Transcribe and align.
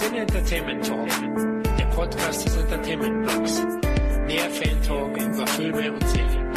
Sin 0.00 0.14
Entertainment 0.14 0.86
Talk, 0.86 1.08
der 1.78 1.84
Podcast 1.94 2.46
des 2.46 2.56
Entertainment 2.56 3.22
Blogs. 3.26 3.60
Mehr 4.26 4.50
Fan 4.50 4.82
Talk 4.82 5.14
über 5.14 5.46
Filme 5.46 5.92
und 5.92 6.08
Serien. 6.08 6.50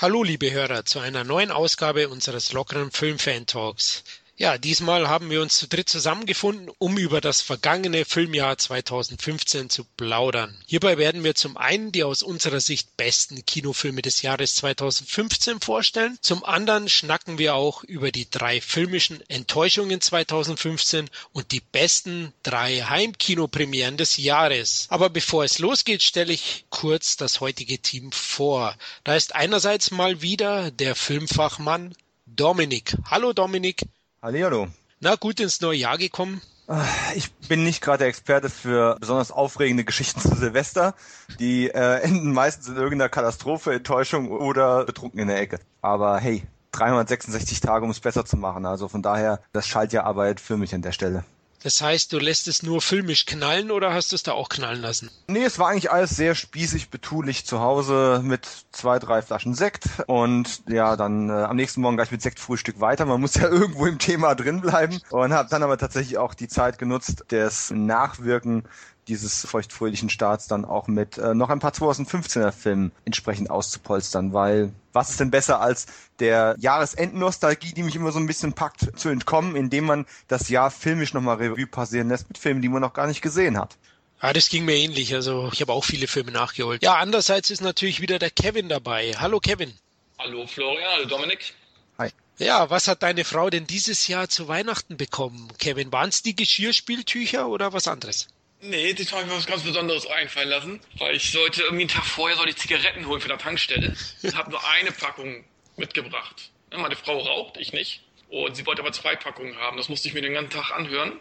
Hallo 0.00 0.22
liebe 0.22 0.50
Hörer 0.50 0.86
zu 0.86 1.00
einer 1.00 1.24
neuen 1.24 1.50
Ausgabe 1.50 2.08
unseres 2.08 2.54
lockeren 2.54 2.90
Filmfan 2.90 3.44
Talks. 3.44 4.02
Ja, 4.42 4.58
diesmal 4.58 5.08
haben 5.08 5.30
wir 5.30 5.40
uns 5.40 5.56
zu 5.56 5.68
dritt 5.68 5.88
zusammengefunden, 5.88 6.68
um 6.78 6.98
über 6.98 7.20
das 7.20 7.40
vergangene 7.42 8.04
Filmjahr 8.04 8.58
2015 8.58 9.70
zu 9.70 9.84
plaudern. 9.84 10.58
Hierbei 10.66 10.98
werden 10.98 11.22
wir 11.22 11.36
zum 11.36 11.56
einen 11.56 11.92
die 11.92 12.02
aus 12.02 12.24
unserer 12.24 12.58
Sicht 12.58 12.96
besten 12.96 13.46
Kinofilme 13.46 14.02
des 14.02 14.20
Jahres 14.22 14.56
2015 14.56 15.60
vorstellen, 15.60 16.18
zum 16.22 16.44
anderen 16.44 16.88
schnacken 16.88 17.38
wir 17.38 17.54
auch 17.54 17.84
über 17.84 18.10
die 18.10 18.28
drei 18.28 18.60
filmischen 18.60 19.22
Enttäuschungen 19.30 20.00
2015 20.00 21.08
und 21.32 21.52
die 21.52 21.60
besten 21.60 22.32
drei 22.42 22.80
Heimkinopremieren 22.80 23.96
des 23.96 24.16
Jahres. 24.16 24.86
Aber 24.88 25.08
bevor 25.08 25.44
es 25.44 25.60
losgeht, 25.60 26.02
stelle 26.02 26.32
ich 26.32 26.64
kurz 26.68 27.16
das 27.16 27.38
heutige 27.38 27.78
Team 27.78 28.10
vor. 28.10 28.76
Da 29.04 29.14
ist 29.14 29.36
einerseits 29.36 29.92
mal 29.92 30.20
wieder 30.20 30.72
der 30.72 30.96
Filmfachmann 30.96 31.94
Dominik. 32.26 32.96
Hallo 33.08 33.32
Dominik. 33.32 33.82
Hallihallo. 34.22 34.68
Na, 35.00 35.16
gut 35.16 35.40
ins 35.40 35.60
neue 35.60 35.78
Jahr 35.78 35.98
gekommen? 35.98 36.40
Ah, 36.68 36.84
ich 37.16 37.32
bin 37.48 37.64
nicht 37.64 37.80
gerade 37.80 37.98
der 37.98 38.06
Experte 38.06 38.48
für 38.50 38.96
besonders 39.00 39.32
aufregende 39.32 39.82
Geschichten 39.82 40.20
zu 40.20 40.36
Silvester. 40.36 40.94
Die 41.40 41.68
äh, 41.68 42.02
enden 42.02 42.32
meistens 42.32 42.68
in 42.68 42.76
irgendeiner 42.76 43.08
Katastrophe, 43.08 43.72
Enttäuschung 43.72 44.30
oder 44.30 44.84
betrunken 44.84 45.18
in 45.18 45.26
der 45.26 45.40
Ecke. 45.40 45.58
Aber 45.80 46.20
hey, 46.20 46.44
366 46.70 47.58
Tage, 47.60 47.84
um 47.84 47.90
es 47.90 47.98
besser 47.98 48.24
zu 48.24 48.36
machen. 48.36 48.64
Also 48.64 48.86
von 48.86 49.02
daher, 49.02 49.40
das 49.52 49.66
Schaltjahrarbeit 49.66 50.38
für 50.38 50.56
mich 50.56 50.72
an 50.72 50.82
der 50.82 50.92
Stelle. 50.92 51.24
Das 51.62 51.80
heißt, 51.80 52.12
du 52.12 52.18
lässt 52.18 52.48
es 52.48 52.62
nur 52.62 52.80
filmisch 52.80 53.24
knallen 53.26 53.70
oder 53.70 53.94
hast 53.94 54.12
du 54.12 54.16
es 54.16 54.22
da 54.22 54.32
auch 54.32 54.48
knallen 54.48 54.82
lassen? 54.82 55.10
Nee, 55.28 55.44
es 55.44 55.58
war 55.58 55.68
eigentlich 55.68 55.90
alles 55.90 56.16
sehr 56.16 56.34
spießig, 56.34 56.90
betulich 56.90 57.46
zu 57.46 57.60
Hause 57.60 58.20
mit 58.24 58.48
zwei, 58.72 58.98
drei 58.98 59.22
Flaschen 59.22 59.54
Sekt 59.54 59.84
und 60.06 60.62
ja, 60.68 60.96
dann 60.96 61.30
äh, 61.30 61.32
am 61.32 61.56
nächsten 61.56 61.80
Morgen 61.80 61.96
gleich 61.96 62.10
mit 62.10 62.22
Sektfrühstück 62.22 62.80
weiter. 62.80 63.06
Man 63.06 63.20
muss 63.20 63.34
ja 63.34 63.48
irgendwo 63.48 63.86
im 63.86 63.98
Thema 63.98 64.34
drin 64.34 64.60
bleiben 64.60 65.00
und 65.10 65.32
habe 65.32 65.48
dann 65.48 65.62
aber 65.62 65.78
tatsächlich 65.78 66.18
auch 66.18 66.34
die 66.34 66.48
Zeit 66.48 66.78
genutzt, 66.78 67.24
das 67.28 67.70
Nachwirken 67.70 68.64
dieses 69.08 69.46
feuchtfröhlichen 69.46 70.10
Starts 70.10 70.46
dann 70.46 70.64
auch 70.64 70.86
mit 70.86 71.18
äh, 71.18 71.34
noch 71.34 71.50
ein 71.50 71.58
paar 71.58 71.72
2015er 71.72 72.52
Filmen 72.52 72.92
entsprechend 73.04 73.50
auszupolstern, 73.50 74.32
weil 74.32 74.72
was 74.92 75.10
ist 75.10 75.20
denn 75.20 75.30
besser 75.30 75.60
als 75.60 75.86
der 76.18 76.54
Jahresendnostalgie, 76.58 77.72
die 77.72 77.82
mich 77.82 77.96
immer 77.96 78.12
so 78.12 78.18
ein 78.18 78.26
bisschen 78.26 78.52
packt, 78.52 78.98
zu 78.98 79.08
entkommen, 79.08 79.56
indem 79.56 79.86
man 79.86 80.06
das 80.28 80.48
Jahr 80.48 80.70
filmisch 80.70 81.14
nochmal 81.14 81.36
Revue 81.36 81.66
passieren 81.66 82.08
lässt 82.08 82.28
mit 82.28 82.38
Filmen, 82.38 82.62
die 82.62 82.68
man 82.68 82.80
noch 82.80 82.92
gar 82.92 83.06
nicht 83.06 83.22
gesehen 83.22 83.58
hat. 83.58 83.76
Ja, 84.22 84.32
das 84.32 84.48
ging 84.48 84.64
mir 84.64 84.76
ähnlich. 84.76 85.14
Also 85.14 85.50
ich 85.52 85.60
habe 85.60 85.72
auch 85.72 85.84
viele 85.84 86.06
Filme 86.06 86.30
nachgeholt. 86.30 86.82
Ja, 86.82 86.94
andererseits 86.94 87.50
ist 87.50 87.60
natürlich 87.60 88.00
wieder 88.00 88.20
der 88.20 88.30
Kevin 88.30 88.68
dabei. 88.68 89.12
Hallo 89.18 89.40
Kevin. 89.40 89.72
Hallo 90.18 90.46
Florian, 90.46 90.88
hallo 90.94 91.06
Dominik. 91.06 91.54
Hi. 91.98 92.10
Ja, 92.38 92.70
was 92.70 92.86
hat 92.86 93.02
deine 93.02 93.24
Frau 93.24 93.50
denn 93.50 93.66
dieses 93.66 94.06
Jahr 94.06 94.28
zu 94.28 94.46
Weihnachten 94.46 94.96
bekommen? 94.96 95.48
Kevin, 95.58 95.90
waren 95.90 96.10
es 96.10 96.22
die 96.22 96.36
Geschirrspieltücher 96.36 97.48
oder 97.48 97.72
was 97.72 97.88
anderes? 97.88 98.28
Nee, 98.64 98.92
diesmal 98.94 99.22
habe 99.22 99.26
ich 99.26 99.32
mir 99.32 99.38
was 99.40 99.46
ganz 99.46 99.64
Besonderes 99.64 100.06
einfallen 100.06 100.48
lassen, 100.48 100.80
weil 100.98 101.16
ich 101.16 101.32
sollte 101.32 101.62
irgendwie 101.62 101.82
einen 101.82 101.88
Tag 101.88 102.04
vorher 102.04 102.36
soll 102.36 102.48
ich 102.48 102.56
Zigaretten 102.56 103.06
holen 103.06 103.20
für 103.20 103.26
der 103.26 103.38
Tankstelle. 103.38 103.96
Ich 104.22 104.36
habe 104.36 104.52
nur 104.52 104.64
eine 104.68 104.92
Packung 104.92 105.44
mitgebracht. 105.76 106.52
Meine 106.70 106.94
Frau 106.94 107.18
raucht, 107.18 107.56
ich 107.56 107.72
nicht. 107.72 108.02
Und 108.28 108.54
sie 108.54 108.64
wollte 108.64 108.82
aber 108.82 108.92
zwei 108.92 109.16
Packungen 109.16 109.56
haben. 109.56 109.76
Das 109.78 109.88
musste 109.88 110.06
ich 110.06 110.14
mir 110.14 110.22
den 110.22 110.34
ganzen 110.34 110.50
Tag 110.50 110.70
anhören. 110.70 111.18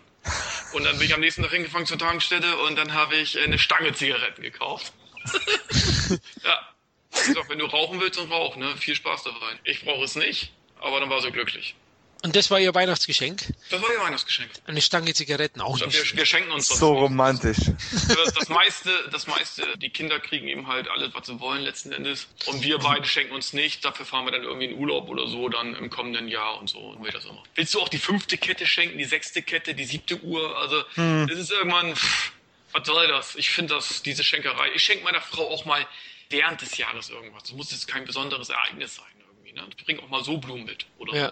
Und 0.74 0.84
dann 0.86 1.00
bin 1.00 1.08
ich 1.08 1.16
am 1.16 1.20
nächsten 1.20 1.42
Tag 1.42 1.52
hingefangen 1.52 1.88
zur 1.88 1.98
Tankstelle 1.98 2.58
und 2.60 2.76
dann 2.76 2.94
habe 2.94 3.16
ich 3.16 3.40
eine 3.40 3.58
Stange 3.58 3.92
Zigaretten 3.94 4.44
gekauft. 4.44 4.94
ja. 6.44 6.70
Ich 7.12 7.34
sag, 7.34 7.50
wenn 7.50 7.58
du 7.58 7.66
rauchen 7.66 8.00
willst, 8.00 8.20
dann 8.20 8.32
rauch, 8.32 8.56
ne? 8.56 8.78
Viel 8.78 8.96
Spaß 8.96 9.24
dabei. 9.24 9.60
Ich 9.64 9.84
brauche 9.84 10.06
es 10.06 10.16
nicht, 10.16 10.54
aber 10.80 11.00
dann 11.00 11.10
war 11.10 11.22
sie 11.22 11.32
glücklich. 11.32 11.76
Und 12.24 12.36
das 12.36 12.52
war 12.52 12.60
ihr 12.60 12.74
Weihnachtsgeschenk? 12.76 13.42
Das 13.72 13.82
war 13.82 13.92
ihr 13.92 14.00
Weihnachtsgeschenk. 14.00 14.52
Eine 14.68 14.82
Stange 14.82 15.14
Zigaretten 15.14 15.60
auch 15.60 15.74
Also 15.74 15.86
nicht. 15.88 16.12
wir, 16.12 16.18
wir 16.20 16.26
schenken 16.26 16.52
uns 16.52 16.68
das. 16.70 16.78
So 16.78 16.94
romantisch. 16.94 17.58
Das, 17.58 18.34
das 18.34 18.50
meiste, 18.50 18.92
das 19.12 19.26
meiste, 19.26 19.64
die 19.80 19.90
Kinder 19.90 20.20
kriegen 20.20 20.48
eben 20.48 20.68
halt 20.68 20.88
alles, 20.88 21.14
was 21.16 21.26
sie 21.28 21.40
wollen 21.40 21.62
letzten 21.64 21.92
Endes. 21.92 22.28
Und 22.46 22.62
wir 22.62 22.78
beide 22.78 23.06
schenken 23.06 23.34
uns 23.34 23.54
nicht. 23.54 23.84
Dafür 23.84 24.06
fahren 24.06 24.26
wir 24.26 24.32
dann 24.32 24.44
irgendwie 24.44 24.68
in 24.68 24.78
Urlaub 24.78 25.10
oder 25.10 25.28
so 25.28 25.50
dann 25.50 25.76
im 25.76 25.90
kommenden 25.90 26.28
Jahr 26.28 26.60
und 26.60 26.70
so. 26.70 26.78
Und 26.80 27.04
wie 27.06 27.10
das 27.10 27.26
immer. 27.26 27.42
Willst 27.56 27.74
du 27.74 27.82
auch 27.82 27.90
die 27.90 27.98
fünfte 27.98 28.38
Kette 28.38 28.68
schenken, 28.68 29.00
die 29.00 29.06
sechste 29.06 29.42
Kette, 29.42 29.74
die 29.74 29.86
siebte 29.86 30.22
Uhr? 30.22 30.56
Also 30.60 30.84
das 30.96 31.38
ist 31.40 31.52
irgendwann, 31.52 31.96
pff, 31.96 32.32
was 32.72 32.86
soll 32.86 33.08
das? 33.08 33.36
Ich 33.36 33.50
finde 33.50 33.74
das, 33.74 34.04
diese 34.04 34.24
Schenkerei. 34.24 34.70
Ich 34.76 34.84
schenke 34.84 35.04
meiner 35.04 35.22
Frau 35.22 35.50
auch 35.50 35.66
mal 35.66 35.86
während 36.30 36.62
des 36.62 36.78
Jahres 36.78 37.10
irgendwas. 37.10 37.44
Das 37.44 37.54
muss 37.54 37.72
jetzt 37.72 37.88
kein 37.88 38.06
besonderes 38.06 38.50
Ereignis 38.50 38.96
sein 38.96 39.06
irgendwie. 39.28 39.54
Ne? 39.54 39.68
Ich 39.76 39.84
bringe 39.84 40.04
auch 40.04 40.10
mal 40.10 40.24
so 40.24 40.38
Blumen 40.38 40.66
mit. 40.66 40.86
Oder 41.00 41.16
Ja. 41.16 41.32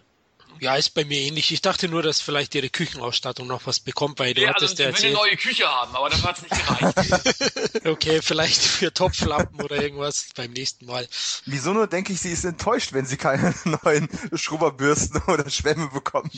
Ja, 0.60 0.76
ist 0.76 0.90
bei 0.94 1.06
mir 1.06 1.20
ähnlich. 1.20 1.52
Ich 1.54 1.62
dachte 1.62 1.88
nur, 1.88 2.04
dass 2.04 2.20
vielleicht 2.20 2.54
ihre 2.54 2.70
Küchenausstattung 2.70 3.48
noch 3.48 3.66
was 3.66 3.80
bekommt, 3.80 4.20
weil 4.20 4.34
du 4.34 4.42
Ja, 4.42 4.50
also 4.50 4.66
hattest 4.66 4.74
ich 4.74 4.80
ja 4.80 4.86
will 4.88 4.96
eine 4.96 4.96
erzählt. 4.98 5.14
neue 5.14 5.38
Küche 5.38 5.66
haben, 5.68 5.96
aber 5.96 6.10
dafür 6.10 6.30
hat 6.30 6.38
es 6.38 6.44
nicht 6.44 6.68
gereicht. 6.68 7.86
Okay, 7.86 8.22
vielleicht 8.22 8.62
für 8.62 8.94
Topflappen 8.94 9.62
oder 9.62 9.82
irgendwas 9.82 10.28
beim 10.36 10.52
nächsten 10.52 10.86
Mal. 10.86 11.08
Wieso 11.46 11.74
nur 11.74 11.88
denke 11.88 12.12
ich, 12.14 12.20
sie 12.20 12.32
ist 12.32 12.44
enttäuscht, 12.44 12.92
wenn 12.94 13.06
sie 13.06 13.16
keine 13.18 13.54
neuen 13.84 14.10
Schrubberbürsten 14.34 15.22
oder 15.28 15.50
Schwämme 15.50 15.88
bekommt. 15.88 16.34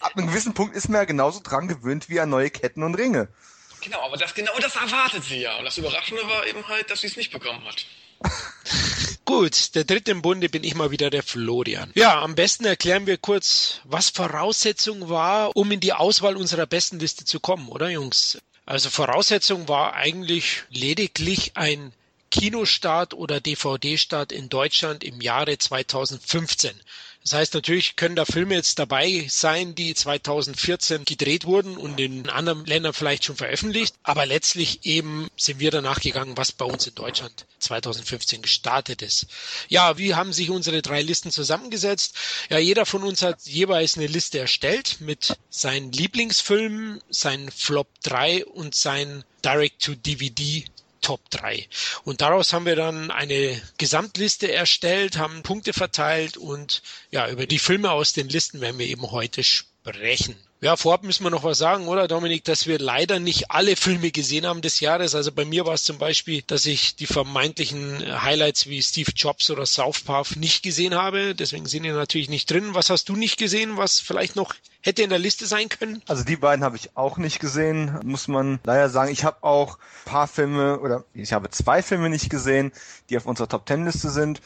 Ab 0.00 0.12
einem 0.16 0.28
gewissen 0.28 0.54
Punkt 0.54 0.76
ist 0.76 0.88
man 0.88 1.00
ja 1.00 1.04
genauso 1.04 1.40
dran 1.42 1.66
gewöhnt 1.68 2.08
wie 2.08 2.20
an 2.20 2.30
neue 2.30 2.50
Ketten 2.50 2.82
und 2.84 2.94
Ringe. 2.94 3.28
Genau, 3.80 4.00
aber 4.02 4.16
das 4.16 4.32
genau 4.34 4.52
das 4.60 4.76
erwartet 4.76 5.24
sie 5.24 5.38
ja. 5.40 5.58
Und 5.58 5.64
das 5.64 5.76
Überraschende 5.76 6.22
war 6.28 6.46
eben 6.46 6.66
halt, 6.68 6.88
dass 6.90 7.00
sie 7.00 7.08
es 7.08 7.16
nicht 7.16 7.32
bekommen 7.32 7.64
hat. 7.64 7.84
Gut, 9.24 9.74
der 9.74 9.84
dritte 9.84 10.10
im 10.10 10.20
Bunde 10.20 10.48
bin 10.48 10.64
ich 10.64 10.74
mal 10.74 10.90
wieder 10.90 11.08
der 11.08 11.22
Florian. 11.22 11.92
Ja, 11.94 12.20
am 12.22 12.34
besten 12.34 12.64
erklären 12.64 13.06
wir 13.06 13.18
kurz, 13.18 13.80
was 13.84 14.10
Voraussetzung 14.10 15.08
war, 15.08 15.56
um 15.56 15.70
in 15.70 15.80
die 15.80 15.92
Auswahl 15.92 16.36
unserer 16.36 16.66
besten 16.66 16.98
Liste 16.98 17.24
zu 17.24 17.38
kommen, 17.38 17.68
oder 17.68 17.88
Jungs? 17.88 18.38
Also 18.66 18.90
Voraussetzung 18.90 19.68
war 19.68 19.94
eigentlich 19.94 20.62
lediglich 20.70 21.52
ein 21.54 21.92
Kinostart 22.30 23.14
oder 23.14 23.40
DVD-Start 23.40 24.32
in 24.32 24.48
Deutschland 24.48 25.04
im 25.04 25.20
Jahre 25.20 25.58
2015. 25.58 26.72
Das 27.22 27.34
heißt, 27.34 27.54
natürlich 27.54 27.94
können 27.94 28.16
da 28.16 28.24
Filme 28.24 28.54
jetzt 28.54 28.78
dabei 28.80 29.26
sein, 29.28 29.76
die 29.76 29.94
2014 29.94 31.04
gedreht 31.04 31.44
wurden 31.44 31.76
und 31.76 32.00
in 32.00 32.28
anderen 32.28 32.66
Ländern 32.66 32.92
vielleicht 32.92 33.24
schon 33.24 33.36
veröffentlicht. 33.36 33.94
Aber 34.02 34.26
letztlich 34.26 34.84
eben 34.84 35.28
sind 35.36 35.60
wir 35.60 35.70
danach 35.70 36.00
gegangen, 36.00 36.36
was 36.36 36.50
bei 36.50 36.64
uns 36.64 36.86
in 36.86 36.96
Deutschland 36.96 37.46
2015 37.60 38.42
gestartet 38.42 39.02
ist. 39.02 39.26
Ja, 39.68 39.98
wie 39.98 40.14
haben 40.14 40.32
sich 40.32 40.50
unsere 40.50 40.82
drei 40.82 41.02
Listen 41.02 41.30
zusammengesetzt? 41.30 42.16
Ja, 42.50 42.58
jeder 42.58 42.86
von 42.86 43.04
uns 43.04 43.22
hat 43.22 43.40
jeweils 43.44 43.96
eine 43.96 44.08
Liste 44.08 44.40
erstellt 44.40 44.96
mit 45.00 45.36
seinen 45.48 45.92
Lieblingsfilmen, 45.92 47.00
seinen 47.08 47.52
Flop 47.52 47.88
3 48.02 48.46
und 48.46 48.74
seinen 48.74 49.24
Direct-to-DVD 49.44 50.64
Top 51.02 51.28
3. 51.30 51.68
Und 52.04 52.22
daraus 52.22 52.52
haben 52.52 52.64
wir 52.64 52.76
dann 52.76 53.10
eine 53.10 53.60
Gesamtliste 53.76 54.50
erstellt, 54.50 55.18
haben 55.18 55.42
Punkte 55.42 55.72
verteilt 55.72 56.36
und 56.38 56.82
ja, 57.10 57.28
über 57.28 57.46
die 57.46 57.58
Filme 57.58 57.90
aus 57.90 58.14
den 58.14 58.28
Listen 58.28 58.60
werden 58.60 58.78
wir 58.78 58.86
eben 58.86 59.10
heute 59.10 59.44
sprechen. 59.44 60.36
Ja, 60.62 60.76
vorab 60.76 61.02
müssen 61.02 61.24
wir 61.24 61.30
noch 61.30 61.42
was 61.42 61.58
sagen, 61.58 61.88
oder 61.88 62.06
Dominik, 62.06 62.44
dass 62.44 62.68
wir 62.68 62.78
leider 62.78 63.18
nicht 63.18 63.50
alle 63.50 63.74
Filme 63.74 64.12
gesehen 64.12 64.46
haben 64.46 64.62
des 64.62 64.78
Jahres. 64.78 65.16
Also 65.16 65.32
bei 65.32 65.44
mir 65.44 65.66
war 65.66 65.74
es 65.74 65.82
zum 65.82 65.98
Beispiel, 65.98 66.42
dass 66.46 66.66
ich 66.66 66.94
die 66.94 67.06
vermeintlichen 67.06 68.22
Highlights 68.22 68.68
wie 68.68 68.80
Steve 68.80 69.10
Jobs 69.16 69.50
oder 69.50 69.66
South 69.66 70.02
Park 70.02 70.36
nicht 70.36 70.62
gesehen 70.62 70.94
habe. 70.94 71.34
Deswegen 71.34 71.66
sind 71.66 71.82
die 71.82 71.90
natürlich 71.90 72.28
nicht 72.28 72.48
drin. 72.48 72.74
Was 72.74 72.90
hast 72.90 73.08
du 73.08 73.16
nicht 73.16 73.38
gesehen, 73.38 73.76
was 73.76 73.98
vielleicht 73.98 74.36
noch 74.36 74.54
hätte 74.82 75.02
in 75.02 75.10
der 75.10 75.18
Liste 75.18 75.46
sein 75.46 75.68
können? 75.68 76.02
Also 76.06 76.24
die 76.24 76.36
beiden 76.36 76.64
habe 76.64 76.76
ich 76.76 76.96
auch 76.96 77.16
nicht 77.16 77.40
gesehen, 77.40 77.98
muss 78.04 78.28
man 78.28 78.60
leider 78.64 78.88
sagen. 78.88 79.10
Ich 79.10 79.24
habe 79.24 79.42
auch 79.42 79.78
paar 80.04 80.26
Filme 80.26 80.80
oder 80.80 81.04
ich 81.14 81.32
habe 81.32 81.50
zwei 81.50 81.82
Filme 81.82 82.10
nicht 82.10 82.30
gesehen, 82.30 82.72
die 83.08 83.16
auf 83.16 83.26
unserer 83.26 83.48
Top 83.48 83.66
Ten 83.66 83.84
Liste 83.84 84.10
sind, 84.10 84.42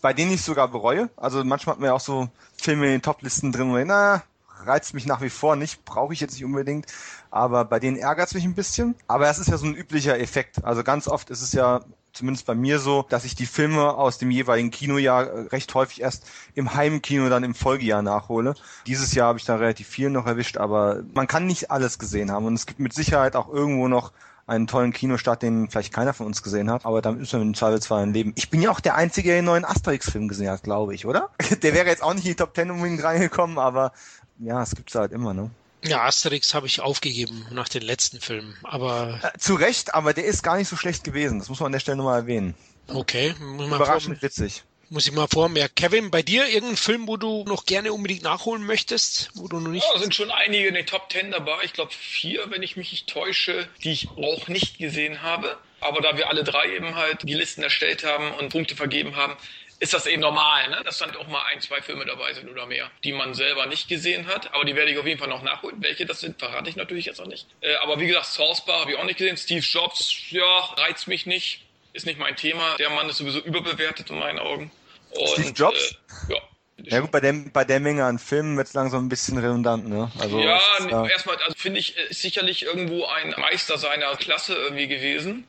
bei 0.00 0.12
denen 0.12 0.32
ich 0.32 0.42
sogar 0.42 0.68
bereue. 0.68 1.10
Also 1.16 1.44
manchmal 1.44 1.74
hat 1.74 1.80
man 1.80 1.88
ja 1.88 1.94
auch 1.94 2.00
so 2.00 2.28
Filme 2.56 2.86
in 2.86 2.92
den 2.92 3.02
Top-Listen 3.02 3.52
drin, 3.52 3.70
wo 3.70 3.76
ich, 3.76 3.86
na, 3.86 4.22
reizt 4.64 4.94
mich 4.94 5.06
nach 5.06 5.20
wie 5.20 5.30
vor 5.30 5.56
nicht, 5.56 5.84
brauche 5.84 6.12
ich 6.12 6.20
jetzt 6.20 6.34
nicht 6.34 6.44
unbedingt, 6.44 6.86
aber 7.30 7.64
bei 7.64 7.78
denen 7.78 7.96
ärgert 7.96 8.28
es 8.28 8.34
mich 8.34 8.44
ein 8.44 8.54
bisschen. 8.54 8.94
Aber 9.08 9.28
es 9.28 9.38
ist 9.38 9.48
ja 9.48 9.56
so 9.56 9.66
ein 9.66 9.74
üblicher 9.74 10.18
Effekt. 10.18 10.64
Also 10.64 10.84
ganz 10.84 11.08
oft 11.08 11.30
ist 11.30 11.42
es 11.42 11.52
ja 11.52 11.80
zumindest 12.12 12.46
bei 12.46 12.54
mir 12.54 12.78
so, 12.78 13.06
dass 13.08 13.24
ich 13.24 13.34
die 13.34 13.46
Filme 13.46 13.94
aus 13.94 14.18
dem 14.18 14.30
jeweiligen 14.30 14.70
Kinojahr 14.70 15.26
äh, 15.26 15.40
recht 15.48 15.74
häufig 15.74 16.00
erst 16.00 16.26
im 16.54 16.74
Heimkino 16.74 17.28
dann 17.28 17.44
im 17.44 17.54
Folgejahr 17.54 18.02
nachhole. 18.02 18.54
Dieses 18.86 19.14
Jahr 19.14 19.28
habe 19.28 19.38
ich 19.38 19.44
da 19.44 19.56
relativ 19.56 19.88
viel 19.88 20.10
noch 20.10 20.26
erwischt, 20.26 20.56
aber 20.56 21.02
man 21.14 21.26
kann 21.26 21.46
nicht 21.46 21.70
alles 21.70 21.98
gesehen 21.98 22.30
haben 22.30 22.46
und 22.46 22.54
es 22.54 22.66
gibt 22.66 22.80
mit 22.80 22.92
Sicherheit 22.92 23.36
auch 23.36 23.48
irgendwo 23.48 23.88
noch 23.88 24.12
einen 24.46 24.66
tollen 24.66 24.92
Kinostart, 24.92 25.42
den 25.42 25.70
vielleicht 25.70 25.94
keiner 25.94 26.12
von 26.12 26.26
uns 26.26 26.42
gesehen 26.42 26.70
hat, 26.70 26.84
aber 26.84 27.00
damit 27.02 27.20
müssen 27.20 27.38
wir 27.38 27.46
im 27.46 27.54
Zweifelsfall 27.54 28.10
leben. 28.10 28.32
Ich 28.34 28.50
bin 28.50 28.60
ja 28.60 28.70
auch 28.70 28.80
der 28.80 28.96
Einzige, 28.96 29.28
der 29.28 29.38
den 29.38 29.44
neuen 29.44 29.64
Asterix-Film 29.64 30.26
gesehen 30.26 30.50
hat, 30.50 30.64
glaube 30.64 30.92
ich, 30.92 31.06
oder? 31.06 31.30
Der 31.62 31.72
wäre 31.72 31.86
jetzt 31.86 32.02
auch 32.02 32.14
nicht 32.14 32.24
in 32.24 32.32
die 32.32 32.36
Top 32.36 32.52
Ten 32.52 32.70
unbedingt 32.70 33.04
reingekommen, 33.04 33.58
aber 33.58 33.92
ja, 34.40 34.60
es 34.60 34.74
gibt's 34.74 34.94
halt 34.96 35.12
immer, 35.12 35.34
ne? 35.34 35.50
Ja, 35.84 36.02
Asterix 36.04 36.54
habe 36.54 36.66
ich 36.66 36.80
aufgegeben 36.80 37.46
nach 37.50 37.68
den 37.68 37.82
letzten 37.82 38.20
Filmen, 38.20 38.56
aber... 38.62 39.20
Äh, 39.22 39.38
zu 39.38 39.54
Recht, 39.54 39.94
aber 39.94 40.12
der 40.12 40.24
ist 40.24 40.42
gar 40.42 40.56
nicht 40.56 40.68
so 40.68 40.76
schlecht 40.76 41.04
gewesen. 41.04 41.38
Das 41.38 41.48
muss 41.48 41.60
man 41.60 41.66
an 41.66 41.72
der 41.72 41.80
Stelle 41.80 41.96
nochmal 41.96 42.20
erwähnen. 42.20 42.54
Okay. 42.88 43.34
Überraschend 43.40 44.20
witzig. 44.22 44.64
Muss 44.92 45.06
ich 45.06 45.12
mal 45.12 45.28
vormerken. 45.28 45.74
Kevin, 45.76 46.10
bei 46.10 46.20
dir 46.20 46.48
irgendein 46.48 46.76
Film, 46.76 47.06
wo 47.06 47.16
du 47.16 47.44
noch 47.44 47.64
gerne 47.64 47.92
unbedingt 47.92 48.22
nachholen 48.22 48.66
möchtest, 48.66 49.30
wo 49.34 49.46
du 49.46 49.60
noch 49.60 49.70
nicht. 49.70 49.86
Ja, 49.94 50.00
sind 50.00 50.16
schon 50.16 50.32
einige 50.32 50.66
in 50.66 50.74
den 50.74 50.84
Top 50.84 51.08
Ten 51.08 51.30
dabei. 51.30 51.58
Ich 51.62 51.72
glaube 51.72 51.92
vier, 51.92 52.50
wenn 52.50 52.62
ich 52.64 52.76
mich 52.76 52.90
nicht 52.90 53.08
täusche, 53.08 53.68
die 53.84 53.92
ich 53.92 54.08
auch 54.08 54.48
nicht 54.48 54.78
gesehen 54.78 55.22
habe. 55.22 55.56
Aber 55.80 56.00
da 56.00 56.16
wir 56.16 56.28
alle 56.28 56.42
drei 56.42 56.74
eben 56.74 56.96
halt 56.96 57.22
die 57.22 57.34
Listen 57.34 57.62
erstellt 57.62 58.04
haben 58.04 58.32
und 58.34 58.48
Punkte 58.48 58.74
vergeben 58.74 59.14
haben, 59.14 59.36
ist 59.80 59.94
das 59.94 60.06
eben 60.06 60.20
normal, 60.20 60.68
ne? 60.68 60.82
dass 60.84 60.98
dann 60.98 61.16
auch 61.16 61.26
mal 61.26 61.42
ein, 61.50 61.60
zwei 61.60 61.80
Filme 61.80 62.04
dabei 62.04 62.34
sind 62.34 62.48
oder 62.50 62.66
mehr, 62.66 62.90
die 63.02 63.12
man 63.12 63.34
selber 63.34 63.66
nicht 63.66 63.88
gesehen 63.88 64.26
hat. 64.26 64.52
Aber 64.54 64.64
die 64.66 64.76
werde 64.76 64.92
ich 64.92 64.98
auf 64.98 65.06
jeden 65.06 65.18
Fall 65.18 65.28
noch 65.28 65.42
nachholen. 65.42 65.76
Welche 65.80 66.04
das 66.04 66.20
sind, 66.20 66.38
verrate 66.38 66.68
ich 66.68 66.76
natürlich 66.76 67.06
jetzt 67.06 67.20
auch 67.20 67.26
nicht. 67.26 67.46
Äh, 67.62 67.74
aber 67.76 67.98
wie 67.98 68.06
gesagt, 68.06 68.26
Source 68.26 68.64
Bar 68.64 68.80
habe 68.80 68.92
ich 68.92 68.98
auch 68.98 69.04
nicht 69.04 69.18
gesehen. 69.18 69.38
Steve 69.38 69.64
Jobs, 69.64 70.30
ja, 70.30 70.58
reizt 70.76 71.08
mich 71.08 71.24
nicht. 71.24 71.64
Ist 71.94 72.06
nicht 72.06 72.18
mein 72.18 72.36
Thema. 72.36 72.76
Der 72.76 72.90
Mann 72.90 73.08
ist 73.08 73.16
sowieso 73.16 73.40
überbewertet 73.40 74.10
in 74.10 74.18
meinen 74.18 74.38
Augen. 74.38 74.70
Und, 75.12 75.28
Steve 75.28 75.50
Jobs? 75.50 75.96
Äh, 76.28 76.34
ja. 76.34 76.40
Ja 76.82 77.00
gut, 77.00 77.10
bei 77.10 77.20
der, 77.20 77.34
bei 77.52 77.64
der 77.64 77.80
Menge 77.80 78.04
an 78.04 78.18
Filmen 78.18 78.56
wird 78.56 78.68
es 78.68 78.74
langsam 78.74 79.04
ein 79.04 79.08
bisschen 79.10 79.36
redundant, 79.36 79.86
ne? 79.86 80.10
Also, 80.18 80.40
ja, 80.40 80.58
ja. 80.88 81.06
erstmal, 81.06 81.36
also 81.36 81.54
finde 81.54 81.78
ich, 81.78 81.96
ist 81.96 82.22
sicherlich 82.22 82.64
irgendwo 82.64 83.04
ein 83.04 83.34
Meister 83.36 83.76
seiner 83.76 84.16
Klasse 84.16 84.54
irgendwie 84.54 84.88
gewesen. 84.88 85.46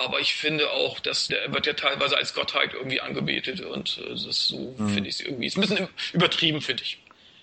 Aber 0.00 0.18
ich 0.18 0.34
finde 0.34 0.70
auch, 0.70 0.98
dass 0.98 1.28
der 1.28 1.52
wird 1.52 1.66
ja 1.66 1.74
teilweise 1.74 2.16
als 2.16 2.32
Gottheit 2.32 2.72
irgendwie 2.72 3.02
angebetet 3.02 3.60
und 3.60 3.98
äh, 3.98 4.08
das 4.08 4.24
ist 4.24 4.48
so, 4.48 4.74
mhm. 4.78 4.88
finde 4.88 5.10
ich 5.10 5.24
irgendwie. 5.24 5.46
Ist 5.46 5.58
ein 5.58 5.60
bisschen 5.60 5.88
übertrieben, 6.14 6.62
finde 6.62 6.82
ich. 6.82 6.98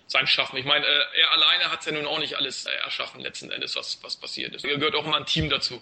Sein 0.08 0.26
Schaffen. 0.26 0.58
Ich 0.58 0.66
meine, 0.66 0.84
äh, 0.84 1.04
er 1.22 1.32
alleine 1.34 1.72
hat 1.72 1.82
es 1.82 1.86
ja 1.86 1.92
nun 1.92 2.08
auch 2.08 2.18
nicht 2.18 2.36
alles 2.36 2.66
äh, 2.66 2.72
erschaffen, 2.84 3.22
letzten 3.22 3.52
Endes, 3.52 3.76
was, 3.76 4.00
was 4.02 4.16
passiert 4.16 4.56
ist. 4.56 4.66
Er 4.66 4.78
gehört 4.78 4.96
auch 4.96 5.06
immer 5.06 5.18
ein 5.18 5.28
Team 5.28 5.50
dazu. 5.50 5.82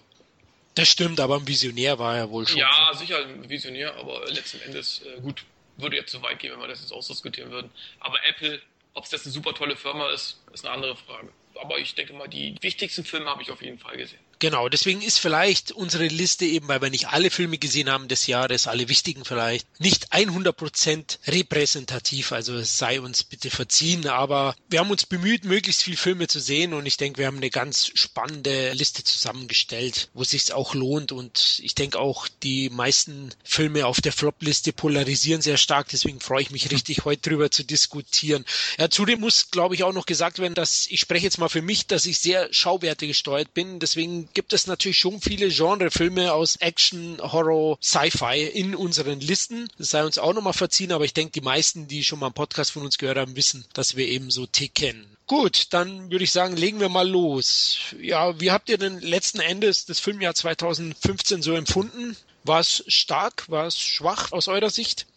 Das 0.74 0.90
stimmt, 0.90 1.22
aber 1.22 1.38
ein 1.38 1.48
Visionär 1.48 1.98
war 1.98 2.18
er 2.18 2.30
wohl 2.30 2.46
schon. 2.46 2.58
Ja, 2.58 2.92
sicher 2.94 3.20
ein 3.20 3.48
Visionär, 3.48 3.96
aber 3.96 4.26
letzten 4.28 4.60
Endes, 4.62 5.02
äh, 5.06 5.22
gut, 5.22 5.46
würde 5.78 5.96
jetzt 5.96 6.12
zu 6.12 6.22
weit 6.22 6.40
gehen, 6.40 6.52
wenn 6.52 6.60
wir 6.60 6.68
das 6.68 6.82
jetzt 6.82 6.92
ausdiskutieren 6.92 7.52
würden. 7.52 7.72
Aber 8.02 8.18
Apple, 8.26 8.62
ob 8.94 9.06
es 9.06 9.12
das 9.12 9.24
eine 9.24 9.32
super 9.32 9.54
tolle 9.54 9.78
Firma 9.78 10.10
ist, 10.10 10.42
ist 10.52 10.66
eine 10.66 10.74
andere 10.74 10.98
Frage. 10.98 11.30
Aber 11.62 11.80
ich 11.80 11.96
denke 11.96 12.12
mal, 12.12 12.28
die 12.28 12.56
wichtigsten 12.60 13.06
Filme 13.06 13.30
habe 13.30 13.42
ich 13.42 13.50
auf 13.50 13.62
jeden 13.62 13.80
Fall 13.80 13.96
gesehen. 13.96 14.20
Genau, 14.40 14.68
deswegen 14.70 15.02
ist 15.02 15.20
vielleicht 15.20 15.72
unsere 15.72 16.08
Liste 16.08 16.46
eben, 16.46 16.68
weil 16.68 16.82
wir 16.82 16.90
nicht 16.90 17.10
alle 17.10 17.30
Filme 17.30 17.58
gesehen 17.58 17.90
haben 17.90 18.08
des 18.08 18.28
Jahres, 18.28 18.68
alle 18.68 18.90
wichtigen 18.90 19.24
vielleicht, 19.24 19.68
nicht 19.80 20.14
100% 20.14 21.20
repräsentativ, 21.28 22.32
also 22.32 22.56
es 22.56 22.78
sei 22.78 23.00
uns 23.00 23.24
bitte 23.24 23.50
verziehen, 23.50 24.08
aber 24.08 24.56
wir 24.70 24.80
haben 24.80 24.92
uns 24.92 25.06
bemüht, 25.06 25.46
möglichst 25.46 25.84
viele 25.84 25.98
Filme 25.98 26.28
zu 26.28 26.40
sehen 26.40 26.74
und 26.74 26.86
ich 26.86 26.98
denke, 26.98 27.20
wir 27.20 27.28
haben 27.28 27.38
eine 27.38 27.50
ganz 27.50 27.92
spannende 27.94 28.74
Liste 28.74 29.04
zusammengestellt, 29.04 30.10
wo 30.14 30.22
es 30.24 30.32
sich 30.32 30.52
auch 30.54 30.76
lohnt. 30.76 31.12
Und 31.12 31.60
ich 31.64 31.76
denke 31.76 32.00
auch, 32.00 32.28
die 32.44 32.70
meisten 32.70 33.32
Filme 33.44 33.86
auf 33.86 34.02
der 34.02 34.12
Flop-Liste 34.12 34.74
polarisieren 34.74 35.42
sehr 35.42 35.58
stark, 35.58 35.88
deswegen 35.90 36.20
freue 36.20 36.42
ich 36.42 36.52
mich 36.52 36.72
richtig, 36.72 37.06
heute 37.06 37.30
drüber 37.30 37.52
zu 37.52 37.64
diskutieren. 37.64 38.46
Ja, 38.78 38.90
zudem 38.90 39.22
muss, 39.22 39.52
glaube 39.52 39.76
ich, 39.76 39.84
auch 39.84 39.94
noch 39.94 40.06
gesagt 40.06 40.40
werden, 40.40 40.56
dass 40.56 40.88
ich 40.90 41.00
spreche 41.00 41.26
jetzt 41.26 41.38
mal 41.38 41.50
für 41.50 41.62
mich, 41.62 41.88
dass 41.88 42.06
ich 42.06 42.20
sehr 42.20 42.54
Schauwerte 42.54 43.08
gesteuert 43.08 43.54
bin, 43.54 43.80
deswegen 43.80 44.25
gibt 44.34 44.54
es 44.54 44.68
natürlich 44.68 44.98
schon 44.98 45.22
viele 45.22 45.50
Genrefilme 45.50 46.34
aus 46.34 46.56
Action, 46.58 47.20
Horror, 47.22 47.78
Sci-Fi 47.82 48.44
in 48.44 48.76
unseren 48.76 49.20
Listen. 49.20 49.68
Das 49.78 49.92
sei 49.92 50.04
uns 50.06 50.18
auch 50.18 50.34
nochmal 50.34 50.54
verziehen, 50.54 50.92
aber 50.92 51.06
ich 51.06 51.14
denke, 51.14 51.32
die 51.32 51.42
meisten, 51.42 51.88
die 51.88 52.04
schon 52.04 52.20
mal 52.20 52.28
einen 52.28 52.34
Podcast 52.34 52.72
von 52.72 52.84
uns 52.84 52.98
gehört 52.98 53.18
haben, 53.18 53.36
wissen, 53.36 53.66
dass 53.74 53.96
wir 53.96 54.08
eben 54.08 54.32
so 54.32 54.46
ticken. 54.46 55.06
Gut, 55.28 55.68
dann 55.72 56.12
würde 56.12 56.24
ich 56.24 56.32
sagen, 56.32 56.56
legen 56.56 56.80
wir 56.80 56.90
mal 56.90 57.08
los. 57.08 57.78
Ja, 58.00 58.40
wie 58.40 58.52
habt 58.52 58.70
ihr 58.70 58.78
denn 58.78 59.00
letzten 59.00 59.40
Endes 59.40 59.86
das 59.86 60.00
Filmjahr 60.00 60.36
2015 60.36 61.42
so 61.42 61.54
empfunden? 61.54 62.16
War 62.44 62.60
es 62.60 62.84
stark? 62.88 63.50
War 63.50 63.66
es 63.66 63.80
schwach 63.80 64.32
aus 64.32 64.48
eurer 64.48 64.70
Sicht? 64.70 65.08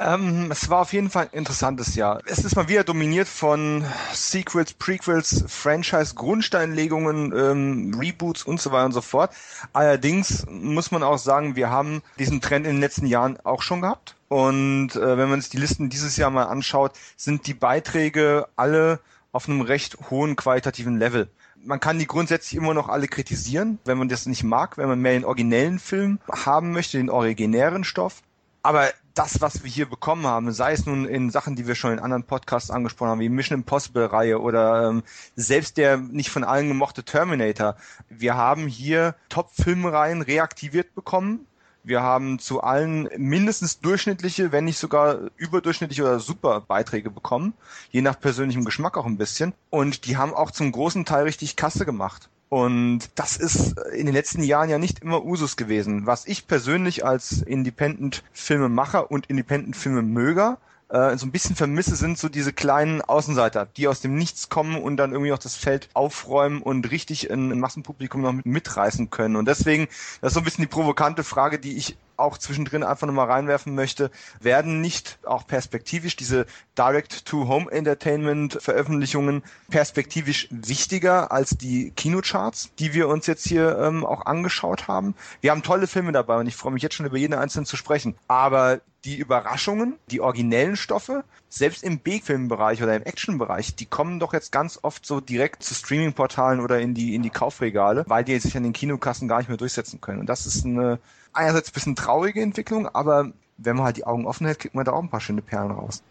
Ähm, 0.00 0.52
es 0.52 0.70
war 0.70 0.82
auf 0.82 0.92
jeden 0.92 1.10
Fall 1.10 1.24
ein 1.24 1.38
interessantes 1.38 1.96
Jahr. 1.96 2.20
Es 2.26 2.44
ist 2.44 2.54
mal 2.54 2.68
wieder 2.68 2.84
dominiert 2.84 3.26
von 3.26 3.84
Sequels, 4.12 4.72
Prequels, 4.74 5.44
Franchise-Grundsteinlegungen, 5.48 7.32
ähm, 7.36 7.98
Reboots 7.98 8.44
und 8.44 8.60
so 8.60 8.70
weiter 8.70 8.86
und 8.86 8.92
so 8.92 9.00
fort. 9.00 9.32
Allerdings 9.72 10.46
muss 10.48 10.92
man 10.92 11.02
auch 11.02 11.18
sagen, 11.18 11.56
wir 11.56 11.70
haben 11.70 12.02
diesen 12.16 12.40
Trend 12.40 12.64
in 12.64 12.74
den 12.74 12.80
letzten 12.80 13.06
Jahren 13.06 13.40
auch 13.44 13.62
schon 13.62 13.80
gehabt. 13.80 14.14
Und 14.28 14.94
äh, 14.94 15.18
wenn 15.18 15.30
man 15.30 15.40
sich 15.40 15.50
die 15.50 15.56
Listen 15.56 15.88
dieses 15.88 16.16
Jahr 16.16 16.30
mal 16.30 16.44
anschaut, 16.44 16.92
sind 17.16 17.48
die 17.48 17.54
Beiträge 17.54 18.46
alle 18.54 19.00
auf 19.32 19.48
einem 19.48 19.62
recht 19.62 19.98
hohen 20.10 20.36
qualitativen 20.36 20.98
Level 20.98 21.28
man 21.64 21.80
kann 21.80 21.98
die 21.98 22.06
grundsätzlich 22.06 22.56
immer 22.56 22.72
noch 22.72 22.88
alle 22.88 23.08
kritisieren, 23.08 23.80
wenn 23.84 23.98
man 23.98 24.08
das 24.08 24.26
nicht 24.26 24.44
mag, 24.44 24.78
wenn 24.78 24.88
man 24.88 25.00
mehr 25.00 25.12
den 25.12 25.24
originellen 25.24 25.80
Film 25.80 26.20
haben 26.30 26.70
möchte, 26.70 26.98
den 26.98 27.10
originären 27.10 27.82
Stoff. 27.82 28.22
Aber 28.62 28.88
das, 29.18 29.40
was 29.40 29.64
wir 29.64 29.70
hier 29.70 29.86
bekommen 29.86 30.26
haben, 30.26 30.52
sei 30.52 30.72
es 30.72 30.86
nun 30.86 31.04
in 31.04 31.30
Sachen, 31.30 31.56
die 31.56 31.66
wir 31.66 31.74
schon 31.74 31.92
in 31.92 31.98
anderen 31.98 32.22
Podcasts 32.22 32.70
angesprochen 32.70 33.10
haben, 33.10 33.20
wie 33.20 33.28
Mission 33.28 33.58
Impossible 33.58 34.06
Reihe 34.06 34.40
oder 34.40 34.88
ähm, 34.88 35.02
selbst 35.34 35.76
der 35.76 35.96
nicht 35.96 36.30
von 36.30 36.44
allen 36.44 36.68
gemochte 36.68 37.02
Terminator, 37.02 37.74
wir 38.08 38.36
haben 38.36 38.68
hier 38.68 39.16
Top-Filmreihen 39.28 40.22
reaktiviert 40.22 40.94
bekommen. 40.94 41.46
Wir 41.82 42.02
haben 42.02 42.38
zu 42.38 42.60
allen 42.60 43.08
mindestens 43.16 43.80
durchschnittliche, 43.80 44.52
wenn 44.52 44.66
nicht 44.66 44.78
sogar 44.78 45.30
überdurchschnittliche 45.36 46.02
oder 46.02 46.20
super 46.20 46.60
Beiträge 46.60 47.10
bekommen, 47.10 47.54
je 47.90 48.02
nach 48.02 48.20
persönlichem 48.20 48.64
Geschmack 48.64 48.96
auch 48.96 49.06
ein 49.06 49.16
bisschen. 49.16 49.52
Und 49.70 50.06
die 50.06 50.16
haben 50.16 50.34
auch 50.34 50.50
zum 50.50 50.70
großen 50.70 51.04
Teil 51.04 51.24
richtig 51.24 51.56
Kasse 51.56 51.84
gemacht. 51.84 52.28
Und 52.48 53.10
das 53.14 53.36
ist 53.36 53.78
in 53.92 54.06
den 54.06 54.14
letzten 54.14 54.42
Jahren 54.42 54.70
ja 54.70 54.78
nicht 54.78 55.00
immer 55.00 55.24
Usus 55.24 55.56
gewesen. 55.56 56.06
Was 56.06 56.26
ich 56.26 56.46
persönlich 56.46 57.04
als 57.04 57.42
Independent-Filmemacher 57.42 59.10
und 59.10 59.26
Independent-Filmemöger 59.26 60.58
äh, 60.88 61.16
so 61.18 61.26
ein 61.26 61.30
bisschen 61.30 61.56
vermisse, 61.56 61.94
sind 61.96 62.16
so 62.16 62.30
diese 62.30 62.54
kleinen 62.54 63.02
Außenseiter, 63.02 63.66
die 63.76 63.88
aus 63.88 64.00
dem 64.00 64.14
Nichts 64.14 64.48
kommen 64.48 64.80
und 64.80 64.96
dann 64.96 65.12
irgendwie 65.12 65.32
auch 65.32 65.38
das 65.38 65.56
Feld 65.56 65.90
aufräumen 65.92 66.62
und 66.62 66.90
richtig 66.90 67.30
ein, 67.30 67.52
ein 67.52 67.60
Massenpublikum 67.60 68.22
noch 68.22 68.32
mitreißen 68.44 69.10
können. 69.10 69.36
Und 69.36 69.46
deswegen, 69.46 69.88
das 70.22 70.30
ist 70.30 70.34
so 70.34 70.40
ein 70.40 70.44
bisschen 70.44 70.62
die 70.62 70.68
provokante 70.68 71.24
Frage, 71.24 71.58
die 71.58 71.76
ich 71.76 71.98
auch 72.18 72.38
zwischendrin 72.38 72.82
einfach 72.82 73.06
nochmal 73.06 73.30
reinwerfen 73.30 73.74
möchte, 73.74 74.10
werden 74.40 74.80
nicht 74.80 75.18
auch 75.24 75.46
perspektivisch 75.46 76.16
diese 76.16 76.46
Direct-to-Home-Entertainment-Veröffentlichungen 76.76 79.44
perspektivisch 79.70 80.48
wichtiger 80.50 81.30
als 81.32 81.50
die 81.50 81.90
Kinocharts, 81.92 82.70
die 82.78 82.94
wir 82.94 83.08
uns 83.08 83.26
jetzt 83.26 83.46
hier 83.46 83.78
ähm, 83.78 84.06
auch 84.06 84.24
angeschaut 84.26 84.88
haben. 84.88 85.14
Wir 85.40 85.50
haben 85.50 85.62
tolle 85.62 85.86
Filme 85.86 86.12
dabei 86.12 86.38
und 86.38 86.46
ich 86.46 86.56
freue 86.56 86.72
mich 86.72 86.82
jetzt 86.82 86.94
schon 86.94 87.06
über 87.06 87.18
jeden 87.18 87.34
einzelnen 87.34 87.66
zu 87.66 87.76
sprechen. 87.76 88.14
Aber 88.26 88.80
die 89.04 89.16
Überraschungen, 89.16 89.98
die 90.10 90.20
originellen 90.20 90.76
Stoffe, 90.76 91.24
selbst 91.48 91.84
im 91.84 92.00
B-Filmbereich 92.00 92.82
oder 92.82 92.96
im 92.96 93.04
Action-Bereich, 93.04 93.76
die 93.76 93.86
kommen 93.86 94.18
doch 94.18 94.32
jetzt 94.32 94.52
ganz 94.52 94.78
oft 94.82 95.06
so 95.06 95.20
direkt 95.20 95.62
zu 95.62 95.74
Streaming-Portalen 95.74 96.60
oder 96.60 96.80
in 96.80 96.94
die, 96.94 97.14
in 97.14 97.22
die 97.22 97.30
Kaufregale, 97.30 98.04
weil 98.08 98.24
die 98.24 98.38
sich 98.38 98.56
an 98.56 98.64
den 98.64 98.72
Kinokassen 98.72 99.28
gar 99.28 99.38
nicht 99.38 99.48
mehr 99.48 99.56
durchsetzen 99.56 100.00
können. 100.00 100.20
Und 100.20 100.26
das 100.26 100.46
ist 100.46 100.66
eine 100.66 100.98
einerseits 101.32 101.70
ein 101.70 101.74
bisschen 101.74 101.96
traurige 101.96 102.40
Entwicklung, 102.42 102.88
aber 102.88 103.32
wenn 103.56 103.76
man 103.76 103.86
halt 103.86 103.96
die 103.96 104.04
Augen 104.04 104.26
offen 104.26 104.46
hält, 104.46 104.60
kriegt 104.60 104.74
man 104.74 104.84
da 104.84 104.92
auch 104.92 105.02
ein 105.02 105.10
paar 105.10 105.20
schöne 105.20 105.42
Perlen 105.42 105.70
raus. 105.70 106.02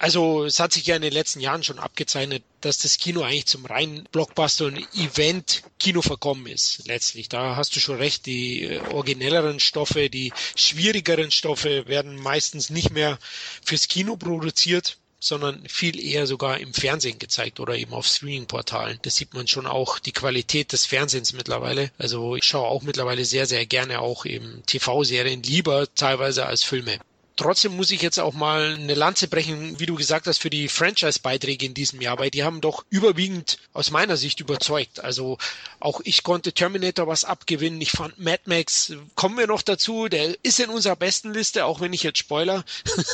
Also 0.00 0.44
es 0.44 0.60
hat 0.60 0.72
sich 0.72 0.86
ja 0.86 0.94
in 0.94 1.02
den 1.02 1.12
letzten 1.12 1.40
Jahren 1.40 1.64
schon 1.64 1.80
abgezeichnet, 1.80 2.44
dass 2.60 2.78
das 2.78 2.98
Kino 2.98 3.22
eigentlich 3.22 3.46
zum 3.46 3.66
reinen 3.66 4.08
Blockbuster- 4.12 4.66
und 4.66 4.78
Event-Kino 4.94 6.02
verkommen 6.02 6.46
ist, 6.46 6.86
letztlich. 6.86 7.28
Da 7.28 7.56
hast 7.56 7.74
du 7.74 7.80
schon 7.80 7.96
recht, 7.96 8.26
die 8.26 8.62
äh, 8.62 8.78
originelleren 8.92 9.58
Stoffe, 9.58 10.08
die 10.08 10.32
schwierigeren 10.54 11.32
Stoffe 11.32 11.88
werden 11.88 12.16
meistens 12.16 12.70
nicht 12.70 12.90
mehr 12.92 13.18
fürs 13.64 13.88
Kino 13.88 14.16
produziert, 14.16 14.98
sondern 15.20 15.64
viel 15.68 15.98
eher 15.98 16.26
sogar 16.26 16.58
im 16.58 16.72
Fernsehen 16.74 17.18
gezeigt 17.18 17.60
oder 17.60 17.74
eben 17.74 17.92
auf 17.92 18.06
Streaming-Portalen. 18.06 18.98
Das 19.02 19.16
sieht 19.16 19.34
man 19.34 19.48
schon 19.48 19.66
auch 19.66 19.98
die 19.98 20.12
Qualität 20.12 20.72
des 20.72 20.86
Fernsehens 20.86 21.32
mittlerweile. 21.32 21.90
Also 21.98 22.36
ich 22.36 22.44
schaue 22.44 22.68
auch 22.68 22.82
mittlerweile 22.82 23.24
sehr, 23.24 23.46
sehr 23.46 23.66
gerne 23.66 24.00
auch 24.00 24.24
eben 24.24 24.62
TV-Serien 24.66 25.42
lieber 25.42 25.92
teilweise 25.94 26.46
als 26.46 26.62
Filme. 26.62 26.98
Trotzdem 27.38 27.76
muss 27.76 27.92
ich 27.92 28.02
jetzt 28.02 28.18
auch 28.18 28.34
mal 28.34 28.74
eine 28.74 28.94
Lanze 28.94 29.28
brechen, 29.28 29.78
wie 29.78 29.86
du 29.86 29.94
gesagt 29.94 30.26
hast, 30.26 30.38
für 30.38 30.50
die 30.50 30.66
Franchise-Beiträge 30.66 31.66
in 31.66 31.72
diesem 31.72 32.00
Jahr, 32.00 32.18
weil 32.18 32.30
die 32.30 32.42
haben 32.42 32.60
doch 32.60 32.84
überwiegend 32.90 33.58
aus 33.72 33.92
meiner 33.92 34.16
Sicht 34.16 34.40
überzeugt. 34.40 34.98
Also 35.04 35.38
auch 35.78 36.00
ich 36.02 36.24
konnte 36.24 36.52
Terminator 36.52 37.06
was 37.06 37.24
abgewinnen. 37.24 37.80
Ich 37.80 37.92
fand 37.92 38.18
Mad 38.18 38.42
Max, 38.46 38.92
kommen 39.14 39.38
wir 39.38 39.46
noch 39.46 39.62
dazu, 39.62 40.08
der 40.08 40.34
ist 40.42 40.58
in 40.58 40.68
unserer 40.68 40.96
besten 40.96 41.32
Liste, 41.32 41.64
auch 41.64 41.80
wenn 41.80 41.92
ich 41.92 42.02
jetzt 42.02 42.18
Spoiler, 42.18 42.64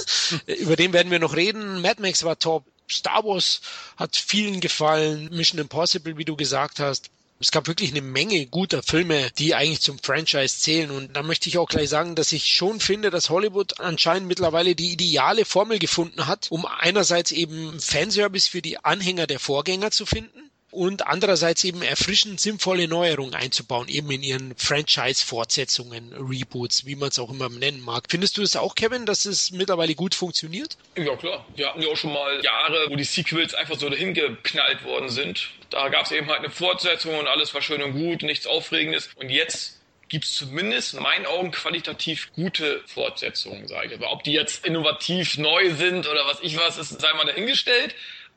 über 0.46 0.76
den 0.76 0.94
werden 0.94 1.12
wir 1.12 1.18
noch 1.18 1.36
reden. 1.36 1.82
Mad 1.82 2.00
Max 2.00 2.24
war 2.24 2.38
top. 2.38 2.64
Star 2.90 3.24
Wars 3.24 3.60
hat 3.96 4.16
vielen 4.16 4.60
gefallen. 4.60 5.28
Mission 5.32 5.60
Impossible, 5.60 6.16
wie 6.16 6.24
du 6.24 6.34
gesagt 6.34 6.80
hast. 6.80 7.10
Es 7.44 7.50
gab 7.50 7.66
wirklich 7.66 7.90
eine 7.90 8.00
Menge 8.00 8.46
guter 8.46 8.82
Filme, 8.82 9.30
die 9.36 9.54
eigentlich 9.54 9.82
zum 9.82 9.98
Franchise 9.98 10.60
zählen. 10.60 10.90
Und 10.90 11.14
da 11.14 11.22
möchte 11.22 11.50
ich 11.50 11.58
auch 11.58 11.68
gleich 11.68 11.90
sagen, 11.90 12.14
dass 12.14 12.32
ich 12.32 12.46
schon 12.46 12.80
finde, 12.80 13.10
dass 13.10 13.28
Hollywood 13.28 13.80
anscheinend 13.80 14.28
mittlerweile 14.28 14.74
die 14.74 14.92
ideale 14.92 15.44
Formel 15.44 15.78
gefunden 15.78 16.26
hat, 16.26 16.46
um 16.50 16.64
einerseits 16.64 17.32
eben 17.32 17.78
Fanservice 17.78 18.48
für 18.48 18.62
die 18.62 18.78
Anhänger 18.78 19.26
der 19.26 19.40
Vorgänger 19.40 19.90
zu 19.90 20.06
finden 20.06 20.50
und 20.74 21.06
andererseits 21.06 21.62
eben 21.62 21.82
erfrischend 21.82 22.40
sinnvolle 22.40 22.88
Neuerungen 22.88 23.34
einzubauen, 23.34 23.88
eben 23.88 24.10
in 24.10 24.22
ihren 24.22 24.56
Franchise-Fortsetzungen, 24.56 26.12
Reboots, 26.12 26.84
wie 26.84 26.96
man 26.96 27.10
es 27.10 27.18
auch 27.18 27.30
immer 27.30 27.48
nennen 27.48 27.80
mag. 27.80 28.04
Findest 28.08 28.36
du 28.36 28.42
es 28.42 28.56
auch, 28.56 28.74
Kevin, 28.74 29.06
dass 29.06 29.24
es 29.24 29.52
mittlerweile 29.52 29.94
gut 29.94 30.14
funktioniert? 30.14 30.76
Ja, 30.96 31.14
klar. 31.16 31.46
Wir 31.54 31.68
hatten 31.68 31.80
ja 31.80 31.88
auch 31.88 31.96
schon 31.96 32.12
mal 32.12 32.42
Jahre, 32.42 32.90
wo 32.90 32.96
die 32.96 33.04
Sequels 33.04 33.54
einfach 33.54 33.78
so 33.78 33.88
dahin 33.88 34.14
geknallt 34.14 34.84
worden 34.84 35.08
sind. 35.08 35.50
Da 35.70 35.88
gab 35.88 36.06
es 36.06 36.12
eben 36.12 36.26
halt 36.28 36.40
eine 36.40 36.50
Fortsetzung 36.50 37.16
und 37.18 37.28
alles 37.28 37.54
war 37.54 37.62
schön 37.62 37.82
und 37.82 37.92
gut, 37.92 38.22
nichts 38.22 38.46
Aufregendes. 38.46 39.08
Und 39.14 39.30
jetzt 39.30 39.80
gibt 40.08 40.24
es 40.24 40.34
zumindest 40.34 40.94
in 40.94 41.02
meinen 41.02 41.26
Augen 41.26 41.52
qualitativ 41.52 42.32
gute 42.34 42.82
Fortsetzungen, 42.86 43.68
sage 43.68 43.88
ich. 43.88 43.94
Aber 43.94 44.12
ob 44.12 44.24
die 44.24 44.32
jetzt 44.32 44.66
innovativ 44.66 45.38
neu 45.38 45.70
sind 45.70 46.08
oder 46.08 46.26
was 46.26 46.38
ich 46.42 46.58
was, 46.58 46.78
ist, 46.78 47.00
sei 47.00 47.12
mal 47.14 47.26
dahingestellt 47.26 47.94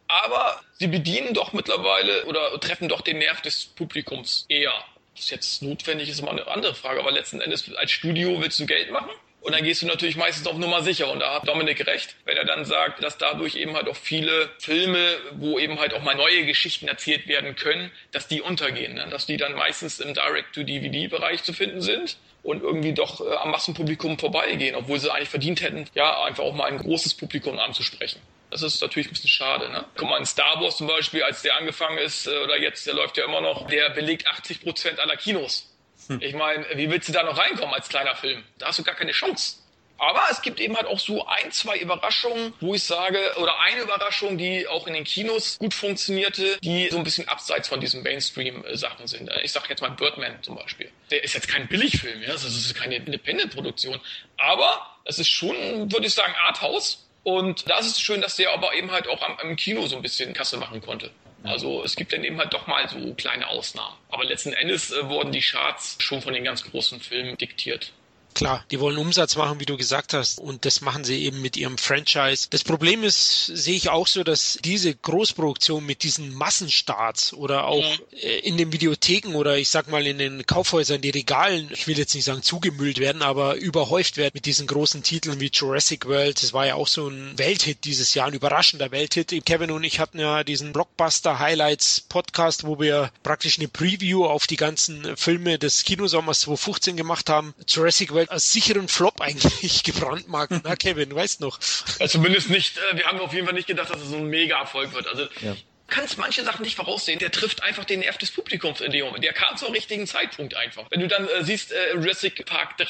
aber 0.08 0.62
sie 0.74 0.88
bedienen 0.88 1.34
doch 1.34 1.54
mittlerweile 1.54 2.26
oder 2.26 2.60
treffen 2.60 2.88
doch 2.88 3.02
den 3.02 3.20
Nerv 3.20 3.42
des 3.42 3.66
Publikums 3.66 4.46
eher. 4.50 4.74
Was 5.16 5.30
jetzt 5.30 5.62
notwendig 5.64 6.10
ist, 6.10 6.20
immer 6.20 6.32
eine 6.32 6.48
andere 6.48 6.76
Frage, 6.76 7.00
aber 7.00 7.12
letzten 7.12 7.42
Endes 7.42 7.74
als 7.76 7.92
Studio 7.92 8.40
willst 8.42 8.60
du 8.60 8.66
Geld 8.66 8.92
machen 8.92 9.12
und 9.48 9.54
dann 9.54 9.64
gehst 9.64 9.82
du 9.82 9.86
natürlich 9.86 10.18
meistens 10.18 10.46
auf 10.46 10.58
Nummer 10.58 10.82
sicher. 10.82 11.10
Und 11.10 11.20
da 11.20 11.36
hat 11.36 11.48
Dominik 11.48 11.88
recht, 11.88 12.16
wenn 12.26 12.36
er 12.36 12.44
dann 12.44 12.66
sagt, 12.66 13.02
dass 13.02 13.18
dadurch 13.18 13.56
eben 13.56 13.78
halt 13.78 13.88
auch 13.88 13.96
viele 13.96 14.50
Filme, 14.60 15.18
wo 15.38 15.58
eben 15.58 15.80
halt 15.80 15.94
auch 15.94 16.02
mal 16.02 16.16
neue 16.16 16.46
Geschichten 16.46 16.90
erzählt 16.90 17.30
werden 17.30 17.56
können, 17.56 17.90
dass 18.12 18.28
die 18.28 18.42
untergehen. 18.42 18.96
Ne? 18.96 19.08
Dass 19.10 19.26
die 19.26 19.38
dann 19.38 19.54
meistens 19.54 20.02
im 20.02 20.14
Direct-to-DVD-Bereich 20.14 21.44
zu 21.44 21.54
finden 21.54 21.82
sind 21.82 22.18
und 22.44 22.62
irgendwie 22.62 22.94
doch 22.94 23.22
äh, 23.22 23.36
am 23.36 23.52
Massenpublikum 23.52 24.20
vorbeigehen, 24.20 24.76
obwohl 24.76 25.00
sie 25.00 25.14
eigentlich 25.14 25.30
verdient 25.30 25.62
hätten, 25.62 25.86
ja, 25.96 26.24
einfach 26.24 26.44
auch 26.44 26.54
mal 26.54 26.66
ein 26.66 26.80
großes 26.80 27.14
Publikum 27.14 27.58
anzusprechen. 27.58 28.20
Das 28.50 28.62
ist 28.62 28.82
natürlich 28.82 29.08
ein 29.08 29.14
bisschen 29.14 29.30
schade. 29.30 29.70
Ne? 29.70 29.86
Guck 29.96 30.10
mal, 30.10 30.18
in 30.18 30.26
Star 30.26 30.62
Wars 30.62 30.78
zum 30.78 30.88
Beispiel, 30.88 31.24
als 31.24 31.42
der 31.42 31.58
angefangen 31.58 31.98
ist, 31.98 32.28
äh, 32.28 32.38
oder 32.44 32.58
jetzt, 32.58 32.88
der 32.88 32.94
läuft 32.94 33.18
ja 33.18 33.26
immer 33.26 33.42
noch, 33.42 33.68
der 33.68 33.90
belegt 33.90 34.28
80 34.28 34.62
Prozent 34.62 35.00
aller 35.00 35.18
Kinos. 35.18 35.70
Hm. 36.08 36.22
Ich 36.22 36.34
meine, 36.34 36.66
wie 36.76 36.90
willst 36.90 37.10
du 37.10 37.14
da 37.14 37.24
noch 37.24 37.38
reinkommen 37.38 37.74
als 37.74 37.90
kleiner 37.90 38.16
Film? 38.16 38.44
Da 38.58 38.68
hast 38.68 38.80
du 38.80 38.84
gar 38.84 38.96
keine 38.96 39.12
Chance. 39.12 39.58
Aber 40.00 40.22
es 40.30 40.42
gibt 40.42 40.60
eben 40.60 40.76
halt 40.76 40.86
auch 40.86 41.00
so 41.00 41.26
ein, 41.26 41.52
zwei 41.52 41.78
Überraschungen, 41.78 42.54
wo 42.60 42.76
ich 42.76 42.84
sage, 42.84 43.20
oder 43.38 43.60
eine 43.60 43.82
Überraschung, 43.82 44.38
die 44.38 44.68
auch 44.68 44.86
in 44.88 44.94
den 44.94 45.04
Kinos 45.04 45.58
gut 45.58 45.74
funktionierte, 45.74 46.60
die 46.62 46.90
so 46.90 46.98
ein 46.98 47.04
bisschen 47.04 47.28
abseits 47.28 47.68
von 47.68 47.80
diesen 47.80 48.04
Mainstream-Sachen 48.04 49.08
sind. 49.08 49.32
Ich 49.42 49.52
sage 49.52 49.66
jetzt 49.70 49.82
mal 49.82 49.90
Birdman 49.90 50.42
zum 50.44 50.56
Beispiel. 50.56 50.92
Der 51.10 51.24
ist 51.24 51.34
jetzt 51.34 51.48
kein 51.48 51.68
Billigfilm, 51.68 52.22
ja, 52.22 52.32
das 52.32 52.44
ist 52.44 52.76
keine 52.76 52.96
Independent-Produktion. 52.98 54.00
Aber 54.38 54.98
es 55.06 55.18
ist 55.20 55.30
schon, 55.30 55.92
würde 55.92 56.06
ich 56.06 56.14
sagen, 56.14 56.36
Arthouse 56.46 57.07
und 57.28 57.70
da 57.70 57.78
ist 57.80 57.88
es 57.88 58.00
schön, 58.00 58.22
dass 58.22 58.38
der 58.38 58.54
aber 58.54 58.74
eben 58.74 58.90
halt 58.92 59.10
auch 59.10 59.22
am, 59.22 59.38
am 59.40 59.58
Kino 59.58 59.86
so 59.86 59.98
ein 59.98 60.02
bisschen 60.02 60.34
Kasse 60.34 60.56
machen 60.56 60.80
konnte. 60.80 61.12
Also 61.44 61.84
es 61.84 61.98
gibt 61.98 62.14
dann 62.14 62.24
eben 62.24 62.38
halt 62.38 62.54
doch 62.54 62.68
mal 62.68 62.88
so 62.88 63.14
kleine 63.16 63.50
Ausnahmen. 63.50 63.98
Aber 64.08 64.24
letzten 64.24 64.54
Endes 64.54 64.94
äh, 64.94 65.10
wurden 65.10 65.34
die 65.34 65.42
Charts 65.42 65.98
schon 66.00 66.22
von 66.22 66.34
den 66.34 66.46
ganz 66.46 66.64
großen 66.64 67.02
Filmen 67.02 67.36
diktiert. 67.36 67.92
Klar, 68.38 68.64
die 68.70 68.80
wollen 68.80 68.98
Umsatz 68.98 69.36
machen, 69.36 69.60
wie 69.60 69.66
du 69.66 69.78
gesagt 69.78 70.14
hast, 70.14 70.40
und 70.40 70.66
das 70.66 70.82
machen 70.82 71.04
sie 71.04 71.24
eben 71.24 71.42
mit 71.42 71.58
ihrem 71.58 71.80
Franchise. 71.80 72.48
Das 72.52 72.64
Problem 72.64 73.04
ist, 73.04 73.48
sehe 73.48 73.76
ich 73.76 73.90
auch 73.90 74.06
so, 74.06 74.24
dass 74.24 74.60
diese 74.64 74.94
Großproduktion 74.94 75.84
mit 75.84 76.04
diesen 76.04 76.36
Massenstarts 76.36 77.34
oder 77.34 77.66
auch 77.66 77.84
mhm. 77.84 78.04
Äh, 78.22 78.40
in 78.40 78.58
den 78.58 78.72
Videotheken 78.72 79.34
oder 79.36 79.58
ich 79.58 79.70
sag 79.70 79.90
mal 79.90 80.06
in 80.06 80.20
den 80.20 80.46
Kaufhäusern, 80.46 81.02
die 81.02 81.10
Regalen, 81.10 81.70
ich 81.74 81.88
will 81.88 81.98
jetzt 81.98 82.14
nicht 82.14 82.26
sagen 82.26 82.44
zugemüllt 82.44 83.00
werden, 83.00 83.24
aber 83.24 83.56
überhäuft 83.56 84.18
werden 84.18 84.34
mit 84.36 84.46
diesen 84.46 84.68
großen 84.68 85.02
Titeln 85.02 85.40
wie 85.40 85.50
Jurassic 85.52 86.06
World. 86.06 86.42
Das 86.42 86.54
war 86.54 86.68
ja 86.68 86.76
auch 86.76 86.88
so 86.88 87.08
ein 87.08 87.38
Welthit 87.38 87.86
dieses 87.86 88.14
Jahr, 88.14 88.28
ein 88.28 88.34
überraschender 88.34 88.92
Welthit. 88.92 89.46
Kevin 89.46 89.72
und 89.72 89.84
ich 89.84 90.00
hatten 90.00 90.20
ja 90.20 90.44
diesen 90.44 90.74
Blockbuster 90.74 91.40
Highlights 91.40 92.02
Podcast, 92.02 92.66
wo 92.66 92.80
wir 92.80 93.12
praktisch 93.24 93.58
eine 93.58 93.68
Preview 93.68 94.26
auf 94.26 94.46
die 94.46 94.58
ganzen 94.58 95.18
Filme 95.18 95.58
des 95.58 95.84
Kinosommers 95.84 96.42
2015 96.42 96.98
gemacht 96.98 97.30
haben. 97.30 97.56
Jurassic 97.68 98.14
World 98.14 98.27
als 98.30 98.52
sicheren 98.52 98.88
Flop 98.88 99.22
eigentlich 99.22 99.84
gebrandmarkt. 99.84 100.54
Na, 100.64 100.76
Kevin, 100.76 101.14
weißt 101.14 101.42
noch. 101.42 101.60
Ja, 102.00 102.08
zumindest 102.08 102.50
nicht, 102.50 102.78
äh, 102.78 102.98
wir 102.98 103.06
haben 103.06 103.20
auf 103.20 103.34
jeden 103.34 103.46
Fall 103.46 103.56
nicht 103.56 103.68
gedacht, 103.68 103.90
dass 103.90 104.02
es 104.02 104.10
so 104.10 104.18
ein 104.18 104.28
Mega-Erfolg 104.28 104.94
wird. 104.94 105.08
Also, 105.08 105.28
ja. 105.42 105.56
kannst 105.88 106.18
manche 106.18 106.44
Sachen 106.44 106.64
nicht 106.64 106.76
voraussehen. 106.76 107.20
Der 107.20 107.32
trifft 107.32 107.64
einfach 107.64 107.86
den 107.86 108.00
Nerv 108.00 108.18
des 108.18 108.32
Publikums 108.32 108.82
in 108.82 108.92
dem 108.92 109.06
Moment. 109.06 109.24
Der 109.24 109.34
kam 109.34 109.58
zum 109.58 109.72
richtigen 109.72 110.08
Zeitpunkt 110.08 110.56
einfach. 110.56 110.86
Wenn 110.90 111.00
du 111.00 111.08
dann 111.08 111.28
äh, 111.28 111.44
siehst, 111.44 111.72
äh, 111.72 111.94
Jurassic 111.94 112.46
Park 112.46 112.78
3, 112.78 112.86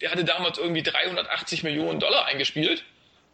der 0.00 0.10
hatte 0.10 0.24
damals 0.24 0.58
irgendwie 0.58 0.82
380 0.82 1.62
Millionen 1.62 2.00
Dollar 2.00 2.26
eingespielt. 2.26 2.84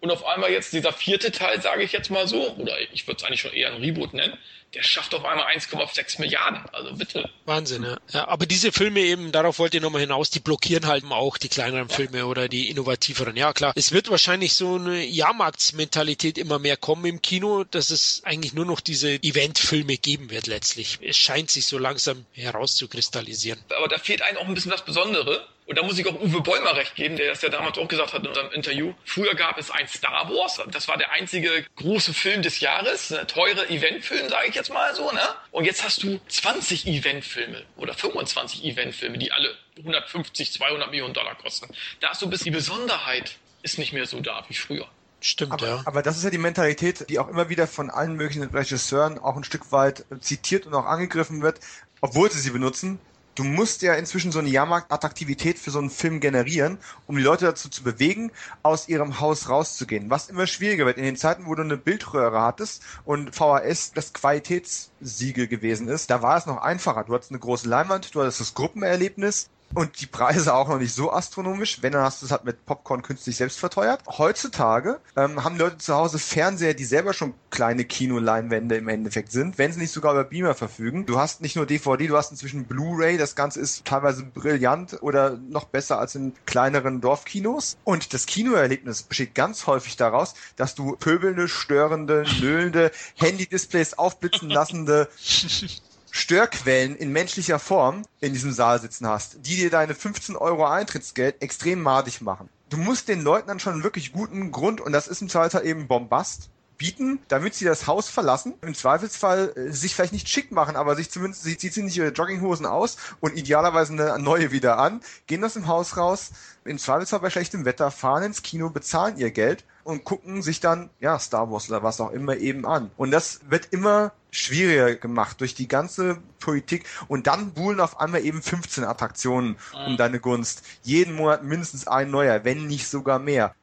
Und 0.01 0.11
auf 0.11 0.25
einmal 0.25 0.51
jetzt 0.51 0.73
dieser 0.73 0.93
vierte 0.93 1.31
Teil, 1.31 1.61
sage 1.61 1.83
ich 1.83 1.93
jetzt 1.93 2.11
mal 2.11 2.27
so, 2.27 2.53
oder 2.55 2.75
ich 2.93 3.07
würde 3.07 3.19
es 3.19 3.25
eigentlich 3.25 3.43
schon 3.43 3.53
eher 3.53 3.73
ein 3.73 3.83
Reboot 3.83 4.15
nennen, 4.15 4.39
der 4.75 4.83
schafft 4.83 5.15
auf 5.15 5.25
einmal 5.25 5.47
1,6 5.47 6.21
Milliarden. 6.21 6.63
Also 6.73 6.95
bitte. 6.95 7.29
Wahnsinn, 7.45 7.83
ja. 7.83 7.99
ja. 8.13 8.29
Aber 8.29 8.47
diese 8.47 8.73
Filme 8.73 9.01
eben, 9.01 9.33
darauf 9.33 9.59
wollt 9.59 9.75
ihr 9.75 9.81
nochmal 9.81 10.01
hinaus, 10.01 10.31
die 10.31 10.39
blockieren 10.39 10.87
halt 10.87 11.05
auch 11.11 11.39
die 11.39 11.49
kleineren 11.49 11.89
ja. 11.89 11.95
Filme 11.95 12.27
oder 12.27 12.49
die 12.49 12.71
innovativeren. 12.71 13.37
Ja, 13.37 13.53
klar. 13.53 13.73
Es 13.75 13.93
wird 13.93 14.11
wahrscheinlich 14.11 14.55
so 14.55 14.77
eine 14.77 15.05
Jahrmarktsmentalität 15.05 16.39
immer 16.39 16.59
mehr 16.59 16.77
kommen 16.77 17.05
im 17.05 17.21
Kino, 17.21 17.65
dass 17.65 17.91
es 17.91 18.23
eigentlich 18.25 18.55
nur 18.55 18.65
noch 18.65 18.81
diese 18.81 19.15
Eventfilme 19.23 19.97
geben 19.97 20.31
wird 20.31 20.47
letztlich. 20.47 20.99
Es 21.03 21.17
scheint 21.17 21.51
sich 21.51 21.67
so 21.67 21.77
langsam 21.77 22.25
herauszukristallisieren. 22.33 23.61
Aber 23.77 23.89
da 23.89 23.99
fehlt 23.99 24.23
einem 24.23 24.39
auch 24.39 24.47
ein 24.47 24.55
bisschen 24.55 24.71
das 24.71 24.85
Besondere. 24.85 25.47
Und 25.71 25.79
da 25.79 25.85
muss 25.85 25.97
ich 26.01 26.09
auch 26.09 26.21
Uwe 26.21 26.41
Bollmer 26.41 26.75
recht 26.75 26.97
geben, 26.97 27.15
der 27.15 27.29
das 27.29 27.43
ja 27.43 27.49
damals 27.49 27.79
auch 27.79 27.87
gesagt 27.87 28.13
hat 28.13 28.23
in 28.23 28.27
unserem 28.27 28.51
Interview. 28.51 28.93
Früher 29.05 29.37
gab 29.37 29.57
es 29.57 29.71
ein 29.71 29.87
Star 29.87 30.29
Wars, 30.29 30.61
das 30.73 30.89
war 30.89 30.99
der 30.99 31.13
einzige 31.13 31.65
große 31.77 32.13
Film 32.13 32.43
des 32.43 32.59
Jahres, 32.59 33.13
ein 33.13 33.29
teure 33.29 33.71
Eventfilm, 33.71 34.29
sage 34.29 34.49
ich 34.49 34.57
jetzt 34.57 34.73
mal 34.73 34.93
so, 34.97 35.13
ne? 35.13 35.21
Und 35.53 35.67
jetzt 35.67 35.85
hast 35.85 36.03
du 36.03 36.19
20 36.27 36.89
Eventfilme 36.89 37.63
oder 37.77 37.95
25 37.95 38.65
Eventfilme, 38.65 39.17
die 39.17 39.31
alle 39.31 39.57
150, 39.79 40.51
200 40.51 40.91
Millionen 40.91 41.15
Dollar 41.15 41.37
kosten. 41.37 41.73
Da 42.01 42.11
ist 42.11 42.19
so 42.19 42.27
ein 42.27 42.31
bisschen 42.31 42.47
die 42.47 42.51
Besonderheit, 42.59 43.37
ist 43.63 43.79
nicht 43.79 43.93
mehr 43.93 44.07
so 44.07 44.19
da 44.19 44.45
wie 44.49 44.55
früher. 44.55 44.89
Stimmt, 45.21 45.53
aber, 45.53 45.69
ja. 45.69 45.83
Aber 45.85 46.03
das 46.03 46.17
ist 46.17 46.25
ja 46.25 46.31
die 46.31 46.39
Mentalität, 46.39 47.09
die 47.09 47.21
auch 47.21 47.29
immer 47.29 47.49
wieder 47.49 47.69
von 47.69 47.91
allen 47.91 48.15
möglichen 48.15 48.43
Regisseuren 48.43 49.21
auch 49.21 49.37
ein 49.37 49.45
Stück 49.45 49.71
weit 49.71 50.05
zitiert 50.19 50.67
und 50.67 50.75
auch 50.75 50.87
angegriffen 50.87 51.43
wird, 51.43 51.61
obwohl 52.01 52.29
sie 52.29 52.41
sie 52.41 52.51
benutzen 52.51 52.99
du 53.41 53.45
musst 53.45 53.81
ja 53.81 53.95
inzwischen 53.95 54.33
so 54.33 54.39
eine 54.39 54.51
Jahrmarktattraktivität 54.51 55.59
für 55.59 55.71
so 55.71 55.79
einen 55.79 55.89
Film 55.89 56.21
generieren, 56.21 56.77
um 57.07 57.17
die 57.17 57.23
Leute 57.23 57.47
dazu 57.47 57.71
zu 57.71 57.83
bewegen, 57.83 58.33
aus 58.63 58.87
ihrem 58.87 59.19
Haus 59.19 59.49
rauszugehen. 59.49 60.11
Was 60.11 60.29
immer 60.29 60.47
schwieriger 60.47 60.85
wird. 60.85 60.99
In 60.99 61.05
den 61.05 61.17
Zeiten, 61.17 61.47
wo 61.47 61.55
du 61.55 61.63
eine 61.63 61.79
Bildröhre 61.79 62.43
hattest 62.43 62.83
und 63.07 63.35
VHS 63.35 63.93
das 63.95 64.13
Qualitätssiegel 64.13 65.47
gewesen 65.47 65.89
ist, 65.89 66.11
da 66.11 66.21
war 66.21 66.37
es 66.37 66.45
noch 66.45 66.59
einfacher. 66.59 67.05
Du 67.05 67.15
hattest 67.15 67.31
eine 67.31 67.41
große 67.41 67.67
Leinwand, 67.67 68.15
du 68.15 68.21
hattest 68.21 68.41
das 68.41 68.53
Gruppenerlebnis, 68.53 69.49
und 69.75 70.01
die 70.01 70.07
Preise 70.07 70.55
auch 70.55 70.69
noch 70.69 70.79
nicht 70.79 70.95
so 70.95 71.13
astronomisch. 71.13 71.83
Wenn, 71.83 71.93
dann 71.93 72.03
hast 72.03 72.23
du 72.23 72.27
es 72.27 72.33
halt 72.33 72.45
mit 72.45 72.67
Popcorn 72.67 73.03
künstlich 73.03 73.37
selbst 73.37 73.59
verteuert. 73.59 74.03
Heutzutage 74.07 75.01
ähm, 75.17 75.45
haben 75.45 75.57
Leute 75.57 75.79
zu 75.79 75.95
Hause 75.95 76.19
Fernseher, 76.19 76.75
die 76.75 76.85
selber 76.85 77.13
schon 77.13 77.35
kleine 77.51 77.85
Kinoleinwände 77.85 78.77
im 78.77 78.89
Endeffekt 78.89 79.33
sind, 79.33 79.59
wenn 79.59 79.73
sie 79.73 79.81
nicht 79.81 79.93
sogar 79.93 80.13
über 80.13 80.25
Beamer 80.25 80.55
verfügen. 80.55 81.07
Du 81.07 81.19
hast 81.19 81.41
nicht 81.41 81.57
nur 81.57 81.67
DVD, 81.67 82.07
du 82.07 82.17
hast 82.17 82.31
inzwischen 82.31 82.65
Blu-ray. 82.65 83.17
Das 83.17 83.35
Ganze 83.35 83.61
ist 83.61 83.85
teilweise 83.85 84.25
brillant 84.25 85.03
oder 85.03 85.37
noch 85.37 85.65
besser 85.65 85.99
als 85.99 86.15
in 86.15 86.33
kleineren 86.47 87.01
Dorfkinos. 87.01 87.77
Und 87.85 88.13
das 88.13 88.27
Kinoerlebnis 88.27 89.03
besteht 89.03 89.35
ganz 89.35 89.67
häufig 89.67 89.97
daraus, 89.97 90.35
dass 90.57 90.75
du 90.75 90.97
pöbelnde, 90.97 91.49
störende, 91.49 92.25
nöhlende, 92.41 92.91
Handy-Displays 93.17 93.95
aufblitzen 93.95 94.51
lassende 94.51 95.09
Störquellen 96.11 96.97
in 96.97 97.13
menschlicher 97.13 97.59
Form 97.59 98.03
in 98.21 98.33
diesem 98.33 98.53
Saal 98.53 98.81
sitzen 98.81 99.07
hast, 99.07 99.39
die 99.47 99.57
dir 99.57 99.71
deine 99.71 99.95
15 99.95 100.37
Euro 100.37 100.67
Eintrittsgeld 100.67 101.41
extrem 101.41 101.83
madig 101.83 102.21
machen. 102.21 102.49
Du 102.69 102.77
musst 102.77 103.09
den 103.09 103.23
Leuten 103.23 103.49
dann 103.49 103.61
schon 103.61 103.83
wirklich 103.83 104.13
guten 104.13 104.53
Grund, 104.53 104.81
und 104.81 104.93
das 104.93 105.09
ist 105.09 105.23
im 105.23 105.29
Zweifelsfall 105.29 105.67
eben 105.67 105.89
Bombast, 105.89 106.51
bieten, 106.81 107.19
damit 107.29 107.55
sie 107.55 107.67
das 107.67 107.87
Haus 107.87 108.09
verlassen. 108.09 108.55
Im 108.63 108.75
Zweifelsfall 108.75 109.53
äh, 109.55 109.71
sich 109.71 109.95
vielleicht 109.95 110.15
nicht 110.15 110.31
schick 110.31 110.51
machen, 110.51 110.77
aber 110.77 110.97
sich 110.97 111.11
zumindest, 111.11 111.43
sie 111.43 111.59
ziehen 111.59 111.89
sich 111.89 111.99
ihre 111.99 112.09
Jogginghosen 112.09 112.65
aus 112.65 112.97
und 113.21 113.37
idealerweise 113.37 113.93
eine 113.93 114.19
neue 114.19 114.51
wieder 114.51 114.79
an, 114.79 115.03
gehen 115.27 115.45
aus 115.45 115.53
dem 115.53 115.67
Haus 115.67 115.99
raus, 115.99 116.31
im 116.65 116.79
Zweifelsfall 116.79 117.21
bei 117.21 117.29
schlechtem 117.29 117.67
Wetter, 117.67 117.91
fahren 117.91 118.23
ins 118.23 118.43
Kino, 118.43 118.71
bezahlen 118.71 119.19
ihr 119.19 119.31
Geld 119.31 119.65
und 119.91 120.05
gucken 120.05 120.43
sich 120.43 120.61
dann, 120.61 120.91
ja, 121.01 121.19
Star 121.19 121.51
Wars 121.51 121.69
oder 121.69 121.83
was 121.83 122.01
auch 122.01 122.11
immer 122.13 122.37
eben 122.37 122.65
an. 122.67 122.91
Und 122.97 123.11
das 123.11 123.41
wird 123.49 123.69
immer 123.73 124.13
schwieriger 124.31 124.95
gemacht 124.95 125.41
durch 125.41 125.55
die 125.55 125.69
ganze 125.69 126.19
Politik 126.39 126.87
und 127.09 127.27
dann 127.27 127.53
buhlen 127.53 127.81
auf 127.81 128.01
einmal 128.01 128.25
eben 128.25 128.43
15 128.43 128.85
Attraktionen 128.85 129.57
um 129.87 129.97
deine 129.97 130.21
Gunst. 130.21 130.63
Jeden 130.83 131.15
Monat 131.17 131.45
mindestens 131.45 131.87
ein 131.87 132.11
neuer, 132.11 132.45
wenn 132.45 132.67
nicht 132.67 132.89
sogar 132.89 133.19
mehr. 133.19 133.55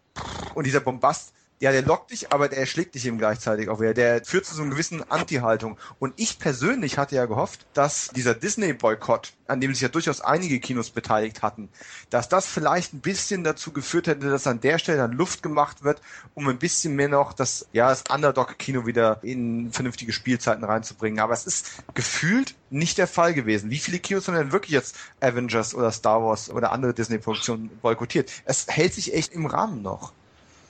Und 0.56 0.66
dieser 0.66 0.80
Bombast 0.80 1.34
Ja, 1.60 1.72
der 1.72 1.82
lockt 1.82 2.12
dich, 2.12 2.32
aber 2.32 2.50
der 2.50 2.60
erschlägt 2.60 2.94
dich 2.94 3.08
eben 3.08 3.18
gleichzeitig 3.18 3.68
auch 3.70 3.80
wieder. 3.80 3.96
Der 3.96 4.24
führt 4.24 4.46
zu 4.46 4.54
so 4.54 4.62
einer 4.62 4.70
gewissen 4.70 5.02
Anti-Haltung. 5.10 5.80
Und 5.98 6.14
ich 6.18 6.38
persönlich 6.38 7.00
hatte 7.00 7.16
ja 7.16 7.26
gehofft, 7.26 7.66
dass 7.74 8.10
dieser 8.10 8.36
Disney-Boykott, 8.36 9.34
an 9.48 9.60
dem 9.60 9.74
sich 9.74 9.82
ja 9.82 9.88
durchaus 9.88 10.22
einige 10.22 10.60
Kinos 10.60 10.92
beteiligt 10.92 11.42
hatten, 11.42 11.70
dass 12.12 12.30
das 12.30 12.46
vielleicht 12.46 12.94
ein 12.94 13.00
bisschen 13.00 13.44
dazu 13.44 13.72
geführt 13.72 14.06
hätte, 14.06 14.30
dass 14.30 14.46
an 14.46 14.62
der 14.62 14.78
Stelle 14.78 15.00
dann 15.00 15.14
Luft 15.14 15.42
gemacht 15.42 15.84
wird, 15.84 16.00
um 16.36 16.48
ein 16.48 16.60
bisschen 16.60 16.96
mehr 16.96 17.10
noch 17.10 17.34
das, 17.34 17.66
ja, 17.74 17.90
das 17.90 18.04
Underdog-Kino 18.08 18.86
wieder 18.86 19.18
in 19.24 19.72
vernünftige 19.72 20.14
Spielzeiten 20.14 20.64
reinzubringen. 20.64 21.20
Aber 21.20 21.34
es 21.34 21.48
ist 21.48 21.84
gefühlt 21.96 22.54
nicht 22.70 23.00
der 23.00 23.08
Fall 23.08 23.34
gewesen. 23.34 23.72
Wie 23.72 23.80
viele 23.80 23.98
Kinos 23.98 24.28
haben 24.28 24.36
denn 24.36 24.52
wirklich 24.52 24.74
jetzt 24.74 24.96
Avengers 25.22 25.74
oder 25.74 25.92
Star 25.92 26.22
Wars 26.22 26.52
oder 26.52 26.72
andere 26.72 26.94
Disney-Produktionen 26.94 27.72
boykottiert? 27.82 28.32
Es 28.46 28.68
hält 28.68 28.94
sich 28.94 29.16
echt 29.16 29.34
im 29.34 29.48
Rahmen 29.48 29.82
noch 29.82 30.14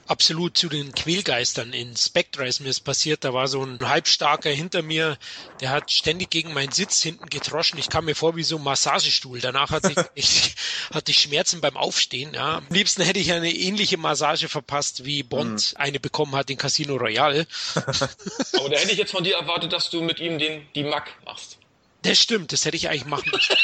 absolut 0.07 0.57
zu 0.57 0.69
den 0.69 0.93
Quälgeistern 0.93 1.73
in 1.73 1.95
Spectra 1.95 2.45
ist 2.45 2.59
mir 2.59 2.69
es 2.69 2.79
passiert. 2.79 3.23
Da 3.23 3.33
war 3.33 3.47
so 3.47 3.63
ein 3.63 3.79
halbstarker 3.81 4.49
hinter 4.49 4.81
mir, 4.81 5.17
der 5.61 5.69
hat 5.69 5.91
ständig 5.91 6.29
gegen 6.29 6.53
meinen 6.53 6.71
Sitz 6.71 7.01
hinten 7.01 7.27
getroschen. 7.27 7.79
Ich 7.79 7.89
kam 7.89 8.05
mir 8.05 8.15
vor 8.15 8.35
wie 8.35 8.43
so 8.43 8.57
ein 8.57 8.63
Massagestuhl. 8.63 9.39
Danach 9.39 9.71
hatte 9.71 9.91
ich, 9.91 9.97
ich, 10.15 10.55
hatte 10.93 11.11
ich 11.11 11.19
Schmerzen 11.19 11.61
beim 11.61 11.77
Aufstehen. 11.77 12.33
Ja. 12.33 12.57
Am 12.57 12.67
liebsten 12.69 13.03
hätte 13.03 13.19
ich 13.19 13.31
eine 13.31 13.51
ähnliche 13.51 13.97
Massage 13.97 14.49
verpasst, 14.49 15.05
wie 15.05 15.23
Bond 15.23 15.73
mhm. 15.73 15.81
eine 15.81 15.99
bekommen 15.99 16.35
hat 16.35 16.49
in 16.49 16.57
Casino 16.57 16.95
Royale. 16.95 17.47
Aber 17.75 18.69
da 18.69 18.77
hätte 18.77 18.91
ich 18.91 18.97
jetzt 18.97 19.11
von 19.11 19.23
dir 19.23 19.35
erwartet, 19.35 19.73
dass 19.73 19.89
du 19.89 20.01
mit 20.01 20.19
ihm 20.19 20.39
den, 20.39 20.67
die 20.75 20.83
Mac 20.83 21.11
machst. 21.25 21.57
Das 22.03 22.19
stimmt, 22.19 22.53
das 22.53 22.63
hätte 22.65 22.77
ich 22.77 22.89
eigentlich 22.89 23.05
machen 23.05 23.31
müssen. 23.31 23.55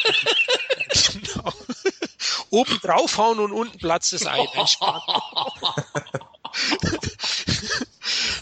genau. 1.33 1.53
Oben 2.49 2.79
draufhauen 2.81 3.39
und 3.39 3.51
unten 3.51 3.77
platzt 3.77 4.13
das 4.13 4.25
Ei. 4.25 4.45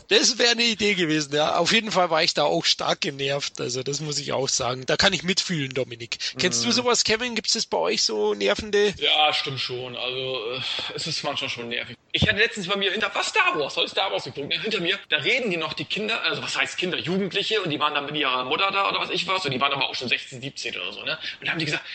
Das 0.10 0.38
wäre 0.38 0.52
eine 0.52 0.64
Idee 0.64 0.96
gewesen, 0.96 1.36
ja. 1.36 1.56
Auf 1.58 1.72
jeden 1.72 1.92
Fall 1.92 2.10
war 2.10 2.24
ich 2.24 2.34
da 2.34 2.44
auch 2.44 2.66
stark 2.66 3.02
genervt. 3.02 3.62
Also 3.62 3.84
das 3.84 4.02
muss 4.02 4.20
ich 4.20 4.34
auch 4.34 4.50
sagen. 4.50 4.86
Da 4.86 4.98
kann 4.98 5.14
ich 5.14 5.24
mitfühlen, 5.24 5.74
Dominik. 5.74 6.18
Kennst 6.38 6.62
mhm. 6.62 6.68
du 6.68 6.72
sowas, 6.74 7.04
Kevin? 7.04 7.36
Gibt 7.36 7.54
es 7.54 7.66
bei 7.66 7.78
euch 7.78 8.04
so 8.04 8.34
nervende? 8.34 8.94
Ja, 8.98 9.34
stimmt 9.34 9.60
schon. 9.60 9.96
Also 9.96 10.54
äh, 10.54 10.62
es 10.96 11.08
ist 11.08 11.24
manchmal 11.24 11.50
schon 11.50 11.70
nervig. 11.70 11.96
Ich 12.14 12.28
hatte 12.28 12.40
letztens 12.40 12.68
bei 12.68 12.76
mir 12.76 12.92
hinter 12.92 13.10
was 13.14 13.30
Star 13.30 13.58
Wars, 13.58 13.76
soll 13.76 13.86
ich 13.86 13.92
Star 13.92 14.12
Wars 14.12 14.26
geguckt? 14.26 14.54
Hinter 14.54 14.82
mir, 14.82 15.00
da 15.08 15.18
reden 15.18 15.50
die 15.50 15.56
noch 15.56 15.74
die 15.74 15.86
Kinder, 15.86 16.22
also 16.24 16.44
was 16.44 16.58
heißt 16.58 16.78
Kinder, 16.78 16.98
Jugendliche 16.98 17.62
und 17.62 17.70
die 17.70 17.80
waren 17.80 17.94
dann 17.94 18.06
mit 18.06 18.16
ihrer 18.18 18.44
Mutter 18.44 18.70
da 18.72 18.90
oder 18.90 19.00
was 19.00 19.10
ich 19.12 19.26
was 19.28 19.46
und 19.46 19.52
die 19.52 19.62
waren 19.62 19.72
aber 19.72 19.90
auch 19.90 19.96
schon 19.96 20.10
16, 20.10 20.42
17 20.42 20.76
oder 20.76 20.92
so, 20.92 21.04
ne? 21.04 21.18
Und 21.40 21.48
da 21.48 21.52
haben 21.52 21.60
die 21.60 21.66
gesagt, 21.66 21.86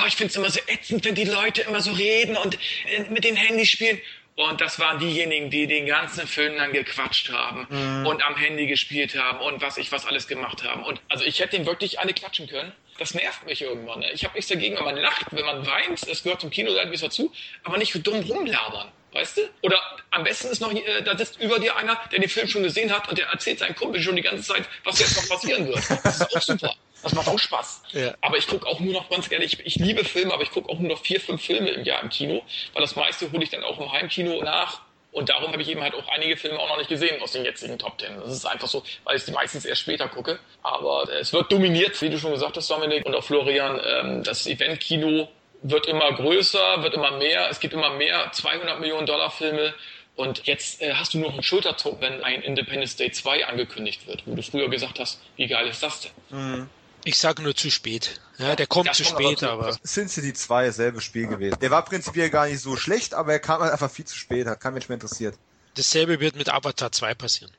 oh, 0.00 0.06
ich 0.06 0.16
finde 0.16 0.30
es 0.30 0.36
immer 0.36 0.50
so 0.50 0.60
ätzend, 0.66 1.04
wenn 1.04 1.14
die 1.14 1.24
Leute 1.24 1.62
immer 1.62 1.82
so 1.82 1.92
reden 1.92 2.38
und 2.38 2.54
äh, 2.54 3.02
mit 3.10 3.24
den 3.24 3.36
Handys 3.36 3.68
spielen. 3.68 4.00
Und 4.36 4.60
das 4.60 4.78
waren 4.78 4.98
diejenigen, 4.98 5.48
die 5.48 5.66
den 5.66 5.86
ganzen 5.86 6.26
Film 6.26 6.56
dann 6.58 6.72
gequatscht 6.72 7.32
haben 7.32 7.66
mhm. 7.70 8.06
und 8.06 8.22
am 8.22 8.36
Handy 8.36 8.66
gespielt 8.66 9.16
haben 9.18 9.40
und 9.40 9.62
was 9.62 9.78
ich 9.78 9.90
was 9.92 10.04
alles 10.04 10.28
gemacht 10.28 10.62
haben. 10.62 10.84
Und 10.84 11.00
also 11.08 11.24
ich 11.24 11.40
hätte 11.40 11.56
ihn 11.56 11.64
wirklich 11.64 12.00
eine 12.00 12.12
klatschen 12.12 12.46
können. 12.46 12.72
Das 12.98 13.14
nervt 13.14 13.46
mich 13.46 13.62
irgendwann. 13.62 14.00
Ne? 14.00 14.12
Ich 14.12 14.24
habe 14.24 14.34
nichts 14.34 14.50
dagegen, 14.50 14.76
wenn 14.76 14.84
man 14.84 14.96
lacht, 14.96 15.26
wenn 15.30 15.44
man 15.44 15.66
weint, 15.66 16.06
es 16.06 16.22
gehört 16.22 16.42
zum 16.42 16.50
Kino 16.50 16.70
irgendwie 16.70 16.98
dazu, 16.98 17.32
aber 17.64 17.78
nicht 17.78 17.92
für 17.92 17.98
dumm 17.98 18.20
rumlabern. 18.20 18.88
Weißt 19.16 19.38
du? 19.38 19.42
Oder 19.62 19.80
am 20.10 20.24
besten 20.24 20.48
ist 20.48 20.60
noch, 20.60 20.70
äh, 20.72 21.02
da 21.02 21.16
sitzt 21.16 21.40
über 21.40 21.58
dir 21.58 21.74
einer, 21.76 21.98
der 22.12 22.18
den 22.18 22.28
Film 22.28 22.46
schon 22.48 22.62
gesehen 22.62 22.92
hat 22.92 23.08
und 23.08 23.16
der 23.16 23.28
erzählt 23.28 23.58
seinem 23.58 23.74
Kumpel 23.74 24.02
schon 24.02 24.14
die 24.14 24.22
ganze 24.22 24.42
Zeit, 24.42 24.64
was 24.84 24.98
jetzt 24.98 25.16
noch 25.16 25.36
passieren 25.36 25.66
wird. 25.66 25.78
Das 26.04 26.20
ist 26.20 26.36
auch 26.36 26.42
super. 26.42 26.74
Das 27.02 27.14
macht 27.14 27.28
auch 27.28 27.38
Spaß. 27.38 27.82
Ja. 27.92 28.14
Aber 28.20 28.36
ich 28.36 28.46
gucke 28.46 28.66
auch 28.66 28.78
nur 28.80 28.92
noch, 28.92 29.08
ganz 29.08 29.30
ehrlich, 29.30 29.60
ich, 29.60 29.66
ich 29.66 29.76
liebe 29.76 30.04
Filme, 30.04 30.34
aber 30.34 30.42
ich 30.42 30.50
gucke 30.50 30.68
auch 30.68 30.78
nur 30.78 30.90
noch 30.90 31.02
vier, 31.02 31.20
fünf 31.20 31.42
Filme 31.42 31.70
im 31.70 31.84
Jahr 31.84 32.02
im 32.02 32.10
Kino, 32.10 32.42
weil 32.74 32.82
das 32.82 32.94
meiste 32.94 33.30
hole 33.32 33.42
ich 33.42 33.50
dann 33.50 33.64
auch 33.64 33.80
im 33.80 33.90
Heimkino 33.90 34.42
nach. 34.42 34.82
Und 35.12 35.30
darum 35.30 35.50
habe 35.50 35.62
ich 35.62 35.68
eben 35.70 35.80
halt 35.80 35.94
auch 35.94 36.08
einige 36.08 36.36
Filme 36.36 36.58
auch 36.58 36.68
noch 36.68 36.76
nicht 36.76 36.90
gesehen 36.90 37.22
aus 37.22 37.32
den 37.32 37.42
jetzigen 37.42 37.78
Top 37.78 37.96
Ten. 37.96 38.20
Das 38.20 38.32
ist 38.32 38.44
einfach 38.44 38.68
so, 38.68 38.82
weil 39.04 39.16
ich 39.16 39.24
die 39.24 39.30
meistens 39.30 39.64
erst 39.64 39.80
später 39.80 40.08
gucke. 40.08 40.38
Aber 40.62 41.08
es 41.10 41.32
wird 41.32 41.50
dominiert, 41.50 42.00
wie 42.02 42.10
du 42.10 42.18
schon 42.18 42.32
gesagt 42.32 42.58
hast, 42.58 42.68
Dominik 42.70 43.06
und 43.06 43.14
auch 43.14 43.24
Florian, 43.24 43.80
ähm, 43.82 44.22
das 44.22 44.46
Event-Kino 44.46 45.28
wird 45.62 45.86
immer 45.86 46.12
größer, 46.12 46.82
wird 46.82 46.94
immer 46.94 47.18
mehr. 47.18 47.48
Es 47.50 47.60
gibt 47.60 47.74
immer 47.74 47.90
mehr 47.90 48.30
200 48.32 48.80
Millionen 48.80 49.06
Dollar 49.06 49.30
Filme. 49.30 49.74
Und 50.14 50.46
jetzt 50.46 50.80
äh, 50.80 50.94
hast 50.94 51.12
du 51.14 51.18
noch 51.18 51.32
einen 51.32 51.42
Schulterzucken, 51.42 52.00
wenn 52.00 52.24
ein 52.24 52.40
Independence 52.42 52.96
Day 52.96 53.10
2 53.10 53.46
angekündigt 53.46 54.06
wird, 54.06 54.26
wo 54.26 54.34
du 54.34 54.42
früher 54.42 54.70
gesagt 54.70 54.98
hast, 54.98 55.20
wie 55.36 55.46
geil 55.46 55.68
ist 55.68 55.82
das 55.82 56.00
denn? 56.00 56.12
Mhm. 56.30 56.70
Ich 57.04 57.18
sage 57.18 57.42
nur 57.42 57.54
zu 57.54 57.70
spät. 57.70 58.20
Ja, 58.38 58.56
der 58.56 58.66
kommt 58.66 58.88
das 58.88 58.96
zu 58.96 59.04
spät, 59.04 59.42
aber. 59.42 59.68
aber. 59.68 59.76
Sin 59.82 60.08
City 60.08 60.32
2, 60.32 60.70
selbe 60.70 61.00
Spiel 61.00 61.28
gewesen. 61.28 61.56
Der 61.60 61.70
war 61.70 61.84
prinzipiell 61.84 62.30
gar 62.30 62.48
nicht 62.48 62.60
so 62.60 62.76
schlecht, 62.76 63.14
aber 63.14 63.32
er 63.32 63.38
kam 63.38 63.60
halt 63.60 63.72
einfach 63.72 63.90
viel 63.90 64.06
zu 64.06 64.16
spät, 64.16 64.46
hat 64.46 64.60
kein 64.60 64.72
Mensch 64.72 64.88
mehr 64.88 64.94
interessiert. 64.94 65.36
Dasselbe 65.76 66.18
wird 66.18 66.36
mit 66.36 66.48
Avatar 66.48 66.90
2 66.90 67.14
passieren. 67.14 67.52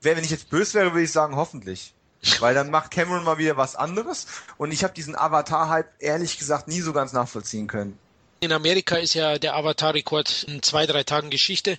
Wenn 0.00 0.18
ich 0.22 0.30
jetzt 0.30 0.50
böse 0.50 0.74
wäre, 0.74 0.92
würde 0.92 1.04
ich 1.04 1.12
sagen, 1.12 1.36
hoffentlich. 1.36 1.93
Weil 2.40 2.54
dann 2.54 2.70
macht 2.70 2.90
Cameron 2.90 3.24
mal 3.24 3.38
wieder 3.38 3.56
was 3.56 3.76
anderes 3.76 4.26
und 4.56 4.72
ich 4.72 4.84
habe 4.84 4.94
diesen 4.94 5.16
Avatar-Hype 5.16 5.92
ehrlich 5.98 6.38
gesagt 6.38 6.68
nie 6.68 6.80
so 6.80 6.92
ganz 6.92 7.12
nachvollziehen 7.12 7.66
können. 7.66 7.98
In 8.44 8.52
Amerika 8.52 8.96
ist 8.96 9.14
ja 9.14 9.38
der 9.38 9.56
Avatar-Rekord 9.56 10.42
in 10.42 10.62
zwei, 10.62 10.84
drei 10.84 11.02
Tagen 11.02 11.30
Geschichte. 11.30 11.78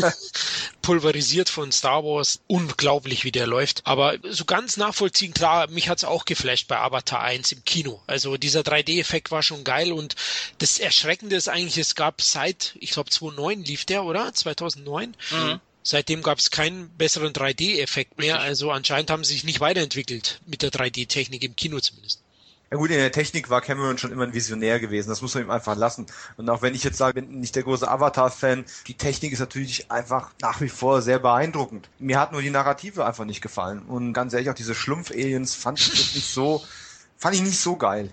Pulverisiert 0.80 1.50
von 1.50 1.70
Star 1.72 2.04
Wars. 2.04 2.40
Unglaublich, 2.46 3.24
wie 3.24 3.32
der 3.32 3.46
läuft. 3.46 3.82
Aber 3.84 4.14
so 4.22 4.46
ganz 4.46 4.78
nachvollziehen, 4.78 5.34
klar, 5.34 5.68
mich 5.68 5.90
hat's 5.90 6.04
auch 6.04 6.24
geflasht 6.24 6.68
bei 6.68 6.78
Avatar 6.78 7.20
1 7.20 7.52
im 7.52 7.64
Kino. 7.64 8.00
Also 8.06 8.38
dieser 8.38 8.60
3D-Effekt 8.60 9.30
war 9.30 9.42
schon 9.42 9.62
geil 9.62 9.92
und 9.92 10.14
das 10.56 10.78
Erschreckende 10.78 11.36
ist 11.36 11.50
eigentlich, 11.50 11.76
es 11.76 11.94
gab 11.94 12.22
seit, 12.22 12.76
ich 12.80 12.92
glaube 12.92 13.10
2009 13.10 13.64
lief 13.64 13.84
der, 13.84 14.04
oder? 14.04 14.32
2009? 14.32 15.14
Mhm. 15.30 15.60
Seitdem 15.86 16.24
gab 16.24 16.38
es 16.38 16.50
keinen 16.50 16.88
besseren 16.98 17.32
3D-Effekt 17.32 18.18
mehr. 18.18 18.40
Also 18.40 18.72
anscheinend 18.72 19.08
haben 19.08 19.22
sie 19.22 19.34
sich 19.34 19.44
nicht 19.44 19.60
weiterentwickelt 19.60 20.40
mit 20.44 20.62
der 20.62 20.72
3D-Technik 20.72 21.44
im 21.44 21.54
Kino 21.54 21.78
zumindest. 21.78 22.22
Ja 22.72 22.76
gut, 22.76 22.90
in 22.90 22.96
der 22.96 23.12
Technik 23.12 23.50
war 23.50 23.60
Cameron 23.60 23.96
schon 23.96 24.10
immer 24.10 24.24
ein 24.24 24.34
Visionär 24.34 24.80
gewesen, 24.80 25.10
das 25.10 25.22
muss 25.22 25.34
man 25.34 25.44
ihm 25.44 25.50
einfach 25.52 25.76
lassen. 25.76 26.06
Und 26.36 26.50
auch 26.50 26.60
wenn 26.60 26.74
ich 26.74 26.82
jetzt 26.82 26.98
sage, 26.98 27.22
bin 27.22 27.38
nicht 27.38 27.54
der 27.54 27.62
große 27.62 27.88
Avatar-Fan, 27.88 28.64
die 28.88 28.94
Technik 28.94 29.32
ist 29.32 29.38
natürlich 29.38 29.88
einfach 29.88 30.32
nach 30.40 30.60
wie 30.60 30.68
vor 30.68 31.02
sehr 31.02 31.20
beeindruckend. 31.20 31.88
Mir 32.00 32.18
hat 32.18 32.32
nur 32.32 32.42
die 32.42 32.50
Narrative 32.50 33.06
einfach 33.06 33.24
nicht 33.24 33.40
gefallen. 33.40 33.82
Und 33.82 34.12
ganz 34.12 34.32
ehrlich, 34.32 34.50
auch 34.50 34.54
diese 34.54 34.74
Schlumpf-Aliens 34.74 35.54
fand 35.54 35.78
ich 35.78 36.16
nicht 36.16 36.28
so, 36.28 36.64
fand 37.16 37.36
ich 37.36 37.42
nicht 37.42 37.60
so 37.60 37.76
geil. 37.76 38.10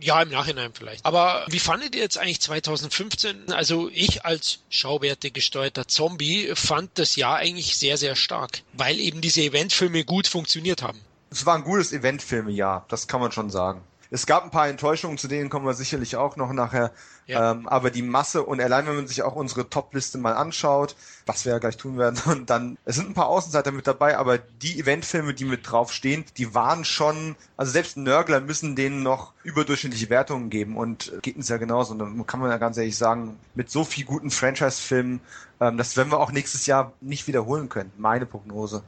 Ja, 0.00 0.22
im 0.22 0.30
Nachhinein 0.30 0.72
vielleicht. 0.72 1.04
Aber 1.04 1.44
wie 1.48 1.58
fandet 1.58 1.94
ihr 1.94 2.02
jetzt 2.02 2.18
eigentlich 2.18 2.40
2015? 2.40 3.52
Also 3.52 3.90
ich 3.92 4.24
als 4.24 4.58
Schauwerte 4.70 5.30
gesteuerter 5.30 5.86
Zombie 5.86 6.52
fand 6.54 6.98
das 6.98 7.16
Jahr 7.16 7.36
eigentlich 7.36 7.76
sehr, 7.76 7.96
sehr 7.96 8.16
stark, 8.16 8.62
weil 8.72 8.98
eben 8.98 9.20
diese 9.20 9.42
Eventfilme 9.42 10.04
gut 10.04 10.26
funktioniert 10.26 10.82
haben 10.82 11.00
es 11.32 11.46
war 11.46 11.54
ein 11.54 11.64
gutes 11.64 11.92
Eventfilme-Jahr, 11.92 12.84
das 12.88 13.08
kann 13.08 13.20
man 13.20 13.32
schon 13.32 13.48
sagen. 13.50 13.80
Es 14.12 14.26
gab 14.26 14.44
ein 14.44 14.50
paar 14.50 14.68
Enttäuschungen, 14.68 15.16
zu 15.16 15.26
denen 15.26 15.48
kommen 15.48 15.64
wir 15.64 15.72
sicherlich 15.72 16.16
auch 16.16 16.36
noch 16.36 16.52
nachher. 16.52 16.92
Ja. 17.26 17.52
Ähm, 17.52 17.66
aber 17.66 17.90
die 17.90 18.02
Masse 18.02 18.42
und 18.42 18.60
allein 18.60 18.86
wenn 18.86 18.96
man 18.96 19.06
sich 19.06 19.22
auch 19.22 19.34
unsere 19.34 19.70
Top-Liste 19.70 20.18
mal 20.18 20.34
anschaut, 20.34 20.96
was 21.24 21.46
wir 21.46 21.52
ja 21.52 21.58
gleich 21.58 21.78
tun 21.78 21.96
werden, 21.96 22.20
und 22.26 22.50
dann, 22.50 22.76
es 22.84 22.96
sind 22.96 23.08
ein 23.08 23.14
paar 23.14 23.28
Außenseiter 23.28 23.72
mit 23.72 23.86
dabei, 23.86 24.18
aber 24.18 24.36
die 24.36 24.78
Eventfilme, 24.78 25.32
die 25.32 25.46
mit 25.46 25.70
draufstehen, 25.70 26.26
die 26.36 26.54
waren 26.54 26.84
schon, 26.84 27.36
also 27.56 27.72
selbst 27.72 27.96
Nörgler 27.96 28.40
müssen 28.40 28.76
denen 28.76 29.02
noch 29.02 29.32
überdurchschnittliche 29.44 30.10
Wertungen 30.10 30.50
geben 30.50 30.76
und 30.76 31.10
geht 31.22 31.36
uns 31.36 31.48
ja 31.48 31.56
genauso. 31.56 31.92
Und 31.92 32.00
dann 32.00 32.26
kann 32.26 32.40
man 32.40 32.50
ja 32.50 32.58
ganz 32.58 32.76
ehrlich 32.76 32.98
sagen, 32.98 33.38
mit 33.54 33.70
so 33.70 33.82
viel 33.82 34.04
guten 34.04 34.30
Franchise-Filmen, 34.30 35.20
ähm, 35.60 35.78
das 35.78 35.96
werden 35.96 36.12
wir 36.12 36.20
auch 36.20 36.32
nächstes 36.32 36.66
Jahr 36.66 36.92
nicht 37.00 37.28
wiederholen 37.28 37.70
können. 37.70 37.90
Meine 37.96 38.26
Prognose. 38.26 38.82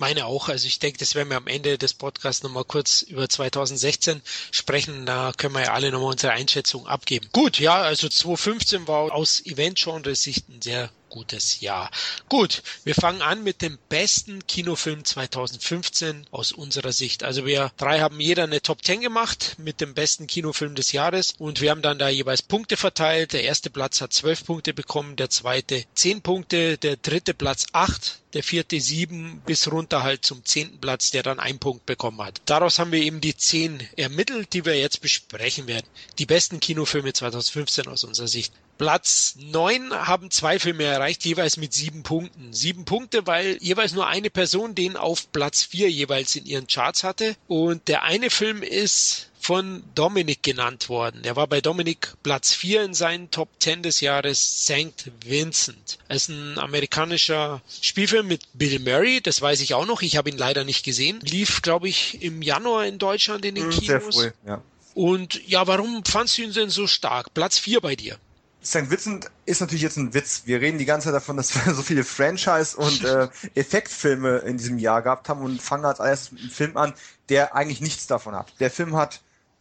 Meine 0.00 0.24
auch. 0.24 0.48
Also 0.48 0.66
ich 0.66 0.78
denke, 0.78 0.98
das 0.98 1.14
werden 1.14 1.28
wir 1.28 1.36
am 1.36 1.46
Ende 1.46 1.76
des 1.76 1.92
Podcasts 1.92 2.42
nochmal 2.42 2.64
kurz 2.64 3.02
über 3.02 3.28
2016 3.28 4.22
sprechen. 4.50 5.04
Da 5.04 5.32
können 5.36 5.54
wir 5.54 5.64
ja 5.64 5.74
alle 5.74 5.90
nochmal 5.90 6.12
unsere 6.12 6.32
Einschätzung 6.32 6.86
abgeben. 6.86 7.28
Gut, 7.32 7.58
ja, 7.58 7.82
also 7.82 8.08
2015 8.08 8.88
war 8.88 9.12
aus 9.12 9.44
Event-Genre-Sicht 9.44 10.48
ein 10.48 10.62
sehr 10.62 10.88
gutes 11.10 11.60
Jahr. 11.60 11.90
Gut, 12.30 12.62
wir 12.84 12.94
fangen 12.94 13.20
an 13.20 13.42
mit 13.44 13.60
dem 13.60 13.78
besten 13.90 14.46
Kinofilm 14.46 15.04
2015 15.04 16.26
aus 16.30 16.52
unserer 16.52 16.92
Sicht. 16.92 17.24
Also 17.24 17.44
wir 17.44 17.70
drei 17.76 18.00
haben 18.00 18.20
jeder 18.20 18.44
eine 18.44 18.62
Top 18.62 18.82
10 18.82 19.02
gemacht 19.02 19.56
mit 19.58 19.82
dem 19.82 19.92
besten 19.92 20.26
Kinofilm 20.26 20.74
des 20.74 20.92
Jahres 20.92 21.34
und 21.38 21.60
wir 21.60 21.70
haben 21.70 21.82
dann 21.82 21.98
da 21.98 22.08
jeweils 22.08 22.42
Punkte 22.42 22.78
verteilt. 22.78 23.34
Der 23.34 23.44
erste 23.44 23.68
Platz 23.68 24.00
hat 24.00 24.14
zwölf 24.14 24.44
Punkte 24.46 24.72
bekommen, 24.72 25.16
der 25.16 25.28
zweite 25.28 25.84
zehn 25.94 26.22
Punkte, 26.22 26.78
der 26.78 26.96
dritte 26.96 27.34
Platz 27.34 27.66
acht, 27.72 28.20
der 28.32 28.42
vierte 28.42 28.80
sieben 28.80 29.42
bis 29.44 29.70
runter 29.70 30.02
halt 30.02 30.24
zum 30.24 30.44
zehnten 30.44 30.80
Platz, 30.80 31.10
der 31.10 31.22
dann 31.22 31.40
einen 31.40 31.58
Punkt 31.58 31.84
bekommen 31.86 32.22
hat. 32.22 32.40
Daraus 32.44 32.78
haben 32.78 32.92
wir 32.92 33.02
eben 33.02 33.20
die 33.20 33.36
zehn 33.36 33.86
ermittelt, 33.96 34.52
die 34.52 34.64
wir 34.64 34.78
jetzt 34.78 35.00
besprechen 35.00 35.66
werden. 35.66 35.86
Die 36.18 36.26
besten 36.26 36.60
Kinofilme 36.60 37.12
2015 37.12 37.88
aus 37.88 38.04
unserer 38.04 38.28
Sicht. 38.28 38.52
Platz 38.80 39.34
neun 39.36 39.92
haben 39.92 40.30
zwei 40.30 40.58
Filme 40.58 40.84
erreicht, 40.84 41.26
jeweils 41.26 41.58
mit 41.58 41.74
sieben 41.74 42.02
Punkten. 42.02 42.54
Sieben 42.54 42.86
Punkte, 42.86 43.26
weil 43.26 43.58
jeweils 43.60 43.92
nur 43.92 44.06
eine 44.06 44.30
Person 44.30 44.74
den 44.74 44.96
auf 44.96 45.30
Platz 45.32 45.64
vier 45.64 45.90
jeweils 45.90 46.34
in 46.34 46.46
ihren 46.46 46.66
Charts 46.66 47.04
hatte. 47.04 47.36
Und 47.46 47.88
der 47.88 48.04
eine 48.04 48.30
Film 48.30 48.62
ist 48.62 49.28
von 49.38 49.82
Dominik 49.94 50.42
genannt 50.42 50.88
worden. 50.88 51.20
Der 51.24 51.36
war 51.36 51.46
bei 51.46 51.60
Dominik 51.60 52.14
Platz 52.22 52.54
4 52.54 52.84
in 52.84 52.94
seinen 52.94 53.30
Top 53.30 53.50
10 53.58 53.82
des 53.82 54.00
Jahres, 54.00 54.64
St. 54.64 55.10
Vincent. 55.26 55.98
Es 56.08 56.22
ist 56.22 56.28
ein 56.30 56.58
amerikanischer 56.58 57.60
Spielfilm 57.82 58.28
mit 58.28 58.46
Bill 58.54 58.78
Murray, 58.78 59.20
das 59.20 59.42
weiß 59.42 59.60
ich 59.60 59.74
auch 59.74 59.84
noch. 59.84 60.00
Ich 60.00 60.16
habe 60.16 60.30
ihn 60.30 60.38
leider 60.38 60.64
nicht 60.64 60.86
gesehen. 60.86 61.20
Lief, 61.20 61.60
glaube 61.60 61.90
ich, 61.90 62.22
im 62.22 62.40
Januar 62.40 62.86
in 62.86 62.96
Deutschland 62.96 63.44
in 63.44 63.56
den 63.56 63.66
mhm, 63.66 63.72
Kinos. 63.72 63.86
Sehr 63.86 64.00
früh, 64.00 64.30
ja. 64.46 64.62
Und 64.94 65.46
ja, 65.46 65.66
warum 65.66 66.02
fandst 66.02 66.38
du 66.38 66.42
ihn 66.42 66.52
denn 66.54 66.70
so 66.70 66.86
stark? 66.86 67.34
Platz 67.34 67.58
4 67.58 67.82
bei 67.82 67.94
dir. 67.94 68.18
St. 68.62 68.90
Vincent 68.90 69.30
ist 69.46 69.60
natürlich 69.60 69.82
jetzt 69.82 69.96
ein 69.96 70.12
Witz. 70.12 70.42
Wir 70.44 70.60
reden 70.60 70.78
die 70.78 70.84
ganze 70.84 71.06
Zeit 71.06 71.14
davon, 71.14 71.36
dass 71.36 71.54
wir 71.54 71.74
so 71.74 71.82
viele 71.82 72.04
Franchise- 72.04 72.76
und 72.76 73.04
äh, 73.04 73.28
Effektfilme 73.54 74.38
in 74.38 74.58
diesem 74.58 74.78
Jahr 74.78 75.02
gehabt 75.02 75.28
haben 75.28 75.42
und 75.42 75.62
fangen 75.62 75.84
als 75.84 75.98
erstes 75.98 76.32
mit 76.32 76.40
einem 76.42 76.50
Film 76.50 76.76
an, 76.76 76.94
der 77.28 77.54
eigentlich 77.54 77.80
nichts 77.80 78.06
davon 78.06 78.34
hat. 78.34 78.52
Der 78.60 78.70
Film 78.70 78.96
hat 78.96 79.20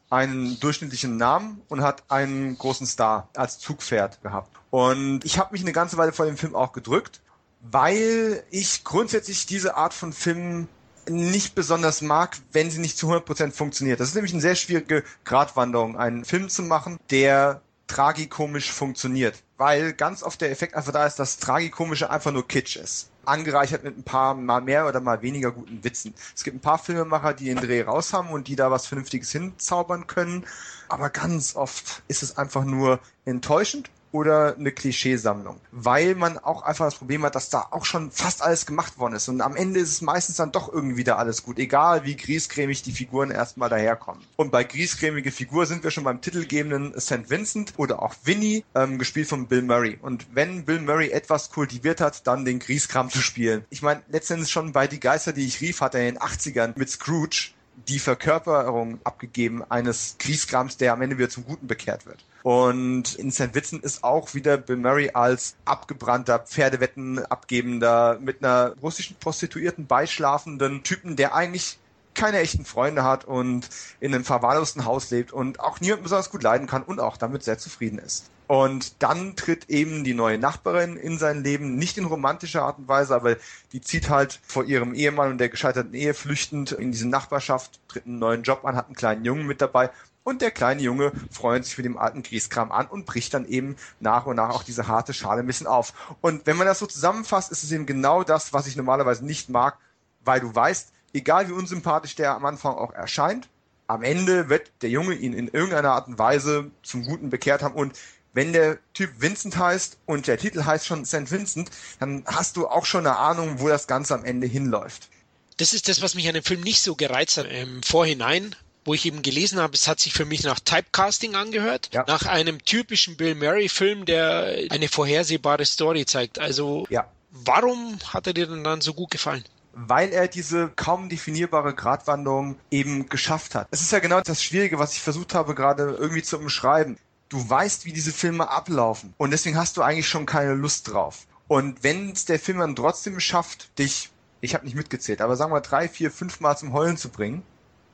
einen 0.09 0.59
durchschnittlichen 0.59 1.17
Namen 1.17 1.61
und 1.69 1.81
hat 1.81 2.03
einen 2.09 2.57
großen 2.57 2.87
Star 2.87 3.29
als 3.35 3.59
Zugpferd 3.59 4.21
gehabt. 4.21 4.55
Und 4.71 5.23
ich 5.23 5.37
habe 5.37 5.51
mich 5.53 5.61
eine 5.61 5.71
ganze 5.71 5.97
Weile 5.97 6.13
vor 6.13 6.25
dem 6.25 6.37
Film 6.37 6.55
auch 6.55 6.73
gedrückt, 6.73 7.21
weil 7.61 8.43
ich 8.49 8.83
grundsätzlich 8.83 9.45
diese 9.45 9.75
Art 9.75 9.93
von 9.93 10.13
Filmen 10.13 10.67
nicht 11.07 11.55
besonders 11.55 12.01
mag, 12.01 12.37
wenn 12.51 12.69
sie 12.71 12.79
nicht 12.79 12.97
zu 12.97 13.11
100% 13.11 13.51
funktioniert. 13.51 13.99
Das 13.99 14.09
ist 14.09 14.15
nämlich 14.15 14.33
eine 14.33 14.41
sehr 14.41 14.55
schwierige 14.55 15.03
Gratwanderung, 15.25 15.97
einen 15.97 16.25
Film 16.25 16.49
zu 16.49 16.63
machen, 16.63 16.99
der 17.09 17.61
tragikomisch 17.89 18.71
funktioniert. 18.71 19.43
Weil 19.57 19.91
ganz 19.91 20.23
oft 20.23 20.39
der 20.39 20.51
Effekt 20.51 20.75
einfach 20.75 20.93
da 20.93 21.05
ist, 21.05 21.19
dass 21.19 21.37
Tragikomische 21.37 22.09
einfach 22.09 22.31
nur 22.31 22.47
Kitsch 22.47 22.77
ist. 22.77 23.09
Angereichert 23.25 23.83
mit 23.83 23.97
ein 23.97 24.03
paar 24.03 24.33
mal 24.33 24.61
mehr 24.61 24.87
oder 24.87 25.01
mal 25.01 25.21
weniger 25.21 25.51
guten 25.51 25.83
Witzen. 25.83 26.13
Es 26.33 26.43
gibt 26.43 26.55
ein 26.55 26.61
paar 26.61 26.79
Filmemacher, 26.79 27.33
die 27.33 27.45
den 27.45 27.57
Dreh 27.57 27.81
raus 27.81 28.13
haben 28.13 28.29
und 28.29 28.47
die 28.47 28.55
da 28.55 28.71
was 28.71 28.87
Vernünftiges 28.87 29.31
hinzaubern 29.31 30.07
können. 30.07 30.45
Aber 30.87 31.09
ganz 31.09 31.55
oft 31.55 32.01
ist 32.07 32.23
es 32.23 32.37
einfach 32.37 32.63
nur 32.63 32.99
enttäuschend 33.25 33.89
oder 34.11 34.55
eine 34.55 34.71
Klischeesammlung, 34.71 35.59
weil 35.71 36.15
man 36.15 36.37
auch 36.37 36.61
einfach 36.63 36.85
das 36.85 36.95
Problem 36.95 37.23
hat, 37.23 37.35
dass 37.35 37.49
da 37.49 37.67
auch 37.71 37.85
schon 37.85 38.11
fast 38.11 38.41
alles 38.41 38.65
gemacht 38.65 38.97
worden 38.97 39.15
ist 39.15 39.27
und 39.27 39.41
am 39.41 39.55
Ende 39.55 39.79
ist 39.79 39.89
es 39.89 40.01
meistens 40.01 40.37
dann 40.37 40.51
doch 40.51 40.71
irgendwie 40.71 40.97
wieder 40.97 41.17
alles 41.17 41.43
gut, 41.43 41.59
egal 41.59 42.05
wie 42.05 42.15
griescremig 42.15 42.81
die 42.83 42.91
Figuren 42.91 43.31
erstmal 43.31 43.69
daherkommen. 43.69 44.23
Und 44.35 44.51
bei 44.51 44.63
griescremige 44.63 45.31
Figur 45.31 45.65
sind 45.65 45.83
wir 45.83 45.91
schon 45.91 46.03
beim 46.03 46.21
titelgebenden 46.21 46.99
St. 46.99 47.29
Vincent 47.29 47.73
oder 47.77 48.01
auch 48.01 48.15
Winnie, 48.23 48.63
ähm, 48.75 48.97
gespielt 48.99 49.27
von 49.27 49.47
Bill 49.47 49.61
Murray. 49.61 49.97
Und 50.01 50.27
wenn 50.33 50.65
Bill 50.65 50.81
Murray 50.81 51.09
etwas 51.09 51.51
kultiviert 51.51 52.01
hat, 52.01 52.25
dann 52.27 52.45
den 52.45 52.59
Grieskram 52.59 53.09
zu 53.09 53.21
spielen. 53.21 53.65
Ich 53.69 53.81
meine, 53.81 54.01
letztendlich 54.09 54.51
schon 54.51 54.71
bei 54.71 54.87
Die 54.87 54.99
Geister, 54.99 55.33
die 55.33 55.45
ich 55.45 55.61
rief, 55.61 55.81
hat 55.81 55.95
er 55.95 56.07
in 56.07 56.15
den 56.15 56.21
80ern 56.21 56.73
mit 56.75 56.89
Scrooge 56.89 57.51
die 57.87 57.99
Verkörperung 57.99 58.99
abgegeben 59.03 59.63
eines 59.69 60.15
Griesgrams, 60.19 60.77
der 60.77 60.93
am 60.93 61.01
Ende 61.01 61.17
wieder 61.17 61.29
zum 61.29 61.45
Guten 61.45 61.67
bekehrt 61.67 62.05
wird. 62.05 62.25
Und 62.43 63.15
in 63.15 63.31
St. 63.31 63.53
Vincent 63.53 63.83
ist 63.83 64.03
auch 64.03 64.33
wieder 64.33 64.57
Bill 64.57 64.77
Murray 64.77 65.11
als 65.13 65.55
abgebrannter 65.65 66.39
Pferdewetten 66.39 67.25
abgebender, 67.25 68.17
mit 68.21 68.43
einer 68.43 68.75
russischen 68.81 69.17
Prostituierten 69.17 69.87
beischlafenden 69.87 70.83
Typen, 70.83 71.15
der 71.15 71.35
eigentlich 71.35 71.79
keine 72.13 72.39
echten 72.39 72.65
Freunde 72.65 73.03
hat 73.03 73.25
und 73.25 73.69
in 73.99 74.13
einem 74.13 74.25
verwahrlosten 74.25 74.85
Haus 74.85 75.09
lebt 75.11 75.31
und 75.31 75.59
auch 75.59 75.79
niemand 75.79 76.03
besonders 76.03 76.29
gut 76.29 76.43
leiden 76.43 76.67
kann 76.67 76.83
und 76.83 76.99
auch 76.99 77.17
damit 77.17 77.43
sehr 77.43 77.57
zufrieden 77.57 77.99
ist. 77.99 78.29
Und 78.49 79.03
dann 79.03 79.35
tritt 79.35 79.69
eben 79.69 80.03
die 80.03 80.15
neue 80.15 80.39
Nachbarin 80.39 80.97
in 80.97 81.19
sein 81.19 81.43
Leben, 81.43 81.75
nicht 81.75 81.99
in 81.99 82.05
romantischer 82.05 82.63
Art 82.63 82.79
und 82.79 82.87
Weise, 82.87 83.13
aber 83.13 83.35
die 83.73 83.79
zieht 83.79 84.09
halt 84.09 84.39
vor 84.41 84.65
ihrem 84.65 84.95
Ehemann 84.95 85.29
und 85.29 85.37
der 85.37 85.49
gescheiterten 85.49 85.93
Ehe 85.93 86.15
flüchtend 86.15 86.71
in 86.71 86.91
diese 86.91 87.07
Nachbarschaft, 87.07 87.79
tritt 87.87 88.07
einen 88.07 88.17
neuen 88.17 88.41
Job 88.41 88.65
an, 88.65 88.75
hat 88.75 88.87
einen 88.87 88.95
kleinen 88.95 89.23
Jungen 89.23 89.45
mit 89.45 89.61
dabei 89.61 89.91
und 90.23 90.41
der 90.41 90.49
kleine 90.49 90.81
Junge 90.81 91.11
freut 91.29 91.63
sich 91.63 91.75
für 91.75 91.83
den 91.83 91.95
alten 91.95 92.23
Grießkram 92.23 92.71
an 92.71 92.87
und 92.87 93.05
bricht 93.05 93.35
dann 93.35 93.45
eben 93.45 93.75
nach 93.99 94.25
und 94.25 94.37
nach 94.37 94.49
auch 94.49 94.63
diese 94.63 94.87
harte 94.87 95.13
Schale 95.13 95.41
ein 95.41 95.47
bisschen 95.47 95.67
auf. 95.67 95.93
Und 96.21 96.47
wenn 96.47 96.57
man 96.57 96.65
das 96.65 96.79
so 96.79 96.87
zusammenfasst, 96.87 97.51
ist 97.51 97.63
es 97.63 97.71
eben 97.71 97.85
genau 97.85 98.23
das, 98.23 98.51
was 98.51 98.65
ich 98.65 98.75
normalerweise 98.75 99.23
nicht 99.23 99.49
mag, 99.49 99.77
weil 100.25 100.39
du 100.39 100.55
weißt, 100.55 100.91
egal 101.13 101.49
wie 101.49 101.53
unsympathisch 101.53 102.15
der 102.15 102.33
am 102.33 102.45
Anfang 102.45 102.73
auch 102.73 102.93
erscheint, 102.93 103.47
am 103.85 104.01
Ende 104.01 104.49
wird 104.49 104.71
der 104.81 104.89
Junge 104.89 105.13
ihn 105.13 105.33
in 105.33 105.49
irgendeiner 105.49 105.91
Art 105.91 106.07
und 106.07 106.17
Weise 106.17 106.71
zum 106.81 107.05
Guten 107.05 107.29
bekehrt 107.29 107.61
haben 107.61 107.75
und 107.75 107.93
wenn 108.33 108.53
der 108.53 108.77
Typ 108.93 109.09
Vincent 109.19 109.57
heißt 109.57 109.97
und 110.05 110.27
der 110.27 110.37
Titel 110.37 110.63
heißt 110.63 110.85
schon 110.85 111.05
St. 111.05 111.31
Vincent, 111.31 111.69
dann 111.99 112.23
hast 112.25 112.57
du 112.57 112.67
auch 112.67 112.85
schon 112.85 113.05
eine 113.05 113.17
Ahnung, 113.17 113.59
wo 113.59 113.67
das 113.67 113.87
Ganze 113.87 114.13
am 114.13 114.25
Ende 114.25 114.47
hinläuft. 114.47 115.09
Das 115.57 115.73
ist 115.73 115.89
das, 115.89 116.01
was 116.01 116.15
mich 116.15 116.27
an 116.27 116.35
dem 116.35 116.43
Film 116.43 116.61
nicht 116.61 116.81
so 116.81 116.95
gereizt 116.95 117.37
hat 117.37 117.47
im 117.47 117.83
Vorhinein, 117.83 118.55
wo 118.85 118.93
ich 118.93 119.05
eben 119.05 119.21
gelesen 119.21 119.59
habe, 119.59 119.73
es 119.73 119.87
hat 119.87 119.99
sich 119.99 120.13
für 120.13 120.25
mich 120.25 120.43
nach 120.43 120.59
Typecasting 120.59 121.35
angehört, 121.35 121.89
ja. 121.93 122.05
nach 122.07 122.25
einem 122.25 122.63
typischen 122.63 123.17
Bill 123.17 123.35
Murray-Film, 123.35 124.05
der 124.05 124.67
eine 124.69 124.87
vorhersehbare 124.87 125.65
Story 125.65 126.05
zeigt. 126.05 126.39
Also 126.39 126.87
ja. 126.89 127.05
warum 127.31 127.99
hat 128.05 128.27
er 128.27 128.33
dir 128.33 128.47
denn 128.47 128.63
dann 128.63 128.81
so 128.81 128.93
gut 128.93 129.11
gefallen? 129.11 129.43
weil 129.81 130.09
er 130.09 130.27
diese 130.27 130.67
kaum 130.75 131.07
definierbare 131.07 131.73
Gratwanderung 131.73 132.57
eben 132.69 133.07
geschafft 133.07 133.55
hat. 133.55 133.67
Es 133.71 133.79
ist 133.79 133.91
ja 133.91 133.99
genau 133.99 134.19
das 134.19 134.43
Schwierige, 134.43 134.77
was 134.77 134.93
ich 134.93 134.99
versucht 134.99 135.33
habe 135.33 135.55
gerade 135.55 135.95
irgendwie 135.97 136.23
zu 136.23 136.37
umschreiben 136.37 136.97
du 137.29 137.49
weißt, 137.49 137.85
wie 137.85 137.93
diese 137.93 138.11
Filme 138.11 138.49
ablaufen. 138.49 139.13
Und 139.17 139.31
deswegen 139.31 139.57
hast 139.57 139.77
du 139.77 139.81
eigentlich 139.81 140.07
schon 140.07 140.25
keine 140.25 140.53
Lust 140.53 140.91
drauf. 140.91 141.27
Und 141.47 141.83
wenn 141.83 142.11
es 142.11 142.25
der 142.25 142.39
Film 142.39 142.59
dann 142.59 142.75
trotzdem 142.75 143.19
schafft, 143.19 143.77
dich, 143.79 144.09
ich 144.41 144.53
habe 144.53 144.65
nicht 144.65 144.75
mitgezählt, 144.75 145.21
aber 145.21 145.35
sagen 145.35 145.51
wir 145.51 145.61
drei, 145.61 145.87
vier, 145.87 146.11
fünf 146.11 146.39
Mal 146.39 146.55
zum 146.57 146.73
Heulen 146.73 146.97
zu 146.97 147.09
bringen, 147.09 147.43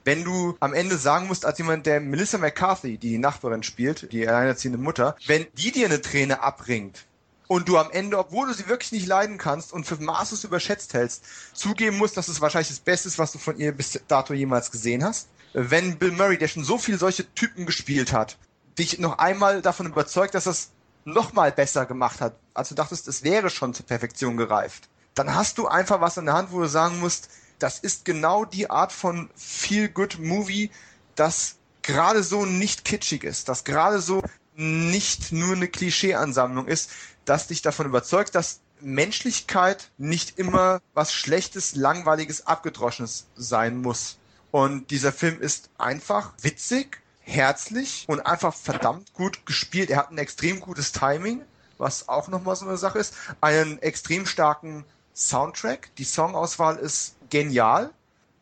wenn 0.03 0.23
du 0.23 0.55
am 0.59 0.73
Ende 0.73 0.97
sagen 0.97 1.27
musst, 1.27 1.45
als 1.45 1.57
jemand, 1.57 1.85
der 1.85 1.99
Melissa 1.99 2.37
McCarthy, 2.37 2.97
die 2.97 3.09
die 3.09 3.17
Nachbarin 3.17 3.63
spielt, 3.63 4.11
die 4.11 4.27
alleinerziehende 4.27 4.77
Mutter, 4.77 5.15
wenn 5.25 5.47
die 5.53 5.71
dir 5.71 5.87
eine 5.87 6.01
Träne 6.01 6.43
abbringt 6.43 7.05
und 7.47 7.67
du 7.67 7.77
am 7.77 7.89
Ende, 7.91 8.19
obwohl 8.19 8.47
du 8.47 8.53
sie 8.53 8.67
wirklich 8.67 8.91
nicht 8.91 9.07
leiden 9.07 9.37
kannst 9.37 9.73
und 9.73 9.85
für 9.85 9.95
maßlos 9.97 10.43
überschätzt 10.43 10.93
hältst, 10.93 11.23
zugeben 11.53 11.97
musst, 11.97 12.17
dass 12.17 12.27
es 12.27 12.41
wahrscheinlich 12.41 12.69
das 12.69 12.79
Beste 12.79 13.07
ist, 13.07 13.17
was 13.17 13.31
du 13.31 13.39
von 13.39 13.57
ihr 13.57 13.71
bis 13.71 13.99
dato 14.07 14.33
jemals 14.33 14.71
gesehen 14.71 15.03
hast. 15.03 15.27
Wenn 15.53 15.97
Bill 15.97 16.11
Murray, 16.11 16.37
der 16.37 16.49
schon 16.49 16.63
so 16.63 16.77
viel 16.77 16.99
solche 16.99 17.33
Typen 17.33 17.65
gespielt 17.65 18.11
hat, 18.13 18.37
dich 18.77 18.99
noch 18.99 19.17
einmal 19.19 19.61
davon 19.61 19.87
überzeugt, 19.87 20.35
dass 20.35 20.45
es 20.45 20.69
noch 21.05 21.33
mal 21.33 21.51
besser 21.51 21.85
gemacht 21.85 22.21
hat, 22.21 22.35
als 22.53 22.69
du 22.69 22.75
dachtest, 22.75 23.07
es 23.07 23.23
wäre 23.23 23.49
schon 23.49 23.73
zur 23.73 23.85
Perfektion 23.85 24.37
gereift, 24.37 24.89
dann 25.13 25.33
hast 25.33 25.57
du 25.57 25.67
einfach 25.67 26.01
was 26.01 26.17
in 26.17 26.25
der 26.25 26.35
Hand, 26.35 26.51
wo 26.51 26.61
du 26.61 26.67
sagen 26.67 26.99
musst, 26.99 27.29
das 27.59 27.79
ist 27.79 28.03
genau 28.03 28.43
die 28.43 28.69
Art 28.69 28.91
von 28.91 29.29
Feel-Good-Movie, 29.35 30.71
das 31.15 31.55
gerade 31.81 32.23
so 32.23 32.45
nicht 32.45 32.83
kitschig 32.83 33.23
ist, 33.23 33.47
das 33.47 33.63
gerade 33.63 34.01
so 34.01 34.23
nicht 34.55 35.31
nur 35.31 35.55
eine 35.55 35.67
Klischeeansammlung 35.67 36.67
ist, 36.67 36.89
das 37.25 37.47
dich 37.47 37.61
davon 37.61 37.85
überzeugt, 37.85 38.35
dass 38.35 38.59
Menschlichkeit 38.81 39.89
nicht 39.97 40.37
immer 40.37 40.81
was 40.93 41.13
Schlechtes, 41.13 41.75
Langweiliges, 41.75 42.45
Abgedroschenes 42.45 43.27
sein 43.35 43.81
muss. 43.81 44.17
Und 44.51 44.91
dieser 44.91 45.11
Film 45.11 45.41
ist 45.41 45.69
einfach 45.77 46.33
witzig, 46.41 47.01
herzlich 47.25 48.05
und 48.07 48.25
einfach 48.25 48.53
verdammt 48.53 49.13
gut 49.13 49.45
gespielt. 49.45 49.89
Er 49.89 49.97
hat 49.97 50.11
ein 50.11 50.17
extrem 50.17 50.59
gutes 50.59 50.91
Timing, 50.91 51.41
was 51.77 52.07
auch 52.07 52.27
nochmal 52.27 52.55
so 52.55 52.65
eine 52.65 52.77
Sache 52.77 52.99
ist. 52.99 53.13
Einen 53.41 53.79
extrem 53.79 54.25
starken 54.25 54.85
Soundtrack. 55.13 55.89
Die 55.97 56.03
Songauswahl 56.03 56.77
ist 56.77 57.15
genial. 57.29 57.91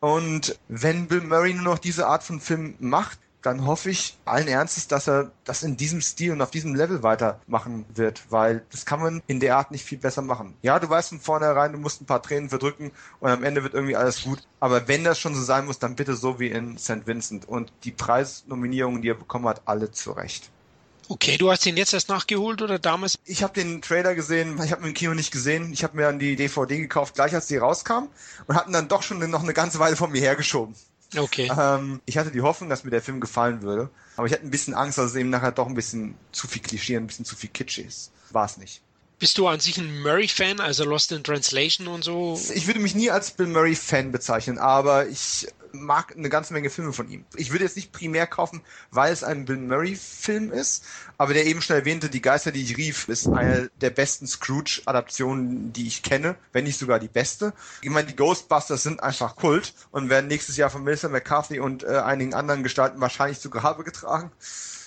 Und 0.00 0.58
wenn 0.68 1.08
Bill 1.08 1.22
Murray 1.22 1.54
nur 1.54 1.64
noch 1.64 1.78
diese 1.78 2.06
Art 2.06 2.22
von 2.22 2.40
Film 2.40 2.76
macht, 2.78 3.18
dann 3.44 3.66
hoffe 3.66 3.90
ich 3.90 4.16
allen 4.24 4.48
Ernstes, 4.48 4.88
dass 4.88 5.06
er 5.06 5.30
das 5.44 5.62
in 5.62 5.76
diesem 5.76 6.00
Stil 6.00 6.32
und 6.32 6.40
auf 6.40 6.50
diesem 6.50 6.74
Level 6.74 7.02
weitermachen 7.02 7.84
wird, 7.94 8.22
weil 8.30 8.64
das 8.70 8.86
kann 8.86 9.00
man 9.00 9.22
in 9.26 9.38
der 9.38 9.58
Art 9.58 9.70
nicht 9.70 9.84
viel 9.84 9.98
besser 9.98 10.22
machen. 10.22 10.54
Ja, 10.62 10.78
du 10.78 10.88
weißt 10.88 11.10
von 11.10 11.20
vornherein, 11.20 11.72
du 11.72 11.78
musst 11.78 12.00
ein 12.00 12.06
paar 12.06 12.22
Tränen 12.22 12.48
verdrücken 12.48 12.90
und 13.20 13.30
am 13.30 13.44
Ende 13.44 13.62
wird 13.62 13.74
irgendwie 13.74 13.96
alles 13.96 14.22
gut. 14.22 14.40
Aber 14.60 14.88
wenn 14.88 15.04
das 15.04 15.18
schon 15.18 15.34
so 15.34 15.42
sein 15.42 15.66
muss, 15.66 15.78
dann 15.78 15.94
bitte 15.94 16.16
so 16.16 16.40
wie 16.40 16.48
in 16.48 16.78
St. 16.78 17.06
Vincent. 17.06 17.46
Und 17.46 17.70
die 17.84 17.92
Preisnominierungen, 17.92 19.02
die 19.02 19.10
er 19.10 19.14
bekommen 19.14 19.46
hat, 19.46 19.60
alle 19.66 19.90
zurecht. 19.90 20.50
Okay, 21.10 21.36
du 21.36 21.50
hast 21.50 21.66
ihn 21.66 21.76
jetzt 21.76 21.92
erst 21.92 22.08
nachgeholt 22.08 22.62
oder 22.62 22.78
damals? 22.78 23.18
Ich 23.26 23.42
habe 23.42 23.52
den 23.52 23.82
Trailer 23.82 24.14
gesehen, 24.14 24.58
ich 24.64 24.72
habe 24.72 24.82
ihn 24.82 24.88
im 24.88 24.94
Kino 24.94 25.12
nicht 25.12 25.32
gesehen. 25.32 25.70
Ich 25.70 25.84
habe 25.84 25.96
mir 25.96 26.04
dann 26.04 26.18
die 26.18 26.34
DVD 26.34 26.78
gekauft, 26.78 27.14
gleich 27.14 27.34
als 27.34 27.46
die 27.46 27.58
rauskam 27.58 28.08
und 28.46 28.56
hatten 28.56 28.72
dann 28.72 28.88
doch 28.88 29.02
schon 29.02 29.18
noch 29.30 29.42
eine 29.42 29.52
ganze 29.52 29.78
Weile 29.78 29.96
von 29.96 30.10
mir 30.10 30.22
hergeschoben. 30.22 30.74
Okay. 31.16 31.50
Ähm, 31.56 32.00
ich 32.06 32.18
hatte 32.18 32.30
die 32.30 32.42
Hoffnung, 32.42 32.70
dass 32.70 32.84
mir 32.84 32.90
der 32.90 33.02
Film 33.02 33.20
gefallen 33.20 33.62
würde, 33.62 33.90
aber 34.16 34.26
ich 34.26 34.32
hatte 34.32 34.44
ein 34.44 34.50
bisschen 34.50 34.74
Angst, 34.74 34.98
dass 34.98 35.06
es 35.06 35.16
eben 35.16 35.30
nachher 35.30 35.52
doch 35.52 35.66
ein 35.66 35.74
bisschen 35.74 36.14
zu 36.32 36.46
viel 36.46 36.62
Klischee, 36.62 36.96
ein 36.96 37.06
bisschen 37.06 37.24
zu 37.24 37.36
viel 37.36 37.50
Kitsch 37.50 37.78
ist. 37.78 38.12
War 38.30 38.46
es 38.46 38.56
nicht. 38.56 38.83
Bist 39.18 39.38
du 39.38 39.46
an 39.46 39.60
sich 39.60 39.78
ein 39.78 40.02
Murray-Fan, 40.02 40.60
also 40.60 40.84
Lost 40.84 41.12
in 41.12 41.22
Translation 41.22 41.86
und 41.86 42.04
so? 42.04 42.40
Ich 42.52 42.66
würde 42.66 42.80
mich 42.80 42.94
nie 42.94 43.10
als 43.10 43.30
Bill 43.30 43.46
Murray-Fan 43.46 44.12
bezeichnen, 44.12 44.58
aber 44.58 45.06
ich 45.08 45.46
mag 45.74 46.16
eine 46.16 46.28
ganze 46.28 46.52
Menge 46.52 46.70
Filme 46.70 46.92
von 46.92 47.08
ihm. 47.10 47.24
Ich 47.36 47.50
würde 47.50 47.64
jetzt 47.64 47.76
nicht 47.76 47.92
primär 47.92 48.26
kaufen, 48.26 48.62
weil 48.90 49.12
es 49.12 49.24
ein 49.24 49.44
Bill 49.44 49.56
Murray-Film 49.56 50.52
ist, 50.52 50.84
aber 51.18 51.34
der 51.34 51.46
eben 51.46 51.62
schon 51.62 51.76
erwähnte 51.76 52.08
Die 52.08 52.22
Geister, 52.22 52.52
die 52.52 52.62
ich 52.62 52.76
rief, 52.76 53.08
ist 53.08 53.28
eine 53.28 53.70
der 53.80 53.90
besten 53.90 54.26
Scrooge-Adaptionen, 54.26 55.72
die 55.72 55.86
ich 55.86 56.02
kenne, 56.02 56.36
wenn 56.52 56.64
nicht 56.64 56.78
sogar 56.78 56.98
die 56.98 57.08
beste. 57.08 57.52
Ich 57.82 57.90
meine, 57.90 58.06
die 58.06 58.16
Ghostbusters 58.16 58.82
sind 58.82 59.02
einfach 59.02 59.36
Kult 59.36 59.74
und 59.90 60.10
werden 60.10 60.28
nächstes 60.28 60.56
Jahr 60.56 60.70
von 60.70 60.84
Melissa 60.84 61.08
McCarthy 61.08 61.60
und 61.60 61.82
äh, 61.82 61.98
einigen 61.98 62.34
anderen 62.34 62.62
Gestalten 62.62 63.00
wahrscheinlich 63.00 63.40
zu 63.40 63.50
Grabe 63.50 63.84
getragen. 63.84 64.30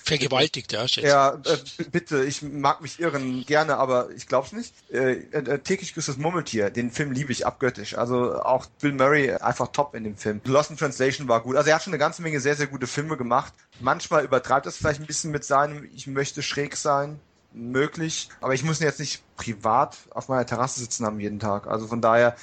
Vergewaltigt, 0.08 0.72
ja, 0.72 0.88
schätze. 0.88 1.06
Ja, 1.06 1.34
äh, 1.44 1.84
bitte, 1.90 2.24
ich 2.24 2.42
mag 2.42 2.80
mich 2.80 2.98
irren 2.98 3.44
gerne, 3.44 3.76
aber 3.76 4.10
ich 4.10 4.26
glaub's 4.26 4.52
nicht. 4.52 4.74
Äh, 4.90 5.12
äh, 5.32 5.58
täglich 5.58 5.94
grüßt 5.94 6.08
das 6.08 6.16
Murmeltier, 6.16 6.70
den 6.70 6.90
Film 6.90 7.12
liebe 7.12 7.30
ich 7.30 7.46
abgöttisch. 7.46 7.96
Also 7.96 8.40
auch 8.40 8.66
Bill 8.80 8.92
Murray 8.92 9.32
einfach 9.32 9.68
top 9.68 9.94
in 9.94 10.04
dem 10.04 10.16
Film. 10.16 10.40
Lost 10.44 10.70
in 10.70 10.76
Translation 10.76 11.28
war 11.28 11.42
gut. 11.42 11.56
Also 11.56 11.68
er 11.68 11.76
hat 11.76 11.82
schon 11.82 11.92
eine 11.92 11.98
ganze 11.98 12.22
Menge 12.22 12.40
sehr, 12.40 12.56
sehr 12.56 12.66
gute 12.66 12.86
Filme 12.86 13.16
gemacht. 13.16 13.52
Manchmal 13.80 14.24
übertreibt 14.24 14.66
es 14.66 14.76
vielleicht 14.76 15.00
ein 15.00 15.06
bisschen 15.06 15.30
mit 15.30 15.44
seinem, 15.44 15.88
ich 15.94 16.06
möchte 16.06 16.42
schräg 16.42 16.76
sein 16.76 17.20
möglich, 17.52 18.28
aber 18.40 18.54
ich 18.54 18.64
muss 18.64 18.80
ihn 18.80 18.86
jetzt 18.86 19.00
nicht 19.00 19.22
privat 19.36 19.96
auf 20.10 20.28
meiner 20.28 20.46
Terrasse 20.46 20.80
sitzen 20.80 21.04
haben 21.04 21.20
jeden 21.20 21.38
Tag. 21.38 21.66
Also 21.66 21.86
von 21.86 22.00
daher, 22.00 22.36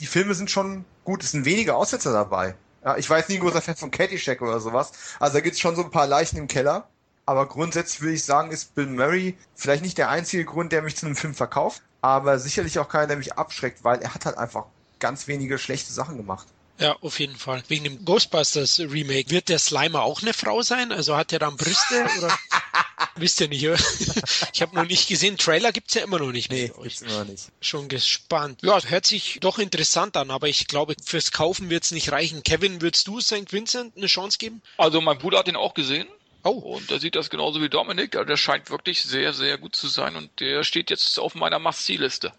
die 0.00 0.06
Filme 0.06 0.34
sind 0.34 0.50
schon 0.50 0.84
gut, 1.04 1.22
es 1.22 1.30
sind 1.32 1.44
wenige 1.44 1.74
Aussetzer 1.74 2.12
dabei. 2.12 2.54
Ja, 2.84 2.96
ich 2.96 3.08
jetzt 3.08 3.28
nie 3.28 3.36
ein 3.36 3.40
großer 3.40 3.62
Fan 3.62 3.74
von 3.74 3.90
Caddyshack 3.90 4.40
oder 4.42 4.60
sowas. 4.60 4.92
Also 5.18 5.34
da 5.34 5.40
gibt's 5.40 5.58
schon 5.58 5.74
so 5.74 5.82
ein 5.82 5.90
paar 5.90 6.06
Leichen 6.06 6.36
im 6.36 6.46
Keller. 6.46 6.88
Aber 7.26 7.46
grundsätzlich 7.46 8.00
würde 8.00 8.14
ich 8.14 8.24
sagen, 8.24 8.52
ist 8.52 8.74
Bill 8.76 8.86
Murray 8.86 9.36
vielleicht 9.54 9.82
nicht 9.82 9.98
der 9.98 10.08
einzige 10.08 10.44
Grund, 10.44 10.72
der 10.72 10.82
mich 10.82 10.96
zu 10.96 11.06
einem 11.06 11.16
Film 11.16 11.34
verkauft, 11.34 11.82
aber 12.00 12.38
sicherlich 12.38 12.78
auch 12.78 12.88
keiner, 12.88 13.08
der 13.08 13.16
mich 13.16 13.34
abschreckt, 13.34 13.82
weil 13.82 14.00
er 14.00 14.14
hat 14.14 14.24
halt 14.26 14.38
einfach 14.38 14.66
ganz 15.00 15.26
wenige 15.26 15.58
schlechte 15.58 15.92
Sachen 15.92 16.16
gemacht. 16.16 16.46
Ja, 16.78 16.96
auf 17.00 17.18
jeden 17.20 17.36
Fall. 17.36 17.62
Wegen 17.68 17.84
dem 17.84 18.04
Ghostbusters 18.04 18.80
Remake. 18.80 19.30
Wird 19.30 19.48
der 19.48 19.58
Slimer 19.58 20.02
auch 20.02 20.22
eine 20.22 20.34
Frau 20.34 20.62
sein? 20.62 20.92
Also 20.92 21.16
hat 21.16 21.32
er 21.32 21.38
dann 21.38 21.56
Brüste 21.56 22.06
oder? 22.18 22.38
Wisst 23.16 23.40
ihr 23.40 23.48
nicht, 23.48 23.66
oder? 23.66 23.78
Ich 24.52 24.62
habe 24.62 24.74
noch 24.74 24.86
nicht 24.86 25.08
gesehen. 25.08 25.36
Trailer 25.36 25.72
gibt's 25.72 25.94
ja 25.94 26.02
immer 26.02 26.18
noch 26.18 26.32
nicht. 26.32 26.50
Nee, 26.50 26.72
gibt's 26.82 27.02
immer 27.02 27.24
nicht. 27.24 27.44
Schon 27.60 27.88
gespannt. 27.88 28.60
Ja, 28.62 28.82
hört 28.82 29.06
sich 29.06 29.38
doch 29.40 29.58
interessant 29.58 30.16
an, 30.16 30.30
aber 30.30 30.48
ich 30.48 30.66
glaube, 30.66 30.94
fürs 31.02 31.32
Kaufen 31.32 31.70
wird's 31.70 31.90
nicht 31.90 32.12
reichen. 32.12 32.42
Kevin, 32.42 32.80
würdest 32.80 33.06
du 33.06 33.20
St. 33.20 33.52
Vincent 33.52 33.96
eine 33.96 34.06
Chance 34.06 34.38
geben? 34.38 34.62
Also 34.76 35.00
mein 35.00 35.18
Bruder 35.18 35.38
hat 35.38 35.46
den 35.46 35.56
auch 35.56 35.74
gesehen. 35.74 36.06
Oh. 36.46 36.76
Und 36.76 36.90
der 36.90 37.00
sieht 37.00 37.16
das 37.16 37.30
genauso 37.30 37.60
wie 37.60 37.68
Dominik. 37.68 38.14
Also 38.14 38.26
der 38.26 38.36
scheint 38.36 38.70
wirklich 38.70 39.02
sehr, 39.02 39.32
sehr 39.32 39.58
gut 39.58 39.74
zu 39.74 39.88
sein 39.88 40.16
und 40.16 40.40
der 40.40 40.62
steht 40.62 40.90
jetzt 40.90 41.18
auf 41.18 41.34
meiner 41.34 41.58
Must-See-Liste. 41.58 42.32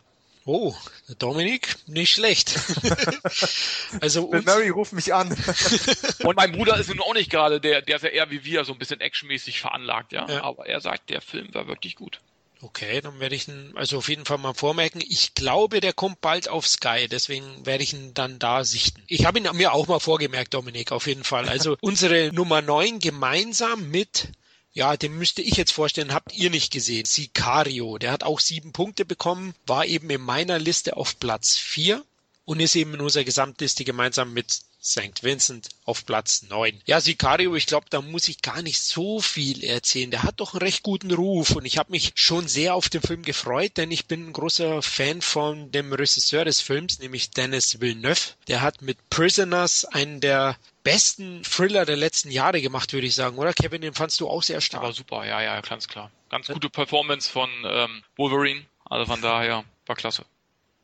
Oh, 0.45 0.73
Dominik, 1.19 1.75
nicht 1.87 2.13
schlecht. 2.13 2.57
also 4.01 4.31
Murray 4.31 4.69
ruft 4.69 4.93
mich 4.93 5.13
an. 5.13 5.27
und 6.23 6.37
mein 6.37 6.53
Bruder 6.53 6.77
ist 6.77 6.87
nun 6.87 7.01
auch 7.01 7.13
nicht 7.13 7.29
gerade 7.29 7.59
der, 7.59 7.81
der 7.81 7.97
ist 7.97 8.03
ja 8.03 8.09
eher 8.09 8.31
wie 8.31 8.45
wir, 8.45 8.63
so 8.63 8.71
ein 8.71 8.79
bisschen 8.79 9.01
actionmäßig 9.01 9.59
veranlagt, 9.59 10.13
ja? 10.13 10.25
Ja. 10.29 10.43
Aber 10.43 10.65
er 10.65 10.79
sagt, 10.79 11.09
der 11.09 11.19
Film 11.19 11.53
war 11.53 11.67
wirklich 11.67 11.97
gut. 11.97 12.21
Okay, 12.61 13.01
dann 13.01 13.19
werde 13.19 13.35
ich 13.35 13.47
ihn 13.47 13.73
also 13.75 13.99
auf 13.99 14.09
jeden 14.09 14.25
Fall 14.25 14.39
mal 14.39 14.53
vormerken. 14.53 15.01
Ich 15.07 15.35
glaube, 15.35 15.79
der 15.79 15.93
kommt 15.93 16.21
bald 16.21 16.49
auf 16.49 16.67
Sky, 16.67 17.07
deswegen 17.09 17.65
werde 17.65 17.83
ich 17.83 17.93
ihn 17.93 18.13
dann 18.13 18.39
da 18.39 18.63
sichten. 18.63 19.03
Ich 19.07 19.25
habe 19.25 19.39
ihn 19.39 19.47
mir 19.53 19.73
auch 19.73 19.87
mal 19.87 19.99
vorgemerkt, 19.99 20.53
Dominik, 20.53 20.91
auf 20.91 21.07
jeden 21.07 21.23
Fall. 21.23 21.47
Also 21.47 21.77
unsere 21.81 22.31
Nummer 22.33 22.61
9 22.61 22.99
gemeinsam 22.99 23.89
mit 23.89 24.29
ja, 24.77 24.95
den 24.95 25.17
müsste 25.17 25.41
ich 25.41 25.57
jetzt 25.57 25.71
vorstellen, 25.71 26.13
habt 26.13 26.35
ihr 26.35 26.51
nicht 26.51 26.71
gesehen. 26.71 27.05
Sicario, 27.05 27.97
der 27.97 28.11
hat 28.11 28.23
auch 28.23 28.39
sieben 28.39 28.73
Punkte 28.73 29.05
bekommen, 29.05 29.55
war 29.65 29.87
eben 29.87 30.07
in 30.11 30.21
meiner 30.21 30.59
Liste 30.59 30.97
auf 30.97 31.19
Platz 31.19 31.57
vier 31.57 32.05
und 32.45 32.59
ist 32.59 32.75
eben 32.75 32.93
in 32.93 33.01
unserer 33.01 33.23
Gesamtliste 33.23 33.85
gemeinsam 33.85 34.33
mit 34.33 34.61
St. 34.87 35.21
Vincent 35.23 35.69
auf 35.85 36.05
Platz 36.05 36.43
9. 36.43 36.81
Ja, 36.85 37.01
Sicario, 37.01 37.55
ich 37.55 37.65
glaube, 37.65 37.87
da 37.89 38.01
muss 38.01 38.27
ich 38.27 38.41
gar 38.41 38.61
nicht 38.61 38.79
so 38.81 39.19
viel 39.19 39.63
erzählen. 39.63 40.11
Der 40.11 40.23
hat 40.23 40.39
doch 40.39 40.53
einen 40.53 40.61
recht 40.61 40.83
guten 40.83 41.11
Ruf 41.11 41.51
und 41.51 41.65
ich 41.65 41.77
habe 41.77 41.91
mich 41.91 42.13
schon 42.15 42.47
sehr 42.47 42.73
auf 42.75 42.89
den 42.89 43.01
Film 43.01 43.23
gefreut, 43.23 43.73
denn 43.77 43.91
ich 43.91 44.07
bin 44.07 44.27
ein 44.27 44.33
großer 44.33 44.81
Fan 44.81 45.21
von 45.21 45.71
dem 45.71 45.91
Regisseur 45.91 46.45
des 46.45 46.61
Films, 46.61 46.99
nämlich 46.99 47.31
Dennis 47.31 47.81
Villeneuve. 47.81 48.33
Der 48.47 48.61
hat 48.61 48.81
mit 48.81 48.97
Prisoners 49.09 49.85
einen 49.85 50.21
der 50.21 50.57
besten 50.83 51.43
Thriller 51.43 51.85
der 51.85 51.97
letzten 51.97 52.31
Jahre 52.31 52.61
gemacht, 52.61 52.93
würde 52.93 53.07
ich 53.07 53.15
sagen, 53.15 53.37
oder 53.37 53.53
Kevin? 53.53 53.81
Den 53.81 53.93
fandst 53.93 54.21
du 54.21 54.29
auch 54.29 54.41
sehr 54.41 54.55
Aber 54.57 54.61
stark. 54.61 54.93
super, 54.95 55.25
ja, 55.25 55.41
ja, 55.41 55.59
ganz 55.59 55.87
klar. 55.89 56.11
Ganz 56.29 56.47
gute 56.47 56.69
Performance 56.69 57.29
von 57.29 57.49
ähm, 57.65 58.03
Wolverine. 58.15 58.65
Also 58.85 59.05
von 59.05 59.21
daher 59.21 59.65
war 59.85 59.95
klasse. 59.97 60.25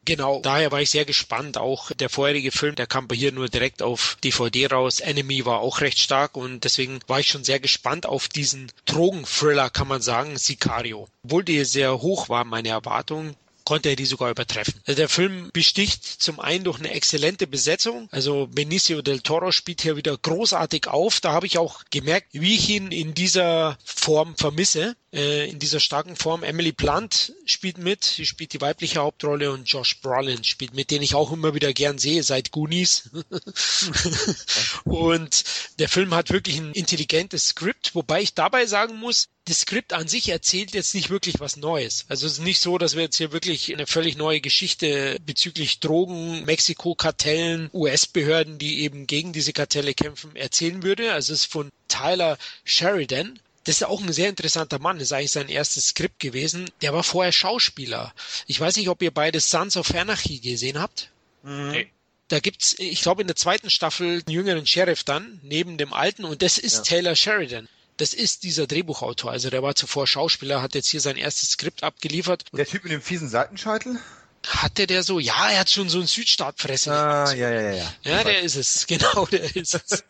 Genau, 0.05 0.41
daher 0.41 0.71
war 0.71 0.81
ich 0.81 0.89
sehr 0.89 1.05
gespannt. 1.05 1.57
Auch 1.57 1.91
der 1.91 2.09
vorherige 2.09 2.51
Film, 2.51 2.75
der 2.75 2.87
kam 2.87 3.07
bei 3.07 3.15
hier 3.15 3.31
nur 3.31 3.47
direkt 3.47 3.81
auf 3.81 4.17
DVD 4.23 4.67
raus. 4.67 4.99
Enemy 4.99 5.45
war 5.45 5.59
auch 5.59 5.79
recht 5.79 5.99
stark 5.99 6.35
und 6.35 6.65
deswegen 6.65 6.99
war 7.07 7.21
ich 7.21 7.27
schon 7.27 7.45
sehr 7.45 7.59
gespannt 7.59 8.05
auf 8.05 8.27
diesen 8.27 8.71
Drogenthriller, 8.85 9.69
kann 9.69 9.87
man 9.87 10.01
sagen, 10.01 10.37
Sicario. 10.37 11.07
Obwohl 11.23 11.45
die 11.45 11.63
sehr 11.63 12.01
hoch 12.01 12.27
war, 12.27 12.43
meine 12.43 12.69
Erwartungen, 12.69 13.35
konnte 13.63 13.89
er 13.89 13.95
die 13.95 14.05
sogar 14.05 14.29
übertreffen. 14.29 14.73
Also 14.85 14.97
der 14.97 15.09
Film 15.09 15.49
besticht 15.53 16.03
zum 16.03 16.39
einen 16.39 16.63
durch 16.63 16.79
eine 16.79 16.91
exzellente 16.91 17.47
Besetzung. 17.47 18.09
Also 18.11 18.47
Benicio 18.47 19.01
del 19.01 19.21
Toro 19.21 19.51
spielt 19.51 19.81
hier 19.81 19.95
wieder 19.95 20.17
großartig 20.17 20.87
auf. 20.87 21.21
Da 21.21 21.31
habe 21.31 21.45
ich 21.45 21.57
auch 21.57 21.83
gemerkt, 21.89 22.27
wie 22.33 22.55
ich 22.55 22.69
ihn 22.69 22.91
in 22.91 23.13
dieser 23.13 23.77
Form 23.85 24.35
vermisse. 24.35 24.95
Äh, 25.13 25.47
in 25.47 25.59
dieser 25.59 25.79
starken 25.79 26.15
Form. 26.15 26.41
Emily 26.43 26.71
Blunt 26.71 27.33
spielt 27.45 27.77
mit. 27.77 28.03
Sie 28.03 28.25
spielt 28.25 28.51
die 28.53 28.61
weibliche 28.61 28.99
Hauptrolle 28.99 29.51
und 29.51 29.65
Josh 29.65 30.01
Brolin 30.01 30.43
spielt 30.43 30.73
mit, 30.73 30.89
den 30.89 31.03
ich 31.03 31.13
auch 31.13 31.31
immer 31.31 31.53
wieder 31.53 31.71
gern 31.71 31.99
sehe 31.99 32.23
seit 32.23 32.51
Goonies. 32.51 33.11
und 34.85 35.43
der 35.77 35.87
Film 35.87 36.15
hat 36.15 36.31
wirklich 36.31 36.57
ein 36.57 36.71
intelligentes 36.73 37.49
Skript, 37.49 37.93
wobei 37.93 38.23
ich 38.23 38.33
dabei 38.33 38.65
sagen 38.65 38.95
muss, 38.95 39.27
das 39.45 39.59
Skript 39.61 39.93
an 39.93 40.07
sich 40.07 40.29
erzählt 40.29 40.73
jetzt 40.73 40.95
nicht 40.95 41.11
wirklich 41.11 41.39
was 41.39 41.57
Neues. 41.57 42.05
Also 42.07 42.25
es 42.25 42.33
ist 42.33 42.39
nicht 42.39 42.59
so, 42.59 42.79
dass 42.79 42.95
wir 42.95 43.03
jetzt 43.03 43.17
hier 43.17 43.31
wirklich 43.31 43.71
eine 43.71 43.85
völlig 43.85 44.17
neue 44.17 44.41
Geschichte 44.41 45.19
bezüglich 45.23 45.79
Drogen, 45.79 46.43
Mexiko-Kartellen, 46.45 47.69
US-Behörden, 47.71 48.57
die 48.57 48.81
eben 48.81 49.05
gegen 49.05 49.31
diese 49.31 49.53
Kartelle 49.53 49.93
kämpfen, 49.93 50.35
erzählen 50.35 50.81
würde. 50.81 51.13
Also 51.13 51.33
es 51.33 51.41
ist 51.41 51.51
von 51.51 51.69
Tyler 51.87 52.39
Sheridan. 52.63 53.39
Das 53.65 53.75
ist 53.77 53.83
auch 53.83 54.01
ein 54.01 54.11
sehr 54.11 54.29
interessanter 54.29 54.79
Mann. 54.79 54.97
Das 54.97 55.07
ist 55.07 55.13
eigentlich 55.13 55.31
sein 55.31 55.49
erstes 55.49 55.87
Skript 55.89 56.19
gewesen. 56.19 56.69
Der 56.81 56.93
war 56.93 57.03
vorher 57.03 57.31
Schauspieler. 57.31 58.13
Ich 58.45 58.59
weiß 58.59 58.75
nicht, 58.75 58.89
ob 58.89 59.01
ihr 59.01 59.11
beide 59.11 59.39
Sons 59.39 59.77
of 59.77 59.93
Anarchy 59.95 60.39
gesehen 60.39 60.79
habt. 60.79 61.09
Nee. 61.43 61.89
Da 62.27 62.39
gibt's, 62.39 62.75
ich 62.77 63.01
glaube, 63.01 63.21
in 63.21 63.27
der 63.27 63.35
zweiten 63.35 63.69
Staffel 63.69 64.23
einen 64.25 64.33
jüngeren 64.35 64.65
Sheriff 64.65 65.03
dann, 65.03 65.39
neben 65.43 65.77
dem 65.77 65.93
alten, 65.93 66.25
und 66.25 66.41
das 66.41 66.57
ist 66.57 66.77
Ja. 66.77 66.81
Taylor 66.83 67.15
Sheridan. 67.15 67.67
Das 67.97 68.13
ist 68.13 68.43
dieser 68.43 68.65
Drehbuchautor. 68.65 69.31
Also 69.31 69.49
der 69.49 69.61
war 69.61 69.75
zuvor 69.75 70.07
Schauspieler, 70.07 70.61
hat 70.61 70.73
jetzt 70.73 70.87
hier 70.89 71.01
sein 71.01 71.15
erstes 71.15 71.51
Skript 71.51 71.83
abgeliefert. 71.83 72.45
Der 72.51 72.65
Typ 72.65 72.83
mit 72.83 72.91
dem 72.91 73.01
fiesen 73.01 73.29
Seitenscheitel? 73.29 73.99
Hatte 74.45 74.87
der 74.87 75.03
so, 75.03 75.19
ja, 75.19 75.49
er 75.49 75.61
hat 75.61 75.69
schon 75.69 75.87
so 75.89 75.99
einen 75.99 76.07
Südstaatfressen. 76.07 76.91
Ah, 76.91 77.33
ja, 77.33 77.49
ja, 77.49 77.61
ja, 77.61 77.71
ja. 77.71 77.93
Ja, 78.03 78.23
der 78.23 78.41
ist 78.41 78.55
es, 78.55 78.87
genau, 78.87 79.25
der 79.25 79.55
ist 79.55 79.75
es. 79.75 80.03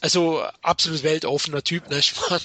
Also 0.00 0.44
absolut 0.62 1.02
weltoffener 1.02 1.64
Typ, 1.64 1.88
ne, 1.90 2.02
Schmarrn. 2.02 2.40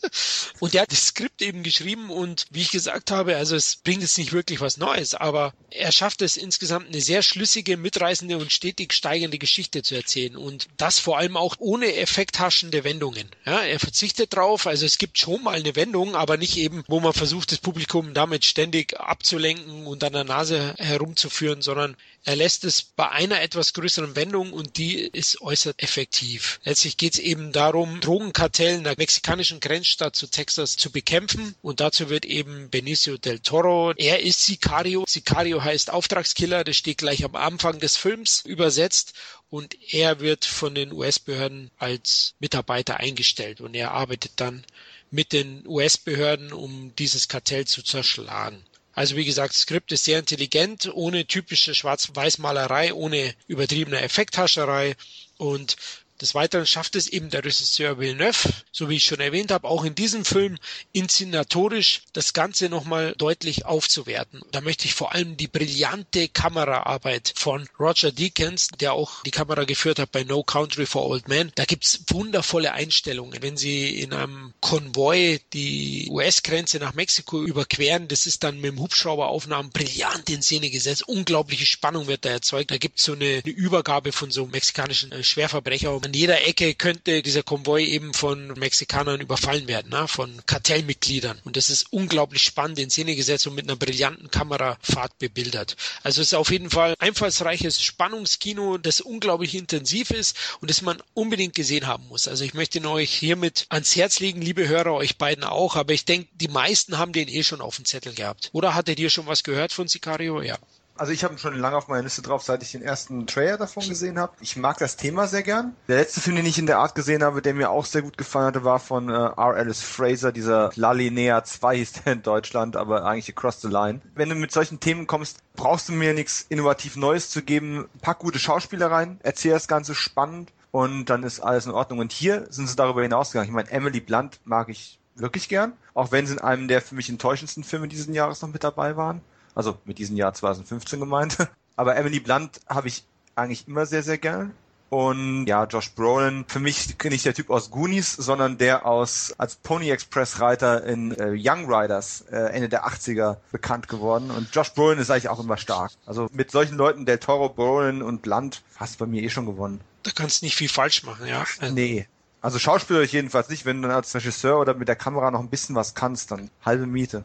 Und 0.60 0.74
der 0.74 0.82
hat 0.82 0.92
das 0.92 1.06
Skript 1.06 1.42
eben 1.42 1.62
geschrieben 1.62 2.10
und 2.10 2.46
wie 2.50 2.62
ich 2.62 2.70
gesagt 2.70 3.10
habe, 3.10 3.36
also 3.36 3.56
es 3.56 3.76
bringt 3.76 4.02
jetzt 4.02 4.18
nicht 4.18 4.32
wirklich 4.32 4.60
was 4.60 4.76
Neues, 4.76 5.14
aber 5.14 5.52
er 5.70 5.92
schafft 5.92 6.22
es 6.22 6.36
insgesamt 6.36 6.88
eine 6.88 7.00
sehr 7.00 7.22
schlüssige, 7.22 7.76
mitreißende 7.76 8.38
und 8.38 8.52
stetig 8.52 8.92
steigende 8.92 9.38
Geschichte 9.38 9.82
zu 9.82 9.94
erzählen 9.94 10.36
und 10.36 10.68
das 10.76 10.98
vor 10.98 11.18
allem 11.18 11.36
auch 11.36 11.56
ohne 11.58 11.94
effekthaschende 11.96 12.84
Wendungen. 12.84 13.28
Ja, 13.44 13.60
er 13.60 13.80
verzichtet 13.80 14.34
drauf, 14.34 14.66
also 14.66 14.86
es 14.86 14.98
gibt 14.98 15.18
schon 15.18 15.42
mal 15.42 15.54
eine 15.54 15.76
Wendung, 15.76 16.14
aber 16.14 16.36
nicht 16.36 16.56
eben, 16.56 16.84
wo 16.88 17.00
man 17.00 17.12
versucht, 17.12 17.52
das 17.52 17.58
Publikum 17.58 18.14
damit 18.14 18.44
ständig 18.44 18.98
abzulenken 18.98 19.86
und 19.86 20.02
an 20.04 20.12
der 20.12 20.24
Nase 20.24 20.63
herumzuführen, 20.78 21.60
sondern 21.60 21.96
er 22.24 22.36
lässt 22.36 22.64
es 22.64 22.82
bei 22.82 23.10
einer 23.10 23.42
etwas 23.42 23.74
größeren 23.74 24.16
Wendung 24.16 24.52
und 24.54 24.78
die 24.78 25.00
ist 25.00 25.42
äußerst 25.42 25.82
effektiv. 25.82 26.58
Letztlich 26.64 26.96
geht 26.96 27.14
es 27.14 27.18
eben 27.18 27.52
darum, 27.52 28.00
Drogenkartellen 28.00 28.78
in 28.78 28.84
der 28.84 28.94
mexikanischen 28.96 29.60
Grenzstadt 29.60 30.16
zu 30.16 30.26
Texas 30.26 30.76
zu 30.76 30.90
bekämpfen 30.90 31.54
und 31.60 31.80
dazu 31.80 32.08
wird 32.08 32.24
eben 32.24 32.70
Benicio 32.70 33.18
del 33.18 33.40
Toro, 33.40 33.92
er 33.96 34.20
ist 34.22 34.46
Sicario. 34.46 35.04
Sicario 35.06 35.62
heißt 35.62 35.90
Auftragskiller, 35.90 36.64
das 36.64 36.76
steht 36.76 36.98
gleich 36.98 37.24
am 37.24 37.34
Anfang 37.36 37.78
des 37.78 37.96
Films 37.96 38.42
übersetzt 38.46 39.12
und 39.50 39.76
er 39.92 40.20
wird 40.20 40.44
von 40.46 40.74
den 40.74 40.92
US-Behörden 40.92 41.70
als 41.78 42.34
Mitarbeiter 42.40 42.98
eingestellt 42.98 43.60
und 43.60 43.74
er 43.74 43.92
arbeitet 43.92 44.32
dann 44.36 44.64
mit 45.10 45.32
den 45.32 45.64
US-Behörden, 45.66 46.52
um 46.52 46.92
dieses 46.96 47.28
Kartell 47.28 47.66
zu 47.66 47.82
zerschlagen. 47.82 48.64
Also 48.94 49.16
wie 49.16 49.24
gesagt, 49.24 49.54
Skript 49.54 49.90
ist 49.92 50.04
sehr 50.04 50.20
intelligent, 50.20 50.90
ohne 50.94 51.26
typische 51.26 51.74
Schwarz-Weiß-Malerei, 51.74 52.94
ohne 52.94 53.34
übertriebene 53.48 54.00
Effekthascherei. 54.00 54.94
Und 55.36 55.76
Des 56.20 56.34
Weiteren 56.34 56.64
schafft 56.64 56.94
es 56.94 57.08
eben 57.08 57.28
der 57.28 57.44
Regisseur 57.44 57.98
Villeneuve, 57.98 58.48
so 58.70 58.88
wie 58.88 58.96
ich 58.96 59.04
schon 59.04 59.18
erwähnt 59.20 59.50
habe, 59.50 59.66
auch 59.68 59.84
in 59.84 59.96
diesem 59.96 60.24
Film 60.24 60.58
inszenatorisch 60.92 62.02
das 62.12 62.32
Ganze 62.32 62.68
nochmal 62.68 63.14
deutlich 63.18 63.64
aufzuwerten. 63.66 64.40
Da 64.52 64.60
möchte 64.60 64.86
ich 64.86 64.94
vor 64.94 65.12
allem 65.12 65.36
die 65.36 65.48
brillante 65.48 66.28
Kameraarbeit 66.28 67.32
von 67.34 67.68
Roger 67.80 68.12
Deakins, 68.12 68.68
der 68.80 68.92
auch 68.92 69.22
die 69.24 69.32
Kamera 69.32 69.64
geführt 69.64 69.98
hat 69.98 70.12
bei 70.12 70.22
No 70.22 70.44
Country 70.44 70.86
for 70.86 71.04
Old 71.04 71.28
Men. 71.28 71.50
Da 71.56 71.64
gibt's 71.64 72.04
wundervolle 72.08 72.72
Einstellungen. 72.72 73.42
Wenn 73.42 73.56
sie 73.56 74.00
in 74.00 74.12
einem 74.12 74.54
Konvoi 74.60 75.40
die 75.52 76.08
US-Grenze 76.10 76.78
nach 76.78 76.94
Mexiko 76.94 77.42
überqueren, 77.42 78.06
das 78.06 78.26
ist 78.26 78.44
dann 78.44 78.60
mit 78.60 78.70
dem 78.70 78.78
Hubschrauberaufnahmen 78.78 79.72
brillant 79.72 80.30
in 80.30 80.42
Szene 80.42 80.70
gesetzt. 80.70 81.08
Unglaubliche 81.08 81.66
Spannung 81.66 82.06
wird 82.06 82.24
da 82.24 82.30
erzeugt. 82.30 82.70
Da 82.70 82.78
gibt's 82.78 83.02
so 83.02 83.12
eine, 83.14 83.42
eine 83.44 83.52
Übergabe 83.52 84.12
von 84.12 84.30
so 84.30 84.46
mexikanischen 84.46 85.10
äh, 85.10 85.24
Schwerverbrecher 85.24 85.92
an 86.04 86.12
jeder 86.12 86.46
Ecke 86.46 86.74
könnte 86.74 87.22
dieser 87.22 87.42
Konvoi 87.42 87.82
eben 87.84 88.12
von 88.12 88.48
Mexikanern 88.58 89.20
überfallen 89.20 89.66
werden, 89.68 89.90
ne? 89.90 90.06
von 90.06 90.42
Kartellmitgliedern. 90.44 91.40
Und 91.44 91.56
das 91.56 91.70
ist 91.70 91.92
unglaublich 91.92 92.42
spannend 92.42 92.78
in 92.78 92.90
Szene 92.90 93.16
gesetzt 93.16 93.46
und 93.46 93.54
mit 93.54 93.64
einer 93.64 93.76
brillanten 93.76 94.30
Kamerafahrt 94.30 95.18
bebildert. 95.18 95.76
Also 96.02 96.20
es 96.20 96.28
ist 96.28 96.34
auf 96.34 96.50
jeden 96.50 96.68
Fall 96.68 96.94
einfallsreiches 96.98 97.82
Spannungskino, 97.82 98.76
das 98.76 99.00
unglaublich 99.00 99.54
intensiv 99.54 100.10
ist 100.10 100.36
und 100.60 100.68
das 100.68 100.82
man 100.82 101.02
unbedingt 101.14 101.54
gesehen 101.54 101.86
haben 101.86 102.06
muss. 102.08 102.28
Also 102.28 102.44
ich 102.44 102.52
möchte 102.52 102.78
ihn 102.78 102.86
euch 102.86 103.10
hiermit 103.10 103.64
ans 103.70 103.96
Herz 103.96 104.20
legen, 104.20 104.42
liebe 104.42 104.68
Hörer, 104.68 104.92
euch 104.92 105.16
beiden 105.16 105.42
auch, 105.44 105.74
aber 105.74 105.94
ich 105.94 106.04
denke, 106.04 106.28
die 106.34 106.48
meisten 106.48 106.98
haben 106.98 107.14
den 107.14 107.28
eh 107.28 107.42
schon 107.42 107.62
auf 107.62 107.76
dem 107.76 107.86
Zettel 107.86 108.12
gehabt. 108.12 108.50
Oder 108.52 108.74
hattet 108.74 108.98
ihr 108.98 109.08
schon 109.08 109.26
was 109.26 109.42
gehört 109.42 109.72
von 109.72 109.88
Sicario? 109.88 110.42
Ja. 110.42 110.58
Also 110.96 111.12
ich 111.12 111.24
habe 111.24 111.34
ihn 111.34 111.38
schon 111.38 111.58
lange 111.58 111.76
auf 111.76 111.88
meiner 111.88 112.04
Liste 112.04 112.22
drauf, 112.22 112.44
seit 112.44 112.62
ich 112.62 112.70
den 112.70 112.82
ersten 112.82 113.26
Trailer 113.26 113.58
davon 113.58 113.88
gesehen 113.88 114.18
habe. 114.18 114.32
Ich 114.40 114.56
mag 114.56 114.78
das 114.78 114.96
Thema 114.96 115.26
sehr 115.26 115.42
gern. 115.42 115.74
Der 115.88 115.96
letzte 115.96 116.20
Film, 116.20 116.36
den 116.36 116.46
ich 116.46 116.58
in 116.58 116.66
der 116.66 116.78
Art 116.78 116.94
gesehen 116.94 117.24
habe, 117.24 117.42
der 117.42 117.52
mir 117.52 117.70
auch 117.70 117.84
sehr 117.84 118.02
gut 118.02 118.16
gefallen 118.16 118.46
hatte, 118.46 118.62
war 118.62 118.78
von 118.78 119.08
äh, 119.08 119.12
R. 119.12 119.36
Alice 119.36 119.82
Fraser, 119.82 120.30
dieser 120.30 120.70
La 120.76 120.92
Linea 120.92 121.42
2 121.42 121.76
hieß 121.78 121.92
der 121.92 122.12
in 122.12 122.22
Deutschland, 122.22 122.76
aber 122.76 123.04
eigentlich 123.04 123.28
Across 123.28 123.60
the 123.62 123.68
Line. 123.68 124.02
Wenn 124.14 124.28
du 124.28 124.36
mit 124.36 124.52
solchen 124.52 124.78
Themen 124.78 125.08
kommst, 125.08 125.38
brauchst 125.56 125.88
du 125.88 125.92
mir 125.92 126.14
nichts 126.14 126.46
innovativ 126.48 126.94
Neues 126.94 127.28
zu 127.28 127.42
geben. 127.42 127.88
Pack 128.00 128.20
gute 128.20 128.38
Schauspieler 128.38 128.90
rein, 128.90 129.18
erzähl 129.24 129.52
das 129.52 129.66
Ganze 129.66 129.96
spannend 129.96 130.52
und 130.70 131.06
dann 131.06 131.24
ist 131.24 131.40
alles 131.40 131.66
in 131.66 131.72
Ordnung. 131.72 131.98
Und 131.98 132.12
hier 132.12 132.46
sind 132.50 132.68
sie 132.68 132.76
darüber 132.76 133.02
hinausgegangen. 133.02 133.48
Ich 133.48 133.54
meine, 133.54 133.70
Emily 133.70 134.00
Blunt 134.00 134.38
mag 134.44 134.68
ich 134.68 135.00
wirklich 135.16 135.48
gern, 135.48 135.72
auch 135.92 136.12
wenn 136.12 136.26
sie 136.26 136.34
in 136.34 136.40
einem 136.40 136.68
der 136.68 136.80
für 136.80 136.94
mich 136.94 137.08
enttäuschendsten 137.08 137.64
Filme 137.64 137.88
diesen 137.88 138.14
Jahres 138.14 138.42
noch 138.42 138.48
mit 138.48 138.62
dabei 138.62 138.96
waren. 138.96 139.22
Also 139.54 139.78
mit 139.84 139.98
diesem 139.98 140.16
Jahr 140.16 140.34
2015 140.34 141.00
gemeint. 141.00 141.38
Aber 141.76 141.96
Emily 141.96 142.20
Blunt 142.20 142.60
habe 142.68 142.88
ich 142.88 143.04
eigentlich 143.34 143.66
immer 143.66 143.86
sehr, 143.86 144.02
sehr 144.02 144.18
gern. 144.18 144.54
Und 144.90 145.46
ja, 145.46 145.64
Josh 145.64 145.92
Brolin, 145.92 146.44
für 146.46 146.60
mich 146.60 146.94
nicht 147.02 147.24
der 147.24 147.34
Typ 147.34 147.50
aus 147.50 147.72
Goonies, 147.72 148.12
sondern 148.12 148.58
der 148.58 148.86
aus 148.86 149.34
als 149.38 149.56
Pony 149.56 149.90
Express 149.90 150.38
Reiter 150.40 150.84
in 150.84 151.10
äh, 151.12 151.34
Young 151.36 151.66
Riders 151.66 152.24
äh, 152.30 152.36
Ende 152.36 152.68
der 152.68 152.86
80er 152.86 153.38
bekannt 153.50 153.88
geworden. 153.88 154.30
Und 154.30 154.54
Josh 154.54 154.72
Brolin 154.72 155.00
ist 155.00 155.10
eigentlich 155.10 155.28
auch 155.28 155.40
immer 155.40 155.56
stark. 155.56 155.90
Also 156.06 156.28
mit 156.32 156.52
solchen 156.52 156.76
Leuten, 156.76 157.06
Del 157.06 157.18
Toro, 157.18 157.48
Brolin 157.48 158.02
und 158.02 158.22
Blunt, 158.22 158.62
hast 158.76 158.94
du 158.94 158.98
bei 159.00 159.06
mir 159.10 159.22
eh 159.22 159.30
schon 159.30 159.46
gewonnen. 159.46 159.80
Da 160.04 160.12
kannst 160.14 160.42
du 160.42 160.46
nicht 160.46 160.54
viel 160.54 160.68
falsch 160.68 161.02
machen, 161.02 161.26
ja. 161.26 161.44
Nee. 161.72 162.06
Also 162.40 162.60
Schauspieler 162.60 163.02
jedenfalls 163.02 163.48
nicht. 163.48 163.64
Wenn 163.64 163.82
du 163.82 163.88
dann 163.88 163.96
als 163.96 164.14
Regisseur 164.14 164.60
oder 164.60 164.74
mit 164.74 164.86
der 164.86 164.96
Kamera 164.96 165.30
noch 165.32 165.40
ein 165.40 165.48
bisschen 165.48 165.74
was 165.74 165.94
kannst, 165.94 166.30
dann 166.30 166.50
halbe 166.64 166.86
Miete 166.86 167.24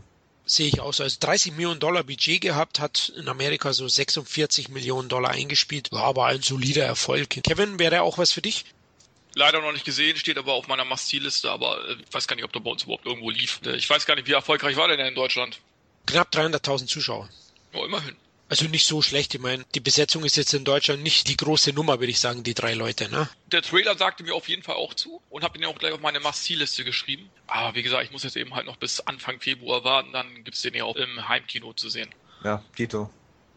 sehe 0.55 0.67
ich 0.67 0.79
auch 0.79 0.93
so. 0.93 1.03
Also 1.03 1.17
30 1.19 1.53
Millionen 1.53 1.79
Dollar 1.79 2.03
Budget 2.03 2.41
gehabt, 2.41 2.79
hat 2.79 3.11
in 3.17 3.27
Amerika 3.27 3.73
so 3.73 3.87
46 3.87 4.69
Millionen 4.69 5.09
Dollar 5.09 5.31
eingespielt. 5.31 5.91
War 5.91 6.03
aber 6.03 6.25
ein 6.25 6.41
solider 6.41 6.85
Erfolg. 6.85 7.29
Kevin, 7.29 7.79
wäre 7.79 8.01
auch 8.01 8.17
was 8.17 8.31
für 8.31 8.41
dich? 8.41 8.65
Leider 9.35 9.61
noch 9.61 9.71
nicht 9.71 9.85
gesehen, 9.85 10.17
steht 10.17 10.37
aber 10.37 10.53
auf 10.53 10.67
meiner 10.67 10.85
Must-See-Liste, 10.85 11.49
aber 11.51 11.87
äh, 11.87 11.93
ich 11.93 12.13
weiß 12.13 12.27
gar 12.27 12.35
nicht, 12.35 12.45
ob 12.45 12.51
der 12.51 12.59
bei 12.61 12.71
uns 12.71 12.83
überhaupt 12.83 13.05
irgendwo 13.05 13.29
lief. 13.29 13.61
Äh, 13.65 13.75
Ich 13.75 13.89
weiß 13.89 14.05
gar 14.05 14.15
nicht, 14.15 14.27
wie 14.27 14.33
erfolgreich 14.33 14.75
war 14.75 14.87
der 14.87 15.07
in 15.07 15.15
Deutschland? 15.15 15.59
Knapp 16.07 16.33
300.000 16.33 16.87
Zuschauer. 16.87 17.29
Oh, 17.73 17.85
immerhin. 17.85 18.15
Also 18.49 18.65
nicht 18.65 18.87
so 18.87 19.01
schlecht. 19.03 19.35
Ich 19.35 19.39
meine, 19.39 19.63
die 19.75 19.79
Besetzung 19.79 20.25
ist 20.25 20.35
jetzt 20.35 20.53
in 20.53 20.65
Deutschland 20.65 21.03
nicht 21.03 21.27
die 21.27 21.37
große 21.37 21.71
Nummer, 21.71 21.99
würde 21.99 22.11
ich 22.11 22.19
sagen, 22.19 22.41
die 22.41 22.55
drei 22.55 22.73
Leute. 22.73 23.07
Ne? 23.09 23.29
Der 23.51 23.61
Trailer 23.61 23.95
sagte 23.95 24.23
mir 24.23 24.33
auf 24.33 24.49
jeden 24.49 24.63
Fall 24.63 24.75
auch 24.75 24.95
zu 24.95 25.21
und 25.29 25.43
habe 25.43 25.57
ihn 25.57 25.63
ja 25.63 25.69
auch 25.69 25.77
gleich 25.77 25.93
auf 25.93 26.01
meine 26.01 26.19
Must-See-Liste 26.19 26.83
geschrieben. 26.83 27.29
Aber 27.45 27.75
wie 27.75 27.83
gesagt, 27.83 28.03
ich 28.03 28.11
muss 28.11 28.23
jetzt 28.23 28.35
eben 28.35 28.55
halt 28.55 28.65
noch 28.65 28.77
bis 28.77 29.01
Anfang 29.01 29.39
Februar 29.39 29.83
warten, 29.83 30.11
dann 30.13 30.43
gibt's 30.43 30.63
den 30.63 30.73
ja 30.73 30.83
auch 30.83 30.95
im 30.95 31.29
Heimkino 31.29 31.73
zu 31.73 31.89
sehen. 31.89 32.09
Ja, 32.43 32.63
Tito. 32.75 33.09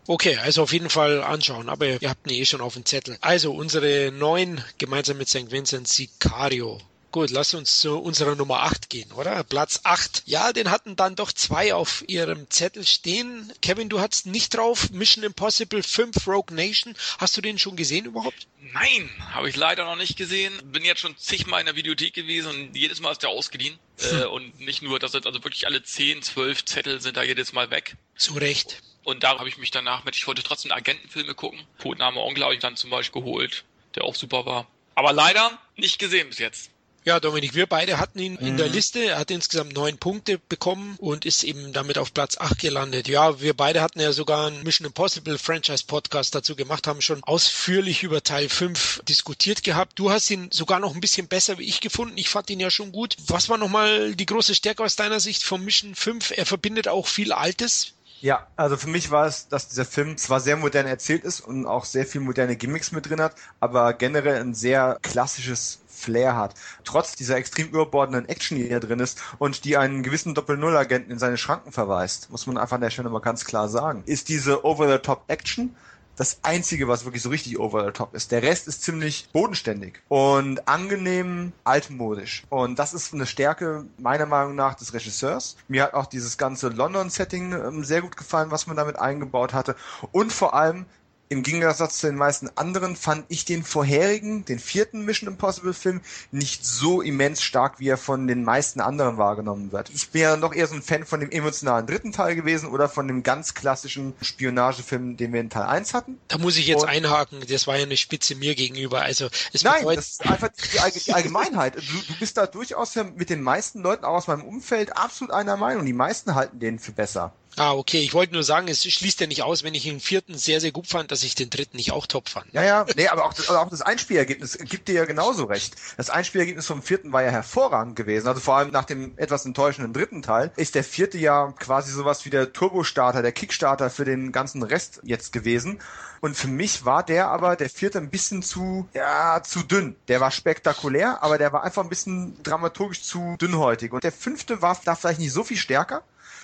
Okay, 0.09 0.37
also 0.37 0.65
auf 0.65 0.73
jeden 0.73 0.91
Fall 0.91 1.23
anschauen, 1.23 1.69
aber 1.69 1.87
ihr 1.87 2.11
habt 2.11 2.29
ihn 2.29 2.43
eh 2.43 2.45
schon 2.45 2.61
auf 2.61 2.75
dem 2.75 2.85
Zettel. 2.85 3.17
Also 3.21 3.53
unsere 3.55 4.11
neun 4.13 4.63
gemeinsam 4.77 5.17
mit 5.17 5.29
St. 5.29 5.51
Vincent 5.53 5.87
Sicario. 5.87 6.81
Gut, 7.13 7.29
lass 7.29 7.53
uns 7.53 7.79
zu 7.81 7.99
unserer 7.99 8.37
Nummer 8.37 8.61
8 8.63 8.89
gehen, 8.89 9.13
oder? 9.13 9.45
Platz 9.45 9.81
8. 9.83 10.23
Ja, 10.25 10.55
den 10.55 10.71
hatten 10.71 10.97
dann 10.97 11.15
doch 11.15 11.31
zwei 11.31 11.75
auf 11.75 12.03
ihrem 12.09 12.49
Zettel 12.49 12.87
stehen. 12.87 13.53
Kevin, 13.61 13.91
du 13.91 14.01
hattest 14.01 14.25
nicht 14.25 14.57
drauf. 14.57 14.89
Mission 14.93 15.23
Impossible 15.23 15.83
5 15.83 16.27
Rogue 16.27 16.57
Nation. 16.57 16.95
Hast 17.19 17.37
du 17.37 17.43
den 17.43 17.59
schon 17.59 17.77
gesehen 17.77 18.07
überhaupt? 18.07 18.47
Nein, 18.73 19.11
habe 19.31 19.51
ich 19.51 19.57
leider 19.57 19.85
noch 19.85 19.97
nicht 19.97 20.17
gesehen. 20.17 20.55
Bin 20.73 20.87
jetzt 20.87 21.01
schon 21.03 21.15
zigmal 21.19 21.61
in 21.61 21.67
der 21.67 21.77
Videothek 21.77 22.15
gewesen 22.15 22.49
und 22.49 22.75
jedes 22.75 23.01
Mal 23.01 23.13
ist 23.13 23.23
der 23.23 23.31
ausgeliehen. 23.31 23.79
Äh, 24.03 24.25
und 24.25 24.59
nicht 24.59 24.83
nur, 24.83 24.99
das 24.99 25.13
sind 25.13 25.27
also 25.27 25.45
wirklich 25.45 25.67
alle 25.67 25.81
10, 25.81 26.23
12 26.23 26.65
Zettel 26.65 27.01
sind 27.01 27.17
da 27.17 27.23
jedes 27.23 27.53
Mal 27.53 27.71
weg. 27.71 27.95
Zu 28.17 28.33
Recht. 28.33 28.83
Und 29.05 29.23
da 29.23 29.39
habe 29.39 29.49
ich 29.49 29.59
mich 29.59 29.71
danach 29.71 30.05
mit, 30.05 30.17
ich 30.17 30.27
wollte 30.27 30.43
trotzdem 30.43 30.73
Agentenfilme 30.73 31.35
gucken. 31.35 31.61
Codename 31.79 32.19
Onkel 32.19 32.43
habe 32.43 32.55
ich 32.55 32.59
dann 32.59 32.75
zum 32.75 32.91
Beispiel 32.91 33.23
geholt, 33.23 33.63
der 33.95 34.03
auch 34.03 34.17
super 34.17 34.45
war. 34.45 34.67
Aber 34.97 35.13
leider 35.13 35.57
nicht 35.77 36.01
gesehen 36.01 36.31
bis 36.31 36.39
jetzt. 36.39 36.72
Ja, 37.05 37.19
Dominik, 37.19 37.55
wir 37.57 37.67
beide 37.67 37.99
hatten 37.99 38.21
ihn 38.21 38.37
in 38.37 38.57
der 38.57 38.69
Liste. 38.69 39.01
Er 39.01 39.19
hat 39.19 39.33
insgesamt 39.33 39.73
neun 39.73 39.99
Punkte 39.99 40.39
bekommen 40.39 40.95
und 41.01 41.27
ist 41.27 41.43
eben 41.43 41.73
damit 41.73 41.99
auf 41.99 42.15
Platz 42.15 42.39
acht 42.39 42.61
gelandet. 42.61 43.09
Ja, 43.09 43.41
wir 43.41 43.55
beide 43.55 43.83
hatten 43.83 43.99
ja 43.99 44.13
sogar 44.13 44.47
einen 44.47 44.63
Mission 44.63 44.87
Impossible 44.87 45.37
Franchise 45.37 45.83
Podcast 45.85 46.33
dazu 46.33 46.55
gemacht, 46.55 46.87
haben 46.87 47.01
schon 47.01 47.25
ausführlich 47.25 48.05
über 48.05 48.23
Teil 48.23 48.49
5 48.49 49.03
diskutiert 49.09 49.65
gehabt. 49.65 49.99
Du 49.99 50.13
hast 50.13 50.31
ihn 50.31 50.49
sogar 50.53 50.79
noch 50.79 50.95
ein 50.95 51.01
bisschen 51.01 51.27
besser 51.27 51.59
wie 51.59 51.65
ich 51.65 51.81
gefunden. 51.81 52.17
Ich 52.19 52.29
fand 52.29 52.49
ihn 52.51 52.61
ja 52.61 52.71
schon 52.71 52.93
gut. 52.93 53.17
Was 53.27 53.49
war 53.49 53.59
nochmal 53.59 54.15
die 54.15 54.27
große 54.27 54.55
Stärke 54.55 54.85
aus 54.85 54.95
deiner 54.95 55.19
Sicht 55.19 55.43
vom 55.43 55.65
Mission 55.65 55.97
5? 55.97 56.35
Er 56.37 56.47
verbindet 56.47 56.87
auch 56.87 57.09
viel 57.09 57.33
Altes. 57.33 57.95
Ja, 58.23 58.47
also 58.55 58.77
für 58.77 58.89
mich 58.89 59.11
war 59.11 59.27
es, 59.27 59.49
dass 59.49 59.67
dieser 59.67 59.85
Film 59.85 60.17
zwar 60.17 60.39
sehr 60.39 60.57
modern 60.57 60.87
erzählt 60.87 61.25
ist 61.25 61.41
und 61.41 61.67
auch 61.67 61.85
sehr 61.85 62.07
viel 62.07 62.21
moderne 62.21 62.55
Gimmicks 62.55 62.93
mit 62.93 63.11
drin 63.11 63.21
hat, 63.21 63.35
aber 63.59 63.95
generell 63.95 64.41
ein 64.41 64.55
sehr 64.55 65.01
klassisches 65.03 65.81
Flair 66.03 66.37
hat. 66.37 66.55
Trotz 66.85 67.15
dieser 67.17 67.37
extrem 67.37 67.69
überbordenden 67.69 68.29
Action, 68.29 68.59
die 68.59 68.69
da 68.69 68.81
drin 68.81 69.01
ist 69.01 69.21
und 69.39 69.65
die 69.65 69.77
einen 69.77 70.03
gewissen 70.03 70.35
Doppel-Null-Agenten 70.35 71.11
in 71.11 71.19
seine 71.19 71.39
Schranken 71.39 71.73
verweist, 71.73 72.31
muss 72.31 72.47
man 72.47 72.59
einfach 72.59 72.77
an 72.77 72.83
der 72.83 72.91
Stelle 72.91 73.11
mal 73.11 73.21
ganz 73.21 73.45
klar 73.45 73.69
sagen, 73.69 74.03
ist 74.07 74.29
diese 74.29 74.65
Over-the-Top-Action 74.65 75.75
das 76.17 76.41
einzige, 76.43 76.89
was 76.89 77.05
wirklich 77.05 77.23
so 77.23 77.31
richtig 77.31 77.59
over 77.59 77.85
the 77.85 77.91
top 77.91 78.15
ist. 78.15 78.33
Der 78.33 78.43
Rest 78.43 78.69
ist 78.69 78.83
ziemlich 78.83 79.29
bodenständig 79.33 80.03
und 80.09 80.69
angenehm 80.69 81.53
altmodisch. 81.65 82.45
Und 82.51 82.79
das 82.79 82.93
ist 82.93 83.15
eine 83.15 83.27
Stärke 83.27 83.87
meiner 83.99 84.27
Meinung 84.27 84.55
nach 84.55 84.75
des 84.75 84.93
Regisseurs. 84.93 85.57
Mir 85.69 85.85
hat 85.85 85.95
auch 85.95 86.07
dieses 86.07 86.37
ganze 86.37 86.69
London-Setting 86.69 87.53
ähm, 87.53 87.85
sehr 87.85 88.03
gut 88.03 88.17
gefallen, 88.17 88.51
was 88.51 88.67
man 88.67 88.77
damit 88.77 88.97
eingebaut 88.99 89.55
hatte. 89.55 89.75
Und 90.13 90.33
vor 90.33 90.55
allem 90.55 90.87
im 91.33 91.43
Gegensatz 91.43 91.99
zu 91.99 92.07
den 92.07 92.17
meisten 92.17 92.51
anderen 92.57 92.95
fand 92.95 93.25
ich 93.29 93.45
den 93.45 93.65
vorherigen, 93.65 94.45
den 94.45 94.59
vierten 94.59 95.05
Mission 95.05 95.29
Impossible 95.29 95.73
Film, 95.73 96.03
nicht 96.31 96.65
so 96.65 97.01
immens 97.01 97.43
stark, 97.43 97.81
wie 97.81 97.89
er 97.89 97.97
von 97.97 98.29
den 98.29 98.45
meisten 98.45 98.81
anderen 98.81 99.17
wahrgenommen 99.17 99.73
wird. 99.73 99.91
Ich 99.91 100.11
bin 100.11 100.23
ja 100.23 100.37
noch 100.37 100.55
eher 100.55 100.67
so 100.67 100.75
ein 100.75 100.83
Fan 100.83 101.07
von 101.07 101.21
dem 101.21 101.31
emotionalen 101.31 101.87
dritten 101.87 102.13
Teil 102.13 102.37
gewesen 102.37 102.69
oder 102.69 102.89
von 102.89 103.09
dem 103.09 103.23
ganz 103.23 103.55
klassischen 103.55 104.13
Spionagefilm, 104.21 105.17
den 105.17 105.33
wir 105.33 105.41
in 105.41 105.49
Teil 105.49 105.65
1 105.65 105.95
hatten. 105.95 106.19
Da 106.29 106.37
muss 106.37 106.57
ich 106.57 106.67
jetzt 106.67 106.83
Und 106.83 106.89
einhaken, 106.91 107.43
das 107.49 107.67
war 107.67 107.77
ja 107.77 107.85
eine 107.85 107.97
Spitze 107.97 108.35
mir 108.35 108.55
gegenüber. 108.55 109.01
Also 109.01 109.29
es 109.55 109.65
Nein, 109.65 109.85
das 109.87 110.11
ist 110.11 110.27
einfach 110.27 110.51
die, 110.51 111.13
Allgemeinheit. 111.13 111.77
Du, 111.77 111.81
du, 111.81 112.19
bist 112.19 112.37
da 112.37 112.47
durchaus 112.47 112.95
mit 113.17 113.31
den 113.31 113.41
meisten 113.41 113.81
Leuten 113.81 114.05
auch 114.05 114.17
aus 114.17 114.27
meinem 114.27 114.45
Umfeld 114.45 114.97
absolut 114.97 115.33
einer 115.33 115.57
Meinung. 115.57 115.87
Die 115.87 115.95
meisten 115.95 116.35
halten 116.35 116.61
den 116.61 116.79
für 116.79 116.93
besser. 116.93 117.33
Ah, 117.57 117.75
okay. 117.75 118.01
Ich 118.01 118.15
wollte 118.15 118.33
nur 118.33 118.43
sagen, 118.43 118.69
es 118.69 118.85
schließt 118.85 119.21
ja 119.21 119.27
nicht 119.27 119.43
aus, 119.43 119.63
wenn 119.63 119.75
ich 119.75 119.83
den 119.85 120.01
vierten 120.01 120.39
sehr, 120.39 120.61
sehr 120.61 120.73
gut 120.73 120.87
fand, 120.87 121.11
dass 121.11 121.23
ich 121.23 121.35
den 121.35 121.51
dritten 121.51 121.77
nicht 121.77 121.93
auch 121.93 122.07
top 122.07 122.29
fand. 122.29 122.47
Ja, 122.53 122.63
ja, 122.63 122.87
nee, 122.97 123.09
aber 123.09 123.27
auch 123.27 123.35
das, 123.35 123.51
auch 123.51 123.69
das 123.69 123.83
Einspielergebnis 123.83 124.57
gibt 124.59 124.89
dir 124.89 124.95
ja 124.95 125.05
genauso 125.05 125.45
recht. 125.45 125.77
Das 125.97 126.09
Einspielergebnis 126.09 126.67
vom 126.67 126.83
vierten 126.83 127.13
war 127.13 127.23
ja 127.23 127.31
hervorragend 127.31 127.97
gewesen. 127.97 128.27
Also 128.27 128.41
vor 128.41 128.57
allem 128.57 128.71
nach 128.71 128.87
dem 128.87 129.19
etwas 129.19 129.45
enttäuschenden 129.45 129.93
dritten 129.93 130.23
Teil 130.23 130.51
ist 130.57 130.75
der 130.75 130.85
vierte 130.85 131.19
ja 131.19 131.53
quasi 131.59 131.93
sowas 131.93 132.25
wie 132.25 132.31
der 132.31 132.53
Turbostarter, 132.53 133.21
der 133.21 133.33
Kickstarter 133.33 133.91
für 133.91 134.07
den 134.07 134.33
ganzen 134.33 134.63
Rest 134.63 135.01
jetzt 135.03 135.33
gewesen. 135.33 135.81
Und 136.23 136.37
für 136.37 136.49
mich 136.49 136.85
war 136.85 137.03
der 137.03 137.29
aber, 137.29 137.57
der 137.57 137.69
vierte, 137.69 137.99
ein 137.99 138.09
bisschen 138.09 138.43
zu, 138.43 138.89
ja, 138.95 139.43
zu 139.43 139.63
dünn. 139.65 139.97
Der 140.09 140.21
war 140.21 140.31
spektakulär, 140.31 141.23
aber 141.23 141.37
der 141.37 141.53
war 141.53 141.65
einfach 141.65 141.83
ein 141.83 141.89
bisschen 141.89 142.41
dramaturgisch 142.45 143.03
zu 143.03 143.37
dünnhäutig. 143.41 143.93
Und 143.93 144.05
der 144.05 144.13
fünfte 144.13 144.63
war 144.63 144.81
da 144.85 144.95
vielleicht 144.95 145.19
nicht 145.19 145.33
so 145.33 145.43
viel 145.43 145.57
stärker, 145.57 146.03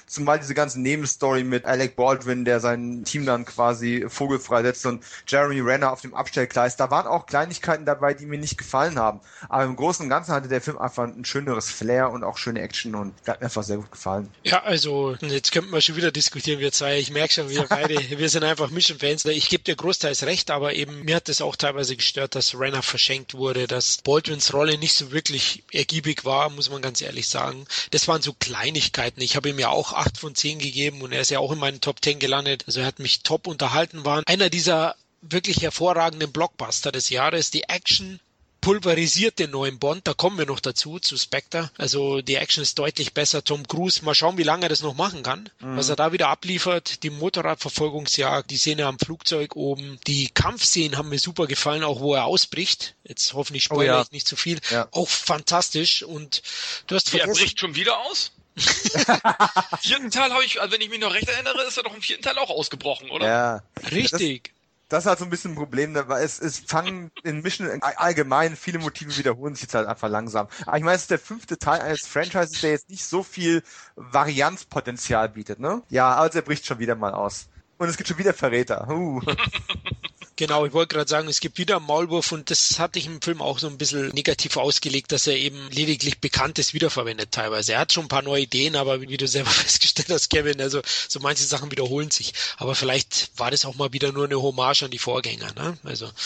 Zumal 0.09 0.39
diese 0.39 0.55
ganze 0.55 0.81
Nebenstory 0.81 1.45
mit 1.45 1.65
Alec 1.65 1.97
Baldwin, 1.97 2.45
der 2.45 2.61
sein 2.61 3.05
Team 3.05 3.27
dann 3.27 3.45
quasi 3.45 4.07
vogelfrei 4.09 4.63
setzt 4.63 4.87
und 4.87 5.05
Jeremy 5.27 5.61
Renner 5.61 5.93
auf 5.93 6.01
dem 6.01 6.15
Abstellgleis, 6.15 6.77
da 6.77 6.91
waren 6.91 7.07
auch 7.07 7.27
Kleinigkeiten 7.27 7.85
dabei, 7.85 8.15
die 8.15 8.27
mir 8.27 8.39
nicht 8.39 8.59
gefallen 8.59 8.99
haben. 8.99 9.21
Aber 9.49 9.65
im 9.65 9.77
Großen 9.77 10.05
und 10.05 10.11
Ganzen 10.11 10.33
hatte 10.33 10.49
der 10.49 10.61
Film 10.61 10.79
einfach 10.79 11.05
ein 11.05 11.25
schöneres 11.25 11.71
Flair 11.71 12.11
und 12.11 12.25
auch 12.25 12.39
schöne 12.39 12.61
Action 12.61 12.95
und 12.95 13.15
hat 13.27 13.41
mir 13.41 13.47
einfach 13.47 13.63
sehr 13.63 13.77
gut 13.77 13.93
gefallen. 13.93 14.31
Ja, 14.43 14.63
also 14.63 15.17
jetzt 15.21 15.53
könnten 15.53 15.71
wir 15.71 15.81
schon 15.81 15.97
wieder 15.97 16.11
diskutieren, 16.11 16.61
wir 16.61 16.73
zwei. 16.73 16.99
Ich 16.99 17.11
merke 17.11 17.33
schon, 17.33 17.51
wir 17.51 17.65
beide, 17.69 17.95
wir 18.19 18.29
sind 18.29 18.45
einfach 18.45 18.71
Mission-Fans. 18.71 19.25
Ich 19.27 19.49
gebe 19.49 19.65
dir 19.65 19.77
großteils 19.77 20.25
recht, 20.25 20.51
aber 20.51 20.75
eben 20.75 21.05
mir 21.05 21.17
hat 21.17 21.29
es 21.29 21.41
auch 21.41 21.57
teilweise 21.57 21.97
gestört, 21.97 22.35
dass 22.35 22.59
Renner 22.59 22.83
verschenkt 22.83 23.35
wurde, 23.35 23.67
dass 23.67 23.99
Baldwins 24.03 24.53
Rolle 24.53 24.79
nicht 24.79 24.95
so 24.95 25.13
wirklich 25.13 25.63
ergiebig 25.73 26.25
war, 26.25 26.51
muss 26.51 26.71
man 26.71 26.83
ganz 26.83 27.03
ehrlich 27.03 27.29
sagen. 27.29 27.67
Das 27.91 28.09
waren 28.09 28.23
so 28.23 28.33
Kleinigkeiten. 28.33 29.21
Ich 29.21 29.37
habe 29.37 29.49
ihm 29.51 29.59
ja 29.59 29.69
auch 29.69 29.93
acht 29.99 30.19
von 30.19 30.35
zehn 30.35 30.59
gegeben 30.59 31.03
und 31.03 31.13
er 31.13 31.21
ist 31.21 31.31
ja 31.31 31.39
auch 31.39 31.53
in 31.53 31.59
meinen 31.59 31.81
Top 31.81 32.03
10 32.03 32.19
gelandet. 32.19 32.65
Also 32.67 32.81
er 32.81 32.87
hat 32.87 32.99
mich 32.99 33.21
top 33.23 33.47
unterhalten, 33.47 34.05
war 34.05 34.23
einer 34.27 34.51
dieser 34.51 34.97
wirklich 35.21 35.63
hervorragenden 35.63 36.33
Blockbuster 36.33 36.93
des 36.93 37.11
Jahres. 37.11 37.51
Die 37.51 37.65
Action 37.65 38.21
pulverisiert 38.61 39.39
den 39.39 39.51
neuen 39.51 39.79
Bond. 39.79 40.07
Da 40.07 40.15
kommen 40.15 40.39
wir 40.39 40.47
noch 40.47 40.61
dazu, 40.61 40.99
zu 40.99 41.17
Spectre. 41.17 41.71
Also 41.79 42.21
die 42.21 42.35
Action 42.37 42.63
ist 42.63 42.79
deutlich 42.79 43.15
besser. 43.15 43.43
Tom 43.45 43.67
Cruise, 43.67 44.05
mal 44.05 44.15
schauen, 44.15 44.37
wie 44.39 44.43
lange 44.43 44.67
er 44.67 44.69
das 44.69 44.83
noch 44.83 44.95
machen 44.95 45.23
kann. 45.23 45.49
Mhm. 45.61 45.77
Was 45.77 45.89
er 45.89 45.97
da 45.97 46.13
wieder 46.13 46.29
abliefert. 46.29 47.03
Die 47.03 47.11
Motorradverfolgungsjagd, 47.11 48.51
die 48.51 48.59
Szene 48.59 48.87
am 48.87 48.99
Flugzeug 48.99 49.57
oben. 49.57 49.99
Die 50.07 50.29
Kampfszenen 50.29 50.99
haben 50.99 51.09
mir 51.09 51.19
super 51.19 51.47
gefallen, 51.47 51.85
auch 51.85 52.01
wo 52.01 52.15
er 52.15 52.25
ausbricht. 52.25 52.95
Jetzt 53.05 53.33
hoffentlich 53.35 53.65
spoilere 53.65 53.95
oh 53.95 53.99
ja. 53.99 54.03
ich 54.03 54.13
nicht 54.13 54.27
zu 54.27 54.37
viel. 54.37 54.61
Ja. 54.71 54.89
Auch 54.91 55.09
fantastisch. 55.09 56.03
Und 56.03 56.43
du 56.87 56.95
hast 56.95 57.11
vergessen... 57.11 57.31
Er 57.31 57.41
bricht 57.41 57.61
schon 57.61 57.75
wieder 57.75 57.99
aus? 58.01 58.33
vierten 59.81 60.11
Teil 60.11 60.33
habe 60.33 60.45
ich, 60.45 60.61
also 60.61 60.73
wenn 60.73 60.81
ich 60.81 60.91
mich 60.91 61.01
noch 61.01 61.15
recht 61.15 61.29
erinnere, 61.29 61.63
ist 61.63 61.77
er 61.77 61.83
doch 61.83 61.95
im 61.95 62.03
vierten 62.03 62.23
Teil 62.23 62.39
auch 62.39 62.51
ausgebrochen, 62.51 63.11
oder? 63.11 63.27
Ja. 63.27 63.63
Richtig. 63.91 64.45
Das, 64.45 64.53
das 64.89 65.05
ist 65.05 65.09
halt 65.09 65.19
so 65.19 65.25
ein 65.25 65.31
bisschen 65.31 65.53
ein 65.53 65.57
Problem, 65.57 65.93
ne, 65.93 66.09
weil 66.09 66.25
es, 66.25 66.41
es 66.41 66.61
fangen 66.61 67.11
in 67.23 67.43
Mission 67.43 67.69
allgemein 67.83 68.57
viele 68.57 68.79
Motive 68.79 69.17
wiederholen 69.17 69.55
sich 69.55 69.63
jetzt 69.63 69.75
halt 69.75 69.87
einfach 69.87 70.09
langsam. 70.09 70.49
Aber 70.67 70.77
ich 70.79 70.83
meine, 70.83 70.97
es 70.97 71.03
ist 71.03 71.11
der 71.11 71.19
fünfte 71.19 71.59
Teil 71.59 71.81
eines 71.81 72.07
Franchises, 72.07 72.61
der 72.61 72.71
jetzt 72.71 72.89
nicht 72.89 73.05
so 73.05 73.23
viel 73.23 73.63
Varianzpotenzial 73.97 75.29
bietet, 75.29 75.61
ne? 75.61 75.83
Ja, 75.91 76.17
also 76.17 76.39
er 76.39 76.43
bricht 76.43 76.67
schon 76.67 76.79
wieder 76.79 76.95
mal 76.95 77.13
aus. 77.13 77.49
Und 77.77 77.89
es 77.89 77.97
gibt 77.97 78.09
schon 78.09 78.19
wieder 78.19 78.35
Verräter. 78.35 78.89
Uh. 78.89 79.21
Genau, 80.39 80.65
ich 80.65 80.73
wollte 80.73 80.95
gerade 80.95 81.11
sagen, 81.11 81.27
es 81.27 81.41
gibt 81.41 81.59
wieder 81.59 81.79
einen 81.79 81.87
Maulwurf 81.87 82.31
und 82.31 82.49
das 82.49 82.79
hatte 82.79 83.01
ich 83.01 83.07
im 83.07 83.21
Film 83.21 83.43
auch 83.43 83.59
so 83.59 83.67
ein 83.67 83.77
bisschen 83.77 84.11
negativ 84.11 84.57
ausgelegt, 84.57 85.11
dass 85.11 85.27
er 85.27 85.35
eben 85.35 85.69
lediglich 85.73 86.21
Bekanntes 86.21 86.75
wiederverwendet 86.75 87.33
teilweise. 87.33 87.73
Er 87.73 87.81
hat 87.81 87.93
schon 87.93 88.05
ein 88.05 88.09
paar 88.09 88.23
neue 88.23 88.43
Ideen, 88.43 88.77
aber 88.77 89.01
wie 89.01 89.17
du 89.17 89.27
selber 89.27 89.51
festgestellt 89.51 90.11
hast, 90.11 90.31
Kevin, 90.31 90.61
also 90.61 90.81
so 91.09 91.19
manche 91.19 91.43
Sachen 91.43 91.73
wiederholen 91.73 92.13
sich. 92.13 92.35
Aber 92.57 92.77
vielleicht 92.77 93.33
war 93.37 93.51
das 93.51 93.65
auch 93.65 93.75
mal 93.75 93.93
wieder 93.93 94.13
nur 94.13 94.27
eine 94.27 94.41
Hommage 94.41 94.85
an 94.85 94.93
die 94.93 95.01
Vorgänger, 95.01 95.53
ne? 95.55 95.77
Also. 95.83 96.09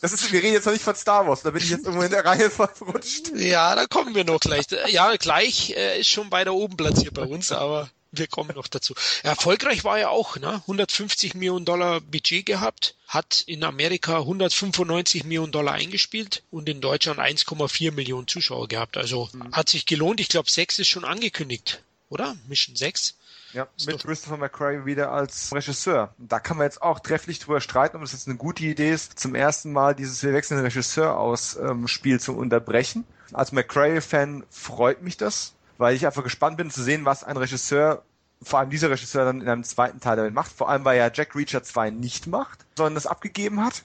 Das 0.00 0.12
ist, 0.12 0.32
wir 0.32 0.42
reden 0.42 0.54
jetzt 0.54 0.64
noch 0.64 0.72
nicht 0.72 0.84
von 0.84 0.94
Star 0.94 1.26
Wars, 1.26 1.42
da 1.42 1.50
bin 1.50 1.62
ich 1.62 1.68
jetzt 1.68 1.84
irgendwo 1.84 2.04
in 2.04 2.10
der 2.10 2.24
Reihe 2.24 2.50
verrutscht. 2.50 3.32
Ja, 3.36 3.74
da 3.74 3.86
kommen 3.86 4.14
wir 4.14 4.24
noch 4.24 4.40
gleich. 4.40 4.64
Ja, 4.88 5.14
gleich 5.16 5.70
äh, 5.70 6.00
ist 6.00 6.08
schon 6.08 6.30
bei 6.30 6.44
der 6.44 6.54
oben 6.54 6.76
platziert 6.76 7.12
bei 7.12 7.24
uns, 7.24 7.52
aber 7.52 7.90
wir 8.18 8.26
kommen 8.26 8.54
noch 8.54 8.68
dazu. 8.68 8.94
Erfolgreich 9.22 9.84
war 9.84 9.98
er 9.98 10.10
auch, 10.10 10.36
ne? 10.36 10.54
150 10.62 11.34
Millionen 11.34 11.64
Dollar 11.64 12.00
Budget 12.00 12.46
gehabt, 12.46 12.96
hat 13.06 13.42
in 13.46 13.64
Amerika 13.64 14.18
195 14.18 15.24
Millionen 15.24 15.52
Dollar 15.52 15.74
eingespielt 15.74 16.42
und 16.50 16.68
in 16.68 16.80
Deutschland 16.80 17.20
1,4 17.20 17.92
Millionen 17.92 18.28
Zuschauer 18.28 18.68
gehabt. 18.68 18.96
Also 18.96 19.28
mhm. 19.32 19.52
hat 19.52 19.68
sich 19.68 19.86
gelohnt. 19.86 20.20
Ich 20.20 20.28
glaube, 20.28 20.50
6 20.50 20.78
ist 20.78 20.88
schon 20.88 21.04
angekündigt, 21.04 21.82
oder? 22.08 22.36
Mission 22.48 22.76
6. 22.76 23.14
Ja, 23.54 23.68
ist 23.76 23.86
mit 23.86 24.02
Christopher 24.02 24.36
McCray 24.36 24.84
wieder 24.84 25.12
als 25.12 25.54
Regisseur. 25.54 26.12
Da 26.18 26.40
kann 26.40 26.56
man 26.56 26.66
jetzt 26.66 26.82
auch 26.82 26.98
trefflich 26.98 27.38
drüber 27.38 27.60
streiten, 27.60 27.96
ob 27.96 28.02
es 28.02 28.10
jetzt 28.10 28.26
eine 28.26 28.36
gute 28.36 28.64
Idee 28.64 28.90
ist, 28.90 29.18
zum 29.20 29.36
ersten 29.36 29.72
Mal 29.72 29.94
dieses 29.94 30.24
Wir 30.24 30.32
wechseln 30.32 30.58
Regisseur 30.58 31.16
aus 31.16 31.56
ähm, 31.56 31.86
Spiel 31.86 32.18
zu 32.18 32.36
unterbrechen. 32.36 33.04
Als 33.32 33.52
McCray-Fan 33.52 34.44
freut 34.50 35.02
mich 35.02 35.16
das, 35.16 35.54
weil 35.78 35.94
ich 35.94 36.06
einfach 36.06 36.22
gespannt 36.22 36.56
bin 36.56 36.70
zu 36.70 36.82
sehen, 36.82 37.04
was 37.04 37.24
ein 37.24 37.36
Regisseur, 37.36 38.02
vor 38.42 38.58
allem 38.58 38.70
dieser 38.70 38.90
Regisseur 38.90 39.24
dann 39.24 39.40
in 39.40 39.48
einem 39.48 39.64
zweiten 39.64 40.00
Teil 40.00 40.16
damit 40.16 40.34
macht, 40.34 40.52
vor 40.52 40.68
allem 40.68 40.84
weil 40.84 40.98
er 40.98 41.12
Jack 41.12 41.34
Reacher 41.34 41.62
2 41.62 41.90
nicht 41.90 42.26
macht, 42.26 42.66
sondern 42.76 42.94
das 42.94 43.06
abgegeben 43.06 43.64
hat. 43.64 43.82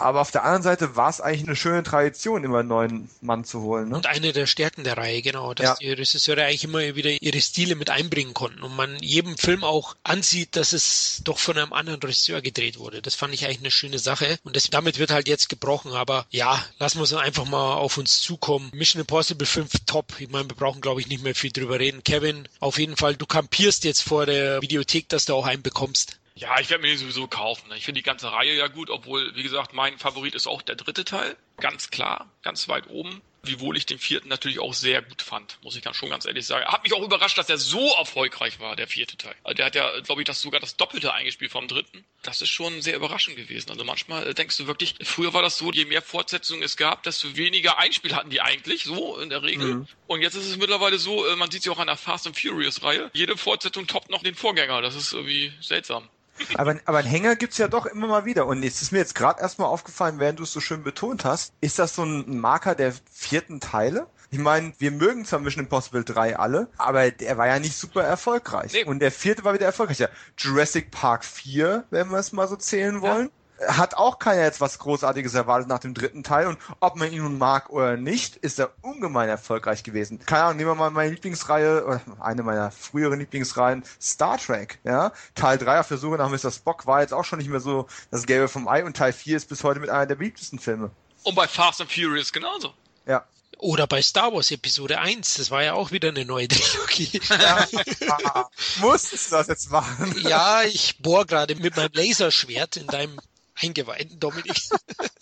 Aber 0.00 0.20
auf 0.20 0.30
der 0.30 0.42
anderen 0.44 0.62
Seite 0.62 0.96
war 0.96 1.08
es 1.08 1.20
eigentlich 1.20 1.46
eine 1.46 1.56
schöne 1.56 1.82
Tradition, 1.82 2.44
immer 2.44 2.58
einen 2.58 2.68
neuen 2.68 3.10
Mann 3.20 3.44
zu 3.44 3.62
holen. 3.62 3.88
Ne? 3.88 3.96
Und 3.96 4.06
eine 4.06 4.32
der 4.32 4.46
Stärken 4.46 4.84
der 4.84 4.98
Reihe, 4.98 5.22
genau, 5.22 5.54
dass 5.54 5.66
ja. 5.66 5.74
die 5.80 5.90
Regisseure 5.90 6.44
eigentlich 6.44 6.64
immer 6.64 6.80
wieder 6.94 7.10
ihre 7.10 7.40
Stile 7.40 7.74
mit 7.74 7.90
einbringen 7.90 8.34
konnten 8.34 8.62
und 8.62 8.76
man 8.76 8.98
jedem 9.00 9.38
Film 9.38 9.64
auch 9.64 9.96
ansieht, 10.02 10.56
dass 10.56 10.72
es 10.72 11.22
doch 11.24 11.38
von 11.38 11.56
einem 11.56 11.72
anderen 11.72 12.00
Regisseur 12.00 12.42
gedreht 12.42 12.78
wurde. 12.78 13.00
Das 13.00 13.14
fand 13.14 13.32
ich 13.32 13.44
eigentlich 13.44 13.60
eine 13.60 13.70
schöne 13.70 13.98
Sache 13.98 14.38
und 14.44 14.56
das, 14.56 14.68
damit 14.68 14.98
wird 14.98 15.10
halt 15.10 15.28
jetzt 15.28 15.48
gebrochen. 15.48 15.92
Aber 15.92 16.26
ja, 16.30 16.62
lassen 16.78 16.98
wir 16.98 17.04
es 17.04 17.14
einfach 17.14 17.46
mal 17.46 17.74
auf 17.74 17.96
uns 17.96 18.20
zukommen. 18.20 18.70
Mission 18.74 19.00
Impossible 19.00 19.46
5 19.46 19.70
top. 19.86 20.12
Ich 20.18 20.28
meine, 20.28 20.50
wir 20.50 20.56
brauchen, 20.56 20.80
glaube 20.80 21.00
ich, 21.00 21.08
nicht 21.08 21.22
mehr 21.22 21.34
viel 21.34 21.52
drüber 21.52 21.78
reden. 21.78 22.04
Kevin, 22.04 22.48
auf 22.60 22.78
jeden 22.78 22.96
Fall, 22.96 23.16
du 23.16 23.26
kampierst 23.26 23.84
jetzt 23.84 24.02
vor 24.02 24.26
der 24.26 24.60
Videothek, 24.60 25.08
dass 25.08 25.24
du 25.26 25.34
auch 25.34 25.46
einen 25.46 25.62
bekommst. 25.62 26.18
Ja, 26.36 26.58
ich 26.58 26.68
werde 26.68 26.82
mir 26.82 26.88
den 26.88 26.98
sowieso 26.98 27.28
kaufen. 27.28 27.70
Ich 27.76 27.84
finde 27.84 28.00
die 28.00 28.04
ganze 28.04 28.32
Reihe 28.32 28.54
ja 28.54 28.66
gut, 28.66 28.90
obwohl, 28.90 29.34
wie 29.36 29.44
gesagt, 29.44 29.72
mein 29.72 29.98
Favorit 29.98 30.34
ist 30.34 30.48
auch 30.48 30.62
der 30.62 30.74
dritte 30.74 31.04
Teil. 31.04 31.36
Ganz 31.58 31.90
klar, 31.90 32.28
ganz 32.42 32.68
weit 32.68 32.88
oben. 32.88 33.22
Wiewohl 33.44 33.76
ich 33.76 33.84
den 33.86 33.98
vierten 33.98 34.28
natürlich 34.28 34.58
auch 34.58 34.72
sehr 34.72 35.02
gut 35.02 35.20
fand, 35.20 35.58
muss 35.62 35.76
ich 35.76 35.82
dann 35.82 35.92
schon 35.92 36.08
ganz 36.08 36.24
ehrlich 36.24 36.46
sagen. 36.46 36.64
Hat 36.64 36.82
mich 36.82 36.94
auch 36.94 37.02
überrascht, 37.02 37.36
dass 37.36 37.50
er 37.50 37.58
so 37.58 37.94
erfolgreich 37.98 38.58
war, 38.58 38.74
der 38.74 38.88
vierte 38.88 39.18
Teil. 39.18 39.34
Also 39.44 39.54
der 39.54 39.66
hat 39.66 39.74
ja, 39.74 40.00
glaube 40.00 40.22
ich, 40.22 40.26
das 40.26 40.40
sogar 40.40 40.60
das 40.60 40.76
Doppelte 40.76 41.12
eingespielt 41.12 41.52
vom 41.52 41.68
dritten. 41.68 42.04
Das 42.22 42.40
ist 42.40 42.48
schon 42.48 42.80
sehr 42.80 42.96
überraschend 42.96 43.36
gewesen. 43.36 43.70
Also 43.70 43.84
manchmal 43.84 44.32
denkst 44.32 44.56
du 44.56 44.66
wirklich, 44.66 44.94
früher 45.02 45.34
war 45.34 45.42
das 45.42 45.58
so, 45.58 45.70
je 45.70 45.84
mehr 45.84 46.00
Fortsetzungen 46.02 46.62
es 46.62 46.78
gab, 46.78 47.02
desto 47.02 47.36
weniger 47.36 47.78
Einspiel 47.78 48.16
hatten 48.16 48.30
die 48.30 48.40
eigentlich, 48.40 48.84
so 48.84 49.18
in 49.18 49.28
der 49.28 49.42
Regel. 49.42 49.74
Mhm. 49.74 49.88
Und 50.06 50.22
jetzt 50.22 50.34
ist 50.34 50.46
es 50.46 50.56
mittlerweile 50.56 50.98
so, 50.98 51.26
äh, 51.26 51.36
man 51.36 51.50
sieht 51.50 51.62
sie 51.62 51.70
auch 51.70 51.78
an 51.78 51.86
der 51.86 51.98
Fast 51.98 52.26
and 52.26 52.40
Furious 52.40 52.82
Reihe. 52.82 53.10
Jede 53.12 53.36
Fortsetzung 53.36 53.86
toppt 53.86 54.10
noch 54.10 54.22
den 54.22 54.34
Vorgänger. 54.34 54.80
Das 54.80 54.94
ist 54.94 55.12
irgendwie 55.12 55.52
seltsam. 55.60 56.08
Aber, 56.56 56.76
aber 56.84 56.98
einen 56.98 57.08
Hänger 57.08 57.36
gibt's 57.36 57.58
ja 57.58 57.68
doch 57.68 57.86
immer 57.86 58.06
mal 58.06 58.24
wieder. 58.24 58.46
Und 58.46 58.62
jetzt 58.62 58.82
ist 58.82 58.92
mir 58.92 58.98
jetzt 58.98 59.14
gerade 59.14 59.40
erstmal 59.40 59.68
aufgefallen, 59.68 60.18
während 60.18 60.38
du 60.38 60.42
es 60.44 60.52
so 60.52 60.60
schön 60.60 60.82
betont 60.82 61.24
hast, 61.24 61.52
ist 61.60 61.78
das 61.78 61.94
so 61.94 62.04
ein 62.04 62.38
Marker 62.38 62.74
der 62.74 62.92
vierten 63.10 63.60
Teile? 63.60 64.06
Ich 64.30 64.38
meine, 64.38 64.72
wir 64.78 64.90
mögen 64.90 65.24
zwar 65.24 65.38
Mission 65.38 65.64
Impossible 65.64 66.02
3 66.02 66.36
alle, 66.36 66.68
aber 66.76 67.10
der 67.12 67.38
war 67.38 67.46
ja 67.46 67.60
nicht 67.60 67.76
super 67.76 68.02
erfolgreich. 68.02 68.72
Nee. 68.72 68.84
Und 68.84 68.98
der 68.98 69.12
vierte 69.12 69.44
war 69.44 69.54
wieder 69.54 69.66
erfolgreicher. 69.66 70.10
Jurassic 70.36 70.90
Park 70.90 71.24
4, 71.24 71.84
wenn 71.90 72.08
wir 72.08 72.18
es 72.18 72.32
mal 72.32 72.48
so 72.48 72.56
zählen 72.56 73.00
wollen. 73.00 73.26
Ja 73.26 73.43
hat 73.68 73.94
auch 73.94 74.18
keiner 74.18 74.42
jetzt 74.42 74.60
was 74.60 74.78
Großartiges 74.78 75.34
erwartet 75.34 75.68
nach 75.68 75.78
dem 75.78 75.94
dritten 75.94 76.22
Teil 76.22 76.46
und 76.46 76.58
ob 76.80 76.96
man 76.96 77.12
ihn 77.12 77.22
nun 77.22 77.38
mag 77.38 77.70
oder 77.70 77.96
nicht, 77.96 78.36
ist 78.36 78.58
er 78.58 78.72
ungemein 78.82 79.28
erfolgreich 79.28 79.82
gewesen. 79.82 80.18
Keine 80.26 80.44
Ahnung, 80.44 80.56
nehmen 80.56 80.70
wir 80.70 80.74
mal 80.74 80.90
meine 80.90 81.10
Lieblingsreihe, 81.10 81.84
oder 81.84 82.00
eine 82.20 82.42
meiner 82.42 82.70
früheren 82.70 83.20
Lieblingsreihen, 83.20 83.84
Star 84.00 84.38
Trek, 84.38 84.78
ja. 84.84 85.12
Teil 85.34 85.58
3 85.58 85.80
auf 85.80 85.88
der 85.88 85.98
Suche 85.98 86.16
nach 86.16 86.28
Mr. 86.28 86.50
Spock 86.50 86.86
war 86.86 87.00
jetzt 87.00 87.14
auch 87.14 87.24
schon 87.24 87.38
nicht 87.38 87.50
mehr 87.50 87.60
so 87.60 87.86
das 88.10 88.26
Gelbe 88.26 88.48
vom 88.48 88.68
Ei 88.68 88.84
und 88.84 88.96
Teil 88.96 89.12
4 89.12 89.36
ist 89.36 89.48
bis 89.48 89.62
heute 89.62 89.80
mit 89.80 89.90
einer 89.90 90.06
der 90.06 90.16
beliebtesten 90.16 90.58
Filme. 90.58 90.90
Und 91.22 91.34
bei 91.34 91.46
Fast 91.46 91.80
and 91.80 91.90
Furious 91.90 92.32
genauso. 92.32 92.74
Ja. 93.06 93.24
Oder 93.58 93.86
bei 93.86 94.02
Star 94.02 94.32
Wars 94.32 94.50
Episode 94.50 94.98
1, 94.98 95.34
das 95.34 95.50
war 95.50 95.62
ja 95.62 95.74
auch 95.74 95.90
wieder 95.90 96.08
eine 96.08 96.24
neue 96.24 96.48
Trilogie. 96.48 97.20
Ja, 97.28 97.66
musstest 98.80 99.30
du 99.30 99.36
das 99.36 99.46
jetzt 99.46 99.70
machen? 99.70 100.14
Ja, 100.22 100.62
ich 100.64 100.98
bohr 100.98 101.24
gerade 101.24 101.54
mit 101.54 101.76
meinem 101.76 101.92
Laserschwert 101.92 102.76
in 102.76 102.86
deinem 102.88 103.18
Eingeweihten, 103.54 104.18
Dominik. 104.20 104.54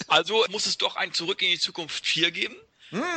Also 0.08 0.44
muss 0.50 0.66
es 0.66 0.76
doch 0.76 0.96
ein 0.96 1.14
Zurück 1.14 1.40
in 1.40 1.52
die 1.52 1.58
Zukunft 1.58 2.04
4 2.04 2.32
geben. 2.32 2.54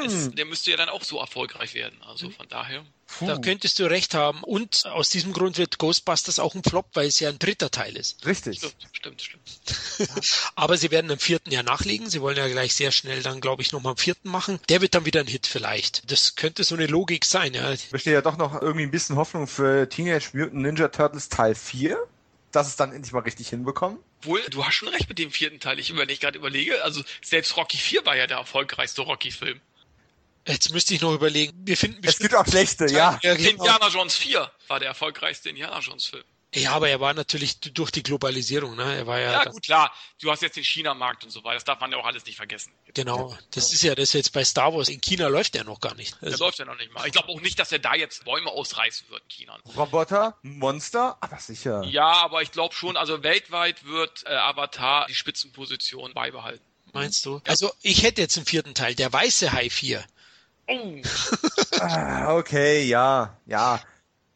Es, 0.06 0.32
der 0.32 0.46
müsste 0.46 0.72
ja 0.72 0.78
dann 0.78 0.88
auch 0.88 1.04
so 1.04 1.20
erfolgreich 1.20 1.74
werden. 1.74 2.02
Also 2.04 2.30
von 2.30 2.48
daher. 2.48 2.86
Puh. 3.08 3.28
Da 3.28 3.38
könntest 3.38 3.78
du 3.78 3.90
recht 3.90 4.14
haben. 4.14 4.42
Und 4.44 4.86
aus 4.86 5.10
diesem 5.10 5.34
Grund 5.34 5.58
wird 5.58 5.78
Ghostbusters 5.78 6.40
auch 6.40 6.56
ein 6.56 6.64
Flop, 6.64 6.88
weil 6.94 7.08
es 7.08 7.20
ja 7.20 7.30
ein 7.30 7.40
dritter 7.40 7.70
Teil 7.70 7.98
ist. 7.98 8.26
Richtig. 8.26 8.58
Stimmt, 8.58 9.22
stimmt, 9.22 9.22
stimmt. 9.22 10.26
Aber 10.56 10.78
sie 10.78 10.92
werden 10.92 11.12
im 11.12 11.20
vierten 11.20 11.52
Jahr 11.52 11.64
nachlegen. 11.64 12.10
Sie 12.10 12.22
wollen 12.22 12.38
ja 12.38 12.48
gleich 12.48 12.74
sehr 12.74 12.92
schnell 12.92 13.22
dann, 13.22 13.42
glaube 13.42 13.62
ich, 13.62 13.74
nochmal 13.74 13.92
einen 13.92 13.98
vierten 13.98 14.30
machen. 14.30 14.60
Der 14.70 14.82
wird 14.82 14.96
dann 14.96 15.06
wieder 15.06 15.20
ein 15.20 15.28
Hit 15.28 15.46
vielleicht. 15.46 16.10
Das 16.10 16.36
könnte 16.36 16.64
so 16.64 16.76
eine 16.76 16.88
Logik 16.88 17.26
sein, 17.26 17.54
ja. 17.54 17.74
Besteht 17.92 18.14
ja 18.14 18.22
doch 18.22 18.38
noch 18.38 18.62
irgendwie 18.62 18.84
ein 18.84 18.92
bisschen 18.92 19.18
Hoffnung 19.18 19.48
für 19.48 19.90
Teenage 19.90 20.30
Mutant 20.34 20.62
Ninja 20.62 20.88
Turtles 20.88 21.28
Teil 21.28 21.54
4 21.54 22.00
dass 22.56 22.68
es 22.68 22.76
dann 22.76 22.94
endlich 22.94 23.12
mal 23.14 23.20
richtig 23.20 23.50
hinbekommen. 23.50 24.00
Wohl, 24.22 24.42
du 24.50 24.66
hast 24.66 24.76
schon 24.76 24.88
recht 24.88 25.10
mit 25.10 25.20
dem 25.20 25.32
vierten 25.32 25.60
Teil. 25.60 25.80
Ich, 25.80 25.96
wenn 25.96 26.10
ich 26.10 26.20
gerade 26.20 26.38
überlege, 26.38 26.84
also 26.84 27.04
selbst 27.22 27.58
Rocky 27.58 27.78
4 27.78 28.06
war 28.06 28.16
ja 28.16 28.28
der 28.28 28.38
erfolgreichste 28.38 29.02
Rocky-Film. 29.02 29.62
Jetzt 30.48 30.72
müsste 30.72 30.94
ich 30.94 31.02
noch 31.02 31.14
überlegen. 31.14 31.54
Wir 31.66 31.76
finden 31.76 32.00
es 32.06 32.20
gibt 32.20 32.36
auch 32.36 32.46
schlechte, 32.46 32.86
ja. 32.86 33.20
ja 33.24 33.36
genau. 33.36 33.50
Indiana 33.50 33.88
Jones 33.88 34.16
4 34.16 34.52
war 34.68 34.80
der 34.80 34.90
erfolgreichste 34.90 35.50
Indiana 35.50 35.80
Jones-Film. 35.80 36.24
Ja, 36.56 36.72
aber 36.72 36.90
er 36.90 37.00
war 37.02 37.14
natürlich 37.14 37.60
durch 37.60 37.92
die 37.92 38.02
Globalisierung, 38.02 38.76
ne? 38.76 38.96
Er 38.96 39.08
war 39.08 39.20
ja. 39.20 39.32
Ja, 39.32 39.44
gut, 39.44 39.64
klar. 39.64 39.94
Du 40.22 40.32
hast 40.32 40.42
jetzt 40.42 40.56
den 40.56 40.64
China-Markt 40.64 41.24
und 41.26 41.30
so 41.30 41.44
weiter. 41.44 41.56
Das 41.56 41.66
darf 41.66 41.80
man 41.82 41.92
ja 41.92 41.98
auch 41.98 42.06
alles 42.06 42.26
nicht 42.26 42.38
vergessen. 42.38 42.72
Genau. 42.94 43.38
Das 43.52 43.74
ist 43.74 43.84
ja 43.84 43.94
das 43.94 44.14
jetzt 44.14 44.32
bei 44.32 44.44
Star 44.46 44.74
Wars. 44.74 44.88
In 44.88 45.02
China 45.02 45.28
läuft 45.28 45.56
er 45.56 45.66
noch 45.66 45.82
gar 45.82 45.96
nicht. 45.96 46.16
Also, 46.22 46.38
der 46.38 46.46
läuft 46.48 46.60
ja 46.60 46.66
noch 46.66 46.78
nicht 46.78 46.94
mal. 46.94 47.06
Ich 47.06 47.12
glaube 47.12 47.30
auch 47.30 47.42
nicht, 47.42 47.60
dass 47.60 47.72
er 47.72 47.80
da 47.80 47.94
jetzt 47.94 48.24
Bäume 48.24 48.50
ausreißen 48.50 49.10
wird 49.10 49.22
in 49.24 49.30
China. 49.30 49.60
Roboter, 49.76 50.38
Monster, 50.44 51.18
aber 51.20 51.38
sicher. 51.40 51.84
Ja, 51.84 52.24
aber 52.24 52.42
ich 52.42 52.52
glaube 52.52 52.74
schon, 52.74 52.96
also 52.96 53.22
weltweit 53.22 53.84
wird 53.84 54.24
äh, 54.26 54.34
Avatar 54.34 55.08
die 55.08 55.16
Spitzenposition 55.16 56.14
beibehalten. 56.14 56.64
Meinst 56.94 57.26
du? 57.26 57.42
Also 57.46 57.74
ich 57.82 58.04
hätte 58.04 58.22
jetzt 58.22 58.38
einen 58.38 58.46
vierten 58.46 58.74
Teil, 58.74 58.96
der 58.96 59.12
weiße 59.12 59.52
Hai 59.52 59.70
4. 59.70 60.04
Oh. 60.68 61.02
ah, 61.80 62.36
okay, 62.38 62.84
ja, 62.86 63.38
ja. 63.46 63.82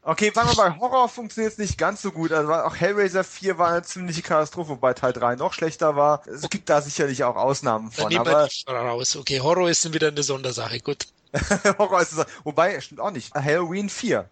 Okay, 0.10 0.32
sagen 0.34 0.50
wir 0.50 0.56
mal, 0.56 0.80
Horror 0.80 1.08
funktioniert 1.08 1.60
nicht 1.60 1.78
ganz 1.78 2.02
so 2.02 2.12
gut. 2.12 2.32
Also 2.32 2.52
auch 2.52 2.76
Hellraiser 2.76 3.24
4 3.24 3.60
war 3.60 3.68
eine 3.68 3.84
ziemliche 3.84 4.24
Katastrophe, 4.24 4.72
wobei 4.72 4.96
Teil 4.96 5.14
3 5.14 5.36
noch 5.36 5.54
schlechter 5.54 5.96
war. 5.96 6.24
Es 6.26 6.50
gibt 6.50 6.68
da 6.68 6.82
sicherlich 6.82 7.24
auch 7.24 7.36
Ausnahmen 7.36 7.92
von. 7.92 8.10
Dann 8.10 8.22
aber 8.22 8.50
raus. 8.68 9.16
Okay, 9.16 9.40
Horror 9.40 9.70
ist 9.70 9.94
wieder 9.94 10.08
eine 10.08 10.24
Sondersache, 10.24 10.80
gut. 10.80 11.06
Horror 11.78 12.02
ist 12.02 12.14
eine 12.18 12.26
Wobei, 12.44 12.82
stimmt 12.82 13.02
auch 13.02 13.12
nicht. 13.12 13.36
Halloween 13.36 13.88
4. 13.88 14.28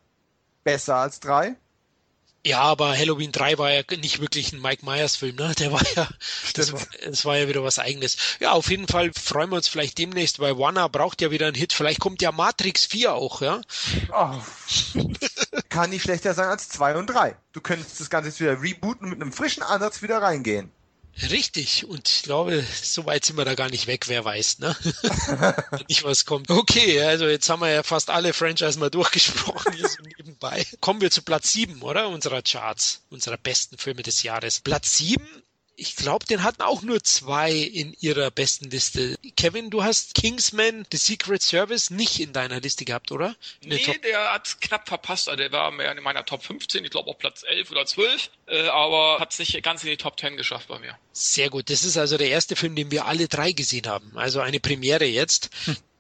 Besser 0.64 0.96
als 0.96 1.20
3. 1.20 1.56
Ja, 2.48 2.62
aber 2.62 2.98
Halloween 2.98 3.34
3 3.34 3.58
war 3.58 3.74
ja 3.74 3.82
nicht 4.00 4.22
wirklich 4.22 4.54
ein 4.54 4.62
Mike 4.62 4.86
Myers 4.86 5.18
Film, 5.18 5.36
ne? 5.36 5.54
Der 5.60 5.74
war 5.74 5.82
ja, 5.98 6.08
das, 6.54 6.74
das, 7.04 7.26
war 7.26 7.36
ja 7.36 7.50
wieder 7.50 7.62
was 7.62 7.78
eigenes. 7.78 8.16
Ja, 8.40 8.54
auf 8.54 8.70
jeden 8.70 8.88
Fall 8.88 9.12
freuen 9.14 9.50
wir 9.50 9.58
uns 9.58 9.68
vielleicht 9.68 9.98
demnächst, 9.98 10.40
weil 10.40 10.58
Warner 10.58 10.88
braucht 10.88 11.22
ja 11.22 11.30
wieder 11.30 11.48
einen 11.48 11.58
Hit. 11.58 11.74
Vielleicht 11.74 12.00
kommt 12.00 12.22
ja 12.22 12.32
Matrix 12.32 12.86
4 12.86 13.14
auch, 13.14 13.42
ja? 13.42 13.60
Oh. 14.14 14.40
Kann 15.68 15.90
nicht 15.90 16.04
schlechter 16.04 16.34
sein 16.34 16.48
als 16.48 16.70
2 16.70 16.96
und 16.96 17.08
3. 17.08 17.36
Du 17.52 17.60
könntest 17.60 18.00
das 18.00 18.10
Ganze 18.10 18.30
jetzt 18.30 18.40
wieder 18.40 18.62
rebooten 18.62 19.04
und 19.04 19.10
mit 19.10 19.22
einem 19.22 19.34
frischen 19.34 19.62
Ansatz 19.62 20.02
wieder 20.02 20.22
reingehen. 20.22 20.72
Richtig, 21.32 21.86
und 21.86 22.08
ich 22.08 22.24
glaube, 22.24 22.64
so 22.82 23.06
weit 23.06 23.26
sind 23.26 23.38
wir 23.38 23.46
da 23.46 23.56
gar 23.56 23.70
nicht 23.70 23.88
weg, 23.88 24.08
wer 24.08 24.24
weiß, 24.24 24.60
ne? 24.60 24.76
nicht 25.90 26.04
was 26.04 26.26
kommt. 26.26 26.52
Okay, 26.52 27.02
also 27.02 27.28
jetzt 27.28 27.50
haben 27.50 27.62
wir 27.62 27.72
ja 27.72 27.84
fast 27.84 28.10
alle 28.10 28.34
Franchise 28.34 28.78
mal 28.78 28.92
durchgesprochen, 28.92 29.74
hier 29.74 29.90
so 29.90 30.04
nebenbei. 30.04 30.66
Kommen 30.80 31.02
wir 31.02 31.10
zu 31.10 31.24
Platz 31.24 31.54
7, 31.54 31.82
oder? 31.82 32.10
Unserer 32.10 32.44
Charts, 32.44 33.02
unserer 33.10 33.38
besten 33.38 33.78
Filme 33.78 34.04
des 34.04 34.22
Jahres. 34.22 34.60
Platz 34.60 34.98
7 34.98 35.26
ich 35.80 35.96
glaube, 35.96 36.26
den 36.26 36.42
hatten 36.42 36.64
auch 36.64 36.82
nur 36.82 37.04
zwei 37.04 37.52
in 37.54 37.96
ihrer 38.00 38.32
besten 38.32 38.70
Liste. 38.72 39.16
Kevin, 39.38 39.70
du 39.70 39.84
hast 39.84 40.16
Kingsman 40.16 40.86
The 40.92 40.98
Secret 40.98 41.44
Service 41.44 41.92
nicht 41.92 42.20
in 42.20 42.34
deiner 42.34 42.60
Liste 42.60 42.84
gehabt, 42.84 43.12
oder? 43.12 43.36
In 43.62 43.70
nee, 43.70 43.84
der, 43.86 44.00
der 44.00 44.34
hat 44.34 44.60
knapp 44.60 44.88
verpasst. 44.88 45.30
Also 45.30 45.38
der 45.38 45.52
war 45.52 45.70
mehr 45.72 45.96
in 45.96 46.04
meiner 46.04 46.26
Top 46.26 46.44
15, 46.44 46.84
ich 46.84 46.90
glaube 46.90 47.12
auf 47.12 47.20
Platz 47.20 47.44
11 47.48 47.72
oder 47.72 47.86
12, 47.86 48.30
äh, 48.48 48.68
aber 48.70 49.20
hat 49.20 49.32
es 49.32 49.40
nicht 49.40 49.62
ganz 49.64 49.84
in 49.84 49.92
die 49.92 49.98
Top 49.98 50.20
10 50.20 50.36
geschafft 50.36 50.68
bei 50.68 50.80
mir. 50.80 50.98
Sehr 51.14 51.52
gut. 51.52 51.70
Das 51.70 51.84
ist 51.84 51.98
also 51.98 52.18
der 52.18 52.30
erste 52.30 52.56
Film, 52.56 52.76
den 52.76 52.90
wir 52.90 53.06
alle 53.06 53.28
drei 53.28 53.52
gesehen 53.52 53.86
haben. 53.86 54.12
Also 54.16 54.40
eine 54.40 54.60
Premiere 54.60 55.06
jetzt. 55.06 55.52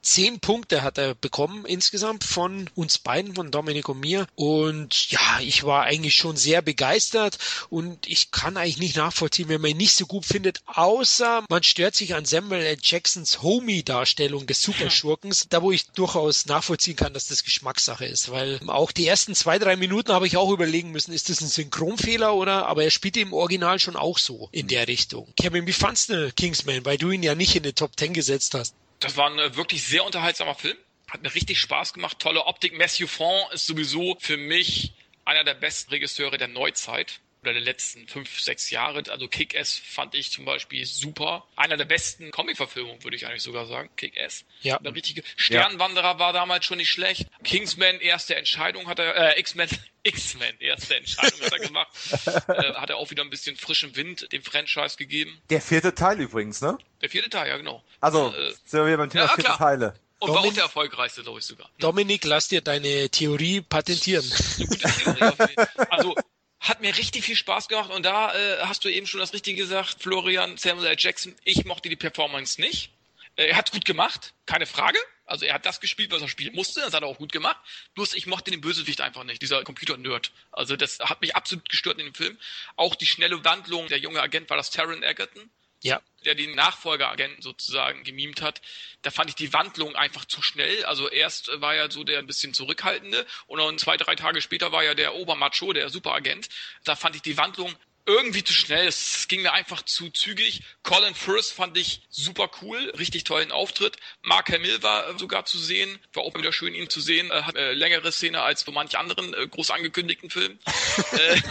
Zehn 0.07 0.39
Punkte 0.39 0.83
hat 0.83 0.97
er 0.97 1.15
bekommen 1.15 1.65
insgesamt 1.65 2.23
von 2.23 2.69
uns 2.75 2.97
beiden, 2.97 3.35
von 3.35 3.51
Dominik 3.51 3.89
und 3.89 3.99
mir. 3.99 4.25
Und 4.35 5.11
ja, 5.11 5.41
ich 5.41 5.65
war 5.65 5.83
eigentlich 5.83 6.15
schon 6.15 6.37
sehr 6.37 6.61
begeistert 6.61 7.37
und 7.69 8.07
ich 8.07 8.31
kann 8.31 8.55
eigentlich 8.55 8.77
nicht 8.77 8.95
nachvollziehen, 8.95 9.49
wenn 9.49 9.59
man 9.59 9.71
ihn 9.71 9.77
nicht 9.77 9.95
so 9.95 10.05
gut 10.05 10.25
findet, 10.25 10.61
außer 10.65 11.43
man 11.49 11.61
stört 11.61 11.95
sich 11.95 12.15
an 12.15 12.23
Samuel 12.23 12.61
L. 12.61 12.77
Jacksons 12.81 13.41
Homie-Darstellung 13.41 14.47
des 14.47 14.61
Superschurkens, 14.61 15.47
da 15.49 15.61
wo 15.61 15.73
ich 15.73 15.87
durchaus 15.87 16.45
nachvollziehen 16.45 16.95
kann, 16.95 17.13
dass 17.13 17.27
das 17.27 17.43
Geschmackssache 17.43 18.05
ist, 18.05 18.31
weil 18.31 18.61
auch 18.67 18.93
die 18.93 19.07
ersten 19.07 19.35
zwei, 19.35 19.59
drei 19.59 19.75
Minuten 19.75 20.13
habe 20.13 20.25
ich 20.25 20.37
auch 20.37 20.51
überlegen 20.51 20.91
müssen, 20.91 21.11
ist 21.11 21.27
das 21.27 21.41
ein 21.41 21.49
Synchronfehler 21.49 22.33
oder, 22.33 22.67
aber 22.67 22.85
er 22.85 22.91
spielte 22.91 23.19
im 23.19 23.33
Original 23.33 23.77
schon 23.77 23.97
auch 23.97 24.19
so 24.19 24.47
in 24.53 24.69
der 24.69 24.87
Richtung. 24.87 25.27
Kevin, 25.35 25.67
wie 25.67 25.73
fandst 25.73 26.11
du 26.11 26.31
Kingsman, 26.31 26.85
weil 26.85 26.97
du 26.97 27.11
ihn 27.11 27.23
ja 27.23 27.35
nicht 27.35 27.57
in 27.57 27.63
die 27.63 27.73
Top 27.73 27.97
Ten 27.97 28.13
gesetzt 28.13 28.53
hast? 28.53 28.73
Das 28.99 29.17
war 29.17 29.29
ein 29.29 29.55
wirklich 29.55 29.83
sehr 29.83 30.03
unterhaltsamer 30.03 30.55
Film. 30.55 30.77
Hat 31.09 31.21
mir 31.21 31.33
richtig 31.33 31.59
Spaß 31.59 31.93
gemacht. 31.93 32.19
Tolle 32.19 32.45
Optik. 32.45 32.77
Matthew 32.77 33.07
Vaughn 33.07 33.51
ist 33.53 33.65
sowieso 33.65 34.17
für 34.19 34.37
mich 34.37 34.93
einer 35.25 35.43
der 35.43 35.53
besten 35.53 35.91
Regisseure 35.91 36.37
der 36.37 36.47
Neuzeit 36.47 37.19
oder 37.41 37.53
der 37.53 37.61
letzten 37.61 38.07
fünf, 38.07 38.41
sechs 38.41 38.69
Jahre. 38.71 39.03
Also 39.09 39.27
Kick-Ass 39.27 39.77
fand 39.77 40.15
ich 40.15 40.31
zum 40.31 40.43
Beispiel 40.45 40.85
super. 40.85 41.47
Einer 41.55 41.77
der 41.77 41.85
besten 41.85 42.31
Comic-Verfilmungen, 42.31 43.03
würde 43.03 43.15
ich 43.15 43.25
eigentlich 43.25 43.43
sogar 43.43 43.67
sagen. 43.67 43.89
Kick-Ass. 43.95 44.43
Ja. 44.61 44.77
Eine 44.77 44.93
richtige 44.93 45.23
Sternwanderer 45.35 46.13
ja. 46.13 46.19
war 46.19 46.33
damals 46.33 46.65
schon 46.65 46.77
nicht 46.77 46.89
schlecht. 46.89 47.27
Kingsman, 47.43 47.99
erste 47.99 48.35
Entscheidung 48.35 48.87
hat 48.87 48.99
er, 48.99 49.37
äh, 49.37 49.39
X-Men, 49.39 49.69
X-Men, 50.07 50.59
erste 50.59 50.95
Entscheidung 50.95 51.41
hat 51.41 51.53
er 51.53 51.59
gemacht. 51.59 51.87
äh, 52.47 52.73
hat 52.73 52.89
er 52.89 52.97
auch 52.97 53.11
wieder 53.11 53.23
ein 53.23 53.29
bisschen 53.29 53.55
frischen 53.55 53.95
Wind 53.95 54.31
dem 54.31 54.43
Franchise 54.43 54.97
gegeben. 54.97 55.41
Der 55.49 55.61
vierte 55.61 55.93
Teil 55.93 56.19
übrigens, 56.19 56.61
ne? 56.61 56.77
Der 57.01 57.09
vierte 57.09 57.29
Teil, 57.29 57.49
ja, 57.49 57.57
genau. 57.57 57.83
Also, 57.99 58.33
äh, 58.33 58.53
sind 58.65 58.85
wir 58.85 58.97
beim 58.97 59.09
Thema 59.09 59.25
ja, 59.25 59.27
vierte 59.29 59.43
klar. 59.43 59.57
Teile. 59.57 59.99
Und 60.19 60.29
Dominik, 60.29 60.43
war 60.43 60.49
auch 60.49 60.53
der 60.53 60.63
erfolgreichste, 60.63 61.23
glaube 61.23 61.39
ich 61.39 61.45
sogar. 61.45 61.69
Dominik, 61.79 62.25
lass 62.25 62.47
dir 62.47 62.61
deine 62.61 63.09
Theorie 63.09 63.61
patentieren. 63.61 64.25
Eine 64.57 64.67
gute 64.67 64.87
Theorie. 64.87 65.55
also, 65.89 66.15
hat 66.59 66.81
mir 66.81 66.97
richtig 66.97 67.23
viel 67.23 67.35
Spaß 67.35 67.67
gemacht 67.67 67.91
und 67.91 68.03
da 68.03 68.33
äh, 68.33 68.57
hast 68.61 68.83
du 68.83 68.89
eben 68.89 69.05
schon 69.05 69.19
das 69.19 69.33
Richtige 69.33 69.61
gesagt, 69.61 69.97
Florian 69.99 70.57
Samuel 70.57 70.87
L. 70.87 70.95
Jackson. 70.97 71.35
Ich 71.43 71.65
mochte 71.65 71.89
die 71.89 71.95
Performance 71.95 72.59
nicht. 72.59 72.91
Äh, 73.35 73.47
er 73.47 73.57
hat 73.57 73.71
gut 73.71 73.85
gemacht, 73.85 74.33
keine 74.45 74.65
Frage. 74.65 74.97
Also 75.27 75.45
er 75.45 75.53
hat 75.53 75.65
das 75.65 75.79
gespielt, 75.79 76.11
was 76.11 76.21
er 76.21 76.29
spielen 76.29 76.55
musste, 76.55 76.79
das 76.79 76.93
hat 76.93 77.03
er 77.03 77.07
auch 77.07 77.17
gut 77.17 77.31
gemacht. 77.31 77.57
Bloß 77.93 78.15
ich 78.15 78.25
mochte 78.25 78.49
den 78.49 78.61
Bösewicht 78.61 79.01
einfach 79.01 79.23
nicht, 79.23 79.41
dieser 79.41 79.63
Computer-Nerd. 79.63 80.31
Also 80.51 80.75
das 80.75 80.99
hat 80.99 81.21
mich 81.21 81.35
absolut 81.35 81.69
gestört 81.69 81.99
in 81.99 82.05
dem 82.05 82.15
Film. 82.15 82.37
Auch 82.75 82.95
die 82.95 83.05
schnelle 83.05 83.43
Wandlung, 83.43 83.87
der 83.87 83.99
junge 83.99 84.21
Agent 84.21 84.49
war 84.49 84.57
das 84.57 84.71
Taron 84.71 85.03
Egerton. 85.03 85.49
Ja. 85.83 86.01
Der 86.25 86.33
den 86.33 86.55
Nachfolgeragenten 86.55 87.43
sozusagen 87.43 88.03
gemimt 88.03 88.41
hat. 88.41 88.61
Da 89.03 89.11
fand 89.11 89.29
ich 89.29 89.35
die 89.35 89.53
Wandlung 89.53 89.95
einfach 89.95 90.25
zu 90.25 90.41
schnell. 90.41 90.83
Also 90.85 91.07
erst 91.07 91.49
war 91.61 91.75
er 91.75 91.91
so 91.91 92.03
der 92.03 92.19
ein 92.19 92.25
bisschen 92.25 92.53
zurückhaltende 92.53 93.25
und 93.45 93.59
dann 93.59 93.77
zwei, 93.77 93.95
drei 93.95 94.15
Tage 94.15 94.41
später 94.41 94.71
war 94.71 94.83
ja 94.83 94.95
der 94.95 95.13
Obermacho, 95.13 95.73
der 95.73 95.89
Superagent. 95.89 96.49
Da 96.83 96.95
fand 96.95 97.15
ich 97.15 97.21
die 97.21 97.37
Wandlung 97.37 97.75
irgendwie 98.07 98.43
zu 98.43 98.53
schnell. 98.53 98.87
Es 98.87 99.27
ging 99.27 99.41
mir 99.41 99.51
einfach 99.51 99.83
zu 99.83 100.09
zügig. 100.09 100.63
Colin 100.81 101.13
Firth 101.13 101.47
fand 101.47 101.77
ich 101.77 102.01
super 102.09 102.49
cool, 102.61 102.91
richtig 102.97 103.25
tollen 103.25 103.51
Auftritt. 103.51 103.97
Mark 104.21 104.49
Hamill 104.49 104.81
war 104.81 105.19
sogar 105.19 105.45
zu 105.45 105.59
sehen, 105.59 105.99
war 106.13 106.23
auch 106.23 106.33
wieder 106.33 106.53
schön 106.53 106.73
ihn 106.73 106.89
zu 106.89 107.01
sehen. 107.01 107.31
Hat 107.31 107.55
äh, 107.55 107.73
längere 107.73 108.11
Szene 108.13 108.41
als 108.41 108.61
so 108.61 108.71
manch 108.71 108.97
anderen 108.97 109.33
äh, 109.33 109.47
groß 109.47 109.71
angekündigten 109.71 110.29
Film. 110.29 110.57
Äh, 111.13 111.41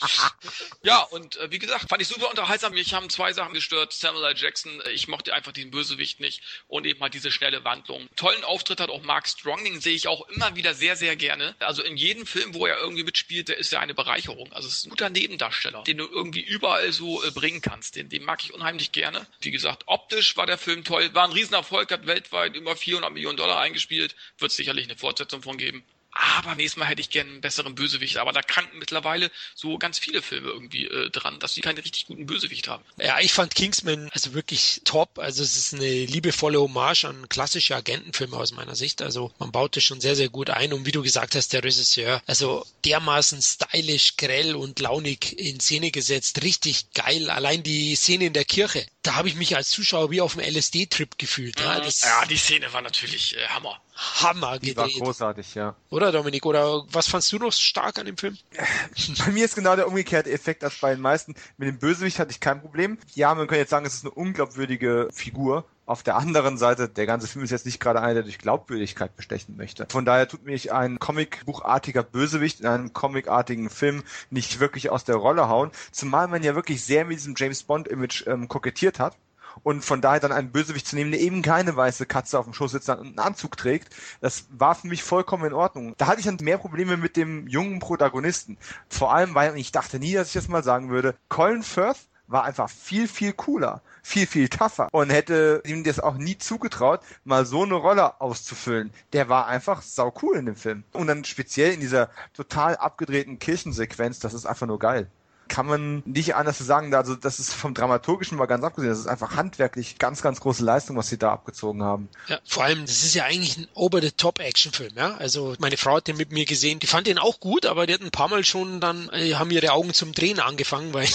ja, 0.82 1.00
und 1.00 1.36
äh, 1.36 1.50
wie 1.50 1.58
gesagt, 1.58 1.88
fand 1.88 2.02
ich 2.02 2.08
super 2.08 2.28
unterhaltsam. 2.30 2.72
Mich 2.72 2.94
haben 2.94 3.08
zwei 3.10 3.32
Sachen 3.32 3.54
gestört. 3.54 3.92
Samuel 3.92 4.24
L. 4.24 4.34
Jackson, 4.36 4.80
äh, 4.80 4.90
ich 4.90 5.08
mochte 5.08 5.34
einfach 5.34 5.52
diesen 5.52 5.70
Bösewicht 5.70 6.20
nicht 6.20 6.42
und 6.66 6.84
eben 6.86 6.98
mal 6.98 7.08
diese 7.08 7.30
schnelle 7.30 7.64
Wandlung. 7.64 8.08
Tollen 8.16 8.44
Auftritt 8.44 8.80
hat 8.80 8.90
auch 8.90 9.02
Mark 9.02 9.28
Strong, 9.28 9.64
den 9.64 9.80
sehe 9.80 9.94
ich 9.94 10.08
auch 10.08 10.28
immer 10.30 10.56
wieder 10.56 10.74
sehr, 10.74 10.96
sehr 10.96 11.16
gerne. 11.16 11.54
Also 11.60 11.82
in 11.82 11.96
jedem 11.96 12.26
Film, 12.26 12.54
wo 12.54 12.66
er 12.66 12.78
irgendwie 12.78 13.04
mitspielt, 13.04 13.48
der 13.48 13.58
ist 13.58 13.72
ja 13.72 13.80
eine 13.80 13.94
Bereicherung. 13.94 14.52
Also 14.52 14.68
es 14.68 14.78
ist 14.78 14.86
ein 14.86 14.90
guter 14.90 15.10
Nebendarsteller. 15.10 15.55
Darsteller, 15.56 15.82
den 15.84 15.98
du 15.98 16.06
irgendwie 16.06 16.40
überall 16.40 16.92
so 16.92 17.22
äh, 17.24 17.30
bringen 17.30 17.60
kannst. 17.60 17.96
Den, 17.96 18.08
den 18.08 18.24
mag 18.24 18.42
ich 18.42 18.52
unheimlich 18.52 18.92
gerne. 18.92 19.26
Wie 19.40 19.50
gesagt, 19.50 19.84
optisch 19.86 20.36
war 20.36 20.46
der 20.46 20.58
Film 20.58 20.84
toll, 20.84 21.14
war 21.14 21.24
ein 21.24 21.32
Riesenerfolg, 21.32 21.90
hat 21.90 22.06
weltweit 22.06 22.54
über 22.56 22.76
400 22.76 23.12
Millionen 23.12 23.36
Dollar 23.36 23.60
eingespielt. 23.60 24.14
Wird 24.38 24.52
sicherlich 24.52 24.84
eine 24.84 24.96
Fortsetzung 24.96 25.42
von 25.42 25.56
geben 25.56 25.84
aber 26.18 26.54
nächstes 26.54 26.78
Mal 26.78 26.86
hätte 26.86 27.00
ich 27.00 27.10
gerne 27.10 27.30
einen 27.30 27.40
besseren 27.40 27.74
Bösewicht. 27.74 28.16
Aber 28.18 28.32
da 28.32 28.42
kranken 28.42 28.78
mittlerweile 28.78 29.30
so 29.54 29.78
ganz 29.78 29.98
viele 29.98 30.22
Filme 30.22 30.48
irgendwie 30.48 30.86
äh, 30.86 31.10
dran, 31.10 31.38
dass 31.40 31.54
sie 31.54 31.60
keine 31.60 31.84
richtig 31.84 32.06
guten 32.06 32.26
Bösewicht 32.26 32.68
haben. 32.68 32.84
Ja, 32.96 33.18
ich 33.20 33.32
fand 33.32 33.54
Kingsman 33.54 34.08
also 34.12 34.34
wirklich 34.34 34.82
top. 34.84 35.18
Also 35.18 35.42
es 35.42 35.56
ist 35.56 35.74
eine 35.74 36.04
liebevolle 36.04 36.60
Hommage 36.60 37.04
an 37.04 37.28
klassische 37.28 37.76
Agentenfilme 37.76 38.36
aus 38.36 38.52
meiner 38.52 38.76
Sicht. 38.76 39.02
Also 39.02 39.32
man 39.38 39.52
baut 39.52 39.76
das 39.76 39.84
schon 39.84 40.00
sehr, 40.00 40.16
sehr 40.16 40.28
gut 40.28 40.50
ein. 40.50 40.72
Und 40.72 40.86
wie 40.86 40.92
du 40.92 41.02
gesagt 41.02 41.34
hast, 41.34 41.52
der 41.52 41.64
Regisseur, 41.64 42.22
also 42.26 42.66
dermaßen 42.84 43.40
stylisch, 43.42 44.16
grell 44.16 44.54
und 44.54 44.78
launig 44.80 45.38
in 45.38 45.60
Szene 45.60 45.90
gesetzt. 45.90 46.42
Richtig 46.42 46.92
geil. 46.92 47.30
Allein 47.30 47.62
die 47.62 47.94
Szene 47.96 48.26
in 48.26 48.32
der 48.32 48.44
Kirche. 48.44 48.86
Da 49.02 49.14
habe 49.14 49.28
ich 49.28 49.34
mich 49.34 49.56
als 49.56 49.70
Zuschauer 49.70 50.10
wie 50.10 50.20
auf 50.20 50.36
einem 50.36 50.54
LSD-Trip 50.54 51.18
gefühlt. 51.18 51.58
Mhm. 51.58 51.64
Ja, 51.64 51.82
ja, 51.82 52.26
die 52.26 52.36
Szene 52.36 52.72
war 52.72 52.82
natürlich 52.82 53.36
äh, 53.36 53.46
Hammer. 53.48 53.80
Hammer 53.96 54.58
gedreht. 54.58 54.76
War 54.76 54.88
großartig, 54.88 55.54
ja. 55.54 55.74
Oder 55.90 56.12
Dominik? 56.12 56.44
Oder 56.44 56.84
was 56.92 57.08
fandst 57.08 57.32
du 57.32 57.38
noch 57.38 57.52
stark 57.52 57.98
an 57.98 58.06
dem 58.06 58.16
Film? 58.16 58.36
Bei 59.24 59.32
mir 59.32 59.44
ist 59.44 59.54
genau 59.54 59.74
der 59.74 59.88
umgekehrte 59.88 60.30
Effekt 60.30 60.62
als 60.62 60.78
bei 60.78 60.94
den 60.94 61.00
meisten. 61.00 61.34
Mit 61.56 61.68
dem 61.68 61.78
Bösewicht 61.78 62.18
hatte 62.18 62.30
ich 62.30 62.40
kein 62.40 62.60
Problem. 62.60 62.98
Ja, 63.14 63.34
man 63.34 63.46
kann 63.46 63.58
jetzt 63.58 63.70
sagen, 63.70 63.86
es 63.86 63.94
ist 63.94 64.04
eine 64.04 64.12
unglaubwürdige 64.12 65.08
Figur. 65.12 65.64
Auf 65.86 66.02
der 66.02 66.16
anderen 66.16 66.58
Seite, 66.58 66.88
der 66.88 67.06
ganze 67.06 67.28
Film 67.28 67.44
ist 67.44 67.52
jetzt 67.52 67.64
nicht 67.64 67.78
gerade 67.78 68.00
einer, 68.00 68.14
der 68.14 68.22
durch 68.24 68.38
Glaubwürdigkeit 68.38 69.16
bestechen 69.16 69.56
möchte. 69.56 69.86
Von 69.88 70.04
daher 70.04 70.26
tut 70.26 70.44
mich 70.44 70.72
ein 70.72 70.98
Comicbuchartiger 70.98 72.02
Bösewicht 72.02 72.60
in 72.60 72.66
einem 72.66 72.92
comicartigen 72.92 73.70
Film 73.70 74.02
nicht 74.28 74.58
wirklich 74.58 74.90
aus 74.90 75.04
der 75.04 75.14
Rolle 75.14 75.48
hauen. 75.48 75.70
Zumal 75.92 76.26
man 76.26 76.42
ja 76.42 76.56
wirklich 76.56 76.84
sehr 76.84 77.04
mit 77.04 77.18
diesem 77.18 77.34
James 77.36 77.62
Bond-Image 77.62 78.26
ähm, 78.26 78.48
kokettiert 78.48 78.98
hat 78.98 79.16
und 79.62 79.84
von 79.84 80.00
daher 80.00 80.20
dann 80.20 80.32
einen 80.32 80.52
Bösewicht 80.52 80.86
zu 80.86 80.96
nehmen, 80.96 81.10
der 81.10 81.20
eben 81.20 81.42
keine 81.42 81.76
weiße 81.76 82.06
Katze 82.06 82.38
auf 82.38 82.44
dem 82.44 82.54
Schoß 82.54 82.72
sitzt 82.72 82.88
und 82.88 83.00
einen 83.00 83.18
Anzug 83.18 83.56
trägt, 83.56 83.94
das 84.20 84.46
war 84.50 84.74
für 84.74 84.86
mich 84.86 85.02
vollkommen 85.02 85.44
in 85.46 85.52
Ordnung. 85.52 85.94
Da 85.98 86.06
hatte 86.06 86.20
ich 86.20 86.26
dann 86.26 86.38
mehr 86.40 86.58
Probleme 86.58 86.96
mit 86.96 87.16
dem 87.16 87.46
jungen 87.48 87.78
Protagonisten. 87.78 88.58
Vor 88.88 89.12
allem, 89.12 89.34
weil 89.34 89.56
ich 89.56 89.72
dachte 89.72 89.98
nie, 89.98 90.14
dass 90.14 90.28
ich 90.28 90.34
das 90.34 90.48
mal 90.48 90.64
sagen 90.64 90.90
würde, 90.90 91.14
Colin 91.28 91.62
Firth 91.62 92.08
war 92.28 92.44
einfach 92.44 92.68
viel, 92.68 93.06
viel 93.08 93.32
cooler, 93.32 93.82
viel, 94.02 94.26
viel 94.26 94.48
tougher 94.48 94.88
und 94.92 95.10
hätte 95.10 95.62
ihm 95.64 95.84
das 95.84 96.00
auch 96.00 96.16
nie 96.16 96.36
zugetraut, 96.38 97.00
mal 97.24 97.46
so 97.46 97.62
eine 97.62 97.74
Rolle 97.74 98.20
auszufüllen. 98.20 98.90
Der 99.12 99.28
war 99.28 99.46
einfach 99.46 99.82
sau 99.82 100.12
cool 100.22 100.36
in 100.36 100.46
dem 100.46 100.56
Film. 100.56 100.84
Und 100.92 101.06
dann 101.06 101.24
speziell 101.24 101.72
in 101.72 101.80
dieser 101.80 102.10
total 102.34 102.76
abgedrehten 102.76 103.38
Kirchensequenz, 103.38 104.18
das 104.18 104.34
ist 104.34 104.46
einfach 104.46 104.66
nur 104.66 104.78
geil 104.78 105.08
kann 105.48 105.66
man 105.66 106.02
nicht 106.04 106.34
anders 106.34 106.58
sagen. 106.58 106.94
Also 106.94 107.14
das 107.14 107.38
ist 107.38 107.52
vom 107.52 107.74
Dramaturgischen 107.74 108.38
mal 108.38 108.46
ganz 108.46 108.64
abgesehen. 108.64 108.90
Das 108.90 108.98
ist 108.98 109.06
einfach 109.06 109.36
handwerklich 109.36 109.98
ganz, 109.98 110.22
ganz 110.22 110.40
große 110.40 110.64
Leistung, 110.64 110.96
was 110.96 111.08
sie 111.08 111.18
da 111.18 111.32
abgezogen 111.32 111.82
haben. 111.82 112.08
Ja, 112.28 112.38
vor 112.46 112.64
allem, 112.64 112.82
das 112.82 113.04
ist 113.04 113.14
ja 113.14 113.24
eigentlich 113.24 113.56
ein 113.56 113.68
over-the-top-Action-Film. 113.74 114.92
Ja? 114.96 115.16
Also 115.16 115.54
meine 115.58 115.76
Frau 115.76 115.96
hat 115.96 116.08
den 116.08 116.16
mit 116.16 116.32
mir 116.32 116.44
gesehen. 116.44 116.80
Die 116.80 116.86
fand 116.86 117.06
den 117.06 117.18
auch 117.18 117.40
gut, 117.40 117.66
aber 117.66 117.86
die 117.86 117.94
hat 117.94 118.00
ein 118.00 118.10
paar 118.10 118.28
Mal 118.28 118.44
schon 118.44 118.80
dann, 118.80 119.08
äh, 119.10 119.34
haben 119.34 119.50
ihre 119.50 119.72
Augen 119.72 119.94
zum 119.94 120.12
Drehen 120.12 120.40
angefangen, 120.40 120.92
weil 120.92 121.08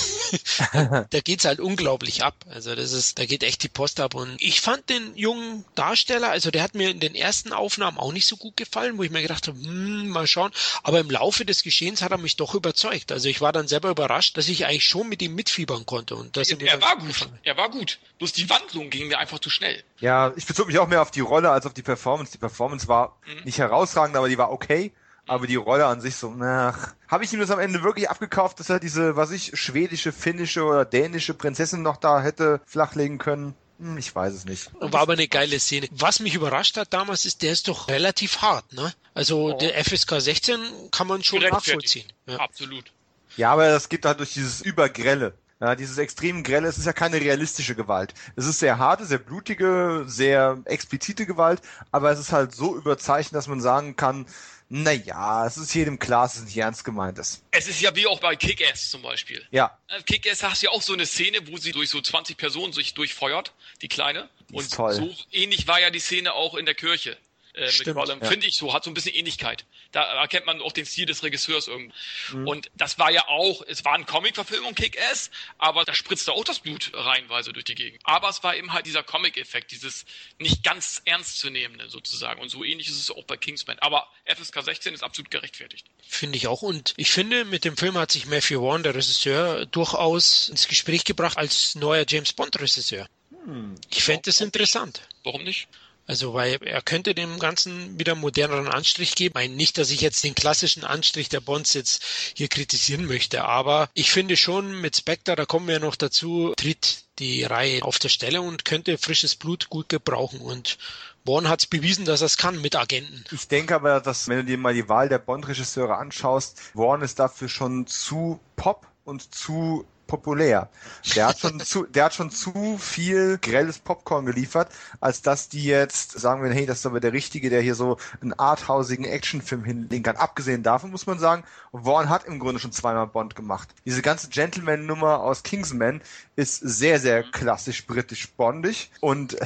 da 1.09 1.19
geht's 1.19 1.45
halt 1.45 1.59
unglaublich 1.59 2.23
ab. 2.23 2.35
Also 2.49 2.75
das 2.75 2.93
ist, 2.93 3.19
da 3.19 3.25
geht 3.25 3.43
echt 3.43 3.63
die 3.63 3.69
Post 3.69 3.99
ab. 3.99 4.15
Und 4.15 4.35
ich 4.39 4.61
fand 4.61 4.89
den 4.89 5.15
jungen 5.15 5.65
Darsteller, 5.75 6.29
also 6.29 6.51
der 6.51 6.63
hat 6.63 6.75
mir 6.75 6.89
in 6.89 6.99
den 6.99 7.15
ersten 7.15 7.53
Aufnahmen 7.53 7.97
auch 7.97 8.13
nicht 8.13 8.27
so 8.27 8.37
gut 8.37 8.57
gefallen, 8.57 8.97
wo 8.97 9.03
ich 9.03 9.11
mir 9.11 9.21
gedacht 9.21 9.47
habe, 9.47 9.59
hm, 9.59 10.09
mal 10.09 10.27
schauen. 10.27 10.51
Aber 10.83 10.99
im 10.99 11.09
Laufe 11.09 11.45
des 11.45 11.63
Geschehens 11.63 12.01
hat 12.01 12.11
er 12.11 12.17
mich 12.17 12.37
doch 12.37 12.55
überzeugt. 12.55 13.11
Also 13.11 13.29
ich 13.29 13.41
war 13.41 13.51
dann 13.51 13.67
selber 13.67 13.89
überrascht, 13.89 14.20
überrascht, 14.21 14.37
dass 14.37 14.47
ich 14.47 14.65
eigentlich 14.65 14.85
schon 14.85 15.09
mit 15.09 15.21
ihm 15.21 15.35
mitfiebern 15.35 15.85
konnte. 15.85 16.15
Und 16.15 16.37
das 16.37 16.49
er, 16.49 16.61
er 16.61 16.81
war 16.81 16.97
gut. 16.97 17.29
Er 17.43 17.57
war 17.57 17.69
gut. 17.69 17.99
Bloß 18.19 18.33
die 18.33 18.49
Wandlung 18.49 18.89
ging 18.89 19.07
mir 19.07 19.17
einfach 19.17 19.39
zu 19.39 19.49
schnell. 19.49 19.83
Ja, 19.99 20.33
ich 20.35 20.45
bezog 20.45 20.67
mich 20.67 20.79
auch 20.79 20.87
mehr 20.87 21.01
auf 21.01 21.11
die 21.11 21.21
Rolle 21.21 21.49
als 21.51 21.65
auf 21.65 21.73
die 21.73 21.81
Performance. 21.81 22.31
Die 22.31 22.37
Performance 22.37 22.87
war 22.87 23.17
mhm. 23.25 23.43
nicht 23.45 23.57
herausragend, 23.57 24.15
aber 24.15 24.29
die 24.29 24.37
war 24.37 24.51
okay. 24.51 24.91
Aber 25.27 25.47
die 25.47 25.55
Rolle 25.55 25.85
an 25.85 26.01
sich 26.01 26.15
so, 26.15 26.31
nach. 26.31 26.93
Habe 27.07 27.23
ich 27.23 27.31
ihm 27.31 27.39
das 27.39 27.51
am 27.51 27.59
Ende 27.59 27.83
wirklich 27.83 28.09
abgekauft, 28.09 28.59
dass 28.59 28.69
er 28.69 28.79
diese, 28.79 29.15
was 29.15 29.31
ich, 29.31 29.51
schwedische, 29.53 30.11
finnische 30.11 30.63
oder 30.63 30.83
dänische 30.83 31.33
Prinzessin 31.33 31.83
noch 31.83 31.97
da 31.97 32.21
hätte 32.21 32.59
flachlegen 32.65 33.17
können? 33.17 33.53
Hm, 33.79 33.97
ich 33.97 34.13
weiß 34.13 34.33
es 34.33 34.45
nicht. 34.45 34.71
War 34.79 35.01
aber 35.01 35.13
eine 35.13 35.27
geile 35.27 35.59
Szene. 35.59 35.87
Was 35.91 36.19
mich 36.19 36.33
überrascht 36.33 36.75
hat 36.75 36.91
damals 36.91 37.25
ist, 37.25 37.43
der 37.43 37.53
ist 37.53 37.67
doch 37.67 37.87
relativ 37.87 38.41
hart, 38.41 38.73
ne? 38.73 38.93
Also 39.13 39.53
oh. 39.53 39.57
der 39.57 39.83
FSK 39.85 40.19
16 40.19 40.59
kann 40.91 41.07
man 41.07 41.23
schon 41.23 41.41
nachvollziehen. 41.41 42.11
Ja. 42.25 42.37
Absolut. 42.37 42.91
Ja, 43.37 43.51
aber 43.51 43.69
das 43.69 43.89
geht 43.89 44.05
halt 44.05 44.19
durch 44.19 44.33
dieses 44.33 44.61
Übergrelle. 44.61 45.33
Ja, 45.59 45.75
dieses 45.75 45.99
extrem 45.99 46.41
grelle, 46.41 46.67
es 46.67 46.79
ist 46.79 46.87
ja 46.87 46.93
keine 46.93 47.21
realistische 47.21 47.75
Gewalt. 47.75 48.15
Es 48.35 48.47
ist 48.47 48.59
sehr 48.59 48.79
harte, 48.79 49.05
sehr 49.05 49.19
blutige, 49.19 50.05
sehr 50.07 50.59
explizite 50.65 51.27
Gewalt, 51.27 51.61
aber 51.91 52.09
es 52.09 52.19
ist 52.19 52.31
halt 52.31 52.55
so 52.55 52.75
überzeichnet, 52.75 53.35
dass 53.35 53.47
man 53.47 53.61
sagen 53.61 53.95
kann, 53.95 54.25
naja, 54.69 55.45
es 55.45 55.57
ist 55.57 55.75
jedem 55.75 55.99
klar, 55.99 56.23
dass 56.23 56.37
es 56.37 56.45
nicht 56.45 56.57
ernst 56.57 56.83
gemeint 56.83 57.19
ist. 57.19 57.43
Es 57.51 57.67
ist 57.67 57.79
ja 57.79 57.95
wie 57.95 58.07
auch 58.07 58.19
bei 58.19 58.35
Kick-Ass 58.35 58.89
zum 58.89 59.03
Beispiel. 59.03 59.45
Ja. 59.51 59.77
Äh, 59.89 60.01
Kick-Ass 60.01 60.41
hast 60.41 60.63
du 60.63 60.67
ja 60.67 60.71
auch 60.71 60.81
so 60.81 60.93
eine 60.93 61.05
Szene, 61.05 61.39
wo 61.47 61.57
sie 61.57 61.73
durch 61.73 61.89
so 61.89 62.01
20 62.01 62.37
Personen 62.37 62.73
sich 62.73 62.95
durchfeuert, 62.95 63.53
die 63.83 63.87
Kleine. 63.87 64.29
Und 64.51 64.71
toll. 64.73 64.93
so 64.93 65.13
ähnlich 65.31 65.67
war 65.67 65.79
ja 65.79 65.91
die 65.91 65.99
Szene 65.99 66.33
auch 66.33 66.55
in 66.55 66.65
der 66.65 66.73
Kirche 66.73 67.17
äh, 67.53 67.69
Stimmt, 67.69 67.87
mit 67.87 67.95
Gollum. 67.95 68.19
Ja. 68.21 68.27
Finde 68.27 68.47
ich 68.47 68.55
so, 68.55 68.73
hat 68.73 68.83
so 68.83 68.91
ein 68.91 68.93
bisschen 68.93 69.13
Ähnlichkeit. 69.13 69.65
Da 69.91 70.03
erkennt 70.21 70.45
man 70.45 70.61
auch 70.61 70.71
den 70.71 70.85
Stil 70.85 71.05
des 71.05 71.23
Regisseurs 71.23 71.67
irgendwie. 71.67 71.93
Mhm. 72.31 72.47
Und 72.47 72.71
das 72.75 72.97
war 72.99 73.11
ja 73.11 73.27
auch, 73.27 73.63
es 73.67 73.83
war 73.83 73.93
eine 73.93 74.05
Comic-Verfilmung, 74.05 74.75
Kick-Ass, 74.75 75.31
aber 75.57 75.83
da 75.83 75.93
spritzte 75.93 76.31
auch 76.31 76.43
das 76.43 76.59
Blut 76.59 76.91
reihenweise 76.93 77.53
durch 77.53 77.65
die 77.65 77.75
Gegend. 77.75 78.01
Aber 78.03 78.29
es 78.29 78.43
war 78.43 78.55
eben 78.55 78.73
halt 78.73 78.85
dieser 78.85 79.03
Comic-Effekt, 79.03 79.71
dieses 79.71 80.05
nicht 80.39 80.63
ganz 80.63 81.01
ernstzunehmende 81.05 81.89
sozusagen. 81.89 82.41
Und 82.41 82.49
so 82.49 82.63
ähnlich 82.63 82.87
ist 82.87 82.99
es 82.99 83.11
auch 83.11 83.23
bei 83.25 83.37
Kingsman. 83.37 83.77
Aber 83.79 84.07
FSK 84.25 84.63
16 84.63 84.93
ist 84.93 85.03
absolut 85.03 85.31
gerechtfertigt. 85.31 85.87
Finde 86.07 86.37
ich 86.37 86.47
auch. 86.47 86.61
Und 86.61 86.93
ich 86.97 87.11
finde, 87.11 87.45
mit 87.45 87.65
dem 87.65 87.77
Film 87.77 87.97
hat 87.97 88.11
sich 88.11 88.25
Matthew 88.25 88.61
Vaughn, 88.61 88.83
der 88.83 88.95
Regisseur, 88.95 89.65
durchaus 89.65 90.49
ins 90.49 90.67
Gespräch 90.67 91.03
gebracht 91.03 91.37
als 91.37 91.75
neuer 91.75 92.05
James 92.07 92.33
Bond-Regisseur. 92.33 93.07
Hm. 93.45 93.75
Ich 93.89 94.03
fände 94.03 94.23
das 94.25 94.41
interessant. 94.41 95.01
Warum 95.23 95.43
nicht? 95.43 95.67
Also, 96.11 96.33
weil 96.33 96.57
er 96.65 96.81
könnte 96.81 97.15
dem 97.15 97.39
Ganzen 97.39 97.97
wieder 97.97 98.15
moderneren 98.15 98.67
Anstrich 98.67 99.15
geben. 99.15 99.31
Ich 99.31 99.45
meine 99.45 99.55
nicht, 99.55 99.77
dass 99.77 99.91
ich 99.91 100.01
jetzt 100.01 100.25
den 100.25 100.35
klassischen 100.35 100.83
Anstrich 100.83 101.29
der 101.29 101.39
Bonds 101.39 101.73
jetzt 101.73 102.03
hier 102.35 102.49
kritisieren 102.49 103.05
möchte, 103.05 103.45
aber 103.45 103.89
ich 103.93 104.11
finde 104.11 104.35
schon 104.35 104.81
mit 104.81 104.97
Spectre, 104.97 105.37
da 105.37 105.45
kommen 105.45 105.69
wir 105.69 105.79
noch 105.79 105.95
dazu, 105.95 106.53
tritt 106.57 107.05
die 107.19 107.45
Reihe 107.45 107.81
auf 107.83 107.97
der 107.97 108.09
Stelle 108.09 108.41
und 108.41 108.65
könnte 108.65 108.97
frisches 108.97 109.37
Blut 109.37 109.69
gut 109.69 109.87
gebrauchen 109.87 110.41
und 110.41 110.77
Born 111.23 111.47
hat 111.47 111.61
es 111.61 111.67
bewiesen, 111.67 112.03
dass 112.03 112.19
er 112.19 112.25
es 112.25 112.35
kann 112.35 112.59
mit 112.59 112.75
Agenten. 112.75 113.23
Ich 113.31 113.47
denke 113.47 113.73
aber, 113.73 114.01
dass 114.01 114.27
wenn 114.27 114.39
du 114.39 114.43
dir 114.43 114.57
mal 114.57 114.73
die 114.73 114.89
Wahl 114.89 115.07
der 115.07 115.19
Bond-Regisseure 115.19 115.97
anschaust, 115.97 116.73
Born 116.73 117.03
ist 117.03 117.19
dafür 117.19 117.47
schon 117.47 117.87
zu 117.87 118.41
pop 118.57 118.85
und 119.05 119.33
zu 119.33 119.85
populär. 120.11 120.67
Der 121.15 121.27
hat 121.27 121.39
schon 121.39 121.57
zu, 121.61 121.83
der 121.85 122.05
hat 122.05 122.13
schon 122.13 122.31
zu 122.31 122.77
viel 122.77 123.37
grelles 123.37 123.79
Popcorn 123.79 124.25
geliefert, 124.25 124.69
als 124.99 125.21
dass 125.21 125.47
die 125.47 125.63
jetzt 125.63 126.19
sagen 126.19 126.43
wir, 126.43 126.51
hey, 126.51 126.65
das 126.65 126.79
ist 126.79 126.85
aber 126.85 126.99
der 126.99 127.13
Richtige, 127.13 127.49
der 127.49 127.61
hier 127.61 127.75
so 127.75 127.97
einen 128.21 128.33
arthausigen 128.33 129.05
Actionfilm 129.05 129.63
hinlegen 129.63 130.03
kann. 130.03 130.17
Abgesehen 130.17 130.63
davon 130.63 130.91
muss 130.91 131.07
man 131.07 131.17
sagen, 131.17 131.45
Vaughn 131.71 132.09
hat 132.09 132.25
im 132.25 132.39
Grunde 132.39 132.59
schon 132.59 132.73
zweimal 132.73 133.07
Bond 133.07 133.37
gemacht. 133.37 133.69
Diese 133.85 134.01
ganze 134.01 134.27
Gentleman-Nummer 134.27 135.21
aus 135.21 135.43
Kingsman 135.43 136.01
ist 136.35 136.57
sehr, 136.57 136.99
sehr 136.99 137.23
klassisch 137.23 137.87
britisch 137.87 138.29
bondig 138.33 138.91
und 138.99 139.37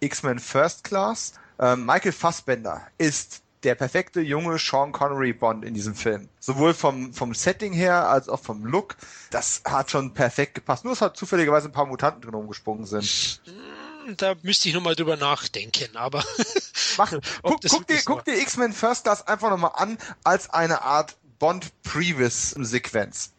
X-Men 0.00 0.38
First 0.38 0.82
Class. 0.82 1.34
Ähm, 1.58 1.84
Michael 1.84 2.12
Fassbender 2.12 2.86
ist 2.96 3.42
der 3.66 3.74
perfekte 3.74 4.20
junge 4.20 4.58
Sean 4.58 4.92
Connery 4.92 5.32
Bond 5.32 5.64
in 5.64 5.74
diesem 5.74 5.96
Film. 5.96 6.28
Sowohl 6.38 6.72
vom, 6.72 7.12
vom 7.12 7.34
Setting 7.34 7.72
her 7.72 8.08
als 8.08 8.28
auch 8.28 8.38
vom 8.38 8.64
Look. 8.64 8.96
Das 9.30 9.62
hat 9.64 9.90
schon 9.90 10.14
perfekt 10.14 10.54
gepasst. 10.54 10.84
Nur, 10.84 10.92
dass 10.92 11.00
halt 11.00 11.16
zufälligerweise 11.16 11.68
ein 11.68 11.72
paar 11.72 11.86
Mutanten 11.86 12.22
drin 12.22 12.34
rumgesprungen 12.34 12.86
sind. 12.86 13.40
Hm, 13.44 14.16
da 14.16 14.36
müsste 14.42 14.68
ich 14.68 14.74
nochmal 14.74 14.94
drüber 14.94 15.16
nachdenken, 15.16 15.96
aber. 15.96 16.24
Mach, 16.96 17.10
guck, 17.42 17.60
guck 17.68 17.86
dir, 17.88 18.00
guck 18.04 18.24
dir 18.24 18.38
X-Men 18.38 18.72
First 18.72 19.02
Class 19.02 19.26
einfach 19.26 19.50
nochmal 19.50 19.72
an 19.74 19.98
als 20.22 20.48
eine 20.50 20.82
Art 20.82 21.16
Bond 21.40 21.72
Previous 21.82 22.50
Sequenz. 22.50 23.32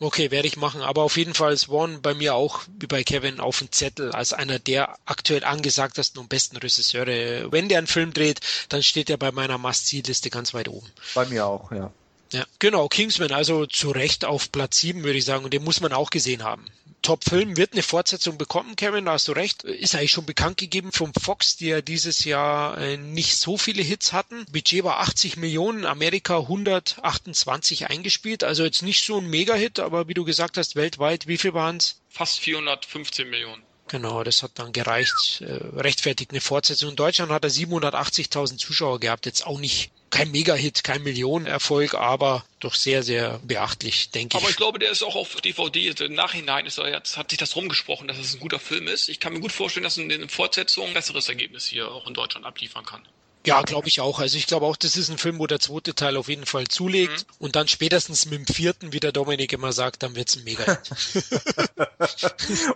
Okay, 0.00 0.30
werde 0.30 0.46
ich 0.46 0.56
machen. 0.56 0.80
Aber 0.82 1.02
auf 1.02 1.16
jeden 1.16 1.34
Fall 1.34 1.52
ist 1.52 1.68
One 1.68 1.98
bei 1.98 2.14
mir 2.14 2.34
auch, 2.34 2.62
wie 2.78 2.86
bei 2.86 3.02
Kevin, 3.02 3.40
auf 3.40 3.58
dem 3.58 3.72
Zettel 3.72 4.12
als 4.12 4.32
einer 4.32 4.58
der 4.58 4.96
aktuell 5.06 5.44
angesagtesten 5.44 6.20
und 6.20 6.28
besten 6.28 6.56
Regisseure. 6.56 7.50
Wenn 7.50 7.68
der 7.68 7.78
einen 7.78 7.86
Film 7.88 8.12
dreht, 8.12 8.40
dann 8.68 8.82
steht 8.82 9.10
er 9.10 9.16
bei 9.16 9.32
meiner 9.32 9.58
Must-See-Liste 9.58 10.30
ganz 10.30 10.54
weit 10.54 10.68
oben. 10.68 10.86
Bei 11.14 11.26
mir 11.26 11.46
auch, 11.46 11.72
ja. 11.72 11.90
Ja, 12.30 12.44
genau, 12.58 12.88
Kingsman, 12.88 13.32
also 13.32 13.64
zu 13.66 13.90
Recht 13.90 14.24
auf 14.24 14.52
Platz 14.52 14.78
7, 14.80 15.02
würde 15.02 15.18
ich 15.18 15.24
sagen, 15.24 15.44
und 15.44 15.54
den 15.54 15.64
muss 15.64 15.80
man 15.80 15.92
auch 15.92 16.10
gesehen 16.10 16.44
haben. 16.44 16.64
Top-Film 17.02 17.56
wird 17.56 17.72
eine 17.72 17.82
Fortsetzung 17.82 18.38
bekommen, 18.38 18.76
Kevin, 18.76 19.06
da 19.06 19.12
hast 19.12 19.28
du 19.28 19.32
recht. 19.32 19.64
Ist 19.64 19.94
eigentlich 19.94 20.10
schon 20.10 20.26
bekannt 20.26 20.56
gegeben 20.58 20.92
vom 20.92 21.12
Fox, 21.14 21.56
die 21.56 21.66
ja 21.68 21.80
dieses 21.80 22.24
Jahr 22.24 22.78
äh, 22.78 22.96
nicht 22.96 23.36
so 23.36 23.56
viele 23.56 23.82
Hits 23.82 24.12
hatten. 24.12 24.44
Budget 24.52 24.84
war 24.84 25.00
80 25.00 25.36
Millionen, 25.36 25.84
Amerika 25.86 26.38
128 26.38 27.88
eingespielt, 27.88 28.44
also 28.44 28.64
jetzt 28.64 28.82
nicht 28.82 29.04
so 29.04 29.18
ein 29.18 29.28
Mega-Hit, 29.28 29.80
aber 29.80 30.08
wie 30.08 30.14
du 30.14 30.24
gesagt 30.24 30.58
hast, 30.58 30.76
weltweit, 30.76 31.26
wie 31.26 31.38
viel 31.38 31.54
waren 31.54 31.76
es? 31.76 32.00
Fast 32.08 32.40
415 32.40 33.28
Millionen. 33.28 33.62
Genau, 33.88 34.22
das 34.22 34.42
hat 34.42 34.52
dann 34.56 34.72
gereicht, 34.72 35.40
äh, 35.40 35.60
rechtfertigt 35.76 36.32
eine 36.32 36.42
Fortsetzung. 36.42 36.90
In 36.90 36.96
Deutschland 36.96 37.32
hat 37.32 37.44
er 37.44 37.50
780.000 37.50 38.58
Zuschauer 38.58 39.00
gehabt, 39.00 39.24
jetzt 39.24 39.46
auch 39.46 39.58
nicht 39.58 39.90
kein 40.10 40.30
Mega-Hit, 40.30 40.84
kein 40.84 41.02
Millionenerfolg, 41.02 41.94
aber 41.94 42.44
doch 42.60 42.74
sehr, 42.74 43.02
sehr 43.02 43.40
beachtlich, 43.44 44.10
denke 44.10 44.36
ich. 44.36 44.42
Aber 44.42 44.50
ich 44.50 44.56
glaube, 44.56 44.78
der 44.78 44.90
ist 44.90 45.02
auch 45.02 45.16
auf 45.16 45.40
DVD. 45.40 45.88
Im 46.04 46.14
Nachhinein 46.14 46.66
ist 46.66 46.78
er 46.78 46.90
jetzt, 46.90 47.16
hat 47.16 47.30
sich 47.30 47.38
das 47.38 47.56
rumgesprochen, 47.56 48.08
dass 48.08 48.18
es 48.18 48.34
ein 48.34 48.40
guter 48.40 48.58
Film 48.58 48.88
ist. 48.88 49.08
Ich 49.08 49.20
kann 49.20 49.32
mir 49.32 49.40
gut 49.40 49.52
vorstellen, 49.52 49.84
dass 49.84 49.98
eine 49.98 50.28
Fortsetzung 50.28 50.88
ein 50.88 50.94
besseres 50.94 51.28
Ergebnis 51.28 51.66
hier 51.66 51.90
auch 51.90 52.06
in 52.06 52.14
Deutschland 52.14 52.46
abliefern 52.46 52.84
kann. 52.84 53.06
Ja, 53.46 53.62
glaube 53.62 53.88
ich 53.88 54.00
auch. 54.00 54.18
Also 54.18 54.36
ich 54.36 54.46
glaube 54.46 54.66
auch, 54.66 54.76
das 54.76 54.96
ist 54.96 55.08
ein 55.08 55.16
Film, 55.16 55.38
wo 55.38 55.46
der 55.46 55.60
zweite 55.60 55.94
Teil 55.94 56.16
auf 56.16 56.28
jeden 56.28 56.44
Fall 56.44 56.66
zulegt 56.66 57.26
mhm. 57.26 57.34
und 57.38 57.56
dann 57.56 57.68
spätestens 57.68 58.26
mit 58.26 58.38
dem 58.40 58.46
vierten, 58.54 58.92
wie 58.92 59.00
der 59.00 59.12
Dominik 59.12 59.52
immer 59.52 59.72
sagt, 59.72 60.02
dann 60.02 60.16
wird's 60.16 60.36
ein 60.36 60.44
mega 60.44 60.64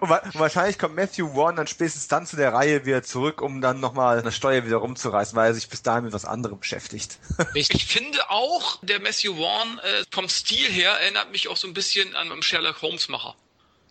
und 0.00 0.08
wahrscheinlich 0.08 0.78
kommt 0.78 0.94
Matthew 0.94 1.34
Warren 1.34 1.56
dann 1.56 1.66
spätestens 1.66 2.08
dann 2.08 2.26
zu 2.26 2.36
der 2.36 2.52
Reihe 2.52 2.86
wieder 2.86 3.02
zurück, 3.02 3.42
um 3.42 3.60
dann 3.60 3.80
nochmal 3.80 4.18
eine 4.18 4.32
Steuer 4.32 4.64
wieder 4.64 4.76
rumzureißen, 4.76 5.36
weil 5.36 5.50
er 5.50 5.54
sich 5.54 5.68
bis 5.68 5.82
dahin 5.82 6.04
mit 6.04 6.12
was 6.12 6.24
anderem 6.24 6.58
beschäftigt. 6.60 7.18
ich 7.54 7.68
finde 7.84 8.30
auch, 8.30 8.78
der 8.82 9.00
Matthew 9.00 9.36
Warren 9.38 9.78
äh, 9.80 10.04
vom 10.10 10.28
Stil 10.28 10.70
her 10.70 10.92
erinnert 10.92 11.32
mich 11.32 11.48
auch 11.48 11.56
so 11.56 11.66
ein 11.66 11.74
bisschen 11.74 12.14
an 12.16 12.32
einen 12.32 12.42
Sherlock 12.42 12.80
Holmes 12.82 13.08
Macher. 13.08 13.34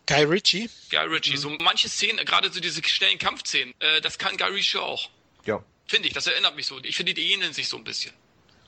Guy 0.07 0.23
Ritchie? 0.23 0.69
Guy 0.89 1.05
Ritchie. 1.05 1.33
Mhm. 1.33 1.37
So 1.37 1.49
manche 1.61 1.89
Szenen, 1.89 2.25
gerade 2.25 2.51
so 2.51 2.59
diese 2.59 2.83
schnellen 2.83 3.19
Kampfszenen, 3.19 3.73
äh, 3.79 4.01
das 4.01 4.17
kann 4.17 4.37
Guy 4.37 4.49
Ritchie 4.49 4.79
auch. 4.79 5.09
Ja. 5.45 5.63
Finde 5.91 6.07
ich, 6.07 6.13
das 6.13 6.25
erinnert 6.25 6.55
mich 6.55 6.67
so. 6.67 6.79
Ich 6.83 6.95
finde, 6.95 7.13
die 7.13 7.33
ähneln 7.33 7.51
sich 7.51 7.67
so 7.67 7.75
ein 7.75 7.83
bisschen 7.83 8.13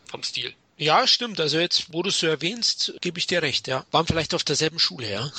vom 0.07 0.23
Stil. 0.23 0.53
Ja, 0.75 1.07
stimmt. 1.07 1.39
Also 1.39 1.57
jetzt, 1.57 1.93
wo 1.93 2.03
du 2.03 2.09
es 2.09 2.19
so 2.19 2.27
erwähnst, 2.27 2.95
gebe 2.99 3.17
ich 3.17 3.27
dir 3.27 3.41
recht, 3.41 3.69
ja. 3.69 3.85
Waren 3.91 4.05
vielleicht 4.05 4.33
auf 4.33 4.43
derselben 4.43 4.77
Schule, 4.77 5.09
ja. 5.09 5.31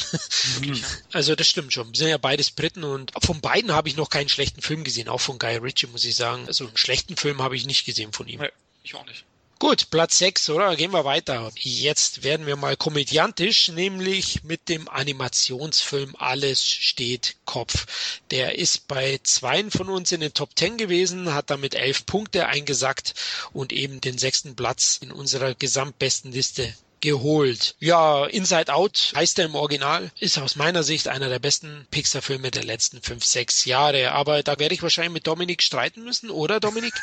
also 1.13 1.35
das 1.35 1.47
stimmt 1.47 1.75
schon. 1.75 1.89
Wir 1.89 1.99
sind 1.99 2.09
ja 2.09 2.17
beides 2.17 2.53
Briten 2.53 2.85
und 2.85 3.13
von 3.23 3.43
beiden 3.43 3.73
habe 3.73 3.91
ich 3.91 3.97
noch 3.97 4.09
keinen 4.09 4.31
schlechten 4.31 4.63
Film 4.63 4.83
gesehen, 4.83 5.11
auch 5.11 5.21
von 5.21 5.39
Guy 5.39 5.57
Ritchie, 5.57 5.89
muss 5.89 6.07
ich 6.07 6.17
sagen. 6.17 6.47
Also 6.47 6.67
einen 6.69 6.77
schlechten 6.79 7.19
Film 7.19 7.43
habe 7.43 7.55
ich 7.55 7.67
nicht 7.67 7.85
gesehen 7.85 8.15
von 8.15 8.29
ihm. 8.29 8.41
Nee, 8.41 8.51
ich 8.83 8.95
auch 8.95 9.05
nicht. 9.05 9.27
Gut, 9.67 9.89
Platz 9.89 10.19
6, 10.19 10.51
oder? 10.51 10.77
Gehen 10.77 10.93
wir 10.93 11.07
weiter. 11.07 11.51
Jetzt 11.57 12.23
werden 12.23 12.47
wir 12.47 12.55
mal 12.55 12.77
komödiantisch, 12.77 13.69
nämlich 13.69 14.45
mit 14.45 14.69
dem 14.69 14.91
Animationsfilm 14.91 16.15
Alles 16.19 16.63
steht 16.63 17.37
Kopf. 17.47 17.87
Der 18.31 18.59
ist 18.59 18.89
bei 18.89 19.19
zweien 19.23 19.71
von 19.71 19.89
uns 19.89 20.13
in 20.13 20.21
den 20.21 20.35
Top 20.35 20.51
10 20.55 20.77
gewesen, 20.77 21.33
hat 21.33 21.49
damit 21.49 21.75
elf 21.75 22.05
Punkte 22.05 22.47
eingesackt 22.47 23.15
und 23.55 23.73
eben 23.73 24.03
den 24.03 24.19
sechsten 24.19 24.55
Platz 24.55 24.99
in 25.01 25.11
unserer 25.11 25.55
gesamtbesten 25.55 26.31
Liste 26.31 26.75
geholt. 27.05 27.77
Ja, 27.81 28.25
Inside 28.25 28.73
Out 28.73 29.13
heißt 29.15 29.39
er 29.39 29.45
im 29.45 29.55
Original, 29.55 30.11
ist 30.19 30.39
aus 30.39 30.57
meiner 30.57 30.83
Sicht 30.83 31.07
einer 31.07 31.29
der 31.29 31.39
besten 31.39 31.87
Pixar-Filme 31.91 32.51
der 32.51 32.65
letzten 32.65 33.03
fünf, 33.03 33.25
sechs 33.25 33.67
Jahre. 33.67 34.13
Aber 34.13 34.43
da 34.43 34.59
werde 34.59 34.75
ich 34.75 34.83
wahrscheinlich 34.83 35.13
mit 35.13 35.27
Dominik 35.27 35.63
streiten 35.63 36.03
müssen, 36.03 36.31
oder 36.31 36.61
Dominik? 36.61 36.95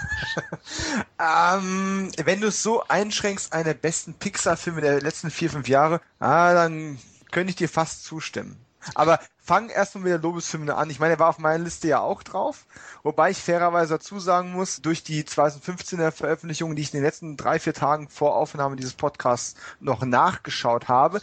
ähm, 1.19 2.11
wenn 2.17 2.41
du 2.41 2.47
es 2.47 2.63
so 2.63 2.83
einschränkst, 2.87 3.53
einer 3.53 3.65
der 3.65 3.73
besten 3.75 4.15
Pixar-Filme 4.15 4.81
der 4.81 5.01
letzten 5.01 5.29
vier, 5.29 5.51
fünf 5.51 5.67
Jahre, 5.69 6.01
ah, 6.19 6.53
dann 6.53 6.99
könnte 7.29 7.51
ich 7.51 7.55
dir 7.55 7.69
fast 7.69 8.03
zustimmen. 8.03 8.57
Aber 8.95 9.19
fang 9.51 9.67
erstmal 9.67 10.05
mit 10.05 10.13
der 10.13 10.19
Lobeshymne 10.19 10.75
an. 10.75 10.89
Ich 10.89 11.01
meine, 11.01 11.15
er 11.15 11.19
war 11.19 11.27
auf 11.27 11.37
meiner 11.37 11.61
Liste 11.61 11.89
ja 11.89 11.99
auch 11.99 12.23
drauf. 12.23 12.65
Wobei 13.03 13.31
ich 13.31 13.37
fairerweise 13.37 13.95
dazu 13.95 14.17
sagen 14.17 14.53
muss, 14.53 14.81
durch 14.81 15.03
die 15.03 15.25
2015er 15.25 16.11
Veröffentlichungen, 16.11 16.77
die 16.77 16.83
ich 16.83 16.93
in 16.93 16.99
den 16.99 17.03
letzten 17.03 17.35
drei, 17.35 17.59
vier 17.59 17.73
Tagen 17.73 18.07
vor 18.07 18.37
Aufnahme 18.37 18.77
dieses 18.77 18.93
Podcasts 18.93 19.55
noch 19.81 20.05
nachgeschaut 20.05 20.87
habe, 20.87 21.19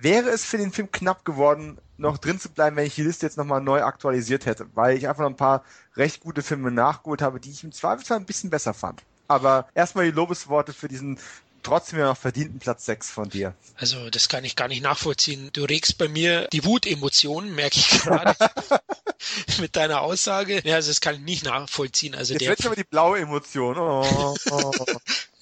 wäre 0.00 0.28
es 0.28 0.44
für 0.44 0.58
den 0.58 0.70
Film 0.70 0.92
knapp 0.92 1.24
geworden, 1.24 1.78
noch 1.96 2.18
drin 2.18 2.38
zu 2.38 2.50
bleiben, 2.50 2.76
wenn 2.76 2.86
ich 2.86 2.94
die 2.94 3.02
Liste 3.02 3.26
jetzt 3.26 3.36
nochmal 3.36 3.62
neu 3.62 3.82
aktualisiert 3.82 4.46
hätte, 4.46 4.68
weil 4.74 4.96
ich 4.96 5.08
einfach 5.08 5.24
noch 5.24 5.30
ein 5.30 5.36
paar 5.36 5.64
recht 5.96 6.20
gute 6.20 6.44
Filme 6.44 6.70
nachgeholt 6.70 7.20
habe, 7.20 7.40
die 7.40 7.50
ich 7.50 7.64
im 7.64 7.72
Zweifelsfall 7.72 8.18
ein 8.18 8.26
bisschen 8.26 8.50
besser 8.50 8.74
fand. 8.74 9.02
Aber 9.26 9.66
erstmal 9.74 10.04
die 10.04 10.12
Lobesworte 10.12 10.72
für 10.72 10.86
diesen 10.86 11.18
trotzdem 11.66 11.98
ja 11.98 12.06
noch 12.06 12.16
verdienten 12.16 12.58
Platz 12.58 12.86
6 12.86 13.10
von 13.10 13.28
dir. 13.28 13.54
Also, 13.76 14.08
das 14.10 14.28
kann 14.28 14.44
ich 14.44 14.56
gar 14.56 14.68
nicht 14.68 14.82
nachvollziehen. 14.82 15.50
Du 15.52 15.64
regst 15.64 15.98
bei 15.98 16.08
mir 16.08 16.48
die 16.52 16.64
Wutemotionen, 16.64 17.54
merke 17.54 17.78
ich 17.78 17.88
gerade. 17.88 18.34
mit 19.58 19.76
deiner 19.76 20.02
Aussage. 20.02 20.60
Ja, 20.64 20.76
also 20.76 20.90
das 20.90 21.00
kann 21.00 21.16
ich 21.16 21.20
nicht 21.20 21.44
nachvollziehen. 21.44 22.14
Also 22.14 22.34
Jetzt 22.34 22.42
der 22.42 22.50
wird 22.50 22.66
aber 22.66 22.76
die 22.76 22.84
blaue 22.84 23.18
Emotion. 23.18 23.78
Oh, 23.78 24.36
oh. 24.50 24.72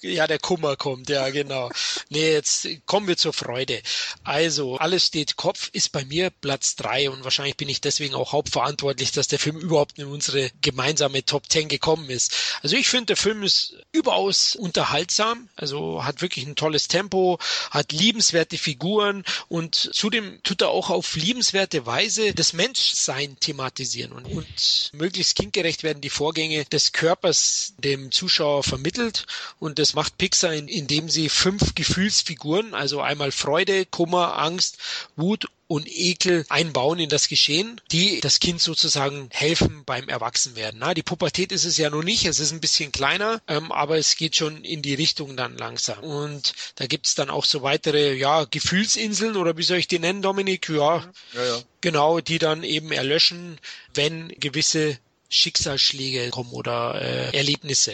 Ja, 0.01 0.27
der 0.27 0.39
Kummer 0.39 0.75
kommt, 0.75 1.09
ja, 1.09 1.29
genau. 1.29 1.69
Nee, 2.09 2.31
jetzt 2.33 2.67
kommen 2.85 3.07
wir 3.07 3.17
zur 3.17 3.33
Freude. 3.33 3.81
Also, 4.23 4.77
alles 4.77 5.07
steht 5.07 5.35
Kopf 5.35 5.69
ist 5.73 5.91
bei 5.91 6.05
mir 6.05 6.29
Platz 6.29 6.75
drei 6.75 7.09
und 7.09 7.23
wahrscheinlich 7.23 7.57
bin 7.57 7.69
ich 7.69 7.81
deswegen 7.81 8.15
auch 8.15 8.31
hauptverantwortlich, 8.31 9.11
dass 9.11 9.27
der 9.27 9.39
Film 9.39 9.57
überhaupt 9.57 9.97
in 9.97 10.07
unsere 10.07 10.51
gemeinsame 10.61 11.25
Top 11.25 11.49
10 11.49 11.67
gekommen 11.67 12.09
ist. 12.09 12.33
Also 12.61 12.75
ich 12.75 12.87
finde, 12.87 13.07
der 13.07 13.17
Film 13.17 13.43
ist 13.43 13.75
überaus 13.91 14.55
unterhaltsam, 14.55 15.49
also 15.55 16.03
hat 16.03 16.21
wirklich 16.21 16.45
ein 16.45 16.55
tolles 16.55 16.87
Tempo, 16.87 17.39
hat 17.71 17.91
liebenswerte 17.91 18.57
Figuren 18.57 19.23
und 19.47 19.75
zudem 19.93 20.41
tut 20.43 20.61
er 20.61 20.69
auch 20.69 20.89
auf 20.89 21.15
liebenswerte 21.15 21.85
Weise 21.85 22.33
das 22.33 22.53
Menschsein 22.53 23.37
thematisieren 23.39 24.11
und, 24.11 24.25
und 24.25 24.89
möglichst 24.93 25.35
kindgerecht 25.35 25.83
werden 25.83 26.01
die 26.01 26.09
Vorgänge 26.09 26.65
des 26.65 26.91
Körpers 26.91 27.73
dem 27.77 28.11
Zuschauer 28.11 28.63
vermittelt 28.63 29.25
und 29.59 29.79
das 29.85 29.93
macht 29.93 30.17
Pixar, 30.17 30.51
indem 30.51 31.09
sie 31.09 31.29
fünf 31.29 31.75
Gefühlsfiguren, 31.75 32.73
also 32.73 33.01
einmal 33.01 33.31
Freude, 33.31 33.85
Kummer, 33.85 34.35
Angst, 34.39 34.79
Wut 35.15 35.45
und 35.67 35.87
Ekel 35.87 36.43
einbauen 36.49 36.97
in 36.97 37.07
das 37.07 37.27
Geschehen, 37.27 37.79
die 37.91 38.19
das 38.19 38.39
Kind 38.39 38.61
sozusagen 38.61 39.29
helfen 39.31 39.83
beim 39.85 40.09
Erwachsenwerden. 40.09 40.79
Na, 40.79 40.95
die 40.95 41.03
Pubertät 41.03 41.51
ist 41.51 41.65
es 41.65 41.77
ja 41.77 41.91
noch 41.91 42.01
nicht, 42.01 42.25
es 42.25 42.39
ist 42.39 42.51
ein 42.51 42.61
bisschen 42.61 42.91
kleiner, 42.91 43.39
ähm, 43.47 43.71
aber 43.71 43.99
es 43.99 44.15
geht 44.15 44.35
schon 44.35 44.63
in 44.63 44.81
die 44.81 44.95
Richtung 44.95 45.37
dann 45.37 45.55
langsam. 45.55 45.99
Und 45.99 46.55
da 46.77 46.87
gibt's 46.87 47.13
dann 47.13 47.29
auch 47.29 47.45
so 47.45 47.61
weitere, 47.61 48.15
ja, 48.15 48.45
Gefühlsinseln 48.45 49.35
oder 49.35 49.55
wie 49.55 49.63
soll 49.63 49.77
ich 49.77 49.87
die 49.87 49.99
nennen, 49.99 50.23
Dominik? 50.23 50.67
Ja, 50.67 51.07
ja, 51.33 51.45
ja. 51.45 51.61
genau, 51.81 52.21
die 52.21 52.39
dann 52.39 52.63
eben 52.63 52.91
erlöschen, 52.91 53.59
wenn 53.93 54.29
gewisse 54.29 54.97
Schicksalsschläge 55.29 56.29
kommen 56.29 56.51
oder 56.51 57.01
äh, 57.01 57.35
Erlebnisse. 57.35 57.93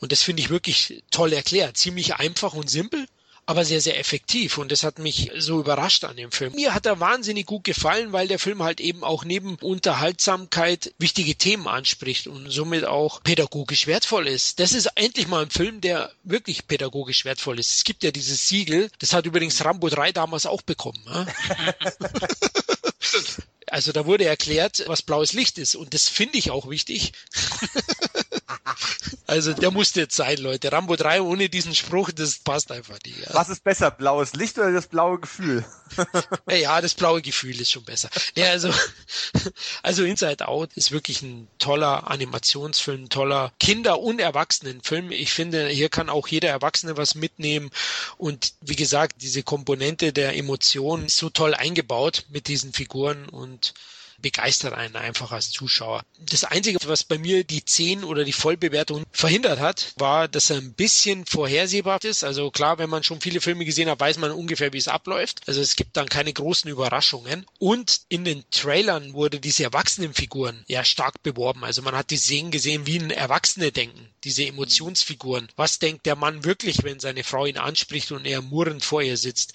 Und 0.00 0.12
das 0.12 0.22
finde 0.22 0.42
ich 0.42 0.50
wirklich 0.50 1.02
toll 1.10 1.32
erklärt. 1.32 1.76
Ziemlich 1.76 2.16
einfach 2.16 2.54
und 2.54 2.70
simpel, 2.70 3.06
aber 3.44 3.64
sehr, 3.64 3.80
sehr 3.80 3.98
effektiv. 3.98 4.58
Und 4.58 4.72
das 4.72 4.82
hat 4.82 4.98
mich 4.98 5.30
so 5.36 5.60
überrascht 5.60 6.04
an 6.04 6.16
dem 6.16 6.30
Film. 6.30 6.54
Mir 6.54 6.74
hat 6.74 6.86
er 6.86 7.00
wahnsinnig 7.00 7.46
gut 7.46 7.64
gefallen, 7.64 8.12
weil 8.12 8.28
der 8.28 8.38
Film 8.38 8.62
halt 8.62 8.80
eben 8.80 9.02
auch 9.04 9.24
neben 9.24 9.56
Unterhaltsamkeit 9.56 10.94
wichtige 10.98 11.34
Themen 11.34 11.66
anspricht 11.66 12.26
und 12.26 12.50
somit 12.50 12.84
auch 12.84 13.22
pädagogisch 13.22 13.86
wertvoll 13.86 14.28
ist. 14.28 14.60
Das 14.60 14.72
ist 14.72 14.86
endlich 14.94 15.26
mal 15.26 15.42
ein 15.42 15.50
Film, 15.50 15.80
der 15.80 16.12
wirklich 16.22 16.66
pädagogisch 16.66 17.24
wertvoll 17.24 17.58
ist. 17.58 17.74
Es 17.74 17.84
gibt 17.84 18.04
ja 18.04 18.10
dieses 18.10 18.48
Siegel, 18.48 18.90
das 19.00 19.12
hat 19.12 19.26
übrigens 19.26 19.64
Rambo 19.64 19.88
3 19.88 20.12
damals 20.12 20.46
auch 20.46 20.62
bekommen. 20.62 21.02
Ne? 21.04 21.26
Also 23.66 23.92
da 23.92 24.06
wurde 24.06 24.24
erklärt, 24.24 24.84
was 24.86 25.02
blaues 25.02 25.32
Licht 25.32 25.58
ist 25.58 25.76
und 25.76 25.94
das 25.94 26.08
finde 26.08 26.38
ich 26.38 26.50
auch 26.50 26.68
wichtig. 26.68 27.12
also 29.26 29.52
der 29.52 29.70
musste 29.70 30.00
jetzt 30.00 30.16
sein, 30.16 30.38
Leute. 30.38 30.72
Rambo 30.72 30.96
3 30.96 31.22
ohne 31.22 31.48
diesen 31.48 31.74
Spruch, 31.74 32.10
das 32.10 32.38
passt 32.38 32.72
einfach 32.72 32.98
nicht. 33.04 33.18
Ja. 33.18 33.34
Was 33.34 33.48
ist 33.48 33.64
besser, 33.64 33.90
blaues 33.90 34.34
Licht 34.34 34.58
oder 34.58 34.72
das 34.72 34.86
blaue 34.86 35.20
Gefühl? 35.20 35.64
ja, 36.50 36.80
das 36.80 36.94
blaue 36.94 37.22
Gefühl 37.22 37.60
ist 37.60 37.70
schon 37.70 37.84
besser. 37.84 38.08
Ja, 38.34 38.50
also, 38.50 38.72
also 39.82 40.04
Inside 40.04 40.46
Out 40.48 40.70
ist 40.74 40.92
wirklich 40.92 41.22
ein 41.22 41.48
toller 41.58 42.10
Animationsfilm, 42.10 43.04
ein 43.04 43.08
toller 43.08 43.52
Kinder- 43.60 44.00
und 44.00 44.20
Erwachsenenfilm. 44.20 45.10
Ich 45.12 45.32
finde, 45.32 45.68
hier 45.68 45.88
kann 45.88 46.08
auch 46.08 46.28
jeder 46.28 46.48
Erwachsene 46.48 46.96
was 46.96 47.14
mitnehmen. 47.14 47.70
Und 48.16 48.54
wie 48.60 48.76
gesagt, 48.76 49.22
diese 49.22 49.42
Komponente 49.42 50.12
der 50.12 50.36
Emotionen 50.36 51.06
ist 51.06 51.16
so 51.16 51.30
toll 51.30 51.54
eingebaut 51.54 52.26
mit 52.30 52.48
diesen 52.48 52.72
Figuren 52.72 53.28
und 53.28 53.74
begeistert 54.22 54.72
einen 54.72 54.96
einfach 54.96 55.32
als 55.32 55.50
Zuschauer. 55.50 56.02
Das 56.18 56.44
Einzige, 56.44 56.78
was 56.86 57.04
bei 57.04 57.18
mir 57.18 57.44
die 57.44 57.64
10 57.64 58.04
oder 58.04 58.24
die 58.24 58.32
Vollbewertung 58.32 59.04
verhindert 59.10 59.60
hat, 59.60 59.92
war, 59.96 60.28
dass 60.28 60.50
er 60.50 60.56
ein 60.56 60.72
bisschen 60.72 61.26
vorhersehbar 61.26 62.02
ist. 62.02 62.24
Also 62.24 62.50
klar, 62.50 62.78
wenn 62.78 62.88
man 62.88 63.02
schon 63.02 63.20
viele 63.20 63.40
Filme 63.40 63.64
gesehen 63.64 63.90
hat, 63.90 64.00
weiß 64.00 64.18
man 64.18 64.30
ungefähr, 64.30 64.72
wie 64.72 64.78
es 64.78 64.88
abläuft. 64.88 65.42
Also 65.46 65.60
es 65.60 65.76
gibt 65.76 65.96
dann 65.96 66.08
keine 66.08 66.32
großen 66.32 66.70
Überraschungen. 66.70 67.44
Und 67.58 68.02
in 68.08 68.24
den 68.24 68.44
Trailern 68.50 69.12
wurde 69.12 69.40
diese 69.40 69.64
Erwachsenenfiguren 69.64 70.64
ja 70.68 70.84
stark 70.84 71.22
beworben. 71.22 71.64
Also 71.64 71.82
man 71.82 71.96
hat 71.96 72.10
die 72.10 72.16
Szenen 72.16 72.50
gesehen, 72.50 72.86
wie 72.86 72.98
ein 72.98 73.10
Erwachsene 73.10 73.72
denken. 73.72 74.08
Diese 74.24 74.46
Emotionsfiguren. 74.46 75.48
Was 75.56 75.80
denkt 75.80 76.06
der 76.06 76.16
Mann 76.16 76.44
wirklich, 76.44 76.84
wenn 76.84 77.00
seine 77.00 77.24
Frau 77.24 77.46
ihn 77.46 77.58
anspricht 77.58 78.12
und 78.12 78.24
er 78.24 78.40
murrend 78.40 78.84
vor 78.84 79.02
ihr 79.02 79.16
sitzt? 79.16 79.54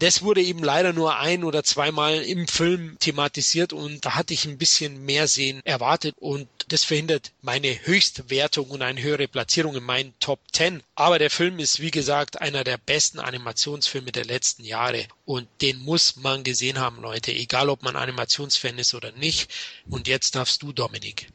Das 0.00 0.22
wurde 0.22 0.40
eben 0.40 0.62
leider 0.62 0.94
nur 0.94 1.18
ein 1.18 1.44
oder 1.44 1.62
zweimal 1.62 2.22
im 2.22 2.48
Film 2.48 2.96
thematisiert 3.00 3.74
und 3.74 4.06
da 4.06 4.14
hatte 4.14 4.32
ich 4.32 4.46
ein 4.46 4.56
bisschen 4.56 5.04
mehr 5.04 5.28
sehen 5.28 5.60
erwartet 5.64 6.14
und 6.18 6.48
das 6.68 6.84
verhindert 6.84 7.32
meine 7.42 7.68
Höchstwertung 7.84 8.70
und 8.70 8.80
eine 8.80 9.02
höhere 9.02 9.28
Platzierung 9.28 9.76
in 9.76 9.84
meinen 9.84 10.14
Top 10.18 10.40
10. 10.52 10.82
Aber 10.94 11.18
der 11.18 11.28
Film 11.28 11.58
ist, 11.58 11.80
wie 11.80 11.90
gesagt, 11.90 12.40
einer 12.40 12.64
der 12.64 12.78
besten 12.78 13.18
Animationsfilme 13.18 14.10
der 14.10 14.24
letzten 14.24 14.64
Jahre 14.64 15.06
und 15.26 15.46
den 15.60 15.78
muss 15.78 16.16
man 16.16 16.44
gesehen 16.44 16.78
haben, 16.78 17.02
Leute, 17.02 17.32
egal 17.32 17.68
ob 17.68 17.82
man 17.82 17.96
Animationsfan 17.96 18.78
ist 18.78 18.94
oder 18.94 19.12
nicht. 19.12 19.52
Und 19.90 20.08
jetzt 20.08 20.34
darfst 20.34 20.62
du, 20.62 20.72
Dominik. 20.72 21.28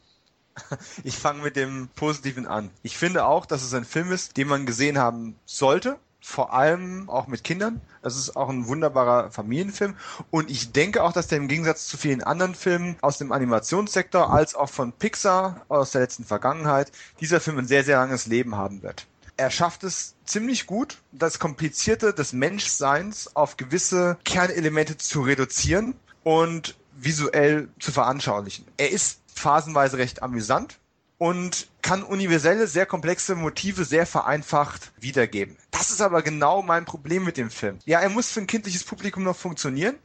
Ich 1.04 1.16
fange 1.16 1.44
mit 1.44 1.56
dem 1.56 1.90
Positiven 1.96 2.48
an. 2.48 2.72
Ich 2.82 2.98
finde 2.98 3.26
auch, 3.26 3.46
dass 3.46 3.62
es 3.62 3.74
ein 3.74 3.86
Film 3.86 4.12
ist, 4.12 4.38
den 4.38 4.48
man 4.48 4.66
gesehen 4.66 4.98
haben 4.98 5.36
sollte 5.46 6.00
vor 6.26 6.54
allem 6.54 7.08
auch 7.08 7.28
mit 7.28 7.44
Kindern. 7.44 7.82
Das 8.02 8.18
ist 8.18 8.36
auch 8.36 8.50
ein 8.50 8.68
wunderbarer 8.68 9.30
Familienfilm. 9.30 9.96
Und 10.32 10.50
ich 10.50 10.72
denke 10.72 11.04
auch, 11.04 11.14
dass 11.14 11.28
der 11.28 11.38
im 11.38 11.48
Gegensatz 11.48 11.86
zu 11.86 11.98
vielen 11.98 12.24
anderen 12.24 12.56
Filmen 12.56 12.98
aus 13.02 13.20
dem 13.20 13.32
Animationssektor 13.32 14.34
als 14.34 14.56
auch 14.56 14.70
von 14.70 14.92
Pixar 14.92 15.62
aus 15.70 15.92
der 15.92 16.02
letzten 16.02 16.26
Vergangenheit 16.26 16.92
dieser 17.20 17.40
Film 17.40 17.60
ein 17.60 17.68
sehr, 17.68 17.84
sehr 17.84 17.98
langes 17.98 18.26
Leben 18.26 18.56
haben 18.56 18.82
wird. 18.82 19.06
Er 19.38 19.52
schafft 19.52 19.84
es 19.84 20.16
ziemlich 20.26 20.66
gut, 20.66 20.98
das 21.12 21.38
Komplizierte 21.38 22.12
des 22.12 22.34
Menschseins 22.34 23.36
auf 23.36 23.56
gewisse 23.56 24.18
Kernelemente 24.24 24.98
zu 24.98 25.22
reduzieren 25.22 25.94
und 26.24 26.76
visuell 26.94 27.70
zu 27.80 27.92
veranschaulichen. 27.92 28.66
Er 28.78 28.90
ist 28.90 29.20
phasenweise 29.36 30.00
recht 30.00 30.24
amüsant, 30.24 30.80
und 31.18 31.68
kann 31.82 32.04
universelle, 32.04 32.68
sehr 32.68 32.86
komplexe 32.86 33.36
Motive 33.36 33.86
sehr 33.86 34.06
vereinfacht 34.06 34.92
wiedergeben. 35.00 35.56
Das 35.72 35.92
ist 35.92 36.02
aber 36.02 36.22
genau 36.22 36.62
mein 36.62 36.86
Problem 36.86 37.24
mit 37.24 37.38
dem 37.38 37.52
Film. 37.52 37.80
Ja, 37.86 38.00
er 38.00 38.10
muss 38.10 38.32
für 38.32 38.42
ein 38.42 38.48
kindliches 38.48 38.84
Publikum 38.84 39.24
noch 39.24 39.36
funktionieren, 39.36 39.96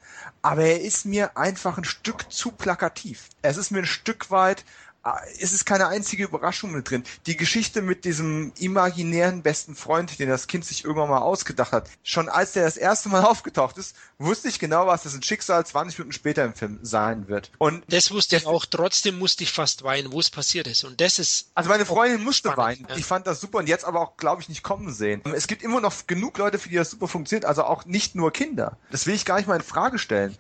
aber 0.42 0.64
er 0.64 0.80
ist 0.80 1.06
mir 1.06 1.36
einfach 1.36 1.78
ein 1.78 1.84
Stück 1.84 2.30
zu 2.30 2.52
plakativ. 2.52 3.28
Es 3.42 3.56
ist 3.56 3.70
mir 3.70 3.78
ein 3.78 3.86
Stück 3.86 4.30
weit 4.30 4.64
Ah, 5.03 5.18
es 5.40 5.53
ist 5.53 5.64
keine 5.64 5.88
einzige 5.88 6.24
Überraschung 6.24 6.72
mit 6.72 6.90
drin. 6.90 7.05
Die 7.24 7.36
Geschichte 7.36 7.80
mit 7.80 8.05
diesem 8.05 8.53
imaginären 8.59 9.42
besten 9.42 9.74
Freund, 9.74 10.18
den 10.18 10.28
das 10.28 10.46
Kind 10.46 10.66
sich 10.66 10.84
irgendwann 10.84 11.09
mal 11.09 11.20
ausgedacht 11.20 11.72
hat. 11.72 11.88
Schon 12.03 12.28
als 12.28 12.53
der 12.53 12.64
das 12.64 12.76
erste 12.76 13.09
Mal 13.09 13.24
aufgetaucht 13.24 13.78
ist, 13.78 13.96
wusste 14.18 14.48
ich 14.48 14.59
genau, 14.59 14.86
was 14.86 15.05
das 15.05 15.14
ein 15.14 15.22
Schicksal 15.22 15.64
20 15.64 15.98
Minuten 15.98 16.12
später 16.12 16.44
im 16.44 16.53
Film 16.53 16.78
sein 16.82 17.28
wird. 17.28 17.51
Und 17.57 17.82
das 17.88 18.11
wusste 18.11 18.36
ich 18.36 18.46
auch. 18.46 18.66
Trotzdem 18.66 19.18
musste 19.18 19.42
ich 19.42 19.53
fast 19.53 19.84
weinen, 19.84 20.12
wo 20.12 20.20
es 20.20 20.28
passiert 20.28 20.66
ist. 20.66 20.84
Und 20.84 21.01
das 21.01 21.18
ist. 21.18 21.51
Also 21.55 21.70
meine 21.70 21.86
Freundin 21.86 22.22
musste 22.22 22.51
spannend, 22.51 22.80
weinen. 22.80 22.90
Ja. 22.90 22.96
Ich 22.96 23.07
fand 23.07 23.26
das 23.26 23.40
super 23.40 23.59
und 23.59 23.68
jetzt 23.68 23.86
aber 23.86 24.01
auch, 24.01 24.18
glaube 24.18 24.42
ich, 24.42 24.51
nicht 24.51 24.62
kommen 24.62 24.92
sehen. 24.92 25.22
Es 25.34 25.46
gibt 25.46 25.62
immer 25.62 25.80
noch 25.80 26.07
genug 26.07 26.36
Leute, 26.36 26.59
für 26.59 26.68
die 26.68 26.76
das 26.76 26.90
super 26.90 27.09
funktioniert. 27.09 27.46
Also 27.46 27.64
auch 27.64 27.86
nicht 27.86 28.14
nur 28.14 28.32
Kinder. 28.32 28.76
Das 28.90 29.07
will 29.07 29.14
ich 29.14 29.24
gar 29.24 29.36
nicht 29.36 29.46
mal 29.46 29.57
in 29.57 29.62
Frage 29.62 29.98
stellen 29.98 30.36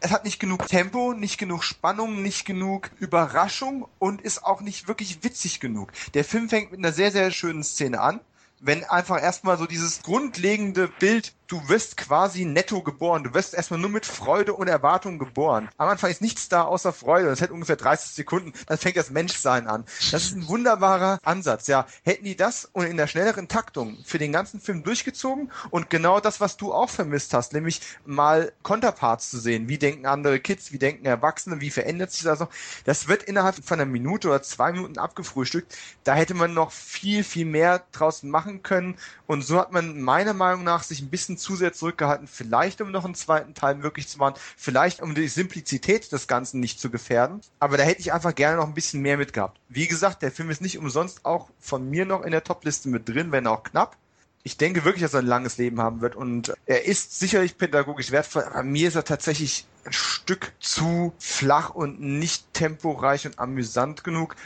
es 0.00 0.10
hat 0.10 0.24
nicht 0.24 0.38
genug 0.38 0.66
Tempo, 0.68 1.12
nicht 1.12 1.38
genug 1.38 1.64
Spannung, 1.64 2.22
nicht 2.22 2.44
genug 2.44 2.90
Überraschung 2.98 3.88
und 3.98 4.20
ist 4.20 4.44
auch 4.44 4.60
nicht 4.60 4.88
wirklich 4.88 5.22
witzig 5.24 5.60
genug. 5.60 5.92
Der 6.14 6.24
Film 6.24 6.48
fängt 6.48 6.70
mit 6.70 6.78
einer 6.78 6.92
sehr, 6.92 7.10
sehr 7.10 7.30
schönen 7.30 7.64
Szene 7.64 8.00
an, 8.00 8.20
wenn 8.60 8.84
einfach 8.84 9.20
erstmal 9.20 9.58
so 9.58 9.66
dieses 9.66 10.02
grundlegende 10.02 10.88
Bild 10.88 11.32
du 11.50 11.68
wirst 11.68 11.96
quasi 11.96 12.44
netto 12.44 12.80
geboren. 12.80 13.24
Du 13.24 13.34
wirst 13.34 13.54
erstmal 13.54 13.80
nur 13.80 13.90
mit 13.90 14.06
Freude 14.06 14.54
und 14.54 14.68
Erwartung 14.68 15.18
geboren. 15.18 15.68
Am 15.76 15.88
Anfang 15.88 16.10
ist 16.10 16.22
nichts 16.22 16.48
da 16.48 16.62
außer 16.62 16.92
Freude. 16.92 17.28
Das 17.28 17.40
hält 17.40 17.50
ungefähr 17.50 17.76
30 17.76 18.12
Sekunden. 18.12 18.52
Dann 18.66 18.78
fängt 18.78 18.96
das 18.96 19.10
Menschsein 19.10 19.66
an. 19.66 19.84
Das 20.12 20.24
ist 20.24 20.36
ein 20.36 20.46
wunderbarer 20.46 21.18
Ansatz. 21.24 21.66
Ja, 21.66 21.86
hätten 22.04 22.24
die 22.24 22.36
das 22.36 22.66
und 22.72 22.86
in 22.86 22.96
der 22.96 23.08
schnelleren 23.08 23.48
Taktung 23.48 23.98
für 24.04 24.18
den 24.18 24.32
ganzen 24.32 24.60
Film 24.60 24.84
durchgezogen 24.84 25.50
und 25.70 25.90
genau 25.90 26.20
das, 26.20 26.40
was 26.40 26.56
du 26.56 26.72
auch 26.72 26.88
vermisst 26.88 27.34
hast, 27.34 27.52
nämlich 27.52 27.80
mal 28.04 28.52
Konterparts 28.62 29.30
zu 29.30 29.38
sehen. 29.38 29.68
Wie 29.68 29.78
denken 29.78 30.06
andere 30.06 30.38
Kids? 30.38 30.70
Wie 30.70 30.78
denken 30.78 31.04
Erwachsene? 31.04 31.60
Wie 31.60 31.70
verändert 31.70 32.12
sich 32.12 32.22
das 32.22 32.38
noch? 32.38 32.50
Das 32.84 33.08
wird 33.08 33.24
innerhalb 33.24 33.56
von 33.64 33.80
einer 33.80 33.90
Minute 33.90 34.28
oder 34.28 34.42
zwei 34.42 34.70
Minuten 34.70 34.98
abgefrühstückt. 34.98 35.76
Da 36.04 36.14
hätte 36.14 36.34
man 36.34 36.54
noch 36.54 36.70
viel, 36.70 37.24
viel 37.24 37.46
mehr 37.46 37.82
draußen 37.90 38.30
machen 38.30 38.62
können. 38.62 38.96
Und 39.26 39.42
so 39.42 39.58
hat 39.58 39.72
man 39.72 40.00
meiner 40.00 40.34
Meinung 40.34 40.62
nach 40.62 40.84
sich 40.84 41.00
ein 41.00 41.10
bisschen 41.10 41.39
zu 41.40 41.56
sehr 41.56 41.72
zurückgehalten, 41.72 42.26
vielleicht 42.26 42.80
um 42.80 42.90
noch 42.90 43.04
einen 43.04 43.14
zweiten 43.14 43.54
Teil 43.54 43.74
möglich 43.74 44.08
zu 44.08 44.18
machen, 44.18 44.34
vielleicht 44.56 45.02
um 45.02 45.14
die 45.14 45.28
Simplizität 45.28 46.12
des 46.12 46.26
Ganzen 46.26 46.60
nicht 46.60 46.80
zu 46.80 46.90
gefährden. 46.90 47.40
Aber 47.58 47.76
da 47.76 47.82
hätte 47.82 48.00
ich 48.00 48.12
einfach 48.12 48.34
gerne 48.34 48.58
noch 48.58 48.66
ein 48.66 48.74
bisschen 48.74 49.02
mehr 49.02 49.16
mitgehabt. 49.16 49.58
Wie 49.68 49.86
gesagt, 49.86 50.22
der 50.22 50.32
Film 50.32 50.50
ist 50.50 50.62
nicht 50.62 50.78
umsonst 50.78 51.24
auch 51.24 51.50
von 51.58 51.88
mir 51.88 52.04
noch 52.06 52.22
in 52.22 52.30
der 52.30 52.44
Topliste 52.44 52.88
mit 52.88 53.08
drin, 53.08 53.32
wenn 53.32 53.46
auch 53.46 53.62
knapp. 53.62 53.96
Ich 54.42 54.56
denke 54.56 54.84
wirklich, 54.84 55.02
dass 55.02 55.12
er 55.12 55.20
ein 55.20 55.26
langes 55.26 55.58
Leben 55.58 55.80
haben 55.82 56.00
wird 56.00 56.16
und 56.16 56.54
er 56.64 56.86
ist 56.86 57.18
sicherlich 57.18 57.58
pädagogisch 57.58 58.10
wertvoll, 58.10 58.44
aber 58.44 58.62
mir 58.62 58.88
ist 58.88 58.94
er 58.94 59.04
tatsächlich 59.04 59.66
ein 59.84 59.92
Stück 59.92 60.52
zu 60.60 61.12
flach 61.18 61.70
und 61.70 62.00
nicht 62.00 62.52
temporeich 62.54 63.26
und 63.26 63.38
amüsant 63.38 64.02
genug. 64.02 64.36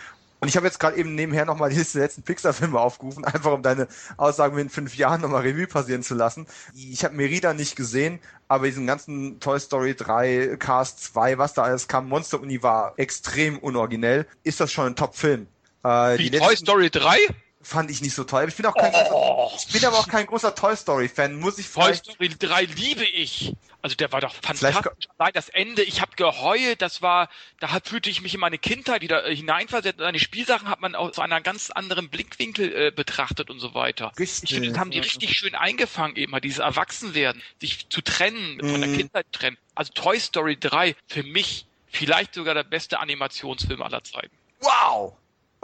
Und 0.45 0.49
ich 0.49 0.59
habe 0.59 0.67
jetzt 0.67 0.79
gerade 0.79 0.99
eben 0.99 1.15
nebenher 1.15 1.47
nochmal 1.47 1.71
die 1.71 1.99
letzten 1.99 2.23
Pixar-Filme 2.23 2.79
aufgerufen, 2.79 3.25
einfach 3.25 3.53
um 3.53 3.63
deine 3.63 3.89
Aussagen 4.19 4.59
in 4.59 4.69
fünf 4.69 4.95
Jahren 4.95 5.23
nochmal 5.23 5.41
Revue 5.41 5.67
passieren 5.67 6.03
zu 6.03 6.15
lassen. 6.15 6.47
Ich 6.75 7.03
habe 7.03 7.15
Merida 7.15 7.55
nicht 7.55 7.77
gesehen, 7.77 8.19
aber 8.47 8.67
diesen 8.67 8.87
ganzen 8.87 9.41
Toy 9.41 9.59
Story 9.59 9.95
3, 9.95 10.59
Cars 10.59 10.99
2, 10.99 11.39
was 11.39 11.55
da 11.55 11.63
alles 11.63 11.89
kam, 11.89 12.11
Monster 12.11 12.43
Uni 12.43 12.63
war 12.63 12.93
extrem 12.99 13.57
unoriginell. 13.59 14.27
Ist 14.43 14.61
das 14.61 14.71
schon 14.71 14.89
ein 14.89 14.97
Top-Film? 14.97 15.47
Äh, 15.83 16.19
Wie 16.19 16.31
Toy 16.31 16.55
Story 16.55 16.91
3? 16.91 17.17
Fand 17.65 17.91
ich 17.91 18.01
nicht 18.01 18.15
so 18.15 18.25
toll. 18.25 18.47
Ich 18.49 18.57
bin 18.57 18.67
auch 18.67 18.75
kein 18.75 18.93
oh. 18.95 19.49
großer, 19.49 19.67
ich 19.67 19.73
bin 19.73 19.85
aber 19.85 19.99
auch 19.99 20.09
kein 20.09 20.27
großer 20.27 20.55
Toy 20.55 20.77
Story 20.77 21.09
Fan, 21.09 21.35
muss 21.37 21.59
ich 21.59 21.71
Toy 21.71 21.95
Story 21.95 22.29
3 22.29 22.63
liebe 22.65 23.05
ich. 23.05 23.55
Also 23.83 23.97
der 23.97 24.13
war 24.13 24.23
doch 24.23 24.35
fantastisch. 24.35 25.09
Allein 25.19 25.33
das 25.35 25.51
Ende, 25.51 25.83
ich 25.83 26.01
habe 26.01 26.13
geheult, 26.17 26.81
das 26.81 27.03
war, 27.03 27.29
da 27.61 27.69
fühlte 27.85 28.09
ich 28.09 28.23
mich 28.23 28.33
in 28.33 28.41
meine 28.41 28.57
Kindheit 28.57 29.03
wieder 29.03 29.27
äh, 29.27 29.37
hineinversetzt. 29.37 29.99
Seine 29.99 30.19
Spielsachen 30.19 30.69
hat 30.69 30.81
man 30.81 30.95
aus 30.95 31.19
einer 31.19 31.43
ganz 31.43 31.71
anderen 31.71 32.09
Blickwinkel 32.09 32.75
äh, 32.75 32.91
betrachtet 32.91 33.51
und 33.51 33.61
so 33.61 33.75
weiter. 33.75 34.13
Richtig. 34.19 34.45
Ich 34.45 34.55
finde, 34.55 34.71
das 34.71 34.79
haben 34.79 34.91
die 34.91 35.01
richtig 35.01 35.37
schön 35.37 35.55
eingefangen, 35.55 36.17
eben 36.17 36.33
mal 36.33 36.41
dieses 36.41 36.61
Erwachsenwerden, 36.61 37.43
sich 37.61 37.89
zu 37.91 38.01
trennen, 38.01 38.59
von 38.61 38.81
der 38.81 38.89
mhm. 38.89 38.97
Kindheit 38.97 39.27
trennen. 39.33 39.59
Also 39.75 39.93
Toy 39.93 40.19
Story 40.19 40.57
3, 40.59 40.97
für 41.07 41.23
mich 41.23 41.67
vielleicht 41.89 42.33
sogar 42.33 42.55
der 42.55 42.65
beste 42.65 43.01
Animationsfilm 43.01 43.83
aller 43.83 44.03
Zeiten. 44.03 44.35
Wow! 44.61 45.15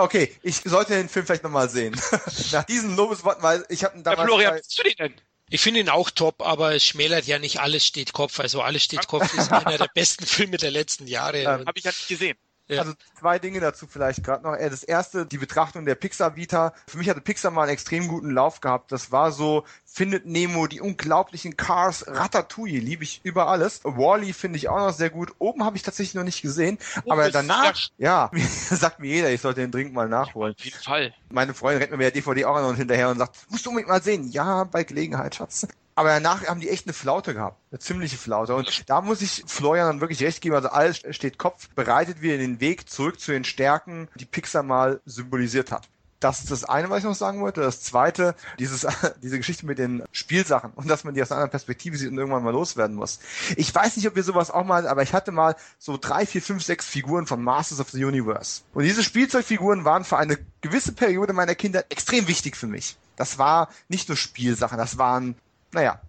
Okay, 0.03 0.35
ich 0.43 0.57
sollte 0.65 0.95
den 0.95 1.09
Film 1.09 1.27
vielleicht 1.27 1.43
nochmal 1.43 1.69
sehen. 1.69 2.01
Nach 2.53 2.65
diesen 2.65 2.97
Lobesworten, 2.97 3.43
weil 3.43 3.65
ich 3.69 3.85
habe 3.85 4.01
damals... 4.03 4.21
Ja, 4.21 4.27
Florian, 4.27 4.57
bist 4.57 4.79
du 4.79 4.83
den 4.83 4.95
denn? 4.97 5.15
Ich 5.53 5.61
finde 5.61 5.81
ihn 5.81 5.89
auch 5.89 6.11
top, 6.11 6.43
aber 6.43 6.75
es 6.77 6.85
schmälert 6.85 7.27
ja 7.27 7.41
nicht 7.41 7.61
alles 7.61 7.85
steht 7.85 8.13
Kopf. 8.13 8.39
Also 8.39 8.63
alles 8.63 8.85
steht 8.85 9.09
Kopf 9.09 9.35
ist 9.35 9.51
einer 9.53 9.79
der 9.79 9.91
besten 9.93 10.25
Filme 10.25 10.57
der 10.57 10.71
letzten 10.71 11.09
Jahre. 11.09 11.39
Ähm, 11.39 11.67
Habe 11.67 11.73
ich 11.75 11.85
ja 11.85 11.91
nicht 11.91 12.09
gesehen. 12.09 12.39
Ja. 12.71 12.81
Also 12.81 12.95
zwei 13.19 13.39
Dinge 13.39 13.61
dazu 13.61 13.87
vielleicht 13.87 14.25
gerade 14.25 14.45
noch. 14.45 14.55
Äh, 14.55 14.71
das 14.71 14.83
erste, 14.83 15.27
die 15.27 15.39
Betrachtung 15.39 15.85
der 15.85 15.95
Pixar 15.95 16.37
Vita. 16.37 16.73
Für 16.87 16.99
mich 16.99 17.09
hatte 17.09 17.21
Pixar 17.21 17.51
mal 17.51 17.63
einen 17.63 17.73
extrem 17.73 18.09
guten 18.09 18.31
Lauf 18.31 18.61
gehabt. 18.61 18.93
Das 18.93 19.13
war 19.13 19.33
so 19.33 19.65
Findet 19.93 20.25
Nemo, 20.25 20.69
die 20.69 20.81
unglaublichen 20.81 21.57
Cars, 21.57 22.05
Ratatouille, 22.07 22.79
liebe 22.79 23.03
ich 23.03 23.21
über 23.25 23.49
alles. 23.49 23.81
Wally 23.83 24.33
finde 24.33 24.57
ich 24.57 24.69
auch 24.69 24.79
noch 24.79 24.93
sehr 24.93 25.11
gut. 25.11 25.33
Oben 25.41 25.65
habe 25.65 25.77
ich 25.77 25.83
tatsächlich 25.83 26.15
noch 26.15 26.23
nicht 26.23 26.43
gesehen, 26.43 26.79
oh, 27.05 27.11
aber 27.11 27.29
danach, 27.33 27.77
ja, 27.99 28.31
sagt 28.71 29.01
mir 29.01 29.09
jeder, 29.09 29.33
ich 29.33 29.41
sollte 29.41 29.63
den 29.63 29.73
dringend 29.73 29.93
mal 29.93 30.09
nachholen. 30.09 30.55
Auf 30.57 30.65
jeden 30.65 30.79
Fall. 30.79 31.13
Meine 31.29 31.55
Freundin 31.55 31.83
rennt 31.83 31.91
mir 31.91 31.99
der 31.99 32.13
DVD 32.13 32.45
auch 32.45 32.61
noch 32.61 32.77
hinterher 32.77 33.09
und 33.11 33.19
sagt, 33.19 33.37
musst 33.51 33.67
du 33.67 33.71
unbedingt 33.71 33.89
mal 33.89 34.01
sehen. 34.01 34.31
Ja, 34.31 34.63
bei 34.63 34.85
Gelegenheit, 34.85 35.35
Schatz. 35.35 35.67
Aber 36.01 36.09
danach 36.09 36.47
haben 36.47 36.61
die 36.61 36.71
echt 36.71 36.87
eine 36.87 36.95
Flaute 36.95 37.35
gehabt. 37.35 37.59
Eine 37.71 37.79
ziemliche 37.79 38.17
Flaute. 38.17 38.55
Und 38.55 38.89
da 38.89 39.03
muss 39.03 39.21
ich 39.21 39.45
Florian 39.47 39.87
dann 39.87 40.01
wirklich 40.01 40.23
recht 40.23 40.41
geben. 40.41 40.55
Also 40.55 40.71
alles 40.71 41.03
steht 41.11 41.37
Kopf, 41.37 41.69
bereitet 41.75 42.23
wieder 42.23 42.39
den 42.39 42.59
Weg 42.59 42.89
zurück 42.89 43.21
zu 43.21 43.33
den 43.33 43.45
Stärken, 43.45 44.09
die 44.15 44.25
Pixar 44.25 44.63
mal 44.63 45.03
symbolisiert 45.05 45.71
hat. 45.71 45.91
Das 46.19 46.41
ist 46.41 46.51
das 46.51 46.65
eine, 46.65 46.89
was 46.89 47.01
ich 47.01 47.05
noch 47.05 47.15
sagen 47.15 47.43
wollte. 47.43 47.61
Das 47.61 47.83
zweite, 47.83 48.35
dieses, 48.59 48.87
diese 49.23 49.37
Geschichte 49.37 49.67
mit 49.67 49.77
den 49.77 50.03
Spielsachen 50.11 50.73
und 50.75 50.89
dass 50.89 51.05
man 51.05 51.13
die 51.13 51.21
aus 51.21 51.33
einer 51.33 51.41
anderen 51.41 51.51
Perspektive 51.51 51.99
sieht 51.99 52.11
und 52.11 52.17
irgendwann 52.17 52.45
mal 52.45 52.55
loswerden 52.55 52.97
muss. 52.97 53.19
Ich 53.57 53.75
weiß 53.75 53.99
nicht, 53.99 54.09
ob 54.09 54.17
wir 54.17 54.23
sowas 54.23 54.51
auch 54.51 54.65
mal, 54.65 54.89
aber 54.89 55.03
ich 55.03 55.13
hatte 55.13 55.33
mal 55.33 55.55
so 55.79 55.99
drei, 56.01 56.25
vier, 56.25 56.41
fünf, 56.41 56.65
sechs 56.65 56.87
Figuren 56.87 57.27
von 57.27 57.43
Masters 57.43 57.79
of 57.79 57.91
the 57.91 58.03
Universe. 58.03 58.63
Und 58.73 58.85
diese 58.85 59.05
Spielzeugfiguren 59.05 59.85
waren 59.85 60.05
für 60.05 60.17
eine 60.17 60.39
gewisse 60.63 60.93
Periode 60.93 61.35
meiner 61.35 61.55
Kindheit 61.55 61.85
extrem 61.91 62.27
wichtig 62.27 62.57
für 62.57 62.69
mich. 62.69 62.97
Das 63.17 63.37
war 63.37 63.69
nicht 63.89 64.09
nur 64.09 64.17
Spielsachen, 64.17 64.79
das 64.79 64.97
waren 64.97 65.37
naja, 65.73 66.01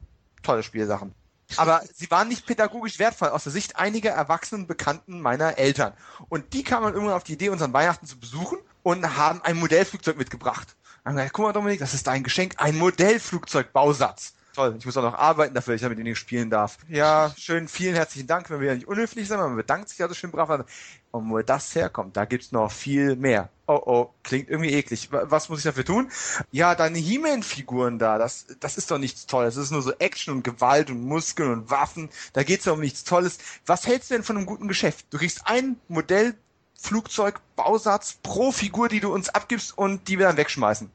tolle 0.44 0.64
Spielsachen. 0.64 1.14
Aber 1.58 1.84
sie 1.94 2.10
waren 2.10 2.30
nicht 2.30 2.46
pädagogisch 2.46 3.00
wertvoll 3.00 3.30
aus 3.30 3.44
der 3.44 3.52
Sicht 3.52 3.76
einiger 3.76 4.12
erwachsenen 4.12 4.68
Bekannten 4.68 5.20
meiner 5.20 5.58
Eltern. 5.58 5.94
Und 6.30 6.54
die 6.54 6.64
kamen 6.64 6.94
irgendwann 6.94 7.16
auf 7.16 7.24
die 7.24 7.34
Idee, 7.34 7.50
uns 7.50 7.62
an 7.62 7.74
Weihnachten 7.74 8.06
zu 8.06 8.20
besuchen 8.20 8.58
und 8.84 9.18
haben 9.18 9.42
ein 9.44 9.58
Modellflugzeug 9.58 10.18
mitgebracht. 10.18 10.76
Dann 11.04 11.12
haben 11.12 11.18
gesagt, 11.18 11.34
guck 11.34 11.46
mal 11.46 11.54
Dominik, 11.54 11.80
das 11.80 11.94
ist 11.94 12.08
dein 12.08 12.24
Geschenk, 12.24 12.56
ein 12.58 12.78
Modellflugzeugbausatz. 12.78 14.34
Toll, 14.54 14.76
ich 14.78 14.86
muss 14.86 14.98
auch 14.98 15.04
noch 15.04 15.14
arbeiten 15.14 15.54
dafür, 15.54 15.74
dass 15.74 15.82
ich 15.82 15.90
mit 15.90 16.00
ihnen 16.00 16.16
spielen 16.16 16.50
darf. 16.50 16.78
Ja, 16.90 17.34
schön, 17.38 17.70
vielen 17.70 17.96
herzlichen 17.96 18.28
Dank, 18.28 18.50
wenn 18.50 18.60
wir 18.60 18.68
ja 18.68 18.76
nicht 18.76 18.88
unhöflich 18.88 19.28
sind, 19.28 19.38
man 19.38 19.56
bedankt 19.56 19.90
sich 19.90 20.02
also 20.02 20.14
schön 20.14 20.30
brav. 20.30 20.66
Und 21.12 21.30
wo 21.30 21.40
das 21.40 21.76
herkommt, 21.76 22.16
da 22.16 22.24
gibt's 22.24 22.54
noch 22.54 22.72
viel 22.72 23.18
mehr. 23.18 23.50
Oh 23.68 23.82
oh, 23.86 24.10
klingt 24.24 24.50
irgendwie 24.50 24.74
eklig. 24.74 25.10
Was 25.12 25.50
muss 25.50 25.60
ich 25.60 25.66
dafür 25.66 25.84
tun? 25.84 26.10
Ja, 26.52 26.74
deine 26.74 26.98
He-Man-Figuren 26.98 28.00
da, 28.00 28.18
das, 28.18 28.46
das 28.62 28.78
ist 28.78 28.92
doch 28.92 28.98
nichts 28.98 29.26
Tolles. 29.26 29.56
Das 29.56 29.66
ist 29.66 29.72
nur 29.72 29.82
so 29.82 29.92
Action 30.00 30.34
und 30.34 30.44
Gewalt 30.44 30.90
und 30.90 31.02
Muskeln 31.02 31.52
und 31.52 31.70
Waffen. 31.70 32.10
Da 32.34 32.44
geht's 32.44 32.66
ja 32.66 32.72
um 32.72 32.80
nichts 32.80 33.04
Tolles. 33.04 33.40
Was 33.66 33.88
hältst 33.88 34.10
du 34.10 34.16
denn 34.16 34.24
von 34.24 34.38
einem 34.38 34.46
guten 34.46 34.70
Geschäft? 34.70 35.06
Du 35.10 35.18
kriegst 35.18 35.42
ein 35.46 35.78
Modell 35.90 36.36
Flugzeug, 36.80 37.40
Bausatz 37.56 38.18
pro 38.24 38.52
Figur, 38.52 38.90
die 38.90 39.02
du 39.02 39.14
uns 39.14 39.30
abgibst 39.30 39.78
und 39.78 40.08
die 40.08 40.18
wir 40.18 40.28
dann 40.28 40.38
wegschmeißen. 40.38 40.90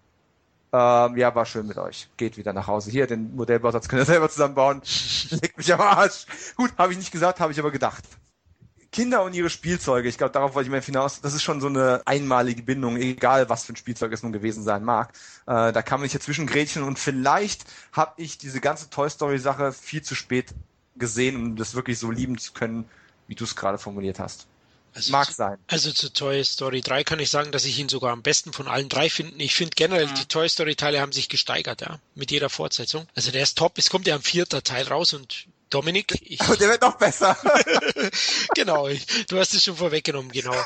Ähm, 0.72 1.16
ja, 1.16 1.34
war 1.34 1.46
schön 1.46 1.66
mit 1.66 1.78
euch. 1.78 2.08
Geht 2.16 2.36
wieder 2.36 2.52
nach 2.52 2.66
Hause. 2.66 2.90
Hier, 2.90 3.06
den 3.06 3.36
Modellbausatz 3.36 3.88
könnt 3.88 4.02
ihr 4.02 4.06
selber 4.06 4.28
zusammenbauen. 4.28 4.82
Legt 5.30 5.56
mich 5.56 5.72
am 5.72 5.80
Arsch. 5.80 6.26
Gut, 6.56 6.72
habe 6.76 6.92
ich 6.92 6.98
nicht 6.98 7.12
gesagt, 7.12 7.38
habe 7.38 7.52
ich 7.52 7.58
aber 7.60 7.70
gedacht. 7.70 8.04
Kinder 8.96 9.24
und 9.24 9.34
ihre 9.34 9.50
Spielzeuge, 9.50 10.08
ich 10.08 10.16
glaube, 10.16 10.32
darauf 10.32 10.54
wollte 10.54 10.68
ich 10.68 10.72
mir 10.72 10.80
hinaus, 10.80 11.20
das 11.20 11.34
ist 11.34 11.42
schon 11.42 11.60
so 11.60 11.66
eine 11.66 12.00
einmalige 12.06 12.62
Bindung, 12.62 12.96
egal 12.96 13.50
was 13.50 13.64
für 13.64 13.74
ein 13.74 13.76
Spielzeug 13.76 14.10
es 14.10 14.22
nun 14.22 14.32
gewesen 14.32 14.64
sein 14.64 14.82
mag. 14.84 15.12
Äh, 15.46 15.70
da 15.70 15.82
kann 15.82 16.00
man 16.00 16.04
nicht 16.04 16.14
dazwischen 16.14 16.46
grätschen 16.46 16.82
und 16.82 16.98
vielleicht 16.98 17.66
habe 17.92 18.14
ich 18.16 18.38
diese 18.38 18.58
ganze 18.58 18.88
Toy 18.88 19.10
Story 19.10 19.38
Sache 19.38 19.72
viel 19.72 20.00
zu 20.00 20.14
spät 20.14 20.54
gesehen, 20.96 21.36
um 21.36 21.56
das 21.56 21.74
wirklich 21.74 21.98
so 21.98 22.10
lieben 22.10 22.38
zu 22.38 22.54
können, 22.54 22.88
wie 23.28 23.34
du 23.34 23.44
es 23.44 23.54
gerade 23.54 23.76
formuliert 23.76 24.18
hast. 24.18 24.46
Also 24.94 25.12
Mag 25.12 25.30
sein. 25.30 25.58
Also 25.66 25.92
zu 25.92 26.10
Toy 26.10 26.42
Story 26.42 26.80
3 26.80 27.04
kann 27.04 27.20
ich 27.20 27.28
sagen, 27.28 27.52
dass 27.52 27.66
ich 27.66 27.78
ihn 27.78 27.90
sogar 27.90 28.14
am 28.14 28.22
besten 28.22 28.54
von 28.54 28.66
allen 28.66 28.88
drei 28.88 29.10
finde. 29.10 29.34
Ich 29.44 29.54
finde 29.54 29.74
generell, 29.76 30.06
mhm. 30.06 30.14
die 30.14 30.24
Toy 30.24 30.48
Story 30.48 30.74
Teile 30.74 31.02
haben 31.02 31.12
sich 31.12 31.28
gesteigert, 31.28 31.82
ja, 31.82 31.98
mit 32.14 32.30
jeder 32.30 32.48
Fortsetzung. 32.48 33.06
Also 33.14 33.30
der 33.30 33.42
ist 33.42 33.58
top. 33.58 33.76
Es 33.76 33.90
kommt 33.90 34.06
ja 34.06 34.14
am 34.14 34.22
vierter 34.22 34.62
Teil 34.62 34.88
raus 34.88 35.12
und 35.12 35.48
Dominik. 35.70 36.14
Ich, 36.28 36.40
Aber 36.40 36.56
der 36.56 36.70
wird 36.70 36.82
noch 36.82 36.98
besser. 36.98 37.36
genau, 38.54 38.88
ich, 38.88 39.06
du 39.26 39.38
hast 39.38 39.54
es 39.54 39.62
schon 39.62 39.76
vorweggenommen, 39.76 40.32
genau. 40.32 40.54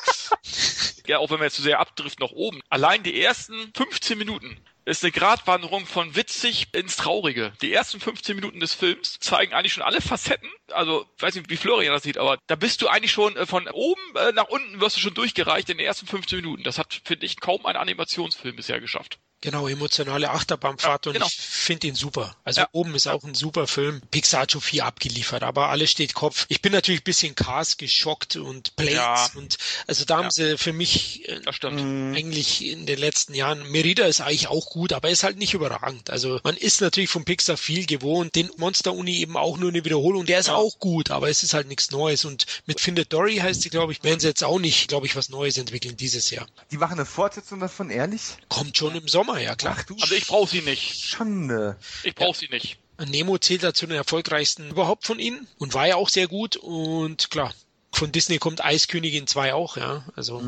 Ja, 1.07 1.19
auch 1.19 1.31
wenn 1.31 1.39
wir 1.39 1.45
jetzt 1.45 1.57
zu 1.57 1.63
sehr 1.63 1.81
abdriften 1.81 2.25
nach 2.25 2.33
oben. 2.33 2.61
Allein 2.69 3.03
die 3.03 3.21
ersten 3.21 3.73
15 3.75 4.17
Minuten 4.17 4.57
ist 4.85 5.03
eine 5.03 5.11
Gratwanderung 5.11 5.87
von 5.87 6.15
witzig 6.15 6.69
ins 6.73 6.97
Traurige. 6.97 7.53
Die 7.63 7.73
ersten 7.73 8.01
15 8.01 8.37
Minuten 8.37 8.61
des 8.61 8.75
Films 8.75 9.19
zeigen 9.19 9.53
eigentlich 9.53 9.73
schon 9.73 9.83
alle 9.83 10.01
Facetten. 10.01 10.49
Also, 10.73 11.07
ich 11.17 11.23
weiß 11.23 11.35
nicht, 11.35 11.51
wie 11.51 11.57
Florian 11.57 11.93
das 11.93 12.03
sieht, 12.03 12.19
aber 12.19 12.39
da 12.47 12.55
bist 12.57 12.83
du 12.83 12.89
eigentlich 12.89 13.13
schon 13.13 13.37
äh, 13.37 13.47
von 13.47 13.69
oben 13.69 14.01
äh, 14.17 14.33
nach 14.33 14.49
unten 14.49 14.81
wirst 14.81 14.97
du 14.97 15.01
schon 15.01 15.15
durchgereicht 15.15 15.69
in 15.71 15.79
den 15.79 15.87
ersten 15.87 16.07
15 16.07 16.37
Minuten. 16.41 16.63
Das 16.63 16.79
hat, 16.79 17.01
finde 17.05 17.27
ich, 17.27 17.41
kaum 17.41 17.67
ein 17.67 17.77
Animationsfilm 17.77 18.57
bisher 18.57 18.81
geschafft. 18.81 19.19
Genau, 19.43 19.69
emotionale 19.69 20.29
Achterbahnfahrt 20.33 21.07
Ja, 21.07 21.11
und 21.11 21.15
genau. 21.15 21.27
ich 21.27 21.35
finde 21.35 21.87
ihn 21.87 21.95
super. 21.95 22.37
Also 22.45 22.61
Ja. 22.61 22.69
oben 22.73 22.95
ist 22.95 23.07
auch 23.07 23.25
ein 23.25 23.35
super 23.35 23.67
Film. 23.67 24.03
Pixar 24.11 24.43
hat 24.43 24.53
schon 24.53 24.61
viel 24.61 24.83
abgeliefert, 24.83 25.43
aber 25.43 25.71
alles 25.71 25.91
steht 25.91 26.13
Kopf. 26.13 26.45
Ich 26.51 26.61
bin 26.61 26.73
natürlich 26.73 27.01
ein 27.01 27.05
bisschen 27.05 27.35
Cars 27.35 27.79
geschockt 27.79 28.37
und 28.37 28.77
Planes 28.77 28.93
Ja. 28.97 29.31
und 29.37 29.57
also 29.87 30.05
da 30.05 30.19
haben 30.19 30.31
sie 30.31 30.59
für 30.59 30.75
mich 30.75 31.27
äh, 31.27 31.41
stimmt. 31.55 31.81
eigentlich 31.81 32.67
in 32.67 32.85
den 32.85 32.99
letzten 32.99 33.33
Jahren, 33.35 33.67
Merida 33.71 34.05
ist 34.05 34.21
eigentlich 34.21 34.49
auch 34.49 34.67
gut, 34.67 34.93
aber 34.93 35.09
ist 35.09 35.23
halt 35.23 35.39
nicht 35.39 35.55
überragend. 35.55 36.11
Also 36.11 36.39
man 36.45 36.59
ist 36.59 36.83
natürlich 36.83 37.09
von 37.09 37.25
Pixar 37.25 37.57
viel 37.57 37.87
gewohnt, 37.87 38.35
den 38.35 38.51
Monster 38.59 38.93
Uni 38.93 39.21
eben 39.21 39.39
auch 39.39 39.57
nur 39.57 39.71
eine 39.71 39.83
Wiederholung, 39.87 40.27
der 40.27 40.41
ist 40.41 40.49
Ja. 40.49 40.57
Auch 40.61 40.79
gut, 40.79 41.11
aber 41.11 41.29
es 41.29 41.43
ist 41.43 41.55
halt 41.55 41.67
nichts 41.67 41.91
Neues 41.91 42.25
und 42.25 42.47
mit 42.67 42.81
Findet 42.81 43.13
Dory 43.13 43.37
heißt 43.37 43.63
sie, 43.63 43.71
glaube 43.71 43.93
ich, 43.93 44.05
werden 44.05 44.21
sie 44.21 44.29
jetzt 44.29 44.45
auch 44.45 44.59
nicht, 44.59 44.89
glaube 44.89 45.07
ich, 45.07 45.17
was 45.17 45.29
Neues 45.29 45.59
entwickeln 45.59 45.97
dieses 45.97 46.31
Jahr. 46.31 46.47
Die 46.71 46.77
machen 46.77 46.93
eine 46.93 47.07
Fortsetzung 47.07 47.59
davon, 47.61 47.91
ehrlich? 47.91 48.23
Kommt 48.49 48.77
schon 48.77 48.95
im 48.95 49.09
Sommer, 49.09 49.41
ja 49.41 49.57
klar. 49.57 49.77
Ach 49.79 49.85
du 49.85 49.97
Also 50.01 50.15
ich 50.15 50.27
brauche 50.27 50.49
sie 50.49 50.63
nicht. 50.63 50.95
Schande. 50.95 51.77
Ich 52.05 52.15
brauche 52.15 52.39
sie 52.39 52.49
nicht. 52.49 52.79
Nemo 53.09 53.39
zählt 53.39 53.63
dazu 53.63 53.87
den 53.87 53.97
erfolgreichsten 53.97 54.71
überhaupt 54.71 55.07
von 55.07 55.19
ihnen 55.19 55.49
und 55.59 55.75
war 55.75 55.89
ja 55.89 55.97
auch 55.97 56.11
sehr 56.11 56.29
gut 56.29 56.57
und 56.57 57.31
klar, 57.31 57.55
von 57.93 58.13
Disney 58.13 58.39
kommt 58.39 58.65
Eiskönigin 58.65 59.27
2 59.27 59.55
auch, 59.55 59.77
ja, 59.77 60.05
also 60.17 60.43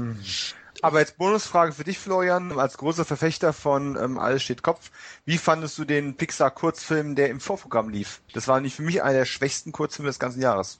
Aber 0.85 0.99
jetzt 0.99 1.17
Bonusfrage 1.17 1.73
für 1.73 1.85
dich, 1.85 2.01
Florian, 2.01 2.59
als 2.59 2.77
großer 2.77 3.05
Verfechter 3.05 3.53
von 3.53 3.97
ähm, 3.97 4.19
Alles 4.19 4.43
steht 4.43 4.65
Kopf. 4.65 4.91
Wie 5.25 5.39
fandest 5.39 5.79
du 5.79 5.85
den 5.85 6.17
Pixar-Kurzfilm, 6.17 7.15
der 7.15 7.31
im 7.31 7.39
Vorprogramm 7.39 7.89
lief? 7.89 8.21
Das 8.35 8.49
war 8.49 8.61
nicht 8.61 8.75
für 8.75 8.83
mich 8.83 9.01
einer 9.01 9.21
der 9.21 9.25
schwächsten 9.25 9.71
Kurzfilme 9.71 10.09
des 10.09 10.19
ganzen 10.19 10.43
Jahres. 10.43 10.79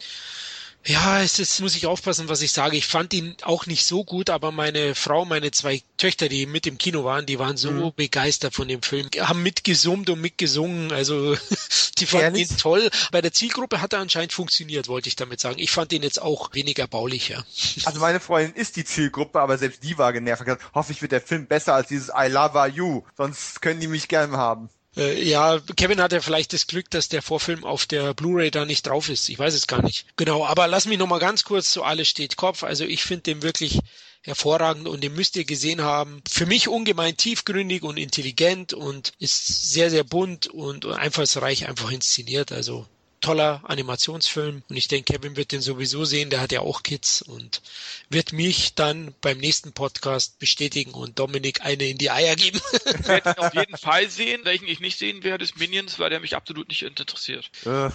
Ja, 0.85 1.23
es 1.23 1.39
ist, 1.39 1.61
muss 1.61 1.77
ich 1.77 1.87
aufpassen, 1.87 2.29
was 2.29 2.43
ich 2.43 2.51
sage. 2.51 2.77
Ich 2.77 2.87
fand 2.87 3.15
ihn 3.15 3.37
auch 3.43 3.67
nicht 3.67 3.87
so 3.87 4.03
gut, 4.03 4.31
aber 4.31 4.51
meine 4.51 4.97
Frau, 4.97 5.25
meine 5.25 5.53
zwei 5.53 5.81
Töchter, 5.97 6.29
die 6.29 6.45
mit 6.47 6.67
im 6.67 6.77
Kino 6.77 7.05
waren, 7.05 7.25
die 7.25 7.39
waren 7.39 7.57
so 7.57 7.71
Mhm. 7.71 7.93
begeistert 7.95 8.53
von 8.55 8.67
dem 8.67 8.83
Film, 8.83 9.09
haben 9.21 9.45
mitgesummt 9.45 10.11
und 10.11 10.21
mitgesungen. 10.21 10.91
Also 10.91 11.37
die 11.99 12.07
fanden 12.07 12.35
Ehrlich? 12.35 12.51
ihn 12.51 12.57
toll. 12.59 12.91
Bei 13.13 13.21
der 13.21 13.33
Zielgruppe 13.33 13.81
hat 13.81 13.93
er 13.93 14.01
anscheinend 14.01 14.33
funktioniert, 14.33 14.89
wollte 14.89 15.09
ich 15.09 15.15
damit 15.15 15.39
sagen. 15.41 15.61
Ich 15.61 15.71
fand 15.71 15.93
ihn 15.93 16.03
jetzt 16.03 16.21
auch 16.21 16.53
weniger 16.53 16.87
baulicher. 16.89 17.45
Also 17.85 18.01
meine 18.01 18.21
Freundin 18.21 18.55
ist 18.55 18.77
die 18.77 18.85
Zielgruppe, 18.85 19.41
aber 19.41 19.59
selbst 19.59 19.85
die 19.85 19.97
war 19.99 20.13
genervt. 20.13 20.45
Hoffe 20.75 20.93
ich 20.93 21.01
wird 21.01 21.13
der 21.13 21.21
Film 21.21 21.47
besser 21.47 21.75
als 21.75 21.89
dieses 21.89 22.09
I 22.09 22.27
Love 22.29 22.67
You. 22.75 23.03
Sonst 23.17 23.63
können 23.63 23.81
die 23.81 23.87
mich 23.87 24.09
gern 24.09 24.37
haben. 24.37 24.69
Äh, 24.97 25.23
ja, 25.23 25.59
Kevin 25.77 26.01
hat 26.01 26.13
ja 26.13 26.21
vielleicht 26.21 26.53
das 26.53 26.67
Glück, 26.67 26.91
dass 26.91 27.09
der 27.09 27.23
Vorfilm 27.23 27.65
auf 27.65 27.87
der 27.87 28.15
Blu-ray 28.15 28.51
da 28.51 28.65
nicht 28.65 28.87
drauf 28.87 29.09
ist. 29.09 29.29
Ich 29.29 29.39
weiß 29.39 29.55
es 29.55 29.67
gar 29.67 29.83
nicht. 29.83 30.07
Genau, 30.17 30.45
aber 30.45 30.67
lass 30.67 30.87
mich 30.87 30.99
noch 30.99 31.07
mal 31.07 31.19
ganz 31.19 31.45
kurz 31.45 31.71
zu 31.71 31.83
Alles 31.83 32.09
steht 32.09 32.37
Kopf. 32.37 32.63
Also 32.63 32.85
ich 32.85 33.03
finde 33.03 33.23
den 33.23 33.43
wirklich 33.43 33.81
hervorragend 34.23 34.87
und 34.87 35.03
den 35.03 35.15
müsst 35.15 35.37
ihr 35.37 35.45
gesehen 35.45 35.83
haben. 35.83 36.23
Für 36.29 36.47
mich 36.47 36.69
ungemein 36.69 37.17
tiefgründig 37.17 37.83
und 37.83 37.97
intelligent 37.97 38.73
und 38.73 39.13
ist 39.19 39.73
sehr, 39.73 39.91
sehr 39.91 40.05
bunt 40.05 40.47
und 40.47 40.87
einfallsreich 40.87 41.69
einfach 41.69 41.91
inszeniert. 41.91 42.53
Also 42.53 42.87
toller 43.23 43.63
Animationsfilm 43.65 44.63
und 44.69 44.77
ich 44.77 44.89
denke, 44.89 45.15
Kevin 45.15 45.37
wird 45.37 45.53
den 45.53 45.63
sowieso 45.63 46.05
sehen, 46.05 46.29
der 46.29 46.41
hat 46.41 46.53
ja 46.53 46.61
auch 46.61 46.83
Kids 46.83 47.23
und 47.23 47.63
wird 48.11 48.33
mich 48.33 48.75
dann 48.75 49.15
beim 49.23 49.39
nächsten 49.39 49.73
Podcast 49.73 50.39
bestätigen 50.39 50.93
und 50.93 51.19
Dominik 51.19 51.63
eine 51.63 51.89
in 51.89 51.99
die 51.99 52.11
Eier 52.11 52.37
geben. 52.37 52.61
werde 53.05 53.31
ich 53.31 53.39
auf 53.39 53.55
jeden 53.55 53.79
Fall 53.79 54.11
sehen. 54.11 54.43
Welchen 54.45 54.69
ich 54.69 54.81
nicht 54.81 54.99
sehen 54.99 55.25
werde, 55.25 55.45
ist 55.45 55.59
Minions, 55.59 55.99
weil 55.99 56.11
der 56.11 56.21
mich 56.21 56.37
absolut 56.37 56.69
nicht 56.69 56.83
interessiert. 56.83 57.51
Äh, 57.65 57.91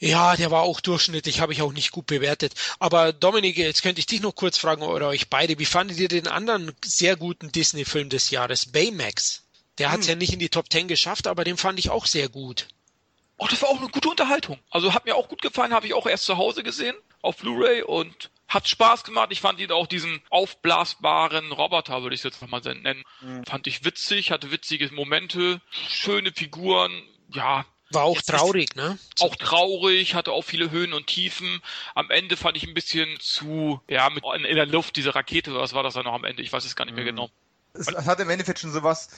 Ja, 0.00 0.34
der 0.34 0.50
war 0.50 0.62
auch 0.62 0.80
durchschnittlich, 0.80 1.40
habe 1.40 1.52
ich 1.52 1.62
auch 1.62 1.72
nicht 1.72 1.92
gut 1.92 2.06
bewertet. 2.06 2.54
Aber 2.78 3.12
Dominik, 3.12 3.56
jetzt 3.56 3.82
könnte 3.82 4.00
ich 4.00 4.06
dich 4.06 4.20
noch 4.20 4.34
kurz 4.34 4.58
fragen, 4.58 4.82
oder 4.82 5.08
euch 5.08 5.28
beide, 5.28 5.58
wie 5.58 5.64
fandet 5.64 5.98
ihr 5.98 6.08
den 6.08 6.26
anderen 6.26 6.72
sehr 6.84 7.16
guten 7.16 7.52
Disney-Film 7.52 8.08
des 8.08 8.30
Jahres, 8.30 8.66
Baymax? 8.66 9.42
Der 9.78 9.90
hat 9.90 10.00
es 10.00 10.06
ja 10.06 10.16
nicht 10.16 10.32
in 10.32 10.38
die 10.38 10.48
Top 10.48 10.68
Ten 10.68 10.88
geschafft, 10.88 11.26
aber 11.26 11.44
den 11.44 11.56
fand 11.56 11.78
ich 11.78 11.90
auch 11.90 12.06
sehr 12.06 12.28
gut. 12.28 12.66
Oh, 13.42 13.46
das 13.50 13.60
war 13.60 13.70
auch 13.70 13.78
eine 13.80 13.88
gute 13.88 14.08
Unterhaltung. 14.08 14.56
Also 14.70 14.94
hat 14.94 15.04
mir 15.04 15.16
auch 15.16 15.28
gut 15.28 15.42
gefallen, 15.42 15.74
habe 15.74 15.84
ich 15.84 15.94
auch 15.94 16.06
erst 16.06 16.26
zu 16.26 16.36
Hause 16.36 16.62
gesehen, 16.62 16.94
auf 17.22 17.38
Blu-ray 17.38 17.82
und 17.82 18.30
hat 18.46 18.68
Spaß 18.68 19.02
gemacht. 19.02 19.30
Ich 19.32 19.40
fand 19.40 19.58
ihn 19.58 19.72
auch 19.72 19.88
diesen 19.88 20.20
aufblasbaren 20.30 21.50
Roboter, 21.50 22.02
würde 22.02 22.14
ich 22.14 22.20
es 22.20 22.24
jetzt 22.24 22.40
nochmal 22.40 22.60
nennen, 22.60 23.02
fand 23.48 23.66
ich 23.66 23.84
witzig, 23.84 24.30
hatte 24.30 24.52
witzige 24.52 24.88
Momente, 24.94 25.60
schöne 25.70 26.30
Figuren, 26.30 26.92
ja, 27.30 27.64
War 27.90 28.04
auch 28.04 28.22
traurig, 28.22 28.76
ne? 28.76 28.96
auch 29.18 29.34
traurig, 29.34 30.14
hatte 30.14 30.30
auch 30.30 30.44
viele 30.44 30.70
Höhen 30.70 30.92
und 30.92 31.08
Tiefen. 31.08 31.62
Am 31.96 32.10
Ende 32.10 32.36
fand 32.36 32.56
ich 32.56 32.68
ein 32.68 32.74
bisschen 32.74 33.18
zu, 33.18 33.80
ja, 33.88 34.08
mit 34.08 34.22
in, 34.36 34.44
in 34.44 34.54
der 34.54 34.66
Luft, 34.66 34.94
diese 34.94 35.16
Rakete, 35.16 35.52
was 35.52 35.74
war 35.74 35.82
das 35.82 35.94
dann 35.94 36.04
noch 36.04 36.14
am 36.14 36.24
Ende? 36.24 36.42
Ich 36.42 36.52
weiß 36.52 36.64
es 36.64 36.76
gar 36.76 36.84
nicht 36.84 36.94
mehr 36.94 37.04
genau. 37.04 37.28
es 37.74 37.88
hat 37.88 38.20
im 38.20 38.30
Endeffekt 38.30 38.60
schon 38.60 38.70
sowas. 38.70 39.08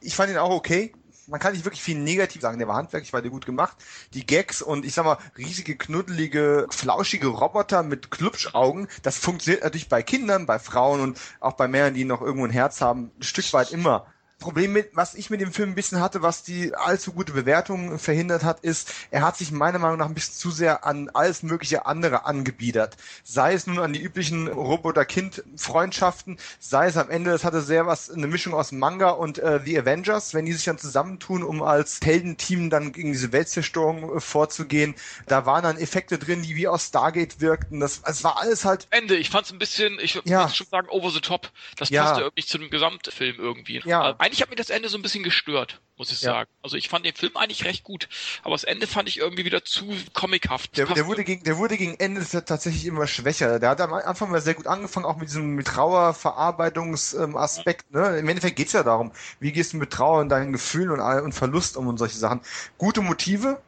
Ich 0.00 0.14
fand 0.14 0.30
ihn 0.30 0.38
auch 0.38 0.50
okay. 0.50 0.94
Man 1.26 1.40
kann 1.40 1.52
nicht 1.52 1.64
wirklich 1.64 1.82
viel 1.82 1.98
negativ 1.98 2.42
sagen. 2.42 2.58
Der 2.58 2.68
war 2.68 2.76
handwerklich, 2.76 3.12
war 3.12 3.22
der 3.22 3.30
gut 3.30 3.46
gemacht. 3.46 3.76
Die 4.14 4.26
Gags 4.26 4.62
und 4.62 4.84
ich 4.84 4.94
sag 4.94 5.04
mal, 5.04 5.18
riesige, 5.36 5.76
knuddelige, 5.76 6.66
flauschige 6.70 7.28
Roboter 7.28 7.82
mit 7.82 8.10
Klubschaugen, 8.10 8.88
das 9.02 9.18
funktioniert 9.18 9.62
natürlich 9.62 9.88
bei 9.88 10.02
Kindern, 10.02 10.46
bei 10.46 10.58
Frauen 10.58 11.00
und 11.00 11.20
auch 11.40 11.54
bei 11.54 11.68
Männern, 11.68 11.94
die 11.94 12.04
noch 12.04 12.22
irgendwo 12.22 12.46
ein 12.46 12.50
Herz 12.50 12.80
haben, 12.80 13.12
ein 13.18 13.22
Stück 13.22 13.52
weit 13.52 13.70
immer. 13.72 14.06
Problem 14.42 14.72
mit, 14.72 14.90
was 14.94 15.14
ich 15.14 15.30
mit 15.30 15.40
dem 15.40 15.52
Film 15.52 15.70
ein 15.70 15.74
bisschen 15.74 16.00
hatte, 16.00 16.20
was 16.22 16.42
die 16.42 16.74
allzu 16.74 17.12
gute 17.12 17.32
Bewertung 17.32 17.98
verhindert 17.98 18.44
hat, 18.44 18.60
ist, 18.60 18.92
er 19.10 19.22
hat 19.22 19.36
sich 19.36 19.50
meiner 19.52 19.78
Meinung 19.78 19.98
nach 19.98 20.06
ein 20.06 20.14
bisschen 20.14 20.34
zu 20.34 20.50
sehr 20.50 20.84
an 20.84 21.08
alles 21.14 21.42
mögliche 21.42 21.86
andere 21.86 22.26
angebiedert. 22.26 22.96
Sei 23.24 23.54
es 23.54 23.66
nun 23.66 23.78
an 23.78 23.92
die 23.92 24.02
üblichen 24.02 24.48
Roboter-Kind-Freundschaften, 24.48 26.38
sei 26.58 26.86
es 26.86 26.96
am 26.96 27.10
Ende, 27.10 27.30
es 27.32 27.44
hatte 27.44 27.60
sehr 27.62 27.86
was, 27.86 28.10
eine 28.10 28.26
Mischung 28.26 28.54
aus 28.54 28.72
Manga 28.72 29.10
und 29.10 29.38
äh, 29.38 29.60
The 29.64 29.78
Avengers, 29.78 30.34
wenn 30.34 30.44
die 30.44 30.52
sich 30.52 30.64
dann 30.64 30.78
zusammentun, 30.78 31.42
um 31.42 31.62
als 31.62 32.00
Heldenteam 32.02 32.70
dann 32.70 32.92
gegen 32.92 33.12
diese 33.12 33.32
Weltzerstörung 33.32 34.16
äh, 34.16 34.20
vorzugehen. 34.20 34.94
Da 35.26 35.46
waren 35.46 35.62
dann 35.62 35.78
Effekte 35.78 36.18
drin, 36.18 36.42
die 36.42 36.56
wie 36.56 36.68
aus 36.68 36.86
Stargate 36.88 37.40
wirkten. 37.40 37.80
Das, 37.80 38.02
es 38.04 38.24
war 38.24 38.38
alles 38.40 38.64
halt 38.64 38.86
Ende, 38.90 39.16
ich 39.16 39.30
fand 39.30 39.46
es 39.46 39.52
ein 39.52 39.58
bisschen, 39.58 39.98
ich 40.00 40.20
Ja. 40.24 40.48
schon 40.48 40.66
sagen, 40.70 40.88
over 40.90 41.10
the 41.10 41.20
top. 41.20 41.50
Das 41.76 41.90
Ja. 41.90 42.04
passte 42.04 42.22
irgendwie 42.22 42.44
zu 42.44 42.58
dem 42.58 42.70
Gesamtfilm 42.70 43.36
irgendwie. 43.38 43.82
Ja. 43.84 44.10
Äh, 44.10 44.14
Eigentlich 44.32 44.40
hat 44.40 44.48
mich 44.48 44.56
das 44.56 44.70
Ende 44.70 44.88
so 44.88 44.96
ein 44.96 45.02
bisschen 45.02 45.24
gestört, 45.24 45.82
muss 45.98 46.10
ich 46.10 46.22
Ja. 46.22 46.32
sagen. 46.32 46.48
Also 46.62 46.78
ich 46.78 46.88
fand 46.88 47.04
den 47.04 47.14
Film 47.14 47.36
eigentlich 47.36 47.66
recht 47.66 47.84
gut, 47.84 48.08
aber 48.42 48.54
das 48.54 48.64
Ende 48.64 48.86
fand 48.86 49.06
ich 49.06 49.18
irgendwie 49.18 49.44
wieder 49.44 49.62
zu 49.62 49.94
comichaft. 50.14 50.74
Der, 50.78 50.86
der, 50.86 51.06
wurde 51.06 51.22
gegen, 51.22 51.44
der 51.44 51.58
wurde 51.58 51.76
gegen 51.76 52.00
Ende 52.00 52.24
tatsächlich 52.42 52.86
immer 52.86 53.06
schwächer. 53.06 53.58
Der 53.58 53.68
hat 53.68 53.82
am 53.82 53.92
Anfang 53.92 54.30
mal 54.30 54.40
sehr 54.40 54.54
gut 54.54 54.66
angefangen, 54.66 55.04
auch 55.04 55.18
mit 55.18 55.28
diesem 55.28 55.54
mit 55.54 55.66
Trauerverarbeitungsaspekt. 55.66 57.84
Ähm, 57.92 58.00
ne? 58.00 58.18
Im 58.20 58.26
Endeffekt 58.26 58.56
geht's 58.56 58.72
ja 58.72 58.82
darum, 58.82 59.12
wie 59.38 59.52
gehst 59.52 59.74
du 59.74 59.76
mit 59.76 59.90
Trauer 59.90 60.22
und 60.22 60.30
deinen 60.30 60.54
Gefühlen 60.54 60.88
und, 60.88 61.00
all- 61.00 61.20
und 61.20 61.34
Verlust 61.34 61.76
um 61.76 61.86
und 61.86 61.98
solche 61.98 62.16
Sachen. 62.16 62.40
Gute 62.78 63.02
Motive, 63.02 63.60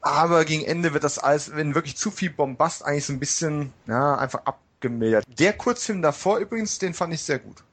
aber 0.00 0.44
gegen 0.44 0.64
Ende 0.64 0.94
wird 0.94 1.02
das 1.02 1.18
alles, 1.18 1.56
wenn 1.56 1.74
wirklich 1.74 1.96
zu 1.96 2.12
viel 2.12 2.30
Bombast, 2.30 2.84
eigentlich 2.84 3.06
so 3.06 3.12
ein 3.12 3.18
bisschen, 3.18 3.72
ja, 3.88 4.14
einfach 4.14 4.42
abgemildert. 4.44 5.24
Der 5.26 5.54
Kurzfilm 5.54 6.02
davor 6.02 6.38
übrigens, 6.38 6.78
den 6.78 6.94
fand 6.94 7.12
ich 7.12 7.22
sehr 7.22 7.40
gut. 7.40 7.64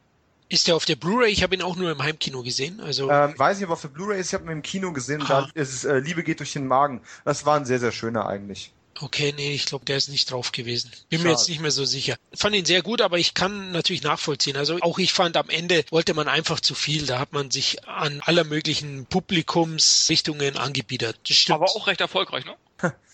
Ist 0.51 0.67
der 0.67 0.75
auf 0.75 0.83
der 0.85 0.97
Blu-ray? 0.97 1.31
Ich 1.31 1.43
habe 1.43 1.55
ihn 1.55 1.61
auch 1.61 1.75
nur 1.77 1.89
im 1.91 2.03
Heimkino 2.03 2.43
gesehen. 2.43 2.81
Also 2.81 3.09
Ähm, 3.09 3.33
weiß 3.37 3.57
nicht, 3.57 3.63
ob 3.65 3.69
er 3.71 3.73
auf 3.73 3.81
der 3.81 3.87
Blu-ray 3.87 4.19
ist, 4.19 4.27
ich 4.27 4.33
habe 4.33 4.43
ihn 4.45 4.51
im 4.51 4.61
Kino 4.61 4.91
gesehen, 4.91 5.21
Ah. 5.23 5.27
da 5.27 5.49
ist 5.61 5.73
es, 5.73 5.83
äh, 5.85 5.99
Liebe 5.99 6.23
geht 6.23 6.39
durch 6.39 6.51
den 6.53 6.67
Magen. 6.67 7.01
Das 7.23 7.45
war 7.45 7.55
ein 7.57 7.65
sehr, 7.65 7.79
sehr 7.79 7.91
schöner 7.93 8.27
eigentlich. 8.27 8.73
Okay, 8.99 9.33
nee, 9.35 9.53
ich 9.53 9.65
glaube, 9.65 9.85
der 9.85 9.95
ist 9.97 10.09
nicht 10.09 10.29
drauf 10.29 10.51
gewesen. 10.51 10.91
Bin 11.09 11.19
Schade. 11.19 11.29
mir 11.29 11.35
jetzt 11.35 11.47
nicht 11.49 11.61
mehr 11.61 11.71
so 11.71 11.85
sicher. 11.85 12.17
Fand 12.35 12.53
ihn 12.55 12.65
sehr 12.65 12.81
gut, 12.83 13.01
aber 13.01 13.17
ich 13.17 13.33
kann 13.33 13.71
natürlich 13.71 14.03
nachvollziehen. 14.03 14.57
Also 14.57 14.77
auch 14.81 14.99
ich 14.99 15.13
fand 15.13 15.37
am 15.37 15.49
Ende 15.49 15.85
wollte 15.89 16.13
man 16.13 16.27
einfach 16.27 16.59
zu 16.59 16.75
viel. 16.75 17.05
Da 17.07 17.17
hat 17.17 17.31
man 17.31 17.49
sich 17.49 17.87
an 17.87 18.21
aller 18.25 18.43
möglichen 18.43 19.05
Publikumsrichtungen 19.07 20.57
angebiedert. 20.57 21.17
Das 21.27 21.37
stimmt. 21.37 21.55
aber 21.55 21.65
auch 21.71 21.87
recht 21.87 22.01
erfolgreich, 22.01 22.45
ne? 22.45 22.55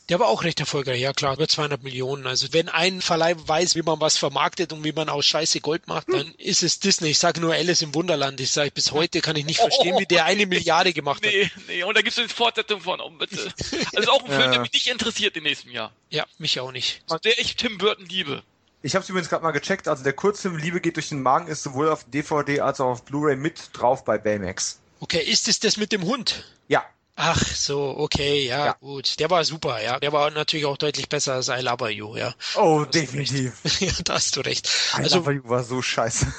Der 0.10 0.20
war 0.20 0.28
auch 0.28 0.44
recht 0.44 0.60
erfolgreich, 0.62 1.02
ja 1.02 1.12
klar, 1.12 1.34
über 1.34 1.48
200 1.50 1.84
Millionen. 1.84 2.28
Also 2.28 2.54
wenn 2.54 2.70
ein 2.70 3.02
Verleih 3.02 3.36
weiß, 3.38 3.76
wie 3.76 3.82
man 3.82 4.00
was 4.00 4.18
vermarktet 4.18 4.72
und 4.72 4.84
wie 4.86 4.94
man 4.94 5.10
aus 5.10 5.26
Scheiße 5.26 5.60
Gold 5.60 5.88
macht, 5.88 6.08
dann 6.10 6.34
ist 6.38 6.64
es 6.64 6.80
Disney. 6.80 7.10
Ich 7.10 7.20
sage 7.20 7.42
nur 7.42 7.54
Alice 7.54 7.82
im 7.82 7.94
Wunderland. 7.94 8.40
Ich 8.40 8.52
sage 8.52 8.72
bis 8.72 8.94
heute 8.94 9.20
kann 9.20 9.36
ich 9.36 9.46
nicht 9.46 9.60
verstehen, 9.60 9.98
wie 10.00 10.06
der 10.06 10.24
eine 10.24 10.46
Milliarde 10.46 10.94
gemacht 10.94 11.26
hat. 11.26 11.32
Nee, 11.34 11.52
nee, 11.68 11.84
und 11.84 11.98
da 11.98 12.02
gibt 12.02 12.14
es 12.14 12.20
eine 12.20 12.30
Fortsetzung 12.30 12.80
von, 12.80 13.02
oh, 13.02 13.10
bitte. 13.10 13.52
Also 13.96 14.12
auch 14.12 14.22
ein 14.24 14.28
Film, 14.28 14.42
Ja. 14.42 14.52
der 14.52 14.60
mich 14.62 14.72
nicht 14.74 14.88
interessiert 14.88 15.36
im 15.36 15.44
nächsten 15.44 15.72
Jahr. 15.72 15.92
Ja, 16.10 16.26
mich 16.38 16.58
auch 16.62 16.72
nicht. 16.72 17.02
Zu 17.08 17.18
der 17.20 17.38
ich 17.40 17.58
Tim 17.58 17.78
Burton 17.78 18.06
liebe. 18.06 18.44
Ich 18.84 18.96
habe 18.96 19.04
es 19.04 19.10
übrigens 19.10 19.28
gerade 19.28 19.44
mal 19.44 19.52
gecheckt. 19.52 19.90
Also 19.90 20.04
der 20.04 20.14
Kurzfilm 20.14 20.56
Liebe 20.56 20.80
geht 20.80 20.96
durch 20.96 21.10
den 21.10 21.22
Magen 21.22 21.48
ist 21.48 21.64
sowohl 21.64 21.90
auf 21.90 22.06
DVD 22.06 22.62
als 22.62 22.80
auch 22.80 22.92
auf 22.92 23.04
Blu-ray 23.04 23.36
mit 23.36 23.72
drauf 23.74 24.06
bei 24.06 24.18
Baymax. 24.18 24.80
Okay, 25.02 25.20
ist 25.22 25.48
es 25.50 25.60
das 25.60 25.76
mit 25.76 25.92
dem 25.92 26.04
Hund? 26.04 26.46
Ja, 26.70 26.86
Ach 27.20 27.44
so, 27.48 27.96
okay, 27.98 28.46
ja, 28.46 28.66
Ja. 28.68 28.72
gut. 28.74 29.20
Der 29.20 29.32
war 29.32 29.44
super, 29.44 29.82
ja. 29.82 30.00
Der 30.00 30.12
war 30.14 30.30
natürlich 30.30 30.68
auch 30.68 30.78
deutlich 30.78 31.10
besser 31.10 31.34
als 31.34 31.48
I 31.48 31.62
Love 31.62 31.90
You, 31.90 32.16
ja. 32.16 32.36
Oh, 32.54 32.86
definitiv. 32.86 33.54
ja, 33.80 33.92
da 34.04 34.14
hast 34.14 34.36
du 34.36 34.42
recht. 34.42 34.70
Also, 34.94 35.26
Also, 35.26 35.50
war 35.50 35.64
so 35.64 35.82
scheiße. 35.82 36.32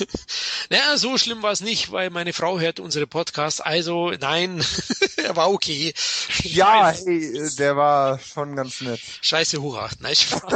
naja, 0.70 0.96
so 0.96 1.18
schlimm 1.18 1.42
war 1.42 1.52
es 1.52 1.60
nicht, 1.60 1.92
weil 1.92 2.08
meine 2.08 2.32
Frau 2.32 2.58
hört 2.58 2.80
unsere 2.80 3.06
Podcasts. 3.06 3.60
Also, 3.60 4.12
nein, 4.12 4.64
er 5.18 5.36
war 5.36 5.50
okay. 5.50 5.92
Ja, 6.42 6.90
hey, 6.90 7.50
der 7.58 7.76
war 7.76 8.18
schon 8.18 8.56
ganz 8.56 8.80
nett. 8.80 9.00
Scheiße 9.20 9.60
hochachten. 9.60 10.04
Nein, 10.04 10.14
Spaß. 10.16 10.54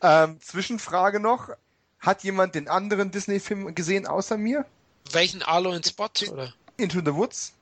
Ähm, 0.00 0.40
Zwischenfrage 0.40 1.20
noch. 1.20 1.50
Hat 1.98 2.24
jemand 2.24 2.54
den 2.54 2.68
anderen 2.68 3.10
Disney-Film 3.10 3.74
gesehen 3.74 4.06
außer 4.06 4.38
mir? 4.38 4.64
Welchen 5.12 5.42
Arlo 5.42 5.72
in 5.72 5.84
Spot, 5.84 6.08
oder? 6.32 6.54
Into 6.78 7.00
the 7.04 7.14
Woods? 7.14 7.52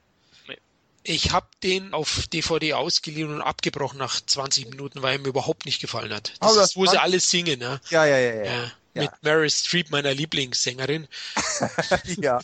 Ich 1.08 1.32
habe 1.32 1.46
den 1.62 1.94
auf 1.94 2.26
DVD 2.26 2.74
ausgeliehen 2.74 3.34
und 3.34 3.40
abgebrochen 3.40 3.98
nach 3.98 4.20
20 4.20 4.68
Minuten, 4.68 5.00
weil 5.00 5.14
er 5.14 5.18
mir 5.20 5.28
überhaupt 5.28 5.64
nicht 5.64 5.80
gefallen 5.80 6.12
hat. 6.12 6.34
Das 6.40 6.52
Oh, 6.52 6.54
das 6.54 6.70
ist, 6.70 6.76
wo 6.76 6.84
sie 6.84 7.00
alles 7.00 7.30
singen, 7.30 7.60
ja. 7.62 7.80
Ja, 7.88 8.04
ja, 8.04 8.18
ja, 8.18 8.34
ja. 8.34 8.44
ja. 8.44 8.72
Ja. 8.94 9.02
Mit 9.02 9.10
Meryl 9.22 9.50
Streep, 9.50 9.90
meiner 9.90 10.12
Lieblingssängerin. 10.12 11.06
ja. 12.16 12.40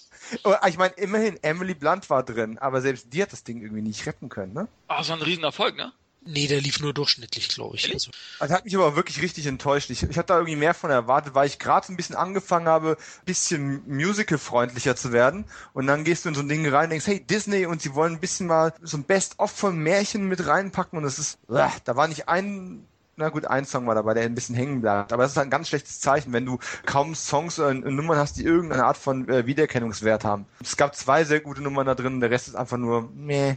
Ich 0.67 0.79
meine, 0.79 0.95
immerhin, 0.95 1.39
Emily 1.43 1.75
Blunt 1.75 2.09
war 2.09 2.23
drin, 2.23 2.59
aber 2.59 2.81
selbst 2.81 3.09
die 3.13 3.23
hat 3.23 3.33
das 3.33 3.45
Ding 3.45 3.61
irgendwie 3.61 3.83
nicht 3.83 4.07
retten 4.07 4.29
können, 4.29 4.53
ne? 4.55 4.69
Ah, 4.89 5.03
so 5.03 5.15
ein 5.15 5.23
Riesenerfolg, 5.23 5.77
ne? 5.77 5.93
Nee, 6.27 6.47
der 6.47 6.61
lief 6.61 6.81
nur 6.81 6.95
durchschnittlich, 6.95 7.49
glaube 7.49 7.77
ich. 7.77 7.93
Also, 7.93 8.11
Also 8.39 8.55
hat 8.55 8.65
mich 8.65 8.75
aber 8.75 8.97
wirklich 8.97 9.21
richtig 9.21 9.47
enttäuscht. 9.47 9.91
Ich, 9.91 10.03
ich 10.03 10.17
hatte 10.17 10.29
da 10.29 10.39
irgendwie 10.39 10.57
mehr 10.57 10.73
von 10.73 10.91
erwartet, 10.91 11.35
weil 11.35 11.47
ich 11.47 11.59
gerade 11.59 11.87
so 11.87 11.93
ein 11.93 11.97
bisschen 11.97 12.17
angefangen 12.17 12.67
habe, 12.67 12.97
ein 12.99 13.25
bisschen 13.27 13.83
musical-freundlicher 13.87 14.97
zu 14.97 15.13
werden. 15.13 15.45
Und 15.75 15.87
dann 15.87 16.05
gehst 16.05 16.25
du 16.25 16.31
in 16.31 16.35
so 16.35 16.41
ein 16.41 16.49
Ding 16.49 16.67
rein 16.67 16.85
und 16.85 16.91
denkst, 16.91 17.07
hey, 17.07 17.21
Disney, 17.21 17.67
und 17.67 17.83
sie 17.83 17.95
wollen 17.95 18.15
ein 18.15 18.21
bisschen 18.21 18.47
mal 18.47 18.73
so 18.83 18.97
ein 18.97 19.05
Best-of 19.05 19.51
von 19.51 19.77
Märchen 19.79 20.27
mit 20.27 20.47
reinpacken. 20.47 20.97
Und 20.97 21.05
das 21.05 21.19
ist, 21.19 21.39
da 21.49 21.97
war 21.97 22.09
nicht 22.09 22.27
ein, 22.29 22.87
na 23.17 23.29
gut, 23.29 23.45
ein 23.45 23.67
Song 23.67 23.87
war 23.87 23.95
dabei, 23.95 24.15
der 24.15 24.25
ein 24.25 24.35
bisschen 24.35 24.55
hängen 24.55 24.81
bleibt. 24.81 25.13
Aber 25.13 25.25
das 25.25 25.33
ist 25.33 25.37
halt 25.37 25.49
ein 25.49 25.51
ganz 25.51 25.69
schlechtes 25.69 26.01
Zeichen, 26.01 26.33
wenn 26.33 26.47
du 26.47 26.59
kaum 26.87 27.15
Songs 27.15 27.59
oder 27.59 27.75
Nummern 27.75 28.17
hast, 28.17 28.39
die 28.39 28.45
irgendeine 28.45 28.85
Art 28.87 28.97
von 28.97 29.29
äh, 29.29 29.47
Wiedererkennungswert 29.47 30.25
haben. 30.25 30.47
Es 30.63 30.77
gab 30.77 30.97
zwei 30.97 31.25
sehr 31.25 31.41
gute 31.41 31.61
Nummern 31.61 31.87
da 31.87 31.95
drin, 31.95 32.21
der 32.21 32.31
Rest 32.31 32.49
ist 32.49 32.57
einfach 32.57 32.79
nur 32.79 33.11
meh 33.15 33.57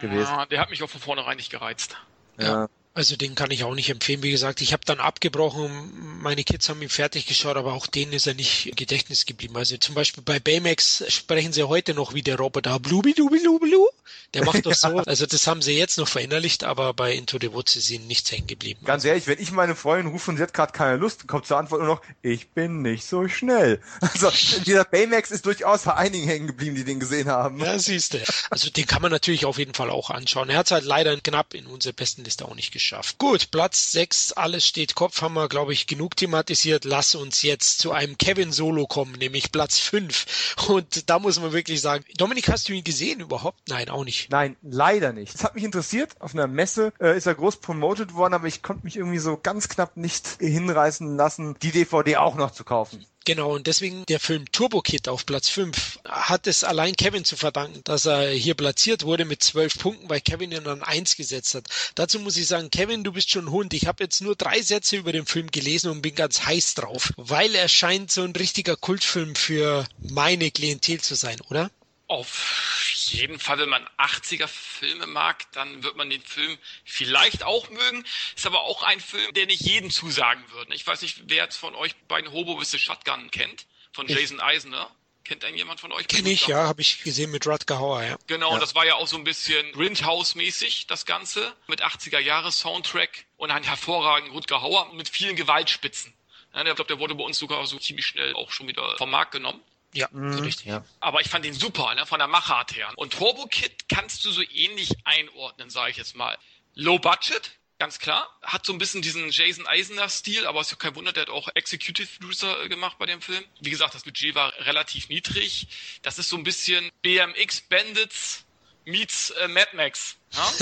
gewesen. 0.00 0.32
Ja, 0.32 0.46
der 0.46 0.60
hat 0.60 0.70
mich 0.70 0.82
auch 0.82 0.90
von 0.90 1.00
vornherein 1.00 1.36
nicht 1.36 1.50
gereizt. 1.50 1.96
Ja. 2.38 2.68
Also 2.96 3.14
den 3.14 3.34
kann 3.34 3.50
ich 3.50 3.62
auch 3.62 3.74
nicht 3.74 3.90
empfehlen. 3.90 4.22
Wie 4.22 4.30
gesagt, 4.30 4.62
ich 4.62 4.72
habe 4.72 4.82
dann 4.86 5.00
abgebrochen. 5.00 5.92
Meine 6.22 6.44
Kids 6.44 6.70
haben 6.70 6.80
ihn 6.80 6.88
fertig 6.88 7.26
geschaut, 7.26 7.58
aber 7.58 7.74
auch 7.74 7.86
denen 7.86 8.14
ist 8.14 8.26
er 8.26 8.32
nicht 8.32 8.68
im 8.70 8.74
Gedächtnis 8.74 9.26
geblieben. 9.26 9.54
Also 9.54 9.76
zum 9.76 9.94
Beispiel 9.94 10.22
bei 10.22 10.40
Baymax 10.40 11.04
sprechen 11.08 11.52
sie 11.52 11.64
heute 11.64 11.92
noch 11.92 12.14
wie 12.14 12.22
der 12.22 12.38
Roboter. 12.38 12.80
Blubi, 12.80 13.12
dubi, 13.12 13.42
dubi, 13.42 13.70
du. 13.70 13.86
Der 14.32 14.46
macht 14.46 14.64
doch 14.64 14.72
so. 14.74 14.96
Also 14.96 15.26
das 15.26 15.46
haben 15.46 15.60
sie 15.60 15.76
jetzt 15.76 15.98
noch 15.98 16.08
verinnerlicht, 16.08 16.64
aber 16.64 16.94
bei 16.94 17.12
Into 17.12 17.36
the 17.38 17.52
Woods 17.52 17.76
ist 17.76 17.90
ihnen 17.90 18.06
nichts 18.06 18.32
hängen 18.32 18.46
geblieben. 18.46 18.80
Ganz 18.86 19.04
ehrlich, 19.04 19.26
wenn 19.26 19.40
ich 19.40 19.52
meine 19.52 19.76
Freundin 19.76 20.10
rufe 20.10 20.30
und 20.30 20.38
sie 20.38 20.42
hat 20.42 20.54
gerade 20.54 20.72
keine 20.72 20.96
Lust, 20.96 21.28
kommt 21.28 21.44
zur 21.44 21.58
Antwort 21.58 21.82
nur 21.82 21.96
noch, 21.96 22.02
ich 22.22 22.48
bin 22.48 22.80
nicht 22.80 23.04
so 23.04 23.28
schnell. 23.28 23.80
Also 24.16 24.30
dieser 24.64 24.84
Baymax 24.84 25.30
ist 25.30 25.44
durchaus 25.44 25.82
bei 25.82 25.94
einigen 25.94 26.26
hängen 26.26 26.46
geblieben, 26.46 26.74
die 26.74 26.84
den 26.84 27.00
gesehen 27.00 27.28
haben. 27.28 27.58
Ja, 27.58 27.78
siehst 27.78 28.14
du. 28.14 28.24
Also 28.48 28.70
den 28.70 28.86
kann 28.86 29.02
man 29.02 29.10
natürlich 29.10 29.44
auf 29.44 29.58
jeden 29.58 29.74
Fall 29.74 29.90
auch 29.90 30.08
anschauen. 30.08 30.48
Er 30.48 30.56
hat 30.56 30.66
es 30.66 30.72
halt 30.72 30.84
leider 30.84 31.14
knapp 31.20 31.52
in 31.52 31.66
unserer 31.66 31.92
besten 31.92 32.24
Liste 32.24 32.46
auch 32.46 32.54
nicht 32.54 32.72
geschafft. 32.72 32.85
Gut, 33.18 33.50
Platz 33.50 33.92
6, 33.92 34.32
alles 34.32 34.66
steht 34.66 34.94
Kopf, 34.94 35.22
haben 35.22 35.34
wir, 35.34 35.48
glaube 35.48 35.72
ich, 35.72 35.86
genug 35.86 36.16
thematisiert. 36.16 36.84
Lass 36.84 37.14
uns 37.14 37.42
jetzt 37.42 37.78
zu 37.78 37.92
einem 37.92 38.18
Kevin-Solo 38.18 38.86
kommen, 38.86 39.12
nämlich 39.12 39.52
Platz 39.52 39.78
5. 39.78 40.56
Und 40.68 41.08
da 41.10 41.18
muss 41.18 41.40
man 41.40 41.52
wirklich 41.52 41.80
sagen, 41.80 42.04
Dominik, 42.16 42.48
hast 42.48 42.68
du 42.68 42.72
ihn 42.72 42.84
gesehen 42.84 43.20
überhaupt? 43.20 43.68
Nein, 43.68 43.88
auch 43.88 44.04
nicht. 44.04 44.30
Nein, 44.30 44.56
leider 44.62 45.12
nicht. 45.12 45.34
Das 45.34 45.44
hat 45.44 45.54
mich 45.54 45.64
interessiert. 45.64 46.20
Auf 46.20 46.34
einer 46.34 46.46
Messe 46.46 46.92
äh, 47.00 47.16
ist 47.16 47.26
er 47.26 47.34
groß 47.34 47.56
promoted 47.56 48.14
worden, 48.14 48.34
aber 48.34 48.46
ich 48.46 48.62
konnte 48.62 48.84
mich 48.84 48.96
irgendwie 48.96 49.18
so 49.18 49.36
ganz 49.36 49.68
knapp 49.68 49.96
nicht 49.96 50.36
hinreißen 50.38 51.16
lassen, 51.16 51.56
die 51.62 51.72
DVD 51.72 52.16
auch 52.16 52.34
noch 52.34 52.50
zu 52.50 52.64
kaufen. 52.64 53.04
Genau, 53.26 53.56
und 53.56 53.66
deswegen 53.66 54.06
der 54.06 54.20
Film 54.20 54.44
Turbo 54.52 54.82
Kid 54.82 55.08
auf 55.08 55.26
Platz 55.26 55.48
5 55.48 55.98
hat 56.04 56.46
es 56.46 56.62
allein 56.62 56.94
Kevin 56.94 57.24
zu 57.24 57.36
verdanken, 57.36 57.80
dass 57.82 58.06
er 58.06 58.30
hier 58.30 58.54
platziert 58.54 59.02
wurde 59.02 59.24
mit 59.24 59.42
12 59.42 59.78
Punkten, 59.80 60.08
weil 60.08 60.20
Kevin 60.20 60.52
ihn 60.52 60.68
an 60.68 60.84
1 60.84 61.16
gesetzt 61.16 61.56
hat. 61.56 61.66
Dazu 61.96 62.20
muss 62.20 62.36
ich 62.36 62.46
sagen, 62.46 62.70
Kevin, 62.70 63.02
du 63.02 63.10
bist 63.10 63.28
schon 63.32 63.50
Hund. 63.50 63.74
Ich 63.74 63.88
habe 63.88 64.04
jetzt 64.04 64.20
nur 64.20 64.36
drei 64.36 64.62
Sätze 64.62 64.96
über 64.96 65.10
den 65.10 65.26
Film 65.26 65.50
gelesen 65.50 65.90
und 65.90 66.02
bin 66.02 66.14
ganz 66.14 66.46
heiß 66.46 66.76
drauf, 66.76 67.12
weil 67.16 67.52
er 67.56 67.66
scheint 67.66 68.12
so 68.12 68.22
ein 68.22 68.30
richtiger 68.30 68.76
Kultfilm 68.76 69.34
für 69.34 69.84
meine 69.98 70.52
Klientel 70.52 71.00
zu 71.00 71.16
sein, 71.16 71.40
oder? 71.50 71.72
Auf 72.08 73.08
jeden 73.10 73.38
Fall, 73.40 73.58
wenn 73.58 73.68
man 73.68 73.86
80er 73.98 74.46
Filme 74.46 75.06
mag, 75.06 75.50
dann 75.52 75.82
wird 75.82 75.96
man 75.96 76.08
den 76.08 76.22
Film 76.22 76.56
vielleicht 76.84 77.42
auch 77.42 77.68
mögen. 77.70 78.04
Ist 78.36 78.46
aber 78.46 78.62
auch 78.62 78.82
ein 78.82 79.00
Film, 79.00 79.34
der 79.34 79.46
nicht 79.46 79.62
jedem 79.62 79.90
zusagen 79.90 80.44
würde. 80.52 80.74
Ich 80.74 80.86
weiß 80.86 81.02
nicht, 81.02 81.28
wer 81.28 81.44
jetzt 81.44 81.56
von 81.56 81.74
euch 81.74 81.96
beiden 82.08 82.32
Hobo 82.32 82.60
with 82.60 82.70
the 82.70 82.78
Shotgun 82.78 83.30
kennt, 83.30 83.66
von 83.92 84.06
Jason 84.06 84.40
Eisner. 84.40 84.90
Kennt 85.24 85.44
einen 85.44 85.56
jemand 85.56 85.80
von 85.80 85.90
euch? 85.90 86.06
Kenn 86.06 86.24
ich, 86.26 86.46
ja, 86.46 86.68
habe 86.68 86.80
ich 86.80 87.02
gesehen 87.02 87.32
mit 87.32 87.44
Rutger 87.48 87.80
Hauer, 87.80 88.04
ja. 88.04 88.16
Genau, 88.28 88.54
und 88.54 88.60
das 88.60 88.76
war 88.76 88.86
ja 88.86 88.94
auch 88.94 89.08
so 89.08 89.16
ein 89.16 89.24
bisschen 89.24 89.72
Grindhouse-mäßig, 89.72 90.86
das 90.86 91.04
Ganze, 91.04 91.52
mit 91.66 91.82
80er-Jahre-Soundtrack 91.82 93.26
und 93.36 93.50
ein 93.50 93.64
hervorragenden 93.64 94.32
Rutger 94.32 94.62
Hauer 94.62 94.92
mit 94.92 95.08
vielen 95.08 95.34
Gewaltspitzen. 95.34 96.14
Ja, 96.54 96.60
ich 96.60 96.74
glaube, 96.76 96.86
der 96.86 97.00
wurde 97.00 97.16
bei 97.16 97.24
uns 97.24 97.38
sogar 97.38 97.66
so 97.66 97.76
ziemlich 97.80 98.06
schnell 98.06 98.34
auch 98.34 98.52
schon 98.52 98.68
wieder 98.68 98.96
vom 98.98 99.10
Markt 99.10 99.32
genommen. 99.32 99.60
Ja, 99.94 100.08
richtig. 100.12 100.66
Ja. 100.66 100.84
Aber 101.00 101.20
ich 101.20 101.28
fand 101.28 101.44
den 101.44 101.54
super, 101.54 101.94
ne, 101.94 102.06
von 102.06 102.18
der 102.18 102.28
Machart 102.28 102.76
her. 102.76 102.92
Und 102.96 103.14
Turbo 103.14 103.46
Kid 103.46 103.88
kannst 103.88 104.24
du 104.24 104.30
so 104.30 104.42
ähnlich 104.42 104.90
einordnen, 105.04 105.70
sage 105.70 105.90
ich 105.90 105.96
jetzt 105.96 106.16
mal. 106.16 106.36
Low 106.74 106.98
Budget, 106.98 107.52
ganz 107.78 107.98
klar. 107.98 108.28
Hat 108.42 108.66
so 108.66 108.72
ein 108.72 108.78
bisschen 108.78 109.02
diesen 109.02 109.30
Jason 109.30 109.66
Eisner-Stil, 109.66 110.46
aber 110.46 110.60
ist 110.60 110.70
ja 110.70 110.76
kein 110.76 110.94
Wunder, 110.94 111.12
der 111.12 111.22
hat 111.22 111.30
auch 111.30 111.48
Executive 111.54 112.08
Producer 112.18 112.64
äh, 112.64 112.68
gemacht 112.68 112.98
bei 112.98 113.06
dem 113.06 113.22
Film. 113.22 113.42
Wie 113.60 113.70
gesagt, 113.70 113.94
das 113.94 114.04
Budget 114.04 114.34
war 114.34 114.52
relativ 114.60 115.08
niedrig. 115.08 115.68
Das 116.02 116.18
ist 116.18 116.28
so 116.28 116.36
ein 116.36 116.44
bisschen 116.44 116.90
BMX 117.02 117.62
Bandits 117.62 118.45
meets 118.86 119.30
äh, 119.30 119.48
Mad 119.48 119.68
Max. 119.74 120.16
Ja? 120.32 120.52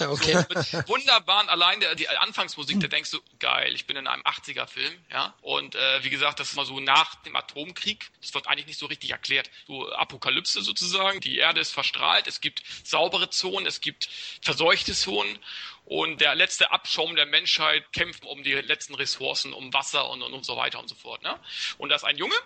Okay. 0.08 0.32
So, 0.32 0.38
mit 0.48 0.88
wunderbaren, 0.88 1.48
allein 1.48 1.80
der, 1.80 1.94
die 1.94 2.08
Anfangsmusik, 2.08 2.80
da 2.80 2.88
denkst 2.88 3.10
du, 3.10 3.18
geil, 3.38 3.74
ich 3.74 3.86
bin 3.86 3.96
in 3.96 4.06
einem 4.06 4.22
80er-Film, 4.22 4.94
ja. 5.10 5.34
Und 5.42 5.74
äh, 5.74 6.04
wie 6.04 6.10
gesagt, 6.10 6.40
das 6.40 6.50
ist 6.50 6.56
mal 6.56 6.66
so 6.66 6.80
nach 6.80 7.14
dem 7.22 7.36
Atomkrieg, 7.36 8.10
das 8.20 8.34
wird 8.34 8.46
eigentlich 8.46 8.66
nicht 8.66 8.78
so 8.78 8.86
richtig 8.86 9.10
erklärt. 9.10 9.50
So 9.66 9.90
Apokalypse 9.92 10.62
sozusagen, 10.62 11.20
die 11.20 11.38
Erde 11.38 11.60
ist 11.60 11.72
verstrahlt, 11.72 12.26
es 12.26 12.40
gibt 12.40 12.62
saubere 12.84 13.30
Zonen, 13.30 13.66
es 13.66 13.80
gibt 13.80 14.08
verseuchte 14.40 14.94
Zonen 14.94 15.38
und 15.84 16.20
der 16.20 16.34
letzte 16.34 16.70
Abschaum 16.70 17.16
der 17.16 17.26
Menschheit 17.26 17.92
kämpft 17.92 18.24
um 18.24 18.42
die 18.42 18.52
letzten 18.52 18.94
Ressourcen, 18.94 19.52
um 19.52 19.72
Wasser 19.72 20.08
und, 20.10 20.22
und, 20.22 20.32
und 20.32 20.44
so 20.44 20.56
weiter 20.56 20.78
und 20.80 20.88
so 20.88 20.94
fort. 20.94 21.22
Ne? 21.22 21.38
Und 21.78 21.90
da 21.90 21.96
ist 21.96 22.04
ein 22.04 22.16
Junge, 22.16 22.36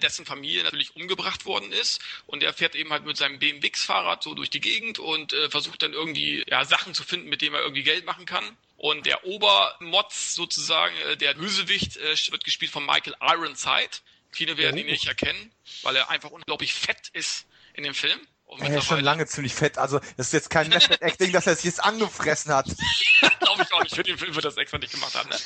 dessen 0.00 0.24
Familie 0.24 0.62
natürlich 0.62 0.94
umgebracht 0.96 1.44
worden 1.44 1.72
ist 1.72 2.00
und 2.26 2.42
er 2.42 2.52
fährt 2.52 2.74
eben 2.74 2.90
halt 2.90 3.04
mit 3.04 3.16
seinem 3.16 3.38
BMX-Fahrrad 3.38 4.22
so 4.22 4.34
durch 4.34 4.50
die 4.50 4.60
Gegend 4.60 4.98
und 4.98 5.32
äh, 5.32 5.50
versucht 5.50 5.82
dann 5.82 5.92
irgendwie 5.92 6.44
ja, 6.48 6.64
Sachen 6.64 6.94
zu 6.94 7.02
finden, 7.02 7.28
mit 7.28 7.42
denen 7.42 7.54
er 7.54 7.62
irgendwie 7.62 7.82
Geld 7.82 8.04
machen 8.04 8.26
kann. 8.26 8.44
Und 8.76 9.06
der 9.06 9.24
Obermotz 9.24 10.34
sozusagen, 10.34 10.94
äh, 11.08 11.16
der 11.16 11.34
Bösewicht, 11.34 11.96
äh, 11.96 12.16
wird 12.30 12.44
gespielt 12.44 12.70
von 12.70 12.86
Michael 12.86 13.16
Ironside. 13.20 13.90
Viele 14.30 14.56
werden 14.56 14.78
ihn 14.78 14.86
nicht 14.86 15.06
erkennen, 15.06 15.52
weil 15.82 15.96
er 15.96 16.10
einfach 16.10 16.30
unglaublich 16.30 16.74
fett 16.74 17.08
ist 17.12 17.46
in 17.74 17.82
dem 17.82 17.94
Film. 17.94 18.20
Er 18.60 18.78
ist 18.78 18.86
schon 18.86 19.00
lange 19.00 19.26
ziemlich 19.26 19.54
fett, 19.54 19.76
also 19.78 19.98
das 20.16 20.28
ist 20.28 20.32
jetzt 20.32 20.50
kein 20.50 20.68
Method 20.68 20.96
Acting, 21.00 21.32
dass 21.32 21.46
er 21.46 21.54
sich 21.54 21.66
jetzt 21.66 21.84
angefressen 21.84 22.52
hat. 22.52 22.66
Glaube 23.40 23.62
ich 23.62 23.72
auch 23.72 23.82
nicht. 23.82 23.94
Für 23.94 24.02
den 24.02 24.16
Film 24.16 24.34
wird 24.34 24.44
das 24.44 24.56
extra 24.56 24.78
nicht 24.78 24.92
gemacht 24.92 25.14
haben. 25.14 25.28
Ne? 25.28 25.36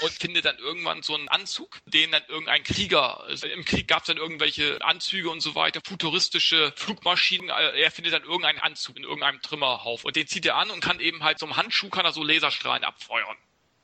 Und 0.00 0.12
findet 0.12 0.44
dann 0.44 0.56
irgendwann 0.58 1.02
so 1.02 1.14
einen 1.14 1.28
Anzug, 1.28 1.78
den 1.86 2.12
dann 2.12 2.22
irgendein 2.28 2.62
Krieger, 2.62 3.20
also 3.24 3.46
im 3.46 3.64
Krieg 3.64 3.88
gab 3.88 4.02
es 4.02 4.06
dann 4.06 4.16
irgendwelche 4.16 4.82
Anzüge 4.82 5.28
und 5.28 5.40
so 5.40 5.54
weiter, 5.54 5.80
futuristische 5.84 6.72
Flugmaschinen. 6.76 7.50
Äh, 7.50 7.82
Er 7.82 7.90
findet 7.90 8.14
dann 8.14 8.22
irgendeinen 8.22 8.60
Anzug 8.60 8.96
in 8.96 9.02
irgendeinem 9.02 9.42
Trümmerhaufen. 9.42 10.06
Und 10.06 10.16
den 10.16 10.26
zieht 10.26 10.46
er 10.46 10.56
an 10.56 10.70
und 10.70 10.80
kann 10.80 11.00
eben 11.00 11.24
halt 11.24 11.38
zum 11.38 11.56
Handschuh 11.56 11.88
kann 11.88 12.04
er 12.06 12.12
so 12.12 12.22
Laserstrahlen 12.22 12.84
abfeuern. 12.84 13.36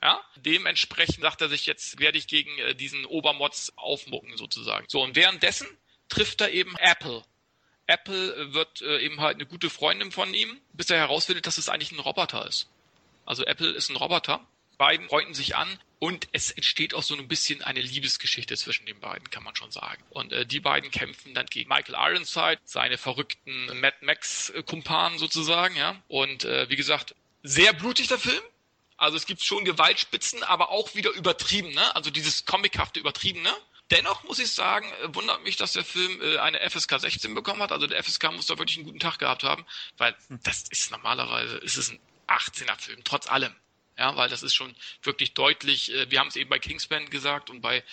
Ja, 0.02 0.20
dementsprechend 0.36 1.20
sagt 1.22 1.40
er 1.42 1.48
sich 1.48 1.66
jetzt, 1.66 2.00
werde 2.00 2.18
ich 2.18 2.26
gegen 2.26 2.56
äh, 2.58 2.74
diesen 2.74 3.04
Obermods 3.06 3.72
aufmucken 3.76 4.36
sozusagen. 4.36 4.86
So, 4.88 5.02
und 5.02 5.14
währenddessen 5.14 5.66
trifft 6.08 6.40
er 6.40 6.50
eben 6.50 6.76
Apple. 6.78 7.22
Apple 7.86 8.54
wird 8.54 8.82
äh, 8.82 8.98
eben 9.00 9.20
halt 9.20 9.36
eine 9.36 9.46
gute 9.46 9.70
Freundin 9.70 10.12
von 10.12 10.32
ihm, 10.34 10.60
bis 10.72 10.90
er 10.90 10.98
herausfindet, 10.98 11.46
dass 11.46 11.58
es 11.58 11.68
eigentlich 11.68 11.92
ein 11.92 11.98
Roboter 11.98 12.46
ist. 12.46 12.68
Also 13.24 13.44
Apple 13.44 13.70
ist 13.70 13.90
ein 13.90 13.96
Roboter. 13.96 14.46
Beiden 14.78 15.08
freunden 15.08 15.34
sich 15.34 15.54
an 15.54 15.78
und 15.98 16.26
es 16.32 16.50
entsteht 16.50 16.94
auch 16.94 17.04
so 17.04 17.14
ein 17.14 17.28
bisschen 17.28 17.62
eine 17.62 17.80
Liebesgeschichte 17.80 18.56
zwischen 18.56 18.86
den 18.86 18.98
beiden, 18.98 19.30
kann 19.30 19.44
man 19.44 19.54
schon 19.54 19.70
sagen. 19.70 20.02
Und 20.10 20.32
äh, 20.32 20.44
die 20.44 20.58
beiden 20.58 20.90
kämpfen 20.90 21.34
dann 21.34 21.46
gegen 21.46 21.68
Michael 21.68 21.94
Ironside, 21.94 22.58
seine 22.64 22.98
verrückten 22.98 23.66
Mad 23.80 23.96
Max-Kumpanen 24.00 25.18
sozusagen, 25.18 25.76
ja. 25.76 26.02
Und 26.08 26.44
äh, 26.44 26.68
wie 26.68 26.76
gesagt, 26.76 27.14
sehr 27.44 27.72
blutig 27.72 28.08
der 28.08 28.18
Film. 28.18 28.42
Also 28.96 29.16
es 29.16 29.26
gibt 29.26 29.42
schon 29.42 29.64
Gewaltspitzen, 29.64 30.42
aber 30.42 30.70
auch 30.70 30.94
wieder 30.94 31.10
übertrieben, 31.10 31.70
ne? 31.72 31.94
Also 31.94 32.10
dieses 32.10 32.44
comichafte 32.44 32.98
Übertriebene. 32.98 33.52
Dennoch 33.92 34.24
muss 34.24 34.38
ich 34.38 34.50
sagen, 34.50 34.90
äh, 35.02 35.14
wundert 35.14 35.44
mich, 35.44 35.56
dass 35.56 35.72
der 35.72 35.84
Film 35.84 36.20
äh, 36.22 36.38
eine 36.38 36.58
FSK 36.68 36.98
16 36.98 37.34
bekommen 37.34 37.62
hat. 37.62 37.72
Also 37.72 37.86
der 37.86 38.02
FSK 38.02 38.32
muss 38.32 38.46
da 38.46 38.58
wirklich 38.58 38.78
einen 38.78 38.86
guten 38.86 39.00
Tag 39.00 39.18
gehabt 39.18 39.44
haben, 39.44 39.66
weil 39.98 40.16
hm. 40.28 40.40
das 40.42 40.64
ist 40.70 40.90
normalerweise, 40.90 41.58
ist 41.58 41.76
es 41.76 41.90
ein 41.90 42.00
18er 42.26 42.78
Film, 42.78 43.04
trotz 43.04 43.28
allem. 43.28 43.54
Ja, 43.98 44.16
weil 44.16 44.30
das 44.30 44.42
ist 44.42 44.54
schon 44.54 44.74
wirklich 45.02 45.34
deutlich, 45.34 45.92
äh, 45.94 46.10
wir 46.10 46.18
haben 46.18 46.28
es 46.28 46.36
eben 46.36 46.48
bei 46.48 46.58
Kingsman 46.58 47.10
gesagt 47.10 47.50
und 47.50 47.60
bei 47.60 47.84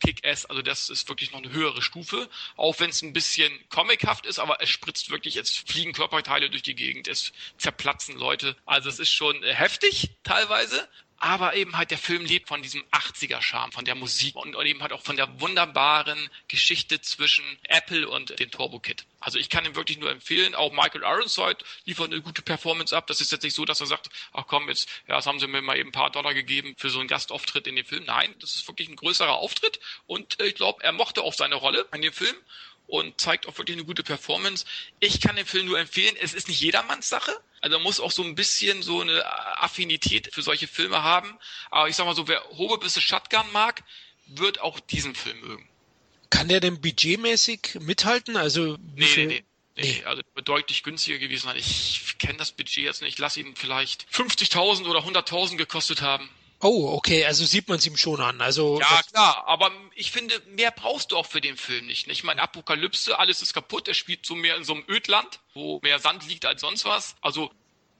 Kick-Ass, 0.00 0.46
also 0.46 0.62
das 0.62 0.88
ist 0.88 1.06
wirklich 1.10 1.32
noch 1.32 1.42
eine 1.42 1.52
höhere 1.52 1.82
Stufe, 1.82 2.30
auch 2.56 2.80
wenn 2.80 2.88
es 2.88 3.02
ein 3.02 3.12
bisschen 3.12 3.52
comichaft 3.68 4.24
ist, 4.24 4.38
aber 4.38 4.62
es 4.62 4.70
spritzt 4.70 5.10
wirklich, 5.10 5.36
es 5.36 5.54
fliegen 5.54 5.92
Körperteile 5.92 6.48
durch 6.48 6.62
die 6.62 6.74
Gegend, 6.74 7.06
es 7.06 7.32
zerplatzen 7.58 8.16
Leute. 8.16 8.56
Also 8.64 8.88
es 8.88 8.98
ist 8.98 9.12
schon 9.12 9.42
heftig 9.42 10.10
teilweise, 10.24 10.88
aber 11.22 11.54
eben 11.54 11.76
halt 11.76 11.92
der 11.92 11.98
Film 11.98 12.24
lebt 12.24 12.48
von 12.48 12.62
diesem 12.62 12.82
80er-Charme, 12.90 13.70
von 13.70 13.84
der 13.84 13.94
Musik 13.94 14.34
und, 14.34 14.56
eben 14.66 14.82
halt 14.82 14.92
auch 14.92 15.02
von 15.02 15.14
der 15.14 15.40
wunderbaren 15.40 16.28
Geschichte 16.48 17.00
zwischen 17.00 17.44
Apple 17.68 18.08
und 18.08 18.40
dem 18.40 18.50
Turbo 18.50 18.80
Kid. 18.80 19.04
Also 19.20 19.38
ich 19.38 19.48
kann 19.48 19.64
ihn 19.64 19.76
wirklich 19.76 19.98
nur 19.98 20.10
empfehlen. 20.10 20.56
Auch 20.56 20.72
Michael 20.72 21.02
Ironside 21.02 21.58
liefert 21.84 22.10
eine 22.10 22.20
gute 22.20 22.42
Performance 22.42 22.94
ab. 22.96 23.06
Das 23.06 23.20
ist 23.20 23.30
jetzt 23.30 23.44
nicht 23.44 23.54
so, 23.54 23.64
dass 23.64 23.80
er 23.80 23.86
sagt, 23.86 24.10
ach 24.32 24.48
komm, 24.48 24.68
jetzt, 24.68 24.88
ja, 25.06 25.14
das 25.14 25.26
haben 25.26 25.38
sie 25.38 25.46
mir 25.46 25.62
mal 25.62 25.78
eben 25.78 25.90
ein 25.90 25.92
paar 25.92 26.10
Dollar 26.10 26.34
gegeben 26.34 26.74
für 26.76 26.90
so 26.90 26.98
einen 26.98 27.06
Gastauftritt 27.06 27.68
in 27.68 27.76
dem 27.76 27.86
Film. 27.86 28.02
Nein, 28.04 28.34
das 28.40 28.56
ist 28.56 28.66
wirklich 28.66 28.88
ein 28.88 28.96
größerer 28.96 29.34
Auftritt 29.34 29.78
und 30.08 30.42
ich 30.42 30.56
glaube, 30.56 30.82
er 30.82 30.90
mochte 30.90 31.22
auch 31.22 31.34
seine 31.34 31.54
Rolle 31.54 31.86
in 31.94 32.02
dem 32.02 32.12
Film 32.12 32.34
und 32.88 33.20
zeigt 33.20 33.46
auch 33.46 33.56
wirklich 33.58 33.76
eine 33.76 33.86
gute 33.86 34.02
Performance. 34.02 34.66
Ich 34.98 35.20
kann 35.20 35.36
den 35.36 35.46
Film 35.46 35.66
nur 35.66 35.78
empfehlen. 35.78 36.16
Es 36.20 36.34
ist 36.34 36.48
nicht 36.48 36.60
jedermanns 36.60 37.08
Sache. 37.08 37.40
Also 37.62 37.76
man 37.76 37.84
muss 37.84 38.00
auch 38.00 38.10
so 38.10 38.22
ein 38.24 38.34
bisschen 38.34 38.82
so 38.82 39.00
eine 39.00 39.24
Affinität 39.62 40.34
für 40.34 40.42
solche 40.42 40.66
Filme 40.66 41.02
haben. 41.02 41.38
Aber 41.70 41.88
ich 41.88 41.96
sag 41.96 42.04
mal 42.04 42.14
so, 42.14 42.28
wer 42.28 42.42
Hobe 42.50 42.78
bis 42.78 43.00
Shotgun 43.00 43.50
mag, 43.52 43.82
wird 44.26 44.60
auch 44.60 44.80
diesen 44.80 45.14
Film 45.14 45.40
mögen. 45.40 45.68
Kann 46.28 46.48
der 46.48 46.60
denn 46.60 46.80
budgetmäßig 46.80 47.78
mithalten? 47.80 48.36
Also 48.36 48.76
nee, 48.94 49.06
nee, 49.16 49.26
nee. 49.26 49.44
Nee, 49.74 50.02
also 50.04 50.20
deutlich 50.44 50.82
günstiger 50.82 51.18
gewesen 51.18 51.46
sein. 51.46 51.56
Ich 51.56 52.18
kenne 52.18 52.36
das 52.36 52.52
Budget 52.52 52.84
jetzt 52.84 53.00
nicht. 53.00 53.18
Lass 53.18 53.38
ihn 53.38 53.56
vielleicht 53.56 54.06
50.000 54.12 54.86
oder 54.86 55.00
100.000 55.00 55.56
gekostet 55.56 56.02
haben. 56.02 56.28
Oh, 56.64 56.92
okay, 56.94 57.24
also 57.24 57.44
sieht 57.44 57.68
man 57.68 57.78
es 57.78 57.86
ihm 57.86 57.96
schon 57.96 58.20
an. 58.20 58.40
Also 58.40 58.78
ja, 58.80 59.02
klar, 59.10 59.44
aber 59.48 59.72
ich 59.96 60.12
finde, 60.12 60.40
mehr 60.46 60.70
brauchst 60.70 61.10
du 61.10 61.16
auch 61.16 61.26
für 61.26 61.40
den 61.40 61.56
Film 61.56 61.86
nicht. 61.86 62.06
Ich 62.06 62.22
meine, 62.22 62.40
Apokalypse, 62.40 63.18
alles 63.18 63.42
ist 63.42 63.52
kaputt. 63.52 63.88
Er 63.88 63.94
spielt 63.94 64.24
so 64.24 64.36
mehr 64.36 64.56
in 64.56 64.62
so 64.62 64.74
einem 64.74 64.84
Ödland, 64.88 65.40
wo 65.54 65.80
mehr 65.82 65.98
Sand 65.98 66.26
liegt 66.28 66.46
als 66.46 66.60
sonst 66.60 66.84
was. 66.84 67.16
Also 67.20 67.50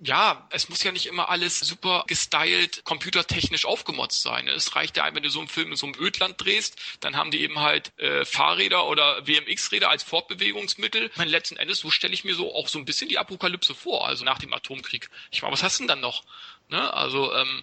ja, 0.05 0.48
es 0.51 0.68
muss 0.68 0.82
ja 0.82 0.90
nicht 0.90 1.06
immer 1.06 1.28
alles 1.28 1.60
super 1.60 2.05
gestylt, 2.06 2.84
computertechnisch 2.84 3.66
aufgemotzt 3.66 4.22
sein. 4.22 4.48
Es 4.48 4.74
reicht 4.74 4.97
ja, 4.97 5.12
wenn 5.12 5.22
du 5.22 5.30
so 5.30 5.39
einen 5.40 5.48
Film 5.48 5.70
in 5.70 5.76
so 5.76 5.86
einem 5.86 5.97
Ödland 5.98 6.34
drehst, 6.39 6.76
dann 7.01 7.16
haben 7.16 7.30
die 7.30 7.40
eben 7.40 7.59
halt 7.60 7.97
äh, 7.98 8.24
Fahrräder 8.24 8.86
oder 8.86 9.26
WMX-Räder 9.26 9.90
als 9.90 10.02
Fortbewegungsmittel. 10.05 11.10
Ich 11.12 11.16
meine, 11.16 11.30
letzten 11.30 11.56
Endes, 11.56 11.78
so 11.78 11.90
stelle 11.90 12.14
ich 12.14 12.24
mir 12.24 12.34
so 12.34 12.55
auch 12.55 12.68
so 12.68 12.78
ein 12.78 12.84
bisschen 12.84 13.09
die 13.09 13.18
Apokalypse 13.18 13.74
vor, 13.74 14.06
also 14.06 14.24
nach 14.24 14.39
dem 14.39 14.52
Atomkrieg. 14.52 15.09
Ich 15.30 15.43
meine, 15.43 15.52
was 15.52 15.62
hast 15.62 15.78
du 15.78 15.82
denn 15.82 15.89
dann 15.89 16.01
noch? 16.01 16.24
Ne? 16.68 16.93
Also, 16.94 17.32
ähm, 17.34 17.62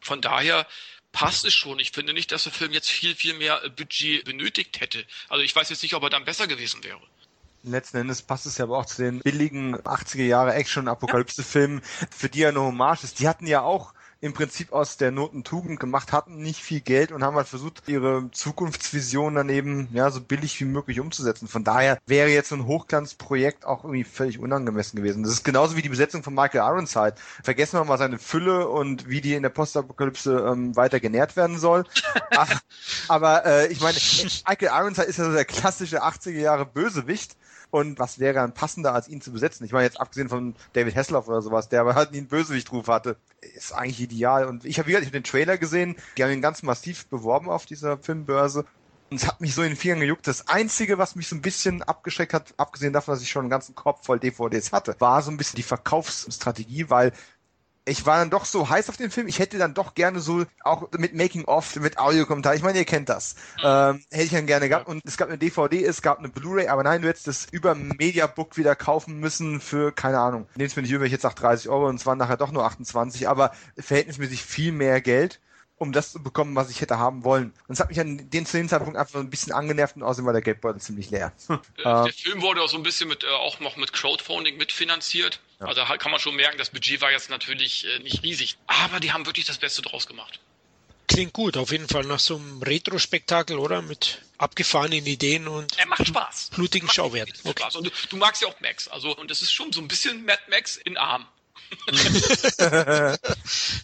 von 0.00 0.20
daher 0.20 0.66
passt 1.12 1.44
es 1.44 1.54
schon. 1.54 1.78
Ich 1.78 1.92
finde 1.92 2.12
nicht, 2.12 2.32
dass 2.32 2.44
der 2.44 2.52
Film 2.52 2.72
jetzt 2.72 2.90
viel, 2.90 3.14
viel 3.14 3.34
mehr 3.34 3.64
äh, 3.64 3.70
Budget 3.70 4.24
benötigt 4.24 4.80
hätte. 4.80 5.04
Also 5.28 5.44
ich 5.44 5.54
weiß 5.54 5.70
jetzt 5.70 5.82
nicht, 5.82 5.94
ob 5.94 6.02
er 6.02 6.10
dann 6.10 6.24
besser 6.24 6.46
gewesen 6.46 6.84
wäre. 6.84 7.00
Letzten 7.62 7.98
Endes 7.98 8.22
passt 8.22 8.46
es 8.46 8.56
ja 8.56 8.64
aber 8.64 8.78
auch 8.78 8.86
zu 8.86 9.02
den 9.02 9.18
billigen 9.18 9.76
80er 9.76 10.24
Jahre 10.24 10.54
Action-Apokalypse-Filmen, 10.54 11.82
für 12.10 12.30
die 12.30 12.42
er 12.42 12.50
eine 12.50 12.60
Hommage 12.60 13.04
ist. 13.04 13.20
Die 13.20 13.28
hatten 13.28 13.46
ja 13.46 13.60
auch 13.60 13.92
im 14.20 14.34
Prinzip 14.34 14.72
aus 14.72 14.98
der 14.98 15.10
Noten 15.10 15.44
Tugend 15.44 15.80
gemacht, 15.80 16.12
hatten 16.12 16.42
nicht 16.42 16.60
viel 16.60 16.80
Geld 16.80 17.10
und 17.10 17.24
haben 17.24 17.36
halt 17.36 17.48
versucht, 17.48 17.82
ihre 17.86 18.30
Zukunftsvision 18.32 19.34
dann 19.34 19.48
eben 19.48 19.88
ja 19.92 20.10
so 20.10 20.20
billig 20.20 20.60
wie 20.60 20.66
möglich 20.66 21.00
umzusetzen. 21.00 21.48
Von 21.48 21.64
daher 21.64 21.98
wäre 22.06 22.28
jetzt 22.28 22.50
so 22.50 22.54
ein 22.54 22.66
Hochglanzprojekt 22.66 23.64
auch 23.64 23.84
irgendwie 23.84 24.04
völlig 24.04 24.38
unangemessen 24.38 24.98
gewesen. 24.98 25.22
Das 25.22 25.32
ist 25.32 25.44
genauso 25.44 25.76
wie 25.76 25.82
die 25.82 25.88
Besetzung 25.88 26.22
von 26.22 26.34
Michael 26.34 26.60
Ironside. 26.60 27.14
Vergessen 27.42 27.78
wir 27.78 27.84
mal 27.84 27.98
seine 27.98 28.18
Fülle 28.18 28.68
und 28.68 29.08
wie 29.08 29.22
die 29.22 29.34
in 29.34 29.42
der 29.42 29.50
Postapokalypse 29.50 30.46
ähm, 30.52 30.76
weiter 30.76 31.00
genährt 31.00 31.36
werden 31.36 31.58
soll. 31.58 31.84
Ach, 32.30 32.60
aber 33.08 33.46
äh, 33.46 33.68
ich 33.68 33.80
meine, 33.80 33.96
Michael 34.46 34.68
Ironside 34.68 35.06
ist 35.06 35.18
ja 35.18 35.24
so 35.24 35.32
der 35.32 35.46
klassische 35.46 36.02
80er 36.02 36.38
Jahre 36.38 36.66
Bösewicht. 36.66 37.36
Und 37.70 37.98
was 37.98 38.18
wäre 38.18 38.34
dann 38.34 38.52
passender, 38.52 38.94
als 38.94 39.08
ihn 39.08 39.20
zu 39.20 39.32
besetzen? 39.32 39.64
Ich 39.64 39.72
meine, 39.72 39.84
jetzt 39.84 40.00
abgesehen 40.00 40.28
von 40.28 40.54
David 40.72 40.96
Hasselhoff 40.96 41.28
oder 41.28 41.40
sowas, 41.40 41.68
der 41.68 41.80
aber 41.80 41.94
halt 41.94 42.10
nie 42.12 42.18
einen 42.18 42.26
Bösewichtruf 42.26 42.88
hatte, 42.88 43.16
ist 43.40 43.72
eigentlich 43.72 44.00
ideal. 44.00 44.46
Und 44.46 44.64
ich 44.64 44.78
habe 44.78 44.88
wieder 44.88 45.00
hab 45.00 45.12
den 45.12 45.24
Trailer 45.24 45.56
gesehen, 45.56 45.96
die 46.16 46.24
haben 46.24 46.32
ihn 46.32 46.42
ganz 46.42 46.62
massiv 46.62 47.06
beworben 47.06 47.48
auf 47.48 47.66
dieser 47.66 47.98
Filmbörse. 47.98 48.64
Und 49.10 49.16
es 49.16 49.26
hat 49.26 49.40
mich 49.40 49.54
so 49.54 49.62
in 49.62 49.70
den 49.70 49.76
Fingern 49.76 50.00
gejuckt. 50.00 50.26
Das 50.26 50.48
Einzige, 50.48 50.98
was 50.98 51.16
mich 51.16 51.28
so 51.28 51.36
ein 51.36 51.42
bisschen 51.42 51.82
abgeschreckt 51.82 52.32
hat, 52.32 52.54
abgesehen 52.56 52.92
davon, 52.92 53.14
dass 53.14 53.22
ich 53.22 53.30
schon 53.30 53.42
einen 53.42 53.50
ganzen 53.50 53.74
Korb 53.74 54.04
voll 54.04 54.20
DVDs 54.20 54.72
hatte, 54.72 54.96
war 54.98 55.22
so 55.22 55.30
ein 55.30 55.36
bisschen 55.36 55.56
die 55.56 55.64
Verkaufsstrategie, 55.64 56.90
weil 56.90 57.12
ich 57.90 58.06
war 58.06 58.18
dann 58.18 58.30
doch 58.30 58.44
so 58.44 58.68
heiß 58.68 58.88
auf 58.88 58.96
den 58.96 59.10
Film, 59.10 59.26
ich 59.26 59.38
hätte 59.38 59.58
dann 59.58 59.74
doch 59.74 59.94
gerne 59.94 60.20
so 60.20 60.44
auch 60.62 60.90
mit 60.96 61.14
Making-of, 61.14 61.76
mit 61.76 61.98
Audiokommentar, 61.98 62.54
ich 62.54 62.62
meine, 62.62 62.78
ihr 62.78 62.84
kennt 62.84 63.08
das, 63.08 63.34
ähm, 63.62 64.02
hätte 64.10 64.24
ich 64.24 64.30
dann 64.30 64.46
gerne 64.46 64.68
gehabt. 64.68 64.88
Und 64.88 65.02
es 65.04 65.16
gab 65.16 65.28
eine 65.28 65.38
DVD, 65.38 65.84
es 65.84 66.00
gab 66.00 66.18
eine 66.18 66.28
Blu-ray, 66.28 66.68
aber 66.68 66.84
nein, 66.84 67.02
du 67.02 67.08
hättest 67.08 67.26
das 67.26 67.46
über 67.50 67.74
Mediabook 67.74 68.56
wieder 68.56 68.76
kaufen 68.76 69.18
müssen 69.18 69.60
für, 69.60 69.92
keine 69.92 70.18
Ahnung, 70.18 70.46
nehmt 70.54 70.70
es 70.70 70.76
mir 70.76 70.82
nicht 70.82 70.92
über, 70.92 71.04
ich 71.04 71.12
jetzt 71.12 71.22
sag 71.22 71.34
30 71.34 71.68
Euro 71.68 71.88
und 71.88 71.96
es 71.96 72.06
waren 72.06 72.18
nachher 72.18 72.36
doch 72.36 72.52
nur 72.52 72.64
28, 72.64 73.28
aber 73.28 73.52
verhältnismäßig 73.76 74.42
viel 74.44 74.72
mehr 74.72 75.00
Geld 75.00 75.40
um 75.80 75.92
das 75.92 76.12
zu 76.12 76.22
bekommen, 76.22 76.54
was 76.54 76.70
ich 76.70 76.82
hätte 76.82 76.98
haben 76.98 77.24
wollen. 77.24 77.54
Und 77.66 77.72
es 77.72 77.80
hat 77.80 77.88
mich 77.88 77.98
an 77.98 78.28
den 78.30 78.44
zu 78.44 78.58
dem 78.58 78.68
Zeitpunkt 78.68 78.98
einfach 78.98 79.18
ein 79.18 79.30
bisschen 79.30 79.52
angenervt 79.52 79.96
und 79.96 80.02
außerdem 80.02 80.26
war 80.26 80.34
der 80.34 80.42
Geldbeutel 80.42 80.80
ziemlich 80.80 81.10
leer. 81.10 81.32
Äh, 81.78 81.82
der 81.82 82.06
ähm, 82.06 82.12
Film 82.12 82.42
wurde 82.42 82.62
auch 82.62 82.68
so 82.68 82.76
ein 82.76 82.82
bisschen 82.82 83.08
mit, 83.08 83.24
äh, 83.24 83.28
auch 83.28 83.60
noch 83.60 83.76
mit 83.76 83.92
Crowdfunding 83.92 84.56
mitfinanziert. 84.58 85.40
Ja. 85.60 85.66
Also 85.66 85.82
kann 85.98 86.10
man 86.10 86.20
schon 86.20 86.36
merken, 86.36 86.58
das 86.58 86.70
Budget 86.70 87.00
war 87.00 87.10
jetzt 87.10 87.30
natürlich 87.30 87.86
äh, 87.86 88.02
nicht 88.02 88.22
riesig. 88.22 88.58
Aber 88.66 89.00
die 89.00 89.12
haben 89.12 89.24
wirklich 89.24 89.46
das 89.46 89.56
Beste 89.56 89.80
draus 89.80 90.06
gemacht. 90.06 90.40
Klingt 91.08 91.32
gut, 91.32 91.56
auf 91.56 91.72
jeden 91.72 91.88
Fall 91.88 92.04
nach 92.04 92.18
so 92.18 92.36
einem 92.36 92.62
Retro-Spektakel, 92.62 93.58
oder? 93.58 93.80
Mit 93.82 94.22
abgefahrenen 94.36 95.06
Ideen 95.06 95.48
und 95.48 95.78
er 95.78 95.86
macht 95.86 96.06
Spaß. 96.06 96.50
blutigen 96.54 96.88
Schauwerten. 96.88 97.34
Okay. 97.44 97.64
Und 97.74 97.86
du, 97.86 97.90
du, 98.10 98.16
magst 98.16 98.42
ja 98.42 98.48
auch 98.48 98.60
Max, 98.60 98.88
also 98.88 99.16
und 99.16 99.30
es 99.30 99.42
ist 99.42 99.52
schon 99.52 99.72
so 99.72 99.80
ein 99.80 99.88
bisschen 99.88 100.24
Mad 100.24 100.40
Max 100.50 100.76
in 100.76 100.96
Arm. 100.96 101.26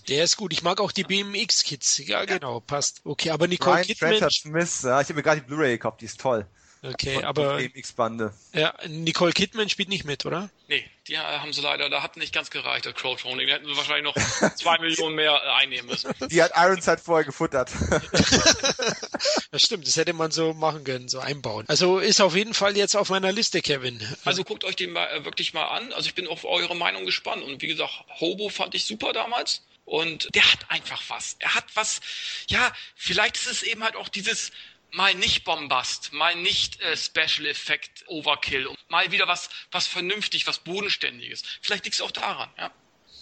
Der 0.08 0.24
ist 0.24 0.36
gut. 0.36 0.52
Ich 0.52 0.62
mag 0.62 0.80
auch 0.80 0.92
die 0.92 1.04
BMX-Kids. 1.04 1.98
Ja, 2.06 2.24
genau, 2.24 2.60
passt. 2.60 3.00
Okay, 3.04 3.30
aber 3.30 3.46
Nicole 3.46 3.76
Ryan 3.76 3.86
Kidman. 3.86 4.30
Smith, 4.30 4.82
ja, 4.82 5.00
ich 5.00 5.08
habe 5.08 5.14
mir 5.14 5.22
gerade 5.22 5.40
die 5.40 5.46
Blu-ray 5.46 5.72
gekauft, 5.72 6.00
die 6.00 6.06
ist 6.06 6.20
toll. 6.20 6.46
Okay, 6.92 7.14
von, 7.14 7.24
aber. 7.24 7.56
BMX-Bande. 7.56 8.32
Ja, 8.52 8.74
Nicole 8.88 9.32
Kidman 9.32 9.68
spielt 9.68 9.88
nicht 9.88 10.04
mit, 10.04 10.26
oder? 10.26 10.50
Nee, 10.68 10.84
die 11.06 11.18
haben 11.18 11.52
sie 11.52 11.60
leider, 11.60 11.88
da 11.88 12.02
hat 12.02 12.16
nicht 12.16 12.34
ganz 12.34 12.50
gereicht, 12.50 12.86
das 12.86 12.94
Crowdfunding. 12.94 13.46
Die 13.46 13.52
hätten 13.52 13.66
sie 13.66 13.76
wahrscheinlich 13.76 14.04
noch 14.04 14.14
zwei 14.56 14.78
Millionen 14.78 15.14
mehr 15.14 15.32
äh, 15.32 15.62
einnehmen 15.62 15.90
müssen. 15.90 16.12
Die 16.28 16.42
hat 16.42 16.52
Ironside 16.56 16.98
vorher 16.98 17.24
gefuttert. 17.24 17.70
das 19.50 19.62
stimmt, 19.62 19.86
das 19.86 19.96
hätte 19.96 20.12
man 20.12 20.30
so 20.30 20.54
machen 20.54 20.84
können, 20.84 21.08
so 21.08 21.20
einbauen. 21.20 21.64
Also 21.68 21.98
ist 21.98 22.20
auf 22.20 22.34
jeden 22.34 22.54
Fall 22.54 22.76
jetzt 22.76 22.96
auf 22.96 23.10
meiner 23.10 23.32
Liste, 23.32 23.62
Kevin. 23.62 24.00
Also 24.24 24.44
guckt 24.44 24.64
euch 24.64 24.76
den 24.76 24.92
mal, 24.92 25.06
äh, 25.08 25.24
wirklich 25.24 25.54
mal 25.54 25.66
an. 25.66 25.92
Also 25.92 26.08
ich 26.08 26.14
bin 26.14 26.26
auf 26.26 26.44
eure 26.44 26.74
Meinung 26.74 27.04
gespannt. 27.04 27.42
Und 27.42 27.62
wie 27.62 27.68
gesagt, 27.68 28.04
Hobo 28.20 28.48
fand 28.48 28.74
ich 28.74 28.84
super 28.84 29.12
damals. 29.12 29.62
Und 29.84 30.34
der 30.34 30.52
hat 30.52 30.68
einfach 30.68 31.00
was. 31.08 31.36
Er 31.38 31.54
hat 31.54 31.64
was, 31.74 32.00
ja, 32.48 32.72
vielleicht 32.96 33.36
ist 33.36 33.46
es 33.46 33.62
eben 33.62 33.84
halt 33.84 33.94
auch 33.94 34.08
dieses, 34.08 34.50
mal 34.97 35.14
nicht 35.14 35.44
Bombast, 35.44 36.12
mal 36.12 36.35
nicht 36.35 36.81
äh, 36.81 36.97
Special 36.97 37.47
Effect 37.47 38.05
Overkill, 38.09 38.68
mal 38.89 39.12
wieder 39.12 39.28
was, 39.28 39.51
was 39.70 39.86
vernünftig, 39.86 40.47
was 40.47 40.59
bodenständiges. 40.59 41.43
Vielleicht 41.60 41.85
liegt 41.85 41.97
es 41.97 42.02
auch 42.02 42.10
daran, 42.10 42.51
ja. 42.59 42.73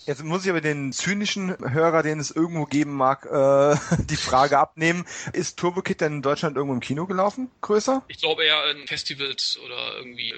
Jetzt 0.07 0.23
muss 0.23 0.45
ich 0.45 0.51
aber 0.51 0.61
den 0.61 0.93
zynischen 0.93 1.57
Hörer, 1.73 2.03
den 2.03 2.21
es 2.21 2.31
irgendwo 2.31 2.67
geben 2.67 2.95
mag, 2.95 3.25
äh, 3.27 3.77
die 4.11 4.17
Frage 4.17 4.59
abnehmen. 4.59 5.07
Ist 5.33 5.59
Turbo 5.59 5.83
Kid 5.83 6.01
denn 6.01 6.15
in 6.15 6.23
Deutschland 6.23 6.57
irgendwo 6.57 6.75
im 6.75 6.81
Kino 6.81 7.07
gelaufen? 7.07 7.51
Größer? 7.63 8.05
Ich 8.09 8.19
glaube 8.19 8.45
eher 8.45 8.71
in 8.71 8.87
Festivals 8.87 9.59
oder 9.65 9.97
irgendwie. 9.97 10.35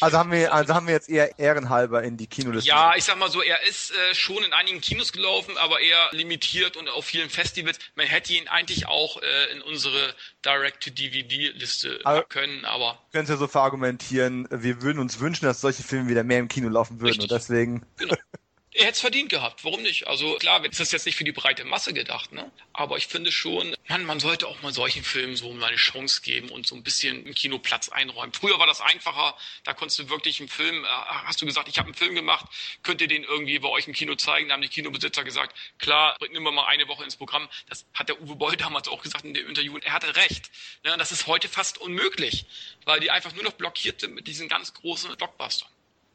Also 0.00 0.18
haben 0.18 0.30
wir, 0.30 0.52
also 0.52 0.74
haben 0.74 0.86
wir 0.86 0.94
jetzt 0.94 1.08
eher 1.08 1.38
ehrenhalber 1.38 2.02
in 2.02 2.16
die 2.16 2.26
Kinoliste. 2.26 2.68
Ja, 2.68 2.94
ich 2.96 3.04
sag 3.04 3.18
mal 3.18 3.30
so, 3.30 3.42
er 3.42 3.62
ist 3.68 3.92
äh, 3.92 4.14
schon 4.14 4.42
in 4.44 4.52
einigen 4.52 4.80
Kinos 4.80 5.12
gelaufen, 5.12 5.56
aber 5.58 5.80
eher 5.80 6.08
limitiert 6.12 6.76
und 6.76 6.88
auf 6.88 7.04
vielen 7.04 7.28
Festivals. 7.28 7.78
Man 7.94 8.06
hätte 8.06 8.32
ihn 8.32 8.48
eigentlich 8.48 8.86
auch 8.86 9.20
äh, 9.20 9.52
in 9.52 9.62
unsere 9.62 10.14
Direct-to-DVD-Liste 10.44 12.00
also, 12.04 12.22
können, 12.28 12.64
aber. 12.64 12.98
Könnt 13.12 13.28
ihr 13.28 13.36
so 13.36 13.46
verargumentieren, 13.46 14.48
wir 14.50 14.82
würden 14.82 14.98
uns 14.98 15.20
wünschen, 15.20 15.44
dass 15.44 15.60
solche 15.60 15.82
Filme 15.82 16.08
wieder 16.08 16.24
mehr 16.24 16.38
im 16.38 16.48
Kino 16.48 16.68
laufen 16.68 17.00
würden 17.00 17.20
Richtig. 17.20 17.30
und 17.30 17.32
deswegen. 17.32 17.86
Genau. 17.98 18.16
er 18.74 18.84
hätte 18.84 18.92
es 18.92 19.00
verdient 19.00 19.28
gehabt. 19.28 19.64
Warum 19.64 19.82
nicht? 19.82 20.06
Also 20.06 20.36
klar, 20.36 20.64
es 20.64 20.80
ist 20.80 20.92
jetzt 20.92 21.04
nicht 21.04 21.16
für 21.16 21.24
die 21.24 21.32
breite 21.32 21.64
Masse 21.64 21.92
gedacht, 21.92 22.32
ne? 22.32 22.50
Aber 22.72 22.96
ich 22.96 23.06
finde 23.06 23.30
schon, 23.30 23.76
man, 23.88 24.04
man 24.04 24.18
sollte 24.18 24.48
auch 24.48 24.62
mal 24.62 24.72
solchen 24.72 25.04
Filmen 25.04 25.36
so 25.36 25.52
mal 25.52 25.66
eine 25.66 25.76
Chance 25.76 26.22
geben 26.22 26.48
und 26.48 26.66
so 26.66 26.74
ein 26.74 26.82
bisschen 26.82 27.26
im 27.26 27.34
Kino 27.34 27.58
Platz 27.58 27.90
einräumen. 27.90 28.32
Früher 28.32 28.58
war 28.58 28.66
das 28.66 28.80
einfacher, 28.80 29.36
da 29.64 29.74
konntest 29.74 29.98
du 29.98 30.08
wirklich 30.08 30.40
einen 30.40 30.48
Film, 30.48 30.84
äh, 30.84 30.88
hast 30.88 31.42
du 31.42 31.46
gesagt, 31.46 31.68
ich 31.68 31.78
habe 31.78 31.88
einen 31.88 31.94
Film 31.94 32.14
gemacht, 32.14 32.46
könnt 32.82 33.02
ihr 33.02 33.08
den 33.08 33.24
irgendwie 33.24 33.58
bei 33.58 33.68
euch 33.68 33.86
im 33.86 33.92
Kino 33.92 34.14
zeigen? 34.14 34.48
Da 34.48 34.54
haben 34.54 34.62
die 34.62 34.68
Kinobesitzer 34.68 35.22
gesagt, 35.22 35.54
klar, 35.78 36.16
nehmen 36.20 36.44
wir 36.44 36.52
mal 36.52 36.66
eine 36.66 36.88
Woche 36.88 37.04
ins 37.04 37.16
Programm. 37.16 37.48
Das 37.68 37.84
hat 37.92 38.08
der 38.08 38.22
Uwe 38.22 38.36
Boll 38.36 38.56
damals 38.56 38.88
auch 38.88 39.02
gesagt 39.02 39.24
in 39.24 39.34
dem 39.34 39.48
Interview 39.48 39.74
und 39.74 39.84
er 39.84 39.92
hatte 39.92 40.16
recht. 40.16 40.50
Ja, 40.84 40.96
das 40.96 41.12
ist 41.12 41.26
heute 41.26 41.48
fast 41.48 41.76
unmöglich, 41.76 42.46
weil 42.86 43.00
die 43.00 43.10
einfach 43.10 43.34
nur 43.34 43.44
noch 43.44 43.52
blockiert 43.52 44.00
sind 44.00 44.14
mit 44.14 44.26
diesen 44.26 44.48
ganz 44.48 44.72
großen 44.72 45.14
Blockbustern. 45.16 45.68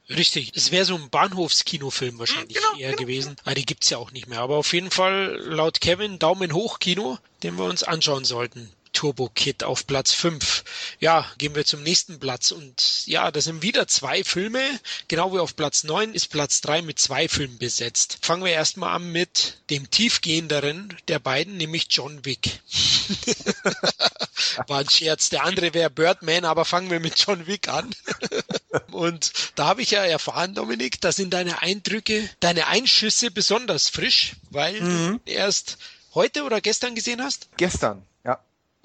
Richtig. 0.09 0.53
Es 0.55 0.71
wäre 0.71 0.85
so 0.85 0.95
ein 0.95 1.09
Bahnhofskinofilm 1.09 2.17
wahrscheinlich 2.19 2.55
genau, 2.57 2.77
eher 2.77 2.91
genau. 2.91 3.01
gewesen. 3.01 3.35
Aber 3.43 3.55
die 3.55 3.65
gibt's 3.65 3.89
ja 3.89 3.97
auch 3.97 4.11
nicht 4.11 4.27
mehr. 4.27 4.39
Aber 4.39 4.55
auf 4.55 4.73
jeden 4.73 4.91
Fall 4.91 5.37
laut 5.43 5.81
Kevin 5.81 6.19
Daumen 6.19 6.53
hoch 6.53 6.79
Kino, 6.79 7.17
den 7.43 7.57
wir 7.57 7.65
uns 7.65 7.83
anschauen 7.83 8.23
sollten. 8.23 8.71
Turbo 8.93 9.29
Kid 9.29 9.63
auf 9.63 9.85
Platz 9.85 10.13
5. 10.13 10.63
Ja, 10.99 11.29
gehen 11.37 11.53
wir 11.53 11.65
zum 11.65 11.83
nächsten 11.83 12.19
Platz. 12.19 12.51
Und 12.51 13.05
ja, 13.05 13.29
das 13.31 13.43
sind 13.43 13.61
wieder 13.61 13.87
zwei 13.87 14.23
Filme. 14.23 14.61
Genau 15.07 15.33
wie 15.33 15.39
auf 15.39 15.55
Platz 15.55 15.83
9 15.83 16.15
ist 16.15 16.29
Platz 16.29 16.61
3 16.61 16.81
mit 16.81 16.97
zwei 16.97 17.27
Filmen 17.27 17.59
besetzt. 17.59 18.17
Fangen 18.21 18.43
wir 18.43 18.53
erstmal 18.53 18.95
an 18.95 19.11
mit 19.11 19.57
dem 19.69 19.91
tiefgehenderen 19.91 20.97
der 21.09 21.19
beiden, 21.19 21.57
nämlich 21.57 21.87
John 21.91 22.25
Wick. 22.25 22.59
War 24.67 24.79
ein 24.79 24.89
Scherz. 24.89 25.29
Der 25.29 25.43
andere 25.43 25.75
wäre 25.75 25.91
Birdman, 25.91 26.45
aber 26.45 26.65
fangen 26.65 26.89
wir 26.89 26.99
mit 26.99 27.19
John 27.19 27.45
Wick 27.45 27.67
an. 27.67 27.93
Und 28.91 29.31
da 29.55 29.67
habe 29.67 29.81
ich 29.81 29.91
ja 29.91 30.03
erfahren, 30.03 30.53
Dominik, 30.53 30.99
da 31.01 31.11
sind 31.11 31.33
deine 31.33 31.61
Eindrücke, 31.61 32.29
deine 32.39 32.67
Einschüsse 32.67 33.31
besonders 33.31 33.89
frisch, 33.89 34.33
weil 34.49 34.81
mhm. 34.81 35.19
du 35.25 35.31
erst 35.31 35.77
heute 36.13 36.43
oder 36.43 36.61
gestern 36.61 36.95
gesehen 36.95 37.21
hast? 37.21 37.49
Gestern. 37.57 38.03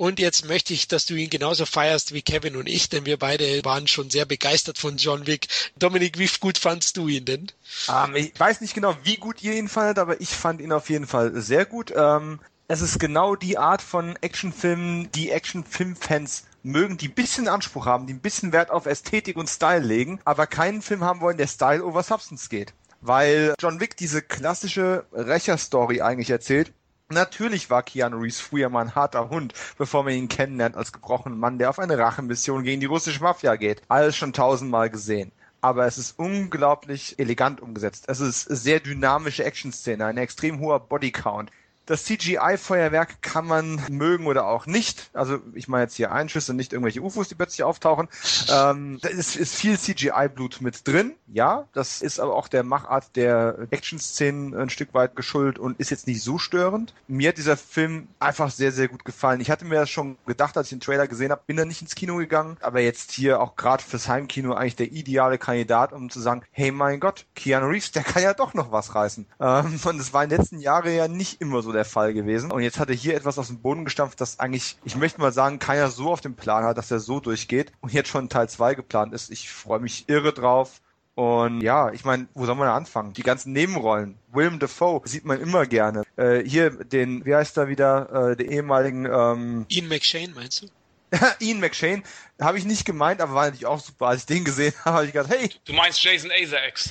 Und 0.02 0.18
jetzt 0.18 0.46
möchte 0.46 0.72
ich, 0.72 0.88
dass 0.88 1.06
du 1.06 1.14
ihn 1.14 1.30
genauso 1.30 1.64
feierst 1.64 2.12
wie 2.12 2.22
Kevin 2.22 2.56
und 2.56 2.68
ich, 2.68 2.88
denn 2.88 3.06
wir 3.06 3.18
beide 3.18 3.64
waren 3.64 3.86
schon 3.86 4.10
sehr 4.10 4.24
begeistert 4.24 4.76
von 4.76 4.96
John 4.96 5.28
Wick. 5.28 5.46
Dominik, 5.78 6.18
wie 6.18 6.28
gut 6.40 6.58
fandst 6.58 6.96
du 6.96 7.06
ihn 7.06 7.24
denn? 7.24 7.52
Ähm, 7.88 8.16
ich 8.16 8.32
weiß 8.36 8.62
nicht 8.62 8.74
genau, 8.74 8.96
wie 9.04 9.16
gut 9.16 9.44
ihr 9.44 9.52
ihn 9.52 9.68
fandet, 9.68 10.00
aber 10.00 10.20
ich 10.20 10.30
fand 10.30 10.60
ihn 10.60 10.72
auf 10.72 10.90
jeden 10.90 11.06
Fall 11.06 11.40
sehr 11.40 11.66
gut. 11.66 11.92
Ähm, 11.94 12.40
es 12.66 12.80
ist 12.80 12.98
genau 12.98 13.36
die 13.36 13.58
Art 13.58 13.80
von 13.80 14.16
Actionfilmen, 14.20 15.12
die 15.12 15.30
Actionfilmfans 15.30 16.46
mögen, 16.62 16.96
die 16.96 17.08
ein 17.08 17.14
bisschen 17.14 17.48
Anspruch 17.48 17.86
haben, 17.86 18.06
die 18.06 18.12
ein 18.12 18.20
bisschen 18.20 18.52
Wert 18.52 18.70
auf 18.70 18.86
Ästhetik 18.86 19.36
und 19.36 19.48
Style 19.48 19.84
legen, 19.84 20.20
aber 20.24 20.46
keinen 20.46 20.82
Film 20.82 21.04
haben 21.04 21.20
wollen, 21.20 21.36
der 21.36 21.46
Style 21.46 21.84
over 21.84 22.02
Substance 22.02 22.48
geht. 22.48 22.74
Weil 23.00 23.54
John 23.60 23.80
Wick 23.80 23.96
diese 23.96 24.22
klassische 24.22 25.06
Rächerstory 25.12 26.00
eigentlich 26.02 26.30
erzählt, 26.30 26.72
Natürlich 27.12 27.68
war 27.68 27.82
Keanu 27.82 28.18
Reeves 28.18 28.40
früher 28.40 28.70
mal 28.70 28.80
ein 28.80 28.94
harter 28.94 29.28
Hund, 29.28 29.52
bevor 29.76 30.02
man 30.02 30.14
ihn 30.14 30.28
kennenlernt 30.28 30.76
als 30.76 30.92
gebrochenen 30.92 31.38
Mann, 31.38 31.58
der 31.58 31.68
auf 31.68 31.78
eine 31.78 31.98
Rachemission 31.98 32.62
gegen 32.62 32.80
die 32.80 32.86
russische 32.86 33.22
Mafia 33.22 33.56
geht. 33.56 33.82
Alles 33.88 34.16
schon 34.16 34.32
tausendmal 34.32 34.88
gesehen. 34.88 35.30
Aber 35.60 35.86
es 35.86 35.98
ist 35.98 36.18
unglaublich 36.18 37.18
elegant 37.18 37.60
umgesetzt. 37.60 38.04
Es 38.08 38.20
ist 38.20 38.42
sehr 38.42 38.80
dynamische 38.80 39.44
Action-Szene, 39.44 40.06
ein 40.06 40.16
extrem 40.16 40.58
hoher 40.58 40.80
Bodycount. 40.80 41.50
Das 41.86 42.04
CGI-Feuerwerk 42.04 43.22
kann 43.22 43.46
man 43.46 43.80
mögen 43.90 44.26
oder 44.26 44.46
auch 44.46 44.66
nicht. 44.66 45.10
Also 45.12 45.40
ich 45.54 45.68
meine 45.68 45.84
jetzt 45.84 45.96
hier 45.96 46.12
Einschüsse, 46.12 46.54
nicht 46.54 46.72
irgendwelche 46.72 47.02
UFOs, 47.02 47.28
die 47.28 47.34
plötzlich 47.34 47.62
auftauchen. 47.64 48.08
Ähm, 48.52 48.98
da 49.00 49.08
ist, 49.08 49.36
ist 49.36 49.54
viel 49.54 49.78
CGI-Blut 49.78 50.60
mit 50.60 50.86
drin, 50.86 51.14
ja. 51.28 51.68
Das 51.72 52.02
ist 52.02 52.18
aber 52.18 52.34
auch 52.34 52.48
der 52.48 52.64
Machart 52.64 53.16
der 53.16 53.66
Action-Szenen 53.70 54.54
ein 54.54 54.68
Stück 54.68 54.92
weit 54.94 55.16
geschuldet 55.16 55.58
und 55.58 55.78
ist 55.80 55.90
jetzt 55.90 56.06
nicht 56.06 56.22
so 56.22 56.38
störend. 56.38 56.92
Mir 57.06 57.28
hat 57.28 57.38
dieser 57.38 57.56
Film 57.56 58.08
einfach 58.18 58.50
sehr, 58.50 58.72
sehr 58.72 58.88
gut 58.88 59.04
gefallen. 59.04 59.40
Ich 59.40 59.50
hatte 59.50 59.64
mir 59.64 59.76
das 59.76 59.90
schon 59.90 60.18
gedacht, 60.26 60.56
als 60.56 60.66
ich 60.66 60.78
den 60.78 60.80
Trailer 60.80 61.06
gesehen 61.06 61.30
habe, 61.30 61.42
bin 61.46 61.56
da 61.56 61.64
nicht 61.64 61.82
ins 61.82 61.94
Kino 61.94 62.16
gegangen, 62.16 62.56
aber 62.60 62.80
jetzt 62.80 63.12
hier 63.12 63.40
auch 63.40 63.56
gerade 63.56 63.82
fürs 63.82 64.08
Heimkino 64.08 64.54
eigentlich 64.54 64.76
der 64.76 64.92
ideale 64.92 65.38
Kandidat, 65.38 65.92
um 65.92 66.10
zu 66.10 66.20
sagen, 66.20 66.42
hey 66.50 66.72
mein 66.72 67.00
Gott, 67.00 67.26
Keanu 67.34 67.68
Reeves, 67.68 67.92
der 67.92 68.02
kann 68.02 68.22
ja 68.22 68.34
doch 68.34 68.54
noch 68.54 68.72
was 68.72 68.94
reißen. 68.94 69.26
Ähm, 69.40 69.80
und 69.84 70.00
es 70.00 70.12
war 70.12 70.24
in 70.24 70.30
den 70.30 70.38
letzten 70.38 70.58
Jahren 70.58 70.92
ja 70.92 71.08
nicht 71.08 71.40
immer 71.40 71.62
so 71.62 71.71
der 71.72 71.84
Fall 71.84 72.14
gewesen. 72.14 72.50
Und 72.50 72.62
jetzt 72.62 72.78
hat 72.78 72.88
er 72.88 72.94
hier 72.94 73.14
etwas 73.14 73.38
aus 73.38 73.48
dem 73.48 73.60
Boden 73.60 73.84
gestampft, 73.84 74.20
das 74.20 74.38
eigentlich, 74.38 74.76
ich 74.84 74.96
möchte 74.96 75.20
mal 75.20 75.32
sagen, 75.32 75.58
keiner 75.58 75.90
so 75.90 76.10
auf 76.10 76.20
dem 76.20 76.34
Plan 76.34 76.64
hat, 76.64 76.78
dass 76.78 76.90
er 76.90 77.00
so 77.00 77.20
durchgeht 77.20 77.72
und 77.80 77.92
jetzt 77.92 78.08
schon 78.08 78.28
Teil 78.28 78.48
2 78.48 78.74
geplant 78.74 79.12
ist. 79.12 79.30
Ich 79.30 79.50
freue 79.50 79.80
mich 79.80 80.08
irre 80.08 80.32
drauf. 80.32 80.80
Und 81.14 81.60
ja, 81.60 81.90
ich 81.92 82.04
meine, 82.04 82.26
wo 82.32 82.46
soll 82.46 82.54
man 82.54 82.68
da 82.68 82.74
anfangen? 82.74 83.12
Die 83.12 83.22
ganzen 83.22 83.52
Nebenrollen. 83.52 84.18
William 84.32 84.58
Defoe 84.58 85.02
sieht 85.04 85.26
man 85.26 85.40
immer 85.40 85.66
gerne. 85.66 86.04
Äh, 86.16 86.42
hier 86.44 86.70
den, 86.70 87.24
wie 87.26 87.34
heißt 87.34 87.56
er 87.58 87.68
wieder, 87.68 88.30
äh, 88.30 88.36
der 88.36 88.48
ehemaligen 88.48 89.04
ähm, 89.04 89.66
Ian 89.68 89.88
McShane, 89.88 90.32
meinst 90.34 90.62
du? 90.62 90.68
Ian 91.40 91.60
McShane 91.60 92.02
habe 92.40 92.56
ich 92.56 92.64
nicht 92.64 92.86
gemeint, 92.86 93.20
aber 93.20 93.34
war 93.34 93.44
natürlich 93.44 93.66
auch 93.66 93.80
super. 93.80 94.06
Als 94.06 94.20
ich 94.20 94.26
den 94.26 94.44
gesehen 94.44 94.72
habe, 94.84 94.96
habe 94.96 95.06
ich 95.06 95.12
gedacht, 95.12 95.30
hey. 95.30 95.50
Du 95.66 95.74
meinst 95.74 96.02
Jason 96.02 96.30
Isaacs? 96.30 96.90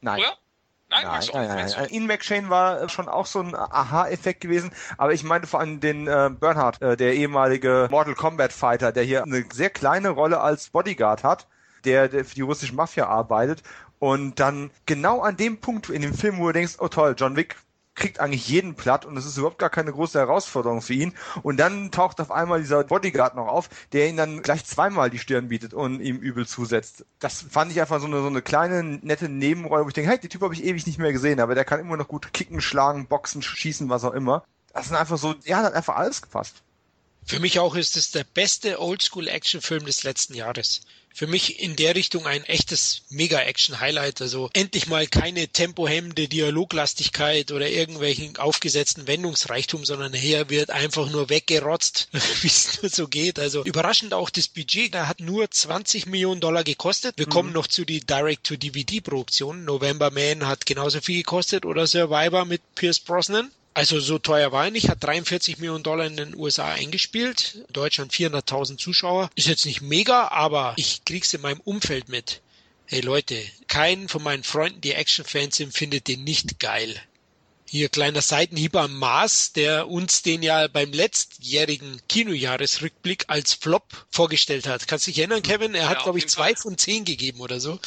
Nein. 0.00 0.20
Oder? 0.20 0.38
Nein, 1.02 1.06
nein, 1.06 1.28
nein, 1.32 1.48
nein, 1.48 1.72
nein. 1.76 1.88
Ian 1.90 2.06
McShane 2.06 2.48
war 2.48 2.88
schon 2.88 3.08
auch 3.08 3.26
so 3.26 3.40
ein 3.40 3.54
Aha-Effekt 3.54 4.40
gewesen, 4.40 4.70
aber 4.96 5.12
ich 5.12 5.24
meinte 5.24 5.46
vor 5.46 5.60
allem 5.60 5.80
den 5.80 6.06
äh, 6.06 6.30
Bernhard, 6.30 6.80
äh, 6.80 6.96
der 6.96 7.14
ehemalige 7.14 7.88
Mortal 7.90 8.14
Kombat 8.14 8.52
Fighter, 8.52 8.92
der 8.92 9.02
hier 9.02 9.22
eine 9.22 9.44
sehr 9.52 9.70
kleine 9.70 10.10
Rolle 10.10 10.40
als 10.40 10.70
Bodyguard 10.70 11.22
hat, 11.22 11.46
der, 11.84 12.08
der 12.08 12.24
für 12.24 12.34
die 12.34 12.40
russische 12.42 12.74
Mafia 12.74 13.06
arbeitet. 13.06 13.62
Und 13.98 14.40
dann 14.40 14.70
genau 14.84 15.20
an 15.20 15.36
dem 15.36 15.58
Punkt 15.58 15.88
in 15.88 16.02
dem 16.02 16.14
Film, 16.14 16.38
wo 16.38 16.46
du 16.48 16.52
denkst, 16.52 16.74
oh 16.78 16.88
toll, 16.88 17.14
John 17.16 17.36
Wick 17.36 17.56
kriegt 17.96 18.20
eigentlich 18.20 18.46
jeden 18.46 18.74
platt 18.74 19.04
und 19.04 19.16
es 19.16 19.26
ist 19.26 19.38
überhaupt 19.38 19.58
gar 19.58 19.70
keine 19.70 19.92
große 19.92 20.18
Herausforderung 20.18 20.82
für 20.82 20.92
ihn. 20.92 21.14
Und 21.42 21.56
dann 21.56 21.90
taucht 21.90 22.20
auf 22.20 22.30
einmal 22.30 22.60
dieser 22.60 22.84
Bodyguard 22.84 23.34
noch 23.34 23.48
auf, 23.48 23.68
der 23.92 24.08
ihn 24.08 24.16
dann 24.16 24.42
gleich 24.42 24.64
zweimal 24.64 25.10
die 25.10 25.18
Stirn 25.18 25.48
bietet 25.48 25.74
und 25.74 26.00
ihm 26.00 26.18
übel 26.18 26.46
zusetzt. 26.46 27.04
Das 27.18 27.44
fand 27.50 27.72
ich 27.72 27.80
einfach 27.80 28.00
so 28.00 28.06
eine, 28.06 28.20
so 28.20 28.28
eine 28.28 28.42
kleine, 28.42 28.82
nette 28.82 29.28
Nebenrolle, 29.28 29.84
wo 29.84 29.88
ich 29.88 29.94
denke, 29.94 30.10
hey, 30.10 30.18
die 30.18 30.28
Typ 30.28 30.42
habe 30.42 30.54
ich 30.54 30.62
ewig 30.62 30.86
nicht 30.86 30.98
mehr 30.98 31.12
gesehen, 31.12 31.40
aber 31.40 31.54
der 31.54 31.64
kann 31.64 31.80
immer 31.80 31.96
noch 31.96 32.08
gut 32.08 32.32
kicken, 32.32 32.60
schlagen, 32.60 33.06
boxen, 33.06 33.42
schießen, 33.42 33.88
was 33.88 34.04
auch 34.04 34.12
immer. 34.12 34.44
Das 34.72 34.86
sind 34.86 34.96
einfach 34.96 35.18
so, 35.18 35.34
ja, 35.44 35.62
hat 35.62 35.72
einfach 35.72 35.96
alles 35.96 36.20
gepasst. 36.20 36.56
Für 37.24 37.40
mich 37.40 37.58
auch 37.58 37.74
ist 37.74 37.96
es 37.96 38.12
der 38.12 38.24
beste 38.24 38.80
Oldschool-Action-Film 38.80 39.84
des 39.84 40.04
letzten 40.04 40.34
Jahres 40.34 40.82
für 41.16 41.26
mich 41.26 41.60
in 41.60 41.76
der 41.76 41.94
Richtung 41.94 42.26
ein 42.26 42.44
echtes 42.44 43.00
Mega-Action-Highlight. 43.08 44.20
Also 44.20 44.50
endlich 44.52 44.86
mal 44.86 45.06
keine 45.06 45.48
tempohemmende 45.48 46.28
Dialoglastigkeit 46.28 47.52
oder 47.52 47.70
irgendwelchen 47.70 48.36
aufgesetzten 48.36 49.06
Wendungsreichtum, 49.06 49.86
sondern 49.86 50.12
hier 50.12 50.50
wird 50.50 50.68
einfach 50.68 51.10
nur 51.10 51.30
weggerotzt, 51.30 52.08
wie 52.42 52.48
es 52.48 52.82
nur 52.82 52.90
so 52.90 53.08
geht. 53.08 53.38
Also 53.38 53.64
überraschend 53.64 54.12
auch 54.12 54.28
das 54.28 54.46
Budget, 54.46 54.94
da 54.94 55.08
hat 55.08 55.20
nur 55.20 55.50
20 55.50 56.04
Millionen 56.04 56.42
Dollar 56.42 56.64
gekostet. 56.64 57.14
Wir 57.16 57.28
mhm. 57.28 57.30
kommen 57.30 57.52
noch 57.54 57.66
zu 57.66 57.86
die 57.86 58.00
Direct-to-DVD-Produktion. 58.00 59.64
November 59.64 60.10
Man 60.10 60.46
hat 60.46 60.66
genauso 60.66 61.00
viel 61.00 61.22
gekostet 61.22 61.64
oder 61.64 61.86
Survivor 61.86 62.44
mit 62.44 62.60
Pierce 62.74 63.00
Brosnan. 63.00 63.50
Also 63.76 64.00
so 64.00 64.18
teuer 64.18 64.52
war 64.52 64.64
er 64.64 64.70
nicht, 64.70 64.88
hat 64.88 65.04
43 65.04 65.58
Millionen 65.58 65.84
Dollar 65.84 66.06
in 66.06 66.16
den 66.16 66.34
USA 66.34 66.72
eingespielt, 66.72 67.62
Deutschland 67.70 68.10
400.000 68.10 68.78
Zuschauer. 68.78 69.28
Ist 69.34 69.48
jetzt 69.48 69.66
nicht 69.66 69.82
mega, 69.82 70.28
aber 70.28 70.72
ich 70.78 71.04
krieg's 71.04 71.34
in 71.34 71.42
meinem 71.42 71.60
Umfeld 71.60 72.08
mit. 72.08 72.40
Hey 72.86 73.02
Leute, 73.02 73.36
keinen 73.68 74.08
von 74.08 74.22
meinen 74.22 74.44
Freunden, 74.44 74.80
die 74.80 74.92
Actionfans 74.92 75.56
sind, 75.56 75.74
findet 75.74 76.08
den 76.08 76.24
nicht 76.24 76.58
geil. 76.58 76.98
Hier 77.68 77.88
kleiner 77.88 78.22
Seitenhieb 78.22 78.76
am 78.76 78.96
Mars, 78.96 79.52
der 79.52 79.88
uns 79.88 80.22
den 80.22 80.42
ja 80.42 80.68
beim 80.68 80.92
letztjährigen 80.92 82.00
Kinojahresrückblick 82.08 83.24
als 83.26 83.54
Flop 83.54 84.06
vorgestellt 84.10 84.68
hat. 84.68 84.86
Kannst 84.86 85.06
du 85.06 85.10
dich 85.10 85.18
erinnern, 85.18 85.42
Kevin? 85.42 85.74
Er 85.74 85.88
hat, 85.88 85.98
ja, 85.98 86.02
glaube 86.04 86.18
ich, 86.18 86.28
zwei 86.28 86.54
Fall. 86.54 86.56
von 86.56 86.78
zehn 86.78 87.04
gegeben 87.04 87.40
oder 87.40 87.58
so. 87.58 87.74
Mhm. 87.74 87.80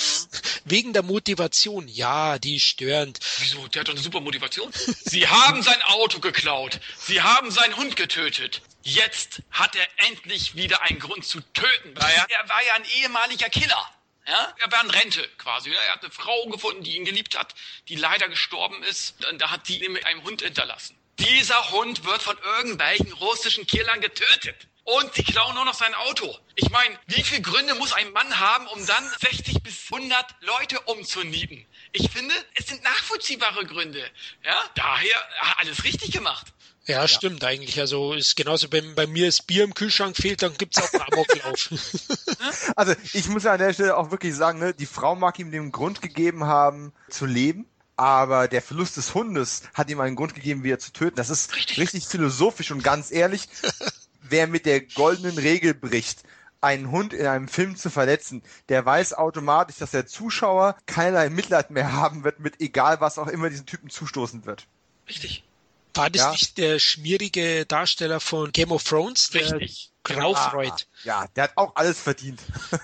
Wegen 0.66 0.94
der 0.94 1.04
Motivation. 1.04 1.88
Ja, 1.88 2.40
die 2.40 2.58
ist 2.58 2.66
störend. 2.66 3.20
Wieso? 3.40 3.68
Der 3.70 3.82
hat 3.82 3.88
doch 3.88 3.94
eine 3.94 4.02
super 4.02 4.20
Motivation. 4.20 4.70
Sie 5.06 5.28
haben 5.28 5.64
sein 5.64 5.82
Auto 5.84 6.20
geklaut. 6.20 6.80
Sie 6.98 7.22
haben 7.22 7.50
seinen 7.50 7.78
Hund 7.78 7.96
getötet. 7.96 8.62
Jetzt 8.84 9.42
hat 9.52 9.76
er 9.76 9.88
endlich 10.10 10.56
wieder 10.56 10.82
einen 10.82 11.00
Grund 11.00 11.26
zu 11.26 11.40
töten. 11.54 11.96
Er 11.96 12.50
war 12.50 12.66
ja 12.66 12.74
ein 12.76 12.86
ehemaliger 13.00 13.50
Killer. 13.50 13.90
Ja? 14.30 14.54
Er 14.58 14.72
war 14.72 14.84
in 14.84 14.92
Rente 14.92 15.28
quasi. 15.40 15.72
Er 15.72 15.94
hat 15.94 16.04
eine 16.04 16.12
Frau 16.12 16.46
gefunden, 16.48 16.84
die 16.84 16.96
ihn 16.96 17.06
geliebt 17.06 17.38
hat, 17.38 17.56
die 17.88 17.96
leider 17.96 18.30
gestorben 18.30 18.84
ist. 18.84 19.26
Und 19.26 19.42
da 19.42 19.50
hat 19.50 19.68
die 19.68 19.84
ihn 19.84 19.92
mit 19.92 20.06
einem 20.06 20.24
Hund 20.24 20.44
hinterlassen. 20.44 20.96
Dieser 21.18 21.72
Hund 21.72 22.06
wird 22.06 22.22
von 22.22 22.38
irgendwelchen 22.38 23.12
russischen 23.14 23.66
Killern 23.66 24.02
getötet. 24.02 24.68
Und 24.84 25.14
sie 25.16 25.24
klauen 25.24 25.56
nur 25.56 25.66
noch 25.66 25.74
sein 25.74 25.94
Auto. 25.96 26.38
Ich 26.56 26.70
meine, 26.70 26.98
wie 27.08 27.24
viele 27.24 27.42
Gründe 27.42 27.76
muss 27.76 27.92
ein 27.94 28.12
Mann 28.12 28.40
haben, 28.40 28.68
um 28.68 28.86
dann 28.86 29.08
60 29.20 29.62
bis 29.64 29.92
100 29.92 30.36
Leute 30.42 30.80
umzunieten? 30.82 31.66
Ich 31.92 32.10
finde, 32.10 32.34
es 32.54 32.68
sind 32.68 32.84
nachvollziehbare 32.84 33.66
Gründe. 33.66 34.10
Ja, 34.44 34.64
daher 34.76 35.58
alles 35.58 35.84
richtig 35.84 36.12
gemacht. 36.12 36.48
Ja, 36.90 37.02
ja, 37.02 37.07
stimmt 37.07 37.44
eigentlich. 37.44 37.80
Also 37.80 38.14
ist 38.14 38.36
genauso, 38.36 38.72
wenn 38.72 38.95
bei 38.95 39.06
mir 39.06 39.28
das 39.28 39.44
Bier 39.44 39.64
im 39.64 39.76
Kühlschrank 39.76 40.18
fehlt, 40.18 40.41
dann 40.41 40.56
gibt's 40.57 40.82
auch 40.82 40.91
einen 40.91 41.14
Amoklauf. 41.14 41.70
also 42.76 42.94
ich 43.14 43.30
muss 43.30 43.44
ja 43.44 43.53
an 43.53 43.60
der 43.60 43.74
Stelle 43.74 43.95
auch 43.95 44.10
wirklich 44.10 44.34
sagen, 44.34 44.57
ne, 44.57 44.74
die 44.74 44.88
Frau 44.88 45.16
mag 45.16 45.38
ihm 45.38 45.52
den 45.52 45.72
Grund 45.72 46.02
gegeben 46.02 46.45
haben, 46.45 46.91
zu 47.07 47.28
leben. 47.28 47.68
aber 47.95 48.48
der 48.48 48.64
Verlust 48.64 48.98
des 48.98 49.14
Hundes 49.14 49.61
hat 49.76 49.91
ihm 49.91 49.99
einen 49.99 50.16
Grund 50.16 50.34
gegeben, 50.34 50.64
wie 50.64 50.72
er 50.72 50.80
zu 50.80 50.91
töten. 50.91 51.16
Das 51.16 51.30
ist 51.30 51.56
richtig, 51.56 51.78
richtig 51.78 52.07
philosophisch 52.07 52.72
und 52.72 52.84
ganz 52.84 53.11
ehrlich, 53.11 53.48
wer 54.24 54.48
mit 54.48 54.66
der 54.66 54.82
goldenen 54.82 55.38
Regel 55.38 55.76
bricht, 55.76 56.24
einen 56.60 56.90
Hund 56.90 57.14
in 57.14 57.28
einem 57.28 57.48
Film 57.48 57.76
zu 57.76 57.91
verletzen, 57.91 58.41
der 58.68 58.84
weiß 58.84 59.14
automatisch, 59.14 59.78
dass 59.78 59.91
der 59.91 60.07
Zuschauer 60.07 60.76
keinerlei 60.88 61.30
Mitleid 61.30 61.70
mehr 61.70 61.94
haben 61.94 62.24
wird 62.24 62.40
mit 62.40 62.60
egal 62.61 62.99
was 62.99 63.20
auch 63.20 63.28
immer 63.28 63.52
diesen 63.52 63.68
Typen 63.68 63.91
zustoßen 63.91 64.45
wird. 64.45 64.66
Richtig. 65.07 65.44
War 65.94 66.10
das 66.10 66.22
ja. 66.22 66.32
nicht 66.32 66.57
der 66.57 66.80
schmierige 66.80 67.66
Darsteller 67.66 68.20
von 68.20 68.52
Game 68.52 68.72
of 68.72 68.84
Thrones, 68.84 69.30
der 69.30 69.60
Richtig. 69.60 69.91
Graufreud? 70.03 70.88
Ja, 71.03 71.28
der 71.36 71.45
hat 71.45 71.57
auch 71.57 71.76
alles 71.76 71.99
verdient. 71.99 72.40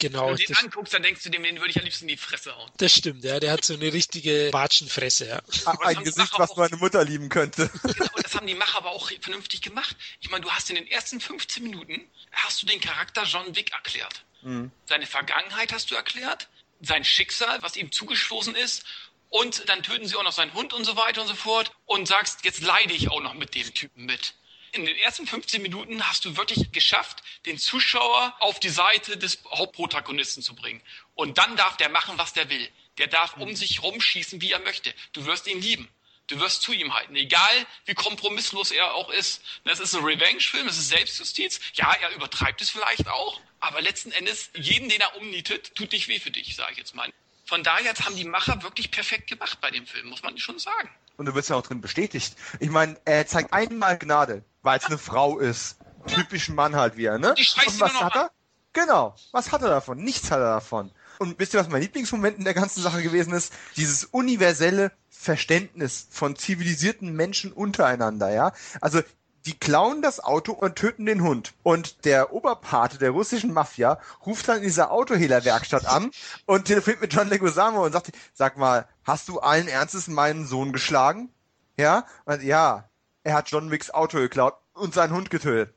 Genau. 0.00 0.28
Wenn 0.28 0.36
du 0.36 0.44
den 0.44 0.56
anguckst, 0.56 0.94
dann 0.94 1.02
denkst 1.02 1.24
du 1.24 1.30
dem, 1.30 1.42
den 1.42 1.56
würde 1.56 1.70
ich 1.70 1.78
am 1.78 1.84
liebsten 1.84 2.04
in 2.04 2.08
die 2.08 2.16
Fresse 2.16 2.54
hauen. 2.54 2.70
Das 2.76 2.94
stimmt, 2.94 3.24
ja. 3.24 3.40
Der 3.40 3.50
hat 3.50 3.64
so 3.64 3.74
eine 3.74 3.92
richtige 3.92 4.52
Watschenfresse, 4.52 5.26
ja. 5.26 5.42
Ein 5.80 6.04
Gesicht, 6.04 6.38
was 6.38 6.54
meine 6.56 6.76
Mutter 6.76 7.04
lieben 7.04 7.28
könnte. 7.28 7.68
Genau, 7.82 8.10
und 8.14 8.24
das 8.24 8.34
haben 8.34 8.46
die 8.46 8.54
Macher 8.54 8.78
aber 8.78 8.90
auch 8.90 9.10
vernünftig 9.20 9.60
gemacht. 9.60 9.96
Ich 10.20 10.30
meine, 10.30 10.44
du 10.44 10.50
hast 10.50 10.70
in 10.70 10.76
den 10.76 10.86
ersten 10.86 11.20
15 11.20 11.62
Minuten, 11.62 12.00
hast 12.32 12.62
du 12.62 12.66
den 12.66 12.80
Charakter 12.80 13.24
John 13.24 13.56
Wick 13.56 13.72
erklärt. 13.72 14.24
Mhm. 14.42 14.70
Seine 14.86 15.06
Vergangenheit 15.06 15.72
hast 15.72 15.90
du 15.90 15.96
erklärt, 15.96 16.48
sein 16.80 17.04
Schicksal, 17.04 17.60
was 17.62 17.76
ihm 17.76 17.90
zugestoßen 17.90 18.54
ist 18.54 18.84
und 19.28 19.68
dann 19.68 19.82
töten 19.82 20.06
sie 20.06 20.16
auch 20.16 20.22
noch 20.22 20.32
seinen 20.32 20.54
Hund 20.54 20.72
und 20.72 20.84
so 20.84 20.96
weiter 20.96 21.22
und 21.22 21.28
so 21.28 21.34
fort 21.34 21.72
und 21.86 22.08
sagst, 22.08 22.44
jetzt 22.44 22.62
leide 22.62 22.92
ich 22.92 23.10
auch 23.10 23.20
noch 23.20 23.34
mit 23.34 23.54
dem 23.54 23.72
Typen 23.74 24.06
mit 24.06 24.34
in 24.72 24.86
den 24.86 24.96
ersten 24.96 25.26
15 25.26 25.62
Minuten 25.62 26.06
hast 26.08 26.24
du 26.24 26.36
wirklich 26.36 26.72
geschafft, 26.72 27.22
den 27.46 27.58
Zuschauer 27.58 28.34
auf 28.40 28.60
die 28.60 28.68
Seite 28.68 29.16
des 29.16 29.38
Hauptprotagonisten 29.50 30.42
zu 30.42 30.54
bringen. 30.54 30.82
Und 31.14 31.38
dann 31.38 31.56
darf 31.56 31.76
der 31.76 31.88
machen, 31.88 32.18
was 32.18 32.32
der 32.32 32.48
will. 32.50 32.68
Der 32.98 33.06
darf 33.06 33.36
um 33.36 33.54
sich 33.54 33.82
rumschießen, 33.82 34.40
wie 34.40 34.52
er 34.52 34.60
möchte. 34.60 34.94
Du 35.12 35.24
wirst 35.26 35.46
ihn 35.46 35.60
lieben. 35.60 35.88
Du 36.26 36.38
wirst 36.40 36.60
zu 36.60 36.72
ihm 36.72 36.92
halten, 36.92 37.16
egal 37.16 37.66
wie 37.86 37.94
kompromisslos 37.94 38.70
er 38.70 38.92
auch 38.92 39.08
ist. 39.08 39.42
Es 39.64 39.80
ist 39.80 39.94
ein 39.94 40.04
Revenge-Film, 40.04 40.68
es 40.68 40.76
ist 40.76 40.90
Selbstjustiz. 40.90 41.58
Ja, 41.72 41.90
er 41.94 42.10
übertreibt 42.10 42.60
es 42.60 42.68
vielleicht 42.68 43.08
auch, 43.08 43.40
aber 43.60 43.80
letzten 43.80 44.12
Endes, 44.12 44.50
jeden, 44.54 44.90
den 44.90 45.00
er 45.00 45.16
umnietet, 45.16 45.74
tut 45.74 45.92
nicht 45.92 46.06
weh 46.08 46.20
für 46.20 46.30
dich, 46.30 46.54
sage 46.54 46.72
ich 46.72 46.78
jetzt 46.78 46.94
mal. 46.94 47.10
Von 47.48 47.62
daher 47.62 47.94
haben 47.94 48.14
die 48.14 48.26
Macher 48.26 48.62
wirklich 48.62 48.90
perfekt 48.90 49.30
gemacht 49.30 49.58
bei 49.62 49.70
dem 49.70 49.86
Film, 49.86 50.08
muss 50.08 50.22
man 50.22 50.36
schon 50.36 50.58
sagen. 50.58 50.90
Und 51.16 51.26
du 51.26 51.34
wirst 51.34 51.48
ja 51.48 51.56
auch 51.56 51.62
drin 51.62 51.80
bestätigt. 51.80 52.36
Ich 52.60 52.68
meine, 52.68 53.00
er 53.06 53.26
zeigt 53.26 53.52
einmal 53.52 53.96
Gnade 53.98 54.44
weil 54.62 54.78
es 54.78 54.84
eine 54.84 54.98
Frau 54.98 55.38
ist. 55.38 55.78
Typischen 56.06 56.54
Mann 56.54 56.76
halt 56.76 56.98
wieder, 56.98 57.18
ne? 57.18 57.34
Die 57.38 57.46
Und 57.66 57.80
was 57.80 58.00
hat 58.00 58.16
er? 58.16 58.30
Genau. 58.74 59.14
Was 59.32 59.50
hat 59.50 59.62
er 59.62 59.70
davon? 59.70 59.98
Nichts 59.98 60.30
hat 60.30 60.40
er 60.40 60.54
davon. 60.54 60.90
Und 61.18 61.38
wisst 61.38 61.54
ihr, 61.54 61.60
was 61.60 61.68
mein 61.68 61.80
Lieblingsmoment 61.80 62.36
in 62.36 62.44
der 62.44 62.52
ganzen 62.52 62.82
Sache 62.82 63.02
gewesen 63.02 63.32
ist? 63.32 63.52
Dieses 63.76 64.04
universelle 64.04 64.92
Verständnis 65.08 66.06
von 66.10 66.36
zivilisierten 66.36 67.14
Menschen 67.14 67.52
untereinander, 67.52 68.30
ja? 68.30 68.52
Also, 68.82 69.00
die 69.48 69.58
klauen 69.58 70.02
das 70.02 70.20
Auto 70.20 70.52
und 70.52 70.76
töten 70.76 71.06
den 71.06 71.22
Hund. 71.22 71.54
Und 71.62 72.04
der 72.04 72.34
Oberpate 72.34 73.00
der 73.00 73.12
russischen 73.12 73.54
Mafia 73.54 73.98
ruft 74.26 74.46
dann 74.46 74.58
in 74.58 74.64
dieser 74.64 74.90
Autohehlerwerkstatt 74.90 75.86
an 75.86 76.10
und 76.44 76.66
telefoniert 76.66 77.00
mit 77.00 77.14
John 77.14 77.30
Leguizamo 77.30 77.82
und 77.82 77.92
sagt, 77.92 78.12
sag 78.34 78.58
mal, 78.58 78.86
hast 79.04 79.26
du 79.26 79.40
allen 79.40 79.66
Ernstes 79.66 80.06
meinen 80.06 80.46
Sohn 80.46 80.74
geschlagen? 80.74 81.30
Ja? 81.78 82.04
Und 82.26 82.42
ja, 82.42 82.90
er 83.24 83.34
hat 83.34 83.50
John 83.50 83.70
Wicks 83.70 83.90
Auto 83.90 84.18
geklaut 84.18 84.52
und 84.74 84.92
seinen 84.92 85.14
Hund 85.14 85.30
getötet. 85.30 85.74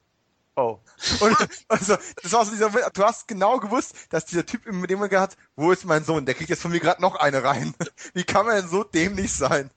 Oh. 0.58 0.80
Und 1.22 1.38
also, 1.70 1.96
das 2.22 2.34
war 2.34 2.44
so 2.44 2.52
dieser, 2.52 2.70
du 2.70 3.04
hast 3.04 3.30
genau 3.30 3.58
gewusst, 3.60 3.96
dass 4.10 4.26
dieser 4.26 4.46
Typ 4.46 4.66
im 4.68 4.86
dem 4.86 5.00
hat, 5.00 5.38
wo 5.56 5.72
ist 5.72 5.86
mein 5.86 6.04
Sohn? 6.04 6.26
Der 6.26 6.36
kriegt 6.36 6.50
jetzt 6.50 6.62
von 6.62 6.72
mir 6.72 6.82
gerade 6.82 7.02
noch 7.02 7.16
eine 7.16 7.42
rein. 7.42 7.74
Wie 8.14 8.26
kann 8.26 8.46
man 8.46 8.58
denn 8.58 8.68
so 8.68 8.84
dämlich 8.84 9.34
sein? 9.34 9.72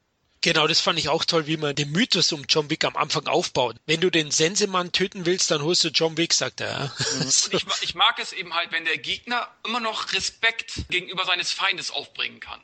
Genau, 0.45 0.67
das 0.67 0.79
fand 0.79 0.99
ich 0.99 1.09
auch 1.09 1.25
toll, 1.25 1.47
wie 1.47 1.57
man 1.57 1.75
den 1.75 1.91
Mythos 1.91 2.31
um 2.31 2.45
John 2.47 2.69
Wick 2.69 2.85
am 2.85 2.97
Anfang 2.97 3.27
aufbaut. 3.29 3.77
Wenn 3.87 4.03
du 4.03 4.11
den 4.11 4.31
Sensemann 4.31 4.93
töten 4.93 5.25
willst, 5.25 5.51
dann 5.51 5.63
holst 5.63 5.83
du 5.85 5.89
John 5.89 6.19
Wick, 6.19 6.35
sagt 6.35 6.61
er. 6.61 6.93
Mhm. 6.99 7.25
Ich, 7.51 7.65
ich, 7.81 7.95
mag 7.95 8.19
es 8.19 8.35
eben 8.35 8.53
halt, 8.53 8.71
wenn 8.71 8.85
der 8.85 8.99
Gegner 8.99 9.49
immer 9.65 9.81
noch 9.81 10.13
Respekt 10.13 10.85
gegenüber 10.91 11.25
seines 11.25 11.51
Feindes 11.51 11.91
aufbringen 11.91 12.41
kann. 12.41 12.61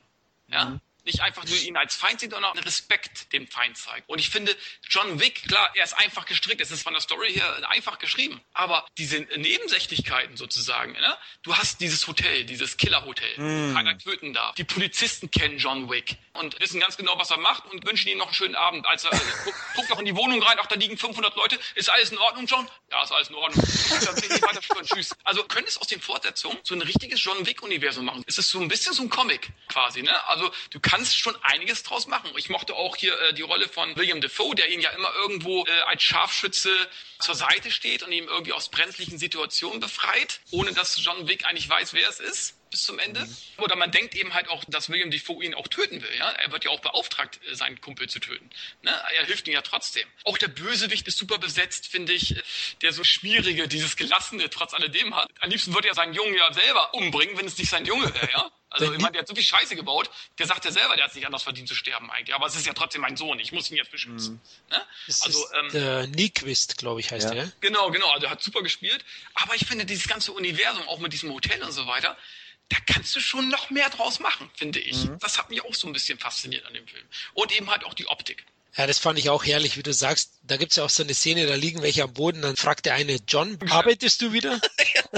Ja? 0.48 0.65
Mhm 0.66 0.81
nicht 1.05 1.20
einfach 1.20 1.44
nur 1.44 1.56
ihn 1.59 1.77
als 1.77 1.94
Feind 1.94 2.20
sieht, 2.20 2.32
sondern 2.32 2.56
Respekt 2.59 3.32
dem 3.32 3.47
Feind 3.47 3.77
zeigt. 3.77 4.09
Und 4.09 4.18
ich 4.18 4.31
finde, 4.31 4.56
John 4.89 5.20
Wick, 5.20 5.47
klar, 5.48 5.70
er 5.74 5.85
ist 5.85 5.94
einfach 5.94 6.27
gestrickt, 6.27 6.60
es 6.60 6.70
ist 6.70 6.82
von 6.82 6.93
der 6.93 7.02
Story 7.02 7.32
her 7.32 7.68
einfach 7.68 7.98
geschrieben, 7.98 8.40
aber 8.52 8.86
diese 8.98 9.20
Nebensächlichkeiten 9.36 10.36
sozusagen, 10.36 10.93
ne? 10.93 11.16
du 11.43 11.56
hast 11.56 11.81
dieses 11.81 12.06
Hotel, 12.06 12.44
dieses 12.44 12.77
Killerhotel, 12.77 13.39
mm. 13.39 13.74
keiner 13.74 13.98
töten 13.98 14.32
darf. 14.32 14.55
Die 14.55 14.64
Polizisten 14.64 15.31
kennen 15.31 15.59
John 15.59 15.90
Wick 15.90 16.16
und 16.35 16.59
wissen 16.60 16.81
ganz 16.81 16.97
genau, 16.97 17.18
was 17.18 17.31
er 17.31 17.39
macht 17.39 17.66
und 17.66 17.86
wünschen 17.86 18.09
ihm 18.09 18.18
noch 18.18 18.27
einen 18.27 18.35
schönen 18.35 18.55
Abend. 18.55 18.86
Als 18.86 19.05
er 19.05 19.12
äh, 19.12 19.18
guckt 19.74 19.90
noch 19.90 19.98
in 19.98 20.06
die 20.06 20.16
Wohnung 20.16 20.43
rein, 20.43 20.56
ach, 20.60 20.66
da 20.66 20.77
liegen 20.77 20.97
500 20.97 21.35
Leute, 21.36 21.59
ist 21.74 21.90
alles 21.90 22.10
in 22.10 22.18
Ordnung, 22.18 22.47
John? 22.47 22.68
Ja, 22.90 23.02
ist 23.02 23.12
alles 23.12 23.28
in 23.28 23.35
Ordnung. 23.35 23.64
Tschüss. 24.82 25.14
Also 25.24 25.44
können 25.44 25.66
es 25.66 25.78
aus 25.78 25.86
den 25.86 26.01
Fortsetzungen 26.01 26.59
so 26.62 26.74
ein 26.74 26.82
richtiges 26.82 27.22
John 27.22 27.47
Wick-Universum 27.47 28.05
machen. 28.05 28.22
Es 28.27 28.39
ist 28.39 28.51
so 28.51 28.60
ein 28.60 28.68
bisschen 28.68 28.93
so 28.93 29.02
ein 29.02 29.10
Comic 29.10 29.51
quasi, 29.68 30.02
ne? 30.02 30.28
Also 30.28 30.51
du 30.70 30.81
kannst 30.81 30.89
schon 31.16 31.36
einiges 31.42 31.82
draus 31.82 32.06
machen. 32.06 32.30
Ich 32.36 32.48
mochte 32.48 32.74
auch 32.74 32.96
hier 32.96 33.18
äh, 33.20 33.34
die 33.34 33.42
Rolle 33.42 33.68
von 33.68 33.96
William 33.96 34.20
Defoe, 34.20 34.54
der 34.54 34.70
ihn 34.70 34.80
ja 34.80 34.90
immer 34.90 35.12
irgendwo 35.14 35.64
äh, 35.64 35.70
als 35.86 36.02
Scharfschütze 36.02 36.70
zur 37.18 37.34
Seite 37.34 37.70
steht 37.70 38.02
und 38.02 38.12
ihm 38.12 38.28
irgendwie 38.28 38.52
aus 38.52 38.68
brenzlichen 38.68 39.18
Situationen 39.18 39.80
befreit, 39.80 40.40
ohne 40.50 40.72
dass 40.72 41.02
John 41.02 41.28
Wick 41.28 41.46
eigentlich 41.46 41.68
weiß, 41.68 41.94
wer 41.94 42.08
es 42.08 42.20
ist 42.20 42.59
bis 42.70 42.84
zum 42.84 42.98
Ende. 42.98 43.20
Mhm. 43.20 43.36
Oder 43.59 43.76
man 43.76 43.90
denkt 43.90 44.14
eben 44.14 44.32
halt 44.34 44.48
auch, 44.48 44.64
dass 44.68 44.88
William 44.88 45.10
Defoe 45.10 45.44
ihn 45.44 45.55
auch 45.55 45.68
töten 45.68 46.01
will. 46.02 46.16
Ja? 46.18 46.30
Er 46.30 46.52
wird 46.52 46.64
ja 46.64 46.70
auch 46.70 46.80
beauftragt, 46.80 47.40
äh, 47.51 47.55
seinen 47.55 47.80
Kumpel 47.80 48.09
zu 48.09 48.20
töten. 48.20 48.48
Ne? 48.82 48.90
Er 49.16 49.26
hilft 49.26 49.48
ihm 49.48 49.55
ja 49.55 49.62
trotzdem. 49.62 50.06
Auch 50.24 50.38
der 50.38 50.48
Bösewicht 50.48 51.06
ist 51.09 51.18
super 51.18 51.38
besetzt, 51.38 51.88
finde 51.88 52.12
ich. 52.12 52.36
Der 52.82 52.92
so 52.92 53.05
schwierige, 53.05 53.68
dieses 53.68 53.97
Gelassene 53.97 54.48
trotz 54.51 54.74
alledem 54.74 55.14
hat. 55.14 55.28
Am 55.40 55.51
liebsten 55.51 55.74
würde 55.74 55.88
er 55.88 55.94
seinen 55.94 56.14
Jungen 56.14 56.34
ja 56.34 56.52
selber 56.52 56.94
umbringen, 56.94 57.36
wenn 57.36 57.47
es 57.47 57.59
nicht 57.59 57.70
sein 57.70 57.84
Junge 57.84 58.12
wäre. 58.14 58.30
Ja? 58.32 58.51
Also 58.70 58.92
ich 58.92 59.01
meine, 59.01 59.12
der 59.12 59.22
hat 59.22 59.28
so 59.28 59.34
viel 59.34 59.44
Scheiße 59.44 59.74
gebaut, 59.74 60.10
der 60.38 60.47
sagt 60.47 60.64
ja 60.64 60.70
selber, 60.70 60.94
der 60.94 61.06
hat 61.06 61.12
sich 61.12 61.26
anders 61.26 61.42
verdient 61.42 61.68
zu 61.68 61.74
sterben 61.74 62.09
eigentlich. 62.10 62.34
Aber 62.36 62.47
es 62.47 62.55
ist 62.55 62.66
ja 62.66 62.72
trotzdem 62.72 63.02
mein 63.02 63.16
Sohn, 63.16 63.40
ich 63.40 63.51
muss 63.51 63.68
ihn 63.68 63.76
jetzt 63.76 63.90
beschützen. 63.90 64.34
Mhm. 64.34 64.76
Ne? 64.76 64.82
Also, 65.22 65.44
ähm, 65.55 65.68
der 65.72 66.06
Nyquist, 66.06 66.78
glaube 66.78 67.01
ich, 67.01 67.10
heißt 67.10 67.30
ja. 67.30 67.34
der. 67.34 67.52
Genau, 67.60 67.90
genau, 67.90 68.09
also 68.10 68.26
er 68.26 68.30
hat 68.30 68.42
super 68.42 68.62
gespielt. 68.62 69.05
Aber 69.34 69.56
ich 69.56 69.66
finde, 69.66 69.86
dieses 69.86 70.06
ganze 70.06 70.30
Universum, 70.32 70.86
auch 70.88 71.01
mit 71.01 71.12
diesem 71.12 71.32
Hotel 71.32 71.60
und 71.64 71.72
so 71.72 71.88
weiter, 71.88 72.16
da 72.70 72.78
kannst 72.86 73.14
du 73.14 73.20
schon 73.20 73.48
noch 73.48 73.70
mehr 73.70 73.90
draus 73.90 74.20
machen, 74.20 74.51
finde 74.55 74.78
ich. 74.78 75.05
Mhm. 75.05 75.18
Das 75.18 75.38
hat 75.38 75.51
mich 75.51 75.62
auch 75.64 75.74
so 75.74 75.86
ein 75.86 75.92
bisschen 75.92 76.18
fasziniert 76.18 76.64
an 76.66 76.74
dem 76.74 76.86
Film. 76.86 77.05
Und 77.34 77.52
eben 77.52 77.70
halt 77.70 77.84
auch 77.84 77.94
die 77.94 78.06
Optik. 78.06 78.47
Ja, 78.76 78.86
das 78.86 78.98
fand 78.98 79.18
ich 79.18 79.28
auch 79.28 79.44
herrlich, 79.44 79.76
wie 79.76 79.82
du 79.82 79.92
sagst. 79.92 80.38
Da 80.44 80.56
gibt's 80.56 80.76
ja 80.76 80.84
auch 80.84 80.90
so 80.90 81.02
eine 81.02 81.12
Szene, 81.12 81.47
da 81.47 81.56
liegen 81.56 81.82
welche 81.82 82.05
am 82.05 82.14
Boden, 82.14 82.40
dann 82.40 82.56
fragt 82.56 82.86
der 82.86 82.94
eine, 82.94 83.18
John, 83.26 83.59
arbeitest 83.68 84.22
du 84.22 84.32
wieder? 84.32 84.60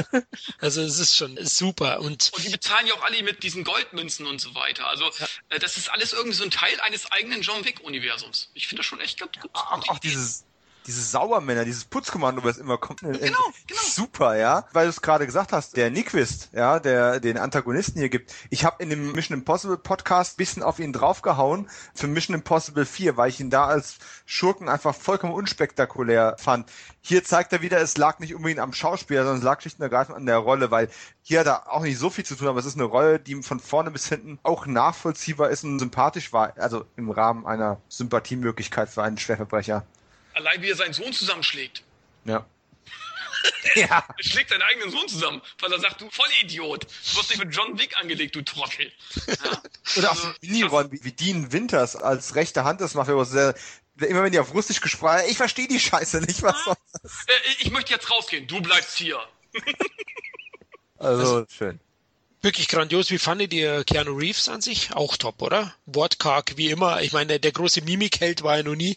also 0.59 0.81
es 0.81 0.99
ist 0.99 1.15
schon 1.15 1.39
super. 1.45 2.01
Und, 2.01 2.33
und 2.33 2.45
die 2.45 2.49
bezahlen 2.49 2.87
ja 2.87 2.95
auch 2.95 3.03
alle 3.03 3.23
mit 3.23 3.43
diesen 3.43 3.63
Goldmünzen 3.63 4.27
und 4.27 4.41
so 4.41 4.55
weiter. 4.55 4.89
Also 4.89 5.05
ja. 5.05 5.29
Äh, 5.51 5.59
das 5.59 5.77
ist 5.77 5.91
alles 5.91 6.15
irgendwie 6.15 6.37
so 6.37 6.45
ein 6.45 6.51
Teil 6.51 6.81
eines 6.81 7.13
eigenen 7.13 7.43
John 7.43 7.63
Wick-Universums. 7.65 8.51
Ich 8.55 8.67
finde 8.69 8.81
das 8.81 8.87
schon 8.87 9.01
echt 9.01 9.21
ganz 9.21 9.33
gut. 9.39 9.51
Auch, 9.53 9.89
auch 9.89 9.99
dieses 9.99 10.45
diese 10.87 11.03
Sauermänner, 11.03 11.65
dieses 11.65 11.85
Putzkommando, 11.85 12.45
was 12.45 12.59
immer 12.59 12.79
kommt. 12.79 13.01
Genau, 13.01 13.19
genau. 13.21 13.81
Super, 13.83 14.37
ja. 14.37 14.67
Weil 14.73 14.85
du 14.85 14.91
es 14.91 15.03
gerade 15.03 15.27
gesagt 15.27 15.53
hast, 15.53 15.77
der 15.77 15.91
Nyquist, 15.91 16.51
ja, 16.53 16.79
der 16.81 17.21
den 17.21 17.39
Antagonisten 17.39 17.99
hier 17.99 18.09
gibt. 18.09 18.33
Ich 18.51 18.65
habe 18.65 18.83
in 18.83 18.91
dem 18.91 19.13
Mission 19.13 19.39
Impossible 19.39 19.77
Podcast 19.77 20.37
bisschen 20.37 20.63
auf 20.63 20.79
ihn 20.79 20.93
draufgehauen 20.93 21.69
für 21.95 22.07
Mission 22.07 22.35
Impossible 22.35 22.85
4, 22.87 23.17
weil 23.17 23.29
ich 23.29 23.41
ihn 23.41 23.51
da 23.51 23.67
als 23.67 23.99
Schurken 24.27 24.69
einfach 24.69 24.95
vollkommen 24.95 25.33
unspektakulär 25.33 26.37
fand. 26.39 26.71
Hier 27.01 27.25
zeigt 27.25 27.53
er 27.53 27.63
wieder, 27.63 27.81
es 27.81 27.97
lag 27.97 28.19
nicht 28.19 28.35
unbedingt 28.35 28.61
am 28.61 28.73
Schauspieler, 28.73 29.23
sondern 29.23 29.39
es 29.39 29.45
lag 29.45 29.61
schlicht 29.61 29.79
und 29.79 29.83
ergreifend 29.83 30.17
an 30.17 30.27
der 30.27 30.39
Rolle, 30.39 30.71
weil 30.71 30.89
hier 31.23 31.41
hat 31.41 31.47
er 31.47 31.73
auch 31.73 31.83
nicht 31.83 31.99
so 31.99 32.11
viel 32.11 32.25
zu 32.25 32.35
tun, 32.35 32.49
aber 32.49 32.59
es 32.59 32.67
ist 32.67 32.77
eine 32.77 32.85
Rolle, 32.85 33.19
die 33.19 33.43
von 33.43 33.61
vorne 33.61 33.91
bis 33.91 34.09
hinten 34.09 34.39
auch 34.43 34.67
nachvollziehbar 34.67 35.51
ist 35.51 35.65
und 35.65 35.79
sympathisch 35.79 36.33
war, 36.33 36.53
also 36.57 36.85
im 36.97 37.11
Rahmen 37.11 37.47
einer 37.47 37.81
Sympathiemöglichkeit 37.89 38.89
für 38.89 39.03
einen 39.03 39.19
Schwerverbrecher. 39.19 39.85
Allein 40.35 40.63
wie 40.63 40.71
er 40.71 40.77
seinen 40.77 40.95
Sohn 40.95 41.13
zusammenschlägt. 41.13 41.83
Ja. 42.25 42.47
ja. 43.75 44.07
Er 44.17 44.25
schlägt 44.25 44.51
seinen 44.51 44.63
eigenen 44.63 44.91
Sohn 44.91 45.09
zusammen, 45.09 45.43
weil 45.61 45.73
er 45.73 45.81
sagt, 45.81 46.01
du 46.01 46.11
Vollidiot, 46.11 46.85
du 46.85 47.17
wirst 47.17 47.31
dich 47.31 47.39
mit 47.39 47.55
John 47.55 47.79
Wick 47.79 47.99
angelegt, 47.99 48.35
du 48.35 48.43
Trottel. 48.43 48.93
Ja. 49.27 49.35
Oder 49.97 50.13
auch 50.13 50.17
so 50.17 50.27
also, 50.29 50.39
Minirollen 50.43 50.93
wie, 50.93 51.05
wie 51.05 51.13
Dean 51.13 51.53
Winters 51.53 51.97
als 51.97 52.35
rechte 52.35 52.65
Hand 52.65 52.81
des 52.81 52.95
Mafios, 52.95 53.31
der 53.33 53.55
immer 53.97 54.23
wenn 54.23 54.33
die 54.33 54.39
auf 54.39 54.55
Russisch 54.55 54.81
gesprochen 54.81 55.21
ich 55.29 55.37
verstehe 55.37 55.69
die 55.69 55.79
Scheiße 55.79 56.21
nicht, 56.23 56.43
was 56.43 56.65
soll 56.65 56.75
das? 57.03 57.13
Äh, 57.27 57.33
ich 57.61 57.71
möchte 57.71 57.93
jetzt 57.93 58.11
rausgehen, 58.11 58.47
du 58.47 58.61
bleibst 58.61 58.97
hier. 58.97 59.21
also, 60.99 61.37
also, 61.37 61.47
schön. 61.49 61.81
Wirklich 62.41 62.67
grandios. 62.67 63.11
Wie 63.11 63.19
fandet 63.19 63.53
ihr 63.53 63.85
Keanu 63.85 64.17
Reeves 64.17 64.49
an 64.49 64.61
sich? 64.61 64.93
Auch 64.95 65.17
top, 65.17 65.43
oder? 65.43 65.73
Wortkarg, 65.87 66.57
wie 66.57 66.71
immer. 66.71 67.01
Ich 67.01 67.13
meine, 67.13 67.39
der 67.39 67.53
große 67.53 67.83
Mimikheld 67.83 68.43
war 68.43 68.57
er 68.57 68.65
noch 68.65 68.75
nie. 68.75 68.97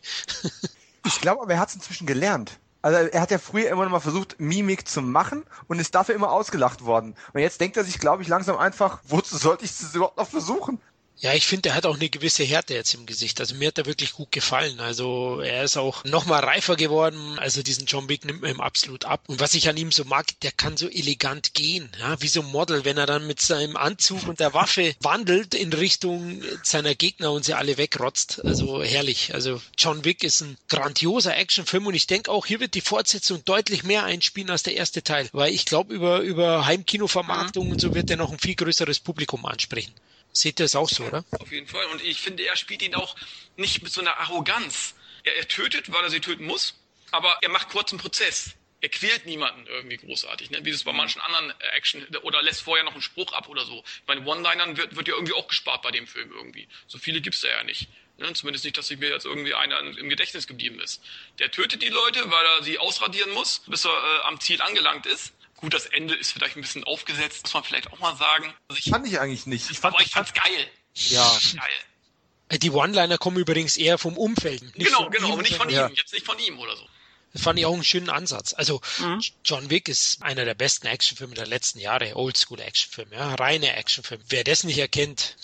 Ich 1.06 1.22
glaube 1.22 1.44
aber, 1.44 1.54
er 1.54 1.60
hat 1.60 1.70
es 1.70 1.76
inzwischen 1.76 2.08
gelernt. 2.08 2.60
Also 2.82 2.98
er 2.98 3.22
hat 3.22 3.32
ja 3.32 3.38
früher 3.38 3.70
immer 3.70 3.84
noch 3.84 3.92
mal 3.92 4.00
versucht, 4.00 4.40
Mimik 4.40 4.88
zu 4.88 5.02
machen 5.02 5.44
und 5.68 5.80
ist 5.80 5.96
dafür 5.96 6.14
immer 6.14 6.32
ausgelacht 6.32 6.86
worden. 6.86 7.16
Und 7.34 7.42
jetzt 7.42 7.60
denkt 7.62 7.78
er 7.78 7.84
sich, 7.84 8.00
glaube 8.00 8.22
ich, 8.22 8.28
langsam 8.28 8.58
einfach, 8.58 9.00
wozu 9.08 9.38
sollte 9.38 9.66
ich 9.66 9.72
es 9.72 9.96
überhaupt 9.96 10.18
noch 10.18 10.28
versuchen? 10.28 10.80
Ja, 11.18 11.34
ich 11.34 11.46
finde, 11.48 11.70
er 11.70 11.76
hat 11.76 11.86
auch 11.86 11.96
eine 11.96 12.10
gewisse 12.10 12.44
Härte 12.44 12.74
jetzt 12.74 12.94
im 12.94 13.06
Gesicht. 13.06 13.40
Also 13.40 13.56
mir 13.56 13.70
hat 13.70 13.78
er 13.78 13.86
wirklich 13.86 14.12
gut 14.12 14.34
gefallen. 14.34 14.82
Also 14.82 15.40
er 15.40 15.64
ist 15.64 15.78
auch 15.78 16.04
noch 16.04 16.26
mal 16.26 16.44
reifer 16.44 16.76
geworden. 16.76 17.40
Also 17.40 17.64
diesen 17.64 17.86
John 17.86 18.10
Wick 18.10 18.26
nimmt 18.26 18.42
man 18.42 18.52
ihm 18.52 18.60
absolut 18.60 19.06
ab. 19.06 19.24
Und 19.28 19.40
was 19.40 19.54
ich 19.54 19.70
an 19.70 19.78
ihm 19.78 19.94
so 19.94 20.04
mag, 20.04 20.28
der 20.42 20.52
kann 20.52 20.76
so 20.76 20.90
elegant 20.90 21.54
gehen, 21.54 21.90
ja, 22.00 22.22
wie 22.22 22.28
so 22.28 22.42
ein 22.42 22.52
Model, 22.52 22.84
wenn 22.84 22.98
er 22.98 23.06
dann 23.06 23.26
mit 23.28 23.40
seinem 23.40 23.78
Anzug 23.78 24.28
und 24.28 24.42
der 24.42 24.54
Waffe 24.54 24.94
wandelt 25.00 25.56
in 25.56 25.72
Richtung 25.72 26.42
seiner 26.64 26.96
Gegner 26.96 27.32
und 27.32 27.46
sie 27.46 27.54
alle 27.54 27.78
wegrotzt. 27.78 28.44
Also 28.46 28.84
herrlich. 28.84 29.34
Also 29.34 29.62
John 29.78 30.04
Wick 30.04 30.22
ist 30.22 30.42
ein 30.42 30.58
grandioser 30.68 31.38
Actionfilm 31.38 31.88
und 31.88 31.96
ich 31.96 32.08
denke 32.08 32.30
auch, 32.30 32.46
hier 32.46 32.60
wird 32.60 32.74
die 32.74 32.82
Fortsetzung 32.82 33.44
deutlich 33.46 33.84
mehr 33.84 34.04
einspielen 34.04 34.50
als 34.50 34.64
der 34.64 34.76
erste 34.76 35.02
Teil, 35.02 35.30
weil 35.32 35.54
ich 35.54 35.66
glaube, 35.66 35.94
über, 35.94 36.20
über 36.20 36.66
Heimkinovermarktung 36.66 37.72
und 37.72 37.80
so 37.80 37.94
wird 37.94 38.10
er 38.10 38.18
noch 38.18 38.34
ein 38.34 38.40
viel 38.40 38.56
größeres 38.56 39.00
Publikum 39.00 39.46
ansprechen. 39.46 39.94
Seht 40.36 40.60
ihr 40.60 40.66
es 40.66 40.76
auch 40.76 40.90
so, 40.90 41.06
oder? 41.06 41.24
Auf 41.40 41.52
jeden 41.54 41.66
Fall. 41.66 41.86
Und 41.86 42.04
ich 42.04 42.20
finde, 42.20 42.44
er 42.44 42.58
spielt 42.58 42.82
ihn 42.82 42.94
auch 42.94 43.16
nicht 43.56 43.82
mit 43.84 43.94
so 43.94 44.02
einer 44.02 44.18
Arroganz. 44.18 44.94
Er, 45.24 45.38
er 45.38 45.48
tötet, 45.48 45.94
weil 45.94 46.04
er 46.04 46.10
sie 46.10 46.20
töten 46.20 46.44
muss, 46.44 46.76
aber 47.12 47.38
er 47.42 47.48
macht 47.48 47.70
kurzen 47.70 47.98
Prozess. 47.98 48.54
Er 48.82 48.90
quält 48.90 49.26
niemanden 49.26 49.66
irgendwie 49.68 49.96
großartig, 49.96 50.52
ne? 50.52 50.60
wie 50.66 50.72
das 50.72 50.84
bei 50.84 50.92
manchen 50.92 51.22
anderen 51.22 51.54
Action 51.74 52.06
oder 52.24 52.42
lässt 52.42 52.62
vorher 52.62 52.84
noch 52.84 52.92
einen 52.92 53.02
Spruch 53.02 53.32
ab 53.32 53.48
oder 53.48 53.66
so. 53.66 53.82
Bei 54.06 54.14
den 54.14 54.28
One-Linern 54.28 54.76
wird, 54.76 54.98
wird 54.98 55.08
ja 55.08 55.14
irgendwie 55.14 55.34
auch 55.34 55.48
gespart 55.48 55.82
bei 55.82 55.92
dem 55.92 56.06
Film 56.06 56.30
irgendwie. 56.34 56.68
So 56.88 56.98
viele 56.98 57.22
gibt's 57.22 57.40
da 57.40 57.48
ja 57.48 57.64
nicht. 57.64 57.88
Ne? 58.18 58.34
Zumindest 58.34 58.66
nicht, 58.66 58.78
dass 58.78 58.88
sich 58.88 59.00
mir 59.00 59.10
jetzt 59.10 59.26
irgendwie 59.26 59.54
einer 59.54 59.80
im 59.80 60.10
Gedächtnis 60.10 60.48
geblieben 60.48 60.82
ist. 60.82 61.02
Der 61.40 61.50
tötet 61.50 61.82
die 61.82 61.90
Leute, 61.90 62.30
weil 62.30 62.46
er 62.46 62.64
sie 62.64 62.78
ausradieren 62.78 63.32
muss, 63.32 63.62
bis 63.68 63.86
er 63.86 63.92
äh, 63.92 64.22
am 64.26 64.42
Ziel 64.42 64.62
angelangt 64.62 65.06
ist. 65.06 65.34
Gut, 65.66 65.74
das 65.74 65.88
Ende 65.88 66.14
ist 66.14 66.32
vielleicht 66.32 66.58
ein 66.58 66.62
bisschen 66.62 66.84
aufgesetzt, 66.84 67.42
muss 67.46 67.56
man 67.56 67.64
vielleicht 67.64 67.92
auch 67.92 67.98
mal 67.98 68.16
sagen. 68.18 68.54
Also 68.68 68.78
ich 68.78 68.92
fand 68.92 69.08
ich 69.08 69.20
eigentlich 69.20 69.48
nicht. 69.48 69.72
Ich 69.72 69.80
fand, 69.80 69.96
aber 69.96 70.04
ich 70.04 70.12
fand's 70.12 70.32
geil. 70.32 70.70
Ja. 70.94 71.40
Geil. 71.56 72.60
Die 72.60 72.70
One-Liner 72.70 73.18
kommen 73.18 73.38
übrigens 73.38 73.76
eher 73.76 73.98
vom 73.98 74.16
Umfeld. 74.16 74.62
Nicht 74.62 74.76
genau, 74.76 75.10
genau, 75.10 75.30
ihm, 75.30 75.34
aber 75.34 75.42
nicht 75.42 75.56
von 75.56 75.68
ja. 75.72 75.88
ihm. 75.88 75.96
Jetzt 75.96 76.14
nicht 76.14 76.24
von 76.24 76.38
ihm 76.38 76.60
oder 76.60 76.78
so. 76.78 76.88
Das 77.36 77.44
fand 77.44 77.60
ich 77.60 77.66
auch 77.66 77.74
einen 77.74 77.84
schönen 77.84 78.10
Ansatz. 78.10 78.54
Also 78.54 78.80
mhm. 79.00 79.22
John 79.44 79.70
Wick 79.70 79.90
ist 79.90 80.22
einer 80.22 80.46
der 80.46 80.54
besten 80.54 80.88
Actionfilme 80.88 81.36
der 81.36 81.46
letzten 81.46 81.80
Jahre, 81.80 82.16
Oldschool-Actionfilme, 82.16 83.14
ja, 83.14 83.36
reine 83.36 83.76
Actionfilme. 83.76 84.24
Wer 84.30 84.46
das 84.46 84.64
nicht 84.64 84.78
erkennt, 84.78 85.36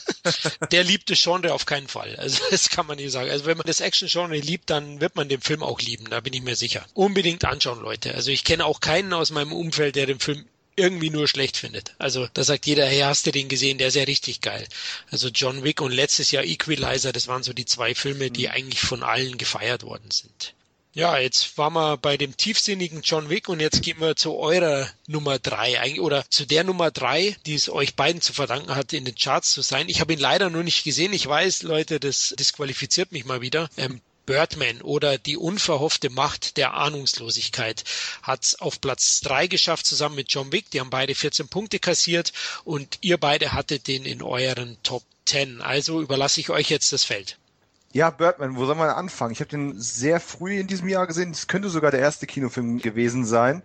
der 0.72 0.82
liebt 0.82 1.08
das 1.08 1.22
Genre 1.22 1.54
auf 1.54 1.66
keinen 1.66 1.86
Fall. 1.86 2.16
Also 2.16 2.42
das 2.50 2.68
kann 2.68 2.88
man 2.88 2.96
nicht 2.96 3.12
sagen. 3.12 3.30
Also 3.30 3.46
wenn 3.46 3.56
man 3.56 3.66
das 3.66 3.80
Action-Genre 3.80 4.38
liebt, 4.38 4.70
dann 4.70 5.00
wird 5.00 5.14
man 5.14 5.28
den 5.28 5.40
Film 5.40 5.62
auch 5.62 5.80
lieben, 5.80 6.10
da 6.10 6.18
bin 6.18 6.32
ich 6.32 6.42
mir 6.42 6.56
sicher. 6.56 6.84
Unbedingt 6.94 7.44
anschauen, 7.44 7.80
Leute. 7.80 8.12
Also 8.12 8.32
ich 8.32 8.42
kenne 8.42 8.64
auch 8.64 8.80
keinen 8.80 9.12
aus 9.12 9.30
meinem 9.30 9.52
Umfeld, 9.52 9.94
der 9.94 10.06
den 10.06 10.18
Film 10.18 10.44
irgendwie 10.74 11.10
nur 11.10 11.28
schlecht 11.28 11.58
findet. 11.58 11.94
Also 11.98 12.26
da 12.34 12.42
sagt 12.42 12.66
jeder, 12.66 12.86
hey, 12.86 13.00
hast 13.00 13.24
du 13.24 13.30
den 13.30 13.48
gesehen, 13.48 13.78
der 13.78 13.88
ist 13.88 13.96
ja 13.96 14.02
richtig 14.02 14.40
geil. 14.40 14.66
Also 15.12 15.28
John 15.28 15.62
Wick 15.62 15.80
und 15.80 15.92
letztes 15.92 16.32
Jahr 16.32 16.42
Equalizer, 16.42 17.12
das 17.12 17.28
waren 17.28 17.44
so 17.44 17.52
die 17.52 17.66
zwei 17.66 17.94
Filme, 17.94 18.32
die 18.32 18.48
eigentlich 18.48 18.80
von 18.80 19.04
allen 19.04 19.38
gefeiert 19.38 19.84
worden 19.84 20.10
sind. 20.10 20.54
Ja, 20.92 21.18
jetzt 21.18 21.56
waren 21.56 21.74
wir 21.74 21.96
bei 21.98 22.16
dem 22.16 22.36
tiefsinnigen 22.36 23.02
John 23.02 23.30
Wick 23.30 23.48
und 23.48 23.60
jetzt 23.60 23.80
gehen 23.80 24.00
wir 24.00 24.16
zu 24.16 24.36
eurer 24.36 24.90
Nummer 25.06 25.38
drei 25.38 26.00
oder 26.00 26.24
zu 26.28 26.46
der 26.46 26.64
Nummer 26.64 26.90
drei, 26.90 27.36
die 27.46 27.54
es 27.54 27.68
euch 27.68 27.94
beiden 27.94 28.20
zu 28.20 28.32
verdanken 28.32 28.74
hat, 28.74 28.92
in 28.92 29.04
den 29.04 29.14
Charts 29.14 29.52
zu 29.52 29.62
sein. 29.62 29.88
Ich 29.88 30.00
habe 30.00 30.12
ihn 30.12 30.18
leider 30.18 30.50
nur 30.50 30.64
nicht 30.64 30.82
gesehen. 30.82 31.12
Ich 31.12 31.24
weiß, 31.24 31.62
Leute, 31.62 32.00
das 32.00 32.34
disqualifiziert 32.36 33.12
mich 33.12 33.24
mal 33.24 33.40
wieder. 33.40 33.70
Ähm, 33.76 34.00
Birdman 34.26 34.82
oder 34.82 35.16
die 35.16 35.36
unverhoffte 35.36 36.10
Macht 36.10 36.56
der 36.56 36.74
Ahnungslosigkeit 36.74 37.84
hat 38.22 38.56
auf 38.58 38.80
Platz 38.80 39.20
drei 39.20 39.46
geschafft 39.46 39.86
zusammen 39.86 40.16
mit 40.16 40.32
John 40.32 40.50
Wick. 40.50 40.72
Die 40.72 40.80
haben 40.80 40.90
beide 40.90 41.14
14 41.14 41.46
Punkte 41.46 41.78
kassiert 41.78 42.32
und 42.64 42.98
ihr 43.00 43.16
beide 43.16 43.52
hattet 43.52 43.86
den 43.86 44.04
in 44.04 44.22
euren 44.22 44.76
Top 44.82 45.04
10. 45.26 45.60
Also 45.62 46.00
überlasse 46.00 46.40
ich 46.40 46.50
euch 46.50 46.68
jetzt 46.68 46.92
das 46.92 47.04
Feld. 47.04 47.38
Ja, 47.92 48.10
Birdman, 48.10 48.56
wo 48.56 48.66
soll 48.66 48.76
man 48.76 48.88
anfangen? 48.88 49.32
Ich 49.32 49.40
habe 49.40 49.50
den 49.50 49.80
sehr 49.80 50.20
früh 50.20 50.58
in 50.60 50.68
diesem 50.68 50.88
Jahr 50.88 51.08
gesehen. 51.08 51.32
Es 51.32 51.48
könnte 51.48 51.68
sogar 51.68 51.90
der 51.90 51.98
erste 51.98 52.26
Kinofilm 52.26 52.78
gewesen 52.78 53.24
sein. 53.24 53.64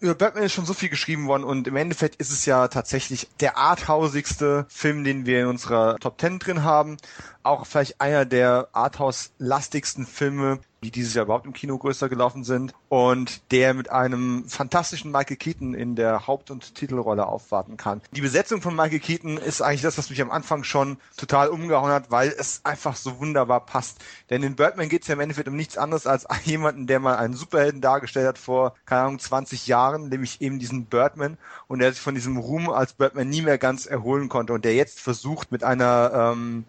Über 0.00 0.14
Birdman 0.14 0.42
ist 0.44 0.54
schon 0.54 0.66
so 0.66 0.74
viel 0.74 0.88
geschrieben 0.88 1.28
worden 1.28 1.44
und 1.44 1.68
im 1.68 1.76
Endeffekt 1.76 2.16
ist 2.16 2.32
es 2.32 2.46
ja 2.46 2.66
tatsächlich 2.66 3.28
der 3.38 3.58
arthausigste 3.58 4.66
Film, 4.68 5.04
den 5.04 5.24
wir 5.24 5.42
in 5.42 5.46
unserer 5.46 5.96
Top 5.98 6.18
Ten 6.18 6.40
drin 6.40 6.64
haben. 6.64 6.96
Auch 7.42 7.66
vielleicht 7.66 8.00
einer 8.00 8.24
der 8.24 8.68
arthouse-lastigsten 8.72 10.06
Filme, 10.06 10.60
die 10.82 10.90
dieses 10.90 11.14
Jahr 11.14 11.24
überhaupt 11.24 11.46
im 11.46 11.52
Kino 11.52 11.76
größer 11.76 12.08
gelaufen 12.08 12.44
sind 12.44 12.74
und 12.88 13.50
der 13.50 13.74
mit 13.74 13.90
einem 13.90 14.44
fantastischen 14.48 15.10
Michael 15.10 15.36
Keaton 15.36 15.74
in 15.74 15.94
der 15.94 16.26
Haupt- 16.26 16.50
und 16.50 16.74
Titelrolle 16.74 17.26
aufwarten 17.26 17.76
kann. 17.76 18.00
Die 18.12 18.20
Besetzung 18.20 18.62
von 18.62 18.74
Michael 18.74 19.00
Keaton 19.00 19.36
ist 19.36 19.60
eigentlich 19.60 19.82
das, 19.82 19.98
was 19.98 20.10
mich 20.10 20.20
am 20.22 20.30
Anfang 20.30 20.64
schon 20.64 20.96
total 21.16 21.48
umgehauen 21.48 21.90
hat, 21.90 22.10
weil 22.10 22.34
es 22.36 22.60
einfach 22.64 22.96
so 22.96 23.20
wunderbar 23.20 23.64
passt. 23.66 23.98
Denn 24.30 24.42
in 24.42 24.56
Birdman 24.56 24.88
geht 24.88 25.02
es 25.02 25.08
ja 25.08 25.14
im 25.14 25.20
Endeffekt 25.20 25.48
um 25.48 25.56
nichts 25.56 25.76
anderes 25.76 26.06
als 26.06 26.26
jemanden, 26.44 26.86
der 26.86 27.00
mal 27.00 27.16
einen 27.16 27.34
Superhelden 27.34 27.80
dargestellt 27.80 28.26
hat 28.26 28.38
vor, 28.38 28.74
keine 28.86 29.02
Ahnung, 29.02 29.18
20 29.18 29.66
Jahren, 29.66 30.08
nämlich 30.08 30.40
eben 30.40 30.58
diesen 30.58 30.86
Birdman 30.86 31.36
und 31.68 31.80
der 31.80 31.92
sich 31.92 32.00
von 32.00 32.14
diesem 32.14 32.38
Ruhm 32.38 32.70
als 32.70 32.94
Birdman 32.94 33.28
nie 33.28 33.42
mehr 33.42 33.58
ganz 33.58 33.86
erholen 33.86 34.28
konnte 34.28 34.52
und 34.52 34.64
der 34.64 34.74
jetzt 34.74 35.00
versucht, 35.00 35.52
mit 35.52 35.62
einer 35.62 36.32
ähm, 36.32 36.64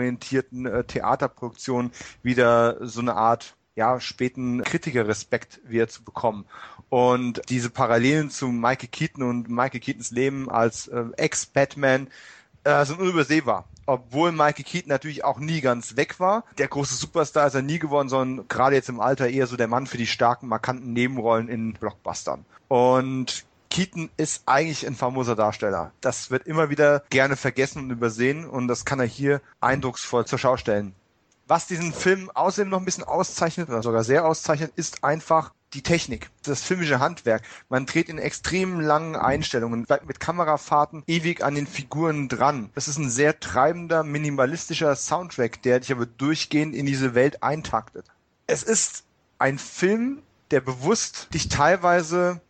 charakterorientierten 0.00 0.66
äh, 0.66 0.84
Theaterproduktion 0.84 1.92
wieder 2.22 2.86
so 2.86 3.00
eine 3.00 3.14
Art 3.14 3.56
ja, 3.76 4.00
späten 4.00 4.62
Kritikerrespekt 4.62 5.60
wieder 5.64 5.88
zu 5.88 6.02
bekommen. 6.02 6.44
Und 6.88 7.40
diese 7.48 7.70
Parallelen 7.70 8.30
zu 8.30 8.48
Michael 8.48 8.88
Keaton 8.88 9.22
und 9.22 9.48
Michael 9.48 9.80
Keatons 9.80 10.10
Leben 10.10 10.50
als 10.50 10.88
äh, 10.88 11.04
Ex-Batman 11.16 12.08
äh, 12.64 12.84
sind 12.84 13.00
unübersehbar. 13.00 13.64
Obwohl 13.86 14.32
Michael 14.32 14.64
Keaton 14.64 14.88
natürlich 14.88 15.24
auch 15.24 15.38
nie 15.38 15.60
ganz 15.60 15.96
weg 15.96 16.20
war. 16.20 16.44
Der 16.58 16.68
große 16.68 16.94
Superstar 16.94 17.46
ist 17.46 17.54
er 17.54 17.62
nie 17.62 17.78
geworden, 17.78 18.08
sondern 18.08 18.48
gerade 18.48 18.76
jetzt 18.76 18.88
im 18.88 19.00
Alter 19.00 19.28
eher 19.28 19.46
so 19.46 19.56
der 19.56 19.68
Mann 19.68 19.86
für 19.86 19.98
die 19.98 20.06
starken, 20.06 20.48
markanten 20.48 20.92
Nebenrollen 20.92 21.48
in 21.48 21.72
Blockbustern. 21.74 22.44
Und 22.68 23.44
Keaton 23.70 24.10
ist 24.16 24.42
eigentlich 24.46 24.86
ein 24.86 24.96
famoser 24.96 25.36
Darsteller. 25.36 25.92
Das 26.00 26.30
wird 26.30 26.46
immer 26.46 26.70
wieder 26.70 27.04
gerne 27.08 27.36
vergessen 27.36 27.84
und 27.84 27.90
übersehen 27.90 28.44
und 28.46 28.68
das 28.68 28.84
kann 28.84 29.00
er 29.00 29.06
hier 29.06 29.40
eindrucksvoll 29.60 30.26
zur 30.26 30.38
Schau 30.38 30.56
stellen. 30.56 30.94
Was 31.46 31.66
diesen 31.66 31.92
Film 31.92 32.30
außerdem 32.30 32.68
noch 32.68 32.78
ein 32.78 32.84
bisschen 32.84 33.04
auszeichnet, 33.04 33.68
oder 33.68 33.82
sogar 33.82 34.04
sehr 34.04 34.24
auszeichnet, 34.24 34.72
ist 34.76 35.02
einfach 35.02 35.52
die 35.72 35.82
Technik, 35.82 36.30
das 36.42 36.62
filmische 36.62 37.00
Handwerk. 37.00 37.42
Man 37.68 37.86
dreht 37.86 38.08
in 38.08 38.18
extrem 38.18 38.80
langen 38.80 39.16
Einstellungen, 39.16 39.84
bleibt 39.84 40.06
mit 40.06 40.20
Kamerafahrten 40.20 41.04
ewig 41.06 41.44
an 41.44 41.54
den 41.54 41.66
Figuren 41.66 42.28
dran. 42.28 42.70
Das 42.74 42.88
ist 42.88 42.98
ein 42.98 43.10
sehr 43.10 43.38
treibender, 43.38 44.02
minimalistischer 44.02 44.94
Soundtrack, 44.96 45.62
der 45.62 45.80
dich 45.80 45.92
aber 45.92 46.06
durchgehend 46.06 46.74
in 46.74 46.86
diese 46.86 47.14
Welt 47.14 47.42
eintaktet. 47.42 48.06
Es 48.46 48.62
ist 48.62 49.04
ein 49.38 49.58
Film, 49.58 50.22
der 50.50 50.60
bewusst 50.60 51.32
dich 51.34 51.48
teilweise 51.48 52.40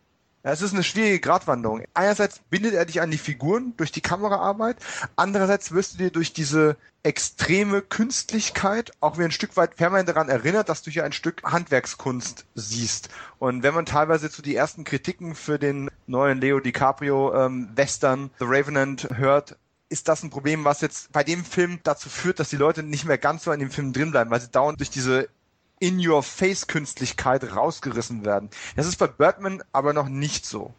ja, 0.43 0.51
es 0.51 0.61
ist 0.61 0.73
eine 0.73 0.83
schwierige 0.83 1.19
Gratwanderung. 1.19 1.83
Einerseits 1.93 2.39
bindet 2.49 2.73
er 2.73 2.85
dich 2.85 3.01
an 3.01 3.11
die 3.11 3.17
Figuren 3.17 3.73
durch 3.77 3.91
die 3.91 4.01
Kameraarbeit, 4.01 4.77
andererseits 5.15 5.71
wirst 5.71 5.93
du 5.93 5.97
dir 5.97 6.11
durch 6.11 6.33
diese 6.33 6.77
extreme 7.03 7.81
Künstlichkeit 7.81 8.91
auch 8.99 9.17
wie 9.17 9.23
ein 9.23 9.31
Stück 9.31 9.57
weit 9.57 9.75
permanent 9.75 10.09
daran 10.09 10.29
erinnert, 10.29 10.69
dass 10.69 10.83
du 10.83 10.91
hier 10.91 11.03
ein 11.03 11.13
Stück 11.13 11.41
Handwerkskunst 11.43 12.45
siehst. 12.53 13.09
Und 13.39 13.63
wenn 13.63 13.73
man 13.73 13.85
teilweise 13.85 14.29
zu 14.29 14.41
die 14.41 14.55
ersten 14.55 14.83
Kritiken 14.83 15.33
für 15.35 15.57
den 15.57 15.89
neuen 16.05 16.39
Leo 16.39 16.59
DiCaprio 16.59 17.33
ähm, 17.33 17.69
Western 17.75 18.29
The 18.39 18.45
Revenant 18.45 19.09
hört, 19.15 19.57
ist 19.89 20.07
das 20.07 20.23
ein 20.23 20.29
Problem, 20.29 20.63
was 20.63 20.81
jetzt 20.81 21.11
bei 21.11 21.23
dem 21.23 21.43
Film 21.43 21.79
dazu 21.83 22.07
führt, 22.07 22.39
dass 22.39 22.49
die 22.49 22.55
Leute 22.55 22.81
nicht 22.81 23.05
mehr 23.05 23.17
ganz 23.17 23.43
so 23.43 23.51
in 23.51 23.59
dem 23.59 23.71
Film 23.71 23.93
drinbleiben, 23.93 24.31
weil 24.31 24.39
sie 24.39 24.49
dauernd 24.49 24.79
durch 24.79 24.89
diese 24.89 25.27
in-your-face-Künstlichkeit 25.81 27.55
rausgerissen 27.55 28.23
werden. 28.23 28.49
Das 28.75 28.85
ist 28.85 28.97
bei 28.97 29.07
Birdman 29.07 29.63
aber 29.73 29.93
noch 29.93 30.07
nicht 30.07 30.45
so. 30.45 30.73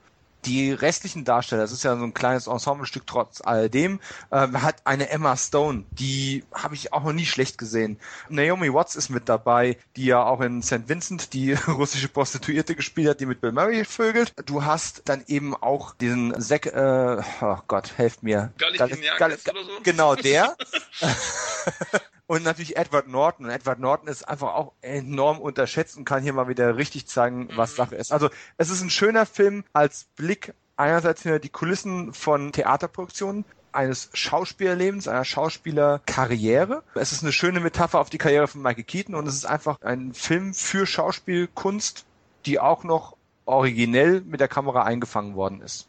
Die 0.45 0.73
restlichen 0.73 1.25
Darsteller, 1.25 1.63
das 1.63 1.71
ist 1.71 1.85
ja 1.85 1.97
so 1.97 2.03
ein 2.03 2.15
kleines 2.15 2.49
Ensemblestück 2.49 3.07
trotz 3.07 3.41
alledem, 3.41 4.01
äh, 4.31 4.49
hat 4.49 4.85
eine 4.85 5.09
Emma 5.11 5.37
Stone, 5.37 5.85
die 5.93 6.45
habe 6.53 6.75
ich 6.75 6.93
auch 6.93 7.05
noch 7.05 7.13
nie 7.13 7.27
schlecht 7.27 7.59
gesehen. 7.59 7.97
Naomi 8.29 8.73
Watts 8.73 8.97
ist 8.97 9.09
mit 9.09 9.29
dabei, 9.29 9.77
die 9.95 10.07
ja 10.07 10.25
auch 10.25 10.41
in 10.41 10.63
St. 10.63 10.89
Vincent 10.89 11.33
die 11.33 11.53
russische 11.69 12.09
Prostituierte 12.09 12.75
gespielt 12.75 13.09
hat, 13.09 13.21
die 13.21 13.27
mit 13.27 13.41
Bill 13.41 13.53
Murray 13.53 13.85
vögelt. 13.85 14.33
Du 14.47 14.65
hast 14.65 15.03
dann 15.05 15.23
eben 15.29 15.55
auch 15.55 15.95
diesen 15.95 16.41
Zack, 16.41 16.67
äh, 16.67 17.23
oh 17.41 17.59
Gott, 17.69 17.97
helft 17.97 18.25
mir. 18.25 18.53
Galifianakis 18.59 19.49
oder 19.49 19.65
so? 19.65 19.71
Genau, 19.85 20.17
der. 20.17 20.57
Und 22.33 22.45
natürlich 22.45 22.79
Edward 22.79 23.09
Norton. 23.09 23.45
Und 23.45 23.53
Edward 23.53 23.79
Norton 23.79 24.09
ist 24.09 24.27
einfach 24.27 24.55
auch 24.55 24.73
enorm 24.81 25.39
unterschätzt 25.39 25.99
und 25.99 26.07
kann 26.07 26.23
hier 26.23 26.33
mal 26.33 26.49
wieder 26.49 26.79
richtig 26.79 27.07
zeigen, 27.07 27.51
was 27.57 27.73
mhm. 27.73 27.77
Sache 27.77 27.97
ist. 27.97 28.11
Also 28.11 28.31
es 28.57 28.71
ist 28.71 28.81
ein 28.81 28.89
schöner 28.89 29.27
Film 29.27 29.65
als 29.75 30.05
Blick 30.17 30.55
einerseits 30.79 31.25
hinter 31.25 31.41
die 31.41 31.51
Kulissen 31.51 32.15
von 32.15 32.51
Theaterproduktionen, 32.53 33.45
eines 33.73 34.09
Schauspielerlebens, 34.15 35.09
einer 35.09 35.27
Schauspielerkarriere. 35.27 36.83
Es 36.95 37.13
ist 37.13 37.23
eine 37.23 37.33
schöne 37.33 37.61
Metapher 37.61 38.01
auf 38.01 38.09
die 38.09 38.17
Karriere 38.17 38.49
von 38.49 38.63
Michael 38.63 38.85
Keaton 38.85 39.15
und 39.15 39.27
es 39.27 39.35
ist 39.35 39.45
einfach 39.45 39.79
ein 39.83 40.15
Film 40.15 40.55
für 40.55 40.87
Schauspielkunst, 40.87 42.07
die 42.47 42.59
auch 42.59 42.83
noch 42.83 43.15
originell 43.45 44.23
mit 44.23 44.41
der 44.41 44.49
Kamera 44.49 44.85
eingefangen 44.85 45.35
worden 45.35 45.61
ist. 45.61 45.87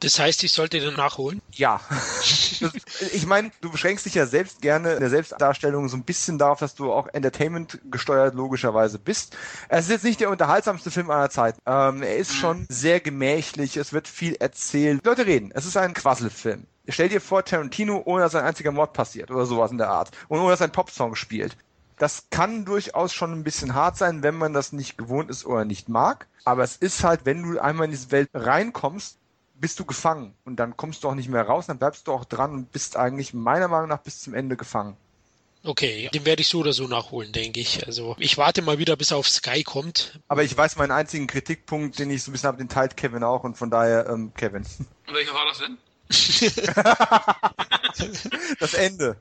Das 0.00 0.18
heißt, 0.18 0.44
ich 0.44 0.52
sollte 0.52 0.78
den 0.78 0.94
nachholen? 0.94 1.42
Ja. 1.52 1.80
Das, 2.60 2.72
ich 3.12 3.24
meine, 3.24 3.52
du 3.60 3.70
beschränkst 3.70 4.04
dich 4.04 4.14
ja 4.14 4.26
selbst 4.26 4.60
gerne 4.60 4.94
in 4.94 5.00
der 5.00 5.10
Selbstdarstellung 5.10 5.88
so 5.88 5.96
ein 5.96 6.02
bisschen 6.02 6.38
darauf, 6.38 6.58
dass 6.58 6.74
du 6.74 6.92
auch 6.92 7.06
Entertainment 7.12 7.78
gesteuert 7.84 8.34
logischerweise 8.34 8.98
bist. 8.98 9.36
Es 9.68 9.84
ist 9.84 9.90
jetzt 9.92 10.04
nicht 10.04 10.18
der 10.18 10.30
unterhaltsamste 10.30 10.90
Film 10.90 11.08
aller 11.08 11.30
Zeit. 11.30 11.54
Ähm, 11.66 12.02
er 12.02 12.16
ist 12.16 12.34
schon 12.34 12.66
sehr 12.68 12.98
gemächlich, 12.98 13.76
es 13.76 13.92
wird 13.92 14.08
viel 14.08 14.34
erzählt. 14.34 15.06
Leute 15.06 15.26
reden, 15.26 15.52
es 15.54 15.66
ist 15.66 15.76
ein 15.76 15.94
Quasselfilm. 15.94 16.66
Stell 16.88 17.08
dir 17.08 17.20
vor, 17.20 17.44
Tarantino, 17.44 18.02
ohne 18.04 18.22
dass 18.22 18.34
ein 18.34 18.44
einziger 18.44 18.72
Mord 18.72 18.92
passiert 18.92 19.30
oder 19.30 19.46
sowas 19.46 19.70
in 19.70 19.78
der 19.78 19.90
Art. 19.90 20.10
Und 20.26 20.40
ohne 20.40 20.50
dass 20.50 20.62
ein 20.62 20.72
Popsong 20.72 21.14
spielt. 21.14 21.56
Das 21.98 22.24
kann 22.30 22.64
durchaus 22.64 23.12
schon 23.12 23.32
ein 23.32 23.44
bisschen 23.44 23.74
hart 23.74 23.96
sein, 23.96 24.24
wenn 24.24 24.36
man 24.36 24.52
das 24.52 24.72
nicht 24.72 24.98
gewohnt 24.98 25.30
ist 25.30 25.44
oder 25.44 25.64
nicht 25.64 25.88
mag. 25.88 26.26
Aber 26.44 26.64
es 26.64 26.76
ist 26.76 27.04
halt, 27.04 27.20
wenn 27.24 27.42
du 27.42 27.60
einmal 27.60 27.84
in 27.84 27.90
diese 27.92 28.10
Welt 28.10 28.30
reinkommst, 28.34 29.18
bist 29.60 29.78
du 29.80 29.84
gefangen 29.84 30.34
und 30.44 30.56
dann 30.56 30.76
kommst 30.76 31.04
du 31.04 31.08
auch 31.08 31.14
nicht 31.14 31.28
mehr 31.28 31.42
raus, 31.42 31.66
dann 31.66 31.78
bleibst 31.78 32.06
du 32.06 32.12
auch 32.12 32.24
dran 32.24 32.52
und 32.52 32.72
bist 32.72 32.96
eigentlich 32.96 33.34
meiner 33.34 33.68
Meinung 33.68 33.88
nach 33.88 34.00
bis 34.00 34.20
zum 34.20 34.34
Ende 34.34 34.56
gefangen. 34.56 34.96
Okay, 35.64 36.08
den 36.14 36.24
werde 36.24 36.40
ich 36.40 36.48
so 36.48 36.60
oder 36.60 36.72
so 36.72 36.86
nachholen, 36.86 37.32
denke 37.32 37.60
ich. 37.60 37.84
Also 37.86 38.16
ich 38.18 38.38
warte 38.38 38.62
mal 38.62 38.78
wieder, 38.78 38.96
bis 38.96 39.10
er 39.10 39.16
auf 39.16 39.28
Sky 39.28 39.64
kommt. 39.64 40.20
Aber 40.28 40.44
ich 40.44 40.56
weiß 40.56 40.76
meinen 40.76 40.92
einzigen 40.92 41.26
Kritikpunkt, 41.26 41.98
den 41.98 42.10
ich 42.10 42.22
so 42.22 42.30
ein 42.30 42.32
bisschen 42.32 42.46
habe, 42.46 42.58
den 42.58 42.68
teilt 42.68 42.96
Kevin 42.96 43.24
auch 43.24 43.44
und 43.44 43.56
von 43.56 43.70
daher 43.70 44.08
ähm, 44.08 44.32
Kevin. 44.34 44.64
Und 45.06 45.14
welcher 45.14 45.34
war 45.34 45.46
das 45.46 45.58
denn? 45.58 45.78
das 48.60 48.74
Ende. 48.74 49.16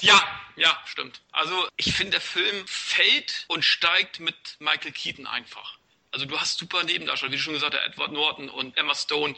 Ja, 0.00 0.20
ja, 0.56 0.76
stimmt. 0.86 1.20
Also 1.32 1.54
ich 1.76 1.94
finde, 1.94 2.12
der 2.12 2.20
Film 2.20 2.66
fällt 2.66 3.44
und 3.48 3.64
steigt 3.64 4.20
mit 4.20 4.56
Michael 4.58 4.92
Keaton 4.92 5.26
einfach. 5.26 5.78
Also 6.10 6.26
du 6.26 6.38
hast 6.38 6.58
super 6.58 6.84
Nebendarsteller, 6.84 7.32
wie 7.32 7.36
du 7.36 7.42
schon 7.42 7.54
gesagt 7.54 7.74
hast, 7.74 7.86
Edward 7.86 8.12
Norton 8.12 8.48
und 8.48 8.76
Emma 8.76 8.94
Stone, 8.94 9.34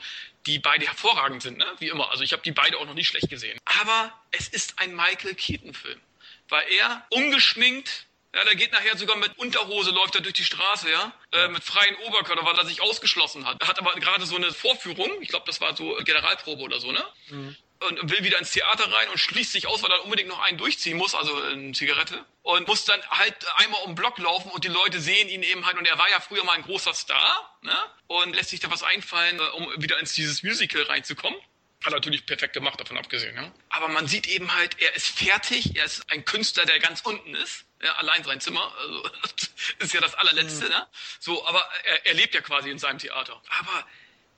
die 0.46 0.58
beide 0.58 0.86
hervorragend 0.86 1.42
sind, 1.42 1.58
ne? 1.58 1.66
wie 1.78 1.88
immer. 1.88 2.10
Also 2.10 2.22
ich 2.22 2.32
habe 2.32 2.42
die 2.42 2.52
beide 2.52 2.78
auch 2.78 2.86
noch 2.86 2.94
nicht 2.94 3.08
schlecht 3.08 3.28
gesehen. 3.28 3.58
Aber 3.64 4.12
es 4.30 4.48
ist 4.48 4.78
ein 4.78 4.94
Michael 4.94 5.34
Keaton-Film, 5.34 6.00
weil 6.48 6.64
er 6.72 7.06
ungeschminkt 7.10 8.06
ja, 8.34 8.44
der 8.44 8.54
geht 8.54 8.70
nachher 8.70 8.98
sogar 8.98 9.16
mit 9.16 9.38
Unterhose, 9.38 9.92
läuft 9.92 10.14
er 10.14 10.20
durch 10.20 10.34
die 10.34 10.44
Straße, 10.44 10.90
ja, 10.90 11.10
äh, 11.32 11.48
mit 11.48 11.64
freien 11.64 11.96
Oberkörper, 12.06 12.44
weil 12.44 12.58
er 12.58 12.66
sich 12.66 12.82
ausgeschlossen 12.82 13.46
hat. 13.46 13.56
Er 13.62 13.68
hat 13.68 13.78
aber 13.78 13.94
gerade 13.94 14.26
so 14.26 14.36
eine 14.36 14.52
Vorführung, 14.52 15.10
ich 15.22 15.28
glaube, 15.28 15.46
das 15.46 15.62
war 15.62 15.74
so 15.74 15.96
Generalprobe 16.04 16.62
oder 16.62 16.78
so, 16.78 16.92
ne? 16.92 17.02
Mhm 17.28 17.56
und 17.80 18.10
will 18.10 18.24
wieder 18.24 18.38
ins 18.38 18.52
Theater 18.52 18.90
rein 18.90 19.08
und 19.10 19.18
schließt 19.18 19.52
sich 19.52 19.66
aus, 19.66 19.82
weil 19.82 19.90
er 19.90 20.04
unbedingt 20.04 20.28
noch 20.28 20.40
einen 20.40 20.58
durchziehen 20.58 20.96
muss, 20.96 21.14
also 21.14 21.34
eine 21.42 21.72
Zigarette. 21.72 22.24
Und 22.42 22.66
muss 22.68 22.84
dann 22.84 23.00
halt 23.10 23.34
einmal 23.56 23.82
um 23.82 23.90
den 23.90 23.94
Block 23.96 24.18
laufen 24.18 24.50
und 24.50 24.64
die 24.64 24.68
Leute 24.68 25.00
sehen 25.00 25.28
ihn 25.28 25.42
eben 25.42 25.66
halt. 25.66 25.76
Und 25.76 25.86
er 25.86 25.98
war 25.98 26.08
ja 26.08 26.20
früher 26.20 26.44
mal 26.44 26.52
ein 26.52 26.62
großer 26.62 26.94
Star, 26.94 27.58
ne? 27.62 27.76
Und 28.06 28.34
lässt 28.34 28.50
sich 28.50 28.60
da 28.60 28.70
was 28.70 28.82
einfallen, 28.82 29.38
äh, 29.38 29.42
um 29.42 29.68
wieder 29.82 29.98
ins 29.98 30.14
dieses 30.14 30.42
Musical 30.42 30.82
reinzukommen. 30.82 31.38
Hat 31.84 31.92
er 31.92 31.96
natürlich 31.96 32.24
perfekt 32.24 32.54
gemacht, 32.54 32.80
davon 32.80 32.96
abgesehen, 32.96 33.36
ja. 33.36 33.52
Aber 33.68 33.88
man 33.88 34.06
sieht 34.06 34.26
eben 34.28 34.54
halt, 34.54 34.80
er 34.80 34.94
ist 34.94 35.06
fertig, 35.06 35.76
er 35.76 35.84
ist 35.84 36.10
ein 36.10 36.24
Künstler, 36.24 36.64
der 36.64 36.78
ganz 36.78 37.00
unten 37.02 37.34
ist. 37.34 37.64
Ja, 37.82 37.92
allein 37.96 38.24
sein 38.24 38.40
Zimmer, 38.40 38.74
also 38.78 39.10
ist 39.80 39.92
ja 39.92 40.00
das 40.00 40.14
allerletzte, 40.14 40.64
mhm. 40.64 40.70
ne? 40.70 40.86
So, 41.20 41.46
aber 41.46 41.68
er, 41.84 42.06
er 42.06 42.14
lebt 42.14 42.34
ja 42.34 42.40
quasi 42.40 42.70
in 42.70 42.78
seinem 42.78 42.98
Theater. 42.98 43.40
Aber 43.60 43.86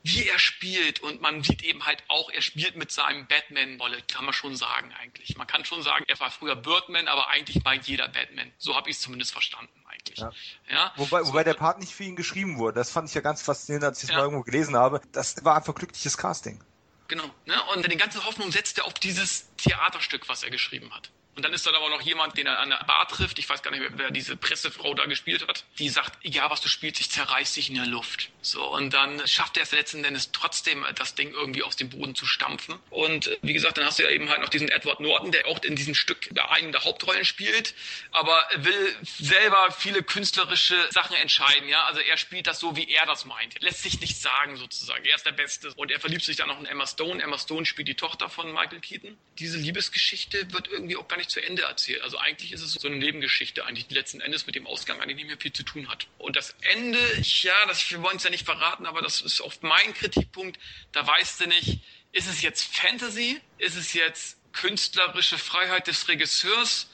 wie 0.03 0.29
er 0.29 0.39
spielt 0.39 1.01
und 1.01 1.21
man 1.21 1.43
sieht 1.43 1.63
eben 1.63 1.85
halt 1.85 2.03
auch, 2.09 2.31
er 2.31 2.41
spielt 2.41 2.77
mit 2.77 2.91
seinem 2.91 3.27
Batman-Rolle, 3.27 4.03
kann 4.03 4.25
man 4.25 4.33
schon 4.33 4.57
sagen 4.57 4.93
eigentlich. 5.01 5.37
Man 5.37 5.47
kann 5.47 5.65
schon 5.65 5.83
sagen, 5.83 6.05
er 6.07 6.19
war 6.21 6.31
früher 6.31 6.57
Birdman, 6.57 7.09
aber 7.09 7.29
eigentlich 7.29 7.65
war 7.65 7.75
jeder 7.75 8.09
Batman. 8.09 8.53
So 8.59 8.77
habe 8.77 8.91
ich 8.91 8.97
es 8.97 9.03
zumindest 9.03 9.33
verstanden 9.33 9.85
eigentlich. 9.87 10.19
Ja. 10.19 10.33
ja? 10.71 10.93
Wobei, 10.97 11.23
so, 11.23 11.29
wobei 11.29 11.45
der 11.45 11.55
Part 11.55 11.81
nicht 11.81 11.93
für 11.93 12.05
ihn 12.05 12.17
geschrieben 12.17 12.59
wurde. 12.59 12.77
Das 12.77 12.91
fand 12.91 13.09
ich 13.09 13.15
ja 13.15 13.21
ganz 13.21 13.43
faszinierend, 13.43 13.85
als 13.85 13.99
ich 13.99 14.05
es 14.05 14.11
ja. 14.11 14.17
mal 14.17 14.25
irgendwo 14.25 14.45
gelesen 14.45 14.77
habe. 14.77 15.01
Das 15.13 15.45
war 15.45 15.57
einfach 15.57 15.75
glückliches 15.75 16.17
Casting. 16.17 16.63
Genau. 17.09 17.25
Ne? 17.47 17.55
Und 17.75 17.91
die 17.91 17.97
ganze 17.97 18.25
Hoffnung 18.25 18.53
setzt 18.53 18.79
er 18.79 18.85
auf 18.85 18.95
dieses 18.95 19.55
Theaterstück, 19.57 20.29
was 20.29 20.43
er 20.43 20.51
geschrieben 20.51 20.95
hat. 20.95 21.11
Und 21.39 21.45
dann 21.45 21.53
ist 21.53 21.65
dann 21.65 21.77
aber 21.77 21.89
noch 21.89 22.01
jemand, 22.01 22.37
den 22.37 22.49
er 22.49 22.59
an 22.59 22.71
der 22.71 22.83
Bar 22.85 23.07
trifft, 23.07 23.39
ich 23.39 23.49
weiß 23.49 23.63
gar 23.63 23.71
nicht 23.71 23.81
wer 23.95 24.11
diese 24.11 24.37
Pressefrau 24.37 24.93
da 24.95 25.05
gespielt 25.05 25.47
hat, 25.47 25.63
die 25.79 25.89
sagt, 25.89 26.19
ja, 26.25 26.51
was 26.51 26.61
du 26.61 26.69
spielst, 26.69 27.01
ich 27.01 27.13
zerreiß 27.13 27.53
dich 27.53 27.69
in 27.69 27.77
der 27.77 27.87
Luft. 27.87 28.31
So, 28.43 28.67
und 28.75 28.93
dann 28.93 29.25
schafft 29.25 29.57
er 29.57 29.63
es 29.63 29.71
letzten 29.71 30.03
Endes 30.03 30.33
trotzdem, 30.33 30.85
das 30.97 31.15
Ding 31.15 31.31
irgendwie 31.31 31.63
aus 31.63 31.77
dem 31.77 31.91
Boden 31.91 32.17
zu 32.17 32.27
stampfen. 32.27 32.75
Und 32.91 33.39
wie 33.43 33.53
gesagt, 33.53 33.79
dann 33.79 33.85
hast 33.85 34.01
du 34.01 34.03
ja 34.03 34.11
eben 34.11 34.29
halt 34.29 34.41
noch 34.41 34.49
diesen 34.49 34.69
Edward 34.69 34.99
Norton, 34.99 35.31
der 35.31 35.47
auch 35.47 35.63
in 35.63 35.77
diesem 35.77 35.95
Stück 35.95 36.29
einen 36.51 36.73
der 36.73 36.83
Hauptrollen 36.83 37.25
spielt, 37.25 37.73
aber 38.11 38.45
will 38.57 38.97
selber 39.05 39.71
viele 39.71 40.03
künstlerische 40.03 40.89
Sachen 40.91 41.15
entscheiden, 41.19 41.69
ja. 41.69 41.85
Also 41.85 42.01
er 42.01 42.17
spielt 42.17 42.49
das 42.49 42.59
so, 42.59 42.75
wie 42.75 42.91
er 42.91 43.07
das 43.07 43.27
meint. 43.27 43.63
Lässt 43.63 43.85
sich 43.85 44.01
nicht 44.01 44.21
sagen, 44.21 44.57
sozusagen. 44.57 45.05
Er 45.05 45.15
ist 45.15 45.25
der 45.25 45.31
Beste. 45.31 45.73
Und 45.77 45.93
er 45.93 46.01
verliebt 46.01 46.25
sich 46.25 46.35
dann 46.35 46.49
noch 46.49 46.59
in 46.59 46.67
Emma 46.67 46.89
Stone. 46.89 47.23
Emma 47.23 47.39
Stone 47.39 47.65
spielt 47.65 47.87
die 47.87 47.95
Tochter 47.95 48.29
von 48.29 48.53
Michael 48.53 48.81
Keaton. 48.81 49.17
Diese 49.39 49.57
Liebesgeschichte 49.57 50.53
wird 50.53 50.67
irgendwie 50.67 50.97
auch 50.97 51.07
gar 51.07 51.17
nicht 51.17 51.28
zu 51.29 51.41
Ende 51.41 51.63
erzählt. 51.63 52.03
Also 52.03 52.19
eigentlich 52.19 52.53
ist 52.53 52.63
es 52.63 52.73
so 52.73 52.89
eine 52.89 52.97
Nebengeschichte, 52.97 53.65
eigentlich 53.65 53.87
die 53.87 53.95
letzten 53.95 54.21
Endes 54.21 54.47
mit 54.47 54.55
dem 54.55 54.67
Ausgang 54.67 55.01
eigentlich 55.01 55.17
nicht 55.17 55.29
mehr 55.29 55.39
viel 55.39 55.53
zu 55.53 55.63
tun 55.63 55.89
hat. 55.89 56.07
Und 56.19 56.37
das 56.37 56.55
Ende, 56.61 56.99
ja, 57.23 57.55
das, 57.67 57.91
wir 57.91 58.03
wollen 58.03 58.17
es 58.17 58.25
ja 58.25 58.31
nicht 58.31 58.45
verraten, 58.45 58.87
aber 58.87 59.03
das 59.03 59.21
ist 59.21 59.41
oft 59.41 59.63
mein 59.63 59.95
Kritikpunkt. 59.95 60.59
Da 60.93 61.07
weißt 61.07 61.41
du 61.41 61.49
nicht, 61.49 61.81
ist 62.13 62.29
es 62.29 62.43
jetzt 62.43 62.75
Fantasy? 62.75 63.41
Ist 63.59 63.77
es 63.77 63.93
jetzt 63.93 64.39
künstlerische 64.53 65.39
Freiheit 65.39 65.87
des 65.87 66.09
Regisseurs? 66.09 66.89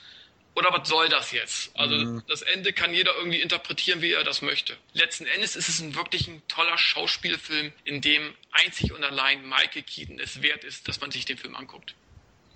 Oder 0.56 0.72
was 0.72 0.88
soll 0.88 1.08
das 1.08 1.32
jetzt? 1.32 1.74
Also 1.76 1.96
mhm. 1.96 2.22
das 2.28 2.42
Ende 2.42 2.72
kann 2.72 2.94
jeder 2.94 3.14
irgendwie 3.16 3.40
interpretieren, 3.40 4.02
wie 4.02 4.12
er 4.12 4.22
das 4.22 4.40
möchte. 4.40 4.76
Letzten 4.92 5.26
Endes 5.26 5.56
ist 5.56 5.68
es 5.68 5.80
ein 5.80 5.94
wirklich 5.96 6.28
ein 6.28 6.42
toller 6.46 6.78
Schauspielfilm, 6.78 7.72
in 7.84 8.00
dem 8.00 8.34
einzig 8.52 8.92
und 8.92 9.02
allein 9.02 9.48
Michael 9.48 9.82
Keaton 9.82 10.20
es 10.20 10.42
wert 10.42 10.62
ist, 10.62 10.86
dass 10.86 11.00
man 11.00 11.10
sich 11.10 11.24
den 11.24 11.38
Film 11.38 11.56
anguckt. 11.56 11.94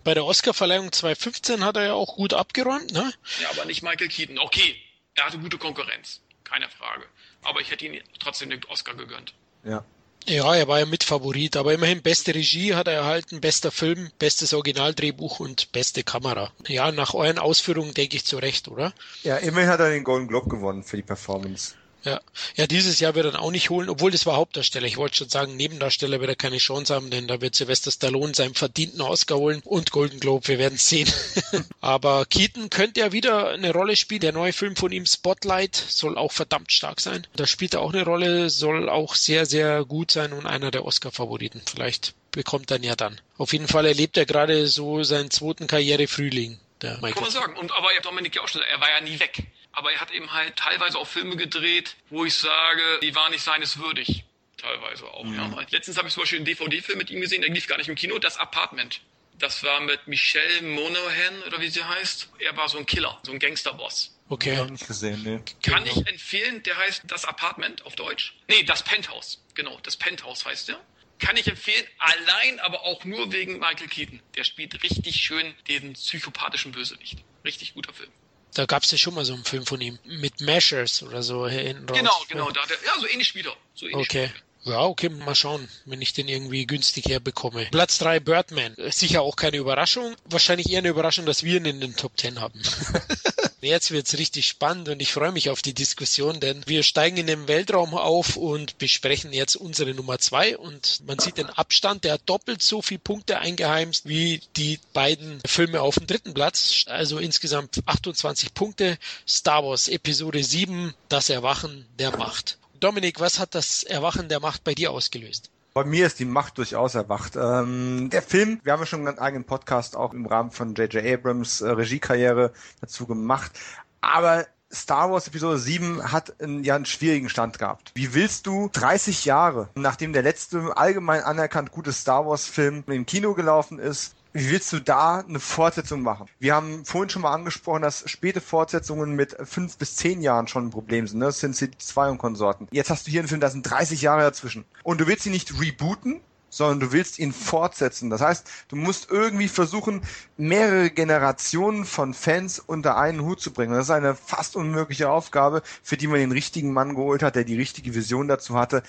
Bei 0.09 0.15
der 0.15 0.25
Oscarverleihung 0.25 0.91
2015 0.91 1.63
hat 1.63 1.77
er 1.77 1.85
ja 1.85 1.93
auch 1.93 2.17
gut 2.17 2.33
abgeräumt, 2.33 2.93
ne? 2.93 3.13
Ja, 3.43 3.51
aber 3.51 3.67
nicht 3.67 3.83
Michael 3.83 4.09
Keaton. 4.09 4.39
Okay, 4.39 4.75
er 5.15 5.27
hatte 5.27 5.39
gute 5.39 5.59
Konkurrenz, 5.59 6.23
keine 6.45 6.67
Frage. 6.71 7.05
Aber 7.43 7.61
ich 7.61 7.71
hätte 7.71 7.85
ihn 7.85 8.01
trotzdem 8.19 8.49
den 8.49 8.65
Oscar 8.71 8.95
gegönnt. 8.95 9.35
Ja. 9.65 9.85
Ja, 10.27 10.55
er 10.55 10.67
war 10.67 10.79
ja 10.79 10.87
Mitfavorit, 10.87 11.59
aber 11.59 11.75
immerhin 11.75 12.01
beste 12.01 12.35
Regie 12.35 12.75
hat 12.75 12.89
er 12.89 12.95
erhalten, 12.95 13.43
bester 13.43 13.71
Film, 13.71 14.11
bestes 14.19 14.55
Originaldrehbuch 14.55 15.41
und 15.41 15.73
beste 15.73 16.03
Kamera. 16.05 16.53
Ja, 16.67 16.91
nach 16.91 17.13
euren 17.13 17.39
Ausführungen 17.39 17.93
denke 17.93 18.17
ich 18.17 18.25
zu 18.25 18.39
Recht, 18.39 18.69
oder? 18.69 18.95
Ja, 19.25 19.37
immerhin 19.37 19.69
hat 19.69 19.81
er 19.81 19.91
den 19.91 20.05
Golden 20.05 20.27
Globe 20.27 20.49
gewonnen 20.49 20.85
für 20.85 20.97
die 20.97 21.03
Performance. 21.03 21.75
Ja. 22.05 22.21
ja, 22.57 22.67
dieses 22.67 23.01
Jahr 23.01 23.15
wird 23.15 23.27
er 23.27 23.33
dann 23.33 23.41
auch 23.41 23.51
nicht 23.51 23.71
holen, 23.71 23.89
obwohl 23.89 24.11
das 24.11 24.25
war 24.25 24.37
Hauptdarsteller. 24.37 24.87
Ich 24.87 24.97
wollte 24.97 25.17
schon 25.17 25.29
sagen, 25.29 25.57
Nebendarsteller 25.57 26.21
wird 26.21 26.31
er 26.31 26.37
keine 26.37 26.59
Chance 26.59 26.95
haben, 26.95 27.11
denn 27.11 27.27
da 27.27 27.41
wird 27.41 27.55
Sylvester 27.55 27.91
Stallone 27.91 28.35
seinen 28.35 28.55
verdienten 28.55 29.01
Oscar 29.01 29.37
holen 29.37 29.61
und 29.65 29.91
Golden 29.91 30.21
Globe, 30.21 30.47
wir 30.49 30.59
werden 30.59 30.79
sehen. 30.79 31.13
Aber 31.81 32.25
Keaton 32.27 32.71
könnte 32.71 33.01
ja 33.01 33.13
wieder 33.13 33.51
eine 33.51 33.73
Rolle 33.73 33.97
spielen. 33.97 34.21
Der 34.21 34.33
neue 34.33 34.53
Film 34.53 34.77
von 34.77 34.93
ihm, 34.93 35.07
Spotlight, 35.07 35.75
soll 35.75 36.17
auch 36.17 36.33
verdammt 36.33 36.73
stark 36.73 37.01
sein. 37.01 37.27
Da 37.35 37.47
spielt 37.47 37.75
er 37.75 37.81
auch 37.81 37.93
eine 37.93 38.05
Rolle, 38.05 38.49
soll 38.49 38.89
auch 38.89 39.15
sehr, 39.15 39.45
sehr 39.45 39.85
gut 39.85 40.13
sein 40.13 40.33
und 40.33 40.47
einer 40.47 40.71
der 40.71 40.85
Oscar-Favoriten. 40.85 41.63
Vielleicht 41.69 42.15
bekommt 42.31 42.71
er 42.71 42.77
ihn 42.77 42.85
ja 42.85 42.97
dann. 42.97 43.21
Auf 43.39 43.53
jeden 43.53 43.69
Fall 43.69 43.87
erlebt 43.87 44.17
er 44.17 44.27
gerade 44.27 44.69
so 44.69 45.03
seinen 45.03 45.31
zweiten 45.31 45.67
Karrierefrühling. 45.67 46.59
Der 46.81 46.99
Kann 46.99 47.23
man 47.23 47.31
sagen. 47.31 47.57
Und 47.57 47.73
aber 47.73 47.89
Dominik 48.03 48.37
ja 48.37 48.43
auch 48.43 48.49
schon, 48.49 48.63
er 48.63 48.81
war 48.81 48.89
ja 48.89 49.01
nie 49.01 49.19
weg 49.19 49.43
aber 49.79 49.93
er 49.93 50.01
hat 50.01 50.11
eben 50.11 50.33
halt 50.33 50.57
teilweise 50.57 50.99
auch 50.99 51.07
Filme 51.07 51.37
gedreht, 51.37 51.97
wo 52.11 52.25
ich 52.25 52.35
sage, 52.35 52.99
die 53.01 53.15
waren 53.15 53.31
nicht 53.31 53.45
seines 53.45 53.79
würdig. 53.79 54.25
Teilweise 54.57 55.07
auch. 55.07 55.25
Mhm. 55.25 55.37
Ja. 55.37 55.67
Letztens 55.71 55.97
habe 55.97 56.09
ich 56.09 56.15
zum 56.15 56.25
Beispiel 56.25 56.39
einen 56.39 56.47
DVD-Film 56.47 56.99
mit 56.99 57.11
ihm 57.11 57.21
gesehen, 57.21 57.43
der 57.43 57.51
lief 57.51 57.69
gar 57.69 57.79
nicht 57.79 57.89
im 57.89 57.95
Kino, 57.95 58.19
das 58.19 58.37
Apartment. 58.39 59.01
Das 59.39 59.63
war 59.63 59.81
mit 59.81 60.09
Michelle 60.09 60.63
Monaghan 60.63 61.43
oder 61.47 61.61
wie 61.61 61.69
sie 61.69 61.85
heißt. 61.85 62.29
Er 62.41 62.57
war 62.57 62.69
so 62.69 62.77
ein 62.77 62.87
Killer, 62.87 63.21
so 63.23 63.31
ein 63.31 63.39
Gangsterboss. 63.39 64.19
Okay. 64.29 64.57
Hab 64.57 64.69
nicht 64.69 64.87
gesehen, 64.87 65.23
nee. 65.23 65.41
Kann 65.63 65.87
ich 65.87 66.05
empfehlen, 66.09 66.61
der 66.65 66.77
heißt 66.77 67.05
Das 67.07 67.25
Apartment 67.25 67.87
auf 67.87 67.95
Deutsch. 67.95 68.35
Nee, 68.49 68.65
das 68.65 68.83
Penthouse. 68.83 69.45
Genau, 69.55 69.79
das 69.85 69.97
Penthouse 69.97 70.45
heißt 70.45 70.69
der. 70.69 70.81
Kann 71.21 71.37
ich 71.37 71.47
empfehlen, 71.47 71.87
allein 71.99 72.59
aber 72.61 72.83
auch 72.83 73.05
nur 73.05 73.33
wegen 73.33 73.61
Michael 73.61 73.89
Keaton. 73.89 74.21
Der 74.37 74.43
spielt 74.43 74.83
richtig 74.83 75.17
schön 75.17 75.55
den 75.69 75.93
psychopathischen 75.93 76.73
Bösewicht. 76.73 77.19
Richtig 77.45 77.75
guter 77.75 77.93
Film. 77.93 78.11
Da 78.55 78.67
gab 78.67 78.83
es 78.83 78.91
ja 78.91 78.99
schon 78.99 79.15
mal 79.15 79.25
so 79.25 79.35
einen 79.35 79.45
Film 79.45 79.67
von 79.67 79.81
ihm 79.81 79.99
mit 80.05 80.41
Mashers 80.41 81.03
oder 81.03 81.23
so 81.23 81.47
hinten 81.47 81.89
raus. 81.89 81.99
Genau, 81.99 82.25
genau, 82.29 82.51
da 82.51 82.65
der, 82.67 82.77
ja, 82.85 82.99
so 83.01 83.07
ähnlich 83.07 83.35
wieder. 83.35 83.55
So 83.75 83.87
ähnlich 83.87 84.09
okay. 84.09 84.25
Wieder. 84.25 84.48
Ja, 84.69 84.83
okay, 84.83 85.09
mal 85.09 85.35
schauen, 85.35 85.69
wenn 85.87 86.03
ich 86.03 86.13
den 86.13 86.29
irgendwie 86.29 86.67
günstig 86.67 87.07
herbekomme. 87.07 87.67
Platz 87.71 87.99
3 87.99 88.21
Birdman. 88.21 88.75
Sicher 88.91 89.23
auch 89.23 89.37
keine 89.37 89.57
Überraschung. 89.57 90.15
Wahrscheinlich 90.27 90.71
eher 90.71 90.79
eine 90.79 90.89
Überraschung, 90.89 91.25
dass 91.27 91.43
wir 91.43 91.57
ihn 91.57 91.65
in 91.65 91.81
den 91.81 91.97
Top 91.97 92.13
10 92.19 92.41
haben. 92.41 92.61
Jetzt 93.61 93.91
wird's 93.91 94.17
richtig 94.17 94.47
spannend 94.47 94.89
und 94.89 95.03
ich 95.03 95.13
freue 95.13 95.33
mich 95.33 95.51
auf 95.51 95.63
die 95.63 95.75
Diskussion, 95.75 96.39
denn 96.39 96.63
wir 96.67 96.85
steigen 96.85 97.17
in 97.17 97.27
den 97.27 97.49
Weltraum 97.49 97.93
auf 97.95 98.37
und 98.37 98.79
besprechen 98.79 99.33
jetzt 99.33 99.57
unsere 99.57 99.95
Nummer 99.95 100.21
zwei 100.21 100.57
und 100.57 101.01
man 101.07 101.19
sieht 101.19 101.39
den 101.39 101.51
Abstand, 101.51 102.05
der 102.05 102.15
hat 102.15 102.23
doppelt 102.27 102.63
so 102.63 102.83
viele 102.83 103.01
Punkte 103.01 103.41
eingeheimst 103.41 104.09
wie 104.09 104.41
die 104.57 104.79
beiden 104.93 105.41
Filme 105.45 105.81
auf 105.81 105.97
dem 105.97 106.07
dritten 106.07 106.35
Platz. 106.35 106.85
Also 106.87 107.19
insgesamt 107.19 107.83
28 107.85 108.55
Punkte. 108.55 108.97
Star 109.27 109.65
Wars 109.65 109.89
Episode 109.89 110.45
7, 110.45 110.95
das 111.09 111.29
Erwachen 111.29 111.85
der 111.99 112.17
Macht. 112.17 112.59
Dominik, 112.81 113.21
was 113.21 113.39
hat 113.39 113.55
das 113.55 113.83
Erwachen 113.83 114.29
der 114.29 114.41
Macht 114.41 114.65
bei 114.65 114.75
dir 114.75 114.93
ausgelöst? 114.93 115.51
Bei 115.75 115.85
mir 115.85 116.07
ist 116.07 116.19
die 116.19 116.25
Macht 116.25 116.59
durchaus 116.59 116.95
erwacht. 116.95 117.37
Ähm, 117.37 118.09
der 118.11 118.23
Film, 118.23 118.61
wir 118.65 118.73
haben 118.73 118.81
ja 118.81 118.87
schon 118.87 119.07
einen 119.07 119.19
eigenen 119.19 119.45
Podcast 119.45 119.97
auch 119.97 120.13
im 120.13 120.27
Rahmen 120.27 120.51
von 120.51 120.75
J.J. 120.75 121.05
Abrams 121.05 121.61
äh, 121.61 121.71
Regiekarriere 121.71 122.53
dazu 122.81 123.07
gemacht. 123.07 123.53
Aber 124.01 124.47
Star 124.73 125.11
Wars 125.11 125.29
Episode 125.29 125.59
7 125.59 126.13
hat 126.13 126.41
einen, 126.41 126.63
ja 126.63 126.77
einen 126.77 126.85
schwierigen 126.85 127.29
Stand 127.29 127.59
gehabt. 127.59 127.93
Wie 127.95 128.15
willst 128.15 128.47
du 128.47 128.69
30 128.73 129.25
Jahre, 129.25 129.69
nachdem 129.75 130.13
der 130.13 130.23
letzte 130.23 130.77
allgemein 130.77 131.23
anerkannt 131.23 131.73
gute 131.73 131.93
Star 131.93 132.27
Wars 132.27 132.47
Film 132.47 132.85
im 132.87 133.07
Kino 133.07 133.35
gelaufen 133.35 133.79
ist, 133.79 134.15
wie 134.33 134.51
willst 134.51 134.73
du 134.73 134.81
da 134.81 135.21
eine 135.21 135.41
Fortsetzung 135.41 136.03
machen? 136.03 136.27
Wir 136.39 136.55
haben 136.55 136.85
vorhin 136.85 137.11
schon 137.11 137.23
mal 137.23 137.33
angesprochen, 137.33 137.83
dass 137.83 138.09
späte 138.09 138.41
Fortsetzungen 138.41 139.15
mit 139.17 139.37
fünf 139.45 139.79
bis 139.79 139.97
zehn 139.97 140.21
Jahren 140.21 140.49
schon 140.49 140.67
ein 140.67 140.71
Problem 140.71 141.07
sind, 141.07 141.19
ne? 141.19 141.33
Sin 141.33 141.55
City 141.55 141.79
2 141.79 142.11
und 142.11 142.19
Konsorten. 142.19 142.69
Jetzt 142.71 142.91
hast 142.91 143.07
du 143.07 143.11
hier 143.11 143.21
einen 143.21 143.29
Film, 143.29 143.41
da 143.41 143.51
sind 143.51 143.63
30 143.63 144.03
Jahre 144.03 144.23
dazwischen. 144.23 144.65
Und 144.83 145.01
du 145.01 145.07
willst 145.07 145.27
ihn 145.27 145.33
nicht 145.33 145.61
rebooten, 145.61 146.21
sondern 146.51 146.81
du 146.81 146.93
willst 146.93 147.19
ihn 147.19 147.33
fortsetzen. 147.33 148.11
Das 148.11 148.21
heißt, 148.21 148.49
du 148.69 148.77
musst 148.77 149.11
irgendwie 149.11 149.49
versuchen, 149.49 150.03
mehrere 150.37 150.91
Generationen 150.91 151.85
von 151.85 152.15
Fans 152.15 152.59
unter 152.59 152.97
einen 152.97 153.23
Hut 153.23 153.41
zu 153.41 153.53
bringen. 153.53 153.73
Das 153.73 153.87
ist 153.87 153.91
eine 153.91 154.15
fast 154.15 154.57
unmögliche 154.57 155.11
Aufgabe, 155.11 155.63
für 155.83 155.97
die 155.97 156.07
man 156.07 156.21
den 156.21 156.33
richtigen 156.33 156.73
Mann 156.73 156.95
geholt 156.95 157.23
hat, 157.23 157.37
der 157.37 157.45
die 157.45 157.57
richtige 157.57 157.95
Vision 157.95 158.29
dazu 158.29 158.55
hatte. 158.57 158.83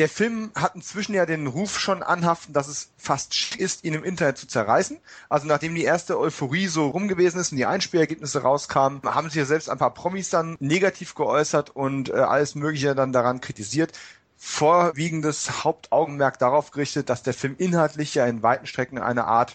Der 0.00 0.08
Film 0.08 0.50
hat 0.54 0.74
inzwischen 0.74 1.14
ja 1.14 1.26
den 1.26 1.46
Ruf 1.46 1.78
schon 1.78 2.02
anhaften, 2.02 2.54
dass 2.54 2.68
es 2.68 2.88
fast 2.96 3.34
schick 3.34 3.60
ist, 3.60 3.84
ihn 3.84 3.92
im 3.92 4.02
Internet 4.02 4.38
zu 4.38 4.48
zerreißen. 4.48 4.98
Also 5.28 5.46
nachdem 5.46 5.74
die 5.74 5.84
erste 5.84 6.18
Euphorie 6.18 6.68
so 6.68 6.88
rum 6.88 7.06
gewesen 7.06 7.38
ist 7.38 7.52
und 7.52 7.58
die 7.58 7.66
Einspielergebnisse 7.66 8.40
rauskamen, 8.40 9.02
haben 9.04 9.28
sich 9.28 9.36
ja 9.36 9.44
selbst 9.44 9.68
ein 9.68 9.76
paar 9.76 9.92
Promis 9.92 10.30
dann 10.30 10.56
negativ 10.58 11.14
geäußert 11.14 11.68
und 11.68 12.08
äh, 12.08 12.14
alles 12.14 12.54
Mögliche 12.54 12.94
dann 12.94 13.12
daran 13.12 13.42
kritisiert 13.42 13.92
vorwiegendes 14.38 15.64
Hauptaugenmerk 15.64 16.38
darauf 16.38 16.70
gerichtet, 16.70 17.10
dass 17.10 17.22
der 17.22 17.34
Film 17.34 17.56
inhaltlich 17.58 18.14
ja 18.14 18.24
in 18.24 18.42
weiten 18.42 18.66
Strecken 18.66 18.96
eine 18.96 19.26
Art 19.26 19.54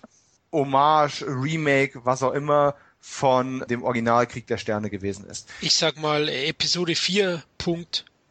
Hommage, 0.52 1.26
Remake, 1.28 2.02
was 2.06 2.22
auch 2.22 2.34
immer 2.34 2.76
von 3.00 3.66
dem 3.68 3.84
Original 3.84 4.28
Krieg 4.28 4.46
der 4.46 4.58
Sterne 4.58 4.92
gewesen 4.92 5.26
ist. 5.26 5.50
Ich 5.62 5.74
sag 5.74 5.98
mal 5.98 6.30
Episode 6.30 6.94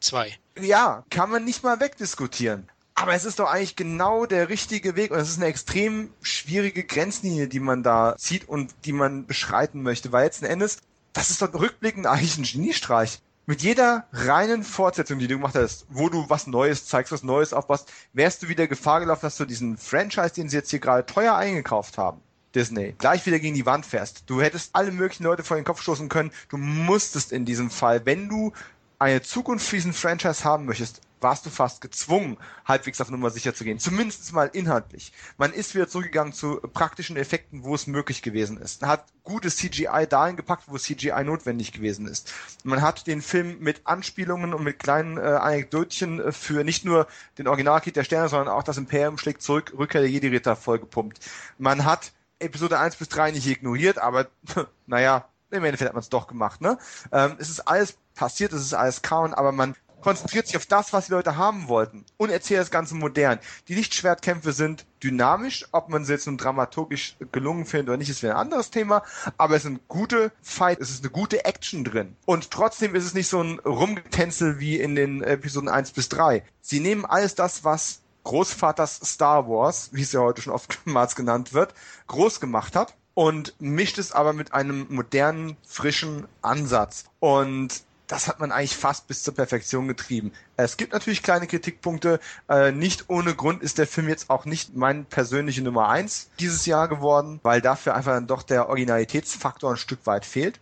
4.2. 0.05 0.33
Ja, 0.61 1.05
kann 1.11 1.31
man 1.31 1.45
nicht 1.45 1.63
mal 1.63 1.81
wegdiskutieren. 1.81 2.69
Aber 2.95 3.15
es 3.15 3.25
ist 3.25 3.41
doch 3.41 3.51
eigentlich 3.51 3.75
genau 3.75 4.25
der 4.25 4.49
richtige 4.49 4.95
Weg 4.95 5.11
und 5.11 5.19
es 5.19 5.31
ist 5.31 5.39
eine 5.39 5.47
extrem 5.47 6.11
schwierige 6.23 6.85
Grenzlinie, 6.85 7.49
die 7.49 7.59
man 7.59 7.83
da 7.83 8.15
zieht 8.17 8.49
und 8.49 8.73
die 8.85 8.93
man 8.93 9.27
beschreiten 9.27 9.83
möchte, 9.83 10.13
weil 10.13 10.25
letzten 10.25 10.45
Endes, 10.45 10.79
das 11.13 11.31
ist 11.31 11.43
doch 11.43 11.53
rückblickend 11.53 12.07
eigentlich 12.07 12.39
ein 12.39 12.45
Geniestreich 12.45 13.21
mit 13.47 13.63
jeder 13.63 14.07
reinen 14.13 14.63
Fortsetzung, 14.63 15.19
die 15.19 15.27
du 15.27 15.35
gemacht 15.35 15.55
hast, 15.55 15.87
wo 15.91 16.09
du 16.09 16.31
was 16.31 16.47
Neues 16.47 16.87
zeigst, 16.87 17.13
was 17.13 17.23
Neues 17.23 17.53
aufbaust, 17.53 17.93
wärst 18.13 18.43
du 18.43 18.49
wieder 18.49 18.67
Gefahr 18.67 19.01
gelaufen, 19.01 19.23
dass 19.23 19.37
du 19.37 19.45
diesen 19.45 19.77
Franchise, 19.77 20.33
den 20.35 20.49
sie 20.49 20.57
jetzt 20.57 20.71
hier 20.71 20.79
gerade 20.79 21.05
teuer 21.05 21.35
eingekauft 21.35 21.99
haben, 21.99 22.23
Disney, 22.55 22.95
gleich 22.97 23.27
wieder 23.27 23.39
gegen 23.39 23.55
die 23.55 23.67
Wand 23.67 23.85
fährst. 23.85 24.25
Du 24.27 24.41
hättest 24.41 24.71
alle 24.75 24.93
möglichen 24.93 25.25
Leute 25.25 25.43
vor 25.43 25.57
den 25.57 25.65
Kopf 25.65 25.83
stoßen 25.83 26.09
können. 26.09 26.33
Du 26.49 26.57
musstest 26.57 27.33
in 27.33 27.45
diesem 27.45 27.71
Fall, 27.71 28.07
wenn 28.07 28.29
du 28.29 28.53
eine 28.99 29.23
Zukunft 29.23 29.67
für 29.67 29.77
diesen 29.77 29.93
Franchise 29.93 30.45
haben 30.45 30.67
möchtest, 30.67 31.01
warst 31.25 31.47
du 31.47 31.51
fast 31.51 31.81
gezwungen, 31.81 32.37
halbwegs 32.67 33.01
auf 33.01 33.11
Nummer 33.11 33.31
sicher 33.31 33.55
zu 33.55 33.65
gehen. 33.65 33.79
Zumindest 33.81 34.33
mal 34.33 34.51
inhaltlich. 34.53 35.13
Man 35.39 35.53
ist 35.53 35.75
wieder 35.75 35.89
zurückgegangen 35.89 36.35
zu 36.35 36.61
praktischen 36.61 37.17
Effekten, 37.17 37.65
wo 37.65 37.75
es 37.75 37.87
möglich 37.87 38.23
gewesen 38.23 38.59
ist. 38.59 38.83
Man 38.83 38.91
hat 38.91 39.07
gutes 39.25 39.57
CGI 39.57 40.07
dahin 40.09 40.37
gepackt, 40.37 40.65
wo 40.67 40.77
CGI 40.77 41.25
notwendig 41.25 41.73
gewesen 41.73 42.07
ist. 42.07 42.33
Man 42.63 42.83
hat 42.83 43.07
den 43.07 43.23
Film 43.23 43.59
mit 43.61 43.87
Anspielungen 43.87 44.53
und 44.53 44.63
mit 44.63 44.79
kleinen 44.79 45.17
äh, 45.17 45.23
Anekdötchen 45.23 46.21
äh, 46.21 46.33
für 46.33 46.63
nicht 46.63 46.85
nur 46.85 47.09
den 47.39 47.49
Originalkit 47.49 47.97
der 47.97 48.05
Sterne, 48.05 48.29
sondern 48.29 48.49
auch 48.49 48.63
das 48.63 48.77
Imperium 48.77 49.17
schlägt 49.17 49.43
zurück, 49.43 49.73
Rückkehr 49.77 50.03
der 50.03 50.11
Jedi-Ritter 50.11 50.57
vollgepumpt. 50.57 51.21
Man 51.57 51.87
hat 51.87 52.13
Episode 52.39 52.79
1 52.79 52.97
bis 52.97 53.09
3 53.09 53.31
nicht 53.31 53.47
ignoriert, 53.47 53.99
aber 53.99 54.27
naja, 54.87 55.27
im 55.51 55.65
Endeffekt 55.65 55.89
hat 55.89 55.95
man 55.95 56.03
es 56.03 56.09
doch 56.09 56.27
gemacht. 56.27 56.61
Ne? 56.61 56.79
Ähm, 57.13 57.37
es 57.39 57.49
ist 57.49 57.61
alles 57.61 57.97
passiert, 58.15 58.53
es 58.53 58.63
ist 58.63 58.75
alles 58.75 59.03
kaum, 59.03 59.35
aber 59.35 59.53
man 59.53 59.75
konzentriert 60.05 60.47
sich 60.47 60.57
auf 60.59 60.67
das, 60.67 60.93
was 60.93 61.07
die 61.07 61.13
Leute 61.13 61.39
haben 61.39 61.69
wollten 61.69 62.05
und 62.19 62.29
erzählt 62.29 62.61
das 62.61 62.71
Ganze 62.71 62.95
modern. 62.95 63.39
Die 63.69 63.75
Lichtschwertkämpfe 63.75 64.53
sind 64.53 64.85
dynamisch, 65.03 65.67
ob 65.73 65.89
man 65.89 66.05
sie 66.05 66.13
jetzt 66.13 66.27
nun 66.27 66.37
dramaturgisch 66.37 67.17
gelungen 67.33 67.65
findet 67.65 67.89
oder 67.89 67.97
nicht, 67.97 68.11
ist 68.11 68.23
wieder 68.23 68.35
ein 68.35 68.41
anderes 68.41 68.71
Thema, 68.71 69.03
aber 69.39 69.57
es 69.57 69.63
sind 69.63 69.89
gute 69.89 70.31
Fight, 70.43 70.79
es 70.79 70.91
ist 70.91 71.03
eine 71.03 71.11
gute 71.11 71.47
Action 71.47 71.85
drin. 71.85 72.17
Und 72.27 72.51
trotzdem 72.51 72.95
ist 72.95 73.07
es 73.07 73.15
nicht 73.15 73.29
so 73.29 73.43
ein 73.43 73.59
Rumgetänzel 73.61 74.61
wie 74.61 74.79
in 74.79 74.95
den 74.95 75.23
Episoden 75.23 75.71
1 75.71 75.93
bis 75.93 76.11
3. 76.11 76.45
Sie 76.61 76.81
nehmen 76.81 77.07
alles 77.07 77.35
das, 77.35 77.65
was 77.65 78.03
Großvaters 78.25 79.01
Star 79.05 79.49
Wars, 79.49 79.89
wie 79.93 80.03
es 80.03 80.13
ja 80.13 80.21
heute 80.21 80.43
schon 80.43 80.53
oftmals 80.53 81.17
genannt 81.17 81.55
wird, 81.55 81.73
groß 82.09 82.41
gemacht 82.41 82.77
hat 82.77 82.95
und 83.15 83.55
mischt 83.61 83.99
es 83.99 84.13
aber 84.13 84.33
mit 84.33 84.53
einem 84.53 84.87
modernen, 84.91 85.57
frischen 85.67 86.27
Ansatz. 86.43 87.05
Und 87.21 87.83
das 88.07 88.29
hat 88.29 88.39
man 88.39 88.53
eigentlich 88.53 88.77
fast 88.77 89.07
bis 89.07 89.23
zur 89.23 89.35
Perfektion 89.35 89.89
getrieben. 89.89 90.33
Es 90.57 90.77
gibt 90.77 90.93
natürlich 90.93 91.23
kleine 91.23 91.47
Kritikpunkte. 91.47 92.21
Äh, 92.49 92.73
nicht 92.73 93.09
ohne 93.09 93.35
Grund 93.35 93.63
ist 93.63 93.79
der 93.79 93.87
Film 93.87 94.09
jetzt 94.09 94.29
auch 94.29 94.45
nicht 94.45 94.77
mein 94.77 95.07
persönliche 95.07 95.63
Nummer 95.63 95.89
eins 95.89 96.29
dieses 96.39 96.67
Jahr 96.67 96.89
geworden, 96.89 97.41
weil 97.43 97.61
dafür 97.61 97.95
einfach 97.95 98.13
dann 98.13 98.27
doch 98.27 98.43
der 98.43 98.69
Originalitätsfaktor 98.69 99.73
ein 99.73 99.77
Stück 99.77 100.07
weit 100.07 100.25
fehlt. 100.25 100.61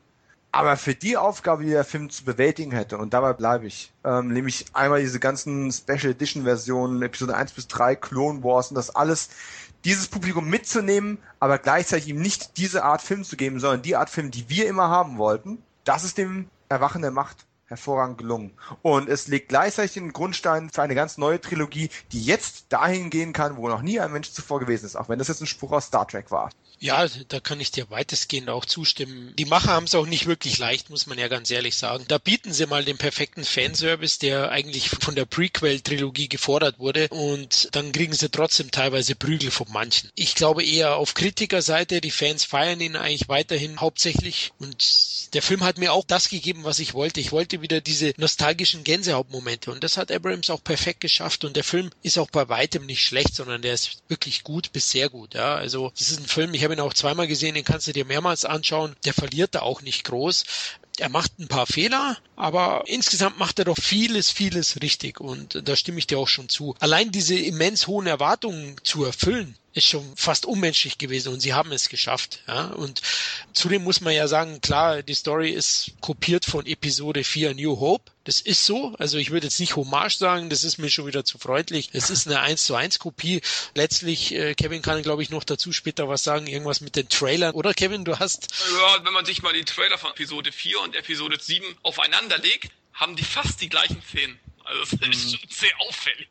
Aber 0.54 0.76
für 0.76 0.94
die 0.94 1.16
Aufgabe, 1.16 1.64
die 1.64 1.70
der 1.70 1.84
Film 1.84 2.10
zu 2.10 2.24
bewältigen 2.24 2.72
hätte, 2.72 2.98
und 2.98 3.14
dabei 3.14 3.32
bleibe 3.32 3.66
ich, 3.66 3.90
ähm, 4.04 4.28
nämlich 4.28 4.66
einmal 4.74 5.00
diese 5.00 5.18
ganzen 5.18 5.72
Special 5.72 6.12
Edition 6.12 6.44
Versionen, 6.44 7.00
Episode 7.00 7.34
1 7.34 7.52
bis 7.52 7.68
3, 7.68 7.96
Clone 7.96 8.44
Wars 8.44 8.68
und 8.68 8.74
das 8.74 8.94
alles, 8.94 9.30
dieses 9.84 10.08
Publikum 10.08 10.48
mitzunehmen, 10.48 11.18
aber 11.40 11.58
gleichzeitig 11.58 12.08
ihm 12.08 12.20
nicht 12.20 12.56
diese 12.56 12.84
Art 12.84 13.02
Film 13.02 13.24
zu 13.24 13.36
geben, 13.36 13.60
sondern 13.60 13.82
die 13.82 13.96
Art 13.96 14.10
Film, 14.10 14.30
die 14.30 14.48
wir 14.48 14.66
immer 14.66 14.88
haben 14.88 15.18
wollten, 15.18 15.62
das 15.84 16.04
ist 16.04 16.18
dem 16.18 16.48
Erwachen 16.68 17.02
der 17.02 17.10
Macht 17.10 17.46
hervorragend 17.66 18.18
gelungen. 18.18 18.52
Und 18.82 19.08
es 19.08 19.28
legt 19.28 19.48
gleichzeitig 19.48 19.94
den 19.94 20.12
Grundstein 20.12 20.70
für 20.70 20.82
eine 20.82 20.94
ganz 20.94 21.16
neue 21.18 21.40
Trilogie, 21.40 21.90
die 22.12 22.22
jetzt 22.22 22.66
dahin 22.68 23.10
gehen 23.10 23.32
kann, 23.32 23.56
wo 23.56 23.68
noch 23.68 23.82
nie 23.82 23.98
ein 23.98 24.12
Mensch 24.12 24.30
zuvor 24.30 24.60
gewesen 24.60 24.86
ist, 24.86 24.96
auch 24.96 25.08
wenn 25.08 25.18
das 25.18 25.28
jetzt 25.28 25.40
ein 25.40 25.46
Spruch 25.46 25.72
aus 25.72 25.86
Star 25.86 26.06
Trek 26.06 26.30
war. 26.30 26.50
Ja, 26.82 27.06
da 27.28 27.38
kann 27.38 27.60
ich 27.60 27.70
dir 27.70 27.88
weitestgehend 27.90 28.50
auch 28.50 28.64
zustimmen. 28.64 29.32
Die 29.38 29.44
Macher 29.44 29.70
haben 29.70 29.84
es 29.84 29.94
auch 29.94 30.04
nicht 30.04 30.26
wirklich 30.26 30.58
leicht, 30.58 30.90
muss 30.90 31.06
man 31.06 31.16
ja 31.16 31.28
ganz 31.28 31.48
ehrlich 31.48 31.76
sagen. 31.76 32.04
Da 32.08 32.18
bieten 32.18 32.52
sie 32.52 32.66
mal 32.66 32.84
den 32.84 32.98
perfekten 32.98 33.44
Fanservice, 33.44 34.18
der 34.18 34.50
eigentlich 34.50 34.88
von 34.90 35.14
der 35.14 35.24
Prequel-Trilogie 35.24 36.28
gefordert 36.28 36.80
wurde 36.80 37.06
und 37.10 37.68
dann 37.70 37.92
kriegen 37.92 38.14
sie 38.14 38.30
trotzdem 38.30 38.72
teilweise 38.72 39.14
Prügel 39.14 39.52
von 39.52 39.68
manchen. 39.70 40.10
Ich 40.16 40.34
glaube 40.34 40.64
eher 40.64 40.96
auf 40.96 41.14
Kritikerseite, 41.14 42.00
die 42.00 42.10
Fans 42.10 42.44
feiern 42.44 42.80
ihn 42.80 42.96
eigentlich 42.96 43.28
weiterhin 43.28 43.80
hauptsächlich 43.80 44.50
und 44.58 45.34
der 45.34 45.42
Film 45.42 45.62
hat 45.62 45.78
mir 45.78 45.92
auch 45.92 46.04
das 46.04 46.30
gegeben, 46.30 46.64
was 46.64 46.80
ich 46.80 46.94
wollte. 46.94 47.20
Ich 47.20 47.30
wollte 47.30 47.62
wieder 47.62 47.80
diese 47.80 48.12
nostalgischen 48.16 48.82
Gänsehautmomente 48.82 49.70
und 49.70 49.84
das 49.84 49.96
hat 49.96 50.10
Abrams 50.10 50.50
auch 50.50 50.64
perfekt 50.64 51.00
geschafft 51.00 51.44
und 51.44 51.54
der 51.54 51.64
Film 51.64 51.90
ist 52.02 52.18
auch 52.18 52.28
bei 52.28 52.48
weitem 52.48 52.86
nicht 52.86 53.02
schlecht, 53.02 53.36
sondern 53.36 53.62
der 53.62 53.74
ist 53.74 54.02
wirklich 54.08 54.42
gut 54.42 54.72
bis 54.72 54.90
sehr 54.90 55.08
gut. 55.08 55.34
Ja, 55.34 55.54
also 55.54 55.92
das 55.96 56.10
ist 56.10 56.18
ein 56.18 56.26
Film, 56.26 56.52
ich 56.54 56.64
habe 56.64 56.71
habe 56.72 56.80
ihn 56.80 56.88
auch 56.88 56.94
zweimal 56.94 57.26
gesehen, 57.26 57.54
den 57.54 57.64
kannst 57.64 57.86
du 57.86 57.92
dir 57.92 58.06
mehrmals 58.06 58.46
anschauen. 58.46 58.96
Der 59.04 59.12
verliert 59.12 59.54
da 59.54 59.60
auch 59.60 59.82
nicht 59.82 60.04
groß. 60.04 60.44
Er 60.98 61.10
macht 61.10 61.38
ein 61.38 61.48
paar 61.48 61.66
Fehler, 61.66 62.16
aber 62.36 62.84
insgesamt 62.86 63.38
macht 63.38 63.58
er 63.58 63.64
doch 63.64 63.78
vieles, 63.78 64.30
vieles 64.30 64.80
richtig 64.82 65.20
und 65.20 65.66
da 65.66 65.74
stimme 65.74 65.98
ich 65.98 66.06
dir 66.06 66.18
auch 66.18 66.28
schon 66.28 66.48
zu. 66.48 66.74
Allein 66.80 67.10
diese 67.10 67.34
immens 67.34 67.86
hohen 67.86 68.06
Erwartungen 68.06 68.76
zu 68.84 69.04
erfüllen, 69.04 69.56
ist 69.72 69.86
schon 69.86 70.04
fast 70.16 70.44
unmenschlich 70.44 70.98
gewesen 70.98 71.32
und 71.32 71.40
sie 71.40 71.54
haben 71.54 71.72
es 71.72 71.88
geschafft. 71.88 72.42
Ja? 72.46 72.66
Und 72.66 73.00
zudem 73.54 73.84
muss 73.84 74.02
man 74.02 74.14
ja 74.14 74.28
sagen, 74.28 74.60
klar, 74.60 75.02
die 75.02 75.14
Story 75.14 75.50
ist 75.50 75.92
kopiert 76.02 76.44
von 76.44 76.66
Episode 76.66 77.24
4 77.24 77.54
New 77.54 77.80
Hope. 77.80 78.11
Das 78.24 78.40
ist 78.40 78.64
so. 78.64 78.94
Also 78.98 79.18
ich 79.18 79.30
würde 79.30 79.46
jetzt 79.46 79.58
nicht 79.58 79.76
Hommage 79.76 80.16
sagen, 80.16 80.48
das 80.48 80.64
ist 80.64 80.78
mir 80.78 80.90
schon 80.90 81.06
wieder 81.06 81.24
zu 81.24 81.38
freundlich. 81.38 81.90
Es 81.92 82.10
ist 82.10 82.26
eine 82.26 82.40
1 82.40 82.64
zu 82.64 82.74
1 82.74 82.98
Kopie. 82.98 83.40
Letztlich, 83.74 84.32
äh, 84.32 84.54
Kevin 84.54 84.82
kann, 84.82 85.02
glaube 85.02 85.22
ich, 85.22 85.30
noch 85.30 85.44
dazu 85.44 85.72
später 85.72 86.08
was 86.08 86.22
sagen, 86.22 86.46
irgendwas 86.46 86.80
mit 86.80 86.94
den 86.94 87.08
Trailern. 87.08 87.54
Oder 87.54 87.74
Kevin, 87.74 88.04
du 88.04 88.18
hast... 88.18 88.48
Ja, 88.76 89.04
wenn 89.04 89.12
man 89.12 89.24
sich 89.24 89.42
mal 89.42 89.52
die 89.52 89.64
Trailer 89.64 89.98
von 89.98 90.10
Episode 90.10 90.52
4 90.52 90.80
und 90.80 90.94
Episode 90.94 91.38
7 91.40 91.64
aufeinander 91.82 92.38
legt, 92.38 92.72
haben 92.94 93.16
die 93.16 93.24
fast 93.24 93.60
die 93.60 93.68
gleichen 93.68 94.02
Szenen. 94.02 94.38
Also 94.64 94.82
es 94.82 94.92
ist 94.92 95.00
mhm. 95.00 95.12
schon 95.12 95.48
sehr 95.50 95.80
auffällig. 95.80 96.28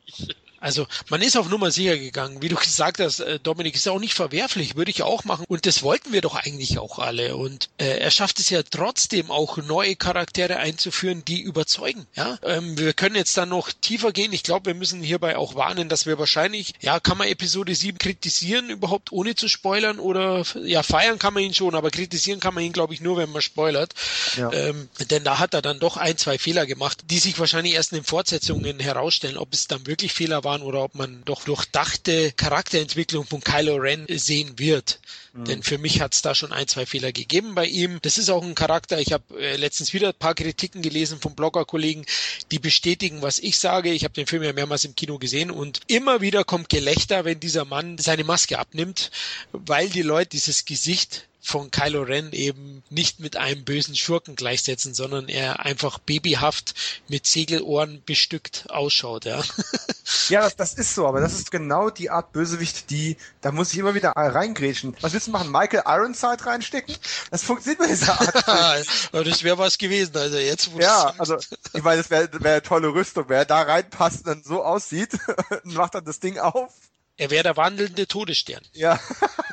Also 0.62 0.86
man 1.08 1.20
ist 1.22 1.36
auf 1.36 1.48
Nummer 1.48 1.72
sicher 1.72 1.98
gegangen. 1.98 2.40
Wie 2.40 2.48
du 2.48 2.54
gesagt 2.54 3.00
hast, 3.00 3.20
äh, 3.20 3.40
Dominik, 3.40 3.74
ist 3.74 3.88
auch 3.88 3.98
nicht 3.98 4.14
verwerflich, 4.14 4.76
würde 4.76 4.92
ich 4.92 5.02
auch 5.02 5.24
machen. 5.24 5.44
Und 5.48 5.66
das 5.66 5.82
wollten 5.82 6.12
wir 6.12 6.20
doch 6.20 6.36
eigentlich 6.36 6.78
auch 6.78 7.00
alle. 7.00 7.36
Und 7.36 7.68
äh, 7.78 7.98
er 7.98 8.12
schafft 8.12 8.38
es 8.38 8.48
ja 8.48 8.62
trotzdem 8.62 9.30
auch 9.30 9.56
neue 9.56 9.96
Charaktere 9.96 10.58
einzuführen, 10.58 11.24
die 11.24 11.40
überzeugen. 11.40 12.06
Ja, 12.14 12.38
ähm, 12.44 12.78
wir 12.78 12.92
können 12.92 13.16
jetzt 13.16 13.36
dann 13.36 13.48
noch 13.48 13.72
tiefer 13.72 14.12
gehen. 14.12 14.32
Ich 14.32 14.44
glaube, 14.44 14.66
wir 14.66 14.74
müssen 14.74 15.02
hierbei 15.02 15.36
auch 15.36 15.56
warnen, 15.56 15.88
dass 15.88 16.06
wir 16.06 16.18
wahrscheinlich, 16.18 16.74
ja, 16.80 17.00
kann 17.00 17.18
man 17.18 17.26
Episode 17.26 17.74
7 17.74 17.98
kritisieren 17.98 18.70
überhaupt 18.70 19.10
ohne 19.10 19.34
zu 19.34 19.48
spoilern 19.48 19.98
oder 19.98 20.44
ja, 20.62 20.84
feiern 20.84 21.18
kann 21.18 21.34
man 21.34 21.42
ihn 21.42 21.54
schon, 21.54 21.74
aber 21.74 21.90
kritisieren 21.90 22.38
kann 22.38 22.54
man 22.54 22.62
ihn, 22.62 22.72
glaube 22.72 22.94
ich, 22.94 23.00
nur, 23.00 23.16
wenn 23.16 23.30
man 23.30 23.42
spoilert. 23.42 23.94
Ja. 24.36 24.52
Ähm, 24.52 24.88
denn 25.10 25.24
da 25.24 25.40
hat 25.40 25.54
er 25.54 25.62
dann 25.62 25.80
doch 25.80 25.96
ein, 25.96 26.16
zwei 26.18 26.38
Fehler 26.38 26.66
gemacht, 26.66 26.98
die 27.10 27.18
sich 27.18 27.38
wahrscheinlich 27.40 27.74
erst 27.74 27.90
in 27.90 27.98
den 27.98 28.04
Fortsetzungen 28.04 28.78
herausstellen, 28.78 29.36
ob 29.36 29.52
es 29.52 29.66
dann 29.66 29.86
wirklich 29.88 30.12
Fehler 30.12 30.44
waren 30.44 30.51
waren 30.52 30.62
oder 30.62 30.82
ob 30.82 30.94
man 30.94 31.22
doch 31.24 31.44
durchdachte 31.44 32.32
Charakterentwicklung 32.32 33.24
von 33.24 33.40
Kylo 33.40 33.76
Ren 33.76 34.06
sehen 34.08 34.58
wird. 34.58 35.00
Mhm. 35.32 35.44
Denn 35.46 35.62
für 35.62 35.78
mich 35.78 36.00
hat 36.02 36.14
es 36.14 36.20
da 36.20 36.34
schon 36.34 36.52
ein, 36.52 36.68
zwei 36.68 36.84
Fehler 36.84 37.10
gegeben 37.10 37.54
bei 37.54 37.64
ihm. 37.64 37.98
Das 38.02 38.18
ist 38.18 38.28
auch 38.28 38.42
ein 38.42 38.54
Charakter, 38.54 39.00
ich 39.00 39.12
habe 39.12 39.40
äh, 39.40 39.56
letztens 39.56 39.94
wieder 39.94 40.08
ein 40.08 40.18
paar 40.18 40.34
Kritiken 40.34 40.82
gelesen 40.82 41.20
von 41.20 41.34
Bloggerkollegen, 41.34 42.04
die 42.50 42.58
bestätigen, 42.58 43.22
was 43.22 43.38
ich 43.38 43.58
sage. 43.58 43.92
Ich 43.92 44.04
habe 44.04 44.14
den 44.14 44.26
Film 44.26 44.42
ja 44.42 44.52
mehrmals 44.52 44.84
im 44.84 44.94
Kino 44.94 45.18
gesehen 45.18 45.50
und 45.50 45.80
immer 45.86 46.20
wieder 46.20 46.44
kommt 46.44 46.68
Gelächter, 46.68 47.24
wenn 47.24 47.40
dieser 47.40 47.64
Mann 47.64 47.96
seine 47.96 48.24
Maske 48.24 48.58
abnimmt, 48.58 49.10
weil 49.52 49.88
die 49.88 50.02
Leute 50.02 50.30
dieses 50.30 50.66
Gesicht 50.66 51.26
von 51.44 51.72
Kylo 51.72 52.02
Ren 52.02 52.32
eben 52.32 52.84
nicht 52.88 53.18
mit 53.18 53.36
einem 53.36 53.64
bösen 53.64 53.96
Schurken 53.96 54.36
gleichsetzen, 54.36 54.94
sondern 54.94 55.28
er 55.28 55.66
einfach 55.66 55.98
babyhaft 55.98 56.74
mit 57.08 57.26
Segelohren 57.26 58.00
bestückt 58.06 58.70
ausschaut, 58.70 59.24
ja. 59.24 59.42
Ja, 60.28 60.42
das, 60.42 60.56
das 60.56 60.74
ist 60.74 60.94
so, 60.94 61.06
aber 61.06 61.20
das 61.20 61.32
ist 61.34 61.50
genau 61.50 61.90
die 61.90 62.10
Art 62.10 62.32
Bösewicht, 62.32 62.90
die, 62.90 63.16
da 63.40 63.52
muss 63.52 63.72
ich 63.72 63.78
immer 63.78 63.94
wieder 63.94 64.10
reingrätschen. 64.10 64.96
Was 65.00 65.12
willst 65.12 65.26
du 65.26 65.30
machen? 65.30 65.50
Michael 65.50 65.82
Ironside 65.86 66.44
reinstecken? 66.44 66.96
Das 67.30 67.42
funktioniert 67.42 67.80
bei 67.80 67.86
dieser 67.86 68.20
Art. 68.20 69.12
das 69.12 69.42
wäre 69.42 69.58
was 69.58 69.78
gewesen, 69.78 70.16
also 70.16 70.38
jetzt. 70.38 70.72
Wo 70.72 70.80
ja, 70.80 71.12
also, 71.18 71.38
ich 71.72 71.82
meine, 71.82 71.98
das 71.98 72.10
wäre 72.10 72.28
wär 72.32 72.52
eine 72.52 72.62
tolle 72.62 72.88
Rüstung, 72.88 73.24
wer 73.28 73.44
da 73.44 73.62
reinpasst 73.62 74.18
und 74.18 74.26
dann 74.26 74.42
so 74.42 74.62
aussieht, 74.62 75.10
macht 75.64 75.94
dann 75.94 76.04
das 76.04 76.20
Ding 76.20 76.38
auf. 76.38 76.72
Er 77.16 77.30
wäre 77.30 77.42
der 77.42 77.56
wandelnde 77.56 78.06
Todesstern. 78.06 78.62
Ja. 78.72 78.98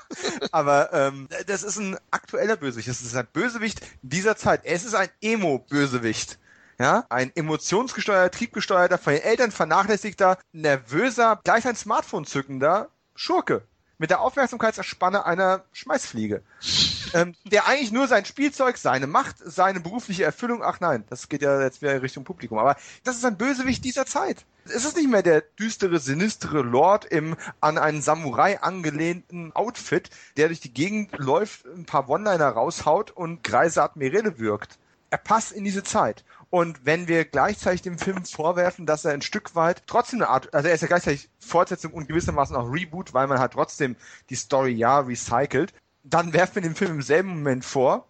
Aber 0.51 0.93
ähm, 0.93 1.27
das 1.47 1.63
ist 1.63 1.77
ein 1.77 1.97
aktueller 2.11 2.55
Bösewicht. 2.55 2.87
Das 2.87 3.01
ist 3.01 3.15
ein 3.15 3.27
Bösewicht 3.31 3.81
dieser 4.01 4.35
Zeit. 4.37 4.61
Es 4.63 4.85
ist 4.85 4.95
ein 4.95 5.09
Emo-Bösewicht. 5.21 6.39
Ja, 6.79 7.05
ein 7.09 7.35
emotionsgesteuerter, 7.35 8.31
triebgesteuerter, 8.31 8.97
von 8.97 9.11
den 9.11 9.21
Eltern 9.21 9.51
vernachlässigter, 9.51 10.37
nervöser, 10.53 11.41
gleich 11.43 11.67
ein 11.67 11.75
Smartphone 11.75 12.25
zückender 12.25 12.87
Schurke. 13.15 13.63
Mit 13.97 14.11
der 14.11 14.21
Aufmerksamkeitserspanne 14.21 15.25
einer 15.25 15.65
Schmeißfliege. 15.73 16.41
ähm, 17.13 17.35
der 17.43 17.67
eigentlich 17.67 17.91
nur 17.91 18.07
sein 18.07 18.23
Spielzeug, 18.23 18.77
seine 18.77 19.07
Macht, 19.07 19.35
seine 19.43 19.81
berufliche 19.81 20.23
Erfüllung, 20.23 20.63
ach 20.63 20.79
nein, 20.79 21.03
das 21.09 21.27
geht 21.27 21.41
ja 21.41 21.61
jetzt 21.61 21.81
wieder 21.81 22.01
Richtung 22.01 22.23
Publikum, 22.23 22.57
aber 22.57 22.77
das 23.03 23.17
ist 23.17 23.25
ein 23.25 23.37
Bösewicht 23.37 23.83
dieser 23.83 24.05
Zeit. 24.05 24.45
Es 24.63 24.85
ist 24.85 24.95
nicht 24.95 25.09
mehr 25.09 25.23
der 25.23 25.41
düstere, 25.41 25.99
sinistere 25.99 26.61
Lord 26.61 27.03
im 27.03 27.35
an 27.59 27.77
einen 27.77 28.01
Samurai 28.01 28.61
angelehnten 28.61 29.53
Outfit, 29.53 30.11
der 30.37 30.47
durch 30.47 30.61
die 30.61 30.73
Gegend 30.73 31.17
läuft, 31.17 31.65
ein 31.65 31.85
paar 31.85 32.07
One-Liner 32.07 32.47
raushaut 32.47 33.11
und 33.11 33.43
greise 33.43 33.83
Admirale 33.83 34.39
wirkt. 34.39 34.77
Er 35.11 35.17
passt 35.17 35.51
in 35.51 35.63
diese 35.63 35.83
Zeit. 35.83 36.23
Und 36.49 36.85
wenn 36.85 37.07
wir 37.07 37.25
gleichzeitig 37.25 37.83
dem 37.83 37.99
Film 37.99 38.25
vorwerfen, 38.25 38.85
dass 38.85 39.05
er 39.05 39.13
ein 39.13 39.21
Stück 39.21 39.53
weit 39.55 39.83
trotzdem 39.85 40.19
eine 40.19 40.29
Art, 40.29 40.53
also 40.53 40.67
er 40.67 40.73
ist 40.73 40.81
ja 40.81 40.87
gleichzeitig 40.87 41.29
Fortsetzung 41.39 41.93
und 41.93 42.07
gewissermaßen 42.07 42.55
auch 42.55 42.71
Reboot, 42.71 43.13
weil 43.13 43.27
man 43.27 43.39
halt 43.39 43.53
trotzdem 43.53 43.95
die 44.29 44.35
Story 44.35 44.71
ja 44.71 44.99
recycelt, 44.99 45.73
dann 46.03 46.33
werfen 46.33 46.55
wir 46.55 46.61
dem 46.63 46.75
Film 46.75 46.91
im 46.91 47.01
selben 47.03 47.29
Moment 47.29 47.65
vor, 47.65 48.07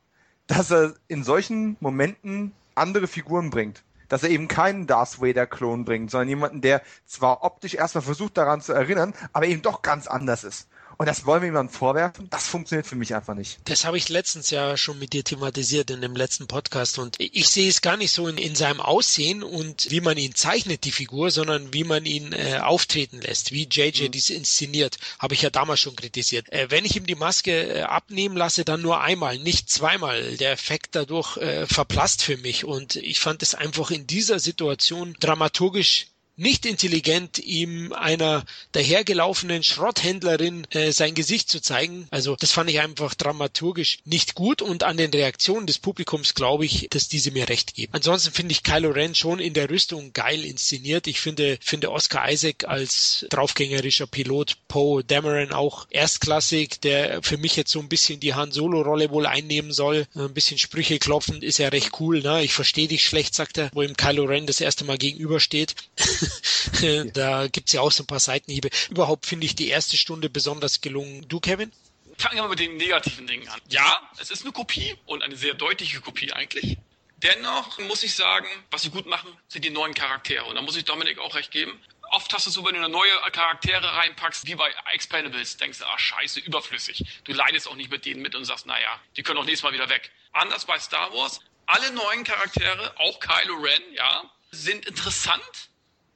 dass 0.48 0.72
er 0.72 0.94
in 1.08 1.24
solchen 1.24 1.76
Momenten 1.80 2.54
andere 2.76 3.08
Figuren 3.08 3.50
bringt 3.50 3.84
dass 4.10 4.24
er 4.24 4.30
eben 4.30 4.48
keinen 4.48 4.88
Darth 4.88 5.22
Vader-Klon 5.22 5.86
bringt, 5.86 6.12
sondern 6.12 6.28
jemanden, 6.28 6.62
der 6.62 6.82
zwar 7.06 7.44
optisch 7.44 7.76
erstmal 7.76 8.02
versucht 8.02 8.38
daran 8.38 8.60
zu 8.60 8.74
erinnern, 8.74 9.14
aber 9.32 9.46
eben 9.46 9.62
doch 9.62 9.82
ganz 9.82 10.08
anders 10.08 10.44
ist. 10.44 10.68
Und 11.02 11.06
das 11.06 11.26
wollen 11.26 11.42
wir 11.42 11.48
jemandem 11.48 11.74
vorwerfen? 11.74 12.28
Das 12.30 12.50
funktioniert 12.50 12.86
für 12.86 12.98
mich 12.98 13.16
einfach 13.16 13.34
nicht. 13.34 13.60
Das 13.64 13.86
habe 13.86 13.98
ich 13.98 14.10
letztens 14.10 14.50
ja 14.50 14.76
schon 14.76 15.00
mit 15.00 15.14
dir 15.14 15.24
thematisiert 15.24 15.90
in 15.92 16.02
dem 16.02 16.14
letzten 16.14 16.46
Podcast. 16.46 17.00
Und 17.00 17.16
ich 17.20 17.48
sehe 17.48 17.70
es 17.70 17.82
gar 17.82 17.96
nicht 17.96 18.12
so 18.12 18.28
in, 18.28 18.38
in 18.38 18.54
seinem 18.54 18.82
Aussehen 18.82 19.42
und 19.42 19.90
wie 19.92 20.02
man 20.02 20.18
ihn 20.18 20.36
zeichnet, 20.36 20.84
die 20.84 20.92
Figur, 20.92 21.32
sondern 21.32 21.74
wie 21.74 21.86
man 21.86 22.06
ihn 22.06 22.34
äh, 22.34 22.60
auftreten 22.62 23.22
lässt, 23.22 23.54
wie 23.54 23.70
JJ 23.72 24.08
mhm. 24.08 24.12
dies 24.12 24.30
inszeniert. 24.30 24.98
Habe 25.20 25.36
ich 25.36 25.42
ja 25.42 25.50
damals 25.50 25.80
schon 25.80 25.96
kritisiert. 25.96 26.52
Äh, 26.52 26.70
wenn 26.70 26.84
ich 26.84 26.98
ihm 26.98 27.06
die 27.06 27.16
Maske 27.16 27.52
äh, 27.52 27.82
abnehmen 27.84 28.36
lasse, 28.36 28.66
dann 28.66 28.82
nur 28.82 29.00
einmal, 29.00 29.40
nicht 29.40 29.70
zweimal. 29.70 30.36
Der 30.36 30.52
Effekt 30.52 30.98
dadurch 30.98 31.38
äh, 31.38 31.66
verblasst 31.66 32.24
für 32.24 32.36
mich. 32.36 32.66
Und 32.66 32.98
ich 32.98 33.22
fand 33.22 33.42
es 33.42 33.56
einfach 33.56 33.90
in 33.92 34.06
dieser 34.06 34.40
Situation 34.40 35.16
dramaturgisch 35.22 36.08
nicht 36.40 36.66
intelligent, 36.66 37.38
ihm 37.40 37.92
einer 37.94 38.46
dahergelaufenen 38.72 39.62
Schrotthändlerin 39.62 40.66
äh, 40.72 40.92
sein 40.92 41.14
Gesicht 41.14 41.50
zu 41.50 41.62
zeigen. 41.62 42.08
Also 42.12 42.36
das 42.36 42.52
fand 42.52 42.70
ich 42.70 42.80
einfach 42.80 43.14
dramaturgisch 43.14 44.00
nicht 44.06 44.36
gut 44.36 44.62
und 44.62 44.84
an 44.84 44.98
den 44.98 45.12
Reaktionen 45.12 45.68
des 45.68 45.80
Publikums 45.80 46.34
glaube 46.34 46.66
ich, 46.66 46.88
dass 46.90 47.10
diese 47.10 47.32
mir 47.32 47.50
recht 47.50 47.76
geben. 47.76 47.94
Ansonsten 47.94 48.32
finde 48.32 48.54
ich 48.54 48.64
Kylo 48.64 48.90
Ren 48.90 49.16
schon 49.16 49.40
in 49.40 49.54
der 49.54 49.70
Rüstung 49.70 50.14
geil 50.14 50.46
inszeniert. 50.46 51.08
Ich 51.08 51.20
finde, 51.20 51.58
finde 51.62 51.92
Oscar 51.92 52.32
Isaac 52.32 52.66
als 52.66 53.26
draufgängerischer 53.30 54.08
Pilot 54.08 54.58
Poe 54.68 55.04
Dameron 55.04 55.52
auch 55.52 55.88
erstklassig, 55.90 56.80
der 56.82 57.22
für 57.22 57.38
mich 57.38 57.56
jetzt 57.58 57.72
so 57.72 57.80
ein 57.80 57.90
bisschen 57.90 58.20
die 58.20 58.34
Han 58.34 58.52
Solo 58.52 58.82
Rolle 58.82 59.10
wohl 59.10 59.26
einnehmen 59.26 59.74
soll. 59.74 60.08
Ein 60.16 60.34
bisschen 60.34 60.58
Sprüche 60.58 61.00
klopfen 61.00 61.42
ist 61.42 61.58
ja 61.58 61.68
recht 61.68 62.00
cool, 62.00 62.22
ne? 62.22 62.44
Ich 62.44 62.54
verstehe 62.54 62.88
dich 62.88 63.04
schlecht, 63.04 63.36
sagt 63.36 63.58
er, 63.58 63.70
wo 63.74 63.82
ihm 63.82 63.98
Kylo 63.98 64.24
Ren 64.24 64.48
das 64.48 64.62
erste 64.62 64.86
Mal 64.86 64.98
gegenübersteht. 64.98 65.76
da 67.14 67.48
gibt's 67.48 67.74
ja 67.74 67.82
auch 67.82 67.92
so 67.92 68.04
ein 68.04 68.08
paar 68.08 68.20
Seitenhiebe. 68.20 68.70
Überhaupt 68.90 69.26
finde 69.26 69.46
ich 69.46 69.56
die 69.56 69.68
erste 69.68 69.98
Stunde 69.98 70.30
besonders 70.30 70.82
gelungen. 70.82 71.28
Du, 71.28 71.40
Kevin? 71.40 71.72
Fangen 72.18 72.36
wir 72.36 72.44
mal 72.44 72.50
mit 72.50 72.60
den 72.60 72.78
negativen 72.78 73.28
Dingen 73.28 73.48
an. 73.48 73.62
Ja, 73.70 74.02
es 74.20 74.30
ist 74.30 74.44
eine 74.44 74.52
Kopie 74.52 74.96
und 75.06 75.24
eine 75.24 75.36
sehr 75.36 75.54
deutliche 75.54 76.02
Kopie 76.02 76.34
eigentlich. 76.34 76.78
Dennoch 77.18 77.80
muss 77.80 78.04
ich 78.04 78.16
sagen, 78.16 78.48
was 78.72 78.84
sie 78.84 78.90
gut 78.90 79.06
machen, 79.06 79.30
sind 79.48 79.66
die 79.66 79.70
neuen 79.70 79.94
Charaktere. 79.94 80.46
Und 80.46 80.56
da 80.56 80.62
muss 80.62 80.76
ich 80.76 80.86
Dominik 80.86 81.20
auch 81.20 81.36
recht 81.36 81.52
geben. 81.52 81.80
Oft 82.12 82.34
hast 82.34 82.48
du 82.48 82.50
so, 82.50 82.66
wenn 82.66 82.74
du 82.74 82.80
eine 82.80 82.90
neue 82.90 83.12
Charaktere 83.32 83.94
reinpackst, 83.94 84.48
wie 84.48 84.56
bei 84.56 84.70
Expendables, 84.94 85.58
denkst 85.58 85.80
du, 85.80 85.86
ah, 85.86 86.00
scheiße, 86.00 86.40
überflüssig. 86.40 87.06
Du 87.26 87.34
leidest 87.34 87.68
auch 87.68 87.76
nicht 87.76 87.92
mit 87.92 88.06
denen 88.06 88.22
mit 88.22 88.36
und 88.36 88.46
sagst, 88.46 88.66
naja, 88.66 89.00
die 89.16 89.24
können 89.24 89.38
auch 89.38 89.46
nächstes 89.46 89.64
Mal 89.64 89.74
wieder 89.74 89.90
weg. 89.90 90.12
Anders 90.32 90.66
bei 90.66 90.80
Star 90.80 91.14
Wars. 91.14 91.40
Alle 91.68 91.92
neuen 91.92 92.24
Charaktere, 92.24 92.94
auch 92.98 93.20
Kylo 93.20 93.56
Ren, 93.58 93.84
ja, 93.94 94.24
sind 94.52 94.86
interessant, 94.88 95.69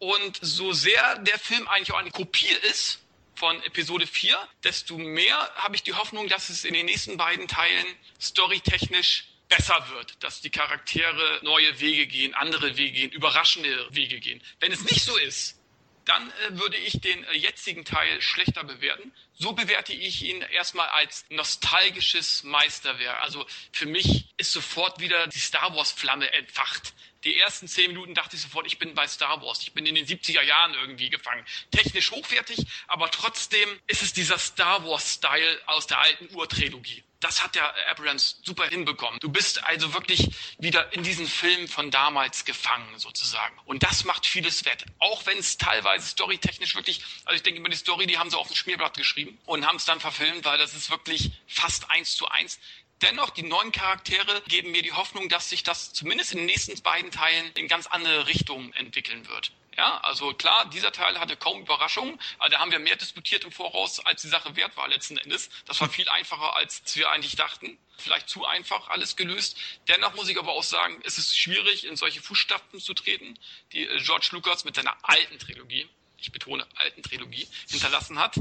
und 0.03 0.37
so 0.41 0.73
sehr 0.73 1.17
der 1.19 1.39
Film 1.39 1.67
eigentlich 1.67 1.93
auch 1.93 1.99
eine 1.99 2.11
Kopie 2.11 2.53
ist 2.69 2.99
von 3.35 3.61
Episode 3.63 4.05
4, 4.05 4.37
desto 4.63 4.97
mehr 4.97 5.37
habe 5.55 5.75
ich 5.75 5.83
die 5.83 5.93
Hoffnung, 5.93 6.27
dass 6.27 6.49
es 6.49 6.65
in 6.65 6.73
den 6.73 6.85
nächsten 6.85 7.17
beiden 7.17 7.47
Teilen 7.47 7.85
storytechnisch 8.21 9.25
besser 9.49 9.87
wird, 9.89 10.21
dass 10.23 10.41
die 10.41 10.49
Charaktere 10.49 11.39
neue 11.43 11.79
Wege 11.79 12.07
gehen, 12.07 12.33
andere 12.33 12.77
Wege 12.77 12.91
gehen, 12.91 13.11
überraschende 13.11 13.87
Wege 13.91 14.19
gehen. 14.19 14.41
Wenn 14.59 14.71
es 14.71 14.83
nicht 14.83 15.03
so 15.03 15.15
ist, 15.17 15.59
dann 16.05 16.29
äh, 16.29 16.59
würde 16.59 16.77
ich 16.77 16.99
den 16.99 17.23
äh, 17.25 17.33
jetzigen 17.33 17.85
Teil 17.85 18.21
schlechter 18.21 18.63
bewerten. 18.63 19.13
So 19.33 19.53
bewerte 19.53 19.93
ich 19.93 20.23
ihn 20.23 20.41
erstmal 20.41 20.89
als 20.89 21.25
nostalgisches 21.29 22.43
Meisterwerk. 22.43 23.21
Also 23.21 23.45
für 23.71 23.85
mich 23.85 24.25
ist 24.37 24.51
sofort 24.51 24.99
wieder 24.99 25.27
die 25.27 25.39
Star 25.39 25.75
Wars 25.75 25.91
Flamme 25.91 26.31
entfacht 26.33 26.93
die 27.23 27.39
ersten 27.39 27.67
zehn 27.67 27.87
Minuten 27.87 28.13
dachte 28.13 28.35
ich 28.35 28.41
sofort, 28.41 28.67
ich 28.67 28.79
bin 28.79 28.93
bei 28.93 29.07
Star 29.07 29.41
Wars. 29.41 29.61
Ich 29.61 29.73
bin 29.73 29.85
in 29.85 29.95
den 29.95 30.05
70er 30.05 30.41
Jahren 30.41 30.73
irgendwie 30.73 31.09
gefangen. 31.09 31.45
Technisch 31.71 32.11
hochwertig, 32.11 32.65
aber 32.87 33.09
trotzdem 33.11 33.69
ist 33.87 34.01
es 34.01 34.13
dieser 34.13 34.37
Star 34.37 34.85
Wars-Style 34.85 35.61
aus 35.67 35.87
der 35.87 35.99
alten 35.99 36.33
Urtrilogie. 36.35 37.03
Das 37.23 37.41
hat 37.41 37.55
der 37.55 37.73
Abrams 37.89 38.41
super 38.43 38.67
hinbekommen. 38.67 39.17
Du 39.21 39.29
bist 39.29 39.63
also 39.63 39.93
wirklich 39.93 40.29
wieder 40.57 40.91
in 40.91 41.03
diesen 41.03 41.25
Film 41.25 41.69
von 41.69 41.89
damals 41.89 42.43
gefangen, 42.43 42.99
sozusagen. 42.99 43.57
Und 43.63 43.81
das 43.81 44.03
macht 44.03 44.25
vieles 44.25 44.65
wett. 44.65 44.83
Auch 44.99 45.25
wenn 45.25 45.37
es 45.37 45.57
teilweise 45.57 46.05
storytechnisch 46.05 46.75
wirklich, 46.75 47.01
also 47.23 47.37
ich 47.37 47.43
denke 47.43 47.61
immer, 47.61 47.69
die 47.69 47.77
Story, 47.77 48.07
die 48.07 48.17
haben 48.17 48.29
sie 48.29 48.37
auf 48.37 48.47
dem 48.47 48.57
Schmierblatt 48.57 48.97
geschrieben 48.97 49.39
und 49.45 49.65
haben 49.65 49.77
es 49.77 49.85
dann 49.85 50.01
verfilmt, 50.01 50.43
weil 50.43 50.57
das 50.57 50.73
ist 50.73 50.89
wirklich 50.89 51.31
fast 51.47 51.89
eins 51.89 52.17
zu 52.17 52.27
eins. 52.27 52.59
Dennoch, 53.03 53.31
die 53.31 53.43
neuen 53.43 53.73
Charaktere 53.73 54.41
geben 54.47 54.71
mir 54.71 54.81
die 54.81 54.93
Hoffnung, 54.93 55.27
dass 55.27 55.49
sich 55.49 55.63
das 55.63 55.91
zumindest 55.91 56.31
in 56.31 56.37
den 56.37 56.45
nächsten 56.45 56.81
beiden 56.81 57.11
Teilen 57.11 57.51
in 57.55 57.67
ganz 57.67 57.85
andere 57.87 58.27
Richtungen 58.27 58.71
entwickeln 58.73 59.27
wird. 59.27 59.51
Ja, 59.75 59.97
also 60.01 60.33
klar, 60.33 60.69
dieser 60.69 60.93
Teil 60.93 61.19
hatte 61.19 61.35
kaum 61.35 61.59
Überraschungen, 61.59 62.17
aber 62.37 62.49
da 62.49 62.59
haben 62.59 62.71
wir 62.71 62.79
mehr 62.79 62.95
diskutiert 62.95 63.43
im 63.43 63.51
Voraus, 63.51 63.99
als 64.05 64.21
die 64.21 64.29
Sache 64.29 64.55
wert 64.55 64.77
war 64.77 64.87
letzten 64.87 65.17
Endes. 65.17 65.49
Das 65.65 65.81
war 65.81 65.89
viel 65.89 66.07
einfacher, 66.07 66.55
als 66.55 66.81
wir 66.95 67.09
eigentlich 67.09 67.35
dachten. 67.35 67.77
Vielleicht 67.97 68.29
zu 68.29 68.45
einfach 68.45 68.87
alles 68.87 69.17
gelöst. 69.17 69.57
Dennoch 69.89 70.13
muss 70.15 70.29
ich 70.29 70.39
aber 70.39 70.53
auch 70.53 70.63
sagen, 70.63 71.01
es 71.03 71.17
ist 71.17 71.37
schwierig, 71.37 71.85
in 71.85 71.97
solche 71.97 72.21
Fußstapfen 72.21 72.79
zu 72.79 72.93
treten, 72.93 73.37
die 73.73 73.85
äh, 73.85 73.99
George 73.99 74.29
Lucas 74.31 74.63
mit 74.63 74.75
seiner 74.75 74.95
alten 75.01 75.39
Trilogie 75.39 75.89
ich 76.23 76.31
betone, 76.31 76.65
alten 76.75 77.03
Trilogie 77.03 77.47
hinterlassen 77.69 78.19
hat. 78.19 78.37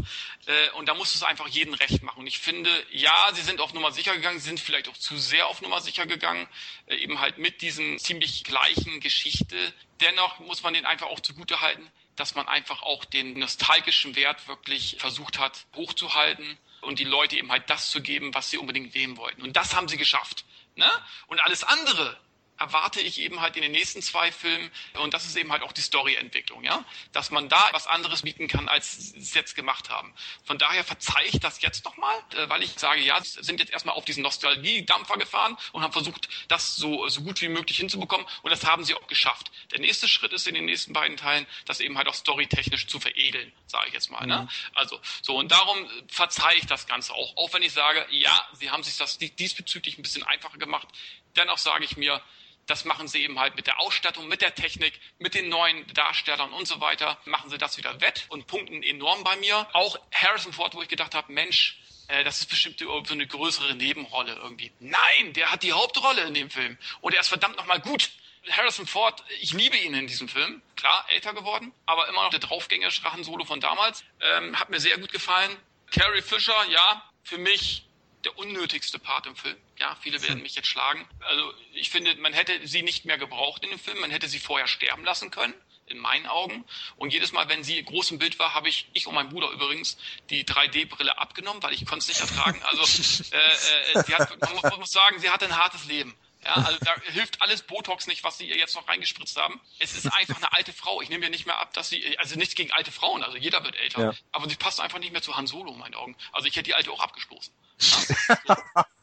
Äh, 0.47 0.71
und 0.77 0.89
da 0.89 0.95
muss 0.95 1.15
es 1.15 1.23
einfach 1.23 1.49
jeden 1.49 1.75
recht 1.75 2.03
machen. 2.03 2.21
Und 2.21 2.27
ich 2.27 2.39
finde, 2.39 2.71
ja, 2.91 3.31
sie 3.35 3.43
sind 3.43 3.61
auf 3.61 3.75
Nummer 3.75 3.93
sicher 3.93 4.15
gegangen, 4.15 4.39
sie 4.39 4.47
sind 4.47 4.61
vielleicht 4.61 4.89
auch 4.89 4.97
zu 4.97 5.17
sehr 5.19 5.49
auf 5.49 5.61
Nummer 5.63 5.81
sicher 5.81 6.07
gegangen, 6.07 6.49
äh, 6.87 6.97
eben 6.97 7.21
halt 7.21 7.39
mit 7.39 7.63
diesen 7.63 7.99
ziemlich 7.99 8.45
gleichen 8.45 9.01
Geschichte. 9.01 9.57
Dennoch 10.01 10.39
muss 10.41 10.63
man 10.63 10.75
den 10.75 10.87
einfach 10.87 11.07
auch 11.07 11.21
zugute 11.21 11.61
halten, 11.61 11.91
dass 12.17 12.35
man 12.35 12.49
einfach 12.49 12.83
auch 12.83 13.05
den 13.05 13.39
nostalgischen 13.39 14.17
Wert 14.17 14.49
wirklich 14.49 14.97
versucht 14.99 15.39
hat 15.39 15.67
hochzuhalten 15.75 16.59
und 16.83 16.99
die 16.99 17.05
Leute 17.05 17.37
eben 17.37 17.51
halt 17.51 17.69
das 17.71 17.91
zu 17.91 18.03
geben, 18.03 18.35
was 18.35 18.51
sie 18.51 18.59
unbedingt 18.59 18.93
sehen 18.93 19.17
wollten. 19.17 19.43
Und 19.43 19.57
das 19.57 19.75
haben 19.75 19.89
sie 19.89 19.97
geschafft. 19.97 20.45
Ne? 20.77 20.91
Und 21.27 21.41
alles 21.41 21.65
andere 21.65 22.19
erwarte 22.63 23.01
ich 23.01 23.21
eben 23.21 23.41
halt 23.41 23.57
in 23.57 23.63
den 23.63 23.73
nächsten 23.73 24.03
zwei 24.03 24.31
Filmen. 24.31 24.71
Und 25.01 25.15
das 25.15 25.27
ist 25.27 25.37
eben 25.37 25.51
halt 25.51 25.63
auch 25.63 25.73
die 25.73 25.81
Storyentwicklung, 25.81 26.63
ja. 26.63 26.85
Dass 27.13 27.31
man 27.31 27.49
da 27.49 27.63
was 27.73 27.87
anderes 27.87 28.23
bieten 28.23 28.47
kann, 28.47 28.69
als 28.69 29.13
sie 29.13 29.19
es 29.19 29.35
jetzt 29.35 29.57
gemacht 29.57 29.91
haben. 29.91 30.15
Von 30.45 30.59
daher 30.59 30.85
verzeihe 30.85 31.27
ich 31.27 31.41
das 31.41 31.61
jetzt 31.61 31.85
nochmal, 31.85 32.17
äh, 32.37 32.49
weil 32.49 32.63
ich 32.63 32.79
sage, 32.79 33.01
ja, 33.01 33.19
sind 33.23 33.59
jetzt 33.59 33.73
erstmal 33.73 33.97
auf 33.97 34.05
diesen 34.05 34.23
Nostalgie-Dampfer 34.23 35.17
gefahren 35.17 35.57
und 35.73 35.83
haben 35.83 35.93
versucht, 35.93 36.29
das 36.49 36.77
so, 36.77 37.09
so 37.09 37.23
gut 37.23 37.41
wie 37.41 37.49
möglich 37.49 37.79
hinzubekommen. 37.79 38.27
Und 38.43 38.51
das 38.51 38.65
haben 38.65 38.85
sie 38.85 38.95
auch 38.95 39.07
geschafft. 39.09 39.51
Der 39.73 39.81
nächste 39.81 40.09
Schritt 40.09 40.33
ist 40.33 40.47
in 40.47 40.55
den 40.55 40.65
nächsten 40.65 40.93
beiden 40.93 41.17
Teilen, 41.17 41.47
das 41.67 41.81
eben 41.81 41.99
halt 41.99 42.09
auch 42.09 42.15
storytechnisch 42.15 42.87
zu 42.87 43.01
veredeln, 43.01 43.53
sage 43.67 43.89
ich 43.89 43.95
jetzt 43.95 44.11
mal. 44.11 44.27
Ne? 44.27 44.37
Mhm. 44.37 44.43
Ne? 44.45 44.49
Also, 44.75 45.01
so, 45.23 45.37
und 45.37 45.51
darum 45.51 45.89
verzeihe 46.09 46.57
ich 46.57 46.67
das 46.67 46.87
Ganze 46.87 47.13
auch. 47.13 47.37
Auch 47.37 47.53
wenn 47.53 47.63
ich 47.63 47.73
sage, 47.73 48.07
ja, 48.11 48.47
sie 48.53 48.71
haben 48.71 48.83
sich 48.83 48.97
das 48.97 49.19
diesbezüglich 49.19 49.99
ein 49.99 50.03
bisschen 50.03 50.23
einfacher 50.23 50.59
gemacht. 50.59 50.89
Dennoch 51.37 51.59
sage 51.59 51.85
ich 51.85 51.97
mir, 51.97 52.23
das 52.67 52.85
machen 52.85 53.09
sie 53.09 53.23
eben 53.23 53.39
halt 53.39 53.57
mit 53.57 53.67
der 53.67 53.81
Ausstattung, 53.81 54.29
mit 54.29 54.41
der 54.41 54.55
Technik, 54.55 54.99
mit 55.19 55.35
den 55.35 55.49
neuen 55.49 55.87
Darstellern 55.95 56.53
und 56.53 56.67
so 56.67 56.81
weiter. 56.81 57.19
Machen 57.25 57.51
sie 57.51 57.59
das 57.59 57.77
wieder 57.77 58.01
wett 58.01 58.27
und 58.29 58.47
punkten 58.47 58.83
enorm 58.83 59.25
bei 59.25 59.37
mir. 59.37 59.67
Auch 59.73 59.99
Harrison 60.13 60.53
Ford, 60.53 60.75
wo 60.75 60.83
ich 60.83 60.89
gedacht 60.89 61.15
habe, 61.15 61.33
Mensch, 61.33 61.79
äh, 62.09 62.25
das 62.25 62.41
ist 62.41 62.47
bestimmt 62.47 62.79
so 62.79 63.03
eine 63.11 63.27
größere 63.27 63.75
Nebenrolle 63.75 64.35
irgendwie. 64.35 64.71
Nein, 64.81 65.33
der 65.35 65.51
hat 65.51 65.63
die 65.63 65.73
Hauptrolle 65.73 66.23
in 66.23 66.35
dem 66.35 66.51
Film. 66.51 66.79
Und 67.01 67.15
er 67.15 67.21
ist 67.21 67.29
verdammt 67.29 67.57
nochmal 67.57 67.81
gut. 67.81 68.11
Harrison 68.51 68.87
Ford, 68.87 69.23
ich 69.41 69.53
liebe 69.53 69.77
ihn 69.77 69.95
in 69.95 70.07
diesem 70.07 70.29
Film. 70.29 70.63
Klar, 70.75 71.05
älter 71.11 71.33
geworden, 71.33 71.73
aber 71.87 72.09
immer 72.09 72.25
noch 72.25 72.31
der 72.31 72.41
draufgängerische 72.41 73.05
Rachen-Solo 73.05 73.45
von 73.45 73.61
damals. 73.61 74.05
Ähm, 74.21 74.59
hat 74.59 74.71
mir 74.71 74.81
sehr 74.81 74.99
gut 74.99 75.13
gefallen. 75.13 75.57
Carrie 75.93 76.23
Fisher, 76.23 76.65
ja, 76.71 77.05
für 77.23 77.39
mich 77.39 77.85
der 78.25 78.39
unnötigste 78.39 78.99
Part 78.99 79.27
im 79.27 79.37
Film. 79.37 79.57
Ja, 79.79 79.97
viele 80.01 80.23
werden 80.23 80.37
hm. 80.37 80.43
mich 80.43 80.55
jetzt 80.55 80.69
schlagen. 80.69 81.07
Also 81.21 81.53
ich 81.75 81.91
finde, 81.91 82.15
man 82.17 82.33
hätte 82.33 82.67
sie 82.67 82.83
nicht 82.83 83.05
mehr 83.05 83.19
gebraucht 83.19 83.65
in 83.65 83.71
dem 83.71 83.79
Film. 83.79 84.01
Man 84.01 84.11
hätte 84.11 84.29
sie 84.29 84.39
vorher 84.39 84.69
sterben 84.69 85.05
lassen 85.05 85.31
können 85.31 85.55
in 85.87 85.99
meinen 85.99 86.27
Augen. 86.27 86.65
Und 86.97 87.13
jedes 87.13 87.33
Mal, 87.33 87.49
wenn 87.49 87.65
sie 87.65 87.83
groß 87.83 88.13
im 88.13 88.19
Bild 88.19 88.39
war, 88.39 88.55
habe 88.55 88.69
ich, 88.69 88.89
ich 88.93 89.07
und 89.07 89.15
mein 89.15 89.29
Bruder 89.29 89.51
übrigens, 89.51 89.99
die 90.31 90.45
3D-Brille 90.45 91.19
abgenommen, 91.19 91.63
weil 91.63 91.75
ich 91.75 91.85
konnte 91.85 91.99
es 91.99 92.09
nicht 92.09 92.21
ertragen. 92.21 92.63
Also 92.63 92.83
äh, 93.33 93.99
äh, 93.99 94.05
sie 94.05 94.15
hat, 94.15 94.41
man 94.41 94.79
muss 94.81 94.93
sagen, 94.93 95.19
sie 95.19 95.31
hatte 95.31 95.47
ein 95.47 95.57
hartes 95.57 95.85
Leben. 95.87 96.17
Ja, 96.45 96.55
also 96.55 96.77
da 96.81 96.95
hilft 97.13 97.41
alles 97.41 97.63
Botox 97.63 98.09
nicht, 98.09 98.25
was 98.25 98.39
sie 98.39 98.49
ihr 98.49 98.57
jetzt 98.57 98.75
noch 98.75 98.89
reingespritzt 98.89 99.37
haben. 99.37 99.61
Es 99.79 99.95
ist 99.95 100.07
einfach 100.07 100.39
eine 100.39 100.53
alte 100.53 100.73
Frau. 100.73 101.01
Ich 101.01 101.09
nehme 101.09 101.23
ja 101.23 101.31
nicht 101.31 101.47
mehr 101.47 101.59
ab, 101.59 101.73
dass 101.73 101.89
sie, 101.89 102.19
also 102.19 102.35
nichts 102.35 102.57
gegen 102.57 102.73
alte 102.73 102.91
Frauen, 102.91 103.23
also 103.23 103.37
jeder 103.37 103.63
wird 103.63 103.77
älter. 103.77 104.03
Ja. 104.03 104.15
Aber 104.33 104.49
sie 104.49 104.57
passt 104.57 104.81
einfach 104.81 104.99
nicht 104.99 105.13
mehr 105.13 105.23
zu 105.23 105.37
Han 105.37 105.47
Solo 105.47 105.73
in 105.73 105.79
meinen 105.79 105.95
Augen. 105.95 106.17
Also 106.33 106.49
ich 106.49 106.57
hätte 106.57 106.65
die 106.65 106.75
alte 106.75 106.91
auch 106.91 107.01
abgestoßen. 107.01 107.55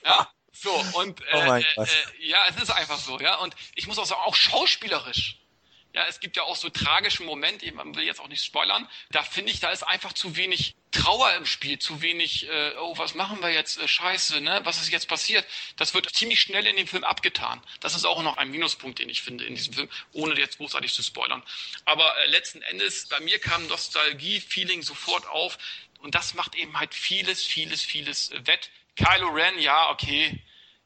Ja, 0.03 0.31
so 0.51 0.71
und 0.93 1.21
oh 1.33 1.37
äh, 1.37 1.63
oh 1.75 1.83
äh, 1.83 1.87
ja, 2.19 2.37
es 2.49 2.61
ist 2.61 2.69
einfach 2.69 2.99
so, 2.99 3.19
ja. 3.19 3.35
Und 3.35 3.55
ich 3.75 3.87
muss 3.87 3.97
auch 3.97 4.05
sagen, 4.05 4.21
auch 4.25 4.35
schauspielerisch 4.35 5.39
ja, 5.93 6.05
es 6.07 6.19
gibt 6.19 6.37
ja 6.37 6.43
auch 6.43 6.55
so 6.55 6.69
tragischen 6.69 7.25
Momente, 7.25 7.71
man 7.73 7.95
will 7.95 8.03
jetzt 8.03 8.19
auch 8.19 8.27
nicht 8.27 8.43
spoilern. 8.43 8.87
Da 9.09 9.23
finde 9.23 9.51
ich, 9.51 9.59
da 9.59 9.71
ist 9.71 9.83
einfach 9.83 10.13
zu 10.13 10.35
wenig 10.35 10.75
Trauer 10.91 11.33
im 11.35 11.45
Spiel, 11.45 11.79
zu 11.79 12.01
wenig, 12.01 12.47
äh, 12.47 12.73
oh, 12.79 12.97
was 12.97 13.15
machen 13.15 13.41
wir 13.41 13.49
jetzt, 13.49 13.79
äh, 13.79 13.87
scheiße, 13.87 14.41
ne? 14.41 14.61
Was 14.63 14.81
ist 14.81 14.91
jetzt 14.91 15.07
passiert? 15.07 15.45
Das 15.77 15.93
wird 15.93 16.09
ziemlich 16.09 16.41
schnell 16.41 16.65
in 16.65 16.75
dem 16.75 16.87
Film 16.87 17.03
abgetan. 17.03 17.61
Das 17.79 17.95
ist 17.95 18.05
auch 18.05 18.21
noch 18.23 18.37
ein 18.37 18.49
Minuspunkt, 18.49 18.99
den 18.99 19.09
ich 19.09 19.21
finde 19.21 19.45
in 19.45 19.55
diesem 19.55 19.73
Film, 19.73 19.89
ohne 20.13 20.39
jetzt 20.39 20.57
großartig 20.57 20.93
zu 20.93 21.03
spoilern. 21.03 21.43
Aber 21.85 22.11
äh, 22.19 22.27
letzten 22.27 22.61
Endes, 22.63 23.07
bei 23.07 23.19
mir 23.19 23.39
kam 23.39 23.67
Nostalgie-Feeling 23.67 24.83
sofort 24.83 25.27
auf 25.27 25.57
und 25.99 26.15
das 26.15 26.33
macht 26.33 26.55
eben 26.55 26.77
halt 26.77 26.93
vieles, 26.93 27.45
vieles, 27.45 27.81
vieles 27.81 28.31
äh, 28.31 28.47
wett. 28.47 28.69
Kylo 28.95 29.29
Ren, 29.29 29.59
ja, 29.59 29.89
okay, 29.91 30.41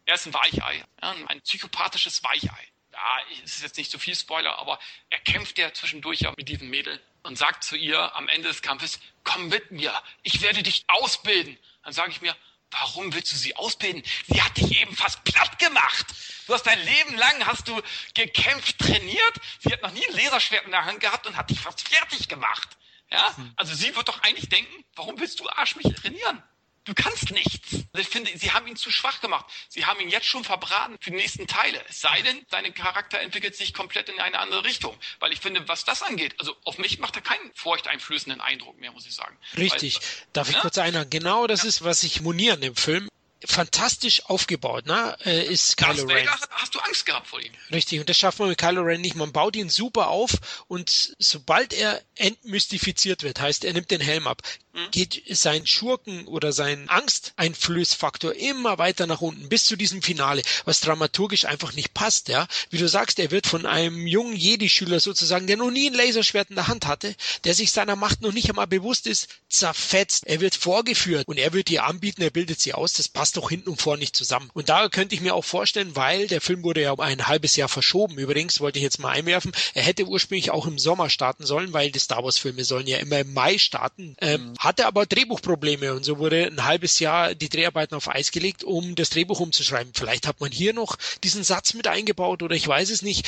er 0.05 0.15
ist 0.15 0.27
ein 0.27 0.33
Weichei, 0.33 0.83
ja, 1.01 1.15
ein 1.27 1.41
psychopathisches 1.41 2.23
Weichei 2.23 2.73
ja, 2.93 3.17
es 3.43 3.55
ist 3.55 3.63
jetzt 3.63 3.77
nicht 3.77 3.91
so 3.91 3.97
viel 3.97 4.15
Spoiler, 4.15 4.57
aber 4.59 4.79
er 5.09 5.19
kämpft 5.19 5.57
ja 5.57 5.73
zwischendurch 5.73 6.21
ja 6.21 6.33
mit 6.37 6.47
diesem 6.47 6.69
Mädel 6.69 7.01
und 7.23 7.37
sagt 7.37 7.63
zu 7.63 7.75
ihr 7.75 8.15
am 8.15 8.27
Ende 8.29 8.47
des 8.47 8.61
Kampfes, 8.61 8.99
komm 9.23 9.49
mit 9.49 9.71
mir, 9.71 9.93
ich 10.21 10.41
werde 10.41 10.63
dich 10.63 10.83
ausbilden. 10.87 11.57
Dann 11.83 11.93
sage 11.93 12.11
ich 12.11 12.21
mir, 12.21 12.35
warum 12.71 13.13
willst 13.13 13.31
du 13.31 13.35
sie 13.35 13.55
ausbilden? 13.55 14.03
Sie 14.27 14.41
hat 14.41 14.55
dich 14.57 14.79
eben 14.79 14.95
fast 14.95 15.23
platt 15.23 15.57
gemacht. 15.59 16.05
Du 16.47 16.53
hast 16.53 16.63
dein 16.63 16.79
Leben 16.83 17.15
lang, 17.17 17.45
hast 17.45 17.67
du 17.67 17.81
gekämpft, 18.13 18.77
trainiert. 18.79 19.35
Sie 19.59 19.71
hat 19.71 19.81
noch 19.81 19.91
nie 19.91 20.05
ein 20.07 20.15
Laserschwert 20.15 20.65
in 20.65 20.71
der 20.71 20.85
Hand 20.85 20.99
gehabt 20.99 21.25
und 21.25 21.35
hat 21.35 21.49
dich 21.49 21.59
fast 21.59 21.87
fertig 21.87 22.27
gemacht. 22.27 22.77
Ja, 23.13 23.37
hm. 23.37 23.53
also 23.55 23.75
sie 23.75 23.95
wird 23.95 24.07
doch 24.07 24.21
eigentlich 24.23 24.49
denken, 24.49 24.83
warum 24.95 25.19
willst 25.19 25.39
du 25.39 25.47
Arsch 25.47 25.75
mich 25.75 25.93
trainieren? 25.95 26.41
Du 26.85 26.93
kannst 26.93 27.31
nichts. 27.31 27.85
Ich 27.97 28.09
finde, 28.09 28.29
sie 28.37 28.51
haben 28.51 28.67
ihn 28.67 28.75
zu 28.75 28.91
schwach 28.91 29.21
gemacht. 29.21 29.45
Sie 29.69 29.85
haben 29.85 30.01
ihn 30.01 30.09
jetzt 30.09 30.25
schon 30.25 30.43
verbraten 30.43 30.97
für 30.99 31.11
die 31.11 31.15
nächsten 31.15 31.47
Teile. 31.47 31.81
Es 31.87 32.01
sei 32.01 32.21
denn, 32.23 32.45
dein 32.49 32.73
Charakter 32.73 33.21
entwickelt 33.21 33.55
sich 33.55 33.73
komplett 33.73 34.09
in 34.09 34.19
eine 34.19 34.39
andere 34.39 34.65
Richtung. 34.65 34.97
Weil 35.19 35.31
ich 35.31 35.39
finde, 35.39 35.65
was 35.69 35.85
das 35.85 36.01
angeht, 36.01 36.35
also 36.39 36.57
auf 36.65 36.79
mich 36.79 36.99
macht 36.99 37.15
er 37.15 37.21
keinen 37.21 37.53
furchteinflößenden 37.53 38.41
Eindruck 38.41 38.77
mehr, 38.79 38.91
muss 38.91 39.05
ich 39.05 39.15
sagen. 39.15 39.37
Richtig. 39.57 39.95
Weil, 39.95 40.27
Darf 40.33 40.49
ich 40.49 40.55
ne? 40.55 40.61
kurz 40.61 40.77
einhaken? 40.77 41.09
Genau 41.09 41.47
das 41.47 41.61
ja. 41.61 41.69
ist, 41.69 41.85
was 41.85 42.03
ich 42.03 42.19
monieren 42.19 42.61
im 42.63 42.75
Film 42.75 43.07
fantastisch 43.45 44.25
aufgebaut, 44.25 44.85
ne? 44.85 45.17
Äh, 45.25 45.45
ist 45.45 45.77
Kylo 45.77 46.03
Ren. 46.05 46.27
hast 46.29 46.75
du 46.75 46.79
Angst 46.79 47.05
gehabt 47.05 47.27
vor 47.27 47.41
ihm. 47.41 47.51
Richtig, 47.71 47.99
und 47.99 48.09
das 48.09 48.17
schafft 48.17 48.39
man 48.39 48.49
mit 48.49 48.57
Kylo 48.57 48.81
Ren 48.81 49.01
nicht. 49.01 49.15
Man 49.15 49.31
baut 49.31 49.55
ihn 49.55 49.69
super 49.69 50.07
auf 50.07 50.63
und 50.67 51.15
sobald 51.19 51.73
er 51.73 52.01
entmystifiziert 52.15 53.23
wird, 53.23 53.39
heißt 53.39 53.65
er 53.65 53.73
nimmt 53.73 53.91
den 53.91 54.01
Helm 54.01 54.27
ab? 54.27 54.41
Geht 54.91 55.23
sein 55.29 55.67
Schurken 55.67 56.25
oder 56.27 56.51
sein 56.51 56.89
Angsteinflößfaktor 56.89 58.33
immer 58.33 58.77
weiter 58.77 59.05
nach 59.05 59.21
unten 59.21 59.49
bis 59.49 59.65
zu 59.65 59.75
diesem 59.75 60.01
Finale, 60.01 60.41
was 60.65 60.79
dramaturgisch 60.79 61.45
einfach 61.45 61.73
nicht 61.73 61.93
passt, 61.93 62.27
ja. 62.27 62.47
Wie 62.69 62.77
du 62.77 62.87
sagst, 62.87 63.19
er 63.19 63.31
wird 63.31 63.45
von 63.45 63.65
einem 63.65 64.07
jungen 64.07 64.35
Jedi-Schüler 64.35 64.99
sozusagen, 64.99 65.45
der 65.45 65.57
noch 65.57 65.69
nie 65.69 65.89
ein 65.89 65.93
Laserschwert 65.93 66.49
in 66.49 66.55
der 66.55 66.67
Hand 66.67 66.87
hatte, 66.87 67.15
der 67.43 67.53
sich 67.53 67.71
seiner 67.71 67.95
Macht 67.95 68.21
noch 68.21 68.31
nicht 68.31 68.49
einmal 68.49 68.67
bewusst 68.67 69.05
ist, 69.05 69.29
zerfetzt. 69.47 70.25
Er 70.25 70.41
wird 70.41 70.55
vorgeführt 70.55 71.27
und 71.27 71.37
er 71.37 71.53
wird 71.53 71.69
ihr 71.69 71.85
anbieten, 71.85 72.23
er 72.23 72.31
bildet 72.31 72.59
sie 72.59 72.73
aus, 72.73 72.93
das 72.93 73.07
passt 73.07 73.37
doch 73.37 73.49
hinten 73.49 73.69
und 73.69 73.81
vor 73.81 73.97
nicht 73.97 74.15
zusammen. 74.15 74.49
Und 74.53 74.69
da 74.69 74.89
könnte 74.89 75.13
ich 75.13 75.21
mir 75.21 75.35
auch 75.35 75.45
vorstellen, 75.45 75.95
weil 75.95 76.27
der 76.27 76.41
Film 76.41 76.63
wurde 76.63 76.81
ja 76.81 76.91
um 76.91 76.99
ein 76.99 77.27
halbes 77.27 77.55
Jahr 77.55 77.69
verschoben. 77.69 78.17
Übrigens 78.17 78.59
wollte 78.59 78.79
ich 78.79 78.83
jetzt 78.83 78.99
mal 78.99 79.09
einwerfen, 79.09 79.51
er 79.75 79.83
hätte 79.83 80.05
ursprünglich 80.05 80.49
auch 80.49 80.65
im 80.65 80.79
Sommer 80.79 81.09
starten 81.09 81.45
sollen, 81.45 81.73
weil 81.73 81.91
die 81.91 81.99
Star 81.99 82.23
Wars 82.23 82.39
Filme 82.39 82.63
sollen 82.63 82.87
ja 82.87 82.97
immer 82.97 83.19
im 83.19 83.33
Mai 83.33 83.59
starten. 83.59 84.15
Ähm, 84.19 84.49
mhm. 84.49 84.62
Hatte 84.63 84.85
aber 84.85 85.05
Drehbuchprobleme 85.05 85.93
und 85.93 86.05
so 86.05 86.19
wurde 86.19 86.45
ein 86.45 86.63
halbes 86.63 86.99
Jahr 86.99 87.35
die 87.35 87.49
Dreharbeiten 87.49 87.95
auf 87.95 88.07
Eis 88.07 88.31
gelegt, 88.31 88.63
um 88.63 88.95
das 88.95 89.09
Drehbuch 89.09 89.41
umzuschreiben. 89.41 89.91
Vielleicht 89.93 90.25
hat 90.25 90.39
man 90.39 90.53
hier 90.53 90.71
noch 90.71 90.97
diesen 91.21 91.43
Satz 91.43 91.73
mit 91.73 91.85
eingebaut 91.85 92.41
oder 92.41 92.55
ich 92.55 92.65
weiß 92.65 92.89
es 92.89 93.01
nicht. 93.01 93.27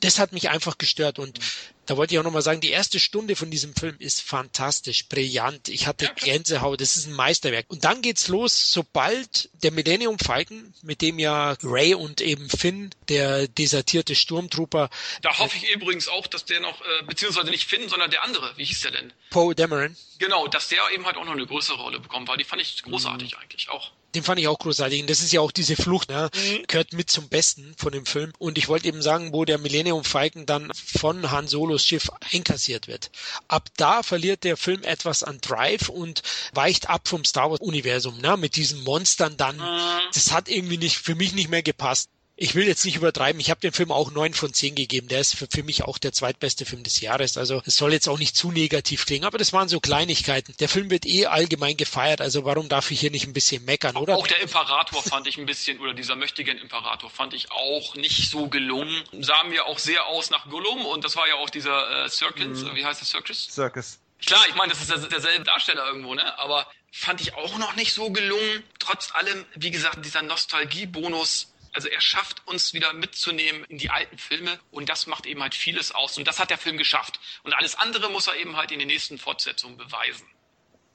Das 0.00 0.18
hat 0.18 0.32
mich 0.32 0.50
einfach 0.50 0.78
gestört 0.78 1.18
und 1.18 1.40
da 1.86 1.96
wollte 1.96 2.14
ich 2.14 2.18
auch 2.18 2.24
nochmal 2.24 2.42
sagen, 2.42 2.60
die 2.60 2.70
erste 2.70 2.98
Stunde 2.98 3.36
von 3.36 3.50
diesem 3.50 3.74
Film 3.74 3.94
ist 4.00 4.20
fantastisch, 4.20 5.08
brillant. 5.08 5.68
Ich 5.68 5.86
hatte 5.86 6.10
Gänsehaut, 6.16 6.80
das 6.80 6.96
ist 6.96 7.06
ein 7.06 7.12
Meisterwerk. 7.12 7.66
Und 7.68 7.84
dann 7.84 8.02
geht's 8.02 8.26
los, 8.26 8.72
sobald 8.72 9.48
der 9.62 9.70
Millennium 9.70 10.18
Falcon, 10.18 10.74
mit 10.82 11.00
dem 11.00 11.18
ja 11.20 11.56
Ray 11.62 11.94
und 11.94 12.20
eben 12.20 12.50
Finn, 12.50 12.90
der 13.08 13.46
desertierte 13.46 14.16
Sturmtrooper. 14.16 14.90
Da 15.22 15.38
hoffe 15.38 15.56
ich 15.56 15.70
übrigens 15.72 16.08
auch, 16.08 16.26
dass 16.26 16.44
der 16.44 16.60
noch, 16.60 16.80
äh, 16.80 17.04
beziehungsweise 17.06 17.50
nicht 17.50 17.68
Finn, 17.68 17.88
sondern 17.88 18.10
der 18.10 18.24
andere, 18.24 18.52
wie 18.56 18.64
hieß 18.64 18.80
der 18.80 18.90
denn? 18.90 19.12
Poe 19.30 19.54
Dameron. 19.54 19.96
Genau, 20.18 20.48
dass 20.48 20.68
der 20.68 20.80
eben 20.92 21.06
halt 21.06 21.16
auch 21.16 21.24
noch 21.24 21.32
eine 21.32 21.46
größere 21.46 21.78
Rolle 21.78 22.00
bekommen 22.00 22.26
war. 22.26 22.36
Die 22.36 22.44
fand 22.44 22.60
ich 22.60 22.82
großartig 22.82 23.34
mhm. 23.34 23.38
eigentlich 23.40 23.68
auch. 23.70 23.92
Den 24.16 24.22
fand 24.22 24.40
ich 24.40 24.48
auch 24.48 24.58
großartig. 24.58 25.02
Und 25.02 25.10
das 25.10 25.20
ist 25.20 25.32
ja 25.32 25.42
auch 25.42 25.52
diese 25.52 25.76
Flucht, 25.76 26.08
ne? 26.08 26.30
Mhm. 26.34 26.64
gehört 26.66 26.94
mit 26.94 27.10
zum 27.10 27.28
Besten 27.28 27.74
von 27.76 27.92
dem 27.92 28.06
Film. 28.06 28.32
Und 28.38 28.56
ich 28.56 28.66
wollte 28.66 28.88
eben 28.88 29.02
sagen, 29.02 29.34
wo 29.34 29.44
der 29.44 29.58
Millennium 29.58 30.04
Falcon 30.04 30.46
dann 30.46 30.72
von 30.74 31.30
Han 31.30 31.48
Solos 31.48 31.84
Schiff 31.84 32.10
einkassiert 32.32 32.88
wird. 32.88 33.10
Ab 33.46 33.68
da 33.76 34.02
verliert 34.02 34.44
der 34.44 34.56
Film 34.56 34.82
etwas 34.84 35.22
an 35.22 35.38
Drive 35.42 35.90
und 35.90 36.22
weicht 36.54 36.88
ab 36.88 37.08
vom 37.08 37.26
Star 37.26 37.50
Wars 37.50 37.60
Universum, 37.60 38.18
ne? 38.18 38.38
mit 38.38 38.56
diesen 38.56 38.82
Monstern 38.84 39.36
dann. 39.36 39.58
Mhm. 39.58 40.00
Das 40.14 40.32
hat 40.32 40.48
irgendwie 40.48 40.78
nicht, 40.78 40.96
für 40.96 41.14
mich 41.14 41.34
nicht 41.34 41.50
mehr 41.50 41.62
gepasst 41.62 42.08
ich 42.38 42.54
will 42.54 42.66
jetzt 42.66 42.84
nicht 42.84 42.96
übertreiben, 42.96 43.40
ich 43.40 43.50
habe 43.50 43.60
dem 43.60 43.72
Film 43.72 43.90
auch 43.90 44.10
neun 44.10 44.34
von 44.34 44.52
zehn 44.52 44.74
gegeben. 44.74 45.08
Der 45.08 45.20
ist 45.20 45.34
für, 45.34 45.46
für, 45.50 45.62
mich 45.62 45.84
auch 45.84 45.96
der 45.96 46.12
zweitbeste 46.12 46.66
Film 46.66 46.82
des 46.82 47.00
Jahres. 47.00 47.38
Also 47.38 47.62
es 47.64 47.76
soll 47.76 47.94
jetzt 47.94 48.08
auch 48.08 48.18
nicht 48.18 48.36
zu 48.36 48.52
negativ 48.52 49.06
klingen, 49.06 49.24
aber 49.24 49.38
das 49.38 49.54
waren 49.54 49.68
so 49.68 49.80
Kleinigkeiten. 49.80 50.54
Der 50.60 50.68
Film 50.68 50.90
wird 50.90 51.06
eh 51.06 51.26
allgemein 51.26 51.78
gefeiert, 51.78 52.20
also 52.20 52.44
warum 52.44 52.68
darf 52.68 52.90
ich 52.90 53.00
hier 53.00 53.10
nicht 53.10 53.26
ein 53.26 53.32
bisschen 53.32 53.64
meckern, 53.64 53.96
oder? 53.96 54.16
Auch 54.16 54.26
der 54.26 54.40
Imperator 54.40 55.02
fand 55.02 55.26
ich 55.26 55.38
ein 55.38 55.46
bisschen, 55.46 55.80
oder 55.80 55.94
dieser 55.94 56.14
möchtigen 56.14 56.58
Imperator 56.58 57.08
fand 57.08 57.32
ich 57.32 57.50
auch 57.50 57.94
nicht 57.96 58.30
so 58.30 58.48
gelungen. 58.48 59.02
Sah 59.20 59.44
mir 59.44 59.64
auch 59.64 59.78
sehr 59.78 60.04
aus 60.06 60.28
nach 60.28 60.48
Gollum 60.50 60.84
und 60.84 61.04
das 61.04 61.16
war 61.16 61.26
ja 61.26 61.36
auch 61.36 61.48
dieser 61.48 62.04
äh, 62.04 62.08
Circus, 62.10 62.64
mhm. 62.64 62.74
wie 62.74 62.84
heißt 62.84 63.00
der 63.00 63.06
Circus? 63.06 63.48
Circus. 63.50 63.98
Klar, 64.24 64.44
ich 64.48 64.54
meine, 64.54 64.72
das 64.72 64.82
ist 64.82 65.12
derselbe 65.12 65.44
Darsteller 65.44 65.86
irgendwo, 65.86 66.14
ne? 66.14 66.38
Aber 66.38 66.66
fand 66.90 67.20
ich 67.20 67.34
auch 67.34 67.58
noch 67.58 67.76
nicht 67.76 67.92
so 67.92 68.10
gelungen. 68.10 68.64
Trotz 68.78 69.14
allem, 69.14 69.44
wie 69.54 69.70
gesagt, 69.70 70.04
dieser 70.04 70.22
Nostalgiebonus 70.22 71.52
also 71.76 71.88
er 71.88 72.00
schafft 72.00 72.42
uns 72.48 72.72
wieder 72.72 72.94
mitzunehmen 72.94 73.64
in 73.64 73.76
die 73.76 73.90
alten 73.90 74.16
Filme 74.16 74.58
und 74.70 74.88
das 74.88 75.06
macht 75.06 75.26
eben 75.26 75.42
halt 75.42 75.54
vieles 75.54 75.94
aus. 75.94 76.16
Und 76.16 76.26
das 76.26 76.40
hat 76.40 76.48
der 76.48 76.56
Film 76.56 76.78
geschafft. 76.78 77.20
Und 77.44 77.52
alles 77.52 77.78
andere 77.78 78.10
muss 78.10 78.26
er 78.26 78.36
eben 78.36 78.56
halt 78.56 78.72
in 78.72 78.78
den 78.78 78.88
nächsten 78.88 79.18
Fortsetzungen 79.18 79.76
beweisen. 79.76 80.26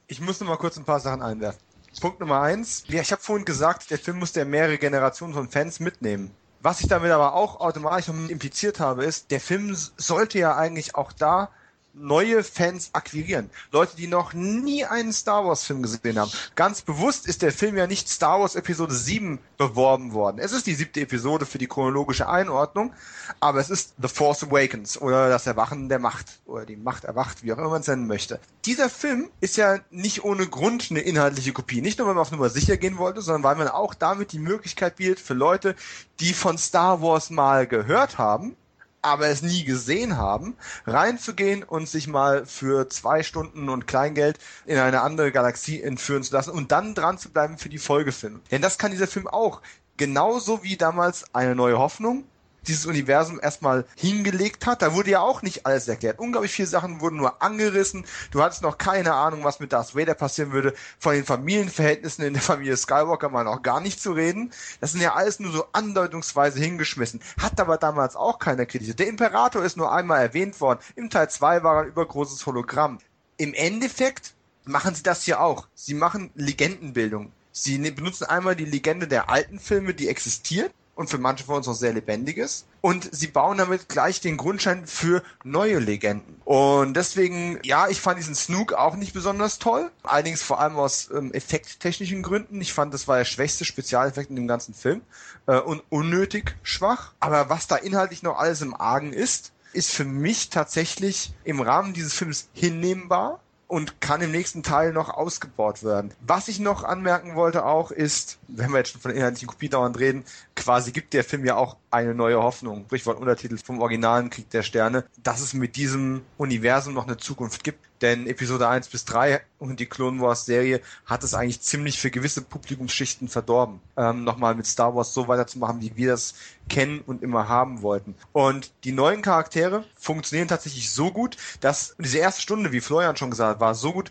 Ich 0.08 0.20
muss 0.20 0.40
noch 0.40 0.48
mal 0.48 0.58
kurz 0.58 0.78
ein 0.78 0.84
paar 0.84 0.99
Sachen 0.99 1.22
einwerfen. 1.22 1.62
Punkt 1.99 2.20
Nummer 2.20 2.41
eins. 2.41 2.84
Ja, 2.88 3.02
ich 3.02 3.12
habe 3.12 3.22
vorhin 3.22 3.45
gesagt, 3.45 3.91
der 3.91 3.99
Film 3.99 4.18
muss 4.18 4.34
ja 4.34 4.44
mehrere 4.44 4.80
Generationen 4.80 5.36
von 5.36 5.49
Fans 5.52 5.80
mitnehmen. 5.80 6.36
Was 6.62 6.82
ich 6.82 6.88
damit 6.88 7.12
aber 7.12 7.36
auch 7.36 7.60
automatisch 7.60 8.08
impliziert 8.08 8.80
habe, 8.80 9.06
ist, 9.06 9.30
der 9.30 9.40
Film 9.40 9.76
sollte 9.76 10.40
ja 10.40 10.56
eigentlich 10.56 10.95
auch 10.95 11.12
da 11.12 11.52
neue 11.94 12.44
Fans 12.44 12.90
akquirieren. 12.94 13.50
Leute, 13.72 13.96
die 13.96 14.08
noch 14.08 14.34
nie 14.34 14.86
einen 14.86 15.14
Star 15.14 15.46
Wars 15.46 15.64
Film 15.64 15.82
gesehen 15.82 16.18
haben. 16.18 16.32
Ganz 16.56 16.82
bewusst 16.82 17.28
ist 17.28 17.42
der 17.42 17.52
Film 17.52 17.78
ja 17.78 17.88
nicht 17.88 18.10
Star 18.10 18.40
Wars 18.40 18.56
Episode 18.56 18.94
7 18.94 19.40
beworben 19.58 20.14
worden. 20.14 20.40
Es 20.40 20.52
ist 20.52 20.68
die 20.68 20.74
siebte 20.74 21.02
Episode 21.02 21.46
für 21.46 21.58
die 21.58 21.68
chronologische 21.68 22.28
Einordnung, 22.28 22.94
aber 23.40 23.60
es 23.60 23.70
ist 23.70 23.96
The 24.02 24.08
Force 24.08 24.44
Awakens 24.44 25.00
oder 25.00 25.30
das 25.30 25.48
Erwachen 25.48 25.90
der 25.90 26.00
Macht 26.00 26.40
oder 26.46 26.66
die 26.66 26.78
Macht 26.78 27.04
erwacht, 27.04 27.44
wie 27.44 27.54
auch 27.54 27.58
immer 27.58 27.70
man 27.70 27.82
es 27.82 27.88
nennen 27.88 28.08
möchte. 28.08 28.40
Dieser 28.66 28.90
Film 28.90 29.30
ist 29.42 29.58
ja 29.58 29.80
nicht 29.90 30.24
ohne 30.24 30.48
Grund 30.48 30.88
eine 30.90 31.02
inhaltliche 31.02 31.54
Kopie. 31.54 31.82
Nicht 31.82 32.00
nur, 32.00 32.08
weil 32.08 32.16
man 32.16 32.22
auf 32.22 32.32
Nummer 32.32 32.50
sicher 32.50 32.78
gehen 32.78 32.98
wollte, 32.98 33.22
sondern 33.22 33.44
weil 33.44 33.56
man 33.56 33.68
auch 33.68 33.94
damit 33.94 34.32
die 34.32 34.40
Möglichkeit 34.40 34.96
bietet 34.96 35.20
für 35.20 35.34
Leute, 35.34 35.76
die 36.20 36.34
von 36.34 36.58
Star 36.58 37.02
Wars 37.02 37.30
mal 37.30 37.68
gehört 37.68 38.18
haben, 38.18 38.56
aber 39.02 39.28
es 39.28 39.41
nie 39.41 39.64
gesehen 39.64 40.18
haben, 40.18 40.56
reinzugehen 40.86 41.64
und 41.64 41.88
sich 41.88 42.07
mal 42.07 42.45
für 42.45 42.90
zwei 42.90 43.23
Stunden 43.23 43.69
und 43.69 43.88
Kleingeld 43.88 44.38
in 44.65 44.78
eine 44.78 45.02
andere 45.02 45.32
Galaxie 45.32 45.82
entführen 45.82 46.23
zu 46.23 46.34
lassen 46.34 46.52
und 46.52 46.72
dann 46.72 46.95
dran 46.95 47.18
zu 47.18 47.32
bleiben 47.32 47.57
für 47.57 47.69
die 47.69 47.78
Folgefilme. 47.78 48.40
Denn 48.52 48.61
das 48.61 48.78
kann 48.78 48.91
dieser 48.91 49.07
Film 49.07 49.28
auch. 49.28 49.61
Genauso 49.98 50.64
wie 50.64 50.78
damals 50.78 51.26
eine 51.34 51.56
neue 51.56 51.78
Hoffnung 51.78 52.23
dieses 52.68 52.86
Universum 52.86 53.40
erstmal 53.42 53.86
hingelegt 53.96 54.66
hat. 54.66 54.82
Da 54.82 54.94
wurde 54.94 55.12
ja 55.12 55.22
auch 55.22 55.42
nicht 55.42 55.66
alles 55.66 55.88
erklärt. 55.88 56.20
Unglaublich 56.20 56.52
viele 56.52 56.68
Sachen 56.68 57.02
wurden 57.02 57.18
nur 57.18 57.42
angerissen. 57.42 58.06
Du 58.32 58.42
hattest 58.42 58.62
noch 58.62 58.78
keine 58.78 59.14
Ahnung, 59.14 59.44
was 59.44 59.60
mit 59.60 59.74
Darth 59.74 59.96
Vader 59.96 60.14
passieren 60.14 60.52
würde. 60.52 60.74
Von 61.00 61.14
den 61.14 61.26
Familienverhältnissen 61.26 62.26
in 62.26 62.34
der 62.34 62.42
Familie 62.42 62.78
Skywalker 62.78 63.30
mal 63.30 63.44
noch 63.44 63.62
gar 63.62 63.82
nicht 63.82 64.02
zu 64.02 64.12
reden. 64.12 64.52
Das 64.80 64.92
sind 64.92 65.02
ja 65.02 65.16
alles 65.16 65.40
nur 65.40 65.52
so 65.52 65.66
andeutungsweise 65.74 66.60
hingeschmissen. 66.60 67.22
Hat 67.40 67.60
aber 67.60 67.78
damals 67.78 68.16
auch 68.16 68.40
keiner 68.40 68.66
kritisiert. 68.66 69.00
Der 69.00 69.08
Imperator 69.08 69.64
ist 69.64 69.78
nur 69.78 69.92
einmal 69.92 70.22
erwähnt 70.22 70.60
worden. 70.62 70.80
Im 70.96 71.10
Teil 71.10 71.30
2 71.30 71.64
war 71.64 71.82
ein 71.82 71.88
übergroßes 71.88 72.46
Hologramm. 72.46 73.00
Im 73.38 73.54
Endeffekt 73.54 74.34
machen 74.66 74.94
sie 74.94 75.04
das 75.04 75.24
hier 75.24 75.42
auch. 75.42 75.68
Sie 75.74 75.94
machen 75.94 76.32
Legendenbildung. 76.36 77.32
Sie 77.52 77.78
ne-, 77.78 77.92
benutzen 77.92 78.26
einmal 78.26 78.56
die 78.56 78.66
Legende 78.66 79.08
der 79.08 79.30
alten 79.30 79.60
Filme, 79.60 79.94
die 79.94 80.08
existiert, 80.08 80.72
und 81.02 81.10
für 81.10 81.18
manche 81.18 81.44
von 81.44 81.57
uns 81.57 81.68
auch 81.68 81.73
sehr 81.73 81.94
lebendiges. 81.94 82.65
Und 82.80 83.10
sie 83.11 83.28
bauen 83.28 83.57
damit 83.57 83.90
gleich 83.90 84.22
den 84.22 84.38
Grundstein 84.38 84.86
für 84.86 85.23
neue 85.44 85.80
Legenden. 85.80 86.40
Und 86.45 86.94
deswegen, 86.95 87.60
ja, 87.64 87.90
ich 87.90 87.99
fand 87.99 88.19
diesen 88.19 88.36
Snook 88.36 88.73
auch 88.73 88.95
nicht 88.95 89.14
besonders 89.14 89.57
toll. 89.57 89.91
Allerdings 90.03 90.41
vor 90.41 90.60
allem 90.60 90.78
aus 90.78 91.10
ähm, 91.11 91.34
effekttechnischen 91.34 92.22
Gründen. 92.22 92.61
Ich 92.61 92.72
fand, 92.72 92.94
das 92.94 93.07
war 93.07 93.18
der 93.18 93.26
schwächste 93.26 93.65
Spezialeffekt 93.65 94.30
in 94.30 94.36
dem 94.36 94.48
ganzen 94.48 94.73
Film. 94.73 95.02
Äh, 95.48 95.57
und 95.57 95.84
unnötig 95.90 96.56
schwach. 96.61 97.14
Aber 97.19 97.49
was 97.49 97.68
da 97.68 97.76
inhaltlich 97.76 98.22
noch 98.22 98.38
alles 98.38 98.61
im 98.61 98.80
Argen 98.80 99.11
ist, 99.11 99.52
ist 99.73 99.91
für 99.91 100.06
mich 100.06 100.49
tatsächlich 100.49 101.34
im 101.44 101.61
Rahmen 101.61 101.94
dieses 101.94 102.14
Films 102.14 102.48
hinnehmbar 102.53 103.40
und 103.72 104.02
kann 104.02 104.19
im 104.19 104.31
nächsten 104.31 104.64
Teil 104.64 104.91
noch 104.91 105.07
ausgebaut 105.07 105.81
werden. 105.81 106.14
Was 106.19 106.49
ich 106.49 106.60
noch 106.60 106.84
anmerken 106.84 107.35
wollte 107.35 107.65
auch 107.65 107.91
ist, 107.91 108.38
wenn 108.49 108.69
wir 108.72 108.80
jetzt 108.80 108.91
schon 108.91 108.99
von 108.99 109.11
inhaltlichen 109.11 109.48
Kopie 109.48 109.69
dauernd 109.69 109.98
reden, 109.98 110.26
quasi 110.57 110.91
gibt 110.91 111.14
der 111.14 111.23
Film 111.23 111.45
ja 111.45 111.56
auch 111.56 111.77
eine 111.89 112.14
neue 112.14 112.43
Hoffnung, 112.43 112.84
Sprichwort 112.88 113.18
Untertitel 113.18 113.57
vom 113.57 113.80
originalen 113.80 114.30
Krieg 114.30 114.49
der 114.49 114.64
Sterne, 114.64 115.06
dass 115.23 115.39
es 115.39 115.53
mit 115.53 115.77
diesem 115.77 116.22
Universum 116.38 116.93
noch 116.93 117.07
eine 117.07 117.15
Zukunft 117.15 117.64
gibt. 117.64 117.80
Denn 118.02 118.26
Episode 118.26 118.68
1 118.68 118.90
bis 118.90 119.06
3 119.06 119.41
und 119.60 119.80
die 119.80 119.86
Clone 119.86 120.19
Wars 120.22 120.45
Serie 120.45 120.82
hat 121.06 121.23
es 121.23 121.34
eigentlich 121.34 121.61
ziemlich 121.61 121.99
für 121.99 122.10
gewisse 122.10 122.41
Publikumsschichten 122.41 123.28
verdorben. 123.28 123.80
Ähm, 123.95 124.23
nochmal 124.23 124.56
mit 124.56 124.65
Star 124.65 124.95
Wars 124.95 125.14
so 125.14 125.28
weiterzumachen, 125.28 125.82
wie 125.82 125.95
wir 125.95 126.11
das 126.11 126.34
kennen 126.68 127.02
und 127.06 127.22
immer 127.22 127.48
haben 127.48 127.82
wollten. 127.84 128.15
Und 128.34 128.72
die 128.84 128.91
neuen 128.91 129.22
Charaktere 129.22 129.86
funktionieren 129.95 130.48
tatsächlich 130.48 130.91
so 130.91 131.11
gut, 131.11 131.38
dass 131.60 131.95
diese 131.99 132.18
erste 132.18 132.41
Stunde, 132.41 132.72
wie 132.72 132.82
Florian 132.82 133.18
schon 133.18 133.30
gesagt 133.30 133.56
hat, 133.56 133.60
war 133.60 133.76
so 133.76 133.94
gut. 133.94 134.10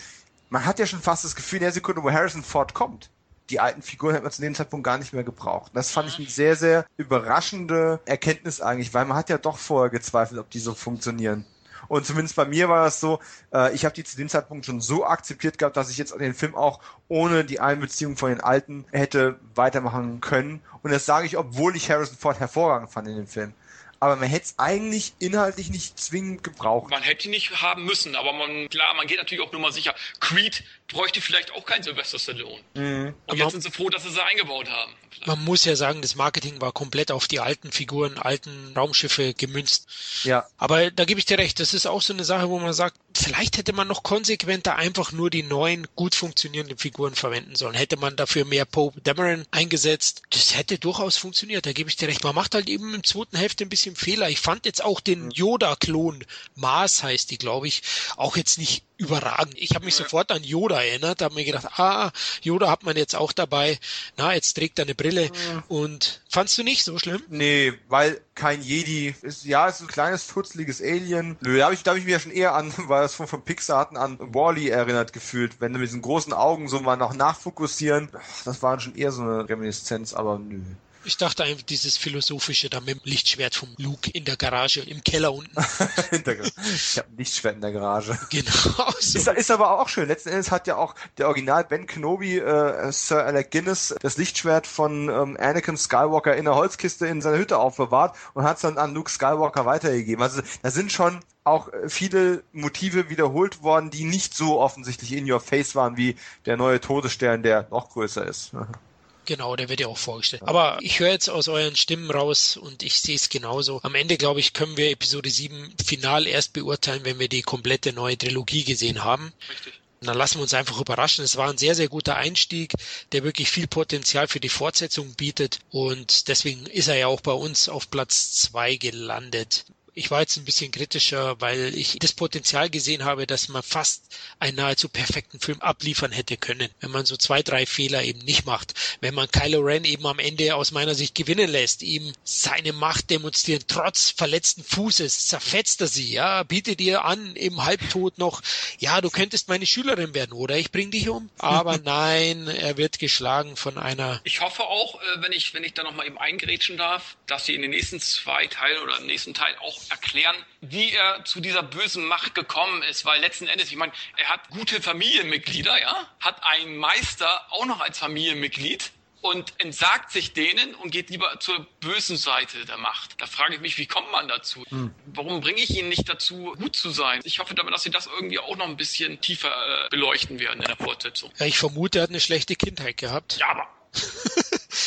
Man 0.51 0.65
hat 0.65 0.79
ja 0.79 0.87
schon 0.87 1.01
fast 1.01 1.25
das 1.25 1.35
Gefühl, 1.35 1.59
in 1.59 1.65
der 1.65 1.73
Sekunde, 1.73 2.03
wo 2.03 2.11
Harrison 2.11 2.43
Ford 2.43 2.75
kommt, 2.75 3.11
die 3.51 3.61
alten 3.61 3.83
Figuren 3.83 4.13
hätte 4.13 4.23
man 4.23 4.33
zu 4.33 4.43
dem 4.43 4.55
Zeitpunkt 4.55 4.85
gar 4.85 4.99
nicht 4.99 5.13
mehr 5.13 5.25
gebraucht. 5.25 5.73
Das 5.75 5.91
fand 5.91 6.09
ich 6.09 6.19
eine 6.19 6.29
sehr, 6.29 6.55
sehr 6.55 6.87
überraschende 6.97 8.01
Erkenntnis 8.05 8.61
eigentlich, 8.61 8.95
weil 8.95 9.05
man 9.05 9.17
hat 9.17 9.29
ja 9.29 9.39
doch 9.39 9.59
vorher 9.59 9.91
gezweifelt, 9.91 10.41
ob 10.41 10.51
die 10.51 10.61
so 10.61 10.75
funktionieren. 10.75 11.45
Und 11.91 12.07
zumindest 12.07 12.37
bei 12.37 12.45
mir 12.45 12.69
war 12.69 12.85
das 12.85 13.01
so, 13.01 13.19
äh, 13.53 13.75
ich 13.75 13.85
habe 13.85 13.93
die 13.97 14.05
zu 14.05 14.17
dem 14.17 14.29
Zeitpunkt 14.29 14.65
schon 14.65 14.81
so 14.81 15.05
akzeptiert 15.05 15.59
gehabt, 15.59 15.77
dass 15.77 15.91
ich 15.91 15.99
jetzt 15.99 16.15
den 16.15 16.35
Film 16.35 16.55
auch 16.55 16.79
ohne 17.09 17.45
die 17.45 17.59
Einbeziehung 17.59 18.17
von 18.17 18.29
den 18.29 18.41
Alten 18.41 18.85
hätte 18.93 19.41
weitermachen 19.57 20.21
können. 20.21 20.63
Und 20.85 20.93
das 20.93 21.05
sage 21.05 21.27
ich, 21.27 21.37
obwohl 21.37 21.75
ich 21.75 21.91
Harrison 21.91 22.17
Ford 22.17 22.39
hervorragend 22.39 22.93
fand 22.93 23.09
in 23.09 23.17
dem 23.17 23.27
Film 23.27 23.55
aber 24.01 24.17
man 24.17 24.29
hätte 24.29 24.47
es 24.47 24.55
eigentlich 24.59 25.13
inhaltlich 25.19 25.69
nicht 25.69 26.01
zwingend 26.01 26.43
gebraucht. 26.43 26.91
Man 26.91 27.03
hätte 27.03 27.29
ihn 27.29 27.33
nicht 27.33 27.61
haben 27.61 27.85
müssen, 27.85 28.17
aber 28.17 28.33
man, 28.33 28.69
klar, 28.71 28.95
man 28.95 29.07
geht 29.07 29.19
natürlich 29.19 29.45
auch 29.45 29.53
nur 29.53 29.61
mal 29.61 29.73
sicher. 29.73 29.95
Creed 30.21 30.65
bräuchte 30.89 31.21
vielleicht 31.21 31.53
auch 31.53 31.67
kein 31.67 31.83
Sylvester 31.83 32.19
Stallone. 32.19 32.63
Mhm. 32.75 33.15
Und 33.27 33.37
jetzt 33.37 33.53
sind 33.53 33.63
sie 33.63 33.71
froh, 33.71 33.91
dass 33.91 34.03
sie 34.03 34.11
sie 34.11 34.25
eingebaut 34.25 34.71
haben. 34.71 34.93
Vielleicht. 35.11 35.27
Man 35.27 35.45
muss 35.45 35.67
ja 35.67 35.77
sagen, 35.77 36.01
das 36.01 36.15
Marketing 36.15 36.63
war 36.63 36.73
komplett 36.73 37.13
auf 37.13 37.29
die 37.29 37.41
alten 37.41 37.73
Figuren, 37.73 38.17
alten 38.17 38.73
Raumschiffe 38.75 39.35
gemünzt. 39.35 39.87
Ja. 40.25 40.47
Aber 40.57 40.91
da 40.91 41.05
gebe 41.05 41.21
ich 41.21 41.27
dir 41.27 41.37
recht, 41.37 41.61
das 41.61 41.75
ist 41.75 41.87
auch 41.87 42.01
so 42.01 42.15
eine 42.15 42.25
Sache, 42.25 42.49
wo 42.49 42.59
man 42.59 42.73
sagt, 42.73 42.97
vielleicht 43.23 43.57
hätte 43.57 43.73
man 43.73 43.89
noch 43.89 44.03
konsequenter 44.03 44.77
einfach 44.77 45.13
nur 45.13 45.31
die 45.31 45.43
neuen, 45.43 45.87
gut 45.97 46.15
funktionierenden 46.15 46.79
Figuren 46.79 47.15
verwenden 47.15 47.57
sollen. 47.57 47.75
Hätte 47.75 47.97
man 47.97 48.17
dafür 48.17 48.45
mehr 48.45 48.65
Pope 48.65 49.01
Dameron 49.01 49.47
eingesetzt, 49.51 50.23
das 50.31 50.57
hätte 50.57 50.79
durchaus 50.79 51.17
funktioniert, 51.17 51.67
da 51.67 51.73
gebe 51.73 51.89
ich 51.89 51.97
dir 51.97 52.09
recht. 52.09 52.25
Man 52.25 52.35
macht 52.35 52.55
halt 52.55 52.69
eben 52.69 52.95
im 52.95 53.05
zweiten 53.05 53.37
Hälfte 53.37 53.65
ein 53.65 53.69
bisschen 53.71 53.97
Fehler. 53.97 54.29
Ich 54.29 54.41
fand 54.41 54.67
jetzt 54.67 54.85
auch 54.85 55.01
den 55.01 55.25
mhm. 55.25 55.31
Yoda-Klon, 55.31 56.25
Mars 56.55 57.03
heißt 57.03 57.31
die, 57.31 57.39
glaube 57.39 57.69
ich, 57.69 57.83
auch 58.17 58.37
jetzt 58.37 58.59
nicht 58.59 58.85
überragend. 59.01 59.55
Ich 59.57 59.75
habe 59.75 59.87
mich 59.87 59.99
ja. 59.99 60.05
sofort 60.05 60.31
an 60.31 60.45
Yoda 60.45 60.83
erinnert, 60.83 61.23
habe 61.23 61.35
mir 61.35 61.45
gedacht, 61.45 61.79
ah, 61.79 62.11
Yoda 62.43 62.71
hat 62.71 62.85
man 62.85 62.97
jetzt 62.97 63.17
auch 63.17 63.33
dabei. 63.33 63.79
Na, 64.17 64.35
jetzt 64.35 64.55
trägt 64.55 64.79
er 64.79 64.85
eine 64.85 64.95
Brille. 64.95 65.25
Ja. 65.25 65.65
Und 65.69 66.21
fandst 66.29 66.57
du 66.59 66.63
nicht 66.63 66.85
so 66.85 66.99
schlimm? 66.99 67.23
Nee, 67.29 67.73
weil 67.89 68.21
kein 68.35 68.63
Jedi 68.63 69.15
ist, 69.23 69.45
ja, 69.45 69.69
ist 69.69 69.81
ein 69.81 69.87
kleines, 69.87 70.25
futzliges 70.25 70.83
Alien. 70.83 71.37
Nö, 71.41 71.59
da 71.59 71.65
habe 71.65 71.75
ich, 71.75 71.83
da 71.83 71.93
hab 71.93 71.99
ich 71.99 72.05
mir 72.05 72.13
ja 72.13 72.21
schon 72.21 72.33
eher 72.33 72.55
an, 72.55 72.73
weil 72.89 73.03
das 73.03 73.15
von, 73.15 73.27
von 73.27 73.43
Pixar 73.43 73.79
hatten, 73.79 73.97
an 73.97 74.19
Wally 74.21 74.69
-E 74.69 74.71
erinnert 74.71 75.13
gefühlt. 75.13 75.61
Wenn 75.61 75.73
du 75.73 75.79
mit 75.79 75.89
diesen 75.89 76.03
großen 76.03 76.33
Augen 76.33 76.69
so 76.69 76.81
mal 76.81 76.97
noch 76.97 77.15
nachfokussieren, 77.15 78.11
das 78.45 78.63
war 78.63 78.79
schon 78.81 78.95
eher 78.95 79.13
so 79.13 79.23
eine 79.23 79.49
Reminiszenz, 79.49 80.13
aber 80.13 80.39
nö. 80.39 80.61
Ich 81.05 81.17
dachte 81.17 81.45
einfach 81.45 81.63
dieses 81.63 81.97
philosophische 81.97 82.69
da 82.69 82.81
mit 82.81 82.89
dem 82.89 83.01
Lichtschwert 83.05 83.55
vom 83.55 83.71
Luke 83.79 84.11
in 84.11 84.25
der 84.25 84.37
Garage, 84.37 84.81
im 84.81 85.03
Keller 85.03 85.33
unten. 85.33 85.57
ich 85.57 86.99
habe 86.99 87.09
ein 87.09 87.17
Lichtschwert 87.17 87.55
in 87.55 87.61
der 87.63 87.73
Garage. 87.73 88.19
Genau. 88.31 88.51
So. 89.01 89.19
Ist, 89.19 89.29
ist, 89.29 89.51
aber 89.51 89.81
auch 89.81 89.89
schön. 89.89 90.09
Letzten 90.09 90.29
Endes 90.29 90.51
hat 90.51 90.67
ja 90.67 90.77
auch 90.77 90.95
der 91.17 91.29
Original 91.29 91.65
Ben 91.65 91.87
Kenobi, 91.87 92.39
äh, 92.39 92.93
Sir 92.93 93.25
Alec 93.25 93.51
Guinness, 93.51 93.95
das 94.01 94.19
Lichtschwert 94.19 94.67
von 94.67 95.09
ähm, 95.09 95.37
Anakin 95.41 95.77
Skywalker 95.77 96.37
in 96.37 96.45
der 96.45 96.55
Holzkiste 96.55 97.07
in 97.07 97.23
seiner 97.23 97.39
Hütte 97.39 97.59
aufbewahrt 97.59 98.17
und 98.35 98.45
hat 98.45 98.57
es 98.57 98.63
dann 98.63 98.79
an 98.79 98.95
Luke 98.95 99.11
Skywalker 99.11 99.65
weitergegeben. 99.65 100.23
Also 100.23 100.43
da 100.63 100.71
sind 100.71 100.93
schon 100.93 101.21
auch 101.45 101.71
viele 101.89 102.43
Motive 102.53 103.09
wiederholt 103.09 103.63
worden, 103.63 103.91
die 103.91 104.05
nicht 104.05 104.35
so 104.35 104.61
offensichtlich 104.61 105.13
in 105.13 105.31
your 105.31 105.41
face 105.41 105.75
waren 105.75 105.97
wie 105.97 106.17
der 106.47 106.57
neue 106.57 106.81
Todesstern, 106.81 107.43
der 107.43 107.67
noch 107.71 107.91
größer 107.91 108.27
ist. 108.27 108.53
Genau, 109.31 109.55
der 109.55 109.69
wird 109.69 109.79
ja 109.79 109.87
auch 109.87 109.97
vorgestellt. 109.97 110.43
Aber 110.45 110.79
ich 110.81 110.99
höre 110.99 111.13
jetzt 111.13 111.31
aus 111.31 111.47
euren 111.47 111.77
Stimmen 111.77 112.11
raus 112.11 112.57
und 112.57 112.83
ich 112.83 113.01
sehe 113.01 113.15
es 113.15 113.29
genauso. 113.29 113.79
Am 113.85 113.95
Ende, 113.95 114.17
glaube 114.17 114.41
ich, 114.41 114.55
können 114.55 114.77
wir 114.77 114.91
Episode 114.91 115.31
7 115.31 115.73
final 115.87 116.27
erst 116.27 116.53
beurteilen, 116.53 117.05
wenn 117.05 117.21
wir 117.21 117.29
die 117.29 117.43
komplette 117.43 117.93
neue 117.93 118.19
Trilogie 118.19 118.65
gesehen 118.65 119.05
haben. 119.05 119.33
Richtig. 119.49 119.75
dann 120.01 120.17
lassen 120.17 120.39
wir 120.39 120.43
uns 120.43 120.53
einfach 120.53 120.81
überraschen. 120.81 121.25
Es 121.25 121.37
war 121.37 121.49
ein 121.49 121.59
sehr, 121.59 121.77
sehr 121.77 121.89
guter 121.89 122.17
Einstieg, 122.17 122.73
der 123.13 123.23
wirklich 123.23 123.53
viel 123.53 123.69
Potenzial 123.69 124.27
für 124.27 124.41
die 124.41 124.49
Fortsetzung 124.49 125.15
bietet. 125.15 125.61
Und 125.71 126.27
deswegen 126.27 126.67
ist 126.67 126.89
er 126.89 126.97
ja 126.97 127.07
auch 127.07 127.21
bei 127.21 127.31
uns 127.31 127.69
auf 127.69 127.89
Platz 127.89 128.33
zwei 128.33 128.75
gelandet. 128.75 129.65
Ich 130.01 130.11
war 130.11 130.23
jetzt 130.23 130.39
ein 130.39 130.47
bisschen 130.47 130.73
kritischer, 130.73 131.39
weil 131.43 131.75
ich 131.75 131.99
das 131.99 132.15
Potenzial 132.15 132.71
gesehen 132.71 133.05
habe, 133.05 133.27
dass 133.27 133.51
man 133.51 133.63
fast 133.63 134.05
einen 134.39 134.57
nahezu 134.57 134.89
perfekten 134.89 135.41
Film 135.41 135.61
abliefern 135.61 136.11
hätte 136.11 136.39
können, 136.39 136.71
wenn 136.81 136.91
man 136.91 137.05
so 137.05 137.19
zwei, 137.19 137.43
drei 137.43 137.67
Fehler 137.67 138.03
eben 138.03 138.21
nicht 138.21 138.47
macht. 138.47 138.73
Wenn 139.03 139.13
man 139.13 139.31
Kylo 139.31 139.61
Ren 139.61 139.85
eben 139.85 140.07
am 140.07 140.19
Ende 140.19 140.55
aus 140.55 140.71
meiner 140.71 140.95
Sicht 140.95 141.15
gewinnen 141.15 141.51
lässt, 141.51 141.83
ihm 141.83 142.15
seine 142.25 142.73
Macht 142.73 143.11
demonstrieren, 143.11 143.63
trotz 143.69 144.09
verletzten 144.09 144.65
Fußes, 144.65 145.29
zerfetzt 145.29 145.83
er 145.83 145.89
sie, 145.89 146.11
ja, 146.11 146.45
bietet 146.45 146.81
ihr 146.81 147.05
an, 147.05 147.37
im 147.37 147.63
Halbtod 147.63 148.17
noch, 148.17 148.41
ja, 148.79 149.03
du 149.03 149.11
könntest 149.11 149.49
meine 149.49 149.67
Schülerin 149.67 150.15
werden, 150.15 150.33
oder 150.33 150.57
ich 150.57 150.73
bring 150.73 150.91
dich 150.91 151.11
um. 151.11 151.29
Aber 151.37 151.77
nein, 151.85 152.49
er 152.49 152.79
wird 152.79 153.01
geschlagen 153.01 153.55
von 153.55 153.77
einer. 153.77 154.23
Ich 154.25 154.41
hoffe 154.41 154.63
auch, 154.63 154.95
äh, 154.95 155.23
wenn 155.23 155.33
ich, 155.33 155.53
wenn 155.53 155.63
ich 155.63 155.75
da 155.75 155.83
nochmal 155.83 156.07
eben 156.07 156.17
eingrätschen 156.17 156.79
darf, 156.79 157.19
dass 157.27 157.45
sie 157.45 157.55
in 157.55 157.61
den 157.61 157.73
nächsten 157.73 158.01
zwei 158.01 158.47
Teilen 158.47 158.83
oder 158.83 158.97
im 158.97 159.05
nächsten 159.05 159.35
Teil 159.35 159.55
auch 159.61 159.90
erklären, 159.91 160.37
wie 160.61 160.93
er 160.93 161.25
zu 161.25 161.41
dieser 161.41 161.63
bösen 161.63 162.05
Macht 162.07 162.35
gekommen 162.35 162.83
ist, 162.83 163.05
weil 163.05 163.21
letzten 163.21 163.47
Endes, 163.49 163.71
ich 163.71 163.77
meine, 163.77 163.93
er 164.17 164.29
hat 164.29 164.49
gute 164.51 164.81
Familienmitglieder, 164.81 165.81
ja, 165.81 166.09
hat 166.21 166.43
einen 166.45 166.77
Meister 166.77 167.47
auch 167.51 167.67
noch 167.67 167.81
als 167.81 167.99
Familienmitglied 167.99 168.93
und 169.23 169.53
entsagt 169.59 170.11
sich 170.13 170.33
denen 170.33 170.75
und 170.77 170.91
geht 170.91 171.11
lieber 171.11 171.39
zur 171.41 171.67
bösen 171.81 172.17
Seite 172.17 172.65
der 172.65 172.79
Macht. 172.79 173.21
Da 173.21 173.27
frage 173.27 173.55
ich 173.55 173.61
mich, 173.61 173.77
wie 173.79 173.87
kommt 173.87 174.11
man 174.13 174.29
dazu? 174.29 174.65
Hm. 174.71 174.95
Warum 175.07 175.41
bringe 175.41 175.61
ich 175.61 175.71
ihn 175.71 175.89
nicht 175.89 176.09
dazu, 176.09 176.55
gut 176.59 176.75
zu 176.75 176.91
sein? 176.91 177.21
Ich 177.25 177.39
hoffe 177.39 177.55
damit, 177.55 177.75
dass 177.75 177.83
sie 177.83 177.91
das 177.91 178.07
irgendwie 178.07 178.39
auch 178.39 178.57
noch 178.57 178.67
ein 178.67 178.77
bisschen 178.77 179.21
tiefer 179.21 179.51
äh, 179.51 179.89
beleuchten 179.91 180.41
werden 180.41 180.61
in 180.61 180.67
der 180.67 180.77
Fortsetzung. 180.77 181.31
Ja, 181.39 181.47
ich 181.47 181.59
vermute, 181.59 181.99
er 181.99 182.05
hat 182.05 182.11
eine 182.11 182.21
schlechte 182.21 182.57
Kindheit 182.57 182.97
gehabt. 182.97 183.37
Ja, 183.39 183.49
aber 183.51 183.69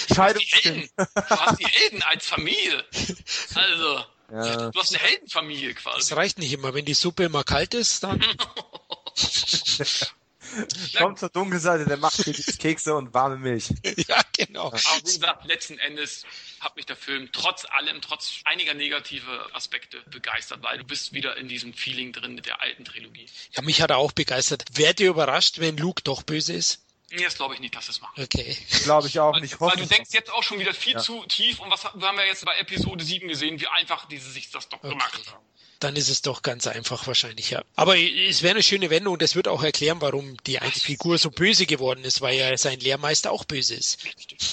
Du 0.10 0.18
hast, 0.18 0.40
die 0.40 0.46
Helden. 0.46 0.90
du 0.98 1.30
hast 1.30 1.60
die 1.60 1.66
Helden 1.66 2.04
als 2.04 2.28
Familie. 2.28 2.86
Also, 3.56 4.06
ja. 4.34 4.72
du 4.72 4.80
hast 4.80 4.94
eine 4.94 5.04
Heldenfamilie 5.04 5.74
quasi. 5.74 6.00
Das 6.00 6.16
reicht 6.18 6.40
nicht 6.40 6.54
immer. 6.54 6.74
Wenn 6.74 6.86
die 6.86 6.94
Suppe 6.94 7.24
immer 7.26 7.44
kalt 7.44 7.74
ist, 7.74 8.04
dann. 8.04 8.24
Kommt 10.98 11.20
zur 11.20 11.30
Dunkelseite 11.30 11.86
der 11.86 11.98
Macht, 11.98 12.24
Kekse 12.60 12.96
und 12.96 13.14
warme 13.14 13.38
Milch. 13.38 13.70
Ja, 14.08 14.22
genau. 14.34 14.68
Aber 14.68 14.78
wie 14.78 15.04
gesagt, 15.04 15.46
letzten 15.46 15.78
Endes 15.80 16.26
hat 16.60 16.76
mich 16.76 16.86
der 16.86 16.96
Film 16.96 17.30
trotz 17.32 17.66
allem, 17.66 18.02
trotz 18.02 18.42
einiger 18.46 18.74
negative 18.74 19.48
Aspekte 19.54 20.02
begeistert, 20.12 20.62
weil 20.62 20.78
du 20.78 20.84
bist 20.84 21.14
wieder 21.14 21.38
in 21.38 21.48
diesem 21.48 21.74
Feeling 21.74 22.12
drin 22.12 22.36
mit 22.36 22.46
der 22.46 22.62
alten 22.62 22.86
Trilogie. 22.86 23.26
Ja, 23.52 23.62
mich 23.62 23.82
hat 23.82 23.92
er 23.92 23.98
auch 23.98 24.12
begeistert. 24.12 24.66
Werdet 24.74 25.00
ihr 25.00 25.10
überrascht, 25.10 25.60
wenn 25.60 25.78
Luke 25.78 26.02
doch 26.04 26.24
böse 26.24 26.54
ist? 26.54 26.84
Nee, 27.14 27.24
das 27.24 27.36
glaube 27.36 27.54
ich 27.54 27.60
nicht, 27.60 27.76
dass 27.76 27.90
es 27.90 28.02
macht. 28.02 28.18
Okay. 28.20 28.58
Glaube 28.84 29.08
ich 29.08 29.20
auch 29.20 29.40
nicht. 29.40 29.60
Weil, 29.62 29.72
weil 29.72 29.78
du 29.78 29.86
denkst 29.86 30.10
jetzt 30.14 30.32
auch 30.32 30.44
schon 30.44 30.60
wieder 30.60 30.74
viel 30.74 30.94
ja. 30.94 31.00
zu 31.00 31.24
tief 31.26 31.60
und 31.60 31.70
was 31.70 31.84
haben 31.84 32.00
wir 32.00 32.26
jetzt 32.26 32.44
bei 32.46 32.58
Episode 32.58 33.04
7 33.04 33.28
gesehen, 33.28 33.60
wie 33.60 33.68
einfach 33.68 34.06
diese 34.08 34.30
sich 34.32 34.50
das 34.52 34.68
doch 34.70 34.80
okay. 34.80 34.90
gemacht 34.90 35.22
haben 35.32 35.44
dann 35.84 35.96
ist 35.96 36.10
es 36.10 36.22
doch 36.22 36.42
ganz 36.42 36.66
einfach 36.68 37.06
wahrscheinlich, 37.08 37.50
ja. 37.50 37.62
Aber 37.76 37.98
es 37.98 38.42
wäre 38.42 38.54
eine 38.54 38.64
schöne 38.64 38.90
Wendung 38.90 39.14
und 39.14 39.22
das 39.22 39.36
wird 39.36 39.48
auch 39.48 39.64
erklären, 39.64 40.00
warum 40.02 40.38
die 40.44 40.60
eine 40.60 40.72
Figur 40.72 41.18
so 41.18 41.30
böse 41.30 41.66
geworden 41.66 42.04
ist, 42.04 42.22
weil 42.22 42.38
ja 42.38 42.58
sein 42.58 42.80
Lehrmeister 42.80 43.32
auch 43.32 43.44
böse 43.44 43.76
ist. 43.76 44.00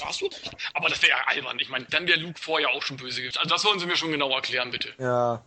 Hast 0.04 0.20
du? 0.20 0.30
Aber 0.74 0.88
das 0.88 1.00
wäre 1.02 1.12
ja 1.12 1.24
albern. 1.26 1.58
Ich 1.60 1.68
meine, 1.68 1.84
dann 1.86 2.06
wäre 2.06 2.18
Luke 2.18 2.40
vorher 2.40 2.70
auch 2.70 2.82
schon 2.82 2.96
böse 2.96 3.22
gewesen. 3.22 3.38
Also 3.38 3.48
das 3.48 3.64
wollen 3.64 3.78
Sie 3.78 3.86
mir 3.86 3.96
schon 3.96 4.10
genau 4.10 4.30
erklären, 4.34 4.70
bitte. 4.70 4.92
Ja. 4.98 5.44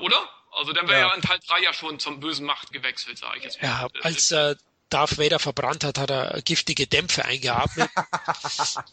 Oder? 0.00 0.28
Also 0.52 0.72
dann 0.72 0.88
wäre 0.88 1.00
ja. 1.00 1.08
ja 1.08 1.14
in 1.14 1.20
Teil 1.20 1.38
3 1.46 1.62
ja 1.62 1.72
schon 1.74 1.98
zum 1.98 2.18
bösen 2.18 2.46
Macht 2.46 2.72
gewechselt, 2.72 3.18
sage 3.18 3.38
ich 3.38 3.44
jetzt 3.44 3.60
mal. 3.60 3.68
Ja, 3.68 3.88
als 4.02 4.30
äh, 4.30 4.54
Darth 4.88 5.18
Vader 5.18 5.38
verbrannt 5.38 5.82
hat, 5.84 5.98
hat 5.98 6.10
er 6.10 6.40
giftige 6.42 6.86
Dämpfe 6.86 7.24
eingeatmet. 7.24 7.90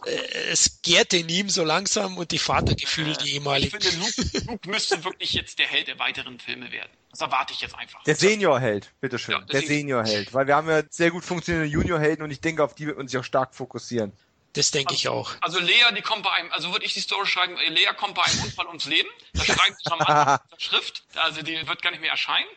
Äh, 0.06 0.52
es 0.52 0.82
gärte 0.82 1.18
in 1.18 1.30
ihm 1.30 1.50
so 1.50 1.64
langsam 1.64 2.18
und 2.18 2.32
die 2.32 2.40
Vatergefühle, 2.40 3.16
die 3.18 3.36
ehemaligen. 3.36 3.78
Ich 3.78 3.88
finde, 3.88 4.06
Luke, 4.06 4.46
Luke 4.48 4.70
müsste 4.70 5.04
wirklich 5.04 5.34
jetzt 5.34 5.60
der 5.60 5.68
Held 5.68 5.88
der 5.88 6.00
weiteren 6.00 6.40
Filme 6.40 6.72
werden. 6.72 6.92
Das 7.12 7.22
erwarte 7.22 7.54
ich 7.54 7.62
jetzt 7.62 7.76
einfach. 7.76 8.04
Der 8.04 8.16
Senior-Held, 8.16 8.92
bitteschön. 9.00 9.36
Ja, 9.36 9.42
der 9.42 9.62
Senior-Held. 9.62 10.34
Weil 10.34 10.48
wir 10.48 10.56
haben 10.56 10.70
ja 10.70 10.84
sehr 10.90 11.12
gut 11.12 11.24
funktionierende 11.24 11.72
Junior-Helden 11.72 12.24
und 12.24 12.32
ich 12.32 12.42
denke, 12.42 12.64
auf 12.64 12.76
die 12.76 12.88
wird 12.88 12.98
man 12.98 13.08
sich 13.08 13.20
auch 13.20 13.24
stark 13.24 13.56
fokussieren. 13.56 14.12
Das 14.54 14.72
denke 14.72 14.92
also, 14.92 15.00
ich 15.00 15.08
auch. 15.10 15.32
Also 15.42 15.60
Lea, 15.60 15.86
die 15.96 16.02
kommt 16.02 16.24
bei 16.24 16.32
einem, 16.32 16.52
also 16.52 16.72
würde 16.72 16.86
ich 16.86 16.94
die 16.94 17.00
Story 17.00 17.28
schreiben, 17.28 17.56
Lea 17.56 17.90
kommt 17.98 18.16
bei 18.16 18.24
einem 18.24 18.44
Unfall 18.44 18.68
ums 18.68 18.86
Leben. 18.86 19.10
Das 19.34 19.46
schreiben 19.46 19.76
sie 19.78 19.90
schon 19.90 20.00
mal 20.00 20.40
in 20.44 20.50
der 20.52 20.60
Schrift. 20.60 21.04
Also 21.16 21.42
die 21.42 21.68
wird 21.68 21.82
gar 21.82 21.92
nicht 21.92 22.02
mehr 22.02 22.12
erscheinen. 22.12 22.48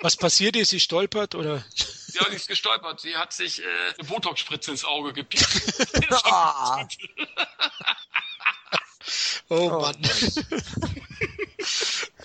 Was 0.00 0.16
passiert 0.16 0.56
ist, 0.56 0.70
sie 0.70 0.80
stolpert 0.80 1.34
oder? 1.34 1.64
Ja, 2.16 2.30
sie 2.30 2.36
ist 2.36 2.48
gestolpert. 2.48 3.00
Sie 3.00 3.16
hat 3.16 3.32
sich 3.32 3.62
äh, 3.62 3.66
eine 3.98 4.08
Botox-Spritze 4.08 4.70
ins 4.70 4.84
Auge 4.84 5.12
gepiekt. 5.12 5.46
oh, 9.48 9.70
oh 9.70 9.80
Mann. 9.80 9.96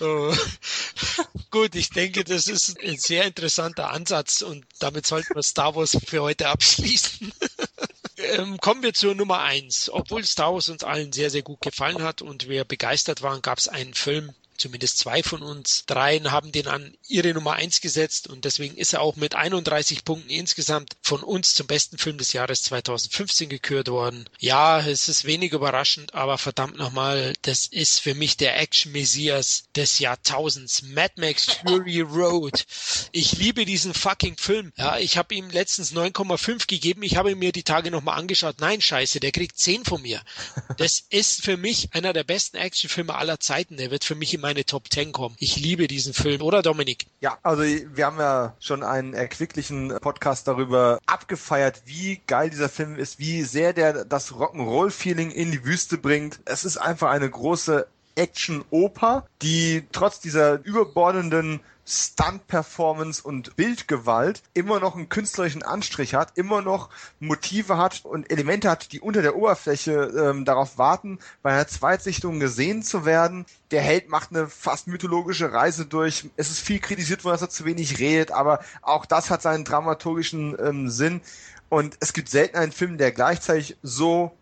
oh. 0.00 0.34
Gut, 1.50 1.74
ich 1.74 1.90
denke, 1.90 2.24
das 2.24 2.46
ist 2.46 2.80
ein 2.80 2.96
sehr 2.96 3.24
interessanter 3.24 3.90
Ansatz 3.90 4.40
und 4.40 4.64
damit 4.78 5.06
sollten 5.06 5.34
wir 5.34 5.42
Star 5.42 5.76
Wars 5.76 5.98
für 6.06 6.22
heute 6.22 6.48
abschließen. 6.48 7.30
ähm, 8.16 8.56
kommen 8.58 8.82
wir 8.82 8.94
zur 8.94 9.14
Nummer 9.14 9.40
eins. 9.40 9.90
Obwohl 9.90 10.24
Star 10.24 10.54
Wars 10.54 10.70
uns 10.70 10.84
allen 10.84 11.12
sehr, 11.12 11.28
sehr 11.28 11.42
gut 11.42 11.60
gefallen 11.60 12.02
hat 12.02 12.22
und 12.22 12.48
wir 12.48 12.64
begeistert 12.64 13.20
waren, 13.20 13.42
gab 13.42 13.58
es 13.58 13.68
einen 13.68 13.92
Film, 13.92 14.34
zumindest 14.62 14.98
zwei 14.98 15.22
von 15.22 15.42
uns 15.42 15.84
dreien 15.86 16.30
haben 16.30 16.52
den 16.52 16.68
an 16.68 16.96
ihre 17.08 17.34
Nummer 17.34 17.54
eins 17.54 17.80
gesetzt 17.80 18.28
und 18.28 18.44
deswegen 18.44 18.76
ist 18.76 18.92
er 18.92 19.00
auch 19.00 19.16
mit 19.16 19.34
31 19.34 20.04
Punkten 20.04 20.30
insgesamt 20.30 20.94
von 21.02 21.22
uns 21.24 21.54
zum 21.54 21.66
besten 21.66 21.98
Film 21.98 22.16
des 22.16 22.32
Jahres 22.32 22.62
2015 22.62 23.48
gekürt 23.48 23.88
worden. 23.88 24.28
Ja, 24.38 24.80
es 24.80 25.08
ist 25.08 25.24
wenig 25.24 25.52
überraschend, 25.52 26.14
aber 26.14 26.38
verdammt 26.38 26.76
nochmal, 26.76 27.32
das 27.42 27.66
ist 27.66 27.98
für 28.00 28.14
mich 28.14 28.36
der 28.36 28.56
Action-Messias 28.60 29.64
des 29.74 29.98
Jahrtausends. 29.98 30.82
Mad 30.82 31.14
Max 31.16 31.46
Fury 31.46 32.00
Road. 32.00 32.64
Ich 33.10 33.32
liebe 33.32 33.64
diesen 33.64 33.94
fucking 33.94 34.36
Film. 34.36 34.72
Ja, 34.76 34.98
ich 34.98 35.16
habe 35.16 35.34
ihm 35.34 35.50
letztens 35.50 35.92
9,5 35.92 36.68
gegeben. 36.68 37.02
Ich 37.02 37.16
habe 37.16 37.34
mir 37.34 37.50
die 37.50 37.64
Tage 37.64 37.90
nochmal 37.90 38.18
angeschaut. 38.18 38.60
Nein, 38.60 38.80
scheiße, 38.80 39.18
der 39.18 39.32
kriegt 39.32 39.58
10 39.58 39.84
von 39.84 40.02
mir. 40.02 40.22
Das 40.76 41.02
ist 41.10 41.42
für 41.42 41.56
mich 41.56 41.88
einer 41.92 42.12
der 42.12 42.24
besten 42.24 42.58
Actionfilme 42.58 43.14
aller 43.14 43.40
Zeiten. 43.40 43.76
Der 43.76 43.90
wird 43.90 44.04
für 44.04 44.14
mich 44.14 44.32
in 44.32 44.40
meinem 44.40 44.51
meine 44.52 44.66
Top 44.66 44.92
10 44.92 45.12
kommen. 45.12 45.34
Ich 45.38 45.56
liebe 45.56 45.86
diesen 45.86 46.12
Film, 46.12 46.42
oder 46.42 46.60
Dominik? 46.60 47.06
Ja, 47.22 47.38
also 47.42 47.62
wir 47.62 48.04
haben 48.04 48.18
ja 48.18 48.54
schon 48.60 48.82
einen 48.82 49.14
erquicklichen 49.14 49.94
Podcast 50.00 50.46
darüber 50.46 50.98
abgefeiert, 51.06 51.82
wie 51.86 52.20
geil 52.26 52.50
dieser 52.50 52.68
Film 52.68 52.96
ist, 52.96 53.18
wie 53.18 53.44
sehr 53.44 53.72
der 53.72 54.04
das 54.04 54.32
Rock'n'Roll-Feeling 54.32 55.30
in 55.30 55.52
die 55.52 55.64
Wüste 55.64 55.96
bringt. 55.96 56.40
Es 56.44 56.66
ist 56.66 56.76
einfach 56.76 57.10
eine 57.10 57.30
große 57.30 57.86
Action-Oper, 58.14 59.26
die 59.40 59.84
trotz 59.90 60.20
dieser 60.20 60.62
überbordenden 60.64 61.60
Stunt-Performance 61.84 63.22
und 63.22 63.56
Bildgewalt 63.56 64.42
immer 64.54 64.80
noch 64.80 64.94
einen 64.94 65.08
künstlerischen 65.08 65.62
Anstrich 65.62 66.14
hat, 66.14 66.36
immer 66.36 66.62
noch 66.62 66.90
Motive 67.18 67.76
hat 67.76 68.04
und 68.04 68.30
Elemente 68.30 68.70
hat, 68.70 68.92
die 68.92 69.00
unter 69.00 69.22
der 69.22 69.36
Oberfläche 69.36 69.92
ähm, 69.92 70.44
darauf 70.44 70.78
warten, 70.78 71.18
bei 71.42 71.52
einer 71.52 71.66
Zweitsichtung 71.66 72.40
gesehen 72.40 72.82
zu 72.82 73.04
werden. 73.04 73.46
Der 73.70 73.82
Held 73.82 74.08
macht 74.08 74.30
eine 74.30 74.46
fast 74.48 74.86
mythologische 74.86 75.52
Reise 75.52 75.86
durch. 75.86 76.30
Es 76.36 76.50
ist 76.50 76.60
viel 76.60 76.78
kritisiert 76.78 77.24
worden, 77.24 77.34
dass 77.34 77.42
er 77.42 77.50
zu 77.50 77.64
wenig 77.64 77.98
redet, 77.98 78.30
aber 78.30 78.60
auch 78.82 79.06
das 79.06 79.30
hat 79.30 79.42
seinen 79.42 79.64
dramaturgischen 79.64 80.56
ähm, 80.60 80.88
Sinn. 80.88 81.20
Und 81.68 81.96
es 82.00 82.12
gibt 82.12 82.28
selten 82.28 82.56
einen 82.56 82.72
Film, 82.72 82.98
der 82.98 83.12
gleichzeitig 83.12 83.76
so 83.82 84.32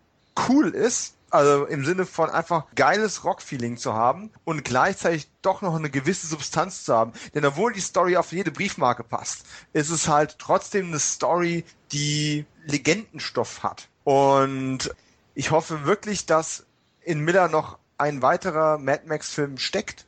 cool 0.47 0.69
ist 0.69 1.15
also 1.31 1.65
im 1.65 1.85
Sinne 1.85 2.05
von 2.05 2.29
einfach 2.29 2.65
geiles 2.75 3.23
Rock-Feeling 3.23 3.77
zu 3.77 3.93
haben 3.93 4.31
und 4.43 4.63
gleichzeitig 4.63 5.29
doch 5.41 5.61
noch 5.61 5.75
eine 5.75 5.89
gewisse 5.89 6.27
Substanz 6.27 6.83
zu 6.83 6.93
haben. 6.93 7.13
Denn 7.33 7.45
obwohl 7.45 7.73
die 7.73 7.81
Story 7.81 8.17
auf 8.17 8.31
jede 8.31 8.51
Briefmarke 8.51 9.03
passt, 9.03 9.45
ist 9.73 9.89
es 9.89 10.07
halt 10.07 10.37
trotzdem 10.39 10.87
eine 10.87 10.99
Story, 10.99 11.63
die 11.91 12.45
Legendenstoff 12.65 13.63
hat. 13.63 13.87
Und 14.03 14.93
ich 15.33 15.51
hoffe 15.51 15.85
wirklich, 15.85 16.25
dass 16.25 16.65
in 17.01 17.19
Miller 17.21 17.47
noch 17.47 17.77
ein 17.97 18.21
weiterer 18.21 18.77
Mad 18.77 19.03
Max-Film 19.05 19.57
steckt, 19.57 20.05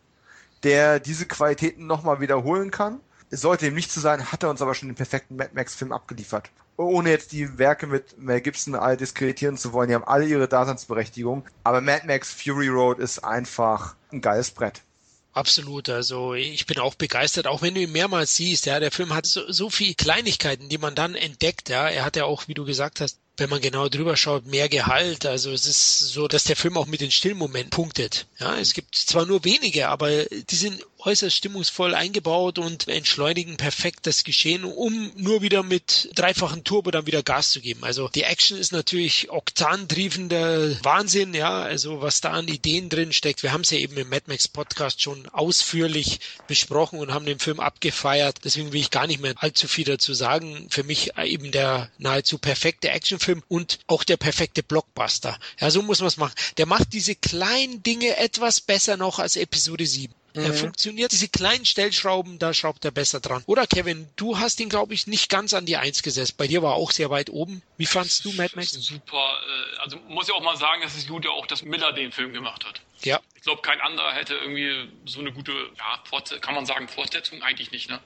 der 0.64 1.00
diese 1.00 1.26
Qualitäten 1.26 1.88
nochmal 1.88 2.20
wiederholen 2.20 2.72
kann. 2.72 3.00
Es 3.34 3.42
sollte 3.42 3.68
ihm 3.68 3.74
nicht 3.74 3.92
zu 3.92 4.00
so 4.00 4.04
sein, 4.04 4.32
hat 4.32 4.44
er 4.44 4.50
uns 4.50 4.62
aber 4.62 4.76
schon 4.76 4.90
den 4.90 4.96
perfekten 4.96 5.36
Mad 5.36 5.52
Max-Film 5.54 5.92
abgeliefert 5.92 6.50
ohne 6.78 7.10
jetzt 7.10 7.32
die 7.32 7.58
Werke 7.58 7.88
mit 7.88 8.18
Mel 8.18 8.42
Gibson 8.42 8.76
all 8.76 8.98
diskreditieren 8.98 9.58
zu 9.58 9.74
wollen, 9.74 9.90
die 9.90 9.96
haben 9.96 10.04
alle 10.04 10.26
ihre 10.26 10.48
Daseinsberechtigung. 10.48 11.46
Aber 11.64 11.82
Mad 11.82 12.06
Max 12.08 12.32
Fury 12.32 12.68
Road 12.68 13.00
ist 13.00 13.24
einfach 13.24 13.96
ein 14.12 14.22
geiles 14.22 14.52
Brett. 14.52 14.82
Absolut, 15.34 15.90
also 15.90 16.36
ich 16.36 16.68
bin 16.68 16.78
auch 16.78 16.94
begeistert, 16.94 17.48
auch 17.48 17.64
wenn 17.64 17.74
du 17.74 17.82
ihn 17.82 17.92
mehrmals 17.92 18.36
siehst, 18.36 18.68
ja, 18.68 18.80
der 18.80 18.92
Film 18.92 19.16
hat 19.16 19.26
so, 19.26 19.52
so 19.52 19.72
viele 19.72 19.96
Kleinigkeiten, 19.96 20.70
die 20.70 20.78
man 20.78 20.94
dann 20.94 21.16
entdeckt, 21.16 21.70
ja, 21.70 21.90
er 21.90 22.06
hat 22.06 22.16
ja 22.16 22.26
auch, 22.26 22.48
wie 22.48 22.54
du 22.54 22.66
gesagt 22.66 23.02
hast, 23.02 23.18
wenn 23.38 23.50
man 23.50 23.60
genau 23.60 23.90
drüber 23.90 24.16
schaut, 24.16 24.46
mehr 24.46 24.70
Gehalt. 24.70 25.26
Also 25.26 25.52
es 25.52 25.66
ist 25.66 26.00
so, 26.00 26.28
dass 26.28 26.44
der 26.44 26.56
Film 26.56 26.78
auch 26.78 26.86
mit 26.86 27.02
den 27.02 27.10
Stillmomenten 27.10 27.72
punktet. 27.72 28.28
Ja, 28.38 28.58
es 28.58 28.74
gibt 28.74 28.96
zwar 28.96 29.26
nur 29.26 29.44
wenige, 29.44 29.90
aber 29.90 30.26
die 30.26 30.56
sind 30.56 30.86
äußerst 31.06 31.36
stimmungsvoll 31.36 31.94
eingebaut 31.94 32.60
und 32.60 32.88
entschleunigen 32.88 33.58
perfekt 33.58 34.08
das 34.08 34.24
Geschehen, 34.24 34.64
um 34.64 35.12
nur 35.16 35.42
wieder 35.42 35.64
mit 35.64 36.10
dreifachen 36.16 36.64
Turbo 36.64 36.92
dann 36.92 37.06
wieder 37.06 37.24
Gas 37.24 37.52
zu 37.52 37.62
geben. 37.62 37.84
Also 37.84 38.08
die 38.10 38.24
Action 38.24 38.58
ist 38.58 38.72
natürlich 38.72 39.30
oktantriefender 39.30 40.84
Wahnsinn, 40.84 41.34
ja, 41.34 41.62
also 41.62 42.02
was 42.02 42.22
da 42.22 42.32
an 42.32 42.48
Ideen 42.48 42.90
drin 42.90 43.12
steckt. 43.12 43.44
Wir 43.44 43.52
haben 43.52 43.62
es 43.62 43.72
ja 43.72 43.78
eben 43.78 43.98
im 43.98 44.10
Mad 44.10 44.24
Max 44.28 44.48
Podcast 44.48 45.02
schon 45.02 45.28
ausführlich 45.30 46.20
besprochen 46.48 47.00
und 47.00 47.14
haben 47.14 47.26
den 47.26 47.40
Film 47.40 47.60
abgefeiert. 47.60 48.40
Deswegen 48.44 48.72
will 48.72 48.82
ich 48.82 48.92
gar 48.92 49.08
nicht 49.08 49.22
mehr 49.22 49.34
allzu 49.38 49.68
viel 49.68 49.86
dazu 49.86 50.14
sagen. 50.14 50.68
Für 50.70 50.84
mich 50.84 51.18
eben 51.18 51.52
der 51.52 51.90
nahezu 51.98 52.38
perfekte 52.38 52.90
Actionfilm 52.90 53.44
und 53.48 53.80
auch 53.88 54.04
der 54.04 54.18
perfekte 54.18 54.64
Blockbuster. 54.64 55.38
Ja, 55.60 55.70
so 55.70 55.82
muss 55.82 56.00
man 56.00 56.08
es 56.08 56.18
machen. 56.18 56.34
Der 56.58 56.66
macht 56.66 56.94
diese 56.94 57.16
kleinen 57.16 57.84
Dinge 57.84 58.18
etwas 58.18 58.62
besser 58.62 58.98
noch 58.98 59.20
als 59.20 59.36
Episode 59.36 59.86
7. 59.86 60.14
Mhm. 60.34 60.46
Er 60.46 60.54
funktioniert, 60.54 61.12
diese 61.12 61.28
kleinen 61.28 61.66
Stellschrauben, 61.66 62.40
da 62.40 62.54
schraubt 62.54 62.84
er 62.86 62.92
besser 62.92 63.20
dran. 63.20 63.44
Oder 63.46 63.68
Kevin, 63.68 64.08
du 64.16 64.40
hast 64.40 64.60
ihn, 64.60 64.70
glaube 64.70 64.94
ich, 64.94 65.06
nicht 65.08 65.30
ganz 65.30 65.54
an 65.54 65.66
die 65.66 65.78
Eins 65.78 66.02
gesetzt. 66.02 66.38
Bei 66.38 66.48
dir 66.48 66.64
war 66.64 66.74
auch 66.74 66.92
sehr 66.92 67.10
weit 67.10 67.30
oben. 67.30 67.62
Wie 67.78 67.86
fandst 67.86 68.26
du 68.26 68.32
Mad 68.34 68.54
Max? 68.56 68.72
Super. 68.72 69.18
Äh, 69.18 69.80
also 69.80 69.98
muss 70.08 70.28
ich 70.28 70.34
auch 70.34 70.42
mal 70.42 70.58
sagen, 70.58 70.82
dass 70.82 70.96
es 70.96 71.08
gut 71.08 71.26
ja 71.26 71.32
auch, 71.32 71.46
dass 71.46 71.64
Miller 71.64 71.94
den 71.94 72.12
Film 72.12 72.34
gemacht 72.34 72.66
hat. 72.66 72.82
Ja. 73.04 73.20
Ich 73.36 73.44
glaube, 73.44 73.62
kein 73.62 73.80
anderer 73.82 74.14
hätte 74.14 74.36
irgendwie 74.36 74.90
so 75.06 75.20
eine 75.20 75.32
gute, 75.32 75.52
ja, 75.52 76.40
kann 76.40 76.56
man 76.56 76.66
sagen, 76.66 76.88
Fortsetzung? 76.88 77.44
Eigentlich 77.44 77.72
nicht, 77.72 77.90
ne? 77.90 78.00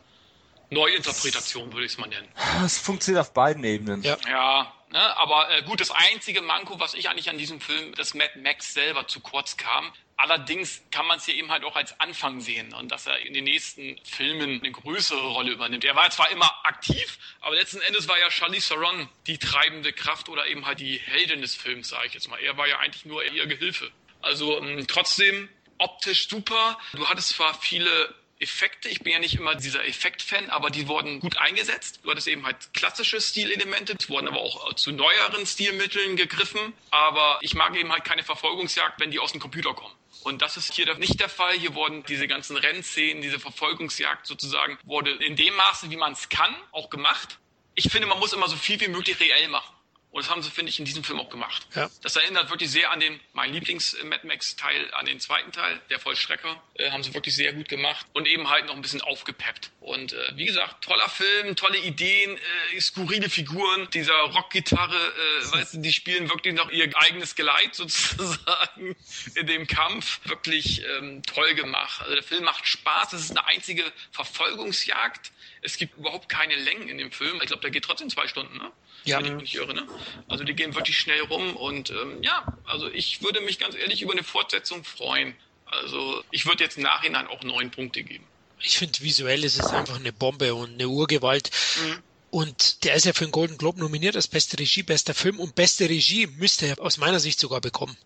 Neuinterpretation, 0.70 1.72
würde 1.72 1.86
ich 1.86 1.94
es 1.94 1.98
mal 1.98 2.08
nennen. 2.08 2.28
Es 2.66 2.78
funktioniert 2.78 3.22
auf 3.22 3.34
beiden 3.34 3.64
Ebenen. 3.64 4.04
Ja. 4.04 4.18
Ja, 4.28 4.74
ne, 4.92 5.18
aber 5.18 5.50
äh, 5.52 5.64
gut, 5.64 5.80
das 5.80 5.92
einzige 5.92 6.42
Manko, 6.42 6.80
was 6.80 6.94
ich 6.94 7.10
eigentlich 7.10 7.30
an 7.30 7.38
diesem 7.38 7.62
Film, 7.62 7.94
dass 7.96 8.14
Mad 8.14 8.40
Max 8.40 8.74
selber 8.74 9.08
zu 9.08 9.20
kurz 9.20 9.58
kam. 9.58 9.92
Allerdings 10.20 10.82
kann 10.90 11.06
man 11.06 11.20
es 11.20 11.26
hier 11.26 11.36
eben 11.36 11.52
halt 11.52 11.64
auch 11.64 11.76
als 11.76 12.00
Anfang 12.00 12.42
sehen 12.42 12.74
und 12.74 12.92
dass 12.92 13.06
er 13.06 13.20
in 13.20 13.36
den 13.36 13.44
nächsten 13.44 14.00
Filmen 14.04 14.60
eine 14.64 14.72
größere 14.72 15.28
Rolle 15.28 15.52
übernimmt. 15.52 15.86
Er 15.86 15.96
war 15.96 16.10
zwar 16.10 16.32
immer 16.32 16.52
aktiv, 16.66 17.20
aber 17.40 17.56
letzten 17.56 17.82
Endes 17.82 18.08
war 18.08 18.18
ja 18.18 18.32
Charlize 18.32 18.70
Theron 18.70 19.08
die 19.28 19.38
treibende 19.38 19.94
Kraft 19.94 20.28
oder 20.28 20.48
eben 20.48 20.66
halt 20.66 20.80
die 20.80 20.98
Heldin 20.98 21.42
des 21.42 21.56
Films, 21.56 21.90
sage 21.90 22.08
ich 22.08 22.14
jetzt 22.16 22.30
mal. 22.30 22.40
Er 22.40 22.58
war 22.58 22.68
ja 22.68 22.80
eigentlich 22.80 23.06
nur 23.06 23.24
ihr 23.24 23.46
Gehilfe. 23.46 23.92
Also 24.24 24.60
ähm, 24.60 24.88
trotzdem 24.88 25.50
optisch 25.78 26.28
super. 26.28 26.80
Du 26.94 27.08
hattest 27.08 27.30
zwar 27.30 27.54
viele 27.54 28.16
Effekte. 28.40 28.90
Ich 28.90 29.00
bin 29.00 29.14
ja 29.14 29.20
nicht 29.20 29.36
immer 29.36 29.56
dieser 29.56 29.86
Effekt-Fan, 29.86 30.50
aber 30.50 30.70
die 30.70 30.88
wurden 30.88 31.20
gut 31.20 31.38
eingesetzt. 31.38 32.02
Du 32.04 32.12
hattest 32.12 32.28
eben 32.28 32.46
halt 32.46 32.74
klassische 32.74 33.20
Stilelemente, 33.20 33.96
es 34.00 34.10
wurden 34.10 34.28
aber 34.28 34.40
auch 34.40 34.74
zu 34.74 34.92
neueren 34.92 35.46
Stilmitteln 35.46 36.16
gegriffen. 36.16 36.74
Aber 36.92 37.40
ich 37.42 37.56
mag 37.56 37.76
eben 37.76 37.92
halt 37.92 38.06
keine 38.06 38.24
Verfolgungsjagd, 38.24 39.00
wenn 39.00 39.12
die 39.12 39.20
aus 39.20 39.32
dem 39.32 39.42
Computer 39.42 39.74
kommen. 39.74 39.94
Und 40.24 40.42
das 40.42 40.58
ist 40.58 40.74
hier 40.74 40.94
nicht 40.96 41.20
der 41.20 41.30
Fall. 41.30 41.54
Hier 41.54 41.74
wurden 41.74 42.04
diese 42.04 42.28
ganzen 42.28 42.58
Rennszenen, 42.58 43.22
diese 43.22 43.40
Verfolgungsjagd 43.40 44.26
sozusagen, 44.26 44.78
wurde 44.84 45.12
in 45.12 45.36
dem 45.36 45.56
Maße, 45.56 45.90
wie 45.90 45.98
man 45.98 46.14
es 46.14 46.30
kann, 46.30 46.56
auch 46.72 46.90
gemacht. 46.90 47.40
Ich 47.76 47.92
finde, 47.92 48.08
man 48.08 48.20
muss 48.20 48.34
immer 48.34 48.50
so 48.50 48.56
viel 48.56 48.80
wie 48.82 48.88
möglich 48.88 49.20
reell 49.20 49.48
machen. 49.50 49.77
Und 50.18 50.24
das 50.24 50.32
haben 50.32 50.42
sie, 50.42 50.50
finde 50.50 50.72
ich, 50.72 50.80
in 50.80 50.86
diesem 50.86 51.04
Film 51.04 51.20
auch 51.20 51.30
gemacht. 51.30 51.68
Ja. 51.76 51.92
Das 52.02 52.16
erinnert 52.16 52.50
wirklich 52.50 52.72
sehr 52.72 52.90
an 52.90 53.00
den, 53.00 53.20
mein 53.34 53.54
Lieblings-Mad 53.54 54.26
Max-Teil, 54.26 54.92
an 54.96 55.06
den 55.06 55.20
zweiten 55.20 55.52
Teil, 55.52 55.80
der 55.92 56.00
Vollstrecker. 56.00 56.60
Äh, 56.74 56.90
haben 56.90 57.04
sie 57.04 57.14
wirklich 57.14 57.36
sehr 57.36 57.54
gut 57.54 57.70
gemacht 57.70 58.04
und 58.14 58.28
eben 58.28 58.50
halt 58.50 58.66
noch 58.66 58.74
ein 58.74 58.82
bisschen 58.82 59.02
aufgepeppt. 59.02 59.70
Und 59.80 60.14
äh, 60.14 60.32
wie 60.34 60.46
gesagt, 60.46 60.84
toller 60.84 61.08
Film, 61.08 61.56
tolle 61.56 61.78
Ideen, 61.78 62.36
äh, 62.36 62.82
skurrile 62.82 63.30
Figuren. 63.30 63.88
Dieser 63.92 64.16
Rockgitarre, 64.16 64.96
äh, 64.96 65.52
weißt 65.52 65.76
du, 65.76 65.78
die 65.82 65.94
spielen 65.94 66.28
wirklich 66.32 66.56
noch 66.56 66.72
ihr 66.72 66.90
eigenes 66.98 67.36
Geleit 67.36 67.76
sozusagen 67.76 68.96
in 69.36 69.46
dem 69.46 69.68
Kampf. 69.68 70.22
Wirklich 70.24 70.82
ähm, 70.98 71.22
toll 71.28 71.54
gemacht. 71.54 72.02
Also 72.02 72.16
der 72.16 72.24
Film 72.24 72.44
macht 72.44 72.66
Spaß. 72.66 73.14
Es 73.14 73.22
ist 73.26 73.38
eine 73.38 73.46
einzige 73.46 73.84
Verfolgungsjagd. 74.14 75.32
Es 75.62 75.78
gibt 75.78 75.96
überhaupt 75.96 76.28
keine 76.28 76.56
Längen 76.56 76.90
in 76.90 76.98
dem 76.98 77.12
Film. 77.12 77.40
Ich 77.42 77.48
glaube, 77.50 77.62
der 77.62 77.70
geht 77.70 77.86
trotzdem 77.86 78.10
zwei 78.10 78.28
Stunden, 78.28 78.58
ne? 78.58 78.72
Ja. 79.06 79.20
Wenn 79.20 79.26
ich 79.26 79.32
mich 79.32 79.42
nicht 79.42 79.56
irre, 79.56 79.74
ne? 79.74 79.88
Also 80.28 80.44
die 80.44 80.54
gehen 80.54 80.76
wirklich 80.76 80.98
schnell 80.98 81.22
rum 81.22 81.56
und 81.56 81.90
ähm, 81.90 82.22
ja, 82.22 82.46
also 82.66 82.90
ich 82.90 83.22
würde 83.22 83.42
mich 83.42 83.60
ganz 83.60 83.76
ehrlich 83.76 84.02
über 84.02 84.14
eine 84.14 84.24
Fortsetzung 84.24 84.84
freuen. 84.84 85.36
Also 85.66 86.24
ich 86.32 86.46
würde 86.46 86.64
jetzt 86.64 86.78
im 86.78 86.84
Nachhinein 86.84 87.28
auch 87.28 87.44
neun 87.44 87.72
Punkte 87.72 88.04
geben. 88.04 88.24
Ich 88.60 88.78
finde, 88.78 89.00
visuell 89.02 89.44
ist 89.44 89.60
es 89.60 89.68
einfach 89.68 90.00
eine 90.00 90.14
Bombe 90.14 90.56
und 90.56 90.74
eine 90.74 90.88
Urgewalt. 90.88 91.52
Mhm. 91.82 91.98
Und 92.30 92.84
der 92.84 92.96
ist 92.96 93.06
ja 93.06 93.14
für 93.14 93.26
den 93.26 93.32
Golden 93.32 93.58
Globe 93.58 93.80
nominiert 93.80 94.16
als 94.16 94.28
beste 94.28 94.60
Regie, 94.60 94.84
bester 94.84 95.14
Film 95.14 95.40
und 95.40 95.56
beste 95.56 95.90
Regie 95.90 96.28
müsste 96.28 96.68
er 96.68 96.80
aus 96.82 96.98
meiner 96.98 97.20
Sicht 97.20 97.40
sogar 97.40 97.62
bekommen. 97.62 97.98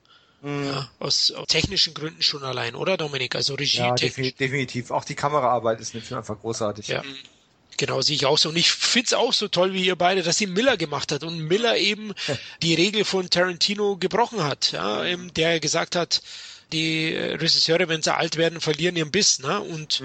Ja, 0.43 0.89
aus, 0.97 1.29
aus 1.31 1.47
technischen 1.47 1.93
Gründen 1.93 2.23
schon 2.23 2.43
allein, 2.43 2.73
oder 2.73 2.97
Dominik? 2.97 3.35
Also 3.35 3.53
Regie, 3.53 3.77
Ja, 3.77 3.93
definitiv. 3.93 4.89
Auch 4.89 5.03
die 5.03 5.13
Kameraarbeit 5.13 5.79
ist 5.79 5.93
in 5.93 5.99
dem 5.99 6.05
Film 6.05 6.17
einfach 6.17 6.39
großartig. 6.39 6.87
Ja. 6.87 7.03
Genau, 7.77 8.01
sehe 8.01 8.15
ich 8.15 8.25
auch 8.25 8.37
so. 8.37 8.49
Und 8.49 8.57
ich 8.57 8.71
find's 8.71 9.13
auch 9.13 9.33
so 9.33 9.47
toll 9.47 9.73
wie 9.73 9.85
ihr 9.85 9.95
beide, 9.95 10.23
dass 10.23 10.37
sie 10.37 10.47
Miller 10.47 10.77
gemacht 10.77 11.11
hat 11.11 11.23
und 11.23 11.39
Miller 11.39 11.77
eben 11.77 12.13
die 12.61 12.75
Regel 12.75 13.05
von 13.05 13.29
Tarantino 13.29 13.97
gebrochen 13.97 14.43
hat, 14.43 14.71
ja, 14.71 15.03
der 15.35 15.59
gesagt 15.59 15.95
hat, 15.95 16.21
die 16.71 17.13
Regisseure, 17.15 17.89
wenn 17.89 18.01
sie 18.01 18.15
alt 18.15 18.37
werden, 18.37 18.61
verlieren 18.61 18.95
ihren 18.95 19.11
Biss, 19.11 19.39
ne? 19.39 19.59
Und 19.59 20.01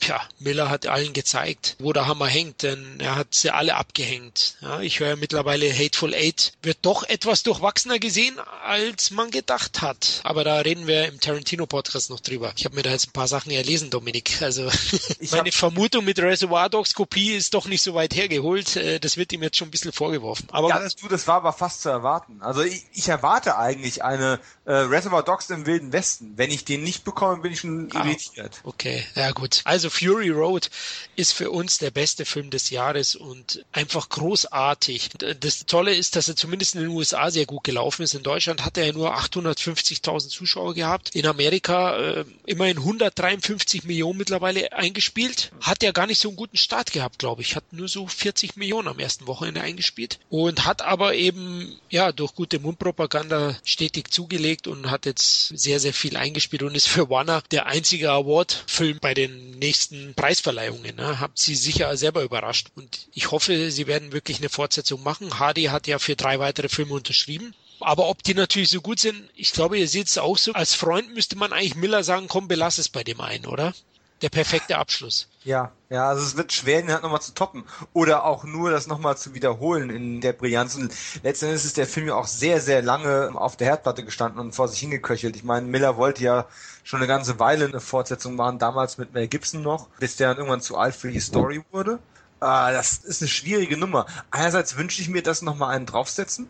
Tja, 0.00 0.20
Miller 0.38 0.70
hat 0.70 0.86
allen 0.86 1.12
gezeigt, 1.12 1.76
wo 1.78 1.92
der 1.92 2.06
Hammer 2.06 2.26
hängt, 2.26 2.62
denn 2.62 2.98
er 3.00 3.16
hat 3.16 3.34
sie 3.34 3.50
alle 3.50 3.76
abgehängt. 3.76 4.56
Ja, 4.62 4.80
ich 4.80 4.98
höre 5.00 5.16
mittlerweile 5.16 5.70
Hateful 5.72 6.14
Eight 6.14 6.52
wird 6.62 6.78
doch 6.82 7.02
etwas 7.04 7.42
durchwachsener 7.42 7.98
gesehen, 7.98 8.38
als 8.64 9.10
man 9.10 9.30
gedacht 9.30 9.82
hat. 9.82 10.20
Aber 10.24 10.42
da 10.42 10.58
reden 10.60 10.86
wir 10.86 11.06
im 11.06 11.20
Tarantino-Podcast 11.20 12.08
noch 12.10 12.20
drüber. 12.20 12.52
Ich 12.56 12.64
habe 12.64 12.74
mir 12.76 12.82
da 12.82 12.90
jetzt 12.90 13.08
ein 13.08 13.12
paar 13.12 13.28
Sachen 13.28 13.50
erlesen, 13.52 13.90
Dominik. 13.90 14.40
Also 14.40 14.70
meine 15.32 15.52
Vermutung 15.52 16.04
mit 16.06 16.18
Reservoir 16.18 16.70
Dogs 16.70 16.94
Kopie 16.94 17.34
ist 17.34 17.52
doch 17.52 17.66
nicht 17.66 17.82
so 17.82 17.92
weit 17.94 18.14
hergeholt. 18.14 18.76
Äh, 18.76 19.00
Das 19.00 19.16
wird 19.18 19.32
ihm 19.32 19.42
jetzt 19.42 19.58
schon 19.58 19.68
ein 19.68 19.70
bisschen 19.70 19.92
vorgeworfen. 19.92 20.48
Aber 20.50 20.68
Ja, 20.70 20.78
das, 20.78 20.96
du, 20.96 21.08
das 21.08 21.26
war 21.26 21.36
aber 21.36 21.52
fast 21.52 21.82
zu 21.82 21.90
erwarten. 21.90 22.40
Also 22.40 22.62
ich, 22.62 22.84
ich 22.94 23.08
erwarte 23.08 23.58
eigentlich 23.58 24.02
eine 24.02 24.40
äh, 24.64 24.72
Reservoir 24.72 25.22
Dogs 25.22 25.50
im 25.50 25.66
Wilden 25.66 25.92
Westen. 25.92 26.32
Wenn 26.36 26.50
ich 26.50 26.64
den 26.64 26.82
nicht 26.82 27.04
bekomme, 27.04 27.42
bin 27.42 27.52
ich 27.52 27.60
schon 27.60 27.90
Ah. 27.94 28.04
irritiert. 28.04 28.60
Okay, 28.64 29.04
ja 29.14 29.32
gut. 29.32 29.60
Also 29.64 29.89
Fury 29.90 30.30
Road 30.30 30.70
ist 31.16 31.32
für 31.32 31.50
uns 31.50 31.78
der 31.78 31.90
beste 31.90 32.24
Film 32.24 32.50
des 32.50 32.70
Jahres 32.70 33.14
und 33.14 33.64
einfach 33.72 34.08
großartig. 34.08 35.10
Das 35.40 35.66
Tolle 35.66 35.94
ist, 35.94 36.16
dass 36.16 36.28
er 36.28 36.36
zumindest 36.36 36.74
in 36.74 36.82
den 36.82 36.90
USA 36.90 37.30
sehr 37.30 37.46
gut 37.46 37.64
gelaufen 37.64 38.02
ist. 38.02 38.14
In 38.14 38.22
Deutschland 38.22 38.64
hat 38.64 38.78
er 38.78 38.92
nur 38.92 39.16
850.000 39.16 40.28
Zuschauer 40.28 40.74
gehabt. 40.74 41.14
In 41.14 41.26
Amerika 41.26 41.96
äh, 41.98 42.24
immerhin 42.46 42.78
153 42.78 43.84
Millionen 43.84 44.18
mittlerweile 44.18 44.72
eingespielt. 44.72 45.52
Hat 45.60 45.82
ja 45.82 45.92
gar 45.92 46.06
nicht 46.06 46.20
so 46.20 46.28
einen 46.28 46.36
guten 46.36 46.56
Start 46.56 46.92
gehabt, 46.92 47.18
glaube 47.18 47.42
ich. 47.42 47.56
Hat 47.56 47.72
nur 47.72 47.88
so 47.88 48.06
40 48.06 48.56
Millionen 48.56 48.88
am 48.88 48.98
ersten 48.98 49.26
Wochenende 49.26 49.60
eingespielt 49.60 50.18
und 50.28 50.64
hat 50.64 50.82
aber 50.82 51.14
eben 51.14 51.76
ja 51.90 52.12
durch 52.12 52.34
gute 52.34 52.58
Mundpropaganda 52.60 53.56
stetig 53.64 54.10
zugelegt 54.10 54.66
und 54.66 54.90
hat 54.90 55.06
jetzt 55.06 55.48
sehr, 55.48 55.80
sehr 55.80 55.92
viel 55.92 56.16
eingespielt 56.16 56.62
und 56.62 56.74
ist 56.74 56.88
für 56.88 57.10
Warner 57.10 57.42
der 57.50 57.66
einzige 57.66 58.10
Award-Film 58.10 58.98
bei 59.00 59.14
den 59.14 59.58
nächsten 59.58 59.79
Preisverleihungen. 60.16 60.96
Ne? 60.96 61.20
Habt 61.20 61.38
sie 61.38 61.54
sicher 61.54 61.96
selber 61.96 62.22
überrascht. 62.22 62.68
Und 62.76 63.08
ich 63.12 63.30
hoffe, 63.30 63.70
sie 63.70 63.86
werden 63.86 64.12
wirklich 64.12 64.38
eine 64.38 64.48
Fortsetzung 64.48 65.02
machen. 65.02 65.38
Hardy 65.38 65.64
hat 65.64 65.86
ja 65.86 65.98
für 65.98 66.16
drei 66.16 66.38
weitere 66.38 66.68
Filme 66.68 66.94
unterschrieben. 66.94 67.54
Aber 67.80 68.08
ob 68.08 68.22
die 68.22 68.34
natürlich 68.34 68.68
so 68.68 68.80
gut 68.80 69.00
sind, 69.00 69.28
ich 69.34 69.52
glaube, 69.52 69.78
ihr 69.78 69.88
seht 69.88 70.08
es 70.08 70.18
auch 70.18 70.36
so. 70.36 70.52
Als 70.52 70.74
Freund 70.74 71.14
müsste 71.14 71.36
man 71.36 71.52
eigentlich 71.52 71.76
Miller 71.76 72.04
sagen, 72.04 72.28
komm, 72.28 72.46
belass 72.46 72.78
es 72.78 72.90
bei 72.90 73.02
dem 73.02 73.20
einen, 73.20 73.46
oder? 73.46 73.72
Der 74.20 74.28
perfekte 74.28 74.76
Abschluss. 74.76 75.28
Ja, 75.44 75.72
ja, 75.88 76.10
also 76.10 76.22
es 76.22 76.36
wird 76.36 76.52
schwer, 76.52 76.82
den 76.82 76.92
halt 76.92 77.02
nochmal 77.02 77.22
zu 77.22 77.32
toppen. 77.32 77.64
Oder 77.94 78.26
auch 78.26 78.44
nur 78.44 78.70
das 78.70 78.86
nochmal 78.86 79.16
zu 79.16 79.32
wiederholen 79.32 79.88
in 79.88 80.20
der 80.20 80.34
Brillanz. 80.34 80.74
Und 80.74 80.92
letztendlich 81.22 81.64
ist 81.64 81.78
der 81.78 81.86
Film 81.86 82.08
ja 82.08 82.16
auch 82.16 82.26
sehr, 82.26 82.60
sehr 82.60 82.82
lange 82.82 83.32
auf 83.34 83.56
der 83.56 83.68
Herdplatte 83.68 84.04
gestanden 84.04 84.40
und 84.40 84.54
vor 84.54 84.68
sich 84.68 84.80
hingeköchelt. 84.80 85.36
Ich 85.36 85.44
meine, 85.44 85.66
Miller 85.66 85.96
wollte 85.96 86.22
ja 86.22 86.46
schon 86.84 86.98
eine 86.98 87.06
ganze 87.06 87.38
Weile 87.38 87.66
eine 87.66 87.80
Fortsetzung 87.80 88.36
machen, 88.36 88.58
damals 88.58 88.98
mit 88.98 89.12
Mel 89.12 89.28
Gibson 89.28 89.62
noch, 89.62 89.88
bis 89.98 90.16
der 90.16 90.28
dann 90.28 90.38
irgendwann 90.38 90.60
zu 90.60 90.76
alt 90.76 90.94
für 90.94 91.10
die 91.10 91.20
Story 91.20 91.62
wurde. 91.70 91.98
Ah, 92.40 92.72
das 92.72 92.98
ist 92.98 93.20
eine 93.20 93.28
schwierige 93.28 93.76
Nummer. 93.76 94.06
Einerseits 94.30 94.76
wünsche 94.76 95.02
ich 95.02 95.08
mir, 95.08 95.22
dass 95.22 95.42
nochmal 95.42 95.74
einen 95.74 95.86
draufsetzen. 95.86 96.48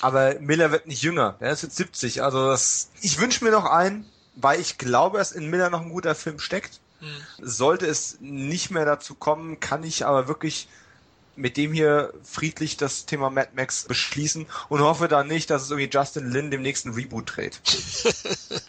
Aber 0.00 0.38
Miller 0.40 0.72
wird 0.72 0.86
nicht 0.86 1.02
jünger. 1.02 1.36
Der 1.40 1.52
ist 1.52 1.62
jetzt 1.62 1.76
70. 1.76 2.22
Also 2.22 2.48
das, 2.48 2.90
ich 3.00 3.20
wünsche 3.20 3.44
mir 3.44 3.50
noch 3.50 3.64
einen, 3.64 4.08
weil 4.34 4.60
ich 4.60 4.78
glaube, 4.78 5.18
dass 5.18 5.32
in 5.32 5.48
Miller 5.50 5.70
noch 5.70 5.82
ein 5.82 5.90
guter 5.90 6.14
Film 6.14 6.38
steckt. 6.38 6.80
Sollte 7.40 7.86
es 7.86 8.18
nicht 8.20 8.70
mehr 8.70 8.84
dazu 8.84 9.14
kommen, 9.14 9.58
kann 9.58 9.84
ich 9.84 10.04
aber 10.04 10.28
wirklich 10.28 10.68
mit 11.36 11.56
dem 11.56 11.72
hier 11.72 12.12
friedlich 12.22 12.76
das 12.76 13.06
Thema 13.06 13.30
Mad 13.30 13.50
Max 13.54 13.84
beschließen 13.84 14.46
und 14.68 14.80
hoffe 14.80 15.08
dann 15.08 15.28
nicht, 15.28 15.50
dass 15.50 15.62
es 15.62 15.70
irgendwie 15.70 15.90
Justin 15.92 16.30
Lin 16.30 16.50
dem 16.50 16.62
nächsten 16.62 16.90
Reboot 16.90 17.36
dreht. 17.36 17.60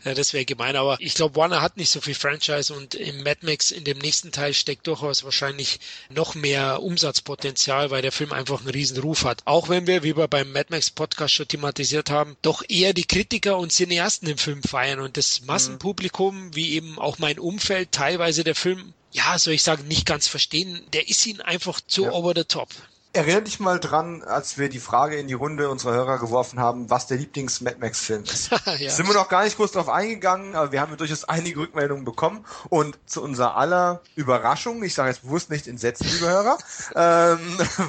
Ja, 0.04 0.16
das 0.16 0.34
wäre 0.34 0.46
gemein, 0.46 0.76
aber 0.76 0.98
ich 1.00 1.14
glaube, 1.14 1.36
Warner 1.36 1.62
hat 1.62 1.78
nicht 1.78 1.92
so 1.92 2.02
viel 2.02 2.16
Franchise 2.16 2.74
und 2.74 2.96
im 2.96 3.22
Mad 3.24 3.40
Max 3.42 3.70
in 3.70 3.84
dem 3.84 4.00
nächsten 4.00 4.32
Teil 4.32 4.54
steckt 4.56 4.88
durchaus 4.88 5.24
wahrscheinlich 5.24 5.80
noch 6.10 6.34
mehr 6.34 6.82
Umsatzpotenzial, 6.82 7.92
weil 7.92 8.02
der 8.02 8.12
Film 8.12 8.32
einfach 8.34 8.62
einen 8.62 8.70
riesen 8.70 8.98
Ruf 8.98 9.26
hat. 9.26 9.44
Auch 9.46 9.70
wenn 9.70 9.86
wir, 9.86 10.02
wie 10.02 10.18
wir 10.18 10.28
beim 10.28 10.52
Mad 10.52 10.68
Max 10.72 10.90
Podcast 10.90 11.36
schon 11.36 11.48
thematisiert 11.48 12.10
haben, 12.10 12.36
doch 12.42 12.64
eher 12.68 12.94
die 12.94 13.06
Kritiker 13.06 13.60
und 13.60 13.72
Cineasten 13.72 14.28
im 14.28 14.40
Film 14.40 14.64
feiern 14.64 15.00
und 15.00 15.18
das 15.18 15.42
Massenpublikum, 15.42 16.56
wie 16.56 16.74
eben 16.74 16.98
auch 16.98 17.20
mein 17.20 17.38
Umfeld, 17.38 17.92
teilweise 17.92 18.44
der 18.44 18.56
Film 18.56 18.94
ja, 19.12 19.38
soll 19.38 19.54
ich 19.54 19.64
sagen, 19.64 19.88
nicht 19.88 20.06
ganz 20.06 20.28
verstehen. 20.28 20.82
Der 20.94 21.08
ist 21.10 21.26
ihnen 21.26 21.42
einfach 21.42 21.82
zu 21.82 22.06
Ja. 22.06 22.12
over 22.12 22.34
the 22.36 22.44
top. 22.44 22.70
Erinnert 23.14 23.48
dich 23.48 23.60
mal 23.60 23.78
dran, 23.78 24.24
als 24.24 24.58
wir 24.58 24.70
die 24.70 24.80
Frage 24.80 25.18
in 25.18 25.28
die 25.28 25.34
Runde 25.34 25.70
unserer 25.70 25.94
Hörer 25.94 26.18
geworfen 26.18 26.62
haben, 26.62 26.90
was 26.90 27.08
der 27.08 27.18
Lieblings-Mad 27.18 27.76
Max-Film 27.82 28.24
ist. 28.24 28.52
ja. 28.80 28.90
Sind 28.90 29.06
wir 29.06 29.14
noch 29.14 29.28
gar 29.28 29.44
nicht 29.44 29.58
groß 29.58 29.74
drauf 29.74 29.90
eingegangen, 29.90 30.56
aber 30.56 30.72
wir 30.72 30.80
haben 30.80 30.96
durchaus 30.96 31.26
einige 31.26 31.60
Rückmeldungen 31.60 32.06
bekommen 32.06 32.46
und 32.70 32.98
zu 33.06 33.22
unserer 33.22 33.58
aller 33.58 34.02
Überraschung, 34.16 34.82
ich 34.84 34.94
sage 34.94 35.10
jetzt 35.10 35.24
bewusst 35.24 35.50
nicht 35.50 35.68
entsetzt, 35.68 36.06
liebe 36.06 36.26
Hörer, 36.26 36.58
ähm, 36.96 37.40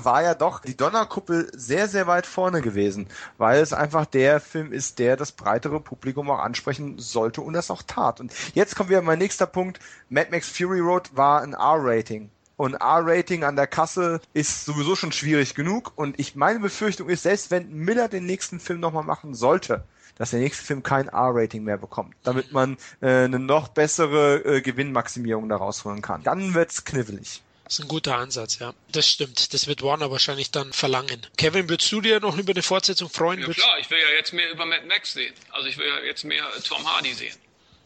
war 0.02 0.24
ja 0.24 0.34
doch 0.34 0.58
die 0.58 0.76
Donnerkuppel 0.76 1.52
sehr, 1.54 1.86
sehr 1.86 2.08
weit 2.08 2.26
vorne 2.26 2.60
gewesen, 2.60 3.06
weil 3.38 3.60
es 3.62 3.72
einfach 3.72 4.06
der 4.06 4.40
Film 4.40 4.72
ist, 4.72 4.98
der 4.98 5.16
das 5.16 5.30
breitere 5.30 5.78
Publikum 5.78 6.30
auch 6.30 6.40
ansprechen 6.40 6.98
sollte 6.98 7.42
und 7.42 7.52
das 7.52 7.70
auch 7.70 7.82
tat. 7.86 8.18
Und 8.18 8.32
jetzt 8.54 8.74
kommt 8.74 8.90
wieder 8.90 9.02
mein 9.02 9.20
nächster 9.20 9.46
Punkt. 9.46 9.78
Mad 10.08 10.32
Max 10.32 10.48
Fury 10.48 10.80
Road 10.80 11.10
war 11.14 11.42
ein 11.42 11.52
R-Rating. 11.52 12.28
Und 12.56 12.74
R-Rating 12.74 13.44
an 13.44 13.56
der 13.56 13.66
Kasse 13.66 14.20
ist 14.34 14.64
sowieso 14.64 14.94
schon 14.94 15.12
schwierig 15.12 15.54
genug. 15.54 15.92
Und 15.96 16.18
ich 16.20 16.34
meine 16.34 16.60
Befürchtung 16.60 17.08
ist, 17.08 17.22
selbst 17.22 17.50
wenn 17.50 17.72
Miller 17.72 18.08
den 18.08 18.26
nächsten 18.26 18.60
Film 18.60 18.80
nochmal 18.80 19.04
machen 19.04 19.34
sollte, 19.34 19.84
dass 20.18 20.30
der 20.30 20.40
nächste 20.40 20.64
Film 20.64 20.82
kein 20.82 21.08
R-Rating 21.08 21.64
mehr 21.64 21.78
bekommt, 21.78 22.14
damit 22.22 22.52
man 22.52 22.76
äh, 23.00 23.24
eine 23.24 23.38
noch 23.38 23.68
bessere 23.68 24.44
äh, 24.44 24.60
Gewinnmaximierung 24.60 25.48
daraus 25.48 25.84
holen 25.84 26.02
kann. 26.02 26.22
Dann 26.22 26.54
wird's 26.54 26.84
knifflig. 26.84 27.42
Das 27.64 27.78
ist 27.78 27.84
ein 27.86 27.88
guter 27.88 28.18
Ansatz, 28.18 28.58
ja. 28.58 28.74
Das 28.90 29.08
stimmt. 29.08 29.54
Das 29.54 29.66
wird 29.66 29.82
Warner 29.82 30.10
wahrscheinlich 30.10 30.50
dann 30.50 30.74
verlangen. 30.74 31.26
Kevin, 31.38 31.70
würdest 31.70 31.90
du 31.90 32.02
dir 32.02 32.20
noch 32.20 32.36
über 32.36 32.52
eine 32.52 32.62
Fortsetzung 32.62 33.08
freuen? 33.08 33.40
Ja 33.40 33.48
klar, 33.48 33.78
ich 33.80 33.90
will 33.90 33.98
ja 33.98 34.14
jetzt 34.16 34.34
mehr 34.34 34.50
über 34.52 34.66
Mad 34.66 34.84
Max 34.86 35.14
sehen. 35.14 35.32
Also 35.52 35.68
ich 35.68 35.78
will 35.78 35.86
ja 35.86 36.04
jetzt 36.04 36.24
mehr 36.24 36.44
Tom 36.68 36.86
Hardy 36.86 37.14
sehen. 37.14 37.34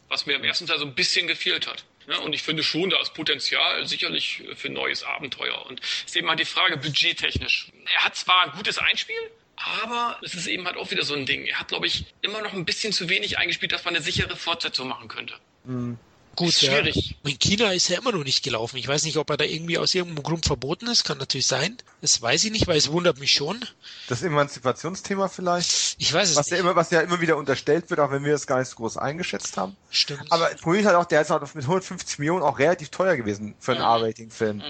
Was 0.09 0.25
mir 0.25 0.35
im 0.35 0.43
ersten 0.43 0.67
Teil 0.67 0.79
so 0.79 0.85
ein 0.85 0.95
bisschen 0.95 1.27
gefehlt 1.27 1.67
hat. 1.67 1.83
Ja, 2.07 2.19
und 2.19 2.33
ich 2.33 2.41
finde 2.41 2.63
schon, 2.63 2.89
da 2.89 3.01
ist 3.01 3.13
Potenzial 3.13 3.85
sicherlich 3.85 4.43
für 4.55 4.69
neues 4.69 5.03
Abenteuer. 5.03 5.65
Und 5.65 5.81
es 5.81 6.05
ist 6.05 6.15
eben 6.15 6.29
halt 6.29 6.39
die 6.39 6.45
Frage, 6.45 6.77
budgettechnisch. 6.77 7.71
Er 7.93 8.05
hat 8.05 8.15
zwar 8.15 8.43
ein 8.43 8.51
gutes 8.51 8.77
Einspiel, 8.77 9.17
aber 9.57 10.17
es 10.23 10.33
ist 10.33 10.47
eben 10.47 10.65
halt 10.65 10.77
auch 10.77 10.89
wieder 10.91 11.03
so 11.03 11.15
ein 11.15 11.25
Ding. 11.25 11.45
Er 11.45 11.59
hat, 11.59 11.67
glaube 11.67 11.87
ich, 11.87 12.05
immer 12.21 12.41
noch 12.41 12.53
ein 12.53 12.63
bisschen 12.63 12.93
zu 12.93 13.09
wenig 13.09 13.37
eingespielt, 13.37 13.73
dass 13.73 13.83
man 13.83 13.95
eine 13.95 14.03
sichere 14.03 14.37
Fortsetzung 14.37 14.87
machen 14.87 15.09
könnte. 15.09 15.33
Mhm. 15.65 15.99
Gut, 16.37 16.53
schwierig. 16.53 17.17
Ja. 17.23 17.31
In 17.31 17.39
China 17.39 17.73
ist 17.73 17.89
er 17.89 17.97
immer 17.97 18.11
noch 18.11 18.23
nicht 18.23 18.43
gelaufen. 18.43 18.77
Ich 18.77 18.87
weiß 18.87 19.03
nicht, 19.05 19.17
ob 19.17 19.27
er 19.31 19.37
da 19.37 19.43
irgendwie 19.43 19.79
aus 19.79 19.95
irgendeinem 19.95 20.21
Grund 20.21 20.45
verboten 20.45 20.85
ist. 20.85 21.03
Kann 21.03 21.17
natürlich 21.17 21.47
sein. 21.47 21.77
Das 22.01 22.21
weiß 22.21 22.43
ich 22.43 22.51
nicht, 22.51 22.67
weil 22.67 22.77
es 22.77 22.91
wundert 22.91 23.19
mich 23.19 23.31
schon. 23.31 23.65
Das 24.07 24.21
Emanzipationsthema 24.21 25.29
vielleicht? 25.29 25.95
Ich 25.97 26.13
weiß 26.13 26.29
es 26.29 26.35
was 26.35 26.45
nicht. 26.45 26.59
Ja 26.59 26.59
immer, 26.59 26.75
was 26.75 26.91
ja 26.91 27.01
immer 27.01 27.21
wieder 27.21 27.37
unterstellt 27.37 27.89
wird, 27.89 27.99
auch 27.99 28.11
wenn 28.11 28.23
wir 28.23 28.35
es 28.35 28.45
gar 28.45 28.59
nicht 28.59 28.69
so 28.69 28.75
groß 28.75 28.97
eingeschätzt 28.97 29.57
haben. 29.57 29.75
Stimmt. 29.89 30.31
Aber 30.31 30.45
Problem 30.61 30.81
ist 30.81 30.85
halt 30.85 30.95
auch, 30.95 31.05
der 31.05 31.21
ist 31.21 31.31
halt 31.31 31.41
mit 31.55 31.63
150 31.63 32.19
Millionen 32.19 32.43
auch 32.43 32.59
relativ 32.59 32.89
teuer 32.89 33.15
gewesen 33.15 33.55
für 33.59 33.71
einen 33.71 33.81
mhm. 33.81 33.87
R-Rating-Film. 33.87 34.57
Mhm. 34.57 34.63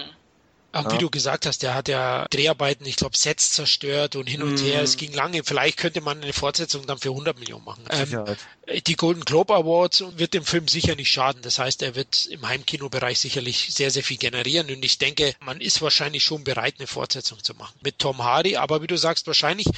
Aber 0.70 0.90
ja. 0.90 0.94
wie 0.94 0.98
du 0.98 1.08
gesagt 1.08 1.46
hast, 1.46 1.62
der 1.62 1.74
hat 1.74 1.88
ja 1.88 2.26
Dreharbeiten, 2.28 2.84
ich 2.84 2.96
glaube, 2.96 3.16
Sets 3.16 3.52
zerstört 3.52 4.16
und 4.16 4.26
hin 4.26 4.42
und 4.42 4.60
mm. 4.60 4.64
her. 4.64 4.82
Es 4.82 4.98
ging 4.98 5.12
lange. 5.14 5.42
Vielleicht 5.42 5.78
könnte 5.78 6.02
man 6.02 6.22
eine 6.22 6.34
Fortsetzung 6.34 6.86
dann 6.86 6.98
für 6.98 7.08
100 7.08 7.38
Millionen 7.38 7.64
machen. 7.64 7.84
Ähm, 7.90 8.24
die 8.86 8.96
Golden 8.96 9.24
Globe 9.24 9.54
Awards 9.54 10.04
wird 10.16 10.34
dem 10.34 10.44
Film 10.44 10.68
sicher 10.68 10.94
nicht 10.94 11.10
schaden. 11.10 11.40
Das 11.40 11.58
heißt, 11.58 11.82
er 11.82 11.94
wird 11.94 12.26
im 12.26 12.46
Heimkinobereich 12.46 13.18
sicherlich 13.18 13.72
sehr, 13.72 13.90
sehr 13.90 14.04
viel 14.04 14.18
generieren. 14.18 14.70
Und 14.70 14.84
ich 14.84 14.98
denke, 14.98 15.34
man 15.40 15.62
ist 15.62 15.80
wahrscheinlich 15.80 16.22
schon 16.22 16.44
bereit, 16.44 16.74
eine 16.78 16.86
Fortsetzung 16.86 17.42
zu 17.42 17.54
machen. 17.54 17.74
Mit 17.82 17.98
Tom 17.98 18.22
Hardy, 18.22 18.56
aber 18.56 18.82
wie 18.82 18.86
du 18.86 18.98
sagst, 18.98 19.26
wahrscheinlich 19.26 19.68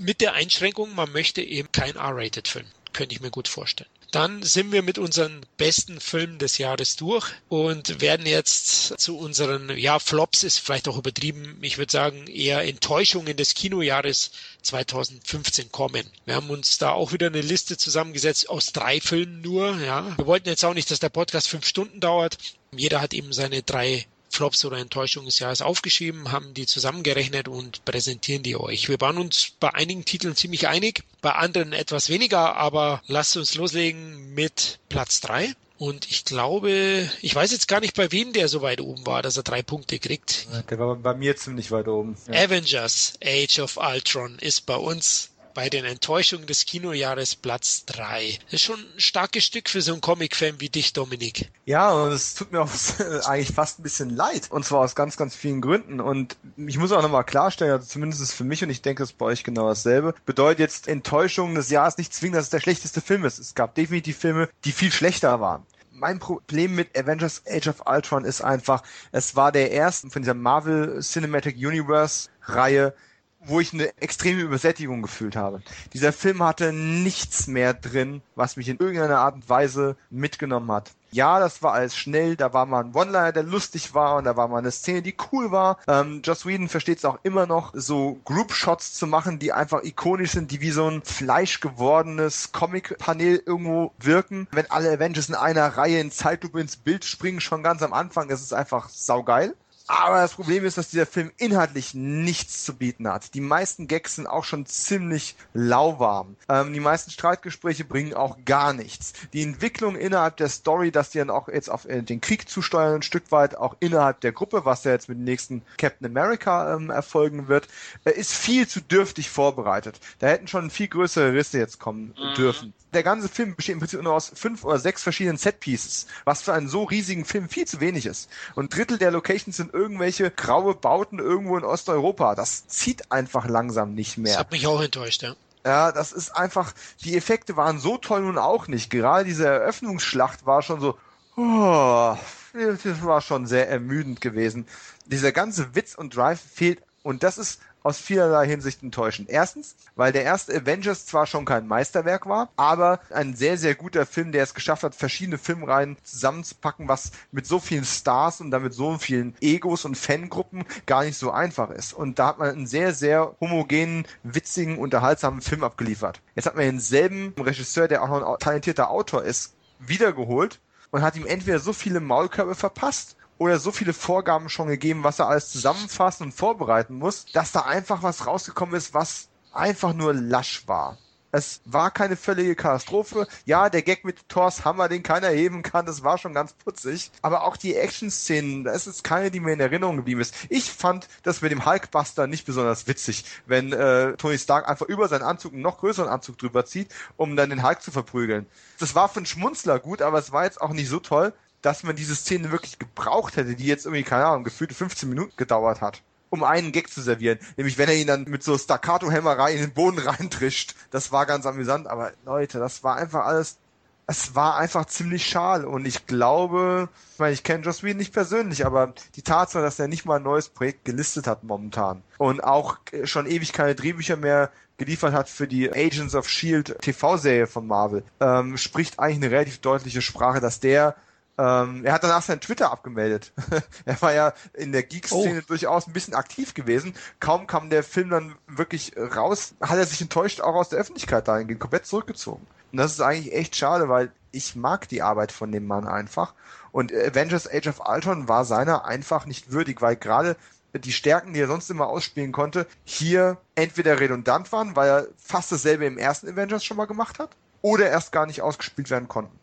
mit 0.00 0.22
der 0.22 0.32
Einschränkung, 0.32 0.94
man 0.94 1.12
möchte 1.12 1.42
eben 1.42 1.70
kein 1.72 1.96
R-Rated-Film. 1.96 2.66
Könnte 2.94 3.14
ich 3.14 3.20
mir 3.20 3.30
gut 3.30 3.48
vorstellen. 3.48 3.90
Dann 4.10 4.42
sind 4.42 4.72
wir 4.72 4.82
mit 4.82 4.96
unseren 4.96 5.44
besten 5.58 6.00
Filmen 6.00 6.38
des 6.38 6.56
Jahres 6.56 6.96
durch 6.96 7.30
und 7.50 8.00
werden 8.00 8.24
jetzt 8.24 8.98
zu 8.98 9.18
unseren, 9.18 9.76
ja, 9.76 9.98
Flops 9.98 10.44
ist 10.44 10.60
vielleicht 10.60 10.88
auch 10.88 10.96
übertrieben, 10.96 11.58
ich 11.60 11.76
würde 11.76 11.92
sagen 11.92 12.26
eher 12.26 12.62
Enttäuschungen 12.64 13.36
des 13.36 13.54
Kinojahres 13.54 14.30
2015 14.62 15.70
kommen. 15.72 16.06
Wir 16.24 16.36
haben 16.36 16.48
uns 16.48 16.78
da 16.78 16.92
auch 16.92 17.12
wieder 17.12 17.26
eine 17.26 17.42
Liste 17.42 17.76
zusammengesetzt 17.76 18.48
aus 18.48 18.72
drei 18.72 19.00
Filmen 19.00 19.42
nur, 19.42 19.78
ja. 19.80 20.16
Wir 20.16 20.26
wollten 20.26 20.48
jetzt 20.48 20.64
auch 20.64 20.74
nicht, 20.74 20.90
dass 20.90 21.00
der 21.00 21.10
Podcast 21.10 21.48
fünf 21.48 21.66
Stunden 21.66 22.00
dauert. 22.00 22.38
Jeder 22.74 23.02
hat 23.02 23.12
eben 23.12 23.34
seine 23.34 23.62
drei 23.62 24.06
Flops 24.38 24.64
oder 24.64 24.78
Enttäuschungen 24.78 25.26
des 25.26 25.40
Jahres 25.40 25.62
aufgeschrieben, 25.62 26.30
haben 26.30 26.54
die 26.54 26.64
zusammengerechnet 26.64 27.48
und 27.48 27.84
präsentieren 27.84 28.44
die 28.44 28.56
euch. 28.56 28.88
Wir 28.88 29.00
waren 29.00 29.18
uns 29.18 29.50
bei 29.58 29.74
einigen 29.74 30.04
Titeln 30.04 30.36
ziemlich 30.36 30.68
einig, 30.68 31.02
bei 31.20 31.32
anderen 31.32 31.72
etwas 31.72 32.08
weniger, 32.08 32.54
aber 32.54 33.02
lasst 33.08 33.36
uns 33.36 33.56
loslegen 33.56 34.34
mit 34.34 34.78
Platz 34.88 35.20
drei. 35.20 35.54
Und 35.76 36.08
ich 36.08 36.24
glaube, 36.24 37.10
ich 37.20 37.34
weiß 37.34 37.50
jetzt 37.50 37.66
gar 37.66 37.80
nicht, 37.80 37.96
bei 37.96 38.12
wem 38.12 38.32
der 38.32 38.46
so 38.46 38.62
weit 38.62 38.80
oben 38.80 39.04
war, 39.06 39.22
dass 39.22 39.36
er 39.36 39.42
drei 39.42 39.62
Punkte 39.62 39.98
kriegt. 39.98 40.46
Der 40.70 40.78
war 40.78 40.94
bei 40.94 41.14
mir 41.14 41.36
ziemlich 41.36 41.72
weit 41.72 41.88
oben. 41.88 42.16
Ja. 42.28 42.44
Avengers 42.44 43.14
Age 43.24 43.58
of 43.58 43.76
Ultron 43.76 44.38
ist 44.38 44.66
bei 44.66 44.76
uns 44.76 45.30
bei 45.58 45.70
den 45.70 45.84
Enttäuschungen 45.84 46.46
des 46.46 46.66
Kinojahres 46.66 47.34
Platz 47.34 47.84
3. 47.86 48.38
Das 48.44 48.52
ist 48.52 48.62
schon 48.62 48.78
ein 48.78 49.00
starkes 49.00 49.44
Stück 49.44 49.68
für 49.68 49.82
so 49.82 49.90
einen 49.90 50.00
Comic-Fan 50.00 50.60
wie 50.60 50.68
dich, 50.68 50.92
Dominik. 50.92 51.50
Ja, 51.64 51.90
und 51.90 52.12
es 52.12 52.34
tut 52.34 52.52
mir 52.52 52.60
auch 52.60 52.70
eigentlich 53.24 53.52
fast 53.52 53.80
ein 53.80 53.82
bisschen 53.82 54.10
leid. 54.10 54.52
Und 54.52 54.64
zwar 54.64 54.78
aus 54.78 54.94
ganz, 54.94 55.16
ganz 55.16 55.34
vielen 55.34 55.60
Gründen. 55.60 56.00
Und 56.00 56.36
ich 56.56 56.78
muss 56.78 56.92
auch 56.92 57.02
nochmal 57.02 57.24
klarstellen, 57.24 57.72
also 57.72 57.84
zumindest 57.88 58.32
für 58.34 58.44
mich, 58.44 58.62
und 58.62 58.70
ich 58.70 58.82
denke, 58.82 59.02
es 59.02 59.10
ist 59.10 59.18
bei 59.18 59.26
euch 59.26 59.42
genau 59.42 59.66
dasselbe, 59.68 60.14
bedeutet 60.24 60.60
jetzt 60.60 60.86
Enttäuschung 60.86 61.56
des 61.56 61.70
Jahres 61.70 61.98
nicht 61.98 62.14
zwingend, 62.14 62.36
dass 62.36 62.44
es 62.44 62.50
der 62.50 62.60
schlechteste 62.60 63.00
Film 63.00 63.24
ist. 63.24 63.40
Es 63.40 63.56
gab 63.56 63.74
definitiv 63.74 64.16
Filme, 64.16 64.48
die 64.64 64.70
viel 64.70 64.92
schlechter 64.92 65.40
waren 65.40 65.66
mein 65.90 66.20
Problem 66.20 66.76
mit 66.76 66.96
Avengers 66.96 67.42
Age 67.50 67.66
of 67.66 67.82
Ultron 67.84 68.24
ist 68.24 68.40
einfach, 68.40 68.84
es 69.10 69.34
war 69.34 69.50
der 69.50 69.72
erste 69.72 70.08
von 70.10 70.22
dieser 70.22 70.34
Marvel 70.34 71.00
Cinematic 71.00 71.56
Universe 71.56 72.28
Reihe, 72.42 72.94
wo 73.40 73.60
ich 73.60 73.72
eine 73.72 73.96
extreme 74.00 74.40
Übersättigung 74.40 75.02
gefühlt 75.02 75.36
habe. 75.36 75.62
Dieser 75.92 76.12
Film 76.12 76.42
hatte 76.42 76.72
nichts 76.72 77.46
mehr 77.46 77.74
drin, 77.74 78.22
was 78.34 78.56
mich 78.56 78.68
in 78.68 78.78
irgendeiner 78.78 79.18
Art 79.18 79.36
und 79.36 79.48
Weise 79.48 79.96
mitgenommen 80.10 80.70
hat. 80.72 80.92
Ja, 81.10 81.40
das 81.40 81.62
war 81.62 81.72
alles 81.72 81.96
schnell, 81.96 82.36
da 82.36 82.52
war 82.52 82.66
mal 82.66 82.84
ein 82.84 82.94
One-Liner, 82.94 83.32
der 83.32 83.42
lustig 83.42 83.94
war 83.94 84.16
und 84.16 84.24
da 84.24 84.36
war 84.36 84.46
mal 84.46 84.58
eine 84.58 84.70
Szene, 84.70 85.00
die 85.00 85.16
cool 85.32 85.50
war. 85.50 85.78
Ähm, 85.86 86.20
Joss 86.22 86.44
Whedon 86.44 86.68
versteht 86.68 86.98
es 86.98 87.04
auch 87.06 87.18
immer 87.22 87.46
noch, 87.46 87.72
so 87.74 88.20
Group-Shots 88.26 88.92
zu 88.92 89.06
machen, 89.06 89.38
die 89.38 89.52
einfach 89.52 89.82
ikonisch 89.84 90.32
sind, 90.32 90.50
die 90.50 90.60
wie 90.60 90.70
so 90.70 90.86
ein 90.86 91.00
fleischgewordenes 91.02 92.52
Comic-Panel 92.52 93.42
irgendwo 93.46 93.92
wirken. 93.98 94.48
Wenn 94.50 94.70
alle 94.70 94.92
Avengers 94.92 95.30
in 95.30 95.34
einer 95.34 95.66
Reihe 95.78 95.98
in 95.98 96.10
Zeitlupe 96.10 96.60
ins 96.60 96.76
Bild 96.76 97.06
springen, 97.06 97.40
schon 97.40 97.62
ganz 97.62 97.82
am 97.82 97.94
Anfang, 97.94 98.28
ist 98.28 98.52
einfach 98.52 98.90
saugeil. 98.90 99.54
Aber 99.88 100.20
das 100.20 100.34
Problem 100.34 100.66
ist, 100.66 100.76
dass 100.76 100.90
dieser 100.90 101.06
Film 101.06 101.32
inhaltlich 101.38 101.94
nichts 101.94 102.62
zu 102.62 102.76
bieten 102.76 103.08
hat. 103.08 103.32
Die 103.32 103.40
meisten 103.40 103.88
Gags 103.88 104.16
sind 104.16 104.26
auch 104.26 104.44
schon 104.44 104.66
ziemlich 104.66 105.34
lauwarm. 105.54 106.36
Ähm, 106.50 106.74
die 106.74 106.80
meisten 106.80 107.10
Streitgespräche 107.10 107.84
bringen 107.84 108.12
auch 108.12 108.36
gar 108.44 108.74
nichts. 108.74 109.14
Die 109.32 109.42
Entwicklung 109.42 109.96
innerhalb 109.96 110.36
der 110.36 110.50
Story, 110.50 110.90
dass 110.92 111.08
die 111.08 111.18
dann 111.18 111.30
auch 111.30 111.48
jetzt 111.48 111.70
auf 111.70 111.86
äh, 111.86 112.02
den 112.02 112.20
Krieg 112.20 112.50
zusteuern, 112.50 112.96
ein 112.96 113.02
Stück 113.02 113.32
weit 113.32 113.56
auch 113.56 113.76
innerhalb 113.80 114.20
der 114.20 114.32
Gruppe, 114.32 114.66
was 114.66 114.84
ja 114.84 114.92
jetzt 114.92 115.08
mit 115.08 115.16
dem 115.16 115.24
nächsten 115.24 115.62
Captain 115.78 116.06
America 116.06 116.74
ähm, 116.74 116.90
erfolgen 116.90 117.48
wird, 117.48 117.66
äh, 118.04 118.10
ist 118.10 118.34
viel 118.34 118.68
zu 118.68 118.82
dürftig 118.82 119.30
vorbereitet. 119.30 120.00
Da 120.18 120.26
hätten 120.26 120.48
schon 120.48 120.68
viel 120.68 120.88
größere 120.88 121.32
Risse 121.32 121.56
jetzt 121.56 121.78
kommen 121.78 122.14
mhm. 122.18 122.34
dürfen. 122.34 122.74
Der 122.94 123.02
ganze 123.02 123.28
Film 123.28 123.54
besteht 123.54 123.74
im 123.74 123.80
Prinzip 123.80 124.02
nur 124.02 124.14
aus 124.14 124.32
fünf 124.34 124.64
oder 124.64 124.78
sechs 124.78 125.02
verschiedenen 125.02 125.36
Setpieces, 125.36 126.06
was 126.24 126.42
für 126.42 126.54
einen 126.54 126.68
so 126.68 126.84
riesigen 126.84 127.24
Film 127.24 127.48
viel 127.48 127.66
zu 127.66 127.80
wenig 127.80 128.06
ist. 128.06 128.30
Und 128.54 128.74
Drittel 128.74 128.96
der 128.96 129.10
Locations 129.10 129.56
sind 129.56 129.74
irgendwelche 129.74 130.30
graue 130.30 130.74
Bauten 130.74 131.18
irgendwo 131.18 131.58
in 131.58 131.64
Osteuropa. 131.64 132.34
Das 132.34 132.66
zieht 132.66 133.12
einfach 133.12 133.46
langsam 133.46 133.94
nicht 133.94 134.16
mehr. 134.16 134.32
Das 134.32 134.40
hat 134.40 134.52
mich 134.52 134.66
auch 134.66 134.80
enttäuscht, 134.80 135.22
ja. 135.22 135.34
Ja, 135.66 135.92
das 135.92 136.12
ist 136.12 136.30
einfach, 136.30 136.72
die 137.02 137.16
Effekte 137.16 137.56
waren 137.56 137.78
so 137.78 137.98
toll 137.98 138.22
nun 138.22 138.38
auch 138.38 138.68
nicht. 138.68 138.90
Gerade 138.90 139.24
diese 139.24 139.46
Eröffnungsschlacht 139.46 140.46
war 140.46 140.62
schon 140.62 140.80
so, 140.80 140.96
oh, 141.36 142.16
das 142.54 143.04
war 143.04 143.20
schon 143.20 143.46
sehr 143.46 143.68
ermüdend 143.68 144.22
gewesen. 144.22 144.66
Dieser 145.04 145.32
ganze 145.32 145.74
Witz 145.74 145.94
und 145.94 146.16
Drive 146.16 146.40
fehlt 146.40 146.82
und 147.02 147.22
das 147.22 147.38
ist 147.38 147.60
aus 147.82 147.98
vielerlei 147.98 148.46
Hinsicht 148.46 148.82
enttäuschend. 148.82 149.30
Erstens, 149.30 149.76
weil 149.96 150.12
der 150.12 150.24
erste 150.24 150.54
Avengers 150.54 151.06
zwar 151.06 151.26
schon 151.26 151.44
kein 151.44 151.66
Meisterwerk 151.66 152.26
war, 152.26 152.50
aber 152.56 153.00
ein 153.10 153.34
sehr, 153.34 153.56
sehr 153.58 153.74
guter 153.74 154.06
Film, 154.06 154.32
der 154.32 154.42
es 154.42 154.54
geschafft 154.54 154.82
hat, 154.82 154.94
verschiedene 154.94 155.38
Filmreihen 155.38 155.96
zusammenzupacken, 156.02 156.88
was 156.88 157.12
mit 157.32 157.46
so 157.46 157.58
vielen 157.58 157.84
Stars 157.84 158.40
und 158.40 158.50
damit 158.50 158.74
so 158.74 158.98
vielen 158.98 159.34
Egos 159.40 159.84
und 159.84 159.96
Fangruppen 159.96 160.64
gar 160.86 161.04
nicht 161.04 161.18
so 161.18 161.30
einfach 161.30 161.70
ist. 161.70 161.92
Und 161.92 162.18
da 162.18 162.28
hat 162.28 162.38
man 162.38 162.50
einen 162.50 162.66
sehr, 162.66 162.92
sehr 162.94 163.34
homogenen, 163.40 164.06
witzigen, 164.22 164.78
unterhaltsamen 164.78 165.40
Film 165.40 165.64
abgeliefert. 165.64 166.20
Jetzt 166.34 166.46
hat 166.46 166.56
man 166.56 166.64
denselben 166.64 167.34
Regisseur, 167.38 167.88
der 167.88 168.02
auch 168.02 168.08
noch 168.08 168.34
ein 168.34 168.38
talentierter 168.38 168.90
Autor 168.90 169.22
ist, 169.22 169.54
wiedergeholt 169.78 170.60
und 170.90 171.02
hat 171.02 171.16
ihm 171.16 171.26
entweder 171.26 171.58
so 171.58 171.72
viele 171.72 172.00
Maulkörbe 172.00 172.54
verpasst 172.54 173.16
oder 173.38 173.58
so 173.58 173.72
viele 173.72 173.92
Vorgaben 173.92 174.48
schon 174.48 174.68
gegeben, 174.68 175.04
was 175.04 175.18
er 175.18 175.28
alles 175.28 175.50
zusammenfassen 175.50 176.24
und 176.24 176.32
vorbereiten 176.32 176.94
muss, 176.94 177.26
dass 177.32 177.52
da 177.52 177.60
einfach 177.60 178.02
was 178.02 178.26
rausgekommen 178.26 178.74
ist, 178.74 178.94
was 178.94 179.28
einfach 179.52 179.94
nur 179.94 180.12
lasch 180.12 180.66
war. 180.66 180.98
Es 181.30 181.60
war 181.66 181.90
keine 181.90 182.16
völlige 182.16 182.54
Katastrophe. 182.54 183.26
Ja, 183.44 183.68
der 183.68 183.82
Gag 183.82 184.04
mit 184.04 184.28
Thors 184.30 184.64
Hammer, 184.64 184.88
den 184.88 185.02
keiner 185.02 185.28
heben 185.28 185.62
kann, 185.62 185.84
das 185.84 186.02
war 186.02 186.16
schon 186.16 186.32
ganz 186.32 186.54
putzig. 186.54 187.10
Aber 187.20 187.44
auch 187.44 187.58
die 187.58 187.76
Action-Szenen, 187.76 188.64
da 188.64 188.72
ist 188.72 189.04
keine, 189.04 189.30
die 189.30 189.40
mir 189.40 189.52
in 189.52 189.60
Erinnerung 189.60 189.96
geblieben 189.96 190.22
ist. 190.22 190.34
Ich 190.48 190.72
fand 190.72 191.06
das 191.24 191.42
mit 191.42 191.52
dem 191.52 191.66
Hulkbuster 191.66 192.26
nicht 192.26 192.46
besonders 192.46 192.86
witzig, 192.86 193.24
wenn 193.44 193.72
äh, 193.74 194.14
Tony 194.16 194.38
Stark 194.38 194.68
einfach 194.68 194.86
über 194.86 195.08
seinen 195.08 195.22
Anzug 195.22 195.52
einen 195.52 195.62
noch 195.62 195.78
größeren 195.78 196.08
Anzug 196.08 196.38
drüber 196.38 196.64
zieht, 196.64 196.94
um 197.18 197.36
dann 197.36 197.50
den 197.50 197.62
Hulk 197.62 197.82
zu 197.82 197.90
verprügeln. 197.90 198.46
Das 198.78 198.94
war 198.94 199.10
für 199.10 199.18
einen 199.18 199.26
Schmunzler 199.26 199.78
gut, 199.80 200.00
aber 200.00 200.18
es 200.18 200.32
war 200.32 200.44
jetzt 200.44 200.62
auch 200.62 200.72
nicht 200.72 200.88
so 200.88 200.98
toll, 200.98 201.34
dass 201.62 201.82
man 201.82 201.96
diese 201.96 202.14
Szene 202.14 202.50
wirklich 202.50 202.78
gebraucht 202.78 203.36
hätte, 203.36 203.54
die 203.54 203.66
jetzt 203.66 203.86
irgendwie, 203.86 204.04
keine 204.04 204.26
Ahnung, 204.26 204.44
gefühlte 204.44 204.74
15 204.74 205.08
Minuten 205.08 205.32
gedauert 205.36 205.80
hat, 205.80 206.02
um 206.30 206.44
einen 206.44 206.72
Gag 206.72 206.90
zu 206.90 207.02
servieren. 207.02 207.38
Nämlich, 207.56 207.78
wenn 207.78 207.88
er 207.88 207.96
ihn 207.96 208.06
dann 208.06 208.24
mit 208.24 208.42
so 208.42 208.56
Staccato-Hämmerei 208.56 209.54
in 209.54 209.60
den 209.60 209.72
Boden 209.74 209.98
reintrischt. 210.06 210.74
Das 210.90 211.12
war 211.12 211.26
ganz 211.26 211.46
amüsant, 211.46 211.86
aber 211.86 212.12
Leute, 212.24 212.58
das 212.58 212.84
war 212.84 212.96
einfach 212.96 213.24
alles, 213.24 213.58
es 214.06 214.34
war 214.34 214.56
einfach 214.56 214.86
ziemlich 214.86 215.26
schal 215.26 215.66
und 215.66 215.86
ich 215.86 216.06
glaube, 216.06 216.88
ich 217.12 217.18
meine, 217.18 217.34
ich 217.34 217.44
kenne 217.44 217.62
Joss 217.64 217.82
Whedon 217.82 217.98
nicht 217.98 218.14
persönlich, 218.14 218.64
aber 218.64 218.94
die 219.16 219.22
Tatsache, 219.22 219.62
dass 219.62 219.78
er 219.78 219.86
nicht 219.86 220.06
mal 220.06 220.16
ein 220.16 220.22
neues 220.22 220.48
Projekt 220.48 220.86
gelistet 220.86 221.26
hat 221.26 221.44
momentan 221.44 222.02
und 222.16 222.42
auch 222.42 222.78
schon 223.04 223.26
ewig 223.26 223.52
keine 223.52 223.74
Drehbücher 223.74 224.16
mehr 224.16 224.50
geliefert 224.78 225.12
hat 225.12 225.28
für 225.28 225.46
die 225.46 225.70
Agents 225.70 226.14
of 226.14 226.28
Shield 226.28 226.78
TV-Serie 226.80 227.46
von 227.46 227.66
Marvel, 227.66 228.02
ähm, 228.20 228.56
spricht 228.56 228.98
eigentlich 228.98 229.16
eine 229.16 229.30
relativ 229.30 229.58
deutliche 229.58 230.00
Sprache, 230.00 230.40
dass 230.40 230.60
der 230.60 230.96
Ähm, 231.38 231.84
er 231.84 231.92
hat 231.92 232.02
danach 232.02 232.22
sein 232.22 232.40
Twitter 232.40 232.72
abgemeldet. 232.72 233.32
er 233.84 234.02
war 234.02 234.12
ja 234.12 234.32
in 234.54 234.72
der 234.72 234.82
Geek-Szene 234.82 235.40
oh. 235.40 235.46
durchaus 235.46 235.86
ein 235.86 235.92
bisschen 235.92 236.14
aktiv 236.14 236.52
gewesen. 236.52 236.94
Kaum 237.20 237.46
kam 237.46 237.70
der 237.70 237.84
Film 237.84 238.10
dann 238.10 238.34
wirklich 238.48 238.94
raus, 238.96 239.54
hat 239.60 239.78
er 239.78 239.86
sich 239.86 240.00
enttäuscht 240.00 240.40
auch 240.40 240.56
aus 240.56 240.68
der 240.68 240.80
Öffentlichkeit 240.80 241.28
dahingehend 241.28 241.60
komplett 241.60 241.86
zurückgezogen. 241.86 242.44
Und 242.72 242.78
das 242.78 242.92
ist 242.92 243.00
eigentlich 243.00 243.32
echt 243.32 243.54
schade, 243.54 243.88
weil 243.88 244.10
ich 244.32 244.56
mag 244.56 244.88
die 244.88 245.00
Arbeit 245.00 245.30
von 245.30 245.52
dem 245.52 245.66
Mann 245.66 245.86
einfach. 245.86 246.34
Und 246.72 246.92
Avengers 246.92 247.48
Age 247.50 247.68
of 247.68 247.80
Ultron 247.86 248.28
war 248.28 248.44
seiner 248.44 248.84
einfach 248.84 249.24
nicht 249.24 249.52
würdig, 249.52 249.80
weil 249.80 249.96
gerade 249.96 250.36
die 250.74 250.92
Stärken, 250.92 251.32
die 251.32 251.40
er 251.40 251.46
sonst 251.46 251.70
immer 251.70 251.86
ausspielen 251.86 252.32
konnte, 252.32 252.66
hier 252.84 253.38
entweder 253.54 254.00
redundant 254.00 254.52
waren, 254.52 254.76
weil 254.76 254.88
er 254.88 255.06
fast 255.16 255.50
dasselbe 255.50 255.86
im 255.86 255.98
ersten 255.98 256.28
Avengers 256.28 256.64
schon 256.64 256.76
mal 256.76 256.86
gemacht 256.86 257.18
hat, 257.18 257.30
oder 257.62 257.88
erst 257.88 258.12
gar 258.12 258.26
nicht 258.26 258.42
ausgespielt 258.42 258.90
werden 258.90 259.08
konnten. 259.08 259.38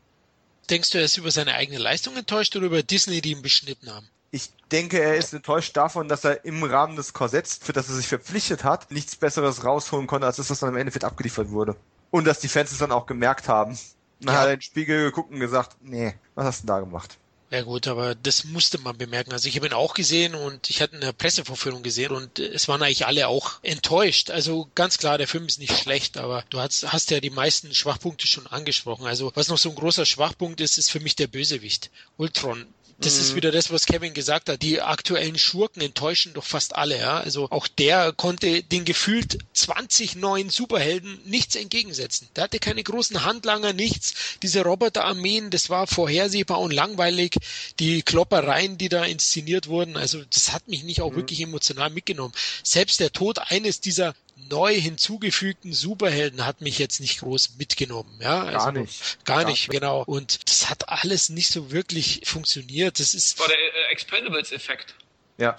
Denkst 0.70 0.90
du, 0.92 0.98
er 0.98 1.06
ist 1.06 1.18
über 1.18 1.32
seine 1.32 1.54
eigene 1.54 1.78
Leistung 1.78 2.16
enttäuscht 2.16 2.56
oder 2.56 2.66
über 2.66 2.84
Disney, 2.84 3.22
die 3.22 3.32
ihn 3.32 3.42
beschnitten 3.42 3.94
haben? 3.94 4.08
Ich 4.32 4.50
denke, 4.72 5.00
er 5.00 5.16
ist 5.16 5.34
enttäuscht 5.34 5.78
davon, 5.78 6.08
dass 6.08 6.24
er 6.26 6.44
im 6.44 6.64
Rahmen 6.64 6.96
des 6.96 7.14
Korsetts, 7.14 7.60
für 7.62 7.72
das 7.72 7.88
er 7.88 7.96
sich 7.96 8.08
verpflichtet 8.08 8.64
hat, 8.64 8.92
nichts 8.92 9.16
Besseres 9.16 9.64
rausholen 9.64 10.08
konnte, 10.08 10.28
als 10.28 10.38
das, 10.38 10.50
was 10.50 10.60
dann 10.60 10.70
im 10.70 10.78
Endeffekt 10.78 11.06
abgeliefert 11.06 11.52
wurde. 11.52 11.76
Und 12.12 12.26
dass 12.26 12.40
die 12.40 12.48
Fans 12.48 12.72
es 12.72 12.80
dann 12.80 12.92
auch 12.92 13.06
gemerkt 13.06 13.48
haben. 13.48 13.78
Dann 14.20 14.34
ja. 14.34 14.40
hat 14.42 14.48
er 14.48 14.54
in 14.54 14.60
den 14.60 14.64
Spiegel 14.64 15.04
geguckt 15.06 15.32
und 15.32 15.40
gesagt, 15.40 15.78
nee, 15.82 16.16
was 16.34 16.46
hast 16.46 16.64
du 16.64 16.68
denn 16.68 16.76
da 16.76 16.80
gemacht? 16.80 17.18
Ja 17.56 17.61
gut, 17.61 17.88
aber 17.88 18.15
das 18.15 18.44
musste 18.44 18.77
man 18.80 18.98
bemerken. 18.98 19.32
Also 19.32 19.48
ich 19.48 19.56
habe 19.56 19.68
ihn 19.68 19.72
auch 19.72 19.94
gesehen 19.94 20.36
und 20.36 20.69
ich 20.69 20.82
hatte 20.82 20.98
eine 20.98 21.14
Pressevorführung 21.14 21.84
gesehen 21.84 22.11
und 22.11 22.38
es 22.38 22.68
waren 22.68 22.84
eigentlich 22.84 23.06
alle 23.06 23.30
auch 23.30 23.64
enttäuscht. 23.64 24.30
Also 24.30 24.68
ganz 24.76 24.98
klar, 24.98 25.18
der 25.18 25.30
Film 25.30 25.45
ist 25.45 25.60
nicht 25.60 25.80
schlecht, 25.80 26.18
aber 26.18 26.44
du 26.49 26.60
hast, 26.60 26.91
hast 26.91 27.11
ja 27.11 27.22
die 27.22 27.30
meisten 27.30 27.73
Schwachpunkte 27.73 28.27
schon 28.27 28.45
angesprochen. 28.48 29.06
Also 29.07 29.32
was 29.36 29.48
noch 29.48 29.57
so 29.57 29.69
ein 29.69 29.76
großer 29.76 30.06
Schwachpunkt 30.06 30.60
ist, 30.60 30.77
ist 30.77 30.91
für 30.91 30.99
mich 30.99 31.15
der 31.15 31.27
Bösewicht. 31.27 31.91
Ultron 32.18 32.65
das 33.00 33.16
mhm. 33.16 33.22
ist 33.22 33.36
wieder 33.36 33.52
das, 33.52 33.72
was 33.72 33.86
Kevin 33.86 34.14
gesagt 34.14 34.48
hat. 34.50 34.62
Die 34.62 34.82
aktuellen 34.82 35.38
Schurken 35.38 35.82
enttäuschen 35.82 36.34
doch 36.34 36.46
fast 36.46 36.76
alle. 36.76 36.98
Ja? 36.98 37.20
Also 37.20 37.48
auch 37.52 37.68
der 37.68 38.14
konnte 38.14 38.64
den 38.64 38.86
gefühlt 38.86 39.40
20 39.54 40.16
neuen 40.16 40.50
Superhelden 40.50 41.20
nichts 41.26 41.56
entgegensetzen. 41.56 42.28
Der 42.36 42.46
hatte 42.46 42.60
keine 42.60 42.84
großen 42.84 43.26
Handlanger, 43.26 43.74
nichts. 43.74 44.14
Diese 44.42 44.64
Roboterarmeen, 44.64 45.50
das 45.50 45.70
war 45.70 45.88
vorhersehbar 45.88 46.60
und 46.60 46.72
langweilig. 46.72 47.36
Die 47.80 48.02
Kloppereien, 48.02 48.78
die 48.78 48.90
da 48.90 49.04
inszeniert 49.04 49.68
wurden, 49.68 49.98
also 49.98 50.24
das 50.34 50.54
hat 50.54 50.68
mich 50.68 50.84
nicht 50.84 51.02
auch 51.02 51.12
mhm. 51.12 51.18
wirklich 51.18 51.42
emotional 51.42 51.90
mitgenommen. 51.90 52.34
Selbst 52.64 53.00
der 53.02 53.12
Tod 53.12 53.40
eines 53.40 53.82
dieser 53.82 54.16
neu 54.50 54.74
hinzugefügten 54.74 55.74
Superhelden 55.74 56.46
hat 56.46 56.62
mich 56.62 56.80
jetzt 56.80 57.00
nicht 57.00 57.20
groß 57.20 57.56
mitgenommen. 57.58 58.20
Ja, 58.22 58.44
also 58.44 58.58
gar 58.58 58.72
nicht. 58.72 59.26
Gar, 59.26 59.46
nicht, 59.46 59.70
genau. 59.70 60.04
Und 60.04 60.48
das 60.50 60.70
hat 60.70 60.90
alles 60.90 61.30
nicht 61.30 61.50
so 61.50 61.72
wirklich 61.72 62.22
funktioniert. 62.26 63.00
Das 63.00 63.14
ist. 63.14 63.40
War 63.40 63.48
der 63.48 63.58
äh, 63.58 63.92
Expendables-Effekt. 63.92 64.96
Ja. 65.38 65.58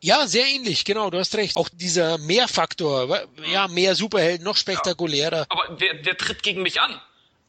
Ja, 0.00 0.26
sehr 0.26 0.46
ähnlich, 0.46 0.84
genau, 0.84 1.10
du 1.10 1.18
hast 1.18 1.34
recht. 1.36 1.56
Auch 1.56 1.68
dieser 1.72 2.18
Mehrfaktor, 2.18 3.26
ja, 3.50 3.66
mehr 3.66 3.94
Superhelden, 3.94 4.44
noch 4.44 4.56
spektakulärer. 4.56 5.38
Ja, 5.38 5.46
aber 5.48 5.76
der, 5.76 5.94
der 5.94 6.16
tritt 6.16 6.42
gegen 6.42 6.62
mich 6.62 6.80
an. 6.80 7.00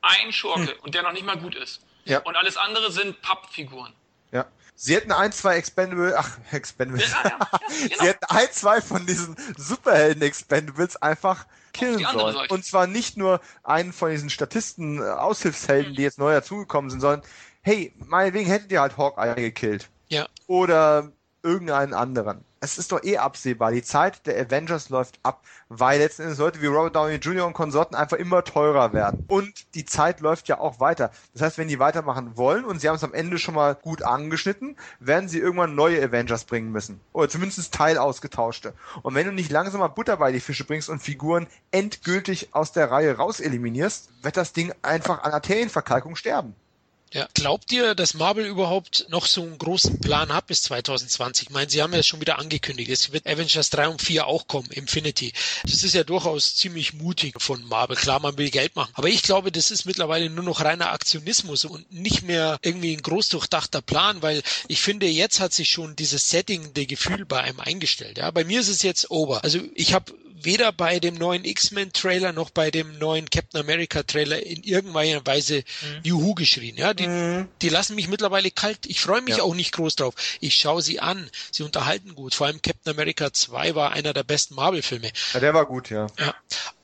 Ein 0.02 0.32
Schurke 0.32 0.72
hm. 0.72 0.80
und 0.82 0.96
der 0.96 1.04
noch 1.04 1.12
nicht 1.12 1.26
mal 1.26 1.38
gut 1.38 1.56
ist. 1.56 1.82
Ja. 2.06 2.20
Und 2.20 2.36
alles 2.36 2.56
andere 2.56 2.92
sind 2.92 3.22
Pappfiguren. 3.22 3.94
Sie 4.80 4.96
hätten 4.96 5.12
ein, 5.12 5.32
zwei 5.32 5.58
Expendables, 5.58 6.14
ach, 6.16 6.38
Expendables. 6.52 7.12
Ja, 7.12 7.24
ja, 7.24 7.40
genau. 7.58 7.96
Sie 8.00 8.08
hätten 8.08 8.26
ein, 8.26 8.48
zwei 8.52 8.80
von 8.80 9.08
diesen 9.08 9.36
Superhelden-Expendables 9.58 11.02
einfach 11.02 11.48
killen 11.74 12.06
sollen. 12.14 12.38
Und 12.50 12.64
zwar 12.64 12.86
nicht 12.86 13.18
nur 13.18 13.42
einen 13.64 13.92
von 13.92 14.12
diesen 14.12 14.30
Statisten, 14.30 15.02
äh, 15.02 15.06
Aushilfshelden, 15.06 15.94
mhm. 15.94 15.96
die 15.96 16.04
jetzt 16.04 16.20
neu 16.20 16.32
dazugekommen 16.32 16.92
sind, 16.92 17.00
sondern, 17.00 17.24
hey, 17.62 17.92
meinetwegen 17.98 18.48
hättet 18.48 18.72
ihr 18.72 18.82
halt 18.82 18.98
Hawkeye 18.98 19.34
gekillt. 19.34 19.90
Ja. 20.10 20.28
Oder 20.46 21.12
irgendeinen 21.42 21.96
anderen 21.96 22.46
es 22.68 22.78
ist 22.78 22.92
doch 22.92 23.04
eh 23.04 23.18
absehbar. 23.18 23.72
Die 23.72 23.82
Zeit 23.82 24.26
der 24.28 24.40
Avengers 24.40 24.90
läuft 24.90 25.20
ab, 25.24 25.44
weil 25.70 26.00
letzten 26.00 26.24
Endes 26.24 26.38
Leute 26.38 26.62
wie 26.62 26.68
Robert 26.68 26.96
Downey 26.96 27.16
Jr. 27.16 27.48
und 27.48 27.54
Konsorten 27.54 27.96
einfach 27.96 28.18
immer 28.18 28.44
teurer 28.44 28.94
werden. 28.94 29.24
Und 29.28 29.74
die 29.76 29.86
Zeit 29.86 30.20
läuft 30.20 30.48
ja 30.48 30.60
auch 30.60 30.80
weiter. 30.80 31.12
Das 31.34 31.42
heißt, 31.42 31.58
wenn 31.58 31.70
die 31.70 31.80
weitermachen 31.80 32.36
wollen 32.36 32.66
und 32.66 32.80
sie 32.80 32.90
haben 32.90 32.96
es 32.96 33.04
am 33.04 33.14
Ende 33.14 33.40
schon 33.40 33.56
mal 33.56 33.76
gut 33.76 34.04
angeschnitten, 34.04 34.76
werden 35.00 35.30
sie 35.30 35.40
irgendwann 35.40 35.76
neue 35.76 36.04
Avengers 36.04 36.44
bringen 36.44 36.72
müssen. 36.72 37.00
Oder 37.14 37.30
zumindest 37.30 37.74
Teil 37.74 37.98
ausgetauschte. 37.98 38.74
Und 39.02 39.16
wenn 39.16 39.26
du 39.26 39.32
nicht 39.32 39.52
langsam 39.52 39.80
mal 39.80 39.88
Butter 39.88 40.18
bei 40.18 40.32
die 40.32 40.42
Fische 40.42 40.66
bringst 40.66 40.90
und 40.90 41.02
Figuren 41.02 41.48
endgültig 41.72 42.54
aus 42.54 42.74
der 42.74 42.92
Reihe 42.92 43.16
raus 43.16 43.40
eliminierst, 43.40 44.12
wird 44.24 44.36
das 44.36 44.52
Ding 44.52 44.74
einfach 44.82 45.24
an 45.24 45.32
Arterienverkalkung 45.32 46.16
sterben. 46.16 46.56
Ja, 47.14 47.28
glaubt 47.34 47.72
ihr, 47.72 47.96
dass 47.96 48.16
Marvel 48.16 48.46
überhaupt 48.46 49.06
noch 49.10 49.28
so 49.28 49.42
einen 49.42 49.58
großen 49.58 50.02
Plan 50.02 50.34
hat 50.34 50.48
bis 50.48 50.64
2020? 50.64 51.48
Ich 51.48 51.54
meine, 51.54 51.70
sie 51.70 51.82
haben 51.82 51.94
ja 51.94 52.04
schon 52.04 52.20
wieder 52.20 52.38
angekündigt, 52.38 52.92
es 52.92 53.14
wird 53.14 53.26
Avengers 53.26 53.70
3 53.70 53.88
und 53.88 54.02
4 54.02 54.28
auch 54.28 54.48
kommen, 54.48 54.70
Infinity. 54.72 55.32
Das 55.64 55.84
ist 55.84 55.96
ja 55.96 56.04
durchaus 56.04 56.56
ziemlich 56.56 56.94
mutig 56.94 57.42
von 57.42 57.64
Marvel. 57.64 57.96
Klar, 57.96 58.20
man 58.20 58.38
will 58.38 58.50
Geld 58.50 58.76
machen. 58.76 58.92
Aber 58.94 59.08
ich 59.08 59.24
glaube, 59.24 59.54
das 59.54 59.72
ist 59.72 59.86
mittlerweile 59.86 60.30
nur 60.30 60.44
noch 60.44 60.62
reiner 60.62 60.92
Aktionismus 60.92 61.64
und 61.64 61.90
nicht 61.94 62.24
mehr 62.24 62.58
irgendwie 62.62 62.94
ein 62.94 63.02
groß 63.02 63.30
durchdachter 63.30 63.82
Plan, 63.82 64.22
weil 64.22 64.44
ich 64.68 64.82
finde, 64.82 65.08
jetzt 65.08 65.40
hat 65.40 65.54
sich 65.54 65.70
schon 65.70 65.96
dieses 65.96 66.30
Setting, 66.30 66.74
der 66.74 66.88
Gefühl 66.88 67.26
bei 67.26 67.42
einem 67.42 67.62
eingestellt. 67.62 68.18
Ja, 68.18 68.32
bei 68.32 68.44
mir 68.44 68.60
ist 68.60 68.68
es 68.68 68.82
jetzt 68.82 69.10
over. 69.12 69.46
Also 69.46 69.60
ich 69.76 69.94
habe 69.94 70.14
weder 70.44 70.72
bei 70.72 71.00
dem 71.00 71.16
neuen 71.16 71.46
X-Men-Trailer 71.46 72.32
noch 72.34 72.50
bei 72.50 72.72
dem 72.72 72.98
neuen 72.98 73.30
Captain 73.30 73.62
America-Trailer 73.62 74.46
in 74.46 74.64
irgendeiner 74.64 75.26
Weise 75.26 75.58
mhm. 75.58 76.00
Juhu 76.04 76.36
geschrien. 76.36 76.78
Ja, 76.78 76.94
die, 76.94 77.08
mhm. 77.08 77.48
die 77.62 77.70
lassen 77.70 77.96
mich 77.96 78.08
mittlerweile 78.08 78.52
kalt. 78.52 78.86
Ich 78.86 79.02
freue 79.02 79.22
mich 79.22 79.38
ja. 79.38 79.44
auch 79.44 79.56
nicht 79.56 79.72
groß 79.72 79.96
drauf. 79.96 80.14
Ich 80.40 80.56
schaue 80.56 80.82
sie 80.82 81.00
an. 81.00 81.30
Sie 81.52 81.64
unterhalten 81.64 82.16
gut. 82.16 82.36
Vor 82.36 82.48
allem 82.48 82.62
Captain 82.62 82.94
America 82.94 83.34
2 83.34 83.76
war 83.76 83.92
einer 83.92 84.14
der 84.14 84.24
besten 84.24 84.56
Marvel-Filme. 84.56 85.12
Ja, 85.34 85.40
der 85.40 85.54
war 85.54 85.66
gut, 85.66 85.90
ja. 85.90 86.08
ja. 86.20 86.36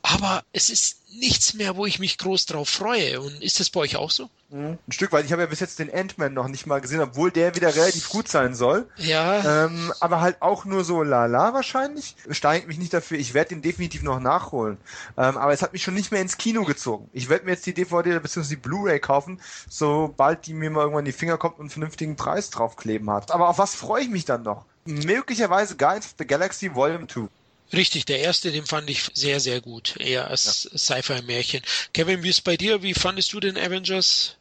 Aber 0.02 0.44
es 0.52 0.70
ist 0.70 1.03
nichts 1.20 1.54
mehr, 1.54 1.76
wo 1.76 1.86
ich 1.86 2.00
mich 2.00 2.18
groß 2.18 2.46
drauf 2.46 2.70
freue. 2.70 3.22
Und 3.22 3.42
ist 3.42 3.60
das 3.60 3.70
bei 3.70 3.82
euch 3.82 3.96
auch 3.96 4.12
so? 4.12 4.30
Mhm. 4.50 4.78
Ein 4.88 4.92
Stück 4.92 5.12
weit. 5.12 5.26
Ich 5.26 5.32
habe 5.32 5.42
ja 5.42 5.48
bis 5.48 5.60
jetzt 5.60 5.80
den 5.80 5.94
Ant-Man 5.94 6.34
noch 6.34 6.48
nicht 6.48 6.68
mal 6.68 6.80
gesehen, 6.80 7.02
obwohl 7.02 7.32
der 7.32 7.56
wieder 7.56 7.76
relativ 7.76 8.10
gut 8.10 8.28
sein 8.28 8.54
soll. 8.54 8.88
Ja. 8.98 9.66
Ähm, 9.66 9.92
aber 10.00 10.22
halt 10.22 10.42
auch 10.42 10.66
nur 10.66 10.84
so 10.84 11.02
lala 11.04 11.54
wahrscheinlich. 11.54 12.16
Steigt 12.30 12.68
mich 12.68 12.78
nicht 12.78 12.94
dafür. 12.94 13.18
Ich 13.18 13.34
werde 13.34 13.50
den 13.50 13.62
definitiv 13.62 14.04
noch 14.04 14.20
nachholen. 14.20 14.78
Ähm, 15.18 15.38
aber 15.38 15.54
es 15.54 15.62
hat 15.62 15.74
mich 15.74 15.84
schon 15.84 15.96
nicht 15.96 16.12
mehr 16.12 16.22
ins 16.22 16.38
Kino 16.38 16.64
gezogen. 16.64 17.10
Ich 17.14 17.30
werde 17.30 17.46
mir 17.46 17.52
jetzt 17.52 17.66
die 17.66 17.74
DVD 17.74 18.20
bzw. 18.20 18.50
die 18.50 18.56
Blu-ray 18.56 19.00
kaufen, 19.00 19.42
sobald 19.70 20.46
die 20.46 20.54
mir 20.54 20.70
mal 20.70 20.82
irgendwann 20.82 21.06
in 21.06 21.12
die 21.12 21.18
Finger 21.18 21.38
kommt 21.38 21.56
und 21.56 21.64
einen 21.64 21.70
vernünftigen 21.70 22.16
Preis 22.16 22.50
draufkleben 22.50 23.10
hat. 23.10 23.32
Aber 23.32 23.50
auf 23.50 23.58
was 23.58 23.76
freue 23.76 24.04
ich 24.04 24.10
mich 24.10 24.26
dann 24.26 24.44
noch? 24.44 24.66
Möglicherweise 24.86 25.78
Guardians 25.78 26.08
of 26.08 26.16
the 26.20 26.28
Galaxy 26.28 26.76
Volume 26.76 27.08
2. 27.08 27.28
Richtig, 27.74 28.06
der 28.06 28.20
erste, 28.20 28.52
den 28.52 28.66
fand 28.66 28.90
ich 28.90 29.04
sehr, 29.14 29.40
sehr 29.40 29.60
gut. 29.60 29.96
Eher 30.00 30.28
als 30.28 30.70
ja. 30.72 30.78
Sci-Fi-Märchen. 30.78 31.64
Kevin, 31.94 32.24
wie 32.24 32.30
ist 32.30 32.42
bei 32.42 32.56
dir? 32.56 32.84
Wie 32.84 32.94
fandest 32.94 33.34
du 33.34 33.40
den 33.40 33.58
Avengers? 33.58 34.38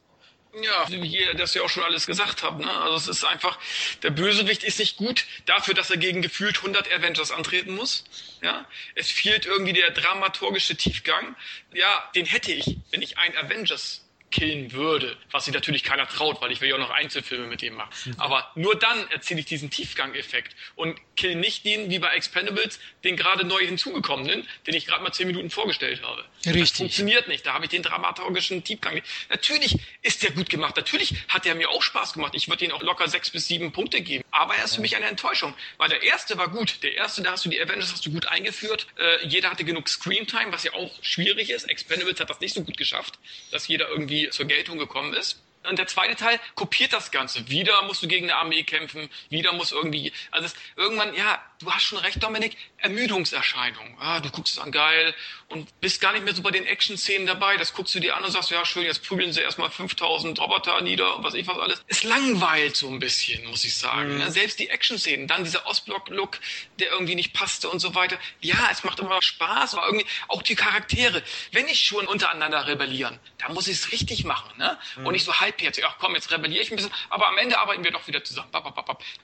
Ja, 0.60 0.86
wie 0.90 1.16
ihr 1.16 1.32
das 1.32 1.54
ja 1.54 1.62
auch 1.62 1.70
schon 1.70 1.82
alles 1.82 2.06
gesagt 2.06 2.42
habt. 2.42 2.60
Ne? 2.60 2.70
Also 2.70 2.96
es 2.96 3.08
ist 3.08 3.24
einfach, 3.24 3.58
der 4.02 4.10
Bösewicht 4.10 4.64
ist 4.64 4.78
nicht 4.78 4.98
gut 4.98 5.24
dafür, 5.46 5.72
dass 5.72 5.90
er 5.90 5.96
gegen 5.96 6.20
gefühlt 6.20 6.58
100 6.58 6.92
Avengers 6.92 7.30
antreten 7.30 7.74
muss. 7.74 8.04
Ja, 8.42 8.66
es 8.94 9.10
fehlt 9.10 9.46
irgendwie 9.46 9.72
der 9.72 9.92
dramaturgische 9.92 10.76
Tiefgang. 10.76 11.34
Ja, 11.72 12.10
den 12.14 12.26
hätte 12.26 12.52
ich, 12.52 12.76
wenn 12.90 13.00
ich 13.00 13.16
ein 13.16 13.34
Avengers 13.38 14.02
killen 14.32 14.72
würde, 14.72 15.16
was 15.30 15.44
sich 15.44 15.54
natürlich 15.54 15.84
keiner 15.84 16.08
traut, 16.08 16.40
weil 16.40 16.50
ich 16.50 16.60
will 16.60 16.70
ja 16.70 16.74
auch 16.74 16.80
noch 16.80 16.90
Einzelfilme 16.90 17.46
mit 17.46 17.62
dem 17.62 17.74
machen. 17.74 17.90
Mhm. 18.04 18.14
Aber 18.18 18.50
nur 18.54 18.76
dann 18.76 19.08
erziele 19.10 19.40
ich 19.40 19.46
diesen 19.46 19.70
Tiefgang-Effekt 19.70 20.56
und 20.74 20.98
kill 21.16 21.36
nicht 21.36 21.64
den, 21.64 21.90
wie 21.90 21.98
bei 21.98 22.08
Expendables, 22.14 22.80
den 23.04 23.16
gerade 23.16 23.44
neu 23.44 23.60
hinzugekommenen, 23.60 24.48
den 24.66 24.74
ich 24.74 24.86
gerade 24.86 25.02
mal 25.02 25.12
zehn 25.12 25.26
Minuten 25.26 25.50
vorgestellt 25.50 26.02
habe. 26.02 26.24
Richtig. 26.46 26.60
Das 26.60 26.78
funktioniert 26.78 27.28
nicht. 27.28 27.46
Da 27.46 27.52
habe 27.52 27.64
ich 27.64 27.70
den 27.70 27.82
dramaturgischen 27.82 28.64
Tiefgang. 28.64 29.00
Natürlich 29.28 29.76
ist 30.02 30.22
der 30.22 30.32
gut 30.32 30.48
gemacht. 30.48 30.76
Natürlich 30.76 31.14
hat 31.28 31.46
er 31.46 31.54
mir 31.54 31.68
auch 31.70 31.82
Spaß 31.82 32.14
gemacht. 32.14 32.32
Ich 32.34 32.48
würde 32.48 32.64
ihm 32.64 32.72
auch 32.72 32.82
locker 32.82 33.08
sechs 33.08 33.30
bis 33.30 33.46
sieben 33.46 33.72
Punkte 33.72 34.00
geben. 34.00 34.24
Aber 34.30 34.56
er 34.56 34.64
ist 34.64 34.76
für 34.76 34.80
mich 34.80 34.96
eine 34.96 35.06
Enttäuschung, 35.06 35.54
weil 35.76 35.90
der 35.90 36.02
erste 36.02 36.38
war 36.38 36.48
gut. 36.48 36.82
Der 36.82 36.94
erste, 36.94 37.22
da 37.22 37.32
hast 37.32 37.44
du 37.44 37.50
die 37.50 37.60
Avengers 37.60 37.92
hast 37.92 38.06
du 38.06 38.10
gut 38.10 38.26
eingeführt. 38.26 38.86
Äh, 38.98 39.26
jeder 39.26 39.50
hatte 39.50 39.64
genug 39.64 39.88
Screamtime, 39.88 40.52
was 40.52 40.64
ja 40.64 40.72
auch 40.72 40.90
schwierig 41.02 41.50
ist. 41.50 41.68
Expendables 41.68 42.18
hat 42.18 42.30
das 42.30 42.40
nicht 42.40 42.54
so 42.54 42.62
gut 42.62 42.76
geschafft, 42.76 43.18
dass 43.50 43.68
jeder 43.68 43.88
irgendwie 43.88 44.21
zur 44.30 44.46
Geltung 44.46 44.78
gekommen 44.78 45.14
ist. 45.14 45.42
Und 45.68 45.78
der 45.78 45.86
zweite 45.86 46.16
Teil 46.16 46.40
kopiert 46.54 46.92
das 46.92 47.10
Ganze. 47.10 47.48
Wieder 47.48 47.82
musst 47.82 48.02
du 48.02 48.08
gegen 48.08 48.28
eine 48.28 48.36
Armee 48.36 48.64
kämpfen, 48.64 49.08
wieder 49.28 49.52
muss 49.52 49.72
irgendwie, 49.72 50.12
also 50.30 50.46
es, 50.46 50.54
irgendwann, 50.76 51.14
ja, 51.14 51.40
du 51.60 51.70
hast 51.70 51.84
schon 51.84 51.98
recht, 51.98 52.22
Dominik, 52.22 52.56
Ermüdungserscheinung. 52.78 53.96
Ah, 54.00 54.20
du 54.20 54.30
guckst 54.30 54.54
es 54.54 54.58
an 54.58 54.72
geil 54.72 55.14
und 55.48 55.68
bist 55.80 56.00
gar 56.00 56.12
nicht 56.12 56.24
mehr 56.24 56.34
so 56.34 56.42
bei 56.42 56.50
den 56.50 56.66
Action-Szenen 56.66 57.26
dabei. 57.26 57.56
Das 57.56 57.74
guckst 57.74 57.94
du 57.94 58.00
dir 58.00 58.16
an 58.16 58.24
und 58.24 58.32
sagst, 58.32 58.50
ja 58.50 58.64
schön, 58.64 58.84
jetzt 58.84 59.04
prügeln 59.06 59.32
sie 59.32 59.40
erstmal 59.40 59.70
5000 59.70 60.38
Roboter 60.40 60.80
nieder 60.80 61.16
und 61.16 61.24
was 61.24 61.34
ich 61.34 61.46
was 61.46 61.58
alles. 61.58 61.82
Es 61.86 62.02
langweilt 62.02 62.76
so 62.76 62.88
ein 62.88 62.98
bisschen, 62.98 63.44
muss 63.46 63.64
ich 63.64 63.76
sagen. 63.76 64.18
Mhm. 64.18 64.30
Selbst 64.30 64.58
die 64.58 64.68
Action-Szenen, 64.68 65.28
dann 65.28 65.44
dieser 65.44 65.66
Ostblock-Look, 65.66 66.38
der 66.80 66.90
irgendwie 66.90 67.14
nicht 67.14 67.32
passte 67.32 67.68
und 67.70 67.78
so 67.78 67.94
weiter. 67.94 68.18
Ja, 68.40 68.68
es 68.72 68.82
macht 68.82 68.98
immer 68.98 69.22
Spaß, 69.22 69.74
aber 69.74 69.86
irgendwie 69.86 70.06
auch 70.28 70.42
die 70.42 70.56
Charaktere. 70.56 71.22
Wenn 71.52 71.68
ich 71.68 71.84
schon 71.84 72.06
untereinander 72.06 72.66
rebellieren, 72.66 73.18
dann 73.38 73.54
muss 73.54 73.68
ich 73.68 73.76
es 73.76 73.92
richtig 73.92 74.24
machen, 74.24 74.50
ne? 74.58 74.78
Mhm. 74.96 75.06
Und 75.06 75.12
nicht 75.12 75.24
so 75.24 75.38
halb 75.38 75.51
halbherzig. 75.52 75.84
Ach 75.86 75.96
komm, 75.98 76.14
jetzt 76.14 76.30
rebelliere 76.30 76.62
ich 76.62 76.70
ein 76.70 76.76
bisschen, 76.76 76.92
aber 77.10 77.28
am 77.28 77.38
Ende 77.38 77.58
arbeiten 77.58 77.84
wir 77.84 77.90
doch 77.90 78.06
wieder 78.06 78.24
zusammen. 78.24 78.48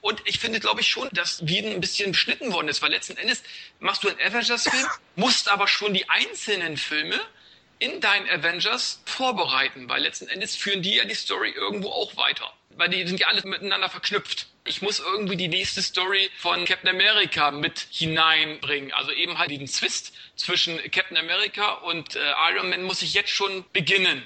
Und 0.01 0.21
ich 0.25 0.39
finde, 0.39 0.59
glaube 0.59 0.81
ich 0.81 0.87
schon, 0.87 1.09
dass 1.11 1.45
Whedon 1.47 1.73
ein 1.73 1.81
bisschen 1.81 2.11
beschnitten 2.11 2.51
worden 2.53 2.67
ist, 2.67 2.81
weil 2.81 2.91
letzten 2.91 3.17
Endes 3.17 3.43
machst 3.79 4.03
du 4.03 4.09
einen 4.09 4.19
Avengers-Film, 4.19 4.87
musst 5.15 5.49
aber 5.49 5.67
schon 5.67 5.93
die 5.93 6.09
einzelnen 6.09 6.77
Filme 6.77 7.19
in 7.79 8.01
deinen 8.01 8.29
Avengers 8.29 9.01
vorbereiten, 9.05 9.87
weil 9.87 10.01
letzten 10.01 10.27
Endes 10.27 10.55
führen 10.55 10.81
die 10.81 10.95
ja 10.95 11.05
die 11.05 11.15
Story 11.15 11.51
irgendwo 11.51 11.89
auch 11.89 12.15
weiter. 12.17 12.51
Weil 12.71 12.89
die 12.89 13.05
sind 13.07 13.19
ja 13.19 13.27
alle 13.27 13.41
miteinander 13.43 13.89
verknüpft. 13.89 14.47
Ich 14.65 14.81
muss 14.81 14.99
irgendwie 14.99 15.37
die 15.37 15.47
nächste 15.47 15.81
Story 15.81 16.29
von 16.37 16.65
Captain 16.65 16.89
America 16.89 17.51
mit 17.51 17.87
hineinbringen. 17.89 18.93
Also 18.93 19.11
eben 19.11 19.37
halt 19.37 19.49
diesen 19.49 19.67
Zwist 19.67 20.13
zwischen 20.35 20.77
Captain 20.91 21.17
America 21.17 21.73
und 21.73 22.15
äh, 22.15 22.19
Iron 22.51 22.69
Man 22.69 22.83
muss 22.83 23.01
ich 23.01 23.13
jetzt 23.13 23.31
schon 23.31 23.65
beginnen. 23.73 24.23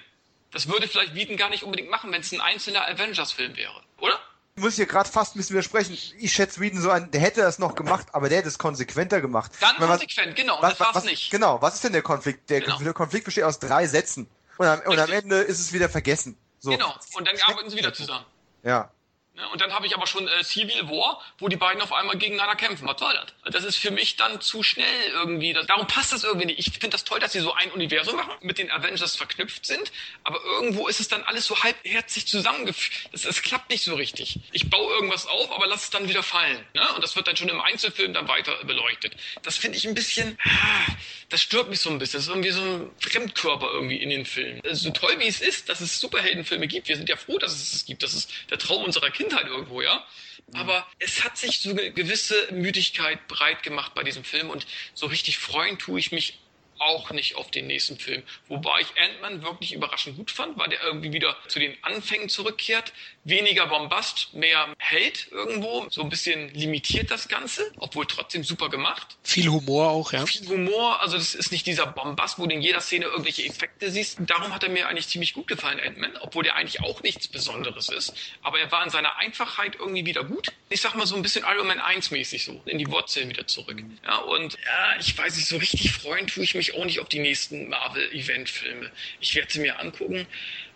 Das 0.54 0.68
würde 0.68 0.88
vielleicht 0.88 1.16
Whedon 1.16 1.36
gar 1.36 1.50
nicht 1.50 1.64
unbedingt 1.64 1.90
machen, 1.90 2.12
wenn 2.12 2.22
es 2.22 2.32
ein 2.32 2.40
einzelner 2.42 2.88
Avengers-Film 2.88 3.58
wäre, 3.58 3.74
oder? 4.00 4.20
Ich 4.56 4.62
muss 4.62 4.76
hier 4.76 4.86
gerade 4.86 5.10
fast 5.10 5.36
ein 5.36 5.40
bisschen 5.40 5.56
widersprechen. 5.56 5.98
Ich 6.20 6.32
schätze 6.32 6.62
Whedon 6.62 6.80
so 6.80 6.92
an, 6.92 7.10
der 7.10 7.22
hätte 7.22 7.42
das 7.42 7.58
noch 7.58 7.74
gemacht, 7.74 8.08
aber 8.14 8.30
der 8.30 8.38
hätte 8.38 8.50
es 8.50 8.60
konsequenter 8.60 9.20
gemacht. 9.20 9.52
Dann 9.60 9.76
meine, 9.80 9.94
konsequent, 9.94 10.36
genau, 10.36 10.62
was, 10.62 10.78
das 10.78 10.80
war's 10.80 10.96
was, 10.96 11.04
nicht. 11.06 11.32
Genau, 11.32 11.60
was 11.62 11.74
ist 11.76 11.84
denn 11.84 11.94
der 11.94 12.04
Konflikt? 12.04 12.50
Der, 12.52 12.62
Genau. 12.62 12.94
Konflikt 12.94 13.26
besteht 13.26 13.46
aus 13.46 13.58
drei 13.58 13.88
Sätzen. 13.88 14.30
Und 14.58 14.68
am, 14.68 14.80
und 14.82 15.00
am. 15.00 15.12
Ende 15.12 15.38
ist 15.38 15.60
es 15.60 15.74
wieder 15.74 15.90
vergessen. 15.90 16.38
So. 16.60 16.70
Genau, 16.70 16.94
und 17.16 17.28
dann 17.28 17.36
arbeiten 17.48 17.70
sie 17.72 17.78
wieder 17.78 17.94
zusammen. 17.94 18.26
Ja. 18.62 18.92
Ne, 19.36 19.50
Und 19.50 19.62
dann 19.62 19.74
habe 19.74 19.88
ich 19.88 19.96
aber 19.96 20.06
schon 20.06 20.28
äh, 20.28 20.44
Civil 20.44 20.88
War, 20.90 21.20
wo 21.40 21.48
die 21.48 21.56
beiden 21.56 21.82
auf 21.82 21.92
einmal 21.92 22.18
gegeneinander 22.18 22.56
kämpfen. 22.56 22.88
Was 22.88 23.00
soll 23.00 23.14
das? 23.14 23.54
Das 23.54 23.64
ist 23.64 23.78
für 23.78 23.90
mich 23.90 24.16
dann 24.16 24.42
zu 24.42 24.62
schnell 24.62 25.08
irgendwie. 25.12 25.54
Das, 25.54 25.66
darum 25.66 25.88
passt 25.88 26.14
das 26.14 26.24
irgendwie 26.24 26.46
nicht. 26.46 26.60
Ich 26.60 26.72
finde 26.72 26.90
das 26.90 27.04
toll, 27.04 27.20
dass 27.20 27.32
sie 27.32 27.40
so 27.40 27.52
ein 27.52 27.72
Universum 27.72 28.16
machen, 28.16 28.32
mit 28.42 28.60
den 28.60 28.70
Avengers 28.70 29.16
verknüpft 29.16 29.66
sind, 29.66 29.92
aber 30.24 30.40
irgendwo 30.44 30.88
ist 30.88 31.00
es 31.00 31.08
dann 31.08 31.24
alles 31.24 31.48
so 31.48 31.64
halbherzig 31.64 32.28
zusammengefügt. 32.28 33.10
Das 33.12 33.42
klappt 33.42 33.72
nicht 33.72 33.84
so 33.84 33.96
richtig. 33.96 34.40
Ich 34.52 34.70
baue 34.70 34.94
irgendwas 34.94 35.26
auf, 35.26 35.52
aber 35.52 35.66
lass 35.66 35.86
es 35.86 35.90
dann 35.90 36.08
wieder 36.08 36.22
fallen. 36.22 36.64
Ne? 36.76 36.94
Und 36.94 37.04
das 37.04 37.16
wird 37.16 37.28
dann 37.28 37.36
schon 37.36 37.50
im 37.50 37.60
Einzelfilm 37.60 38.14
dann 38.14 38.28
weiter 38.28 38.64
beleuchtet. 38.66 39.16
Das 39.42 39.58
finde 39.58 39.80
ich 39.80 39.88
ein 39.88 39.96
bisschen, 39.96 40.38
ah, 40.44 40.92
das 41.30 41.42
stört 41.42 41.70
mich 41.70 41.80
so 41.80 41.90
ein 41.90 41.98
bisschen. 41.98 42.20
Das 42.20 42.28
ist 42.28 42.30
irgendwie 42.30 42.52
so 42.52 42.62
ein 42.62 42.92
Fremdkörper 43.00 43.72
irgendwie 43.74 43.98
in 43.98 44.12
den 44.12 44.26
Filmen. 44.26 44.62
So 44.74 44.92
toll 44.92 45.16
wie 45.18 45.28
es 45.28 45.42
ist, 45.42 45.70
dass 45.70 45.82
es 45.82 46.00
Superheldenfilme 46.00 46.68
gibt. 46.68 46.88
Wir 46.88 46.98
sind 46.98 47.10
ja 47.10 47.16
froh, 47.16 47.40
dass 47.40 47.54
es 47.54 47.74
es 47.74 47.86
gibt. 47.86 48.04
Das 48.04 48.14
ist 48.14 48.30
der 48.52 48.60
Traum 48.60 48.84
unserer 48.84 49.10
Kindheit 49.24 49.48
irgendwo, 49.48 49.82
ja. 49.82 50.06
Aber 50.54 50.86
es 51.00 51.24
hat 51.24 51.38
sich 51.38 51.60
so 51.60 51.72
eine 51.72 51.92
gewisse 51.92 52.36
Müdigkeit 52.52 53.28
breit 53.28 53.64
gemacht 53.64 53.94
bei 53.96 54.04
diesem 54.04 54.24
Film 54.24 54.50
und 54.50 54.68
so 54.94 55.08
richtig 55.08 55.38
freuen 55.38 55.80
tue 55.80 56.00
ich 56.00 56.12
mich 56.12 56.40
auch 56.84 57.12
nicht 57.12 57.36
auf 57.36 57.52
den 57.52 57.68
nächsten 57.68 57.98
Film. 57.98 58.24
Wobei 58.48 58.82
ich 58.82 58.88
Ant-Man 59.02 59.44
wirklich 59.44 59.74
überraschend 59.74 60.18
gut 60.18 60.32
fand, 60.32 60.58
weil 60.58 60.70
der 60.70 60.82
irgendwie 60.84 61.14
wieder 61.14 61.36
zu 61.48 61.60
den 61.60 61.76
Anfängen 61.84 62.30
zurückkehrt. 62.30 62.94
Weniger 63.24 63.68
Bombast, 63.68 64.34
mehr 64.34 64.74
Held 64.78 65.28
irgendwo. 65.32 65.88
So 65.90 66.02
ein 66.02 66.10
bisschen 66.10 66.54
limitiert 66.54 67.10
das 67.10 67.28
Ganze, 67.28 67.72
obwohl 67.78 68.06
trotzdem 68.06 68.44
super 68.44 68.70
gemacht. 68.70 69.18
Viel 69.24 69.48
Humor 69.48 69.90
auch, 69.90 70.12
ja. 70.12 70.26
Viel 70.26 70.48
Humor, 70.48 71.02
also 71.02 71.18
das 71.18 71.34
ist 71.34 71.52
nicht 71.52 71.66
dieser 71.66 71.88
Bombast, 71.88 72.38
wo 72.38 72.46
du 72.46 72.54
in 72.54 72.62
jeder 72.62 72.82
Szene 72.82 73.06
irgendwelche 73.06 73.46
Effekte 73.46 73.92
siehst. 73.92 74.18
Darum 74.20 74.54
hat 74.54 74.64
er 74.64 74.70
mir 74.70 74.88
eigentlich 74.88 75.08
ziemlich 75.08 75.34
gut 75.34 75.48
gefallen, 75.48 75.80
Ant-Man, 75.80 76.18
obwohl 76.18 76.44
der 76.44 76.56
eigentlich 76.56 76.82
auch 76.82 77.02
nichts 77.02 77.28
Besonderes 77.28 77.90
ist. 77.90 78.14
Aber 78.42 78.60
er 78.60 78.72
war 78.72 78.84
in 78.84 78.90
seiner 78.90 79.18
Einfachheit 79.18 79.76
irgendwie 79.80 80.06
wieder 80.06 80.24
gut. 80.24 80.52
Ich 80.70 80.82
sag 80.82 80.96
mal 80.96 81.06
so 81.06 81.16
ein 81.16 81.22
bisschen 81.22 81.46
Iron 81.46 81.68
Man 81.68 81.80
1 81.80 82.12
mäßig 82.12 82.44
so, 82.44 82.62
in 82.66 82.78
die 82.78 82.88
Wurzeln 82.88 83.30
wieder 83.30 83.48
zurück. 83.48 83.82
Ja, 84.04 84.18
und 84.18 84.58
ja, 84.66 85.00
ich 85.00 85.18
weiß 85.18 85.36
nicht, 85.36 85.48
so 85.48 85.58
richtig 85.58 85.92
freuen 85.94 86.28
tue 86.28 86.44
ich 86.44 86.56
mich 86.56 86.73
auch 86.76 86.86
nicht 86.86 87.00
auf 87.00 87.10
die 87.10 87.20
nächsten 87.20 87.70
Marvel-Event-Filme. 87.70 88.92
Ich 89.20 89.36
werde 89.36 89.52
sie 89.52 89.60
mir 89.60 89.80
angucken. 89.80 90.28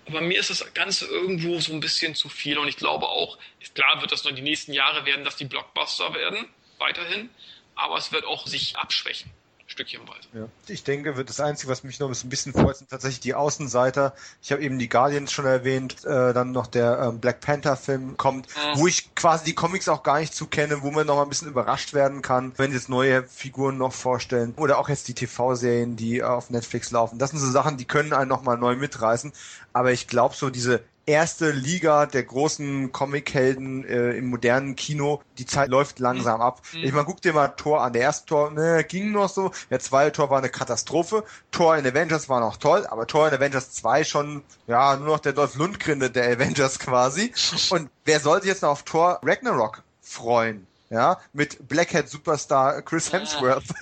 Aber 0.07 0.21
mir 0.21 0.39
ist 0.39 0.49
das 0.49 0.73
Ganze 0.73 1.05
irgendwo 1.05 1.59
so 1.59 1.73
ein 1.73 1.79
bisschen 1.79 2.15
zu 2.15 2.29
viel. 2.29 2.57
Und 2.57 2.67
ich 2.67 2.77
glaube 2.77 3.07
auch, 3.07 3.37
klar 3.73 4.01
wird 4.01 4.11
das 4.11 4.23
noch 4.23 4.31
die 4.31 4.41
nächsten 4.41 4.73
Jahre 4.73 5.05
werden, 5.05 5.25
dass 5.25 5.35
die 5.35 5.45
Blockbuster 5.45 6.13
werden, 6.13 6.47
weiterhin. 6.77 7.29
Aber 7.75 7.97
es 7.97 8.11
wird 8.11 8.25
auch 8.25 8.47
sich 8.47 8.77
abschwächen, 8.77 9.31
stückchenweise. 9.67 10.27
Ja. 10.33 10.47
Ich 10.67 10.83
denke, 10.83 11.17
wird 11.17 11.29
das 11.29 11.39
Einzige, 11.39 11.71
was 11.71 11.83
mich 11.83 11.99
noch 11.99 12.09
ein 12.09 12.29
bisschen 12.29 12.53
freut, 12.53 12.77
sind 12.77 12.89
tatsächlich 12.89 13.19
die 13.19 13.33
Außenseiter. 13.35 14.13
Ich 14.41 14.51
habe 14.51 14.63
eben 14.63 14.79
die 14.79 14.87
Guardians 14.89 15.31
schon 15.31 15.45
erwähnt, 15.45 16.05
äh, 16.05 16.33
dann 16.33 16.51
noch 16.53 16.67
der 16.67 16.99
ähm, 16.99 17.19
Black 17.19 17.41
Panther-Film 17.41 18.17
kommt, 18.17 18.47
Mhm. 18.47 18.79
wo 18.79 18.87
ich 18.87 19.13
quasi 19.13 19.43
die 19.45 19.55
Comics 19.55 19.89
auch 19.89 20.03
gar 20.03 20.19
nicht 20.19 20.33
zu 20.33 20.47
kenne, 20.47 20.81
wo 20.81 20.91
man 20.91 21.05
noch 21.05 21.17
mal 21.17 21.23
ein 21.23 21.29
bisschen 21.29 21.49
überrascht 21.49 21.93
werden 21.93 22.21
kann, 22.21 22.53
wenn 22.57 22.71
jetzt 22.71 22.87
neue 22.89 23.23
Figuren 23.23 23.77
noch 23.77 23.93
vorstellen. 23.93 24.53
Oder 24.55 24.79
auch 24.79 24.89
jetzt 24.89 25.07
die 25.09 25.13
TV-Serien, 25.13 25.95
die 25.97 26.19
äh, 26.19 26.23
auf 26.23 26.49
Netflix 26.49 26.91
laufen. 26.91 27.19
Das 27.19 27.31
sind 27.31 27.39
so 27.39 27.51
Sachen, 27.51 27.77
die 27.77 27.85
können 27.85 28.13
einen 28.13 28.29
noch 28.29 28.43
mal 28.43 28.57
neu 28.57 28.75
mitreißen. 28.75 29.33
Aber 29.73 29.91
ich 29.91 30.07
glaube, 30.07 30.33
so 30.35 30.49
diese 30.49 30.81
erste 31.07 31.51
Liga 31.51 32.05
der 32.05 32.23
großen 32.23 32.91
Comichelden 32.91 33.85
äh, 33.85 34.11
im 34.11 34.27
modernen 34.27 34.75
Kino, 34.75 35.21
die 35.37 35.45
Zeit 35.45 35.69
läuft 35.69 35.99
langsam 35.99 36.41
ab. 36.41 36.61
Mhm. 36.73 36.83
Ich 36.83 36.91
meine, 36.91 37.05
guck 37.05 37.21
dir 37.21 37.33
mal 37.33 37.47
Tor 37.47 37.81
an. 37.81 37.93
Der 37.93 38.03
erste 38.03 38.25
Tor 38.27 38.51
ne, 38.51 38.83
ging 38.83 39.11
noch 39.11 39.29
so, 39.29 39.51
der 39.69 39.79
zweite 39.79 40.11
Tor 40.11 40.29
war 40.29 40.39
eine 40.39 40.49
Katastrophe. 40.49 41.23
Tor 41.49 41.77
in 41.77 41.87
Avengers 41.87 42.29
war 42.29 42.41
noch 42.41 42.57
toll, 42.57 42.85
aber 42.85 43.07
Tor 43.07 43.29
in 43.29 43.33
Avengers 43.33 43.71
2 43.71 44.03
schon, 44.03 44.43
ja, 44.67 44.97
nur 44.97 45.07
noch 45.07 45.19
der 45.19 45.33
Dolph 45.33 45.55
Lundgren 45.55 45.99
der 45.99 46.29
Avengers 46.29 46.77
quasi. 46.79 47.33
Und 47.69 47.89
wer 48.05 48.19
sollte 48.19 48.47
jetzt 48.47 48.61
noch 48.61 48.69
auf 48.69 48.83
Tor 48.83 49.19
Ragnarok 49.23 49.83
freuen? 50.01 50.67
Ja, 50.89 51.19
mit 51.33 51.67
Blackhead 51.67 52.07
Superstar 52.07 52.81
Chris 52.81 53.11
Hemsworth. 53.11 53.63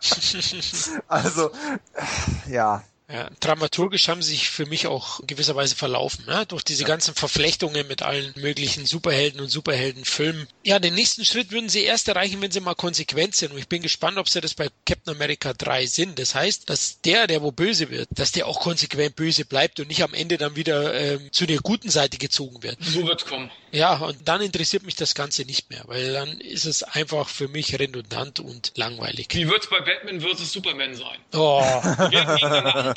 also, 1.08 1.50
äh, 1.50 2.52
ja, 2.52 2.84
Ja, 3.10 3.30
dramaturgisch 3.40 4.08
haben 4.08 4.20
sie 4.22 4.32
sich 4.32 4.50
für 4.50 4.66
mich 4.66 4.86
auch 4.86 5.20
gewisserweise 5.26 5.74
verlaufen, 5.74 6.26
ne? 6.26 6.44
durch 6.46 6.62
diese 6.62 6.84
ganzen 6.84 7.14
Verflechtungen 7.14 7.86
mit 7.88 8.02
allen 8.02 8.34
möglichen 8.36 8.84
Superhelden 8.84 9.40
und 9.40 9.48
Superheldenfilmen. 9.48 10.46
Ja, 10.62 10.78
den 10.78 10.94
nächsten 10.94 11.24
Schritt 11.24 11.50
würden 11.50 11.70
sie 11.70 11.84
erst 11.84 12.08
erreichen, 12.08 12.42
wenn 12.42 12.50
sie 12.50 12.60
mal 12.60 12.74
konsequent 12.74 13.34
sind. 13.34 13.52
Und 13.52 13.58
ich 13.58 13.68
bin 13.68 13.80
gespannt, 13.80 14.18
ob 14.18 14.28
sie 14.28 14.42
das 14.42 14.52
bei 14.52 14.68
Captain 14.84 15.14
America 15.14 15.54
3 15.54 15.86
sind. 15.86 16.18
Das 16.18 16.34
heißt, 16.34 16.68
dass 16.68 17.00
der, 17.00 17.26
der 17.26 17.40
wo 17.40 17.50
böse 17.50 17.88
wird, 17.88 18.08
dass 18.10 18.32
der 18.32 18.46
auch 18.46 18.60
konsequent 18.60 19.16
böse 19.16 19.46
bleibt 19.46 19.80
und 19.80 19.88
nicht 19.88 20.02
am 20.02 20.12
Ende 20.12 20.36
dann 20.36 20.54
wieder 20.54 20.92
ähm, 20.92 21.32
zu 21.32 21.46
der 21.46 21.60
guten 21.60 21.88
Seite 21.88 22.18
gezogen 22.18 22.62
wird. 22.62 22.76
So 22.82 23.06
wird's 23.06 23.24
kommen. 23.24 23.50
Ja, 23.72 23.96
und 23.98 24.28
dann 24.28 24.40
interessiert 24.42 24.82
mich 24.82 24.96
das 24.96 25.14
Ganze 25.14 25.44
nicht 25.44 25.70
mehr, 25.70 25.82
weil 25.86 26.12
dann 26.12 26.40
ist 26.40 26.64
es 26.64 26.82
einfach 26.82 27.28
für 27.28 27.48
mich 27.48 27.78
redundant 27.78 28.40
und 28.40 28.72
langweilig. 28.76 29.28
Wie 29.32 29.48
wird's 29.48 29.68
bei 29.68 29.80
Batman 29.80 30.20
vs. 30.20 30.52
Superman 30.52 30.94
sein? 30.94 31.18
Oh, 31.32 31.62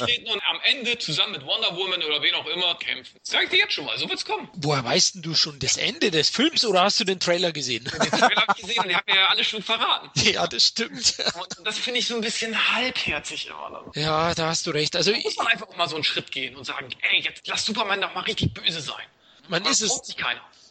antreten 0.01 0.27
und 0.29 0.41
am 0.49 0.59
Ende 0.63 0.97
zusammen 0.97 1.33
mit 1.33 1.45
Wonder 1.45 1.75
Woman 1.75 2.01
oder 2.03 2.21
wen 2.21 2.33
auch 2.35 2.47
immer 2.47 2.75
kämpfen. 2.75 3.19
Das 3.19 3.31
sag 3.31 3.43
ich 3.43 3.49
dir 3.49 3.59
jetzt 3.59 3.73
schon 3.73 3.85
mal, 3.85 3.97
so 3.97 4.09
wird's 4.09 4.25
kommen. 4.25 4.49
woher 4.55 4.83
weißt 4.83 5.15
denn 5.15 5.21
du 5.21 5.35
schon 5.35 5.59
das 5.59 5.77
Ende 5.77 6.11
des 6.11 6.29
Films 6.29 6.65
oder 6.65 6.83
hast 6.83 6.99
du 6.99 7.03
den 7.03 7.19
Trailer 7.19 7.51
gesehen? 7.51 7.83
Den 7.83 8.11
Trailer 8.11 8.35
hab 8.35 8.57
ich 8.57 8.65
gesehen 8.65 8.83
und 8.83 8.89
ihr 8.89 8.97
habt 8.97 9.07
mir 9.07 9.15
ja 9.15 9.27
alles 9.27 9.47
schon 9.47 9.63
verraten. 9.63 10.09
Ja, 10.31 10.47
das 10.47 10.67
stimmt. 10.67 11.15
Und 11.57 11.67
das 11.67 11.77
finde 11.77 11.99
ich 11.99 12.07
so 12.07 12.15
ein 12.15 12.21
bisschen 12.21 12.55
halbherzig 12.73 13.47
immer. 13.47 13.91
Da 13.93 13.99
Ja, 13.99 14.35
da 14.35 14.47
hast 14.47 14.65
du 14.65 14.71
recht. 14.71 14.95
Also 14.95 15.11
muss 15.11 15.35
man 15.35 15.47
einfach 15.47 15.67
auch 15.67 15.75
mal 15.75 15.89
so 15.89 15.95
einen 15.95 16.03
Schritt 16.03 16.31
gehen 16.31 16.55
und 16.55 16.63
sagen, 16.63 16.89
ey, 17.01 17.21
jetzt 17.21 17.47
lass 17.47 17.65
Superman 17.65 18.01
doch 18.01 18.13
mal 18.13 18.21
richtig 18.21 18.53
böse 18.53 18.81
sein. 18.81 19.03
man 19.49 19.65
ist 19.65 19.81
es, 19.81 20.01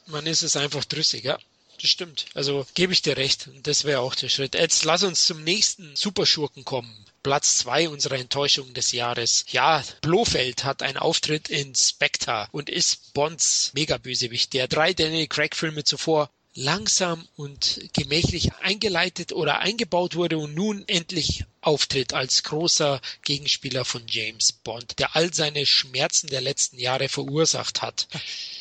man 0.06 0.26
ist 0.26 0.42
es 0.42 0.56
einfach 0.56 0.84
drüssig, 0.84 1.24
ja. 1.24 1.38
Das 1.80 1.90
stimmt. 1.90 2.26
Also 2.34 2.66
gebe 2.74 2.92
ich 2.92 3.02
dir 3.02 3.16
recht. 3.16 3.48
Das 3.62 3.84
wäre 3.84 4.00
auch 4.00 4.14
der 4.14 4.28
Schritt. 4.28 4.54
Jetzt 4.54 4.84
lass 4.84 5.02
uns 5.02 5.24
zum 5.24 5.42
nächsten 5.44 5.96
Superschurken 5.96 6.64
kommen. 6.64 7.06
Platz 7.22 7.58
zwei 7.58 7.88
unserer 7.88 8.18
Enttäuschung 8.18 8.72
des 8.72 8.92
Jahres. 8.92 9.44
Ja, 9.50 9.84
Blofeld 10.00 10.64
hat 10.64 10.82
einen 10.82 10.96
Auftritt 10.96 11.50
in 11.50 11.74
Spectre 11.74 12.48
und 12.52 12.70
ist 12.70 13.12
Bonds 13.12 13.72
Megabösewicht, 13.74 14.52
der 14.54 14.68
drei 14.68 14.94
Daniel 14.94 15.26
Craig 15.26 15.54
Filme 15.54 15.84
zuvor 15.84 16.30
langsam 16.54 17.28
und 17.36 17.80
gemächlich 17.92 18.52
eingeleitet 18.54 19.32
oder 19.32 19.60
eingebaut 19.60 20.16
wurde 20.16 20.38
und 20.38 20.54
nun 20.54 20.84
endlich 20.88 21.44
auftritt 21.60 22.14
als 22.14 22.42
großer 22.42 23.00
Gegenspieler 23.22 23.84
von 23.84 24.02
James 24.08 24.52
Bond, 24.52 24.98
der 24.98 25.16
all 25.16 25.32
seine 25.32 25.66
Schmerzen 25.66 26.28
der 26.28 26.40
letzten 26.40 26.78
Jahre 26.78 27.08
verursacht 27.08 27.82
hat. 27.82 28.08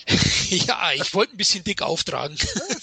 ja, 0.50 0.92
ich 0.94 1.14
wollte 1.14 1.36
ein 1.36 1.38
bisschen 1.38 1.64
dick 1.64 1.82
auftragen. 1.82 2.38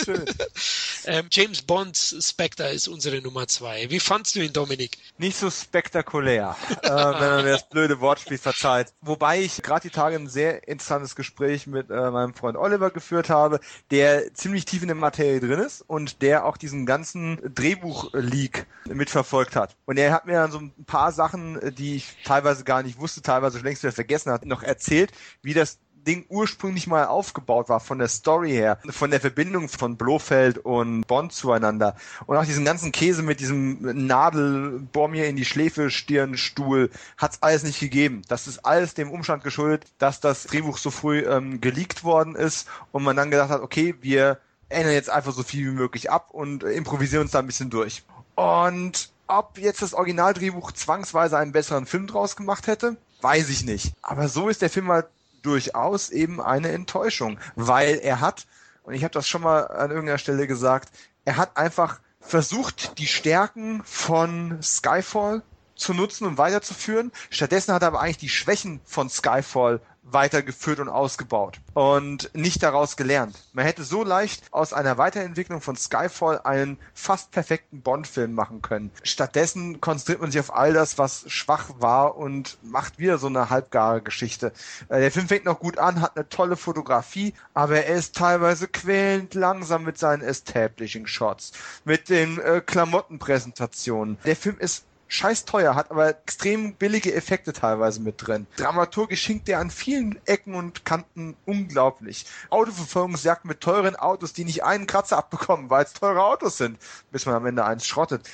ähm, 1.05 1.29
James 1.31 1.63
Bonds 1.63 2.15
Spectre 2.21 2.71
ist 2.71 2.89
unsere 2.89 3.21
Nummer 3.21 3.49
zwei. 3.49 3.91
Wie 3.91 4.01
fandst 4.01 4.37
du 4.37 4.41
ihn, 4.41 4.53
Dominik? 4.53 4.99
nicht 5.19 5.39
so 5.39 5.51
spektakulär, 5.51 6.57
äh, 6.83 6.89
wenn 6.89 7.31
man 7.31 7.45
mir 7.45 7.53
das 7.53 7.69
blöde 7.69 8.01
Wortspiel 8.01 8.39
verzeiht. 8.39 8.93
Wobei 9.01 9.41
ich 9.41 9.63
gerade 9.63 9.83
die 9.83 9.91
Tage 9.91 10.17
ein 10.17 10.29
sehr 10.29 10.69
interessantes 10.69 11.17
Gespräch 11.17 11.67
mit 11.67 11.91
äh, 11.91 12.11
meinem 12.11 12.35
Freund 12.35 12.57
Oliver 12.57 12.91
geführt 12.91 13.31
habe, 13.31 13.61
der 13.91 14.35
ziemlich 14.35 14.65
tief 14.65 14.83
in 14.83 14.89
der 14.89 14.97
Materie 14.97 15.41
drin 15.41 15.61
ist 15.61 15.83
und 15.83 16.23
der 16.23 16.45
auch 16.45 16.57
diesen 16.57 16.87
ganzen 16.87 17.39
Drehbuch-Leak 17.55 18.67
mitverfolgt 18.87 19.57
hat. 19.57 19.77
Und 19.87 19.99
er 19.99 20.06
hat 20.13 20.27
mir 20.27 20.35
dann 20.35 20.51
so 20.51 20.59
ein 20.59 20.73
paar 20.87 21.13
Sachen, 21.13 21.61
äh, 21.61 21.73
die 21.73 21.97
ich 21.97 22.17
teilweise 22.25 22.65
gar 22.65 22.83
nicht 22.83 22.99
wusste, 22.99 23.23
teilweise 23.23 23.59
schon 23.59 23.67
längst 23.67 23.83
wieder 23.83 23.93
vergessen 23.93 24.33
hat, 24.33 24.45
noch 24.45 24.63
erzählt, 24.63 25.13
wie 25.43 25.55
das 25.55 25.79
Ding 26.07 26.25
ursprünglich 26.29 26.87
mal 26.87 27.07
aufgebaut 27.07 27.69
war, 27.69 27.81
von 27.81 27.99
der 27.99 28.09
Story 28.09 28.51
her, 28.51 28.79
von 28.91 29.11
der 29.11 29.21
Verbindung 29.21 29.69
von 29.69 29.97
Blofeld 29.97 30.59
und 30.59 31.03
Bond 31.07 31.33
zueinander 31.33 31.97
und 32.27 32.37
auch 32.37 32.45
diesen 32.45 32.65
ganzen 32.65 32.93
Käse 32.93 33.23
mit 33.23 33.41
diesem 33.41 34.07
Nadel, 34.07 34.81
bohr 34.93 35.09
mir 35.09 35.27
in 35.27 35.37
die 35.37 35.45
Schläfe, 35.45 35.91
Stirn, 35.91 36.37
Stuhl, 36.37 36.91
hat's 37.19 37.43
alles 37.43 37.65
nicht 37.65 37.81
gegeben. 37.81 38.23
Das 38.29 38.47
ist 38.47 38.65
alles 38.65 38.95
dem 38.95 39.11
Umstand 39.11 39.43
geschuldet, 39.43 39.87
dass 39.99 40.21
das 40.21 40.45
Drehbuch 40.45 40.79
so 40.79 40.91
früh 40.91 41.21
ähm, 41.21 41.61
geleakt 41.61 42.05
worden 42.05 42.37
ist 42.37 42.69
und 42.93 43.03
man 43.03 43.17
dann 43.17 43.31
gedacht 43.31 43.51
hat, 43.51 43.61
okay, 43.61 43.97
wir 44.01 44.39
ändern 44.69 44.95
jetzt 44.95 45.11
einfach 45.11 45.33
so 45.33 45.43
viel 45.43 45.67
wie 45.67 45.75
möglich 45.75 46.11
ab 46.11 46.31
und 46.31 46.63
improvisieren 46.63 47.23
uns 47.23 47.33
da 47.33 47.41
ein 47.41 47.47
bisschen 47.47 47.71
durch. 47.71 48.05
Und 48.37 49.11
ob 49.27 49.59
jetzt 49.59 49.83
das 49.83 49.95
Originaldrehbuch 49.95 50.73
zwangsweise 50.73 51.39
einen 51.39 51.53
besseren 51.53 51.87
Film 51.87 52.07
draus 52.07 52.37
gemacht 52.37 52.67
hätte, 52.67 52.97
weiß 53.21 53.49
ich 53.49 53.65
nicht. 53.65 53.95
Aber 54.03 54.29
so 54.29 54.49
ist 54.49 54.63
der 54.63 54.71
Film 54.71 54.89
halt 54.89 55.07
durchaus 55.43 56.11
eben 56.11 56.41
eine 56.41 56.71
Enttäuschung, 56.71 57.39
weil 57.55 57.99
er 57.99 58.21
hat, 58.21 58.47
und 58.83 58.95
ich 58.95 59.05
habe 59.05 59.15
das 59.15 59.29
schon 59.29 59.43
mal 59.43 59.69
an 59.69 59.91
irgendeiner 59.91 60.19
Stelle 60.19 60.47
gesagt, 60.47 60.91
er 61.25 61.37
hat 61.37 61.57
einfach 61.57 62.01
versucht, 62.21 62.99
die 62.99 63.07
Stärken 63.07 63.83
von 63.85 64.61
Skyfall 64.63 65.43
zu 65.77 65.95
nutzen 65.95 66.27
und 66.27 66.39
weiterzuführen. 66.39 67.13
Stattdessen 67.31 67.73
hat 67.73 67.83
er 67.83 67.89
aber 67.89 68.01
eigentlich 68.01 68.19
die 68.19 68.29
Schwächen 68.29 68.81
von 68.85 69.09
Skyfall 69.09 69.81
weitergeführt 70.13 70.79
und 70.79 70.89
ausgebaut 70.89 71.61
und 71.75 72.31
nicht 72.33 72.63
daraus 72.63 72.97
gelernt. 72.97 73.37
Man 73.53 73.65
hätte 73.65 73.83
so 73.83 74.05
leicht 74.05 74.45
aus 74.53 74.73
einer 74.73 74.99
Weiterentwicklung 74.99 75.61
von 75.61 75.77
Skyfall 75.77 76.41
einen 76.45 76.79
fast 76.95 77.33
perfekten 77.33 77.81
Bond-Film 77.81 78.33
machen 78.33 78.63
können. 78.63 78.93
Stattdessen 79.03 79.81
konzentriert 79.81 80.21
man 80.21 80.31
sich 80.31 80.41
auf 80.41 80.55
all 80.55 80.73
das, 80.73 80.97
was 80.99 81.25
schwach 81.31 81.71
war 81.79 82.17
und 82.17 82.59
macht 82.63 82.99
wieder 82.99 83.19
so 83.19 83.27
eine 83.27 83.51
halbgare 83.51 84.01
Geschichte. 84.01 84.53
Äh, 84.89 85.01
der 85.01 85.11
Film 85.11 85.29
fängt 85.29 85.45
noch 85.45 85.59
gut 85.59 85.79
an, 85.79 86.01
hat 86.01 86.17
eine 86.17 86.29
tolle 86.29 86.57
Fotografie, 86.57 87.35
aber 87.53 87.85
er 87.85 87.97
ist 87.97 88.15
teilweise 88.15 88.69
quälend 88.69 89.35
langsam 89.35 89.85
mit 89.85 89.99
seinen 89.99 90.23
Establishing 90.23 91.07
Shots, 91.07 91.53
mit 91.85 92.09
den 92.09 92.39
äh, 92.39 92.63
Klamottenpräsentationen. 92.65 94.19
Der 94.25 94.37
Film 94.37 94.59
ist 94.59 94.85
scheiß 95.09 95.45
teuer, 95.45 95.75
hat 95.75 95.91
aber 95.91 96.09
extrem 96.09 96.75
billige 96.75 97.15
Effekte 97.15 97.53
teilweise 97.53 98.01
mit 98.01 98.27
drin. 98.27 98.47
Dramaturgisch 98.57 99.25
hinkt 99.27 99.49
der 99.49 99.61
an 99.61 99.71
vielen 99.71 100.19
Ecken 100.27 100.55
und 100.55 100.85
Kanten 100.85 101.37
unglaublich. 101.45 102.27
Autoverfolgungsjagd 102.51 103.45
mit 103.45 103.61
teuren 103.61 103.97
Autos, 103.97 104.33
die 104.33 104.45
nicht 104.45 104.65
einen 104.65 104.87
Kratzer 104.87 105.19
abbekommen, 105.19 105.71
weil 105.71 105.85
es 105.85 105.93
teure 105.93 106.25
Autos 106.25 106.57
sind, 106.57 106.79
bis 107.13 107.27
man 107.27 107.35
am 107.35 107.47
Ende 107.47 107.65
eins 107.65 107.87
schrottet. 107.87 108.29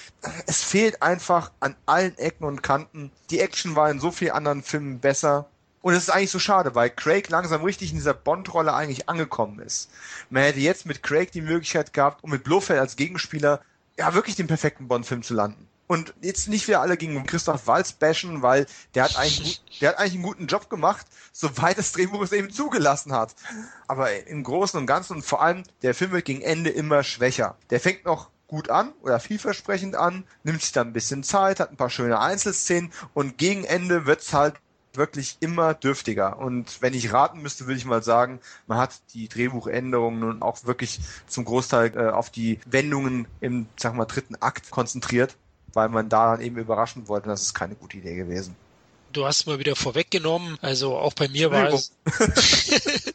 Es 0.47 0.62
fehlt 0.62 1.02
einfach 1.02 1.52
an 1.60 1.76
allen 1.86 2.17
Ecken 2.18 2.44
und 2.44 2.62
Kanten. 2.62 3.10
Die 3.31 3.41
Action 3.41 3.76
war 3.76 3.91
in 3.91 4.01
so 4.01 4.10
vielen 4.10 4.33
anderen 4.33 4.62
Filmen 4.62 5.01
besser. 5.01 5.47
Und 5.83 5.94
es 5.94 6.05
ist 6.05 6.10
eigentlich 6.10 6.31
so 6.31 6.39
schade, 6.39 6.76
weil 6.76 6.91
Craig 6.91 7.28
langsam 7.28 7.65
richtig 7.65 7.91
in 7.91 7.97
dieser 7.97 8.15
Bond-Rolle 8.15 8.73
eigentlich 8.73 9.09
angekommen 9.09 9.59
ist. 9.59 9.91
Man 10.31 10.44
hätte 10.44 10.60
jetzt 10.60 10.86
mit 10.86 11.02
Craig 11.02 11.33
die 11.33 11.41
Möglichkeit 11.41 11.92
gehabt, 11.92 12.23
um 12.23 12.31
mit 12.31 12.44
Blofeld 12.44 12.78
als 12.78 12.94
Gegenspieler 12.94 13.60
ja 13.99 14.15
wirklich 14.15 14.36
den 14.36 14.47
perfekten 14.47 14.86
Bond-Film 14.86 15.25
zu 15.25 15.34
landen. 15.34 15.67
Und 15.93 16.15
jetzt 16.23 16.49
nicht 16.49 16.69
wir 16.69 16.81
alle 16.81 16.97
gegen 16.97 17.23
Christoph 17.27 17.67
Walz 17.67 17.93
bashen, 17.93 18.41
weil 18.41 18.65
der 18.95 19.05
hat 19.05 19.19
eigentlich, 19.19 19.62
der 19.79 19.91
hat 19.91 19.99
eigentlich 19.99 20.15
einen 20.15 20.23
guten 20.23 20.47
Job 20.47 20.71
gemacht, 20.71 21.07
soweit 21.33 21.77
das 21.77 21.93
Drehbuch 21.93 22.23
es 22.23 22.33
eben 22.33 22.51
zugelassen 22.51 23.12
hat. 23.12 23.35
Aber 23.89 24.27
im 24.27 24.43
Großen 24.43 24.81
und 24.81 24.87
Ganzen 24.87 25.17
und 25.17 25.23
vor 25.23 25.43
allem, 25.43 25.65
der 25.83 25.95
Film 25.95 26.12
wird 26.12 26.25
gegen 26.25 26.41
Ende 26.41 26.71
immer 26.71 27.03
schwächer. 27.03 27.59
Der 27.69 27.79
fängt 27.79 28.07
noch 28.07 28.31
gut 28.47 28.71
an 28.71 28.95
oder 29.03 29.21
vielversprechend 29.21 29.95
an, 29.95 30.25
nimmt 30.45 30.62
sich 30.62 30.73
dann 30.73 30.87
ein 30.87 30.93
bisschen 30.95 31.25
Zeit, 31.25 31.61
hat 31.61 31.71
ein 31.71 31.77
paar 31.77 31.91
schöne 31.91 32.19
Einzelszenen 32.21 32.91
und 33.12 33.37
gegen 33.37 33.65
Ende 33.65 34.07
wird's 34.07 34.33
halt 34.33 34.55
wirklich 34.95 35.37
immer 35.41 35.75
dürftiger. 35.75 36.39
Und 36.39 36.81
wenn 36.81 36.95
ich 36.95 37.12
raten 37.12 37.43
müsste, 37.43 37.67
würde 37.67 37.77
ich 37.77 37.85
mal 37.85 38.03
sagen, 38.03 38.41
man 38.67 38.79
hat 38.79 39.03
die 39.12 39.29
Drehbuchänderungen 39.29 40.21
nun 40.21 40.41
auch 40.43 40.65
wirklich 40.65 41.01
zum 41.27 41.45
Großteil 41.45 41.93
äh, 41.95 42.09
auf 42.09 42.31
die 42.31 42.61
Wendungen 42.65 43.29
im, 43.43 43.67
sag 43.77 43.95
mal, 43.95 44.07
dritten 44.07 44.37
Akt 44.41 44.71
konzentriert 44.71 45.37
weil 45.75 45.89
man 45.89 46.09
da 46.09 46.33
dann 46.33 46.44
eben 46.44 46.57
überraschen 46.57 47.09
wollte. 47.09 47.28
Das 47.28 47.42
ist 47.42 47.55
keine 47.55 47.75
gute 47.75 47.99
Idee 47.99 48.17
gewesen. 48.17 48.57
Du 49.12 49.26
hast 49.26 49.47
mal 49.47 49.58
wieder 49.58 49.76
vorweggenommen, 49.76 50.58
also 50.62 50.97
auch 50.97 51.12
bei 51.12 51.28
mir 51.28 51.50
war 51.50 51.73
es. 51.73 51.92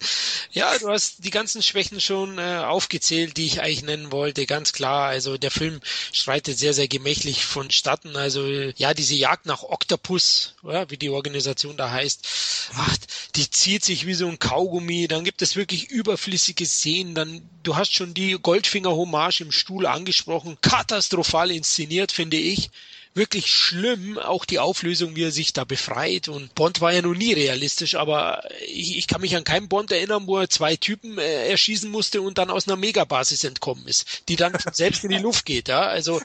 ja, 0.52 0.78
du 0.78 0.90
hast 0.90 1.24
die 1.24 1.32
ganzen 1.32 1.64
Schwächen 1.64 2.00
schon 2.00 2.38
äh, 2.38 2.58
aufgezählt, 2.58 3.38
die 3.38 3.46
ich 3.46 3.62
eigentlich 3.62 3.84
nennen 3.84 4.12
wollte, 4.12 4.46
ganz 4.46 4.74
klar. 4.74 5.08
Also 5.08 5.38
der 5.38 5.50
Film 5.50 5.80
schreitet 6.12 6.58
sehr, 6.58 6.74
sehr 6.74 6.88
gemächlich 6.88 7.46
vonstatten. 7.46 8.16
Also 8.16 8.46
ja, 8.48 8.94
diese 8.94 9.16
Jagd 9.16 9.46
nach 9.48 9.64
Octopus, 9.64 10.54
ja, 10.64 10.90
wie 10.90 10.98
die 10.98 11.10
Organisation 11.10 11.78
da 11.78 11.90
heißt, 11.90 12.28
ach, 12.76 12.98
die 13.36 13.50
zieht 13.50 13.84
sich 13.84 14.06
wie 14.06 14.14
so 14.14 14.28
ein 14.28 14.40
Kaugummi. 14.40 15.08
Dann 15.08 15.24
gibt 15.24 15.42
es 15.42 15.56
wirklich 15.56 15.90
überflüssige 15.90 16.66
Szenen. 16.66 17.16
Dann, 17.16 17.50
du 17.64 17.76
hast 17.76 17.94
schon 17.94 18.14
die 18.14 18.34
Goldfinger-Hommage 18.34 19.42
im 19.42 19.52
Stuhl 19.52 19.86
angesprochen. 19.86 20.58
Katastrophal 20.62 21.52
inszeniert, 21.52 22.12
finde 22.12 22.38
ich 22.38 22.70
wirklich 23.18 23.48
schlimm, 23.48 24.18
auch 24.18 24.46
die 24.46 24.60
Auflösung, 24.60 25.16
wie 25.16 25.24
er 25.24 25.32
sich 25.32 25.52
da 25.52 25.64
befreit. 25.64 26.30
Und 26.30 26.56
Bond 26.56 26.80
war 26.80 26.94
ja 26.94 27.02
noch 27.02 27.14
nie 27.14 27.34
realistisch, 27.34 27.96
aber 27.96 28.44
ich, 28.66 28.98
ich 28.98 29.08
kann 29.08 29.22
mich 29.22 29.36
an 29.36 29.44
keinen 29.44 29.68
Bond 29.68 29.92
erinnern, 29.92 30.28
wo 30.28 30.38
er 30.38 30.50
zwei 30.50 30.78
Typen 30.78 31.18
äh, 31.18 31.50
erschießen 31.50 31.92
musste 31.92 32.22
und 32.22 32.38
dann 32.38 32.50
aus 32.50 32.68
einer 32.68 32.78
Megabasis 32.78 33.44
entkommen 33.44 33.86
ist, 33.88 34.24
die 34.30 34.38
dann 34.38 34.54
selbst 34.72 35.04
in 35.04 35.10
die 35.10 35.18
Luft 35.18 35.46
geht. 35.46 35.68
Ja? 35.68 35.82
Also 35.82 36.22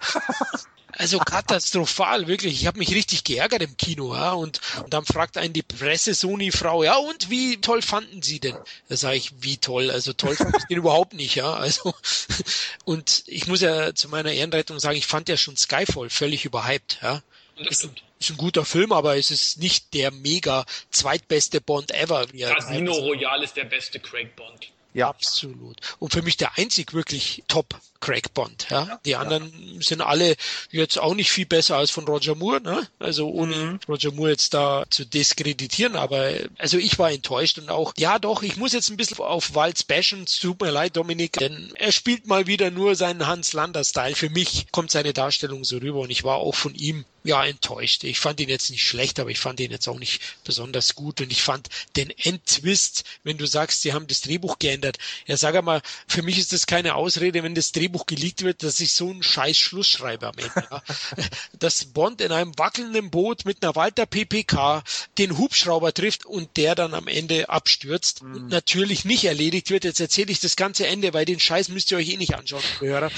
also 0.93 1.19
katastrophal, 1.19 2.27
wirklich. 2.27 2.61
Ich 2.61 2.67
habe 2.67 2.79
mich 2.79 2.95
richtig 2.95 3.25
geärgert 3.25 3.63
im 3.63 3.77
Kino, 3.77 4.15
ja. 4.15 4.33
Und, 4.33 4.61
und 4.83 4.93
dann 4.93 5.05
fragt 5.05 5.37
einen 5.37 5.53
die 5.53 5.63
Presse-Sony-Frau, 5.63 6.85
ja, 6.85 6.97
und 6.97 7.31
wie 7.31 7.61
toll 7.61 7.83
fanden 7.83 8.23
Sie 8.23 8.41
denn? 8.41 8.57
Da 8.89 8.97
sage 8.97 9.17
ich, 9.17 9.33
wie 9.41 9.57
toll? 9.57 9.91
Also 9.91 10.13
toll 10.13 10.37
fand 10.37 10.57
ich 10.57 10.65
den 10.65 10.79
überhaupt 10.79 11.15
nicht, 11.15 11.35
ja. 11.35 11.55
Also 11.55 11.95
und 12.85 13.25
ich 13.27 13.47
muss 13.47 13.61
ja 13.61 13.95
zu 13.95 14.09
meiner 14.09 14.33
Ehrenrettung 14.33 14.79
sagen, 14.79 14.97
ich 14.97 15.07
fand 15.07 15.29
ja 15.29 15.37
schon 15.37 15.57
Skyfall 15.57 16.11
völlig 16.11 16.45
überhyped, 16.45 16.99
ja. 17.03 17.23
Ist, 17.57 17.89
ist 18.19 18.31
ein 18.31 18.37
guter 18.37 18.65
Film, 18.65 18.93
aber 18.93 19.17
es 19.17 19.31
ist 19.31 19.59
nicht 19.59 19.95
der 19.95 20.11
mega 20.11 20.65
zweitbeste 20.91 21.61
Bond 21.61 21.91
ever. 21.93 22.27
Casino 22.27 22.93
Royale 22.93 23.45
ist 23.45 23.57
der 23.57 23.65
beste 23.65 24.01
Craig 24.01 24.35
Bond. 24.37 24.73
Ja. 24.95 25.09
Absolut. 25.09 25.79
Und 25.99 26.13
für 26.13 26.23
mich 26.23 26.37
der 26.37 26.59
einzig 26.59 26.93
wirklich 26.93 27.45
Top 27.49 27.81
Craig 28.03 28.35
Bond. 28.35 28.67
Ja? 28.69 29.01
die 29.07 29.17
anderen 29.17 29.53
ja. 29.75 29.81
sind 29.81 30.03
alle 30.03 30.37
jetzt 30.71 30.99
auch 30.99 31.15
nicht 31.15 31.31
viel 31.31 31.47
besser 31.47 31.77
als 31.77 31.91
von 31.91 32.05
Roger 32.05 32.35
Moore. 32.35 32.61
Ne? 32.61 32.87
Also 32.99 33.31
ohne 33.31 33.55
mhm. 33.55 33.81
Roger 33.89 34.13
Moore 34.13 34.31
jetzt 34.33 34.53
da 34.53 34.85
zu 34.91 35.07
diskreditieren. 35.07 35.97
Aber 35.97 36.33
also 36.59 36.77
ich 36.77 36.99
war 36.99 37.11
enttäuscht 37.11 37.59
und 37.59 37.71
auch, 37.71 37.95
ja 37.97 38.19
doch, 38.19 38.43
ich 38.43 38.57
muss 38.57 38.73
jetzt 38.73 38.91
ein 38.91 38.97
bisschen 38.97 39.19
auf 39.19 39.55
Walz 39.55 39.85
bashen. 39.85 40.27
Tut 40.27 40.61
mir 40.61 40.71
leid, 40.71 40.97
Dominik, 40.97 41.35
denn 41.35 41.73
er 41.77 41.93
spielt 41.93 42.27
mal 42.27 42.47
wieder 42.47 42.71
nur 42.71 42.97
seinen 42.97 43.27
Hans 43.27 43.53
Lander-Style. 43.53 44.17
Für 44.17 44.31
mich 44.31 44.67
kommt 44.73 44.91
seine 44.91 45.13
Darstellung 45.13 45.65
so 45.65 45.79
rüber 45.79 46.01
und 46.01 46.11
ich 46.11 46.25
war 46.25 46.37
auch 46.37 46.55
von 46.55 46.75
ihm 46.75 47.05
ja, 47.25 47.45
enttäuscht. 47.45 48.05
Ich 48.05 48.19
fand 48.19 48.41
ihn 48.41 48.49
jetzt 48.49 48.71
nicht 48.71 48.83
schlecht, 48.83 49.21
aber 49.21 49.31
ich 49.31 49.39
fand 49.39 49.61
ihn 49.61 49.71
jetzt 49.71 49.89
auch 49.89 49.99
nicht 49.99 50.21
besonders 50.45 50.95
gut. 50.95 51.21
Und 51.21 51.31
ich 51.31 51.43
fand 51.43 51.69
den 51.97 52.11
Endtwist, 52.11 53.05
wenn 53.23 53.39
du 53.39 53.47
sagst, 53.47 53.83
sie 53.83 53.93
haben 53.93 54.07
das 54.09 54.23
Drehbuch 54.23 54.59
geändert. 54.59 54.99
Ja, 55.27 55.37
sag 55.37 55.55
einmal, 55.55 55.83
für 56.09 56.23
mich 56.23 56.39
ist 56.39 56.53
das 56.53 56.67
keine 56.67 56.95
Ausrede, 56.95 57.43
wenn 57.43 57.55
das 57.55 57.73
Drehbuch 57.73 57.92
geleakt 57.99 58.43
wird, 58.43 58.63
dass 58.63 58.81
ich 58.81 58.93
so 58.93 59.11
einen 59.11 59.23
scheiß 59.23 59.57
Schluss 59.57 59.89
schreibe 59.89 60.29
am 60.29 60.39
Ende. 60.39 60.67
Ja. 60.71 60.83
dass 61.59 61.85
Bond 61.85 62.21
in 62.21 62.33
einem 62.33 62.59
wackelnden 62.59 63.11
Boot 63.11 63.45
mit 63.45 63.63
einer 63.63 63.77
Walter 63.77 64.07
PPK 64.07 64.83
den 65.19 65.39
Hubschrauber 65.39 65.93
trifft 65.93 66.27
und 66.27 66.57
der 66.57 66.75
dann 66.75 66.95
am 66.95 67.07
Ende 67.07 67.49
abstürzt 67.49 68.23
mhm. 68.23 68.35
und 68.35 68.49
natürlich 68.49 69.05
nicht 69.05 69.25
erledigt 69.25 69.71
wird. 69.71 69.85
Jetzt 69.85 70.01
erzähle 70.01 70.33
ich 70.33 70.41
das 70.41 70.57
ganze 70.57 70.87
Ende, 70.87 71.15
weil 71.15 71.25
den 71.25 71.41
Scheiß 71.41 71.69
müsst 71.69 71.91
ihr 71.91 71.99
euch 71.99 72.09
eh 72.09 72.17
nicht 72.17 72.35
anschauen, 72.35 72.63
Hörer. 72.79 73.11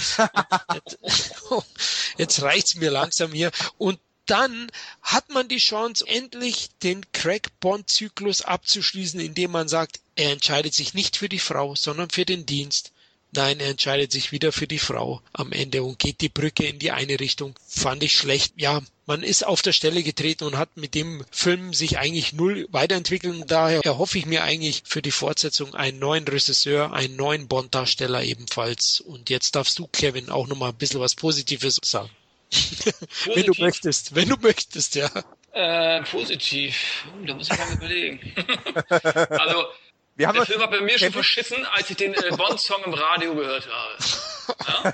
jetzt, 0.74 1.34
jetzt 2.18 2.42
reicht's 2.42 2.74
mir 2.74 2.90
langsam 2.90 3.32
hier. 3.32 3.50
Und 3.78 3.98
dann 4.26 4.70
hat 5.02 5.28
man 5.30 5.48
die 5.48 5.58
Chance, 5.58 6.06
endlich 6.06 6.70
den 6.82 7.04
Craig-Bond-Zyklus 7.12 8.42
abzuschließen, 8.42 9.20
indem 9.20 9.50
man 9.50 9.68
sagt, 9.68 10.00
er 10.16 10.32
entscheidet 10.32 10.74
sich 10.74 10.94
nicht 10.94 11.16
für 11.16 11.28
die 11.28 11.38
Frau, 11.38 11.74
sondern 11.74 12.10
für 12.10 12.24
den 12.24 12.46
Dienst. 12.46 12.92
Nein, 13.34 13.58
er 13.58 13.70
entscheidet 13.70 14.12
sich 14.12 14.30
wieder 14.30 14.52
für 14.52 14.66
die 14.66 14.78
Frau 14.78 15.20
am 15.32 15.50
Ende 15.52 15.82
und 15.82 15.98
geht 15.98 16.20
die 16.20 16.28
Brücke 16.28 16.66
in 16.66 16.78
die 16.78 16.92
eine 16.92 17.18
Richtung. 17.18 17.54
Fand 17.66 18.02
ich 18.02 18.16
schlecht. 18.16 18.54
Ja, 18.56 18.80
man 19.06 19.22
ist 19.22 19.44
auf 19.44 19.60
der 19.60 19.72
Stelle 19.72 20.02
getreten 20.02 20.44
und 20.44 20.56
hat 20.56 20.76
mit 20.76 20.94
dem 20.94 21.24
Film 21.30 21.74
sich 21.74 21.98
eigentlich 21.98 22.32
null 22.32 22.68
weiterentwickelt. 22.70 23.34
Und 23.34 23.50
daher 23.50 23.80
erhoffe 23.84 24.18
ich 24.18 24.26
mir 24.26 24.44
eigentlich 24.44 24.82
für 24.86 25.02
die 25.02 25.10
Fortsetzung 25.10 25.74
einen 25.74 25.98
neuen 25.98 26.28
Regisseur, 26.28 26.92
einen 26.92 27.16
neuen 27.16 27.48
Bond-Darsteller 27.48 28.22
ebenfalls. 28.22 29.00
Und 29.00 29.30
jetzt 29.30 29.56
darfst 29.56 29.78
du, 29.78 29.88
Kevin, 29.88 30.30
auch 30.30 30.46
nochmal 30.46 30.70
ein 30.70 30.76
bisschen 30.76 31.00
was 31.00 31.14
Positives 31.14 31.80
sagen 31.82 32.10
wenn 33.34 33.46
du 33.46 33.52
möchtest, 33.58 34.14
wenn 34.14 34.28
du 34.28 34.36
möchtest, 34.40 34.94
ja. 34.94 35.10
Äh, 35.52 36.02
positiv. 36.02 37.04
Da 37.26 37.34
muss 37.34 37.50
ich 37.50 37.58
mal 37.58 37.72
überlegen. 37.72 38.20
also, 38.88 39.64
wir 40.16 40.28
haben 40.28 40.36
der 40.36 40.46
Film 40.46 40.60
war 40.60 40.70
bei 40.70 40.80
mir 40.80 40.98
schon 40.98 41.12
verschissen, 41.12 41.64
als 41.66 41.90
ich 41.90 41.96
den 41.96 42.14
äh, 42.14 42.30
Bond-Song 42.36 42.84
im 42.84 42.94
Radio 42.94 43.34
gehört 43.34 43.68
habe. 43.70 43.96
Ja? 44.68 44.92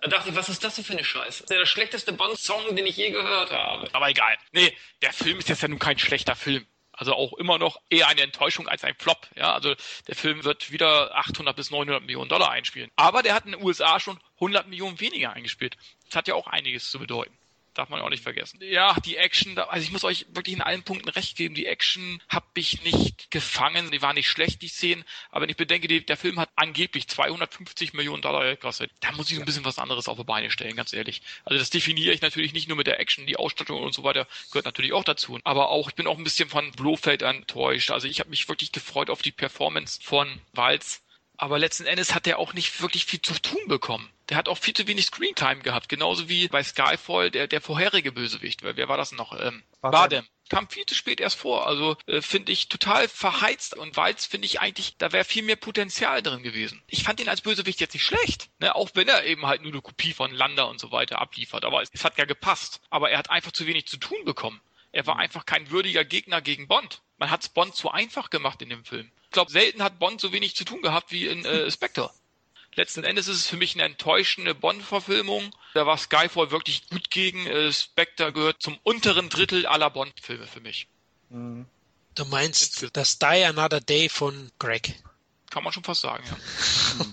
Da 0.00 0.08
dachte 0.08 0.30
ich, 0.30 0.36
was 0.36 0.48
ist 0.48 0.64
das 0.64 0.76
denn 0.76 0.84
für 0.84 0.94
eine 0.94 1.04
Scheiße? 1.04 1.42
Das 1.42 1.50
ist 1.50 1.50
der 1.50 1.66
schlechteste 1.66 2.14
Bond-Song, 2.14 2.74
den 2.74 2.86
ich 2.86 2.96
je 2.96 3.10
gehört 3.10 3.50
habe. 3.50 3.86
Aber 3.92 4.08
egal. 4.08 4.38
Nee, 4.52 4.74
der 5.02 5.12
Film 5.12 5.38
ist 5.38 5.50
jetzt 5.50 5.60
ja 5.60 5.68
nun 5.68 5.78
kein 5.78 5.98
schlechter 5.98 6.34
Film. 6.34 6.66
Also 6.92 7.12
auch 7.12 7.34
immer 7.34 7.58
noch 7.58 7.78
eher 7.90 8.08
eine 8.08 8.22
Enttäuschung 8.22 8.68
als 8.68 8.84
ein 8.84 8.94
Flop. 8.98 9.28
Ja, 9.36 9.52
also 9.52 9.74
der 10.08 10.14
Film 10.14 10.44
wird 10.44 10.70
wieder 10.70 11.14
800 11.14 11.54
bis 11.54 11.70
900 11.70 12.02
Millionen 12.02 12.30
Dollar 12.30 12.50
einspielen. 12.50 12.90
Aber 12.96 13.22
der 13.22 13.34
hat 13.34 13.44
in 13.44 13.52
den 13.52 13.62
USA 13.62 14.00
schon 14.00 14.18
100 14.36 14.66
Millionen 14.66 14.98
weniger 14.98 15.34
eingespielt. 15.34 15.76
Das 16.06 16.16
hat 16.16 16.28
ja 16.28 16.34
auch 16.34 16.46
einiges 16.46 16.90
zu 16.90 16.98
bedeuten. 16.98 17.36
Darf 17.76 17.90
man 17.90 18.00
auch 18.00 18.08
nicht 18.08 18.22
vergessen. 18.22 18.58
Ja, 18.62 18.94
die 19.04 19.18
Action, 19.18 19.58
also 19.58 19.84
ich 19.84 19.92
muss 19.92 20.02
euch 20.02 20.24
wirklich 20.30 20.54
in 20.54 20.62
allen 20.62 20.82
Punkten 20.82 21.10
recht 21.10 21.36
geben. 21.36 21.54
Die 21.54 21.66
Action 21.66 22.22
habe 22.26 22.46
ich 22.54 22.82
nicht 22.84 23.30
gefangen. 23.30 23.90
Die 23.90 24.00
war 24.00 24.14
nicht 24.14 24.30
schlecht, 24.30 24.62
die 24.62 24.68
Szenen. 24.68 25.04
Aber 25.30 25.42
wenn 25.42 25.50
ich 25.50 25.58
bedenke, 25.58 25.86
die, 25.86 26.04
der 26.04 26.16
Film 26.16 26.40
hat 26.40 26.48
angeblich 26.56 27.06
250 27.06 27.92
Millionen 27.92 28.22
Dollar 28.22 28.44
gekostet. 28.44 28.90
Da 29.00 29.12
muss 29.12 29.30
ich 29.30 29.38
ein 29.38 29.44
bisschen 29.44 29.66
was 29.66 29.78
anderes 29.78 30.08
auf 30.08 30.16
die 30.16 30.24
Beine 30.24 30.50
stellen, 30.50 30.74
ganz 30.74 30.94
ehrlich. 30.94 31.20
Also 31.44 31.58
das 31.58 31.68
definiere 31.68 32.14
ich 32.14 32.22
natürlich 32.22 32.54
nicht 32.54 32.66
nur 32.66 32.78
mit 32.78 32.86
der 32.86 32.98
Action, 32.98 33.26
die 33.26 33.36
Ausstattung 33.36 33.82
und 33.82 33.92
so 33.92 34.04
weiter 34.04 34.26
gehört 34.50 34.64
natürlich 34.64 34.94
auch 34.94 35.04
dazu. 35.04 35.38
Aber 35.44 35.68
auch, 35.68 35.90
ich 35.90 35.94
bin 35.94 36.06
auch 36.06 36.16
ein 36.16 36.24
bisschen 36.24 36.48
von 36.48 36.72
Blofeld 36.72 37.20
enttäuscht. 37.20 37.90
Also 37.90 38.08
ich 38.08 38.20
habe 38.20 38.30
mich 38.30 38.48
wirklich 38.48 38.72
gefreut 38.72 39.10
auf 39.10 39.20
die 39.20 39.32
Performance 39.32 40.00
von 40.02 40.40
Walz 40.54 41.02
aber 41.38 41.58
letzten 41.58 41.86
Endes 41.86 42.14
hat 42.14 42.26
er 42.26 42.38
auch 42.38 42.54
nicht 42.54 42.80
wirklich 42.80 43.04
viel 43.04 43.20
zu 43.20 43.34
tun 43.40 43.68
bekommen. 43.68 44.10
Der 44.28 44.36
hat 44.36 44.48
auch 44.48 44.58
viel 44.58 44.74
zu 44.74 44.86
wenig 44.86 45.06
Screentime 45.06 45.62
gehabt, 45.62 45.88
genauso 45.88 46.28
wie 46.28 46.48
bei 46.48 46.62
Skyfall 46.62 47.30
der, 47.30 47.46
der 47.46 47.60
vorherige 47.60 48.12
Bösewicht. 48.12 48.62
Wer 48.62 48.88
war 48.88 48.96
das 48.96 49.12
noch? 49.12 49.38
Ähm, 49.38 49.62
Bardem. 49.80 50.26
Kam 50.48 50.68
viel 50.68 50.86
zu 50.86 50.94
spät 50.94 51.20
erst 51.20 51.38
vor. 51.38 51.66
Also 51.66 51.96
äh, 52.06 52.20
finde 52.20 52.52
ich 52.52 52.68
total 52.68 53.08
verheizt 53.08 53.76
und 53.76 53.96
Walz 53.96 54.26
finde 54.26 54.46
ich 54.46 54.60
eigentlich, 54.60 54.96
da 54.96 55.12
wäre 55.12 55.24
viel 55.24 55.42
mehr 55.42 55.56
Potenzial 55.56 56.22
drin 56.22 56.42
gewesen. 56.42 56.82
Ich 56.86 57.02
fand 57.02 57.20
ihn 57.20 57.28
als 57.28 57.40
Bösewicht 57.40 57.80
jetzt 57.80 57.94
nicht 57.94 58.04
schlecht, 58.04 58.48
ne? 58.60 58.74
auch 58.74 58.90
wenn 58.94 59.08
er 59.08 59.24
eben 59.24 59.46
halt 59.46 59.62
nur 59.62 59.72
eine 59.72 59.82
Kopie 59.82 60.12
von 60.12 60.32
Landa 60.32 60.64
und 60.64 60.80
so 60.80 60.92
weiter 60.92 61.20
abliefert. 61.20 61.64
Aber 61.64 61.82
es, 61.82 61.90
es 61.92 62.04
hat 62.04 62.18
ja 62.18 62.24
gepasst. 62.24 62.80
Aber 62.90 63.10
er 63.10 63.18
hat 63.18 63.30
einfach 63.30 63.52
zu 63.52 63.66
wenig 63.66 63.86
zu 63.86 63.96
tun 63.96 64.24
bekommen. 64.24 64.60
Er 64.92 65.06
war 65.06 65.18
einfach 65.18 65.46
kein 65.46 65.70
würdiger 65.70 66.04
Gegner 66.04 66.40
gegen 66.40 66.68
Bond. 66.68 67.02
Man 67.18 67.30
hat 67.30 67.52
Bond 67.54 67.74
zu 67.74 67.90
einfach 67.90 68.30
gemacht 68.30 68.62
in 68.62 68.70
dem 68.70 68.84
Film 68.84 69.10
glaube, 69.36 69.52
selten 69.52 69.82
hat 69.82 69.98
Bond 69.98 70.20
so 70.20 70.32
wenig 70.32 70.56
zu 70.56 70.64
tun 70.64 70.82
gehabt 70.82 71.12
wie 71.12 71.26
in 71.26 71.44
äh, 71.44 71.70
Spectre. 71.70 72.10
Letzten 72.74 73.04
Endes 73.04 73.28
ist 73.28 73.36
es 73.36 73.46
für 73.46 73.56
mich 73.56 73.74
eine 73.74 73.84
enttäuschende 73.84 74.54
Bond-Verfilmung. 74.54 75.54
Da 75.74 75.86
war 75.86 75.96
Skyfall 75.96 76.50
wirklich 76.50 76.88
gut 76.88 77.10
gegen. 77.10 77.46
Äh, 77.46 77.72
Spectre 77.72 78.32
gehört 78.32 78.62
zum 78.62 78.78
unteren 78.82 79.28
Drittel 79.28 79.66
aller 79.66 79.90
Bond-Filme 79.90 80.46
für 80.46 80.60
mich. 80.60 80.88
Du 82.14 82.24
meinst 82.26 82.86
das 82.94 83.18
Die 83.18 83.44
Another 83.44 83.80
Day 83.80 84.08
von 84.08 84.50
Greg? 84.58 84.94
Kann 85.50 85.62
man 85.62 85.72
schon 85.72 85.84
fast 85.84 86.00
sagen, 86.00 86.24
ja. 86.28 87.04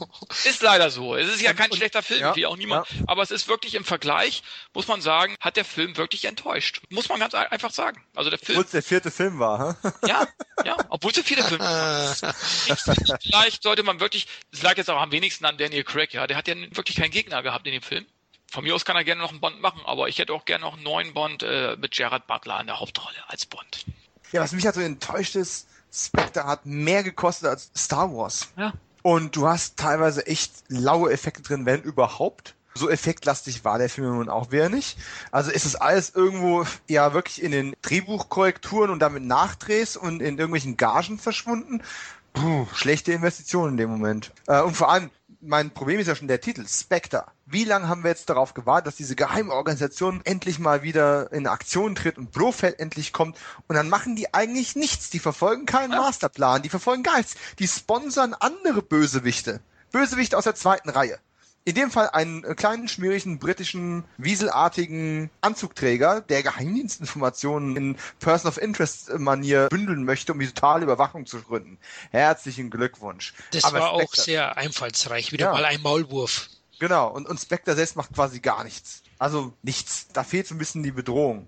ist 0.49 0.61
leider 0.61 0.89
so. 0.89 1.15
Es 1.15 1.29
ist 1.29 1.41
ja 1.41 1.53
kein 1.53 1.71
schlechter 1.71 2.01
Film, 2.01 2.21
ja, 2.21 2.35
wie 2.35 2.45
auch 2.45 2.57
niemand. 2.57 2.89
Ja. 2.89 3.03
Aber 3.07 3.21
es 3.21 3.31
ist 3.31 3.47
wirklich 3.47 3.75
im 3.75 3.85
Vergleich, 3.85 4.43
muss 4.73 4.87
man 4.87 5.01
sagen, 5.01 5.35
hat 5.39 5.55
der 5.55 5.65
Film 5.65 5.97
wirklich 5.97 6.25
enttäuscht. 6.25 6.81
Muss 6.89 7.09
man 7.09 7.19
ganz 7.19 7.35
einfach 7.35 7.71
sagen. 7.71 8.03
Also 8.15 8.29
der 8.29 8.39
Film. 8.39 8.57
Obwohl 8.57 8.65
es 8.65 8.71
der 8.71 8.83
vierte 8.83 9.11
Film 9.11 9.39
war, 9.39 9.77
hm? 9.81 9.91
Ja, 10.07 10.27
ja, 10.65 10.77
obwohl 10.89 11.11
es 11.11 11.15
der 11.15 11.23
vierte 11.23 11.43
Film 11.43 11.59
war. 11.59 12.15
Vielleicht 13.21 13.63
sollte 13.63 13.83
man 13.83 13.99
wirklich, 13.99 14.27
es 14.51 14.63
lag 14.63 14.77
jetzt 14.77 14.89
auch 14.89 15.01
am 15.01 15.11
wenigsten 15.11 15.45
an 15.45 15.57
Daniel 15.57 15.83
Craig, 15.83 16.13
ja. 16.13 16.27
Der 16.27 16.37
hat 16.37 16.47
ja 16.47 16.55
wirklich 16.55 16.97
keinen 16.97 17.11
Gegner 17.11 17.43
gehabt 17.43 17.67
in 17.67 17.73
dem 17.73 17.83
Film. 17.83 18.05
Von 18.53 18.63
mir 18.63 18.75
aus 18.75 18.85
kann 18.85 18.95
er 18.95 19.03
gerne 19.03 19.21
noch 19.21 19.31
einen 19.31 19.41
Bond 19.41 19.61
machen, 19.61 19.81
aber 19.85 20.09
ich 20.09 20.19
hätte 20.19 20.31
auch 20.31 20.45
gerne 20.45 20.63
noch 20.63 20.73
einen 20.73 20.83
neuen 20.83 21.13
Bond 21.13 21.41
äh, 21.41 21.75
mit 21.75 21.91
Gerard 21.91 22.27
Butler 22.27 22.59
in 22.61 22.67
der 22.67 22.79
Hauptrolle 22.79 23.17
als 23.27 23.47
Bond. 23.47 23.85
Ja, 24.31 24.41
was 24.41 24.51
mich 24.51 24.65
halt 24.65 24.75
so 24.75 24.81
enttäuscht 24.81 25.35
ist, 25.35 25.67
Spectre 25.93 26.45
hat 26.45 26.65
mehr 26.65 27.03
gekostet 27.03 27.49
als 27.49 27.69
Star 27.77 28.11
Wars. 28.13 28.47
Ja. 28.57 28.73
Und 29.03 29.35
du 29.35 29.47
hast 29.47 29.77
teilweise 29.77 30.25
echt 30.25 30.51
laue 30.69 31.11
Effekte 31.11 31.43
drin, 31.43 31.65
wenn 31.65 31.81
überhaupt. 31.81 32.55
So 32.75 32.89
effektlastig 32.89 33.63
war 33.63 33.77
der 33.77 33.89
Film 33.89 34.15
nun 34.15 34.29
auch 34.29 34.51
wieder 34.51 34.69
nicht. 34.69 34.97
Also 35.31 35.51
ist 35.51 35.65
es 35.65 35.75
alles 35.75 36.15
irgendwo 36.15 36.65
ja 36.87 37.13
wirklich 37.13 37.43
in 37.43 37.51
den 37.51 37.75
Drehbuchkorrekturen 37.83 38.89
und 38.89 38.99
damit 38.99 39.23
Nachdrehs 39.23 39.95
und 39.95 40.21
in 40.21 40.39
irgendwelchen 40.39 40.77
Gagen 40.77 41.19
verschwunden. 41.19 41.83
Puh, 42.33 42.65
schlechte 42.73 43.11
Investition 43.11 43.69
in 43.69 43.77
dem 43.77 43.91
Moment. 43.91 44.31
Äh, 44.47 44.61
und 44.61 44.75
vor 44.75 44.89
allem, 44.89 45.11
mein 45.45 45.71
Problem 45.71 45.99
ist 45.99 46.07
ja 46.07 46.15
schon 46.15 46.27
der 46.27 46.41
Titel, 46.41 46.65
Spectre. 46.67 47.25
Wie 47.45 47.65
lange 47.65 47.87
haben 47.87 48.03
wir 48.03 48.09
jetzt 48.09 48.29
darauf 48.29 48.53
gewartet, 48.53 48.87
dass 48.87 48.95
diese 48.95 49.15
geheime 49.15 49.51
Organisation 49.51 50.21
endlich 50.23 50.59
mal 50.59 50.83
wieder 50.83 51.31
in 51.31 51.47
Aktion 51.47 51.95
tritt 51.95 52.17
und 52.17 52.31
Blofeld 52.31 52.79
endlich 52.79 53.13
kommt 53.13 53.37
und 53.67 53.75
dann 53.75 53.89
machen 53.89 54.15
die 54.15 54.33
eigentlich 54.33 54.75
nichts. 54.75 55.09
Die 55.09 55.19
verfolgen 55.19 55.65
keinen. 55.65 55.91
Masterplan, 55.91 56.61
die 56.61 56.69
verfolgen 56.69 57.03
gar 57.03 57.17
nichts. 57.17 57.35
Die 57.59 57.67
sponsern 57.67 58.33
andere 58.33 58.81
Bösewichte. 58.81 59.61
Bösewichte 59.91 60.37
aus 60.37 60.45
der 60.45 60.55
zweiten 60.55 60.89
Reihe 60.89 61.19
in 61.65 61.75
dem 61.75 61.91
Fall 61.91 62.09
einen 62.09 62.43
äh, 62.43 62.55
kleinen, 62.55 62.87
schmierigen, 62.87 63.39
britischen, 63.39 64.03
wieselartigen 64.17 65.29
Anzugträger, 65.41 66.21
der 66.21 66.43
Geheimdienstinformationen 66.43 67.75
in 67.75 67.97
Person 68.19 68.49
of 68.49 68.57
Interest-Manier 68.57 69.67
bündeln 69.69 70.03
möchte, 70.03 70.33
um 70.33 70.39
die 70.39 70.47
totale 70.47 70.83
Überwachung 70.83 71.25
zu 71.25 71.41
gründen. 71.41 71.77
Herzlichen 72.11 72.69
Glückwunsch. 72.69 73.33
Das 73.51 73.63
Aber 73.63 73.79
war 73.79 73.95
Spectre, 73.95 74.05
auch 74.05 74.13
sehr 74.15 74.57
einfallsreich, 74.57 75.31
wieder 75.31 75.47
ja. 75.47 75.53
mal 75.53 75.65
ein 75.65 75.81
Maulwurf. 75.81 76.49
Genau, 76.79 77.09
und, 77.09 77.27
und 77.27 77.39
Spectre 77.39 77.75
selbst 77.75 77.95
macht 77.95 78.13
quasi 78.13 78.39
gar 78.39 78.63
nichts. 78.63 79.03
Also 79.17 79.53
nichts. 79.61 80.07
Da 80.11 80.23
fehlt 80.23 80.47
so 80.47 80.55
ein 80.55 80.57
bisschen 80.57 80.83
die 80.83 80.91
Bedrohung. 80.91 81.47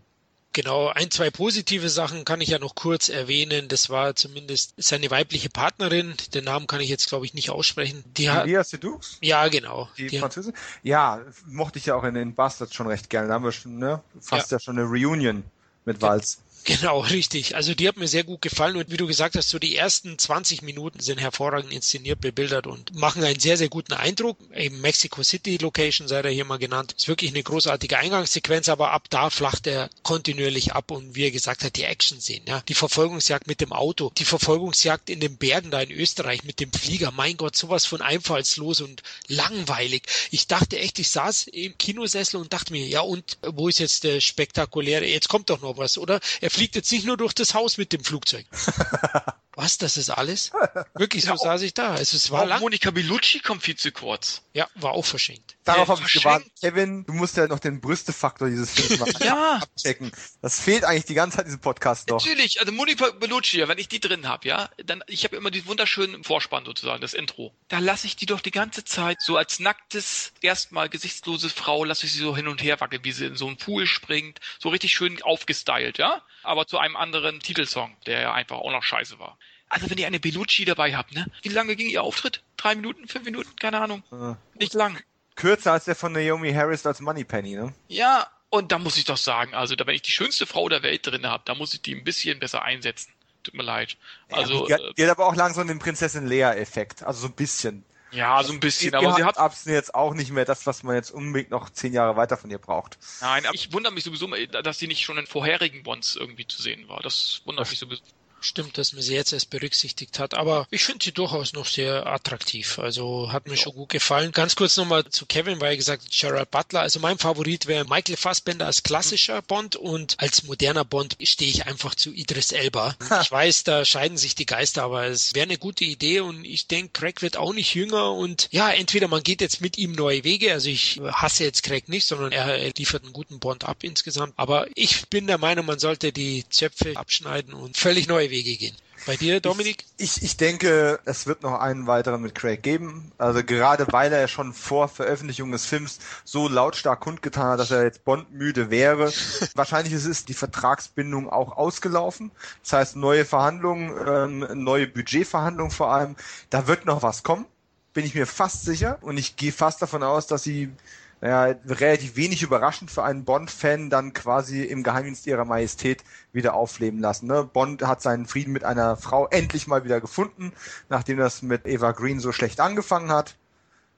Genau, 0.56 0.88
ein, 0.88 1.12
zwei 1.12 1.32
positive 1.32 1.90
Sachen 1.90 2.24
kann 2.24 2.40
ich 2.40 2.48
ja 2.48 2.60
noch 2.60 2.76
kurz 2.76 3.10
erwähnen. 3.10 3.68
Das 3.68 3.90
war 3.90 4.16
zumindest 4.16 4.74
seine 4.78 5.12
weibliche 5.12 5.50
Partnerin. 5.50 6.14
Den 6.34 6.46
Namen 6.46 6.66
kann 6.66 6.80
ich 6.80 6.88
jetzt, 6.88 7.10
glaube 7.10 7.26
ich, 7.26 7.34
nicht 7.34 7.50
aussprechen. 7.50 8.06
Die 8.16 8.30
hat, 8.30 8.46
Lia 8.46 8.64
Sedux? 8.64 9.18
Ja, 9.20 9.50
genau. 9.50 9.90
Die, 9.98 10.08
die 10.08 10.18
Französin? 10.18 10.54
Ja, 10.82 11.20
mochte 11.46 11.78
ich 11.78 11.88
ja 11.88 11.96
auch 11.96 12.06
in 12.06 12.14
den 12.14 12.36
Bastards 12.36 12.74
schon 12.74 12.88
recht 12.88 13.10
gerne. 13.10 13.28
Da 13.28 13.34
haben 13.34 13.44
wir 13.44 13.52
schon, 13.52 13.80
ne, 13.80 14.02
fast 14.22 14.52
ja, 14.52 14.56
ja 14.56 14.60
schon 14.62 14.80
eine 14.80 14.88
Reunion 14.88 15.44
mit 15.84 16.02
Walz. 16.02 16.40
Genau, 16.66 17.02
richtig. 17.02 17.56
Also 17.56 17.76
die 17.76 17.88
hat 17.88 17.96
mir 17.98 18.08
sehr 18.08 18.24
gut 18.24 18.42
gefallen 18.42 18.76
und 18.76 18.90
wie 18.90 18.98
du 18.98 19.06
gesagt 19.06 19.36
hast, 19.36 19.50
so 19.50 19.60
die 19.60 19.76
ersten 19.76 20.18
20 20.18 20.64
Minuten 20.64 21.00
sind 21.00 21.20
hervorragend 21.20 21.72
inszeniert, 21.72 22.20
bebildert 22.20 22.66
und 22.66 22.96
machen 22.96 23.24
einen 23.24 23.40
sehr, 23.40 23.56
sehr 23.56 23.70
guten 23.70 23.94
Eindruck. 23.94 24.40
Eben 24.52 24.82
Mexico 24.82 25.22
City 25.22 25.58
Location 25.58 26.08
sei 26.08 26.24
da 26.24 26.30
hier 26.30 26.44
mal 26.44 26.58
genannt. 26.58 26.96
Ist 26.98 27.08
wirklich 27.08 27.30
eine 27.30 27.44
großartige 27.44 28.00
Eingangssequenz, 28.00 28.68
aber 28.68 28.92
ab 28.92 29.12
da 29.12 29.30
flacht 29.30 29.68
er 29.68 29.92
kontinuierlich 30.02 30.74
ab 30.74 30.90
und 30.90 31.14
wie 31.14 31.26
er 31.26 31.32
gesagt 31.32 31.64
hat, 31.64 31.76
die 31.76 31.84
Action 31.84 32.20
sehen, 32.20 32.42
ja. 32.48 32.64
Die 32.68 32.74
Verfolgungsjagd 32.74 33.46
mit 33.46 33.62
dem 33.62 33.72
Auto, 33.72 34.12
die 34.18 34.26
Verfolgungsjagd 34.26 35.12
in 35.12 35.20
den 35.20 35.38
Bergen 35.38 35.70
da 35.70 35.82
in 35.82 35.92
Österreich 35.92 36.46
mit 36.46 36.60
dem 36.60 36.74
Flieger. 36.74 37.12
Mein 37.12 37.38
Gott, 37.38 37.56
sowas 37.56 37.86
von 37.86 38.02
einfallslos 38.02 38.82
und 38.82 39.04
langweilig. 39.28 40.02
Ich 40.32 40.48
dachte 40.48 40.80
echt, 40.80 40.98
ich 40.98 41.10
saß 41.12 41.46
im 41.46 41.78
Kinosessel 41.78 42.40
und 42.40 42.54
dachte 42.54 42.74
mir, 42.74 42.88
ja 42.88 43.02
und 43.02 43.38
wo 43.44 43.68
ist 43.68 43.78
jetzt 43.78 44.04
der 44.04 44.20
spektakuläre, 44.20 45.06
jetzt 45.06 45.30
kommt 45.30 45.52
doch 45.52 45.62
noch 45.62 45.78
was, 45.78 46.00
oder? 46.00 46.20
Er 46.42 46.55
fliegt 46.56 46.76
jetzt 46.76 46.92
nicht 46.92 47.06
nur 47.06 47.18
durch 47.18 47.34
das 47.34 47.54
Haus 47.54 47.78
mit 47.78 47.92
dem 47.94 48.04
Flugzeug. 48.04 48.46
Was, 49.56 49.78
das 49.78 49.98
ist 49.98 50.10
alles? 50.10 50.52
Wirklich, 50.94 51.24
so 51.24 51.32
ja, 51.32 51.38
saß 51.38 51.62
ich 51.62 51.74
da. 51.74 51.96
Es, 51.96 52.14
es 52.14 52.30
war 52.32 52.44
auch 52.44 52.48
lang. 52.48 52.60
Monika 52.60 52.92
Bellucci 52.92 53.40
kommt 53.40 53.64
viel 53.64 53.76
zu 53.76 53.92
kurz. 53.92 54.42
Ja, 54.54 54.68
war 54.76 54.92
auch 54.92 55.06
verschenkt. 55.06 55.56
Darauf 55.64 55.88
habe 55.88 56.02
ich 56.06 56.14
gewartet. 56.14 56.52
Kevin, 56.62 57.06
du 57.06 57.14
musst 57.14 57.38
ja 57.38 57.48
noch 57.48 57.60
den 57.60 57.82
Brüstefaktor 57.82 58.50
dieses 58.50 58.72
Films 58.72 59.20
ja. 59.20 59.60
abchecken. 59.62 60.12
Das 60.42 60.60
fehlt 60.60 60.84
eigentlich 60.84 61.06
die 61.06 61.14
ganze 61.14 61.38
Zeit 61.38 61.46
in 61.46 61.50
diesem 61.50 61.62
Podcast 61.62 62.10
noch. 62.10 62.24
Natürlich, 62.24 62.60
also 62.60 62.72
Monika 62.72 63.10
Bellucci, 63.12 63.68
wenn 63.68 63.78
ich 63.78 63.88
die 63.88 64.00
drin 64.00 64.28
habe, 64.28 64.48
ja, 64.48 64.70
dann 64.84 65.04
ich 65.08 65.24
habe 65.24 65.36
immer 65.36 65.52
diesen 65.52 65.68
wunderschönen 65.68 66.24
Vorspann 66.24 66.66
sozusagen, 66.66 67.02
das 67.02 67.14
Intro. 67.14 67.54
Da 67.68 67.80
lasse 67.80 68.08
ich 68.08 68.16
die 68.16 68.26
doch 68.26 68.42
die 68.42 68.52
ganze 68.52 68.84
Zeit 68.84 69.22
so 69.22 69.38
als 69.38 69.60
nacktes, 69.60 70.34
erstmal 70.42 70.90
gesichtslose 70.90 71.50
Frau, 71.50 71.84
lasse 71.84 72.06
ich 72.06 72.14
sie 72.14 72.20
so 72.20 72.36
hin 72.36 72.48
und 72.48 72.62
her 72.62 72.80
wackeln, 72.80 73.04
wie 73.04 73.12
sie 73.12 73.26
in 73.26 73.36
so 73.36 73.48
einen 73.48 73.58
Pool 73.58 73.88
springt, 73.88 74.40
so 74.60 74.70
richtig 74.70 74.94
schön 74.94 75.22
aufgestylt, 75.24 75.98
ja, 75.98 76.22
aber 76.44 76.68
zu 76.68 76.78
einem 76.78 76.96
anderen 76.96 77.40
Titelsong, 77.40 77.96
der 78.06 78.22
ja 78.22 78.34
einfach 78.34 78.58
auch 78.58 78.72
noch 78.72 78.84
scheiße 78.84 79.20
war. 79.20 79.38
Also 79.76 79.90
wenn 79.90 79.98
ihr 79.98 80.08
eine 80.08 80.22
Bellucci 80.22 80.64
dabei 80.64 80.96
habt, 80.96 81.14
ne? 81.14 81.26
Wie 81.42 81.50
lange 81.50 81.76
ging 81.76 81.90
ihr 81.90 82.02
Auftritt? 82.02 82.42
Drei 82.56 82.76
Minuten, 82.76 83.10
fünf 83.10 83.26
Minuten? 83.26 83.54
Keine 83.58 83.82
Ahnung. 83.82 84.04
Äh, 84.10 84.36
Nicht 84.58 84.74
lang. 84.74 84.98
Kürzer 85.36 85.74
als 85.74 85.84
der 85.84 85.96
von 85.96 86.14
Naomi 86.14 86.54
Harris 86.54 86.86
als 86.86 87.02
Moneypenny, 87.02 87.56
ne? 87.56 87.74
Ja, 87.90 88.26
und 88.50 88.72
da 88.72 88.80
muss 88.80 88.96
ich 88.96 89.04
doch 89.04 89.18
sagen, 89.18 89.54
also 89.54 89.76
da 89.76 89.86
wenn 89.86 89.96
ich 89.96 90.02
die 90.02 90.12
schönste 90.12 90.46
Frau 90.46 90.70
der 90.70 90.82
Welt 90.82 91.06
drin 91.06 91.28
habe, 91.28 91.44
da 91.46 91.56
muss 91.56 91.74
ich 91.74 91.82
die 91.82 91.94
ein 91.94 92.06
bisschen 92.06 92.40
besser 92.40 92.62
einsetzen. 92.62 93.12
Tut 93.44 93.54
mir 93.54 93.64
leid. 93.64 93.98
Also 94.32 94.70
ja, 94.70 94.78
die, 94.78 94.84
hat, 94.86 94.98
die 94.98 95.04
hat 95.04 95.10
aber 95.12 95.26
auch 95.28 95.36
langsam 95.36 95.68
den 95.68 95.78
Prinzessin 95.78 96.26
Lea-Effekt, 96.26 97.04
also 97.04 97.20
so 97.20 97.28
ein 97.28 97.34
bisschen. 97.34 97.84
Ja, 98.12 98.42
so 98.44 98.54
ein 98.54 98.62
bisschen, 98.62 98.92
die, 98.92 98.98
aber 98.98 99.14
sie 99.14 99.26
hat 99.26 99.38
Absen 99.38 99.74
jetzt 99.74 99.94
auch 99.94 100.14
nicht 100.14 100.32
mehr 100.32 100.46
das, 100.46 100.66
was 100.66 100.84
man 100.84 100.96
jetzt 100.96 101.12
unbedingt 101.12 101.52
noch 101.52 101.70
zehn 101.70 101.92
Jahre 101.92 102.16
weiter 102.16 102.38
von 102.38 102.50
ihr 102.50 102.60
braucht. 102.60 102.98
Nein, 103.20 103.46
aber 103.46 103.54
ich 103.54 103.74
wundere 103.74 103.94
mich 103.94 104.06
sowieso, 104.06 104.28
dass 104.28 104.80
sie 104.80 104.88
nicht 104.88 105.02
schon 105.02 105.18
in 105.18 105.28
vorherigen 105.28 105.84
Bonds 105.84 106.16
irgendwie 106.16 106.48
zu 106.48 106.62
sehen 106.62 106.88
war. 106.88 107.02
Das 107.02 107.42
wundert 107.44 107.70
mich 107.70 107.78
sowieso. 107.78 108.02
Stimmt, 108.46 108.78
dass 108.78 108.94
man 108.94 109.02
sie 109.02 109.16
jetzt 109.16 109.34
erst 109.34 109.50
berücksichtigt 109.50 110.20
hat. 110.20 110.36
Aber 110.36 110.68
ich 110.70 110.84
finde 110.84 111.04
sie 111.04 111.12
durchaus 111.12 111.54
noch 111.54 111.66
sehr 111.66 112.06
attraktiv. 112.06 112.78
Also 112.78 113.32
hat 113.32 113.48
mir 113.48 113.56
ja. 113.56 113.62
schon 113.62 113.74
gut 113.74 113.90
gefallen. 113.90 114.32
Ganz 114.34 114.56
kurz 114.56 114.78
nochmal 114.78 115.04
zu 115.06 115.26
Kevin, 115.26 115.60
weil 115.60 115.72
er 115.72 115.78
gesagt 115.78 116.04
hat, 116.04 116.12
Gerald 116.12 116.52
Butler. 116.52 116.82
Also 116.82 117.00
mein 117.00 117.18
Favorit 117.18 117.66
wäre 117.66 117.86
Michael 117.86 118.18
Fassbender 118.18 118.68
als 118.68 118.84
klassischer 118.84 119.42
Bond 119.42 119.76
und 119.76 120.14
als 120.20 120.44
moderner 120.44 120.86
Bond 120.86 121.18
stehe 121.24 121.50
ich 121.50 121.66
einfach 121.66 121.96
zu 121.96 122.14
Idris 122.14 122.52
Elba. 122.52 122.96
ich 123.22 123.32
weiß, 123.32 123.64
da 123.64 123.84
scheiden 123.84 124.18
sich 124.18 124.36
die 124.36 124.46
Geister, 124.46 124.84
aber 124.84 125.06
es 125.06 125.34
wäre 125.34 125.46
eine 125.46 125.58
gute 125.58 125.84
Idee 125.84 126.20
und 126.20 126.46
ich 126.46 126.68
denke, 126.68 127.00
Craig 127.00 127.24
wird 127.24 127.38
auch 127.38 127.54
nicht 127.54 127.74
jünger 127.74 128.12
und 128.12 128.48
ja, 128.52 128.70
entweder 128.70 129.08
man 129.08 129.24
geht 129.24 129.42
jetzt 129.42 129.60
mit 129.60 129.80
ihm 129.80 129.94
neue 129.94 130.24
Wege. 130.24 130.54
Also 130.54 130.70
ich 130.70 131.02
hasse 131.04 131.46
jetzt 131.46 131.64
Craig 131.64 131.90
nicht, 131.90 132.06
sondern 132.06 132.32
er, 132.32 132.60
er 132.60 132.72
liefert 132.78 133.06
einen 133.06 133.14
guten 133.14 133.40
Bond 133.40 133.64
ab 133.64 133.78
insgesamt. 133.82 134.34
Aber 134.38 134.68
ich 134.76 135.08
bin 135.10 135.26
der 135.26 135.40
Meinung, 135.40 135.66
man 135.66 135.80
sollte 135.80 136.12
die 136.12 136.46
Zöpfe 136.50 136.96
abschneiden 136.96 137.56
und 137.56 137.76
völlig 137.76 138.08
neue 138.08 138.30
Wege 138.30 138.35
gehen. 138.44 138.76
Bei 139.06 139.16
dir, 139.16 139.40
Dominik? 139.40 139.86
Ich, 139.98 140.18
ich, 140.18 140.24
ich 140.24 140.38
denke, 140.38 141.00
es 141.06 141.28
wird 141.28 141.44
noch 141.44 141.60
einen 141.60 141.86
weiteren 141.86 142.22
mit 142.22 142.34
Craig 142.34 142.64
geben. 142.64 143.12
Also 143.20 143.44
gerade 143.44 143.86
weil 143.92 144.12
er 144.12 144.28
schon 144.28 144.52
vor 144.52 144.88
Veröffentlichung 144.88 145.52
des 145.52 145.66
Films 145.66 146.00
so 146.24 146.48
lautstark 146.48 147.02
kundgetan 147.02 147.52
hat, 147.52 147.60
dass 147.60 147.70
er 147.70 147.84
jetzt 147.84 148.04
Bond-müde 148.04 148.72
wäre. 148.72 149.14
Wahrscheinlich 149.56 149.94
ist 149.94 150.06
es 150.06 150.26
die 150.26 150.34
Vertragsbindung 150.34 151.30
auch 151.30 151.56
ausgelaufen. 151.56 152.32
Das 152.64 152.74
heißt, 152.74 152.96
neue 152.96 153.26
Verhandlungen, 153.26 153.94
ähm, 154.08 154.64
neue 154.64 154.88
Budgetverhandlungen 154.88 155.72
vor 155.72 155.92
allem. 155.94 156.16
Da 156.50 156.66
wird 156.66 156.86
noch 156.86 157.04
was 157.04 157.22
kommen, 157.22 157.46
bin 157.94 158.06
ich 158.06 158.16
mir 158.16 158.26
fast 158.26 158.66
sicher. 158.66 158.98
Und 159.02 159.18
ich 159.18 159.36
gehe 159.36 159.52
fast 159.52 159.84
davon 159.84 160.02
aus, 160.02 160.26
dass 160.26 160.42
sie 160.42 160.72
naja, 161.22 161.56
relativ 161.68 162.16
wenig 162.16 162.44
überraschend 162.44 162.92
für 162.92 163.04
einen 163.04 163.26
Bond-Fan 163.26 163.90
dann 163.90 164.14
quasi 164.14 164.64
im 164.64 164.84
Geheimdienst 164.84 165.26
ihrer 165.28 165.46
Majestät 165.46 166.04
wieder 166.34 166.54
aufleben 166.54 167.00
lassen. 167.00 167.28
Ne? 167.28 167.44
Bond 167.44 167.82
hat 167.84 168.02
seinen 168.02 168.26
Frieden 168.26 168.54
mit 168.54 168.64
einer 168.64 168.98
Frau 168.98 169.28
endlich 169.28 169.68
mal 169.68 169.84
wieder 169.84 170.02
gefunden, 170.02 170.52
nachdem 170.90 171.18
das 171.18 171.42
mit 171.42 171.66
Eva 171.66 171.92
Green 171.92 172.20
so 172.20 172.32
schlecht 172.32 172.60
angefangen 172.60 173.12
hat. 173.12 173.36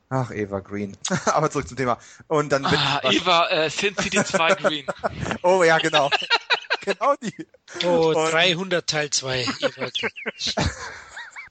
Ach, 0.09 0.31
Eva 0.31 0.59
Green. 0.59 0.95
Aber 1.25 1.51
zurück 1.51 1.67
zum 1.67 1.75
Thema. 1.75 1.97
Und 2.27 2.49
dann 2.51 2.65
ah, 2.65 3.01
Eva, 3.03 3.49
äh, 3.49 3.69
Sin 3.69 3.95
City 3.97 4.23
2 4.23 4.55
Green. 4.55 4.85
oh 5.41 5.63
ja, 5.63 5.79
genau. 5.79 6.09
genau 6.81 7.15
die. 7.21 7.33
Oh, 7.83 8.13
Und, 8.15 8.31
300 8.31 8.87
Teil 8.87 9.09
2. 9.09 9.41
Eva 9.41 9.89
Green. 9.89 10.11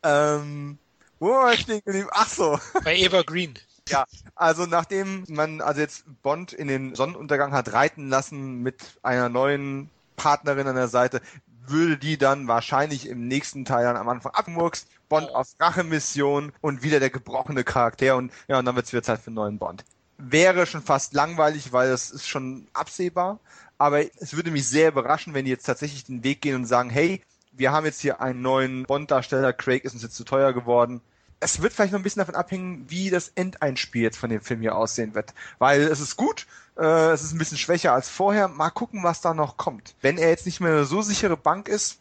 ähm, 0.03 0.79
wo 1.19 1.31
war 1.31 1.53
ich 1.53 1.61
stehen 1.61 1.83
geblieben? 1.85 2.09
Ach 2.13 2.29
so. 2.29 2.59
Bei 2.83 2.97
Eva 2.97 3.23
Green. 3.23 3.59
Ja, 3.89 4.05
also 4.35 4.67
nachdem 4.67 5.25
man 5.29 5.61
also 5.61 5.81
jetzt 5.81 6.05
Bond 6.23 6.53
in 6.53 6.67
den 6.67 6.95
Sonnenuntergang 6.95 7.53
hat 7.53 7.73
reiten 7.73 8.09
lassen 8.09 8.63
mit 8.63 8.99
einer 9.03 9.29
neuen 9.29 9.91
Partnerin 10.17 10.67
an 10.67 10.75
der 10.75 10.89
Seite, 10.89 11.21
würde 11.69 11.97
die 11.97 12.19
dann 12.19 12.49
wahrscheinlich 12.49 13.09
im 13.09 13.29
nächsten 13.29 13.65
Teil 13.65 13.85
dann 13.85 13.97
am 13.97 14.09
Anfang 14.09 14.33
abmurkst, 14.35 14.89
Bond 15.09 15.31
auf 15.35 15.49
Rachemission 15.61 16.53
und 16.61 16.83
wieder 16.83 17.01
der 17.01 17.11
gebrochene 17.11 17.65
Charakter 17.65 18.17
und 18.17 18.33
ja, 18.49 18.59
und 18.59 18.65
dann 18.65 18.77
wird 18.77 18.87
es 18.87 18.93
wieder 18.93 19.03
Zeit 19.03 19.21
für 19.21 19.29
einen 19.29 19.37
neuen 19.37 19.59
Bond. 19.59 19.85
Wäre 20.19 20.67
schon 20.67 20.83
fast 20.83 21.15
langweilig, 21.15 21.73
weil 21.73 21.91
es 21.91 22.11
ist 22.11 22.27
schon 22.27 22.67
absehbar, 22.73 23.39
aber 23.79 24.01
es 24.21 24.35
würde 24.35 24.51
mich 24.51 24.69
sehr 24.69 24.89
überraschen, 24.89 25.35
wenn 25.35 25.45
die 25.45 25.51
jetzt 25.51 25.67
tatsächlich 25.67 26.05
den 26.05 26.25
Weg 26.25 26.41
gehen 26.41 26.57
und 26.57 26.67
sagen, 26.67 26.91
hey, 26.91 27.23
wir 27.53 27.73
haben 27.73 27.87
jetzt 27.87 28.01
hier 28.01 28.21
einen 28.21 28.43
neuen 28.43 28.85
Bond-Darsteller, 28.85 29.53
Craig 29.53 29.85
ist 29.85 29.95
uns 29.95 30.03
jetzt 30.03 30.17
zu 30.17 30.25
teuer 30.25 30.53
geworden, 30.53 31.01
es 31.41 31.61
wird 31.61 31.73
vielleicht 31.73 31.93
noch 31.93 32.01
ein 32.01 32.03
bisschen 32.03 32.21
davon 32.21 32.35
abhängen, 32.35 32.85
wie 32.89 33.11
das 33.11 33.33
Endeinspiel 33.35 34.03
jetzt 34.03 34.19
von 34.19 34.31
dem 34.31 34.41
Film 34.41 34.61
hier 34.61 34.77
aussehen 34.77 35.15
wird. 35.15 35.35
Weil 35.59 35.83
es 35.83 36.01
ist 36.01 36.17
gut, 36.17 36.47
äh, 36.79 37.11
es 37.11 37.23
ist 37.23 37.33
ein 37.33 37.39
bisschen 37.39 37.59
schwächer 37.59 37.93
als 37.93 38.09
vorher. 38.09 38.49
Mal 38.49 38.71
gucken, 38.71 39.03
was 39.03 39.21
da 39.21 39.35
noch 39.35 39.57
kommt. 39.57 39.95
Wenn 40.01 40.19
er 40.19 40.31
jetzt 40.31 40.47
nicht 40.47 40.61
mehr 40.61 40.85
so 40.85 41.03
sichere 41.03 41.37
Bank 41.37 41.69
ist, 41.69 41.99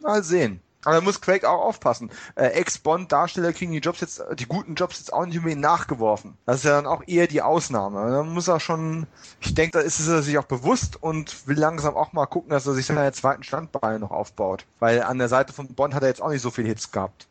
mal 0.00 0.22
sehen. 0.22 0.60
Aber 0.82 0.94
da 0.94 1.00
muss 1.02 1.20
Craig 1.20 1.44
auch 1.44 1.60
aufpassen. 1.60 2.10
Äh, 2.36 2.46
Ex-Bond-Darsteller 2.46 3.52
kriegen 3.52 3.72
die 3.72 3.80
Jobs 3.80 4.00
jetzt, 4.00 4.22
die 4.38 4.46
guten 4.46 4.74
Jobs 4.76 4.98
jetzt 4.98 5.12
auch 5.12 5.26
nicht 5.26 5.36
unbedingt 5.36 5.60
nachgeworfen. 5.60 6.38
Das 6.46 6.56
ist 6.56 6.64
ja 6.64 6.70
dann 6.70 6.86
auch 6.86 7.02
eher 7.06 7.26
die 7.26 7.42
Ausnahme. 7.42 8.10
Da 8.10 8.22
muss 8.22 8.48
er 8.48 8.60
schon, 8.60 9.06
ich 9.40 9.54
denke, 9.54 9.78
da 9.78 9.80
ist 9.80 10.00
er 10.08 10.22
sich 10.22 10.38
auch 10.38 10.44
bewusst 10.44 11.02
und 11.02 11.46
will 11.46 11.58
langsam 11.58 11.96
auch 11.96 12.14
mal 12.14 12.24
gucken, 12.24 12.50
dass 12.50 12.66
er 12.66 12.72
sich 12.72 12.86
seine 12.86 13.12
zweiten 13.12 13.42
Standbeine 13.42 13.98
noch 13.98 14.10
aufbaut. 14.10 14.64
Weil 14.78 15.02
an 15.02 15.18
der 15.18 15.28
Seite 15.28 15.52
von 15.52 15.68
Bond 15.68 15.94
hat 15.94 16.02
er 16.02 16.08
jetzt 16.08 16.22
auch 16.22 16.30
nicht 16.30 16.42
so 16.42 16.50
viel 16.50 16.66
Hits 16.66 16.90
gehabt. 16.90 17.26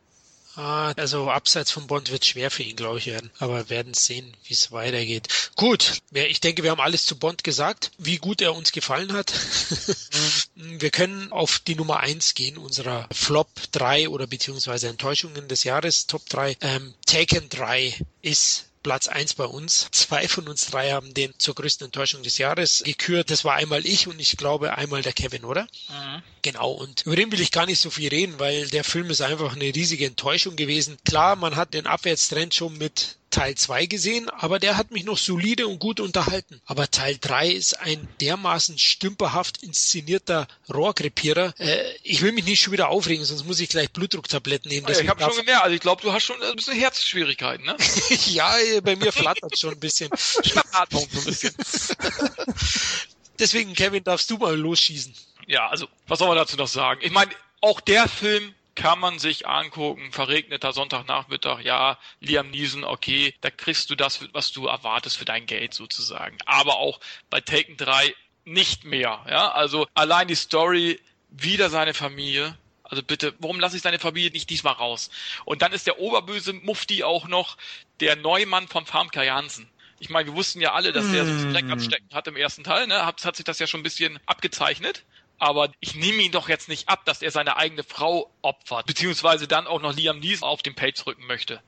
Ah, 0.61 0.91
also 0.97 1.31
abseits 1.31 1.71
von 1.71 1.87
Bond 1.87 2.11
wird 2.11 2.25
schwer 2.25 2.51
für 2.51 2.63
ihn, 2.63 2.75
glaube 2.75 2.97
ich, 2.97 3.05
werden. 3.05 3.31
Aber 3.39 3.55
wir 3.55 3.69
werden 3.69 3.93
sehen, 3.93 4.35
wie 4.43 4.53
es 4.53 4.73
weitergeht. 4.73 5.29
Gut, 5.55 6.01
ich 6.11 6.41
denke, 6.41 6.63
wir 6.63 6.71
haben 6.71 6.81
alles 6.81 7.05
zu 7.05 7.17
Bond 7.17 7.45
gesagt, 7.45 7.91
wie 7.97 8.17
gut 8.17 8.41
er 8.41 8.53
uns 8.53 8.73
gefallen 8.73 9.13
hat. 9.13 9.31
wir 10.55 10.89
können 10.89 11.31
auf 11.31 11.59
die 11.59 11.75
Nummer 11.75 12.01
eins 12.01 12.33
gehen, 12.33 12.57
unserer 12.57 13.07
Flop 13.09 13.47
3 13.71 14.09
oder 14.09 14.27
beziehungsweise 14.27 14.89
Enttäuschungen 14.89 15.47
des 15.47 15.63
Jahres, 15.63 16.07
Top 16.07 16.27
3. 16.27 16.57
Ähm, 16.59 16.93
Taken 17.05 17.47
3 17.47 17.95
ist 18.21 18.65
Platz 18.81 19.07
eins 19.07 19.33
bei 19.33 19.45
uns. 19.45 19.87
Zwei 19.91 20.27
von 20.27 20.47
uns 20.47 20.67
drei 20.67 20.91
haben 20.91 21.13
den 21.13 21.33
zur 21.37 21.55
größten 21.55 21.85
Enttäuschung 21.85 22.23
des 22.23 22.37
Jahres 22.37 22.81
gekürt. 22.85 23.29
Das 23.29 23.45
war 23.45 23.55
einmal 23.55 23.85
ich 23.85 24.07
und 24.07 24.19
ich 24.19 24.37
glaube 24.37 24.75
einmal 24.77 25.01
der 25.01 25.13
Kevin, 25.13 25.45
oder? 25.45 25.63
Mhm. 25.89 26.23
Genau, 26.41 26.71
und 26.71 27.05
über 27.05 27.15
den 27.15 27.31
will 27.31 27.41
ich 27.41 27.51
gar 27.51 27.65
nicht 27.65 27.79
so 27.79 27.89
viel 27.89 28.09
reden, 28.09 28.39
weil 28.39 28.67
der 28.69 28.83
Film 28.83 29.09
ist 29.09 29.21
einfach 29.21 29.55
eine 29.55 29.75
riesige 29.75 30.05
Enttäuschung 30.05 30.55
gewesen. 30.55 30.97
Klar, 31.05 31.35
man 31.35 31.55
hat 31.55 31.73
den 31.73 31.87
Abwärtstrend 31.87 32.55
schon 32.55 32.77
mit 32.77 33.18
Teil 33.29 33.55
2 33.55 33.85
gesehen, 33.85 34.29
aber 34.29 34.59
der 34.59 34.77
hat 34.77 34.91
mich 34.91 35.03
noch 35.03 35.17
solide 35.17 35.67
und 35.67 35.79
gut 35.79 35.99
unterhalten. 35.99 36.61
Aber 36.65 36.89
Teil 36.89 37.17
3 37.19 37.49
ist 37.49 37.79
ein 37.79 38.07
dermaßen 38.21 38.77
stümperhaft 38.77 39.63
inszenierter 39.63 40.47
Rohrkrepierer. 40.73 41.53
Äh, 41.59 41.83
ich 42.03 42.21
will 42.21 42.31
mich 42.31 42.45
nicht 42.45 42.61
schon 42.61 42.73
wieder 42.73 42.89
aufregen, 42.89 43.23
sonst 43.25 43.45
muss 43.45 43.59
ich 43.59 43.69
gleich 43.69 43.91
Blutdrucktabletten 43.91 44.69
nehmen. 44.69 44.87
Ja, 44.87 44.99
ich 44.99 45.07
habe 45.07 45.23
schon 45.23 45.37
gemerkt, 45.37 45.63
also 45.63 45.75
ich 45.75 45.81
glaube, 45.81 46.01
du 46.01 46.11
hast 46.11 46.23
schon 46.23 46.41
ein 46.41 46.55
bisschen 46.55 46.75
Herzschwierigkeiten, 46.75 47.65
ne? 47.65 47.77
ja, 48.27 48.55
bei 48.83 48.95
mir 48.95 49.11
flattert 49.11 49.57
schon 49.57 49.73
ein 49.73 49.79
bisschen. 49.79 50.09
Schnappatmung 50.17 51.07
so 51.11 51.19
ein 51.19 51.25
bisschen. 51.25 51.55
Deswegen, 53.39 53.73
Kevin, 53.73 54.03
darfst 54.03 54.29
du 54.29 54.37
mal 54.37 54.57
losschießen. 54.57 55.13
Ja, 55.47 55.67
also, 55.69 55.87
was 56.07 56.19
soll 56.19 56.27
man 56.27 56.37
dazu 56.37 56.57
noch 56.57 56.67
sagen? 56.67 56.99
Ich 57.03 57.11
meine, 57.11 57.31
auch 57.61 57.79
der 57.79 58.07
Film 58.07 58.53
kann 58.79 58.99
man 58.99 59.19
sich 59.19 59.45
angucken, 59.45 60.13
verregneter 60.13 60.71
Sonntagnachmittag, 60.71 61.59
ja, 61.63 61.97
Liam 62.21 62.49
Neeson, 62.49 62.85
okay, 62.85 63.35
da 63.41 63.49
kriegst 63.49 63.89
du 63.89 63.95
das, 63.95 64.25
was 64.31 64.53
du 64.53 64.67
erwartest 64.67 65.17
für 65.17 65.25
dein 65.25 65.45
Geld 65.45 65.73
sozusagen. 65.73 66.37
Aber 66.45 66.77
auch 66.77 67.01
bei 67.29 67.41
Taken 67.41 67.75
3 67.75 68.15
nicht 68.45 68.85
mehr, 68.85 69.25
ja, 69.29 69.51
also 69.51 69.85
allein 69.95 70.29
die 70.29 70.35
Story, 70.35 70.97
wieder 71.29 71.69
seine 71.69 71.93
Familie, 71.93 72.57
also 72.83 73.03
bitte, 73.03 73.35
warum 73.39 73.59
lasse 73.59 73.75
ich 73.75 73.83
seine 73.83 73.99
Familie 73.99 74.31
nicht 74.31 74.49
diesmal 74.49 74.73
raus? 74.73 75.09
Und 75.43 75.61
dann 75.61 75.73
ist 75.73 75.85
der 75.85 75.99
oberböse 75.99 76.53
Mufti 76.53 77.03
auch 77.03 77.27
noch 77.27 77.57
der 77.99 78.15
Neumann 78.15 78.69
von 78.69 78.85
Farmka 78.85 79.23
Jansen. 79.23 79.69
Ich 79.99 80.09
meine, 80.09 80.29
wir 80.29 80.35
wussten 80.35 80.61
ja 80.61 80.71
alle, 80.71 80.93
dass 80.93 81.11
der 81.11 81.25
so 81.25 81.31
ein 81.31 81.53
Dreck 81.53 81.69
abstecken 81.69 82.07
hat 82.13 82.27
im 82.27 82.37
ersten 82.37 82.63
Teil, 82.63 82.87
ne? 82.87 83.05
Hat, 83.05 83.25
hat 83.25 83.35
sich 83.35 83.43
das 83.43 83.59
ja 83.59 83.67
schon 83.67 83.81
ein 83.81 83.83
bisschen 83.83 84.17
abgezeichnet 84.25 85.03
aber 85.39 85.71
ich 85.79 85.95
nehme 85.95 86.21
ihn 86.21 86.31
doch 86.31 86.49
jetzt 86.49 86.69
nicht 86.69 86.89
ab, 86.89 87.05
dass 87.05 87.21
er 87.21 87.31
seine 87.31 87.57
eigene 87.57 87.83
Frau 87.83 88.29
opfert, 88.41 88.85
beziehungsweise 88.85 89.47
dann 89.47 89.67
auch 89.67 89.81
noch 89.81 89.95
Liam 89.95 90.19
Neeson 90.19 90.47
auf 90.47 90.61
den 90.61 90.75
Page 90.75 91.05
rücken 91.05 91.25
möchte. 91.25 91.61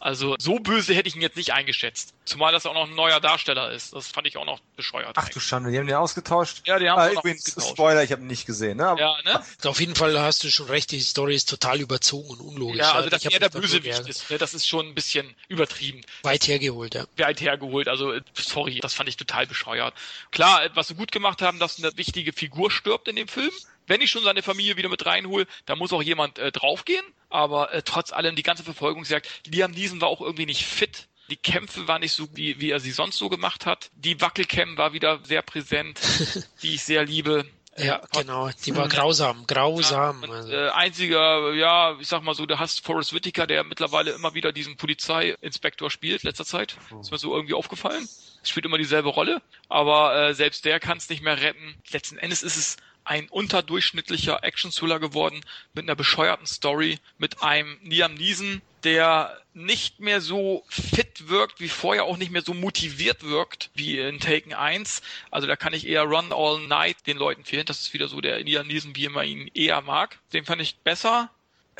Also 0.00 0.34
so 0.38 0.58
böse 0.58 0.94
hätte 0.94 1.08
ich 1.08 1.14
ihn 1.14 1.20
jetzt 1.20 1.36
nicht 1.36 1.52
eingeschätzt. 1.52 2.14
Zumal 2.24 2.52
das 2.52 2.64
auch 2.64 2.72
noch 2.72 2.88
ein 2.88 2.94
neuer 2.94 3.20
Darsteller 3.20 3.70
ist. 3.70 3.92
Das 3.92 4.08
fand 4.08 4.26
ich 4.26 4.38
auch 4.38 4.46
noch 4.46 4.58
bescheuert. 4.74 5.14
Ach 5.16 5.28
du 5.28 5.40
Schande, 5.40 5.70
die 5.70 5.78
haben 5.78 5.86
den 5.86 5.96
ausgetauscht? 5.96 6.62
Ja, 6.66 6.78
die 6.78 6.88
haben 6.88 7.10
äh, 7.10 7.12
übrigens, 7.12 7.54
Spoiler, 7.62 8.02
ich 8.02 8.10
habe 8.10 8.22
ihn 8.22 8.26
nicht 8.26 8.46
gesehen. 8.46 8.78
Ne? 8.78 8.96
Ja, 8.98 9.16
ne? 9.24 9.44
Auf 9.64 9.78
jeden 9.78 9.94
Fall 9.94 10.18
hast 10.18 10.42
du 10.42 10.50
schon 10.50 10.66
recht, 10.68 10.90
die 10.90 11.00
Story 11.00 11.34
ist 11.34 11.50
total 11.50 11.80
überzogen 11.80 12.30
und 12.30 12.40
unlogisch. 12.40 12.78
Ja, 12.78 12.92
also 12.92 13.10
dass 13.10 13.24
er 13.26 13.38
der 13.38 13.50
Bösewicht 13.50 14.08
ist, 14.08 14.30
ne? 14.30 14.38
das 14.38 14.54
ist 14.54 14.66
schon 14.66 14.86
ein 14.86 14.94
bisschen 14.94 15.34
übertrieben. 15.48 16.00
Weit 16.22 16.48
hergeholt, 16.48 16.94
ja. 16.94 17.04
Weit 17.18 17.42
hergeholt, 17.42 17.86
also 17.86 18.14
sorry, 18.32 18.80
das 18.80 18.94
fand 18.94 19.10
ich 19.10 19.18
total 19.18 19.46
bescheuert. 19.46 19.92
Klar, 20.30 20.62
was 20.72 20.88
sie 20.88 20.94
gut 20.94 21.12
gemacht 21.12 21.42
haben, 21.42 21.58
dass 21.58 21.78
eine 21.78 21.94
wichtige 21.98 22.32
Figur 22.32 22.70
stirbt 22.70 23.06
in 23.08 23.16
dem 23.16 23.28
Film 23.28 23.52
wenn 23.90 24.00
ich 24.00 24.10
schon 24.10 24.22
seine 24.22 24.42
Familie 24.42 24.76
wieder 24.76 24.88
mit 24.88 25.04
reinhole, 25.04 25.46
da 25.66 25.74
muss 25.74 25.92
auch 25.92 26.02
jemand 26.02 26.38
äh, 26.38 26.52
draufgehen. 26.52 27.04
Aber 27.28 27.74
äh, 27.74 27.82
trotz 27.82 28.12
allem, 28.12 28.36
die 28.36 28.44
ganze 28.44 28.62
Verfolgungsjagd, 28.62 29.28
Liam 29.48 29.72
Neeson 29.72 30.00
war 30.00 30.08
auch 30.08 30.20
irgendwie 30.20 30.46
nicht 30.46 30.64
fit. 30.64 31.08
Die 31.28 31.36
Kämpfe 31.36 31.88
waren 31.88 32.00
nicht 32.00 32.12
so, 32.12 32.28
wie, 32.34 32.60
wie 32.60 32.70
er 32.70 32.78
sie 32.78 32.92
sonst 32.92 33.18
so 33.18 33.28
gemacht 33.28 33.66
hat. 33.66 33.90
Die 33.94 34.20
Wackelcam 34.20 34.76
war 34.76 34.92
wieder 34.92 35.18
sehr 35.24 35.42
präsent, 35.42 36.00
die 36.62 36.74
ich 36.74 36.84
sehr 36.84 37.04
liebe. 37.04 37.44
Ja, 37.76 37.96
äh, 37.96 38.22
genau. 38.22 38.48
Die 38.64 38.76
war 38.76 38.88
grausam, 38.88 39.44
grausam. 39.48 40.22
Ja, 40.22 40.38
und, 40.38 40.50
äh, 40.50 40.68
einziger, 40.68 41.52
ja, 41.54 41.96
ich 41.98 42.06
sag 42.06 42.22
mal 42.22 42.34
so, 42.34 42.46
du 42.46 42.60
hast 42.60 42.84
Forrest 42.84 43.12
Whitaker, 43.12 43.48
der 43.48 43.64
mittlerweile 43.64 44.12
immer 44.12 44.34
wieder 44.34 44.52
diesen 44.52 44.76
Polizeiinspektor 44.76 45.90
spielt, 45.90 46.22
letzter 46.22 46.44
Zeit. 46.44 46.76
Oh. 46.92 47.00
Ist 47.00 47.10
mir 47.10 47.18
so 47.18 47.34
irgendwie 47.34 47.54
aufgefallen. 47.54 48.08
Spielt 48.44 48.66
immer 48.66 48.78
dieselbe 48.78 49.08
Rolle, 49.08 49.42
aber 49.68 50.28
äh, 50.28 50.34
selbst 50.34 50.64
der 50.64 50.78
kann 50.78 50.98
es 50.98 51.08
nicht 51.08 51.22
mehr 51.22 51.40
retten. 51.40 51.74
Letzten 51.90 52.18
Endes 52.18 52.42
ist 52.42 52.56
es 52.56 52.76
ein 53.04 53.28
unterdurchschnittlicher 53.28 54.42
Action-Thriller 54.42 55.00
geworden 55.00 55.40
mit 55.74 55.84
einer 55.84 55.96
bescheuerten 55.96 56.46
Story, 56.46 56.98
mit 57.18 57.42
einem 57.42 57.78
Liam 57.82 58.14
Neeson, 58.14 58.62
der 58.84 59.36
nicht 59.52 60.00
mehr 60.00 60.20
so 60.20 60.64
fit 60.68 61.28
wirkt 61.28 61.60
wie 61.60 61.68
vorher, 61.68 62.04
auch 62.04 62.16
nicht 62.16 62.30
mehr 62.30 62.42
so 62.42 62.54
motiviert 62.54 63.22
wirkt 63.22 63.70
wie 63.74 63.98
in 63.98 64.20
Taken 64.20 64.54
1. 64.54 65.02
Also 65.30 65.46
da 65.46 65.56
kann 65.56 65.74
ich 65.74 65.86
eher 65.86 66.04
Run 66.04 66.32
All 66.32 66.60
Night 66.60 67.06
den 67.06 67.16
Leuten 67.16 67.44
fehlen. 67.44 67.66
Das 67.66 67.80
ist 67.80 67.92
wieder 67.92 68.08
so 68.08 68.20
der 68.20 68.40
Liam 68.40 68.66
Neeson, 68.66 68.96
wie 68.96 69.08
man 69.08 69.26
ihn 69.26 69.50
eher 69.54 69.80
mag. 69.82 70.18
Den 70.32 70.44
fand 70.44 70.62
ich 70.62 70.76
besser 70.76 71.30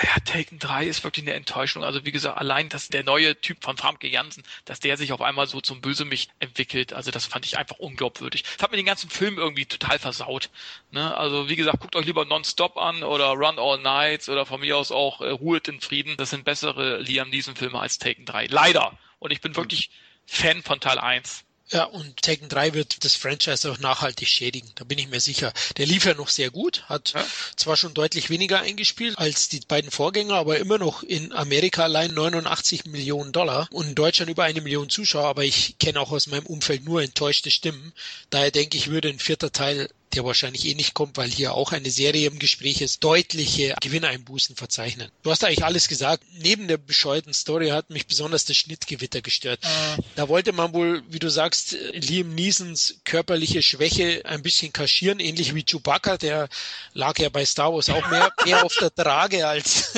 ja, 0.03 0.21
Taken 0.25 0.59
3 0.59 0.87
ist 0.87 1.05
wirklich 1.05 1.25
eine 1.25 1.35
Enttäuschung. 1.35 1.85
Also 1.85 2.05
wie 2.05 2.13
gesagt, 2.13 2.39
allein, 2.39 2.69
dass 2.69 2.89
der 2.89 3.05
neue 3.05 3.41
Typ 3.41 3.63
von 3.63 3.77
Famke 3.77 4.09
Jansen, 4.09 4.43
dass 4.65 4.81
der 4.81 4.97
sich 4.97 5.13
auf 5.13 5.21
einmal 5.21 5.47
so 5.47 5.61
zum 5.61 5.81
Bösewicht 5.81 6.31
entwickelt, 6.39 6.93
also 6.93 7.11
das 7.11 7.27
fand 7.27 7.47
ich 7.47 7.59
einfach 7.59 7.79
unglaubwürdig. 7.79 8.43
Das 8.43 8.63
hat 8.63 8.71
mir 8.71 8.77
den 8.77 8.87
ganzen 8.87 9.11
Film 9.11 9.39
irgendwie 9.39 9.67
total 9.67 9.99
versaut. 9.99 10.51
Ne? 10.91 11.17
Also 11.17 11.49
wie 11.49 11.57
gesagt, 11.57 11.81
guckt 11.81 11.97
euch 11.97 12.07
lieber 12.07 12.25
Non-Stop 12.25 12.77
an 12.77 13.03
oder 13.03 13.31
Run 13.31 13.59
All 13.59 13.79
Nights 13.79 14.29
oder 14.29 14.47
von 14.47 14.61
mir 14.61 14.77
aus 14.77 14.93
auch 14.93 15.21
äh, 15.21 15.31
Ruhet 15.31 15.69
in 15.69 15.81
Frieden. 15.81 16.17
Das 16.17 16.31
sind 16.31 16.45
bessere 16.45 16.99
Liam 17.01 17.31
Neeson-Filme 17.31 17.79
als 17.79 17.99
Taken 17.99 18.25
3. 18.25 18.47
Leider. 18.47 18.99
Und 19.19 19.33
ich 19.33 19.41
bin 19.41 19.57
wirklich 19.57 19.91
Fan 20.27 20.63
von 20.63 20.81
Teil 20.81 20.99
1. 20.99 21.45
Ja, 21.73 21.85
und 21.85 22.23
Taken 22.23 22.49
3 22.49 22.75
wird 22.75 23.05
das 23.05 23.15
Franchise 23.15 23.71
auch 23.71 23.79
nachhaltig 23.79 24.27
schädigen, 24.27 24.69
da 24.75 24.85
bin 24.85 24.99
ich 24.99 25.09
mir 25.09 25.21
sicher. 25.21 25.53
Der 25.77 25.87
lief 25.87 26.05
ja 26.05 26.15
noch 26.15 26.29
sehr 26.29 26.51
gut, 26.51 26.83
hat 26.89 27.13
ja. 27.13 27.25
zwar 27.55 27.77
schon 27.77 27.95
deutlich 27.95 28.29
weniger 28.29 28.61
eingespielt 28.61 29.17
als 29.19 29.49
die 29.49 29.61
beiden 29.61 29.93
Vorgänger, 29.93 30.35
aber 30.35 30.59
immer 30.59 30.79
noch 30.79 31.05
in 31.05 31.33
Amerika 31.33 31.85
allein 31.85 32.13
89 32.13 32.87
Millionen 32.87 33.31
Dollar 33.31 33.69
und 33.71 33.87
in 33.87 33.95
Deutschland 33.95 34.31
über 34.31 34.45
eine 34.45 34.61
Million 34.61 34.91
Zuschauer, 34.91 35.29
aber 35.29 35.45
ich 35.45 35.79
kenne 35.79 36.01
auch 36.01 36.11
aus 36.11 36.27
meinem 36.27 36.47
Umfeld 36.47 36.85
nur 36.85 37.03
enttäuschte 37.03 37.53
Stimmen. 37.53 37.93
Daher 38.31 38.51
denke 38.51 38.77
ich, 38.77 38.91
würde 38.91 39.09
ein 39.09 39.21
vierter 39.21 39.53
Teil 39.53 39.89
der 40.15 40.25
wahrscheinlich 40.25 40.67
eh 40.67 40.75
nicht 40.75 40.95
kommt, 40.95 41.17
weil 41.17 41.31
hier 41.31 41.55
auch 41.55 41.73
eine 41.73 41.91
Serie 41.91 42.29
im 42.29 42.39
Gespräch 42.39 42.81
ist, 42.81 43.05
deutliche 43.05 43.75
Gewinneinbußen 43.81 44.57
verzeichnen. 44.57 45.11
Du 45.23 45.31
hast 45.31 45.45
eigentlich 45.45 45.65
alles 45.65 45.89
gesagt. 45.89 46.25
Neben 46.39 46.69
der 46.69 46.79
bescheuerten 46.79 47.33
Story 47.33 47.69
hat 47.69 47.91
mich 47.91 48.07
besonders 48.07 48.45
das 48.45 48.57
Schnittgewitter 48.57 49.23
gestört. 49.23 49.61
Äh. 49.63 50.03
Da 50.17 50.29
wollte 50.29 50.53
man 50.53 50.73
wohl, 50.73 51.03
wie 51.09 51.19
du 51.19 51.31
sagst, 51.31 51.77
Liam 51.93 52.35
Neesons 52.35 52.97
körperliche 53.05 53.63
Schwäche 53.63 54.23
ein 54.25 54.43
bisschen 54.43 54.73
kaschieren, 54.73 55.21
ähnlich 55.21 55.55
wie 55.55 55.65
Chewbacca, 55.65 56.17
der 56.17 56.49
lag 56.93 57.19
ja 57.19 57.29
bei 57.29 57.45
Star 57.45 57.73
Wars 57.73 57.89
auch 57.89 58.11
mehr, 58.11 58.33
mehr 58.45 58.65
auf 58.65 58.75
der 58.81 58.95
Trage 58.95 59.47
als 59.47 59.93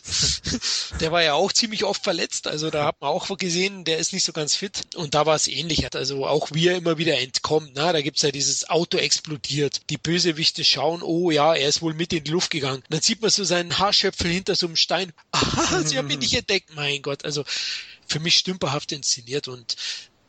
der 1.00 1.12
war 1.12 1.22
ja 1.22 1.34
auch 1.34 1.52
ziemlich 1.52 1.84
oft 1.84 2.02
verletzt, 2.02 2.46
also 2.46 2.70
da 2.70 2.84
hat 2.84 3.00
man 3.00 3.10
auch 3.10 3.36
gesehen, 3.38 3.84
der 3.84 3.98
ist 3.98 4.12
nicht 4.12 4.24
so 4.24 4.32
ganz 4.32 4.54
fit. 4.54 4.82
Und 4.96 5.14
da 5.14 5.26
war 5.26 5.36
es 5.36 5.48
ähnlich, 5.48 5.94
also 5.94 6.26
auch 6.26 6.48
wie 6.52 6.68
er 6.68 6.76
immer 6.76 6.98
wieder 6.98 7.18
entkommt, 7.18 7.72
na, 7.74 7.92
da 7.92 8.00
gibt's 8.00 8.22
ja 8.22 8.30
dieses 8.30 8.68
Auto 8.68 8.98
explodiert, 8.98 9.82
die 9.90 9.98
Bösewichte 9.98 10.64
schauen, 10.64 11.02
oh 11.02 11.30
ja, 11.30 11.54
er 11.54 11.68
ist 11.68 11.82
wohl 11.82 11.94
mit 11.94 12.12
in 12.12 12.24
die 12.24 12.30
Luft 12.30 12.50
gegangen, 12.50 12.82
dann 12.90 13.00
sieht 13.00 13.20
man 13.22 13.30
so 13.30 13.44
seinen 13.44 13.78
Haarschöpfel 13.78 14.30
hinter 14.30 14.54
so 14.54 14.66
einem 14.66 14.76
Stein, 14.76 15.12
aha, 15.32 15.82
sie 15.82 15.98
haben 15.98 16.10
ihn 16.10 16.18
nicht 16.18 16.34
entdeckt, 16.38 16.74
mein 16.74 17.02
Gott, 17.02 17.24
also 17.24 17.44
für 18.10 18.20
mich 18.20 18.36
stümperhaft 18.36 18.92
inszeniert. 18.92 19.48
Und 19.48 19.76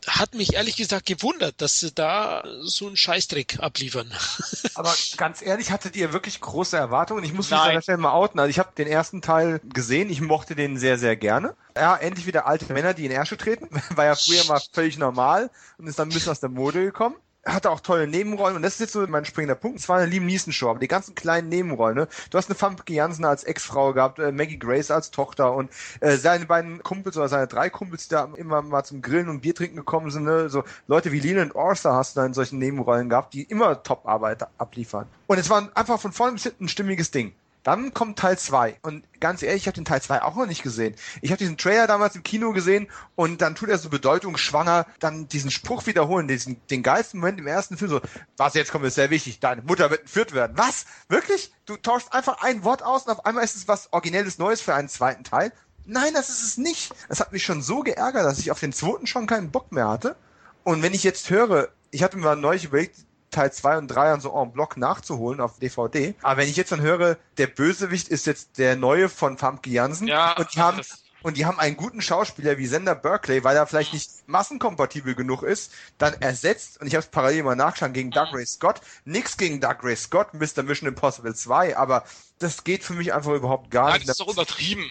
hat 0.06 0.34
mich 0.34 0.54
ehrlich 0.54 0.76
gesagt 0.76 1.06
gewundert, 1.06 1.60
dass 1.60 1.80
sie 1.80 1.92
da 1.92 2.42
so 2.62 2.86
einen 2.86 2.96
Scheißdreck 2.96 3.60
abliefern. 3.60 4.10
Aber 4.74 4.92
ganz 5.16 5.42
ehrlich, 5.42 5.70
hattet 5.70 5.96
ihr 5.96 6.12
wirklich 6.12 6.40
große 6.40 6.76
Erwartungen? 6.76 7.24
Ich 7.24 7.32
muss 7.32 7.50
mich 7.50 7.58
an 7.58 7.74
der 7.74 7.82
Stelle 7.82 7.98
mal 7.98 8.12
outen. 8.12 8.40
Also 8.40 8.50
ich 8.50 8.58
habe 8.58 8.70
den 8.76 8.88
ersten 8.88 9.22
Teil 9.22 9.60
gesehen, 9.72 10.10
ich 10.10 10.20
mochte 10.20 10.54
den 10.54 10.78
sehr, 10.78 10.98
sehr 10.98 11.16
gerne. 11.16 11.54
Ja, 11.76 11.96
endlich 11.96 12.26
wieder 12.26 12.46
alte 12.46 12.72
Männer, 12.72 12.94
die 12.94 13.06
in 13.06 13.12
Ärsche 13.12 13.36
treten. 13.36 13.68
War 13.94 14.06
ja 14.06 14.14
früher 14.14 14.44
mal 14.46 14.60
völlig 14.72 14.98
normal 14.98 15.50
und 15.78 15.86
ist 15.86 15.98
dann 15.98 16.08
ein 16.08 16.14
bisschen 16.14 16.32
aus 16.32 16.40
der 16.40 16.50
Mode 16.50 16.84
gekommen 16.84 17.16
hatte 17.44 17.70
auch 17.70 17.80
tolle 17.80 18.06
Nebenrollen 18.06 18.56
und 18.56 18.62
das 18.62 18.74
ist 18.74 18.80
jetzt 18.80 18.92
so 18.92 19.04
mein 19.06 19.24
springender 19.24 19.54
Punkt. 19.54 19.80
Es 19.80 19.88
war 19.88 19.98
eine 19.98 20.06
Liam 20.06 20.26
Neeson 20.26 20.52
Show, 20.52 20.70
aber 20.70 20.78
die 20.78 20.88
ganzen 20.88 21.14
kleinen 21.14 21.48
Nebenrollen. 21.48 21.96
Ne? 21.96 22.08
Du 22.30 22.38
hast 22.38 22.48
eine 22.48 22.54
Famke 22.54 22.92
Jansen 22.92 23.24
als 23.24 23.44
Ex-Frau 23.44 23.92
gehabt, 23.92 24.18
äh, 24.18 24.30
Maggie 24.30 24.58
Grace 24.58 24.90
als 24.90 25.10
Tochter 25.10 25.54
und 25.54 25.70
äh, 26.00 26.16
seine 26.16 26.46
beiden 26.46 26.82
Kumpels 26.82 27.16
oder 27.16 27.28
seine 27.28 27.48
drei 27.48 27.68
Kumpels, 27.68 28.08
die 28.08 28.14
da 28.14 28.28
immer 28.36 28.62
mal 28.62 28.84
zum 28.84 29.02
Grillen 29.02 29.28
und 29.28 29.40
Bier 29.40 29.54
trinken 29.54 29.76
gekommen 29.76 30.10
sind. 30.10 30.24
Ne? 30.24 30.48
So 30.48 30.62
Leute 30.86 31.10
wie 31.10 31.20
Leland 31.20 31.54
Orser 31.54 31.94
hast 31.94 32.16
du 32.16 32.20
da 32.20 32.26
in 32.26 32.34
solchen 32.34 32.58
Nebenrollen 32.58 33.08
gehabt, 33.08 33.34
die 33.34 33.42
immer 33.42 33.82
Top-Arbeit 33.82 34.46
abliefern. 34.58 35.06
Und 35.26 35.38
es 35.38 35.50
war 35.50 35.68
einfach 35.74 36.00
von 36.00 36.12
vorne 36.12 36.34
bis 36.34 36.44
hinten 36.44 36.64
ein 36.64 36.68
stimmiges 36.68 37.10
Ding. 37.10 37.32
Dann 37.62 37.94
kommt 37.94 38.18
Teil 38.18 38.38
2. 38.38 38.78
Und 38.82 39.04
ganz 39.20 39.42
ehrlich, 39.42 39.62
ich 39.62 39.66
habe 39.66 39.74
den 39.74 39.84
Teil 39.84 40.02
2 40.02 40.22
auch 40.22 40.34
noch 40.34 40.46
nicht 40.46 40.62
gesehen. 40.62 40.94
Ich 41.20 41.30
habe 41.30 41.38
diesen 41.38 41.56
Trailer 41.56 41.86
damals 41.86 42.16
im 42.16 42.22
Kino 42.22 42.52
gesehen 42.52 42.88
und 43.14 43.40
dann 43.40 43.54
tut 43.54 43.68
er 43.68 43.78
so 43.78 43.88
bedeutungsschwanger 43.88 44.86
dann 44.98 45.28
diesen 45.28 45.50
Spruch 45.50 45.86
wiederholen, 45.86 46.26
diesen, 46.26 46.60
den 46.68 46.82
geilsten 46.82 47.20
Moment 47.20 47.38
im 47.38 47.46
ersten 47.46 47.76
Film 47.76 47.90
so, 47.90 48.00
was 48.36 48.54
jetzt 48.54 48.72
kommt, 48.72 48.84
ist 48.84 48.96
sehr 48.96 49.10
wichtig, 49.10 49.38
deine 49.40 49.62
Mutter 49.62 49.90
wird 49.90 50.02
entführt 50.02 50.32
werden. 50.32 50.56
Was? 50.56 50.86
Wirklich? 51.08 51.52
Du 51.66 51.76
tauschst 51.76 52.12
einfach 52.12 52.42
ein 52.42 52.64
Wort 52.64 52.82
aus 52.82 53.06
und 53.06 53.12
auf 53.12 53.24
einmal 53.26 53.44
ist 53.44 53.54
es 53.54 53.68
was 53.68 53.92
Originelles 53.92 54.38
Neues 54.38 54.60
für 54.60 54.74
einen 54.74 54.88
zweiten 54.88 55.24
Teil? 55.24 55.52
Nein, 55.84 56.14
das 56.14 56.28
ist 56.28 56.42
es 56.42 56.58
nicht. 56.58 56.92
Das 57.08 57.20
hat 57.20 57.32
mich 57.32 57.44
schon 57.44 57.62
so 57.62 57.80
geärgert, 57.80 58.24
dass 58.24 58.38
ich 58.38 58.50
auf 58.50 58.60
den 58.60 58.72
zweiten 58.72 59.06
schon 59.06 59.26
keinen 59.26 59.50
Bock 59.50 59.72
mehr 59.72 59.88
hatte. 59.88 60.16
Und 60.64 60.82
wenn 60.82 60.94
ich 60.94 61.02
jetzt 61.02 61.30
höre, 61.30 61.68
ich 61.90 62.02
hatte 62.02 62.16
mir 62.16 62.36
neulich 62.36 62.64
überlegt, 62.64 62.96
Teil 63.32 63.52
2 63.52 63.78
und 63.78 63.88
3 63.88 64.12
an 64.12 64.20
so 64.20 64.32
en 64.40 64.52
bloc 64.52 64.76
nachzuholen 64.76 65.40
auf 65.40 65.58
DVD. 65.58 66.14
Aber 66.22 66.38
wenn 66.38 66.48
ich 66.48 66.56
jetzt 66.56 66.70
dann 66.70 66.80
höre, 66.80 67.16
der 67.38 67.48
Bösewicht 67.48 68.08
ist 68.08 68.26
jetzt 68.26 68.58
der 68.58 68.76
neue 68.76 69.08
von 69.08 69.38
Famke 69.38 69.70
Jansen 69.70 70.06
ja, 70.06 70.36
und 70.36 70.54
die 70.54 70.60
haben 70.60 70.80
und 71.22 71.36
die 71.36 71.46
haben 71.46 71.58
einen 71.58 71.76
guten 71.76 72.02
Schauspieler 72.02 72.58
wie 72.58 72.66
Sender 72.66 72.94
Berkeley, 72.94 73.44
weil 73.44 73.56
er 73.56 73.66
vielleicht 73.66 73.92
nicht 73.92 74.10
massenkompatibel 74.26 75.14
genug 75.14 75.42
ist, 75.42 75.72
dann 75.98 76.14
ersetzt, 76.14 76.80
und 76.80 76.88
ich 76.88 76.94
habe 76.94 77.04
es 77.04 77.10
parallel 77.10 77.44
mal 77.44 77.54
nachgeschaut, 77.54 77.94
gegen 77.94 78.10
Doug 78.10 78.28
Ray 78.32 78.44
Scott. 78.44 78.80
Nix 79.04 79.36
gegen 79.36 79.60
Doug 79.60 79.76
Ray 79.82 79.96
Scott, 79.96 80.34
Mr. 80.34 80.62
Mission 80.62 80.88
Impossible 80.88 81.34
2, 81.34 81.76
aber 81.76 82.04
das 82.38 82.64
geht 82.64 82.82
für 82.82 82.94
mich 82.94 83.12
einfach 83.12 83.32
überhaupt 83.32 83.70
gar 83.70 83.90
Nein, 83.90 83.98
nicht. 83.98 84.08
Das 84.08 84.18
ist 84.18 84.26
doch 84.26 84.32
übertrieben. 84.32 84.90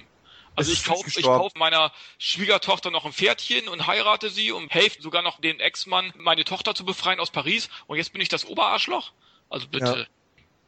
Also 0.56 0.72
ich 0.72 0.84
kaufe 0.84 1.08
ich 1.08 1.24
kauf 1.24 1.54
meiner 1.56 1.92
Schwiegertochter 2.18 2.92
noch 2.92 3.06
ein 3.06 3.14
Pferdchen 3.14 3.68
und 3.68 3.88
heirate 3.88 4.30
sie 4.30 4.52
und 4.52 4.70
helfe 4.70 5.02
sogar 5.02 5.22
noch 5.22 5.40
den 5.40 5.60
Ex-Mann, 5.60 6.14
meine 6.18 6.44
Tochter 6.44 6.76
zu 6.76 6.86
befreien 6.86 7.20
aus 7.20 7.32
Paris. 7.32 7.70
Und 7.88 7.98
jetzt 7.98 8.12
bin 8.12 8.22
ich 8.22 8.30
das 8.30 8.46
Oberarschloch? 8.46 9.14
Also 9.50 9.68
bitte. 9.68 9.86
Ja. 9.86 10.06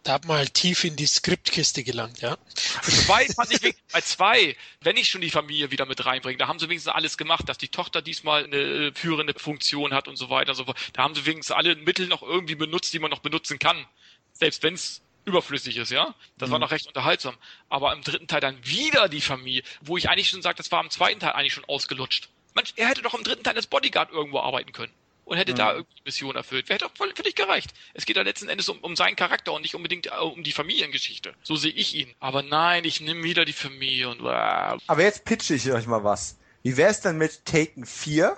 Da 0.04 0.14
hat 0.14 0.26
man 0.26 0.38
halt 0.38 0.54
tief 0.54 0.84
in 0.84 0.98
die 0.98 1.06
Skriptkiste 1.06 1.82
gelangt, 1.84 2.20
ja. 2.20 2.38
Zwei 2.82 3.26
fand 3.28 3.52
ich 3.54 3.76
bei 3.90 4.02
zwei, 4.02 4.58
wenn 4.82 4.98
ich 4.98 5.08
schon 5.10 5.22
die 5.22 5.30
Familie 5.30 5.72
wieder 5.72 5.86
mit 5.86 6.06
reinbringe, 6.06 6.38
da 6.38 6.50
haben 6.50 6.60
sie 6.60 6.68
wenigstens 6.68 6.94
alles 6.94 7.18
gemacht, 7.18 7.48
dass 7.48 7.58
die 7.58 7.70
Tochter 7.70 8.02
diesmal 8.02 8.44
eine 8.44 8.58
äh, 8.58 8.92
führende 8.94 9.34
Funktion 9.34 9.94
hat 9.94 10.10
und 10.10 10.18
so 10.18 10.30
weiter. 10.30 10.56
So, 10.56 10.66
da 10.66 11.04
haben 11.04 11.16
sie 11.16 11.26
wenigstens 11.26 11.56
alle 11.56 11.78
Mittel 11.78 12.08
noch 12.08 12.22
irgendwie 12.22 12.56
benutzt, 12.56 12.94
die 12.94 13.00
man 13.00 13.12
noch 13.12 13.20
benutzen 13.20 13.60
kann. 13.60 13.86
Selbst 14.34 14.62
wenn 14.64 14.74
es 14.74 15.03
überflüssig 15.26 15.78
ist, 15.78 15.92
ja. 15.92 16.14
Das 16.38 16.50
mhm. 16.50 16.54
war 16.54 16.60
noch 16.60 16.72
recht 16.72 16.88
unterhaltsam. 16.88 17.36
Aber 17.70 17.94
im 17.94 18.02
dritten 18.02 18.28
Teil 18.28 18.42
dann 18.42 18.58
wieder 18.66 19.10
die 19.10 19.22
Familie, 19.22 19.64
wo 19.82 19.98
ich 19.98 20.10
eigentlich 20.10 20.30
schon 20.30 20.42
sage, 20.42 20.58
das 20.58 20.72
war 20.72 20.84
im 20.84 20.90
zweiten 20.90 21.20
Teil 21.20 21.34
eigentlich 21.34 21.54
schon 21.54 21.66
ausgelutscht. 21.66 22.30
Mensch, 22.56 22.74
er 22.76 22.90
hätte 22.90 23.02
doch 23.02 23.14
im 23.14 23.24
dritten 23.24 23.44
Teil 23.44 23.56
als 23.56 23.68
Bodyguard 23.68 24.12
irgendwo 24.12 24.40
arbeiten 24.40 24.72
können. 24.72 24.94
Und 25.26 25.38
hätte 25.38 25.54
mhm. 25.54 25.58
da 25.58 25.74
irgendwie 25.74 26.02
Mission 26.04 26.36
erfüllt. 26.36 26.68
Wäre 26.68 26.80
doch 26.80 26.92
voll 26.96 27.14
für 27.16 27.24
dich 27.24 27.36
gereicht. 27.36 27.74
Es 27.94 28.06
geht 28.06 28.18
da 28.18 28.22
letzten 28.24 28.50
Endes 28.50 28.68
um, 28.68 28.80
um 28.80 28.96
seinen 28.98 29.16
Charakter 29.16 29.54
und 29.54 29.62
nicht 29.62 29.74
unbedingt 29.74 30.08
äh, 30.08 30.16
um 30.16 30.44
die 30.44 30.52
Familiengeschichte. 30.52 31.34
So 31.44 31.56
sehe 31.56 31.72
ich 31.72 31.96
ihn. 31.96 32.14
Aber 32.20 32.44
nein, 32.44 32.84
ich 32.84 33.00
nehme 33.00 33.24
wieder 33.24 33.46
die 33.46 33.54
Familie 33.54 34.10
und. 34.10 34.20
Äh. 34.20 34.78
Aber 34.88 35.02
jetzt 35.02 35.24
pitche 35.24 35.54
ich 35.56 35.72
euch 35.72 35.88
mal 35.88 36.04
was. 36.04 36.38
Wie 36.62 36.76
wär's 36.76 37.00
denn 37.00 37.18
mit 37.18 37.46
Taken 37.46 37.86
4? 37.86 38.38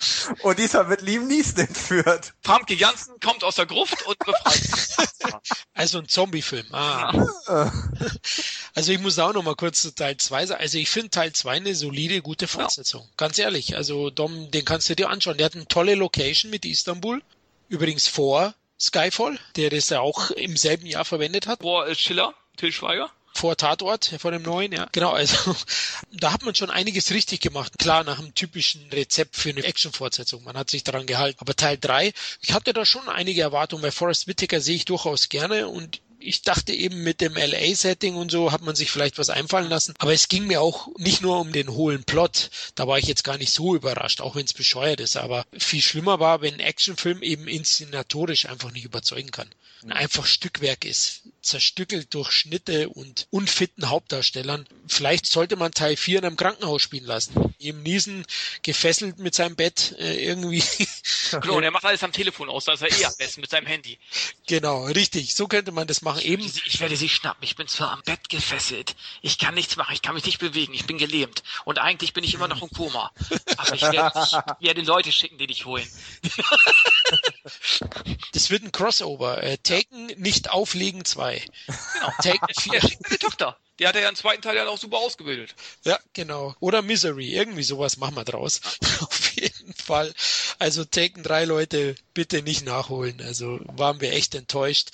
Und 0.42 0.58
dieser 0.58 0.88
wird 0.88 1.02
Liam 1.02 1.26
Neeson 1.26 1.66
entführt. 1.66 2.32
Famke 2.42 2.74
Janssen 2.74 3.18
kommt 3.20 3.44
aus 3.44 3.56
der 3.56 3.66
Gruft 3.66 4.06
und 4.06 4.18
befreit. 4.18 5.40
also 5.74 5.98
ein 5.98 6.08
Zombie-Film. 6.08 6.66
Ah. 6.72 7.26
Also 8.74 8.92
ich 8.92 8.98
muss 8.98 9.18
auch 9.18 9.32
noch 9.32 9.42
mal 9.42 9.56
kurz 9.56 9.82
zu 9.82 9.94
Teil 9.94 10.16
2 10.16 10.46
sagen. 10.46 10.60
Also 10.60 10.78
ich 10.78 10.88
finde 10.88 11.10
Teil 11.10 11.32
2 11.32 11.50
eine 11.50 11.74
solide, 11.74 12.22
gute 12.22 12.48
Fortsetzung. 12.48 13.02
Ja. 13.02 13.08
Ganz 13.16 13.38
ehrlich. 13.38 13.76
Also 13.76 14.10
Dom, 14.10 14.50
den 14.50 14.64
kannst 14.64 14.88
du 14.88 14.96
dir 14.96 15.10
anschauen. 15.10 15.36
Der 15.36 15.46
hat 15.46 15.54
eine 15.54 15.68
tolle 15.68 15.94
Location 15.94 16.50
mit 16.50 16.64
Istanbul. 16.64 17.22
Übrigens 17.68 18.08
vor 18.08 18.54
Skyfall, 18.78 19.38
der 19.56 19.70
das 19.70 19.90
ja 19.90 20.00
auch 20.00 20.30
im 20.30 20.56
selben 20.56 20.86
Jahr 20.86 21.04
verwendet 21.04 21.46
hat. 21.46 21.60
Vor 21.60 21.94
Schiller, 21.94 22.34
Till 22.56 22.72
Schweiger 22.72 23.10
vor 23.32 23.56
Tatort, 23.56 24.14
vor 24.18 24.30
dem 24.30 24.42
neuen, 24.42 24.72
ja. 24.72 24.88
Genau, 24.92 25.10
also 25.10 25.56
da 26.12 26.32
hat 26.32 26.42
man 26.42 26.54
schon 26.54 26.70
einiges 26.70 27.10
richtig 27.10 27.40
gemacht. 27.40 27.78
Klar, 27.78 28.04
nach 28.04 28.18
einem 28.18 28.34
typischen 28.34 28.88
Rezept 28.90 29.36
für 29.36 29.50
eine 29.50 29.64
Action-Fortsetzung. 29.64 30.44
Man 30.44 30.56
hat 30.56 30.70
sich 30.70 30.84
daran 30.84 31.06
gehalten. 31.06 31.38
Aber 31.40 31.54
Teil 31.54 31.78
3, 31.78 32.12
ich 32.42 32.52
hatte 32.52 32.72
da 32.72 32.84
schon 32.84 33.08
einige 33.08 33.42
Erwartungen. 33.42 33.82
Bei 33.82 33.90
Forrest 33.90 34.26
Whitaker 34.26 34.60
sehe 34.60 34.76
ich 34.76 34.84
durchaus 34.84 35.28
gerne 35.28 35.68
und 35.68 36.00
ich 36.20 36.42
dachte 36.42 36.72
eben 36.72 37.02
mit 37.02 37.20
dem 37.20 37.34
LA-Setting 37.34 38.14
und 38.14 38.30
so 38.30 38.52
hat 38.52 38.60
man 38.60 38.76
sich 38.76 38.90
vielleicht 38.90 39.18
was 39.18 39.30
einfallen 39.30 39.68
lassen. 39.68 39.94
Aber 39.98 40.12
es 40.12 40.28
ging 40.28 40.46
mir 40.46 40.60
auch 40.60 40.88
nicht 40.98 41.22
nur 41.22 41.40
um 41.40 41.52
den 41.52 41.70
hohlen 41.70 42.04
Plot. 42.04 42.50
Da 42.74 42.86
war 42.86 42.98
ich 42.98 43.06
jetzt 43.06 43.24
gar 43.24 43.38
nicht 43.38 43.52
so 43.52 43.74
überrascht, 43.74 44.20
auch 44.20 44.36
wenn 44.36 44.44
es 44.44 44.52
bescheuert 44.52 45.00
ist. 45.00 45.16
Aber 45.16 45.46
viel 45.56 45.82
schlimmer 45.82 46.20
war, 46.20 46.42
wenn 46.42 46.54
ein 46.54 46.60
Actionfilm 46.60 47.22
eben 47.22 47.48
inszenatorisch 47.48 48.46
einfach 48.46 48.70
nicht 48.70 48.84
überzeugen 48.84 49.30
kann. 49.30 49.48
Einfach 49.88 50.26
Stückwerk 50.26 50.84
ist 50.84 51.19
zerstückelt 51.42 52.14
durch 52.14 52.32
Schnitte 52.32 52.88
und 52.88 53.26
unfitten 53.30 53.88
Hauptdarstellern. 53.88 54.66
Vielleicht 54.86 55.26
sollte 55.26 55.56
man 55.56 55.72
Teil 55.72 55.96
4 55.96 56.18
in 56.18 56.24
einem 56.24 56.36
Krankenhaus 56.36 56.82
spielen 56.82 57.04
lassen. 57.04 57.54
Ihm 57.58 57.82
Niesen 57.82 58.26
gefesselt 58.62 59.18
mit 59.18 59.34
seinem 59.34 59.56
Bett 59.56 59.94
äh, 59.98 60.24
irgendwie. 60.24 60.62
Genau, 61.30 61.58
und 61.58 61.62
er 61.62 61.70
macht 61.70 61.84
alles 61.84 62.02
am 62.02 62.10
Telefon 62.10 62.48
aus, 62.48 62.64
da 62.64 62.72
ist 62.72 62.82
er 62.82 62.90
eh 62.90 63.04
am 63.04 63.14
besten 63.16 63.40
mit 63.40 63.50
seinem 63.50 63.66
Handy. 63.66 63.98
Genau, 64.48 64.84
richtig. 64.86 65.32
So 65.34 65.46
könnte 65.46 65.70
man 65.70 65.86
das 65.86 66.02
machen. 66.02 66.20
Eben. 66.22 66.44
Ich, 66.44 66.66
ich 66.66 66.80
werde 66.80 66.96
sie 66.96 67.08
schnappen. 67.08 67.44
Ich 67.44 67.54
bin 67.54 67.68
zwar 67.68 67.92
am 67.92 68.02
Bett 68.02 68.28
gefesselt. 68.28 68.96
Ich 69.22 69.38
kann 69.38 69.54
nichts 69.54 69.76
machen. 69.76 69.94
Ich 69.94 70.02
kann 70.02 70.14
mich 70.14 70.24
nicht 70.24 70.40
bewegen. 70.40 70.74
Ich 70.74 70.86
bin 70.86 70.98
gelähmt. 70.98 71.44
Und 71.64 71.78
eigentlich 71.78 72.14
bin 72.14 72.24
ich 72.24 72.34
immer 72.34 72.48
noch 72.48 72.62
im 72.62 72.70
Koma. 72.70 73.12
Aber 73.56 73.74
ich 73.74 73.82
werde, 73.82 74.12
ich 74.60 74.66
werde 74.66 74.82
Leute 74.82 75.12
schicken, 75.12 75.38
die 75.38 75.46
dich 75.46 75.66
holen. 75.66 75.88
Das 78.32 78.50
wird 78.50 78.62
ein 78.62 78.72
Crossover. 78.72 79.42
Äh, 79.42 79.58
Taken 79.58 80.06
nicht 80.16 80.50
auflegen 80.50 81.04
2. 81.04 81.29
Genau. 81.38 82.12
Taken 82.22 82.54
4. 82.58 82.72
Der 82.72 82.80
schickt 82.88 83.02
meine 83.02 83.18
Tochter. 83.18 83.56
Der 83.78 83.88
hat 83.88 83.96
ja 83.96 84.08
im 84.08 84.14
zweiten 84.14 84.42
Teil 84.42 84.56
ja 84.56 84.68
auch 84.68 84.78
super 84.78 84.98
ausgebildet. 84.98 85.54
Ja, 85.84 85.98
genau. 86.12 86.54
Oder 86.60 86.82
Misery. 86.82 87.34
Irgendwie 87.34 87.62
sowas 87.62 87.96
machen 87.96 88.16
wir 88.16 88.24
draus. 88.24 88.60
Auf 89.00 89.32
jeden 89.36 89.72
Fall. 89.74 90.12
Also 90.58 90.84
Taken 90.84 91.22
3 91.22 91.44
Leute 91.46 91.94
bitte 92.12 92.42
nicht 92.42 92.64
nachholen. 92.64 93.20
Also 93.22 93.58
waren 93.64 94.00
wir 94.00 94.12
echt 94.12 94.34
enttäuscht. 94.34 94.90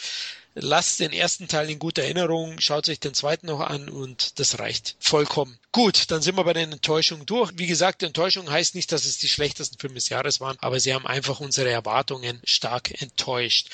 Lasst 0.58 1.00
den 1.00 1.12
ersten 1.12 1.48
Teil 1.48 1.68
in 1.68 1.78
guter 1.78 2.02
Erinnerung, 2.02 2.58
schaut 2.60 2.86
sich 2.86 2.98
den 2.98 3.12
zweiten 3.12 3.47
noch 3.47 3.60
an 3.60 3.90
und 3.90 4.39
das 4.39 4.58
reicht 4.58 4.97
vollkommen. 5.00 5.58
Gut, 5.70 6.10
dann 6.10 6.23
sind 6.23 6.34
wir 6.34 6.44
bei 6.44 6.55
den 6.55 6.73
Enttäuschungen 6.73 7.26
durch. 7.26 7.52
Wie 7.56 7.66
gesagt, 7.66 8.02
Enttäuschung 8.02 8.50
heißt 8.50 8.74
nicht, 8.74 8.90
dass 8.90 9.05
es 9.05 9.18
die 9.18 9.28
schlechtesten 9.28 9.78
Filme 9.78 9.97
des 9.97 10.08
Jahres 10.08 10.40
waren, 10.40 10.56
aber 10.60 10.81
sie 10.81 10.94
haben 10.94 11.06
einfach 11.06 11.40
unsere 11.40 11.68
Erwartungen 11.70 12.40
stark 12.44 13.02
enttäuscht. 13.02 13.68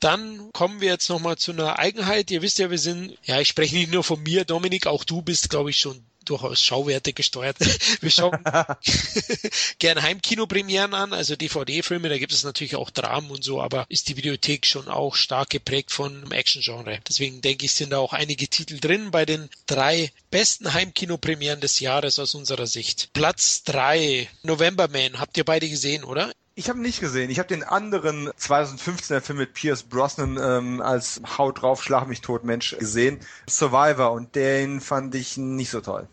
Dann 0.00 0.50
kommen 0.52 0.80
wir 0.80 0.88
jetzt 0.88 1.08
nochmal 1.10 1.36
zu 1.36 1.52
einer 1.52 1.78
Eigenheit. 1.78 2.30
Ihr 2.30 2.42
wisst 2.42 2.58
ja, 2.58 2.70
wir 2.70 2.78
sind, 2.78 3.16
ja, 3.24 3.38
ich 3.40 3.48
spreche 3.48 3.76
nicht 3.76 3.92
nur 3.92 4.02
von 4.02 4.22
mir, 4.22 4.44
Dominik, 4.44 4.86
auch 4.86 5.04
du 5.04 5.22
bist, 5.22 5.50
glaube 5.50 5.70
ich, 5.70 5.78
schon 5.78 6.02
durchaus 6.24 6.62
Schauwerte 6.62 7.12
gesteuert. 7.12 7.56
Wir 8.00 8.10
schauen 8.10 8.38
gern 9.78 10.02
Heimkinopremieren 10.02 10.94
an, 10.94 11.12
also 11.12 11.36
DVD-Filme, 11.36 12.08
da 12.08 12.18
gibt 12.18 12.32
es 12.32 12.44
natürlich 12.44 12.76
auch 12.76 12.90
Dramen 12.90 13.30
und 13.30 13.42
so, 13.42 13.60
aber 13.60 13.86
ist 13.88 14.08
die 14.08 14.16
Videothek 14.16 14.66
schon 14.66 14.88
auch 14.88 15.14
stark 15.14 15.50
geprägt 15.50 15.90
von 15.90 16.30
Action-Genre. 16.30 17.00
Deswegen 17.08 17.40
denke 17.40 17.66
ich, 17.66 17.72
sind 17.72 17.90
da 17.90 17.98
auch 17.98 18.12
einige 18.12 18.48
Titel 18.48 18.78
drin 18.78 19.10
bei 19.10 19.24
den 19.26 19.48
drei 19.66 20.12
besten 20.30 20.72
Heimkinopremieren 20.72 21.60
des 21.60 21.80
Jahres 21.80 22.18
aus 22.18 22.34
unserer 22.34 22.66
Sicht. 22.66 23.10
Platz 23.12 23.64
drei, 23.64 24.28
November 24.42 24.88
Man, 24.88 25.18
habt 25.18 25.36
ihr 25.36 25.44
beide 25.44 25.68
gesehen, 25.68 26.04
oder? 26.04 26.32
Ich 26.60 26.68
habe 26.68 26.78
nicht 26.78 27.00
gesehen. 27.00 27.30
Ich 27.30 27.38
habe 27.38 27.48
den 27.48 27.62
anderen 27.62 28.28
2015er 28.32 29.22
Film 29.22 29.38
mit 29.38 29.54
Pierce 29.54 29.82
Brosnan 29.82 30.36
ähm, 30.36 30.82
als 30.82 31.22
Haut 31.38 31.62
drauf, 31.62 31.82
schlag 31.82 32.06
mich 32.06 32.20
tot 32.20 32.44
Mensch 32.44 32.76
gesehen. 32.78 33.18
Survivor 33.48 34.12
und 34.12 34.34
den 34.34 34.82
fand 34.82 35.14
ich 35.14 35.38
nicht 35.38 35.70
so 35.70 35.80
toll. 35.80 36.06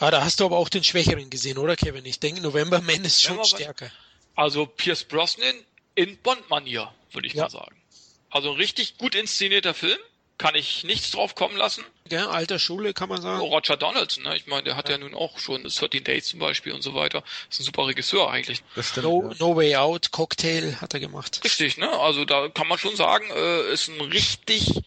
Ah, 0.00 0.10
da 0.10 0.22
hast 0.22 0.40
du 0.40 0.44
aber 0.44 0.58
auch 0.58 0.68
den 0.68 0.84
Schwächeren 0.84 1.30
gesehen, 1.30 1.56
oder 1.56 1.74
Kevin? 1.74 2.04
Ich 2.04 2.20
denke, 2.20 2.42
November 2.42 2.82
Man 2.82 3.02
ist 3.02 3.22
schon 3.22 3.38
Ja, 3.38 3.44
stärker. 3.44 3.90
Also 4.36 4.66
Pierce 4.66 5.04
Brosnan 5.04 5.54
in 5.94 6.18
Bond-Manier, 6.18 6.92
würde 7.12 7.26
ich 7.26 7.32
Ja. 7.32 7.44
mal 7.44 7.50
sagen. 7.50 7.80
Also 8.28 8.50
ein 8.50 8.56
richtig 8.56 8.98
gut 8.98 9.14
inszenierter 9.14 9.72
Film. 9.72 9.98
Kann 10.36 10.56
ich 10.56 10.82
nichts 10.82 11.12
drauf 11.12 11.34
kommen 11.34 11.56
lassen. 11.56 11.84
Gell? 12.08 12.26
Alter 12.26 12.58
Schule, 12.58 12.92
kann 12.92 13.08
man 13.08 13.22
sagen. 13.22 13.40
Oh, 13.40 13.46
Roger 13.46 13.76
Donaldson, 13.76 14.24
ne? 14.24 14.36
ich 14.36 14.46
meine, 14.46 14.64
der 14.64 14.76
hat 14.76 14.88
ja. 14.88 14.98
nun 14.98 15.14
auch 15.14 15.38
schon 15.38 15.62
13 15.62 16.02
Days 16.02 16.26
zum 16.26 16.40
Beispiel 16.40 16.72
und 16.72 16.82
so 16.82 16.94
weiter. 16.94 17.22
Ist 17.48 17.60
ein 17.60 17.64
super 17.64 17.86
Regisseur 17.86 18.30
eigentlich. 18.30 18.62
Das 18.74 18.88
stimmt. 18.88 19.06
No, 19.06 19.30
ja. 19.30 19.36
no 19.38 19.56
Way 19.56 19.76
Out, 19.76 20.10
Cocktail 20.10 20.76
hat 20.80 20.92
er 20.92 21.00
gemacht. 21.00 21.40
Richtig, 21.44 21.76
ne? 21.76 21.88
Also 21.88 22.24
da 22.24 22.48
kann 22.48 22.66
man 22.66 22.78
schon 22.78 22.96
sagen, 22.96 23.26
äh, 23.30 23.72
ist 23.72 23.88
ein 23.88 24.00
richtig 24.00 24.82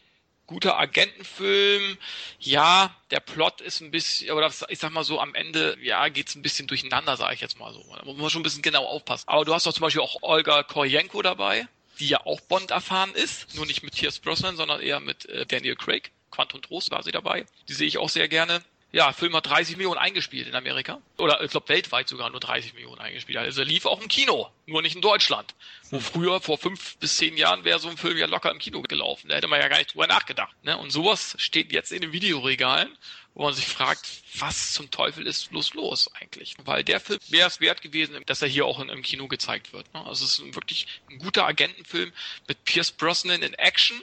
guter 0.48 0.80
Agentenfilm. 0.80 1.98
Ja, 2.40 2.96
der 3.12 3.20
Plot 3.20 3.62
ist 3.62 3.82
ein 3.82 3.92
bisschen, 3.92 4.32
oder 4.32 4.52
ich 4.70 4.80
sag 4.80 4.92
mal 4.92 5.04
so, 5.04 5.20
am 5.20 5.36
Ende, 5.36 5.78
ja, 5.82 6.08
geht's 6.08 6.36
ein 6.36 6.42
bisschen 6.42 6.68
durcheinander, 6.68 7.18
sage 7.18 7.36
ich 7.36 7.42
jetzt 7.42 7.60
mal 7.60 7.74
so. 7.74 7.84
Da 7.96 8.06
muss 8.06 8.18
man 8.18 8.30
schon 8.30 8.42
ein 8.42 8.44
bisschen 8.44 8.62
genau 8.62 8.86
aufpassen. 8.86 9.28
Aber 9.28 9.46
du 9.46 9.54
hast 9.54 9.66
doch 9.66 9.74
zum 9.74 9.82
Beispiel 9.82 10.02
auch 10.02 10.24
Olga 10.24 10.64
Koryenko 10.64 11.22
dabei, 11.22 11.68
die 12.00 12.08
ja 12.08 12.26
auch 12.26 12.42
Bond 12.42 12.72
erfahren 12.72 13.14
ist. 13.14 13.56
Nur 13.56 13.66
nicht 13.66 13.84
mit 13.84 13.96
Pierce 13.96 14.20
Brosnan, 14.20 14.56
sondern 14.56 14.82
eher 14.82 15.00
mit 15.00 15.26
äh, 15.26 15.46
Daniel 15.46 15.76
Craig. 15.76 16.12
Quantum 16.32 16.62
Trost 16.62 16.92
war 16.92 17.04
sie 17.04 17.12
dabei. 17.12 17.46
Die 17.68 17.74
sehe 17.74 17.88
ich 17.88 17.98
auch 17.98 18.10
sehr 18.10 18.28
gerne. 18.28 18.62
Ja, 18.98 19.14
Film 19.14 19.36
hat 19.36 19.46
30 19.46 19.78
Millionen 19.78 20.00
eingespielt 20.00 20.48
in 20.48 20.56
Amerika. 20.56 21.00
Oder 21.20 21.44
ich 21.44 21.52
glaube 21.52 21.70
weltweit 21.70 22.10
sogar 22.10 22.32
nur 22.32 22.40
30 22.40 22.74
Millionen 22.74 23.00
eingespielt. 23.00 23.38
Also 23.38 23.62
er 23.62 23.68
lief 23.68 23.86
auch 23.86 24.02
im 24.02 24.08
Kino, 24.08 24.50
nur 24.66 24.82
nicht 24.82 24.96
in 24.96 25.04
Deutschland. 25.04 25.54
Wo 25.92 26.00
früher, 26.00 26.42
vor 26.42 26.58
fünf 26.58 26.98
bis 26.98 27.16
zehn 27.18 27.38
Jahren, 27.38 27.64
wäre 27.64 27.78
so 27.78 27.90
ein 27.90 27.98
Film 27.98 28.18
ja 28.18 28.26
locker 28.26 28.50
im 28.50 28.58
Kino 28.58 28.82
gelaufen. 28.82 29.30
Da 29.30 29.36
hätte 29.36 29.48
man 29.48 29.60
ja 29.60 29.68
gar 29.68 29.78
nicht 29.78 29.94
drüber 29.94 30.08
nachgedacht. 30.08 30.56
Ne? 30.64 30.76
Und 30.80 30.90
sowas 30.90 31.36
steht 31.38 31.72
jetzt 31.72 31.92
in 31.92 32.02
den 32.02 32.12
Videoregalen, 32.12 32.90
wo 33.36 33.44
man 33.44 33.54
sich 33.54 33.68
fragt, 33.68 34.10
was 34.40 34.74
zum 34.74 34.90
Teufel 34.90 35.28
ist 35.28 35.52
bloß 35.52 35.76
los 35.76 36.10
eigentlich? 36.16 36.56
Weil 36.66 36.84
der 36.84 37.00
Film 37.00 37.20
wäre 37.30 37.50
es 37.50 37.62
wert 37.62 37.84
gewesen, 37.84 38.20
dass 38.26 38.42
er 38.42 38.48
hier 38.48 38.66
auch 38.66 38.80
in, 38.80 38.90
im 38.90 39.04
Kino 39.04 39.28
gezeigt 39.28 39.74
wird. 39.74 39.94
Ne? 39.94 40.04
Also 40.08 40.26
es 40.26 40.32
ist 40.32 40.40
ein 40.40 40.56
wirklich 40.56 40.88
ein 41.12 41.20
guter 41.20 41.46
Agentenfilm 41.46 42.12
mit 42.48 42.64
Pierce 42.66 42.94
Brosnan 42.94 43.44
in 43.44 43.54
Action. 43.54 44.02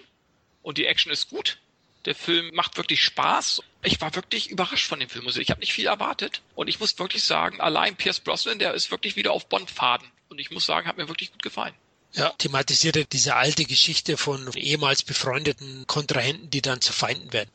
Und 0.62 0.78
die 0.78 0.86
Action 0.86 1.10
ist 1.10 1.31
gut. 1.31 1.58
Der 2.05 2.15
Film 2.15 2.50
macht 2.55 2.76
wirklich 2.76 3.02
Spaß. 3.02 3.62
Ich 3.83 4.00
war 4.00 4.15
wirklich 4.15 4.50
überrascht 4.50 4.89
von 4.89 5.00
dem 5.00 5.08
Film. 5.08 5.26
Also 5.26 5.41
Ich 5.41 5.50
habe 5.50 5.60
nicht 5.60 5.73
viel 5.73 5.86
erwartet. 5.86 6.42
Und 6.55 6.68
ich 6.68 6.81
muss 6.81 6.99
wirklich 6.99 7.24
sagen, 7.24 7.60
allein 7.60 7.97
Pierce 7.97 8.20
Brosnan, 8.20 8.58
der 8.58 8.74
ist 8.74 8.91
wirklich 8.91 9.16
wieder 9.16 9.33
auf 9.33 9.49
Bond-Faden. 9.49 10.07
Und 10.28 10.39
ich 10.39 10.50
muss 10.50 10.66
sagen, 10.66 10.86
hat 10.86 10.97
mir 10.97 11.08
wirklich 11.08 11.33
gut 11.33 11.42
gefallen. 11.42 11.74
Ja, 12.16 12.31
thematisierte 12.39 13.07
diese 13.07 13.34
alte 13.34 13.65
Geschichte 13.65 14.16
von 14.16 14.52
ehemals 14.55 15.02
befreundeten 15.02 15.84
Kontrahenten, 15.89 16.49
die 16.49 16.62
dann 16.62 16.81
zu 16.81 16.92
Feinden 16.92 17.33
werden. 17.33 17.50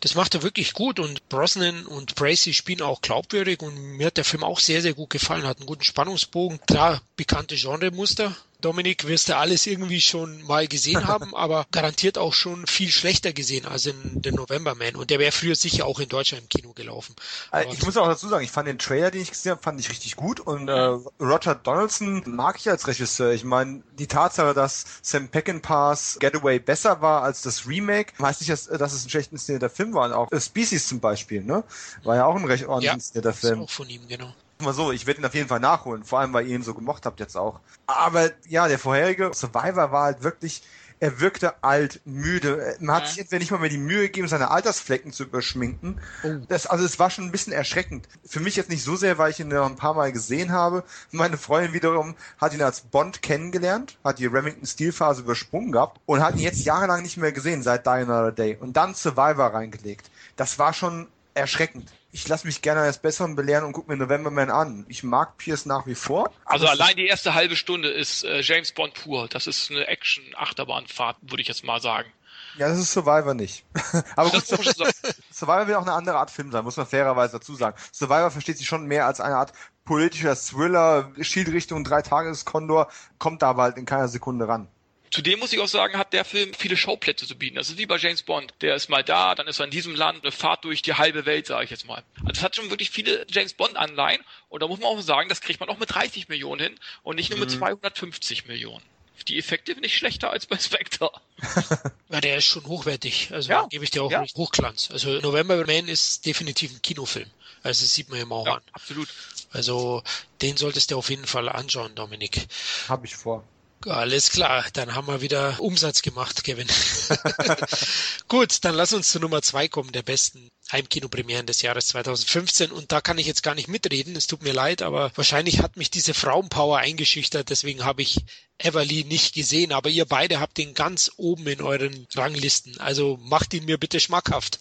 Das 0.00 0.14
macht 0.14 0.34
er 0.34 0.42
wirklich 0.42 0.72
gut 0.72 0.98
und 0.98 1.28
Brosnan 1.28 1.84
und 1.84 2.14
Bracey 2.14 2.54
spielen 2.54 2.80
auch 2.80 3.02
glaubwürdig 3.02 3.60
und 3.60 3.74
mir 3.98 4.06
hat 4.06 4.16
der 4.16 4.24
Film 4.24 4.42
auch 4.42 4.58
sehr, 4.58 4.80
sehr 4.80 4.94
gut 4.94 5.10
gefallen, 5.10 5.46
hat 5.46 5.58
einen 5.58 5.66
guten 5.66 5.84
Spannungsbogen, 5.84 6.60
klar, 6.66 7.02
bekannte 7.16 7.56
Genremuster. 7.56 8.34
Dominik, 8.64 9.06
wirst 9.06 9.28
du 9.28 9.36
alles 9.36 9.66
irgendwie 9.66 10.00
schon 10.00 10.42
mal 10.42 10.66
gesehen 10.66 11.06
haben, 11.06 11.34
aber 11.34 11.66
garantiert 11.70 12.18
auch 12.18 12.32
schon 12.32 12.66
viel 12.66 12.90
schlechter 12.90 13.32
gesehen 13.32 13.66
als 13.66 13.86
in 13.86 14.20
The 14.24 14.32
November 14.32 14.74
Man. 14.74 14.96
Und 14.96 15.10
der 15.10 15.18
wäre 15.18 15.32
früher 15.32 15.54
sicher 15.54 15.86
auch 15.86 16.00
in 16.00 16.08
Deutschland 16.08 16.42
im 16.44 16.48
Kino 16.48 16.72
gelaufen. 16.72 17.14
Äh, 17.52 17.62
Aber- 17.64 17.72
Ich 17.72 17.82
muss 17.84 17.96
auch 17.96 18.06
dazu 18.08 18.28
sagen, 18.28 18.44
ich 18.44 18.50
fand 18.50 18.68
den 18.68 18.78
Trailer, 18.78 19.10
den 19.10 19.22
ich 19.22 19.30
gesehen 19.30 19.52
habe, 19.52 19.62
fand 19.62 19.78
ich 19.80 19.90
richtig 19.90 20.16
gut 20.16 20.40
und 20.40 20.68
äh, 20.68 20.72
Roger 21.20 21.54
Donaldson 21.54 22.22
mag 22.26 22.56
ich 22.58 22.68
als 22.70 22.86
Regisseur. 22.86 23.32
Ich 23.32 23.44
meine, 23.44 23.82
die 23.98 24.06
Tatsache, 24.06 24.54
dass 24.54 24.84
Sam 25.02 25.28
Peckinpahs 25.28 26.16
Getaway 26.20 26.58
besser 26.58 27.00
war 27.02 27.22
als 27.22 27.42
das 27.42 27.66
Remake, 27.66 28.12
heißt 28.20 28.40
nicht, 28.40 28.50
dass, 28.50 28.64
dass 28.66 28.92
es 28.92 29.04
ein 29.04 29.10
schlecht 29.10 29.32
inszenierter 29.32 29.70
Film 29.70 29.92
war. 29.94 30.06
Und 30.06 30.12
auch 30.12 30.32
äh, 30.32 30.40
Species 30.40 30.88
zum 30.88 31.00
Beispiel, 31.00 31.42
ne? 31.42 31.64
War 32.02 32.16
ja 32.16 32.24
auch 32.26 32.36
ein 32.36 32.44
recht 32.44 32.64
ordentlich 32.66 32.86
Ja, 32.88 32.94
inszenierter 32.94 33.30
ist 33.30 33.40
Film. 33.40 33.60
auch 33.62 33.70
von 33.70 33.88
ihm, 33.90 34.06
genau. 34.08 34.34
Mal 34.60 34.72
so, 34.72 34.92
ich 34.92 35.06
werde 35.06 35.20
ihn 35.20 35.26
auf 35.26 35.34
jeden 35.34 35.48
Fall 35.48 35.60
nachholen, 35.60 36.04
vor 36.04 36.20
allem 36.20 36.32
weil 36.32 36.46
ihr 36.46 36.54
ihn 36.54 36.62
so 36.62 36.74
gemocht 36.74 37.06
habt 37.06 37.20
jetzt 37.20 37.36
auch. 37.36 37.60
Aber 37.86 38.30
ja, 38.48 38.68
der 38.68 38.78
vorherige 38.78 39.32
Survivor 39.34 39.90
war 39.90 40.04
halt 40.04 40.22
wirklich, 40.22 40.62
er 41.00 41.20
wirkte 41.20 41.62
alt, 41.62 42.00
müde. 42.04 42.76
Man 42.78 42.94
hat 42.96 43.02
Ja. 43.02 43.08
sich 43.10 43.18
entweder 43.18 43.40
nicht 43.40 43.50
mal 43.50 43.58
mehr 43.58 43.68
die 43.68 43.78
Mühe 43.78 44.02
gegeben, 44.02 44.28
seine 44.28 44.52
Altersflecken 44.52 45.12
zu 45.12 45.24
überschminken. 45.24 46.00
Oh. 46.22 46.34
Das, 46.48 46.66
also 46.66 46.84
es 46.84 47.00
war 47.00 47.10
schon 47.10 47.24
ein 47.24 47.32
bisschen 47.32 47.52
erschreckend. 47.52 48.08
Für 48.24 48.38
mich 48.40 48.54
jetzt 48.54 48.70
nicht 48.70 48.84
so 48.84 48.94
sehr, 48.94 49.18
weil 49.18 49.32
ich 49.32 49.40
ihn 49.40 49.48
noch 49.48 49.66
ein 49.66 49.74
paar 49.76 49.94
Mal 49.94 50.12
gesehen 50.12 50.52
habe. 50.52 50.84
Meine 51.10 51.36
Freundin 51.36 51.72
wiederum 51.74 52.14
hat 52.38 52.54
ihn 52.54 52.62
als 52.62 52.80
Bond 52.82 53.22
kennengelernt, 53.22 53.98
hat 54.04 54.20
die 54.20 54.26
Remington 54.26 54.66
Steel 54.66 54.92
Phase 54.92 55.22
übersprungen 55.22 55.72
gehabt 55.72 56.00
und 56.06 56.22
hat 56.22 56.36
ihn 56.36 56.40
jetzt 56.42 56.64
jahrelang 56.64 57.02
nicht 57.02 57.16
mehr 57.16 57.32
gesehen 57.32 57.62
seit 57.64 57.84
Die 57.86 57.90
Another 57.90 58.32
Day 58.32 58.56
und 58.58 58.74
dann 58.76 58.94
Survivor 58.94 59.52
reingelegt. 59.52 60.08
Das 60.36 60.58
war 60.60 60.72
schon 60.72 61.08
erschreckend. 61.34 61.92
Ich 62.14 62.28
lasse 62.28 62.46
mich 62.46 62.62
gerne 62.62 62.82
als 62.82 62.98
Besseren 62.98 63.34
belehren 63.34 63.64
und 63.64 63.72
gucke 63.72 63.90
mir 63.90 63.96
November 63.96 64.30
Man 64.30 64.48
an. 64.48 64.86
Ich 64.88 65.02
mag 65.02 65.36
Pierce 65.36 65.66
nach 65.66 65.84
wie 65.88 65.96
vor. 65.96 66.30
Also 66.44 66.68
allein 66.68 66.94
die 66.94 67.08
erste 67.08 67.34
halbe 67.34 67.56
Stunde 67.56 67.88
ist 67.88 68.22
äh, 68.22 68.40
James 68.40 68.70
Bond 68.70 68.94
pur. 68.94 69.26
Das 69.26 69.48
ist 69.48 69.68
eine 69.72 69.88
Action-Achterbahnfahrt, 69.88 71.16
würde 71.22 71.42
ich 71.42 71.48
jetzt 71.48 71.64
mal 71.64 71.80
sagen. 71.80 72.08
Ja, 72.56 72.68
das 72.68 72.78
ist 72.78 72.92
Survivor 72.92 73.34
nicht. 73.34 73.66
aber 74.14 74.30
gut. 74.30 74.46
Survivor 74.46 75.66
will 75.66 75.74
auch 75.74 75.82
eine 75.82 75.92
andere 75.92 76.16
Art 76.18 76.30
Film 76.30 76.52
sein, 76.52 76.62
muss 76.62 76.76
man 76.76 76.86
fairerweise 76.86 77.32
dazu 77.32 77.56
sagen. 77.56 77.76
Survivor 77.92 78.30
versteht 78.30 78.58
sich 78.58 78.68
schon 78.68 78.86
mehr 78.86 79.06
als 79.06 79.20
eine 79.20 79.34
Art 79.34 79.52
politischer 79.84 80.36
Thriller, 80.36 81.10
schielt 81.20 81.48
Richtung 81.48 81.82
Dreitageskondor, 81.82 82.92
kommt 83.18 83.42
da 83.42 83.50
aber 83.50 83.64
halt 83.64 83.76
in 83.76 83.86
keiner 83.86 84.06
Sekunde 84.06 84.46
ran. 84.46 84.68
Zudem 85.14 85.38
muss 85.38 85.52
ich 85.52 85.60
auch 85.60 85.68
sagen, 85.68 85.96
hat 85.96 86.12
der 86.12 86.24
Film 86.24 86.52
viele 86.54 86.76
Schauplätze 86.76 87.24
zu 87.24 87.36
bieten. 87.38 87.54
Das 87.54 87.68
ist 87.70 87.78
wie 87.78 87.86
bei 87.86 87.98
James 87.98 88.24
Bond. 88.24 88.52
Der 88.62 88.74
ist 88.74 88.88
mal 88.88 89.04
da, 89.04 89.36
dann 89.36 89.46
ist 89.46 89.60
er 89.60 89.66
in 89.66 89.70
diesem 89.70 89.94
Land, 89.94 90.24
eine 90.24 90.32
Fahrt 90.32 90.64
durch 90.64 90.82
die 90.82 90.94
halbe 90.94 91.24
Welt, 91.24 91.46
sage 91.46 91.62
ich 91.62 91.70
jetzt 91.70 91.86
mal. 91.86 92.02
Also 92.24 92.32
es 92.32 92.42
hat 92.42 92.56
schon 92.56 92.68
wirklich 92.68 92.90
viele 92.90 93.24
James 93.30 93.54
Bond-Anleihen. 93.54 94.20
Und 94.48 94.60
da 94.60 94.66
muss 94.66 94.80
man 94.80 94.88
auch 94.88 95.00
sagen, 95.00 95.28
das 95.28 95.40
kriegt 95.40 95.60
man 95.60 95.68
auch 95.68 95.78
mit 95.78 95.94
30 95.94 96.26
Millionen 96.28 96.60
hin 96.60 96.80
und 97.04 97.14
nicht 97.14 97.30
nur 97.30 97.38
mit 97.38 97.48
250 97.48 98.46
Millionen. 98.46 98.82
Die 99.28 99.38
Effekte 99.38 99.72
nicht 99.80 99.96
schlechter 99.96 100.30
als 100.30 100.46
bei 100.46 100.58
Spectre. 100.58 101.12
Ja, 102.10 102.20
der 102.20 102.36
ist 102.36 102.44
schon 102.46 102.66
hochwertig. 102.66 103.30
Also 103.32 103.50
Ja. 103.50 103.66
gebe 103.68 103.84
ich 103.84 103.90
dir 103.92 104.02
auch 104.02 104.10
Ja. 104.10 104.24
Hochglanz. 104.36 104.90
Also 104.90 105.20
November 105.20 105.64
Man 105.64 105.86
ist 105.88 106.26
definitiv 106.26 106.72
ein 106.72 106.82
Kinofilm. 106.82 107.30
Also 107.62 107.84
das 107.84 107.94
sieht 107.94 108.08
man 108.08 108.20
ihm 108.20 108.32
auch 108.32 108.46
Ja, 108.46 108.54
an. 108.54 108.62
absolut. 108.72 109.08
Also 109.52 110.02
den 110.42 110.56
solltest 110.56 110.90
du 110.90 110.98
auf 110.98 111.08
jeden 111.08 111.26
Fall 111.26 111.48
anschauen, 111.48 111.94
Dominik. 111.94 112.46
Hab 112.88 113.04
ich 113.04 113.14
vor. 113.14 113.44
Alles 113.86 114.30
klar, 114.30 114.64
dann 114.72 114.94
haben 114.94 115.06
wir 115.08 115.20
wieder 115.20 115.60
Umsatz 115.60 116.02
gemacht, 116.02 116.42
Kevin. 116.44 116.66
Gut, 118.28 118.64
dann 118.64 118.74
lass 118.74 118.92
uns 118.92 119.10
zu 119.10 119.20
Nummer 119.20 119.42
zwei 119.42 119.68
kommen, 119.68 119.92
der 119.92 120.02
besten 120.02 120.50
Heimkinopremieren 120.72 121.46
des 121.46 121.62
Jahres 121.62 121.88
2015. 121.88 122.72
Und 122.72 122.92
da 122.92 123.00
kann 123.00 123.18
ich 123.18 123.26
jetzt 123.26 123.42
gar 123.42 123.54
nicht 123.54 123.68
mitreden, 123.68 124.16
es 124.16 124.26
tut 124.26 124.42
mir 124.42 124.52
leid, 124.52 124.82
aber 124.82 125.12
wahrscheinlich 125.14 125.60
hat 125.60 125.76
mich 125.76 125.90
diese 125.90 126.14
Frauenpower 126.14 126.78
eingeschüchtert, 126.78 127.50
deswegen 127.50 127.84
habe 127.84 128.02
ich 128.02 128.24
Everly 128.58 129.04
nicht 129.04 129.34
gesehen. 129.34 129.72
Aber 129.72 129.90
ihr 129.90 130.06
beide 130.06 130.40
habt 130.40 130.58
ihn 130.58 130.74
ganz 130.74 131.10
oben 131.16 131.46
in 131.46 131.60
euren 131.60 132.06
Ranglisten. 132.14 132.80
Also 132.80 133.18
macht 133.20 133.52
ihn 133.54 133.66
mir 133.66 133.78
bitte 133.78 134.00
schmackhaft 134.00 134.60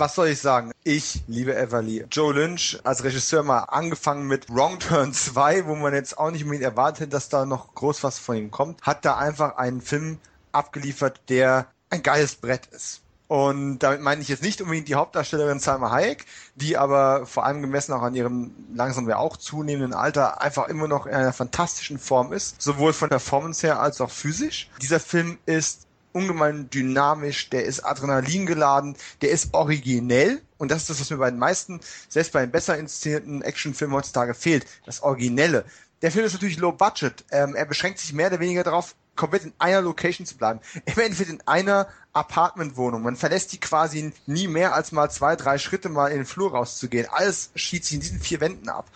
was 0.00 0.14
soll 0.14 0.28
ich 0.28 0.40
sagen? 0.40 0.72
Ich 0.82 1.22
liebe 1.28 1.54
Everly. 1.54 2.06
Joe 2.10 2.32
Lynch 2.32 2.80
als 2.84 3.04
Regisseur 3.04 3.42
mal 3.42 3.60
angefangen 3.64 4.26
mit 4.26 4.48
Wrong 4.48 4.78
Turn 4.78 5.12
2, 5.12 5.66
wo 5.66 5.74
man 5.74 5.92
jetzt 5.92 6.18
auch 6.18 6.30
nicht 6.30 6.42
unbedingt 6.42 6.64
erwartet, 6.64 7.12
dass 7.12 7.28
da 7.28 7.44
noch 7.44 7.74
groß 7.74 8.02
was 8.02 8.18
von 8.18 8.36
ihm 8.36 8.50
kommt, 8.50 8.80
hat 8.82 9.04
da 9.04 9.18
einfach 9.18 9.56
einen 9.58 9.82
Film 9.82 10.18
abgeliefert, 10.52 11.20
der 11.28 11.66
ein 11.90 12.02
geiles 12.02 12.34
Brett 12.36 12.66
ist. 12.68 13.02
Und 13.28 13.78
damit 13.80 14.00
meine 14.00 14.22
ich 14.22 14.28
jetzt 14.28 14.42
nicht 14.42 14.60
unbedingt 14.60 14.88
die 14.88 14.96
Hauptdarstellerin 14.96 15.60
Salma 15.60 15.92
Hayek, 15.92 16.24
die 16.56 16.76
aber 16.76 17.26
vor 17.26 17.44
allem 17.44 17.60
gemessen 17.60 17.92
auch 17.92 18.02
an 18.02 18.16
ihrem 18.16 18.52
langsam 18.74 19.08
ja 19.08 19.18
auch 19.18 19.36
zunehmenden 19.36 19.94
Alter 19.94 20.40
einfach 20.40 20.66
immer 20.66 20.88
noch 20.88 21.06
in 21.06 21.14
einer 21.14 21.32
fantastischen 21.32 21.98
Form 21.98 22.32
ist, 22.32 22.60
sowohl 22.60 22.92
von 22.92 23.08
Performance 23.08 23.64
her 23.64 23.80
als 23.80 24.00
auch 24.00 24.10
physisch. 24.10 24.68
Dieser 24.82 24.98
Film 24.98 25.38
ist 25.46 25.86
ungemein 26.12 26.70
dynamisch, 26.70 27.50
der 27.50 27.64
ist 27.64 27.84
Adrenalin 27.84 28.46
geladen, 28.46 28.96
der 29.22 29.30
ist 29.30 29.54
originell 29.54 30.40
und 30.58 30.70
das 30.70 30.82
ist 30.82 30.90
das, 30.90 31.00
was 31.00 31.10
mir 31.10 31.16
bei 31.16 31.30
den 31.30 31.38
meisten, 31.38 31.80
selbst 32.08 32.32
bei 32.32 32.40
den 32.40 32.50
besser 32.50 32.76
inszenierten 32.78 33.42
Actionfilmen 33.42 33.96
heutzutage 33.96 34.34
fehlt, 34.34 34.66
das 34.84 35.02
Originelle. 35.02 35.64
Der 36.02 36.10
Film 36.10 36.24
ist 36.24 36.32
natürlich 36.32 36.58
low 36.58 36.72
budget. 36.72 37.24
Ähm, 37.30 37.54
er 37.54 37.66
beschränkt 37.66 37.98
sich 37.98 38.12
mehr 38.12 38.28
oder 38.28 38.40
weniger 38.40 38.62
darauf, 38.62 38.94
komplett 39.16 39.44
in 39.44 39.52
einer 39.58 39.82
Location 39.82 40.26
zu 40.26 40.36
bleiben. 40.36 40.60
Im 40.86 40.98
Endeffekt 40.98 41.30
in 41.30 41.42
einer 41.46 41.88
Apartmentwohnung. 42.12 43.02
Man 43.02 43.16
verlässt 43.16 43.52
die 43.52 43.60
quasi 43.60 44.12
nie 44.26 44.48
mehr 44.48 44.74
als 44.74 44.92
mal 44.92 45.10
zwei, 45.10 45.36
drei 45.36 45.58
Schritte 45.58 45.90
mal 45.90 46.08
in 46.08 46.18
den 46.18 46.26
Flur 46.26 46.52
rauszugehen. 46.52 47.06
Alles 47.10 47.50
schießt 47.54 47.84
sich 47.84 47.94
in 47.94 48.00
diesen 48.00 48.20
vier 48.20 48.40
Wänden 48.40 48.70
ab. 48.70 48.86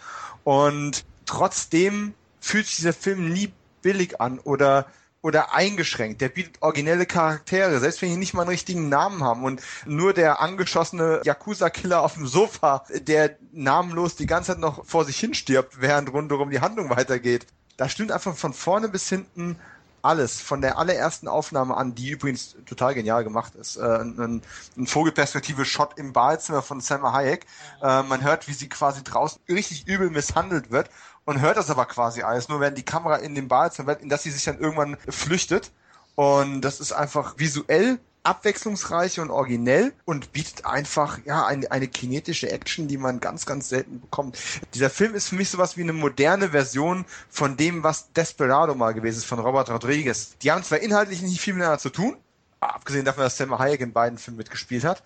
Und 0.43 1.05
trotzdem 1.27 2.15
fühlt 2.41 2.67
sich 2.67 2.77
dieser 2.77 2.95
Film 2.95 3.33
nie 3.33 3.53
billig 3.83 4.21
an 4.21 4.39
oder 4.39 4.87
oder 5.25 5.55
eingeschränkt. 5.55 6.21
Der 6.21 6.29
bietet 6.29 6.61
originelle 6.61 7.07
Charaktere, 7.07 7.81
selbst 7.81 8.03
wenn 8.03 8.11
die 8.11 8.19
nicht 8.19 8.35
mal 8.35 8.43
einen 8.43 8.51
richtigen 8.51 8.91
Namen 8.91 9.25
haben 9.25 9.43
und 9.43 9.63
nur 9.87 10.13
der 10.13 10.43
angeschossene 10.43 11.23
Yakuza-Killer 11.25 12.03
auf 12.03 12.13
dem 12.13 12.27
Sofa, 12.27 12.85
der 12.91 13.39
namenlos 13.51 14.17
die 14.17 14.27
ganze 14.27 14.53
Zeit 14.53 14.61
noch 14.61 14.85
vor 14.85 15.07
sich 15.07 15.19
hin 15.19 15.33
stirbt, 15.33 15.81
während 15.81 16.13
rundherum 16.13 16.51
die 16.51 16.61
Handlung 16.61 16.91
weitergeht. 16.91 17.47
Da 17.79 17.89
stimmt 17.89 18.13
einfach 18.13 18.37
von 18.37 18.53
vorne 18.53 18.91
bis 18.91 19.09
hinten 19.09 19.59
alles, 20.03 20.43
von 20.43 20.61
der 20.61 20.77
allerersten 20.77 21.27
Aufnahme 21.27 21.75
an, 21.75 21.95
die 21.95 22.11
übrigens 22.11 22.57
total 22.67 22.95
genial 22.95 23.25
gemacht 23.25 23.55
ist. 23.55 23.77
Äh, 23.77 23.81
ein, 23.81 24.43
ein 24.77 24.87
Vogelperspektive-Shot 24.87 25.99
im 25.99 26.13
Badezimmer 26.13 26.61
von 26.61 26.83
Selma 26.83 27.15
Hayek. 27.15 27.47
Äh, 27.81 28.03
man 28.03 28.23
hört, 28.23 28.47
wie 28.47 28.53
sie 28.53 28.69
quasi 28.69 29.03
draußen 29.03 29.41
richtig 29.49 29.89
übel 29.89 30.11
misshandelt 30.11 30.71
wird 30.71 30.91
und 31.25 31.41
hört 31.41 31.57
das 31.57 31.71
aber 31.71 31.87
quasi 31.87 32.23
alles, 32.23 32.49
nur 32.49 32.61
wenn 32.61 32.75
die 32.75 32.85
Kamera 32.85 33.17
in 33.17 33.35
dem 33.35 33.49
Badezimmer, 33.49 33.99
in 34.01 34.09
das 34.09 34.23
sie 34.23 34.31
sich 34.31 34.45
dann 34.45 34.59
irgendwann 34.59 34.97
flüchtet. 35.09 35.71
Und 36.15 36.61
das 36.61 36.81
ist 36.81 36.93
einfach 36.93 37.39
visuell 37.39 37.99
abwechslungsreich 38.23 39.21
und 39.21 39.31
originell 39.31 39.93
und 40.07 40.33
bietet 40.33 40.65
einfach 40.65 41.19
ja 41.27 41.45
eine, 41.45 41.71
eine 41.71 41.89
kinetische 41.89 42.51
Action, 42.51 42.89
die 42.89 42.97
man 42.97 43.21
ganz, 43.21 43.45
ganz 43.45 43.69
selten 43.69 44.01
bekommt. 44.01 44.39
Dieser 44.73 44.89
Film 44.91 45.15
ist 45.15 45.29
für 45.29 45.35
mich 45.35 45.51
sowas 45.51 45.77
wie 45.77 45.83
eine 45.83 45.93
moderne 45.93 46.51
Version 46.51 47.05
von 47.29 47.57
dem, 47.57 47.83
was 47.83 48.13
Desperado 48.13 48.75
mal 48.75 48.95
gewesen 48.95 49.19
ist 49.19 49.27
von 49.27 49.41
Robert 49.41 49.71
Rodriguez. 49.71 50.37
Die 50.39 50.51
haben 50.51 50.63
zwar 50.63 50.79
inhaltlich 50.79 51.21
nicht 51.21 51.41
viel 51.41 51.53
miteinander 51.53 51.79
zu 51.79 51.91
tun, 51.91 52.17
abgesehen 52.61 53.05
davon, 53.05 53.25
dass 53.25 53.37
Selma 53.37 53.59
Hayek 53.59 53.81
in 53.81 53.93
beiden 53.93 54.19
Filmen 54.19 54.39
mitgespielt 54.39 54.85
hat, 54.85 55.03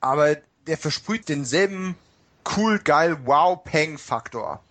aber 0.00 0.36
der 0.68 0.78
versprüht 0.78 1.28
denselben 1.28 1.96
cool, 2.56 2.78
geil, 2.78 3.18
wow, 3.24 3.62
Peng 3.64 3.98
Faktor 3.98 4.62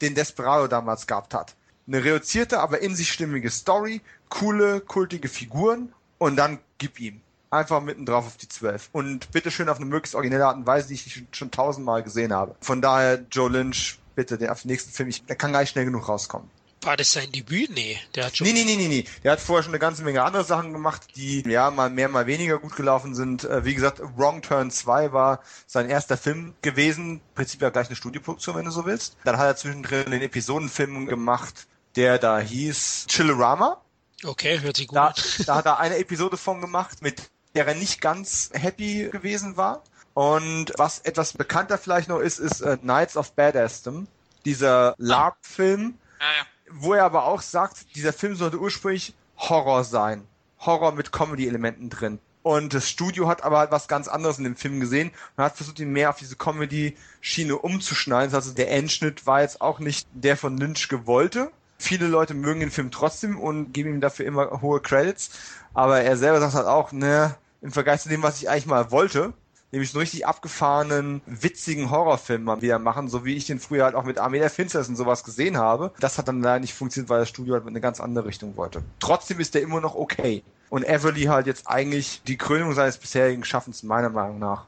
den 0.00 0.14
Desperado 0.14 0.66
damals 0.66 1.06
gehabt 1.06 1.34
hat. 1.34 1.54
Eine 1.86 2.04
reduzierte, 2.04 2.60
aber 2.60 2.80
in 2.80 2.94
sich 2.94 3.10
stimmige 3.10 3.50
Story, 3.50 4.00
coole, 4.28 4.80
kultige 4.80 5.28
Figuren 5.28 5.92
und 6.18 6.36
dann 6.36 6.58
gib 6.78 7.00
ihm. 7.00 7.20
Einfach 7.50 7.80
mitten 7.80 8.04
drauf 8.04 8.26
auf 8.26 8.36
die 8.36 8.48
zwölf. 8.48 8.90
Und 8.92 9.30
bitteschön 9.32 9.70
auf 9.70 9.78
eine 9.78 9.86
möglichst 9.86 10.14
originelle 10.14 10.46
Art 10.46 10.56
und 10.56 10.66
Weise, 10.66 10.88
die 10.88 10.94
ich 10.94 11.24
schon 11.32 11.50
tausendmal 11.50 12.02
gesehen 12.02 12.32
habe. 12.32 12.54
Von 12.60 12.82
daher, 12.82 13.24
Joe 13.30 13.48
Lynch, 13.48 13.98
bitte, 14.14 14.36
den 14.36 14.50
auf 14.50 14.62
den 14.62 14.70
nächsten 14.70 14.90
Film, 14.90 15.08
ich, 15.08 15.24
der 15.24 15.36
kann 15.36 15.52
gar 15.52 15.60
nicht 15.60 15.70
schnell 15.70 15.86
genug 15.86 16.08
rauskommen. 16.08 16.50
War 16.82 16.96
das 16.96 17.10
sein 17.10 17.32
Debüt? 17.32 17.70
Nee, 17.70 17.98
der 18.14 18.26
hat 18.26 18.36
schon. 18.36 18.46
Nee, 18.46 18.52
nee, 18.52 18.64
nee, 18.64 18.76
nee, 18.76 18.88
nee. 18.88 19.04
Der 19.24 19.32
hat 19.32 19.40
vorher 19.40 19.64
schon 19.64 19.72
eine 19.72 19.80
ganze 19.80 20.04
Menge 20.04 20.22
andere 20.22 20.44
Sachen 20.44 20.72
gemacht, 20.72 21.08
die 21.16 21.42
ja 21.42 21.70
mal 21.70 21.90
mehr, 21.90 22.08
mal 22.08 22.26
weniger 22.26 22.58
gut 22.58 22.76
gelaufen 22.76 23.14
sind. 23.14 23.44
Äh, 23.44 23.64
wie 23.64 23.74
gesagt, 23.74 24.00
Wrong 24.16 24.42
Turn 24.42 24.70
2 24.70 25.12
war 25.12 25.40
sein 25.66 25.90
erster 25.90 26.16
Film 26.16 26.54
gewesen. 26.62 27.14
Im 27.14 27.34
Prinzip 27.34 27.62
ja 27.62 27.70
gleich 27.70 27.88
eine 27.88 27.96
Studioproduktion, 27.96 28.56
wenn 28.56 28.64
du 28.64 28.70
so 28.70 28.86
willst. 28.86 29.16
Dann 29.24 29.38
hat 29.38 29.46
er 29.46 29.56
zwischendrin 29.56 30.10
den 30.10 30.22
Episodenfilm 30.22 31.06
gemacht, 31.06 31.66
der 31.96 32.18
da 32.18 32.38
hieß 32.38 33.06
Chillerama. 33.08 33.82
Okay, 34.24 34.60
hört 34.60 34.76
sich 34.76 34.86
gut 34.86 34.96
da, 34.96 35.06
an. 35.08 35.14
da 35.46 35.56
hat 35.56 35.66
er 35.66 35.78
eine 35.80 35.96
Episode 35.96 36.36
von 36.36 36.60
gemacht, 36.60 37.02
mit 37.02 37.22
der 37.54 37.66
er 37.66 37.74
nicht 37.74 38.00
ganz 38.00 38.50
happy 38.52 39.08
gewesen 39.10 39.56
war. 39.56 39.82
Und 40.14 40.72
was 40.76 41.00
etwas 41.00 41.32
bekannter 41.32 41.76
vielleicht 41.76 42.08
noch 42.08 42.20
ist, 42.20 42.38
ist 42.38 42.62
uh, 42.62 42.76
Knights 42.76 43.16
of 43.16 43.32
Badassdom. 43.32 44.06
Dieser 44.44 44.94
LARP-Film. 44.98 45.98
Ah, 46.20 46.24
ja 46.24 46.46
wo 46.72 46.94
er 46.94 47.04
aber 47.04 47.24
auch 47.24 47.42
sagt, 47.42 47.94
dieser 47.94 48.12
Film 48.12 48.34
sollte 48.34 48.58
ursprünglich 48.58 49.14
Horror 49.36 49.84
sein. 49.84 50.26
Horror 50.60 50.92
mit 50.92 51.12
Comedy-Elementen 51.12 51.90
drin. 51.90 52.18
Und 52.42 52.72
das 52.72 52.88
Studio 52.88 53.28
hat 53.28 53.42
aber 53.42 53.58
halt 53.58 53.70
was 53.70 53.88
ganz 53.88 54.08
anderes 54.08 54.38
in 54.38 54.44
dem 54.44 54.56
Film 54.56 54.80
gesehen 54.80 55.10
und 55.36 55.44
hat 55.44 55.56
versucht, 55.56 55.80
ihn 55.80 55.92
mehr 55.92 56.10
auf 56.10 56.18
diese 56.18 56.36
Comedy-Schiene 56.36 57.56
umzuschneiden. 57.56 58.34
Also 58.34 58.52
der 58.52 58.70
Endschnitt 58.70 59.26
war 59.26 59.42
jetzt 59.42 59.60
auch 59.60 59.80
nicht 59.80 60.08
der 60.12 60.36
von 60.36 60.56
Lynch 60.56 60.88
gewollte. 60.88 61.50
Viele 61.78 62.06
Leute 62.06 62.34
mögen 62.34 62.60
den 62.60 62.70
Film 62.70 62.90
trotzdem 62.90 63.38
und 63.38 63.72
geben 63.72 63.90
ihm 63.90 64.00
dafür 64.00 64.26
immer 64.26 64.62
hohe 64.62 64.80
Credits. 64.80 65.30
Aber 65.74 66.00
er 66.00 66.16
selber 66.16 66.40
sagt 66.40 66.54
halt 66.54 66.66
auch, 66.66 66.92
ne, 66.92 67.36
im 67.60 67.70
Vergleich 67.70 68.00
zu 68.00 68.08
dem, 68.08 68.22
was 68.22 68.40
ich 68.40 68.48
eigentlich 68.48 68.66
mal 68.66 68.90
wollte, 68.90 69.32
nämlich 69.70 69.92
einen 69.92 70.00
richtig 70.00 70.26
abgefahrenen, 70.26 71.20
witzigen 71.26 71.90
Horrorfilm 71.90 72.44
mal 72.44 72.62
wieder 72.62 72.78
machen, 72.78 73.08
so 73.08 73.24
wie 73.24 73.34
ich 73.34 73.46
den 73.46 73.60
früher 73.60 73.84
halt 73.84 73.94
auch 73.94 74.04
mit 74.04 74.18
Armee 74.18 74.38
der 74.38 74.50
Finsternis 74.50 74.88
und 74.88 74.96
sowas 74.96 75.24
gesehen 75.24 75.58
habe. 75.58 75.92
Das 76.00 76.18
hat 76.18 76.28
dann 76.28 76.42
leider 76.42 76.60
nicht 76.60 76.74
funktioniert, 76.74 77.10
weil 77.10 77.20
das 77.20 77.28
Studio 77.28 77.54
halt 77.54 77.64
in 77.64 77.70
eine 77.70 77.80
ganz 77.80 78.00
andere 78.00 78.26
Richtung 78.26 78.56
wollte. 78.56 78.82
Trotzdem 79.00 79.40
ist 79.40 79.54
der 79.54 79.62
immer 79.62 79.80
noch 79.80 79.94
okay. 79.94 80.42
Und 80.70 80.84
Everly 80.84 81.24
halt 81.24 81.46
jetzt 81.46 81.66
eigentlich 81.66 82.20
die 82.26 82.36
Krönung 82.36 82.74
seines 82.74 82.98
bisherigen 82.98 83.44
Schaffens, 83.44 83.82
meiner 83.82 84.10
Meinung 84.10 84.38
nach. 84.38 84.66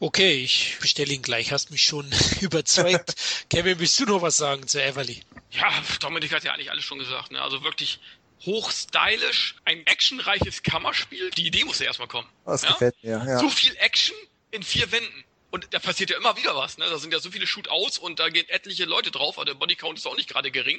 Okay, 0.00 0.34
ich 0.34 0.76
bestelle 0.80 1.12
ihn 1.12 1.22
gleich. 1.22 1.52
Hast 1.52 1.70
mich 1.70 1.82
schon 1.82 2.08
überzeugt. 2.40 3.14
Kevin, 3.50 3.78
willst 3.78 3.98
du 3.98 4.04
noch 4.04 4.22
was 4.22 4.36
sagen 4.36 4.66
zu 4.66 4.80
Everly? 4.80 5.22
Ja, 5.50 5.70
Dominik 6.00 6.32
hat 6.32 6.44
ja 6.44 6.52
eigentlich 6.52 6.70
alles 6.70 6.84
schon 6.84 6.98
gesagt. 6.98 7.32
Ne? 7.32 7.40
Also 7.40 7.64
wirklich 7.64 7.98
hochstylisch, 8.44 9.56
ein 9.64 9.84
actionreiches 9.86 10.62
Kammerspiel. 10.62 11.30
Die 11.30 11.46
Idee 11.46 11.64
muss 11.64 11.80
ja 11.80 11.86
erstmal 11.86 12.08
kommen. 12.08 12.28
Das 12.44 12.62
ja? 12.62 12.72
gefällt 12.72 12.94
mir, 13.02 13.24
ja. 13.26 13.38
So 13.40 13.48
viel 13.48 13.74
Action 13.78 14.16
in 14.50 14.62
vier 14.62 14.90
Wänden. 14.92 15.24
Und 15.50 15.72
da 15.72 15.78
passiert 15.78 16.10
ja 16.10 16.18
immer 16.18 16.36
wieder 16.36 16.54
was, 16.56 16.76
ne? 16.76 16.84
Da 16.90 16.98
sind 16.98 17.12
ja 17.12 17.20
so 17.20 17.30
viele 17.30 17.46
Shootouts 17.46 17.98
und 17.98 18.18
da 18.18 18.28
gehen 18.28 18.46
etliche 18.48 18.84
Leute 18.84 19.10
drauf, 19.10 19.38
aber 19.38 19.46
der 19.46 19.54
Bodycount 19.54 19.98
ist 19.98 20.06
auch 20.06 20.16
nicht 20.16 20.28
gerade 20.28 20.50
gering. 20.50 20.78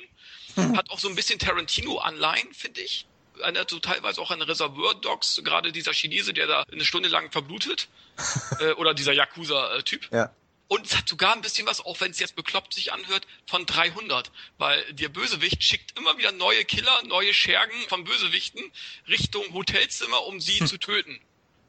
Hm. 0.55 0.77
Hat 0.77 0.91
auch 0.91 0.99
so 0.99 1.09
ein 1.09 1.15
bisschen 1.15 1.39
Tarantino-Anleihen, 1.39 2.53
finde 2.53 2.81
ich. 2.81 3.07
Erinnert 3.39 3.69
so 3.69 3.79
teilweise 3.79 4.21
auch 4.21 4.29
an 4.29 4.41
Reservoir 4.41 4.93
Dogs, 4.95 5.41
gerade 5.43 5.71
dieser 5.71 5.93
Chinese, 5.93 6.33
der 6.33 6.45
da 6.45 6.63
eine 6.71 6.85
Stunde 6.85 7.09
lang 7.09 7.31
verblutet. 7.31 7.87
äh, 8.59 8.73
oder 8.73 8.93
dieser 8.93 9.13
Yakuza-Typ. 9.13 10.09
Ja. 10.11 10.35
Und 10.67 10.85
es 10.85 10.95
hat 10.95 11.09
sogar 11.09 11.33
ein 11.33 11.41
bisschen 11.41 11.65
was, 11.65 11.83
auch 11.83 11.99
wenn 11.99 12.11
es 12.11 12.19
jetzt 12.19 12.35
bekloppt 12.35 12.75
sich 12.75 12.93
anhört, 12.93 13.25
von 13.47 13.65
300. 13.65 14.29
Weil 14.59 14.93
der 14.93 15.09
Bösewicht 15.09 15.63
schickt 15.63 15.97
immer 15.97 16.15
wieder 16.19 16.31
neue 16.31 16.63
Killer, 16.63 17.01
neue 17.07 17.33
Schergen 17.33 17.73
von 17.87 18.03
Bösewichten 18.03 18.61
Richtung 19.07 19.51
Hotelzimmer, 19.51 20.27
um 20.27 20.39
sie 20.39 20.59
hm. 20.59 20.67
zu 20.67 20.77
töten 20.77 21.19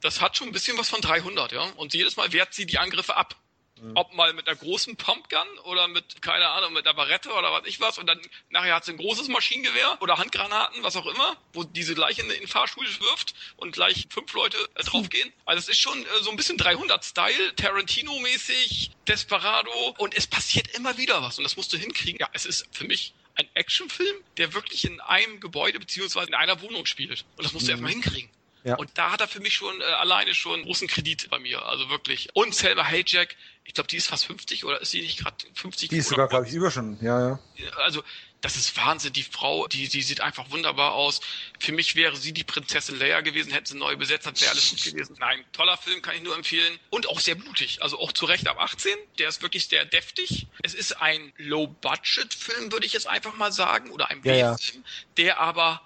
das 0.01 0.21
hat 0.21 0.37
schon 0.37 0.49
ein 0.49 0.53
bisschen 0.53 0.79
was 0.79 0.89
von 0.89 1.01
300, 1.01 1.53
ja. 1.53 1.63
Und 1.77 1.95
jedes 1.95 2.17
Mal 2.17 2.33
wehrt 2.33 2.55
sie 2.55 2.67
die 2.67 2.79
Angriffe 2.79 3.17
ab. 3.17 3.37
Mhm. 3.81 3.93
Ob 3.95 4.15
mal 4.15 4.33
mit 4.35 4.47
einer 4.47 4.57
großen 4.57 4.97
Pumpgun 4.97 5.59
oder 5.65 5.89
mit, 5.89 6.21
keine 6.23 6.49
Ahnung, 6.49 6.73
mit 6.75 6.87
einer 6.87 6.95
Barrette 6.95 7.31
oder 7.33 7.53
was 7.53 7.67
ich 7.67 7.81
was. 7.81 7.99
Und 7.99 8.07
dann 8.07 8.21
nachher 8.51 8.75
hat 8.75 8.85
sie 8.85 8.93
ein 8.93 8.99
großes 8.99 9.29
Maschinengewehr 9.29 9.99
oder 10.01 10.19
Handgranaten, 10.19 10.83
was 10.83 10.97
auch 10.97 11.07
immer, 11.07 11.37
wo 11.53 11.65
diese 11.65 11.95
gleich 11.95 12.19
in 12.19 12.29
den 12.29 12.47
Fahrstuhl 12.47 12.87
wirft 13.01 13.35
und 13.57 13.73
gleich 13.73 14.07
fünf 14.11 14.33
Leute 14.35 14.59
äh, 14.75 14.85
draufgehen. 14.85 15.33
Also 15.45 15.61
es 15.61 15.69
ist 15.69 15.81
schon 15.81 15.99
äh, 16.03 16.07
so 16.23 16.31
ein 16.31 16.37
bisschen 16.37 16.59
300-Style, 16.59 17.55
Tarantino-mäßig, 17.57 18.91
Desperado. 19.09 19.95
Und 19.99 20.15
es 20.17 20.27
passiert 20.27 20.69
immer 20.77 20.99
wieder 20.99 21.23
was. 21.23 21.39
Und 21.39 21.45
das 21.45 21.57
musst 21.57 21.73
du 21.73 21.79
hinkriegen. 21.79 22.21
Ja, 22.21 22.29
es 22.33 22.45
ist 22.45 22.69
für 22.73 22.85
mich 22.85 23.15
ein 23.37 23.49
Actionfilm, 23.55 24.17
der 24.37 24.53
wirklich 24.53 24.85
in 24.85 25.01
einem 25.01 25.41
Gebäude 25.41 25.79
beziehungsweise 25.79 26.29
in 26.29 26.35
einer 26.35 26.61
Wohnung 26.61 26.85
spielt. 26.85 27.25
Und 27.37 27.45
das 27.45 27.53
musst 27.53 27.67
du 27.67 27.71
mhm. 27.71 27.87
erstmal 27.87 27.93
hinkriegen. 27.93 28.31
Ja. 28.65 28.77
Und 28.77 28.91
da 28.95 29.13
hat 29.13 29.21
er 29.21 29.29
für 29.29 29.41
mich 29.41 29.55
schon 29.55 29.81
äh, 29.81 29.85
alleine 29.85 30.35
schon 30.35 30.63
großen 30.63 30.89
Kredit 30.89 31.31
bei 31.31 31.39
mir, 31.39 31.65
also 31.65 31.89
wirklich. 31.89 32.29
Und 32.35 32.55
Selma 32.55 32.85
Hayjack, 32.85 33.37
ich 33.65 33.75
glaube, 33.75 33.89
die 33.89 33.97
ist 33.97 34.09
fast 34.09 34.27
50 34.27 34.65
oder 34.65 34.81
ist 34.81 34.91
sie 34.91 35.01
nicht 35.01 35.19
gerade 35.19 35.37
50? 35.55 35.89
Die 35.89 35.97
ist 35.97 36.09
sogar, 36.09 36.29
glaube 36.29 36.47
ich, 36.47 36.53
über 36.53 36.71
schon, 36.71 36.99
ja, 37.01 37.31
ja. 37.31 37.39
Also 37.77 38.03
das 38.41 38.57
ist 38.57 38.77
Wahnsinn. 38.77 39.13
Die 39.13 39.23
Frau, 39.23 39.67
die, 39.67 39.89
die 39.89 40.03
sieht 40.03 40.21
einfach 40.21 40.51
wunderbar 40.51 40.93
aus. 40.93 41.21
Für 41.59 41.73
mich 41.73 41.95
wäre 41.95 42.17
sie 42.17 42.33
die 42.33 42.45
Prinzessin 42.45 42.99
Leia 42.99 43.21
gewesen, 43.21 43.53
hätte 43.53 43.73
sie 43.73 43.79
neu 43.79 43.97
besetzt, 43.97 44.27
dann 44.27 44.41
wäre 44.41 44.51
alles 44.51 44.71
gut 44.71 44.83
gewesen. 44.83 45.17
Nein, 45.19 45.45
toller 45.53 45.77
Film, 45.77 46.01
kann 46.03 46.17
ich 46.17 46.23
nur 46.23 46.35
empfehlen. 46.35 46.79
Und 46.91 47.09
auch 47.09 47.21
sehr 47.21 47.35
blutig. 47.35 47.83
Also 47.83 47.99
auch 47.99 48.13
zu 48.13 48.25
Recht 48.27 48.49
ab 48.49 48.59
18. 48.59 48.97
Der 49.19 49.29
ist 49.29 49.43
wirklich 49.43 49.67
sehr 49.67 49.85
deftig. 49.85 50.47
Es 50.63 50.75
ist 50.75 51.01
ein 51.01 51.33
Low-Budget-Film, 51.37 52.73
würde 52.73 52.87
ich 52.87 52.93
jetzt 52.93 53.07
einfach 53.07 53.37
mal 53.37 53.53
sagen. 53.53 53.91
Oder 53.91 54.11
ein 54.11 54.23
B-Film, 54.23 54.39
ja, 54.39 54.55
ja. 54.55 54.81
der 55.17 55.41
aber 55.41 55.83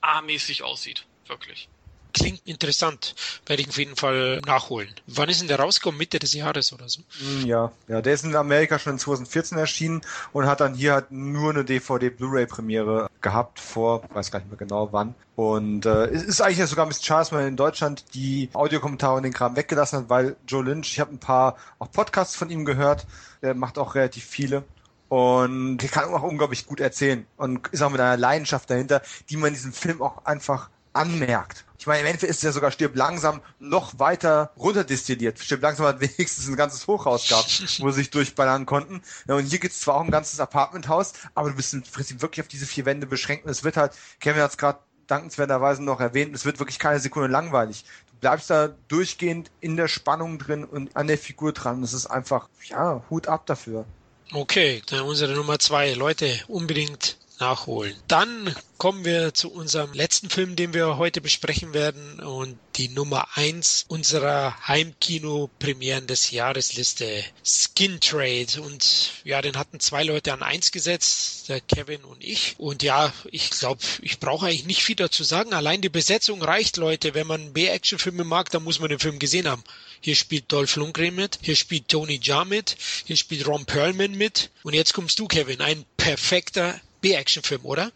A-mäßig 0.00 0.62
aussieht. 0.62 1.06
Wirklich. 1.26 1.68
Klingt 2.14 2.40
interessant. 2.46 3.14
Werde 3.44 3.62
ich 3.62 3.68
auf 3.68 3.76
jeden 3.76 3.96
Fall 3.96 4.40
nachholen. 4.46 4.88
Wann 5.06 5.28
ist 5.28 5.40
denn 5.40 5.48
der 5.48 5.58
rausgekommen? 5.58 5.98
Mitte 5.98 6.18
des 6.18 6.32
Jahres 6.32 6.72
oder 6.72 6.88
so? 6.88 7.02
Hm, 7.18 7.44
ja, 7.44 7.72
ja, 7.88 8.00
der 8.00 8.14
ist 8.14 8.24
in 8.24 8.34
Amerika 8.36 8.78
schon 8.78 8.94
in 8.94 8.98
2014 8.98 9.58
erschienen 9.58 10.00
und 10.32 10.46
hat 10.46 10.60
dann 10.60 10.74
hier 10.74 10.94
halt 10.94 11.10
nur 11.10 11.50
eine 11.50 11.64
DVD-Blu-ray-Premiere 11.64 13.10
gehabt 13.20 13.58
vor, 13.58 14.02
weiß 14.12 14.30
gar 14.30 14.38
nicht 14.38 14.48
mehr 14.48 14.58
genau 14.58 14.92
wann. 14.92 15.14
Und 15.36 15.86
äh, 15.86 16.06
es 16.06 16.22
ist 16.22 16.40
eigentlich 16.40 16.68
sogar 16.68 16.86
ein 16.86 16.88
bisschen 16.88 17.04
schade, 17.04 17.22
dass 17.22 17.32
man 17.32 17.48
in 17.48 17.56
Deutschland 17.56 18.04
die 18.14 18.48
Audiokommentare 18.52 19.16
und 19.16 19.24
den 19.24 19.32
Kram 19.32 19.56
weggelassen 19.56 19.98
hat, 19.98 20.08
weil 20.08 20.36
Joe 20.46 20.62
Lynch, 20.62 20.92
ich 20.92 21.00
habe 21.00 21.12
ein 21.12 21.18
paar 21.18 21.56
auch 21.80 21.90
Podcasts 21.90 22.36
von 22.36 22.50
ihm 22.50 22.64
gehört, 22.64 23.06
der 23.42 23.54
macht 23.54 23.78
auch 23.78 23.96
relativ 23.96 24.24
viele. 24.24 24.62
Und 25.08 25.78
der 25.78 25.88
kann 25.90 26.12
auch 26.12 26.22
unglaublich 26.22 26.66
gut 26.66 26.80
erzählen 26.80 27.26
und 27.36 27.68
ist 27.68 27.82
auch 27.82 27.90
mit 27.90 28.00
einer 28.00 28.16
Leidenschaft 28.16 28.70
dahinter, 28.70 29.02
die 29.28 29.36
man 29.36 29.52
diesem 29.52 29.72
Film 29.72 30.00
auch 30.00 30.24
einfach 30.24 30.70
anmerkt. 30.94 31.64
Ich 31.78 31.86
meine, 31.86 32.00
im 32.00 32.06
Endeffekt 32.06 32.30
ist 32.30 32.38
es 32.38 32.42
ja 32.42 32.52
sogar 32.52 32.70
Stirb 32.70 32.96
langsam 32.96 33.42
noch 33.58 33.98
weiter 33.98 34.52
runterdestilliert. 34.56 35.38
Stirb 35.38 35.60
langsam 35.60 35.84
hat 35.84 36.00
wenigstens 36.00 36.48
ein 36.48 36.56
ganzes 36.56 36.86
Hochhaus 36.86 37.28
gehabt, 37.28 37.78
wo 37.80 37.90
sie 37.90 37.96
sich 37.96 38.10
durchballern 38.10 38.64
konnten. 38.64 39.02
Ja, 39.28 39.34
und 39.34 39.44
hier 39.44 39.58
gibt 39.58 39.74
es 39.74 39.80
zwar 39.80 39.96
auch 39.96 40.00
ein 40.00 40.10
ganzes 40.10 40.40
Apartmenthaus, 40.40 41.12
aber 41.34 41.50
du 41.50 41.56
bist 41.56 41.74
im 41.74 41.82
Prinzip 41.82 42.22
wirklich 42.22 42.42
auf 42.42 42.48
diese 42.48 42.64
vier 42.64 42.86
Wände 42.86 43.06
beschränkt. 43.06 43.44
Und 43.44 43.50
es 43.50 43.64
wird 43.64 43.76
halt, 43.76 43.92
Kevin 44.18 44.40
hat 44.40 44.52
es 44.52 44.56
gerade 44.56 44.78
dankenswerterweise 45.06 45.84
noch 45.84 46.00
erwähnt, 46.00 46.34
es 46.34 46.46
wird 46.46 46.58
wirklich 46.58 46.78
keine 46.78 47.00
Sekunde 47.00 47.28
langweilig. 47.28 47.84
Du 48.10 48.16
bleibst 48.20 48.48
da 48.48 48.68
durchgehend 48.88 49.50
in 49.60 49.76
der 49.76 49.88
Spannung 49.88 50.38
drin 50.38 50.64
und 50.64 50.96
an 50.96 51.06
der 51.06 51.18
Figur 51.18 51.52
dran. 51.52 51.82
Das 51.82 51.92
ist 51.92 52.06
einfach, 52.06 52.48
ja, 52.70 53.02
Hut 53.10 53.28
ab 53.28 53.44
dafür. 53.44 53.84
Okay, 54.32 54.82
dann 54.86 55.00
unsere 55.00 55.34
Nummer 55.34 55.58
zwei. 55.58 55.92
Leute, 55.92 56.40
unbedingt 56.48 57.18
nachholen. 57.40 57.94
Dann 58.08 58.54
kommen 58.78 59.04
wir 59.04 59.32
zu 59.32 59.50
unserem 59.50 59.92
letzten 59.92 60.30
Film, 60.30 60.56
den 60.56 60.74
wir 60.74 60.98
heute 60.98 61.20
besprechen 61.20 61.72
werden 61.72 62.20
und 62.20 62.58
die 62.76 62.88
Nummer 62.88 63.28
eins 63.34 63.84
unserer 63.88 64.56
Heimkino-Premieren 64.66 66.06
des 66.06 66.32
Jahresliste 66.32 67.24
Skin 67.44 68.00
Trade 68.00 68.60
und 68.60 69.12
ja, 69.24 69.40
den 69.40 69.56
hatten 69.56 69.80
zwei 69.80 70.02
Leute 70.02 70.32
an 70.32 70.42
eins 70.42 70.72
gesetzt, 70.72 71.48
der 71.48 71.60
Kevin 71.60 72.04
und 72.04 72.22
ich 72.22 72.56
und 72.58 72.82
ja, 72.82 73.12
ich 73.30 73.50
glaube, 73.50 73.80
ich 74.02 74.18
brauche 74.18 74.46
eigentlich 74.46 74.66
nicht 74.66 74.82
viel 74.82 74.96
dazu 74.96 75.24
sagen. 75.24 75.54
Allein 75.54 75.80
die 75.80 75.88
Besetzung 75.88 76.42
reicht, 76.42 76.76
Leute. 76.76 77.14
Wenn 77.14 77.26
man 77.26 77.52
B-Action-Filme 77.52 78.24
mag, 78.24 78.50
dann 78.50 78.64
muss 78.64 78.80
man 78.80 78.90
den 78.90 78.98
Film 78.98 79.18
gesehen 79.18 79.48
haben. 79.48 79.64
Hier 80.00 80.16
spielt 80.16 80.52
Dolph 80.52 80.76
Lundgren 80.76 81.14
mit, 81.14 81.38
hier 81.40 81.56
spielt 81.56 81.88
Tony 81.88 82.20
Jaa 82.22 82.44
mit, 82.44 82.76
hier 83.06 83.16
spielt 83.16 83.46
Ron 83.46 83.64
Perlman 83.64 84.12
mit 84.12 84.50
und 84.62 84.74
jetzt 84.74 84.92
kommst 84.92 85.18
du, 85.18 85.26
Kevin, 85.26 85.62
ein 85.62 85.86
perfekter 85.96 86.78
B-Action-Film, 87.04 87.64
oder? 87.64 87.92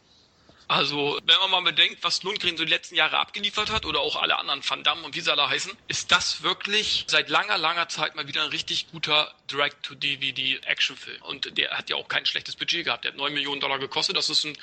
Also, 0.68 1.18
wenn 1.24 1.38
man 1.38 1.50
mal 1.50 1.62
bedenkt, 1.62 2.04
was 2.04 2.22
Lundgren 2.22 2.58
so 2.58 2.64
die 2.64 2.70
letzten 2.70 2.94
Jahre 2.94 3.16
abgeliefert 3.16 3.70
hat 3.70 3.86
oder 3.86 4.00
auch 4.00 4.16
alle 4.16 4.38
anderen 4.38 4.60
Van 4.68 4.84
Damme 4.84 5.02
und 5.02 5.14
wie 5.14 5.22
sie 5.22 5.32
alle 5.32 5.48
heißen, 5.48 5.72
ist 5.88 6.12
das 6.12 6.42
wirklich 6.42 7.06
seit 7.08 7.30
langer, 7.30 7.56
langer 7.56 7.88
Zeit 7.88 8.14
mal 8.16 8.28
wieder 8.28 8.42
ein 8.44 8.50
richtig 8.50 8.90
guter 8.92 9.34
Direct-to-DVD-Actionfilm. 9.50 11.22
Und 11.22 11.56
der 11.56 11.70
hat 11.70 11.88
ja 11.88 11.96
auch 11.96 12.08
kein 12.08 12.26
schlechtes 12.26 12.54
Budget 12.54 12.84
gehabt. 12.84 13.04
Der 13.04 13.12
hat 13.12 13.18
9 13.18 13.32
Millionen 13.32 13.62
Dollar 13.62 13.78
gekostet. 13.78 14.14
Das 14.14 14.28
ist 14.28 14.44
ein 14.44 14.58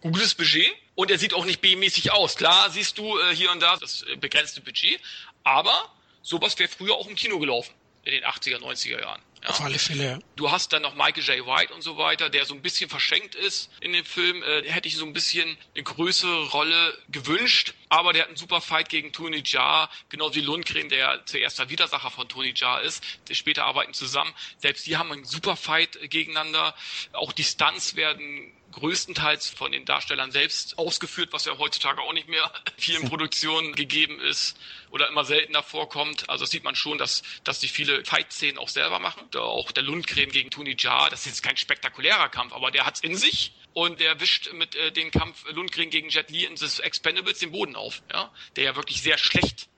gutes 0.00 0.34
Budget. 0.34 0.72
Und 0.94 1.10
er 1.10 1.18
sieht 1.18 1.34
auch 1.34 1.44
nicht 1.44 1.60
B-mäßig 1.60 2.10
aus. 2.10 2.36
Klar 2.36 2.70
siehst 2.70 2.96
du 2.96 3.18
äh, 3.18 3.36
hier 3.36 3.50
und 3.50 3.60
da 3.60 3.76
das 3.76 4.00
äh, 4.04 4.16
begrenzte 4.16 4.62
Budget. 4.62 4.98
Aber 5.44 5.92
sowas 6.22 6.58
wäre 6.58 6.70
früher 6.70 6.94
auch 6.94 7.06
im 7.06 7.16
Kino 7.16 7.38
gelaufen. 7.38 7.74
In 8.04 8.12
den 8.12 8.24
80er, 8.24 8.60
90er 8.60 8.98
Jahren. 8.98 9.20
Auf 9.46 9.62
alle 9.62 9.78
Fälle. 9.78 10.18
Du 10.36 10.50
hast 10.50 10.72
dann 10.72 10.82
noch 10.82 10.94
Michael 10.94 11.22
J. 11.22 11.46
White 11.46 11.72
und 11.72 11.82
so 11.82 11.96
weiter, 11.96 12.28
der 12.28 12.44
so 12.44 12.54
ein 12.54 12.60
bisschen 12.60 12.90
verschenkt 12.90 13.34
ist 13.34 13.70
in 13.80 13.92
dem 13.92 14.04
Film. 14.04 14.42
Äh, 14.42 14.70
hätte 14.70 14.86
ich 14.86 14.96
so 14.96 15.06
ein 15.06 15.14
bisschen 15.14 15.56
eine 15.74 15.82
größere 15.82 16.50
Rolle 16.50 16.98
gewünscht. 17.08 17.74
Aber 17.88 18.12
der 18.12 18.22
hat 18.22 18.28
einen 18.28 18.36
super 18.36 18.60
Fight 18.60 18.88
gegen 18.90 19.12
Tony 19.12 19.42
Jaa, 19.44 19.88
genauso 20.10 20.34
wie 20.34 20.42
Lundgren, 20.42 20.88
der 20.90 21.24
zuerst 21.24 21.58
der 21.58 21.70
Widersacher 21.70 22.10
von 22.10 22.28
Tony 22.28 22.52
Jaa 22.54 22.78
ist. 22.80 23.02
Die 23.28 23.34
später 23.34 23.64
arbeiten 23.64 23.94
zusammen. 23.94 24.32
Selbst 24.58 24.86
die 24.86 24.96
haben 24.96 25.10
einen 25.10 25.24
super 25.24 25.56
Fight 25.56 25.98
gegeneinander. 26.10 26.74
Auch 27.12 27.32
die 27.32 27.44
Stunts 27.44 27.96
werden 27.96 28.52
größtenteils 28.72 29.48
von 29.48 29.72
den 29.72 29.84
Darstellern 29.84 30.30
selbst 30.30 30.78
ausgeführt, 30.78 31.32
was 31.32 31.44
ja 31.44 31.58
heutzutage 31.58 32.00
auch 32.02 32.12
nicht 32.12 32.28
mehr 32.28 32.52
vielen 32.76 33.08
Produktionen 33.08 33.74
gegeben 33.74 34.20
ist 34.20 34.56
oder 34.90 35.08
immer 35.08 35.24
seltener 35.24 35.62
vorkommt. 35.62 36.28
Also 36.28 36.44
das 36.44 36.50
sieht 36.50 36.64
man 36.64 36.74
schon, 36.74 36.98
dass, 36.98 37.22
dass 37.44 37.60
die 37.60 37.68
viele 37.68 38.04
Fight-Szenen 38.04 38.58
auch 38.58 38.68
selber 38.68 38.98
machen. 38.98 39.28
Auch 39.36 39.72
der 39.72 39.82
Lundgren 39.82 40.30
gegen 40.30 40.50
Tony 40.50 40.76
Jaa, 40.78 41.08
das 41.10 41.20
ist 41.20 41.26
jetzt 41.26 41.42
kein 41.42 41.56
spektakulärer 41.56 42.28
Kampf, 42.28 42.52
aber 42.52 42.70
der 42.70 42.86
hat's 42.86 43.00
in 43.00 43.16
sich 43.16 43.52
und 43.72 44.00
der 44.00 44.20
wischt 44.20 44.52
mit 44.52 44.74
äh, 44.74 44.92
dem 44.92 45.10
Kampf 45.10 45.44
Lundgren 45.50 45.90
gegen 45.90 46.08
Jet 46.08 46.30
Li 46.30 46.44
in 46.44 46.56
des 46.56 46.80
Expendables 46.80 47.38
den 47.38 47.52
Boden 47.52 47.76
auf, 47.76 48.02
ja, 48.12 48.32
der 48.56 48.64
ja 48.64 48.76
wirklich 48.76 49.02
sehr 49.02 49.18
schlecht 49.18 49.68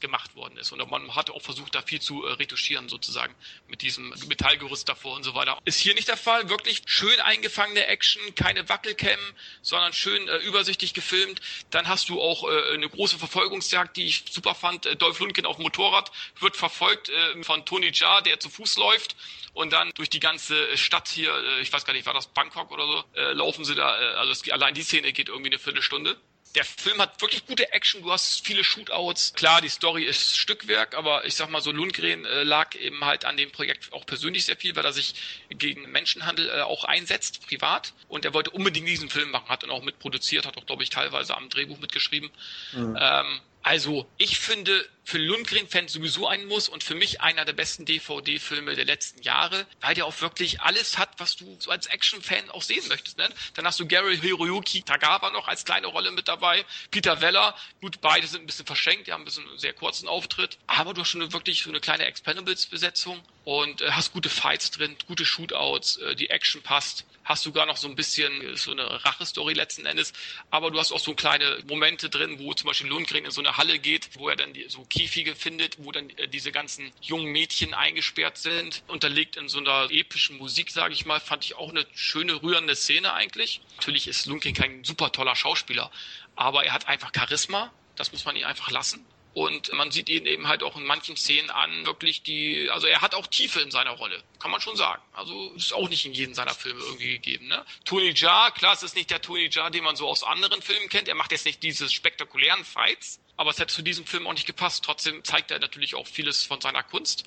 gemacht 0.00 0.34
worden 0.34 0.56
ist. 0.58 0.72
Und 0.72 0.90
man 0.90 1.14
hatte 1.14 1.32
auch 1.32 1.42
versucht, 1.42 1.74
da 1.74 1.82
viel 1.82 2.00
zu 2.00 2.24
äh, 2.24 2.32
retuschieren, 2.32 2.88
sozusagen, 2.88 3.34
mit 3.68 3.82
diesem 3.82 4.10
Metallgerüst 4.28 4.88
davor 4.88 5.16
und 5.16 5.24
so 5.24 5.34
weiter. 5.34 5.58
Ist 5.64 5.80
hier 5.80 5.94
nicht 5.94 6.08
der 6.08 6.16
Fall. 6.16 6.48
Wirklich 6.48 6.82
schön 6.86 7.18
eingefangene 7.20 7.86
Action, 7.86 8.34
keine 8.34 8.68
Wackelcam, 8.68 9.18
sondern 9.62 9.92
schön 9.92 10.28
äh, 10.28 10.36
übersichtlich 10.38 10.94
gefilmt. 10.94 11.40
Dann 11.70 11.88
hast 11.88 12.08
du 12.08 12.20
auch 12.20 12.44
äh, 12.44 12.74
eine 12.74 12.88
große 12.88 13.18
Verfolgungsjagd, 13.18 13.96
die 13.96 14.06
ich 14.06 14.24
super 14.30 14.54
fand. 14.54 14.86
Äh, 14.86 14.96
Dolph 14.96 15.20
Lundgren 15.20 15.46
auf 15.46 15.56
dem 15.56 15.62
Motorrad 15.62 16.10
wird 16.40 16.56
verfolgt 16.56 17.08
äh, 17.08 17.42
von 17.42 17.64
Tony 17.64 17.90
Jaa, 17.92 18.20
der 18.20 18.40
zu 18.40 18.50
Fuß 18.50 18.76
läuft 18.76 19.16
und 19.54 19.72
dann 19.72 19.90
durch 19.94 20.10
die 20.10 20.20
ganze 20.20 20.76
Stadt 20.76 21.08
hier, 21.08 21.32
äh, 21.32 21.60
ich 21.60 21.72
weiß 21.72 21.84
gar 21.84 21.92
nicht, 21.92 22.06
war 22.06 22.14
das 22.14 22.26
Bangkok 22.26 22.70
oder 22.72 22.86
so, 22.86 23.04
laufen 23.32 23.64
sie 23.64 23.74
da, 23.74 23.88
also 23.88 24.32
es, 24.32 24.50
allein 24.50 24.74
die 24.74 24.82
Szene 24.82 25.12
geht 25.12 25.28
irgendwie 25.28 25.50
eine 25.50 25.58
Viertelstunde 25.58 26.16
der 26.54 26.64
Film 26.64 27.00
hat 27.00 27.20
wirklich 27.20 27.46
gute 27.46 27.72
Action, 27.72 28.02
du 28.02 28.12
hast 28.12 28.46
viele 28.46 28.62
Shootouts. 28.62 29.34
Klar, 29.34 29.60
die 29.60 29.68
Story 29.68 30.04
ist 30.04 30.36
Stückwerk, 30.36 30.94
aber 30.96 31.24
ich 31.24 31.34
sag 31.34 31.50
mal 31.50 31.60
so, 31.60 31.72
Lundgren 31.72 32.24
äh, 32.24 32.44
lag 32.44 32.74
eben 32.76 33.04
halt 33.04 33.24
an 33.24 33.36
dem 33.36 33.50
Projekt 33.50 33.92
auch 33.92 34.06
persönlich 34.06 34.44
sehr 34.44 34.56
viel, 34.56 34.76
weil 34.76 34.84
er 34.84 34.92
sich 34.92 35.14
gegen 35.50 35.90
Menschenhandel 35.90 36.48
äh, 36.48 36.60
auch 36.62 36.84
einsetzt, 36.84 37.46
privat. 37.46 37.92
Und 38.08 38.24
er 38.24 38.34
wollte 38.34 38.50
unbedingt 38.50 38.88
diesen 38.88 39.10
Film 39.10 39.30
machen, 39.30 39.48
hat 39.48 39.64
dann 39.64 39.70
auch 39.70 39.82
mitproduziert, 39.82 40.46
hat 40.46 40.56
auch, 40.56 40.66
glaube 40.66 40.84
ich, 40.84 40.90
teilweise 40.90 41.36
am 41.36 41.48
Drehbuch 41.48 41.78
mitgeschrieben. 41.80 42.30
Mhm. 42.72 42.96
Ähm, 43.00 43.40
also, 43.62 44.06
ich 44.18 44.38
finde, 44.38 44.86
für 45.04 45.18
Lundgren-Fans 45.18 45.92
sowieso 45.92 46.26
ein 46.26 46.46
Muss 46.46 46.68
und 46.68 46.82
für 46.82 46.94
mich 46.94 47.20
einer 47.20 47.44
der 47.44 47.52
besten 47.52 47.84
DVD-Filme 47.84 48.74
der 48.74 48.84
letzten 48.84 49.22
Jahre, 49.22 49.66
weil 49.80 49.94
der 49.94 50.06
auch 50.06 50.20
wirklich 50.20 50.60
alles 50.62 50.98
hat, 50.98 51.10
was 51.18 51.36
du 51.36 51.56
so 51.58 51.70
als 51.70 51.86
Action-Fan 51.86 52.50
auch 52.50 52.62
sehen 52.62 52.86
möchtest. 52.88 53.18
Ne? 53.18 53.28
Dann 53.54 53.66
hast 53.66 53.78
du 53.78 53.86
Gary 53.86 54.18
Hiroyuki 54.18 54.82
Tagawa 54.82 55.30
noch 55.30 55.46
als 55.46 55.64
kleine 55.64 55.88
Rolle 55.88 56.10
mit 56.10 56.28
dabei, 56.28 56.64
Peter 56.90 57.20
Weller, 57.20 57.54
gut, 57.80 58.00
beide 58.00 58.26
sind 58.26 58.42
ein 58.42 58.46
bisschen 58.46 58.66
verschenkt, 58.66 59.06
die 59.06 59.12
haben 59.12 59.22
ein 59.22 59.26
bisschen 59.26 59.48
einen 59.48 59.58
sehr 59.58 59.74
kurzen 59.74 60.08
Auftritt, 60.08 60.58
aber 60.66 60.94
du 60.94 61.02
hast 61.02 61.10
schon 61.10 61.32
wirklich 61.32 61.62
so 61.62 61.70
eine 61.70 61.80
kleine 61.80 62.06
Expendables-Besetzung 62.06 63.22
und 63.44 63.82
äh, 63.82 63.90
hast 63.90 64.12
gute 64.12 64.30
Fights 64.30 64.70
drin, 64.70 64.96
gute 65.06 65.24
Shootouts, 65.26 65.98
äh, 65.98 66.14
die 66.14 66.30
Action 66.30 66.62
passt 66.62 67.04
hast 67.24 67.42
sogar 67.42 67.66
noch 67.66 67.76
so 67.76 67.88
ein 67.88 67.96
bisschen 67.96 68.56
so 68.56 68.70
eine 68.70 69.04
Rache-Story 69.04 69.54
letzten 69.54 69.86
Endes, 69.86 70.12
aber 70.50 70.70
du 70.70 70.78
hast 70.78 70.92
auch 70.92 71.00
so 71.00 71.14
kleine 71.14 71.62
Momente 71.66 72.10
drin, 72.10 72.38
wo 72.38 72.52
zum 72.54 72.68
Beispiel 72.68 72.88
Lundgren 72.88 73.24
in 73.24 73.30
so 73.30 73.40
eine 73.40 73.56
Halle 73.56 73.78
geht, 73.78 74.10
wo 74.14 74.28
er 74.28 74.36
dann 74.36 74.52
die, 74.52 74.68
so 74.68 74.84
Käfige 74.94 75.34
findet, 75.34 75.84
wo 75.84 75.90
dann 75.90 76.08
äh, 76.10 76.28
diese 76.28 76.52
ganzen 76.52 76.92
jungen 77.00 77.32
Mädchen 77.32 77.74
eingesperrt 77.74 78.38
sind, 78.38 78.84
unterlegt 78.86 79.36
in 79.36 79.48
so 79.48 79.58
einer 79.58 79.90
epischen 79.90 80.38
Musik, 80.38 80.70
sage 80.70 80.94
ich 80.94 81.04
mal, 81.04 81.18
fand 81.18 81.44
ich 81.44 81.56
auch 81.56 81.70
eine 81.70 81.84
schöne, 81.94 82.42
rührende 82.42 82.76
Szene 82.76 83.12
eigentlich. 83.12 83.60
Natürlich 83.76 84.06
ist 84.06 84.26
Lundgren 84.26 84.54
kein 84.54 84.84
super 84.84 85.10
toller 85.10 85.34
Schauspieler, 85.34 85.90
aber 86.36 86.64
er 86.64 86.72
hat 86.72 86.86
einfach 86.86 87.10
Charisma, 87.12 87.72
das 87.96 88.12
muss 88.12 88.24
man 88.24 88.36
ihm 88.36 88.46
einfach 88.46 88.70
lassen. 88.70 89.04
Und 89.34 89.72
man 89.72 89.90
sieht 89.90 90.08
ihn 90.08 90.26
eben 90.26 90.46
halt 90.46 90.62
auch 90.62 90.76
in 90.76 90.84
manchen 90.84 91.16
Szenen 91.16 91.50
an, 91.50 91.84
wirklich 91.86 92.22
die, 92.22 92.70
also 92.70 92.86
er 92.86 93.00
hat 93.00 93.16
auch 93.16 93.26
Tiefe 93.26 93.60
in 93.60 93.72
seiner 93.72 93.90
Rolle, 93.90 94.22
kann 94.38 94.52
man 94.52 94.60
schon 94.60 94.76
sagen. 94.76 95.02
Also 95.12 95.50
ist 95.56 95.72
auch 95.72 95.88
nicht 95.88 96.06
in 96.06 96.12
jedem 96.12 96.34
seiner 96.34 96.54
Filme 96.54 96.80
irgendwie 96.80 97.14
gegeben. 97.14 97.48
Ne? 97.48 97.64
Tony 97.84 98.12
Jaa, 98.14 98.52
klar, 98.52 98.74
es 98.74 98.84
ist 98.84 98.94
nicht 98.94 99.10
der 99.10 99.20
Tony 99.20 99.48
Jaa, 99.50 99.70
den 99.70 99.82
man 99.82 99.96
so 99.96 100.06
aus 100.06 100.22
anderen 100.22 100.62
Filmen 100.62 100.88
kennt. 100.88 101.08
Er 101.08 101.16
macht 101.16 101.32
jetzt 101.32 101.46
nicht 101.46 101.64
diese 101.64 101.90
spektakulären 101.90 102.64
Fights, 102.64 103.18
aber 103.36 103.50
es 103.50 103.58
hätte 103.58 103.74
zu 103.74 103.82
diesem 103.82 104.06
Film 104.06 104.24
auch 104.28 104.34
nicht 104.34 104.46
gepasst. 104.46 104.84
Trotzdem 104.84 105.24
zeigt 105.24 105.50
er 105.50 105.58
natürlich 105.58 105.96
auch 105.96 106.06
vieles 106.06 106.44
von 106.44 106.60
seiner 106.60 106.84
Kunst. 106.84 107.24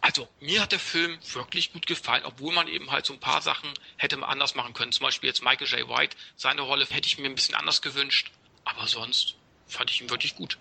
Also, 0.00 0.28
mir 0.40 0.62
hat 0.62 0.72
der 0.72 0.80
Film 0.80 1.18
wirklich 1.34 1.72
gut 1.72 1.86
gefallen, 1.86 2.24
obwohl 2.24 2.52
man 2.54 2.66
eben 2.66 2.90
halt 2.90 3.04
so 3.06 3.12
ein 3.12 3.20
paar 3.20 3.42
Sachen 3.42 3.72
hätte 3.98 4.20
anders 4.26 4.54
machen 4.54 4.72
können. 4.72 4.90
Zum 4.90 5.04
Beispiel 5.04 5.28
jetzt 5.28 5.44
Michael 5.44 5.68
J. 5.68 5.88
White, 5.88 6.16
seine 6.34 6.62
Rolle 6.62 6.86
hätte 6.90 7.06
ich 7.06 7.18
mir 7.18 7.26
ein 7.26 7.34
bisschen 7.34 7.54
anders 7.54 7.82
gewünscht. 7.82 8.32
Aber 8.64 8.88
sonst 8.88 9.36
fand 9.66 9.90
ich 9.90 10.00
ihn 10.00 10.10
wirklich 10.10 10.34
gut. 10.34 10.58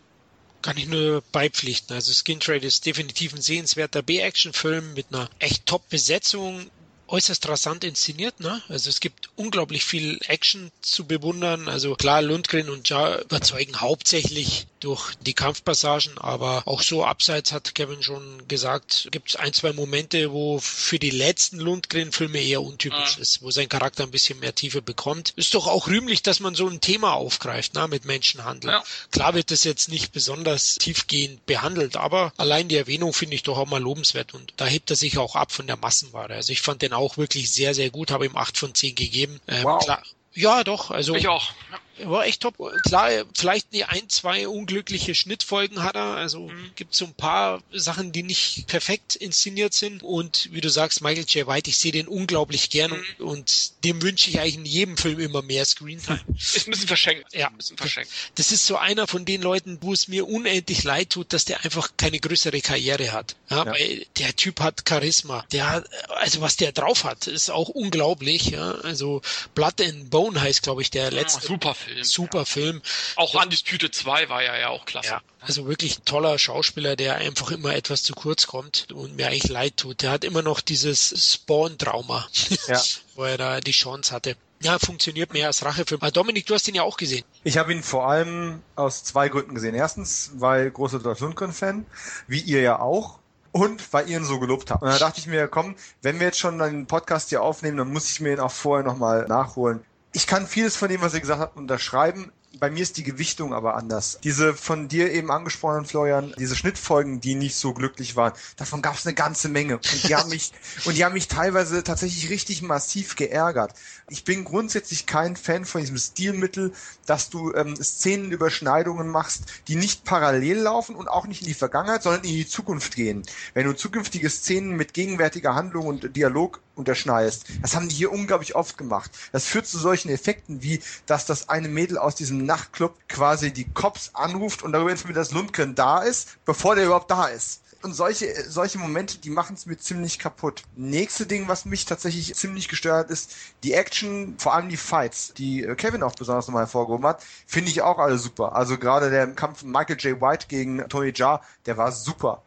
Kann 0.61 0.77
ich 0.77 0.88
nur 0.88 1.23
beipflichten. 1.31 1.95
Also 1.95 2.11
Skin 2.14 2.40
Trade 2.40 2.65
ist 2.65 2.85
definitiv 2.85 3.33
ein 3.33 3.41
sehenswerter 3.41 4.01
B-Action-Film 4.01 4.93
mit 4.93 5.07
einer 5.11 5.30
echt 5.40 5.65
Top-Besetzung 5.65 6.69
äußerst 7.07 7.48
rasant 7.49 7.83
inszeniert, 7.83 8.40
ne? 8.40 8.61
Also 8.69 8.90
es 8.90 8.99
gibt 8.99 9.30
unglaublich 9.35 9.83
viel 9.83 10.19
Action 10.27 10.72
zu 10.81 11.06
bewundern. 11.06 11.67
Also 11.67 11.95
klar, 11.95 12.22
Lundgren 12.22 12.69
und 12.69 12.88
Ja 12.90 13.19
überzeugen 13.19 13.81
hauptsächlich 13.81 14.67
durch 14.81 15.13
die 15.21 15.33
Kampfpassagen, 15.33 16.17
aber 16.17 16.63
auch 16.65 16.81
so 16.81 17.05
abseits 17.05 17.51
hat 17.51 17.75
Kevin 17.75 18.03
schon 18.03 18.47
gesagt, 18.47 19.07
gibt 19.11 19.29
es 19.29 19.35
ein, 19.35 19.53
zwei 19.53 19.73
Momente, 19.73 20.31
wo 20.31 20.59
für 20.59 20.99
die 20.99 21.11
letzten 21.11 21.59
Lundgren-Filme 21.59 22.39
eher 22.39 22.61
untypisch 22.61 23.17
mhm. 23.17 23.21
ist, 23.21 23.41
wo 23.41 23.51
sein 23.51 23.69
Charakter 23.69 24.03
ein 24.03 24.11
bisschen 24.11 24.39
mehr 24.39 24.55
Tiefe 24.55 24.81
bekommt. 24.81 25.33
Ist 25.35 25.53
doch 25.53 25.67
auch 25.67 25.87
rühmlich, 25.87 26.23
dass 26.23 26.39
man 26.39 26.55
so 26.55 26.67
ein 26.67 26.81
Thema 26.81 27.13
aufgreift, 27.13 27.75
ne, 27.75 27.87
mit 27.87 28.05
Menschenhandel. 28.05 28.71
Ja. 28.71 28.83
Klar 29.11 29.35
wird 29.35 29.51
das 29.51 29.63
jetzt 29.63 29.89
nicht 29.89 30.11
besonders 30.11 30.75
tiefgehend 30.75 31.45
behandelt, 31.45 31.95
aber 31.95 32.33
allein 32.37 32.67
die 32.67 32.77
Erwähnung 32.77 33.13
finde 33.13 33.35
ich 33.35 33.43
doch 33.43 33.57
auch 33.57 33.67
mal 33.67 33.81
lobenswert 33.81 34.33
und 34.33 34.53
da 34.57 34.65
hebt 34.65 34.89
er 34.89 34.95
sich 34.95 35.17
auch 35.19 35.35
ab 35.35 35.51
von 35.51 35.67
der 35.67 35.77
Massenware. 35.77 36.33
Also 36.33 36.51
ich 36.51 36.61
fand 36.61 36.81
den 36.81 36.93
auch 36.93 37.17
wirklich 37.17 37.51
sehr, 37.51 37.75
sehr 37.75 37.91
gut, 37.91 38.11
habe 38.11 38.25
ihm 38.25 38.35
acht 38.35 38.57
von 38.57 38.73
zehn 38.73 38.95
gegeben. 38.95 39.39
Ähm, 39.47 39.63
wow. 39.63 39.83
klar, 39.83 40.01
ja, 40.33 40.63
doch. 40.63 40.89
Also 40.91 41.13
ich 41.13 41.27
auch. 41.27 41.51
Ja 41.71 41.77
war 42.05 42.25
echt 42.25 42.41
top. 42.41 42.55
Klar, 42.83 43.09
vielleicht 43.35 43.73
die 43.73 43.85
ein, 43.85 44.09
zwei 44.09 44.47
unglückliche 44.47 45.15
Schnittfolgen 45.15 45.83
hat 45.83 45.95
er. 45.95 46.15
Also 46.15 46.47
mhm. 46.47 46.71
gibt 46.75 46.95
so 46.95 47.05
ein 47.05 47.13
paar 47.13 47.61
Sachen, 47.71 48.11
die 48.11 48.23
nicht 48.23 48.67
perfekt 48.67 49.15
inszeniert 49.15 49.73
sind. 49.73 50.03
Und 50.03 50.49
wie 50.51 50.61
du 50.61 50.69
sagst, 50.69 51.01
Michael 51.01 51.25
J. 51.27 51.47
White, 51.47 51.69
ich 51.69 51.77
sehe 51.77 51.91
den 51.91 52.07
unglaublich 52.07 52.69
gern 52.69 52.91
mhm. 52.91 53.25
und 53.25 53.83
dem 53.83 54.01
wünsche 54.01 54.30
ich 54.30 54.39
eigentlich 54.39 54.55
in 54.55 54.65
jedem 54.65 54.97
Film 54.97 55.19
immer 55.19 55.41
mehr 55.41 55.65
Screentime. 55.65 56.21
Ist 56.38 56.67
ein 56.67 56.71
bisschen 56.71 56.88
verschenkt. 56.88 57.33
Ja, 57.33 57.47
ein 57.47 57.57
bisschen 57.57 57.77
verschenkt. 57.77 58.11
Das 58.35 58.51
ist 58.51 58.65
so 58.65 58.77
einer 58.77 59.07
von 59.07 59.25
den 59.25 59.41
Leuten, 59.41 59.77
wo 59.81 59.93
es 59.93 60.07
mir 60.07 60.27
unendlich 60.27 60.83
leid 60.83 61.11
tut, 61.11 61.33
dass 61.33 61.45
der 61.45 61.63
einfach 61.63 61.91
keine 61.97 62.19
größere 62.19 62.61
Karriere 62.61 63.11
hat. 63.11 63.35
Ja, 63.49 63.65
ja. 63.65 63.71
Weil 63.71 64.05
der 64.17 64.35
Typ 64.35 64.59
hat 64.59 64.83
Charisma. 64.88 65.45
Der 65.51 65.69
hat, 65.69 65.89
also 66.09 66.41
was 66.41 66.57
der 66.57 66.71
drauf 66.71 67.03
hat, 67.03 67.27
ist 67.27 67.49
auch 67.49 67.69
unglaublich. 67.69 68.49
Ja, 68.49 68.71
also 68.71 69.21
Blood 69.55 69.81
and 69.81 70.09
Bone 70.09 70.39
heißt, 70.39 70.63
glaube 70.63 70.81
ich, 70.81 70.91
der 70.91 71.11
letzte. 71.11 71.41
Ja, 71.41 71.47
super 71.47 71.75
Film. 71.75 71.90
Film. 71.91 72.03
Super 72.03 72.45
Film. 72.45 72.81
Auch 73.15 73.33
Undisputed 73.33 73.93
2 73.93 74.29
war 74.29 74.43
ja 74.43 74.57
ja 74.57 74.69
auch 74.69 74.85
klasse. 74.85 75.09
Ja, 75.09 75.21
also 75.41 75.67
wirklich 75.67 75.99
toller 76.05 76.37
Schauspieler, 76.39 76.95
der 76.95 77.15
einfach 77.15 77.51
immer 77.51 77.75
etwas 77.75 78.03
zu 78.03 78.13
kurz 78.13 78.47
kommt 78.47 78.91
und 78.91 79.15
mir 79.15 79.27
eigentlich 79.27 79.49
leid 79.49 79.77
tut. 79.77 80.01
Der 80.01 80.11
hat 80.11 80.23
immer 80.23 80.41
noch 80.41 80.61
dieses 80.61 81.33
Spawn-Trauma, 81.33 82.27
ja. 82.67 82.81
wo 83.15 83.23
er 83.23 83.37
da 83.37 83.59
die 83.59 83.71
Chance 83.71 84.13
hatte. 84.13 84.35
Ja, 84.61 84.77
funktioniert 84.77 85.33
mehr 85.33 85.47
als 85.47 85.65
Rachefilm. 85.65 86.01
Aber 86.01 86.11
Dominik, 86.11 86.45
du 86.45 86.53
hast 86.53 86.67
ihn 86.67 86.75
ja 86.75 86.83
auch 86.83 86.97
gesehen. 86.97 87.25
Ich 87.43 87.57
habe 87.57 87.73
ihn 87.73 87.81
vor 87.81 88.07
allem 88.07 88.61
aus 88.75 89.03
zwei 89.03 89.27
Gründen 89.27 89.55
gesehen. 89.55 89.73
Erstens, 89.73 90.31
weil 90.35 90.69
großer 90.69 90.99
Dolph 90.99 91.19
Lundgren-Fan, 91.19 91.85
wie 92.27 92.41
ihr 92.41 92.61
ja 92.61 92.79
auch 92.79 93.17
und 93.51 93.91
weil 93.91 94.07
ihr 94.07 94.17
ihn 94.17 94.23
so 94.23 94.39
gelobt 94.39 94.69
habt. 94.69 94.83
Und 94.83 94.89
da 94.89 94.99
dachte 94.99 95.19
ich 95.19 95.25
mir, 95.25 95.47
komm, 95.47 95.75
wenn 96.03 96.19
wir 96.19 96.27
jetzt 96.27 96.39
schon 96.39 96.61
einen 96.61 96.85
Podcast 96.85 97.29
hier 97.29 97.41
aufnehmen, 97.41 97.77
dann 97.77 97.91
muss 97.91 98.11
ich 98.11 98.19
mir 98.19 98.33
ihn 98.33 98.39
auch 98.39 98.51
vorher 98.51 98.85
nochmal 98.85 99.25
nachholen 99.27 99.83
ich 100.14 100.27
kann 100.27 100.48
vieles 100.48 100.75
von 100.75 100.90
dem, 100.90 101.01
was 101.01 101.14
ihr 101.14 101.22
gesagt 101.22 101.40
habt, 101.40 101.57
unterschreiben. 101.57 102.31
Bei 102.59 102.69
mir 102.69 102.81
ist 102.81 102.97
die 102.97 103.03
Gewichtung 103.03 103.53
aber 103.53 103.75
anders. 103.75 104.19
Diese 104.23 104.53
von 104.53 104.89
dir 104.89 105.11
eben 105.11 105.31
angesprochenen, 105.31 105.85
Florian, 105.85 106.33
diese 106.38 106.55
Schnittfolgen, 106.57 107.21
die 107.21 107.35
nicht 107.35 107.55
so 107.55 107.73
glücklich 107.73 108.17
waren, 108.17 108.33
davon 108.57 108.81
gab 108.81 108.95
es 108.95 109.05
eine 109.05 109.15
ganze 109.15 109.47
Menge. 109.47 109.75
Und 109.75 110.03
die 110.03 110.15
haben 110.15 110.30
mich, 110.30 110.51
und 110.85 110.97
die 110.97 111.05
haben 111.05 111.13
mich 111.13 111.30
teilweise 111.30 111.81
tatsächlich 111.83 112.30
richtig 112.30 112.61
massiv 112.61 113.15
geärgert. 113.15 113.73
Ich 114.09 114.25
bin 114.25 114.43
grundsätzlich 114.43 115.05
kein 115.05 115.38
Fan 115.38 115.63
von 115.63 115.80
diesem 115.80 115.97
Stilmittel, 115.97 116.73
dass 117.05 117.30
du 117.30 117.53
ähm, 117.53 117.75
Szenenüberschneidungen 117.75 119.07
machst, 119.07 119.45
die 119.69 119.75
nicht 119.75 120.03
parallel 120.03 120.57
laufen 120.57 120.95
und 120.95 121.07
auch 121.07 121.27
nicht 121.27 121.41
in 121.41 121.47
die 121.47 121.53
Vergangenheit, 121.53 122.03
sondern 122.03 122.23
in 122.23 122.31
die 122.31 122.47
Zukunft 122.47 122.95
gehen. 122.95 123.23
Wenn 123.53 123.65
du 123.65 123.73
zukünftige 123.73 124.30
Szenen 124.30 124.75
mit 124.75 124.93
gegenwärtiger 124.93 125.55
Handlung 125.55 125.88
und 125.88 126.17
Dialog 126.17 126.59
unterschneidest, 126.75 127.45
das 127.61 127.75
haben 127.75 127.88
die 127.88 127.95
hier 127.95 128.11
unglaublich 128.11 128.55
oft 128.55 128.77
gemacht. 128.77 129.11
Das 129.31 129.45
führt 129.45 129.67
zu 129.67 129.77
solchen 129.77 130.09
Effekten 130.09 130.61
wie, 130.63 130.81
dass 131.05 131.25
das 131.25 131.47
eine 131.47 131.69
Mädel 131.69 131.97
aus 131.97 132.15
diesem 132.15 132.40
Nachtclub 132.41 132.95
quasi 133.07 133.51
die 133.51 133.69
Cops 133.71 134.11
anruft 134.13 134.63
und 134.63 134.71
darüber 134.71 134.91
informiert, 134.91 135.17
dass 135.17 135.31
Lundgren 135.31 135.75
da 135.75 135.99
ist, 135.99 136.37
bevor 136.45 136.75
der 136.75 136.85
überhaupt 136.85 137.11
da 137.11 137.27
ist 137.27 137.61
und 137.83 137.93
solche, 137.93 138.49
solche 138.49 138.77
Momente, 138.77 139.17
die 139.17 139.29
machen 139.29 139.55
es 139.55 139.65
mir 139.65 139.77
ziemlich 139.77 140.19
kaputt. 140.19 140.63
Nächste 140.75 141.25
Ding, 141.25 141.47
was 141.47 141.65
mich 141.65 141.85
tatsächlich 141.85 142.33
ziemlich 142.35 142.67
gestört 142.67 143.05
hat, 143.05 143.09
ist 143.09 143.35
die 143.63 143.73
Action, 143.73 144.35
vor 144.37 144.53
allem 144.53 144.69
die 144.69 144.77
Fights, 144.77 145.33
die 145.33 145.63
äh, 145.63 145.75
Kevin 145.75 146.03
auch 146.03 146.15
besonders 146.15 146.47
nochmal 146.47 146.63
hervorgehoben 146.63 147.05
hat, 147.05 147.23
finde 147.47 147.71
ich 147.71 147.81
auch 147.81 147.97
alle 147.97 148.17
super. 148.17 148.55
Also 148.55 148.77
gerade 148.77 149.09
der 149.09 149.27
Kampf 149.33 149.63
Michael 149.63 149.97
J. 149.97 150.21
White 150.21 150.47
gegen 150.47 150.87
Tony 150.89 151.11
Jaa, 151.15 151.41
der 151.65 151.77
war 151.77 151.91
super 151.91 152.43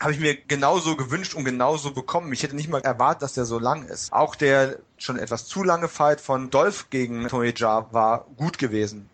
habe 0.00 0.14
ich 0.14 0.18
mir 0.18 0.34
genauso 0.34 0.96
gewünscht 0.96 1.34
und 1.34 1.44
genauso 1.44 1.92
bekommen. 1.92 2.32
Ich 2.32 2.42
hätte 2.42 2.56
nicht 2.56 2.68
mal 2.68 2.80
erwartet, 2.80 3.22
dass 3.22 3.34
der 3.34 3.44
so 3.44 3.60
lang 3.60 3.84
ist. 3.84 4.12
Auch 4.12 4.34
der 4.34 4.80
schon 4.98 5.16
etwas 5.16 5.46
zu 5.46 5.62
lange 5.62 5.86
Fight 5.86 6.20
von 6.20 6.50
Dolph 6.50 6.90
gegen 6.90 7.28
Tony 7.28 7.54
Jaa 7.56 7.86
war 7.92 8.26
gut 8.36 8.58
gewesen. 8.58 9.08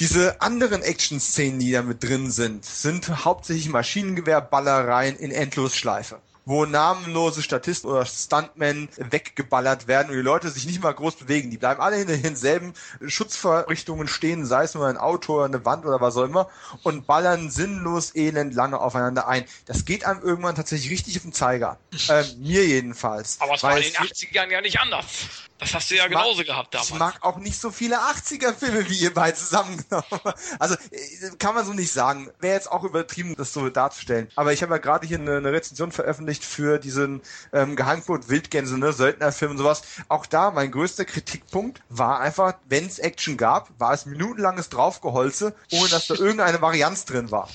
Diese 0.00 0.40
anderen 0.40 0.82
Action-Szenen, 0.82 1.60
die 1.60 1.72
da 1.72 1.82
mit 1.82 2.02
drin 2.02 2.30
sind, 2.30 2.64
sind 2.64 3.24
hauptsächlich 3.24 3.68
Maschinengewehrballereien 3.68 5.16
in 5.16 5.30
Endlosschleife 5.30 6.20
wo 6.46 6.64
namenlose 6.64 7.42
Statisten 7.42 7.88
oder 7.88 8.04
Stuntmen 8.04 8.88
weggeballert 8.96 9.86
werden 9.86 10.08
und 10.08 10.16
die 10.16 10.22
Leute 10.22 10.50
sich 10.50 10.66
nicht 10.66 10.82
mal 10.82 10.92
groß 10.92 11.16
bewegen. 11.16 11.50
Die 11.50 11.58
bleiben 11.58 11.80
alle 11.80 12.00
in 12.00 12.22
denselben 12.22 12.74
Schutzvorrichtungen 13.06 14.08
stehen, 14.08 14.46
sei 14.46 14.64
es 14.64 14.74
nur 14.74 14.86
ein 14.86 14.96
Auto 14.96 15.34
oder 15.34 15.44
eine 15.44 15.64
Wand 15.64 15.84
oder 15.84 16.00
was 16.00 16.16
auch 16.16 16.24
immer, 16.24 16.48
und 16.82 17.06
ballern 17.06 17.50
sinnlos 17.50 18.16
elend 18.16 18.54
lange 18.54 18.80
aufeinander 18.80 19.28
ein. 19.28 19.44
Das 19.66 19.84
geht 19.84 20.04
einem 20.04 20.22
irgendwann 20.22 20.56
tatsächlich 20.56 20.90
richtig 20.90 21.16
auf 21.18 21.22
den 21.22 21.32
Zeiger. 21.32 21.78
Äh, 22.08 22.24
mir 22.38 22.66
jedenfalls. 22.66 23.40
Aber 23.40 23.54
es 23.54 23.62
war 23.62 23.76
in 23.76 23.84
den 23.84 23.92
80ern 23.92 24.50
ja 24.50 24.60
nicht 24.60 24.80
anders. 24.80 25.06
Das 25.60 25.74
hast 25.74 25.90
du 25.90 25.96
ja 25.96 26.08
genauso 26.08 26.38
mag, 26.38 26.46
gehabt 26.46 26.74
damals. 26.74 26.88
Ich 26.88 26.98
mag 26.98 27.18
auch 27.20 27.36
nicht 27.36 27.60
so 27.60 27.70
viele 27.70 27.98
80er-Filme 27.98 28.88
wie 28.88 28.98
ihr 28.98 29.12
beide 29.12 29.36
zusammengenommen. 29.36 30.04
Also 30.58 30.74
äh, 30.74 31.36
kann 31.38 31.54
man 31.54 31.64
so 31.64 31.72
nicht 31.72 31.92
sagen. 31.92 32.30
Wäre 32.40 32.54
jetzt 32.54 32.70
auch 32.70 32.84
übertrieben, 32.84 33.34
das 33.36 33.52
so 33.52 33.68
darzustellen. 33.68 34.28
Aber 34.36 34.52
ich 34.52 34.62
habe 34.62 34.74
ja 34.74 34.78
gerade 34.78 35.06
hier 35.06 35.18
eine, 35.18 35.36
eine, 35.36 35.52
Rezension 35.52 35.92
veröffentlicht 35.92 36.44
für 36.44 36.78
diesen 36.78 37.20
ähm, 37.52 37.76
Geheimcode 37.76 38.28
Wildgänse, 38.28 38.78
ne, 38.78 38.92
Söldnerfilm 38.92 39.52
und 39.52 39.58
sowas. 39.58 39.82
Auch 40.08 40.26
da, 40.26 40.50
mein 40.50 40.70
größter 40.70 41.04
Kritikpunkt 41.04 41.82
war 41.88 42.20
einfach, 42.20 42.54
wenn 42.68 42.86
es 42.86 42.98
Action 42.98 43.36
gab, 43.36 43.68
war 43.78 43.92
es 43.92 44.06
minutenlanges 44.06 44.70
Draufgeholze, 44.70 45.54
ohne 45.72 45.88
dass 45.88 46.06
da 46.06 46.14
irgendeine 46.14 46.62
Varianz 46.62 47.04
drin 47.04 47.30
war. 47.30 47.48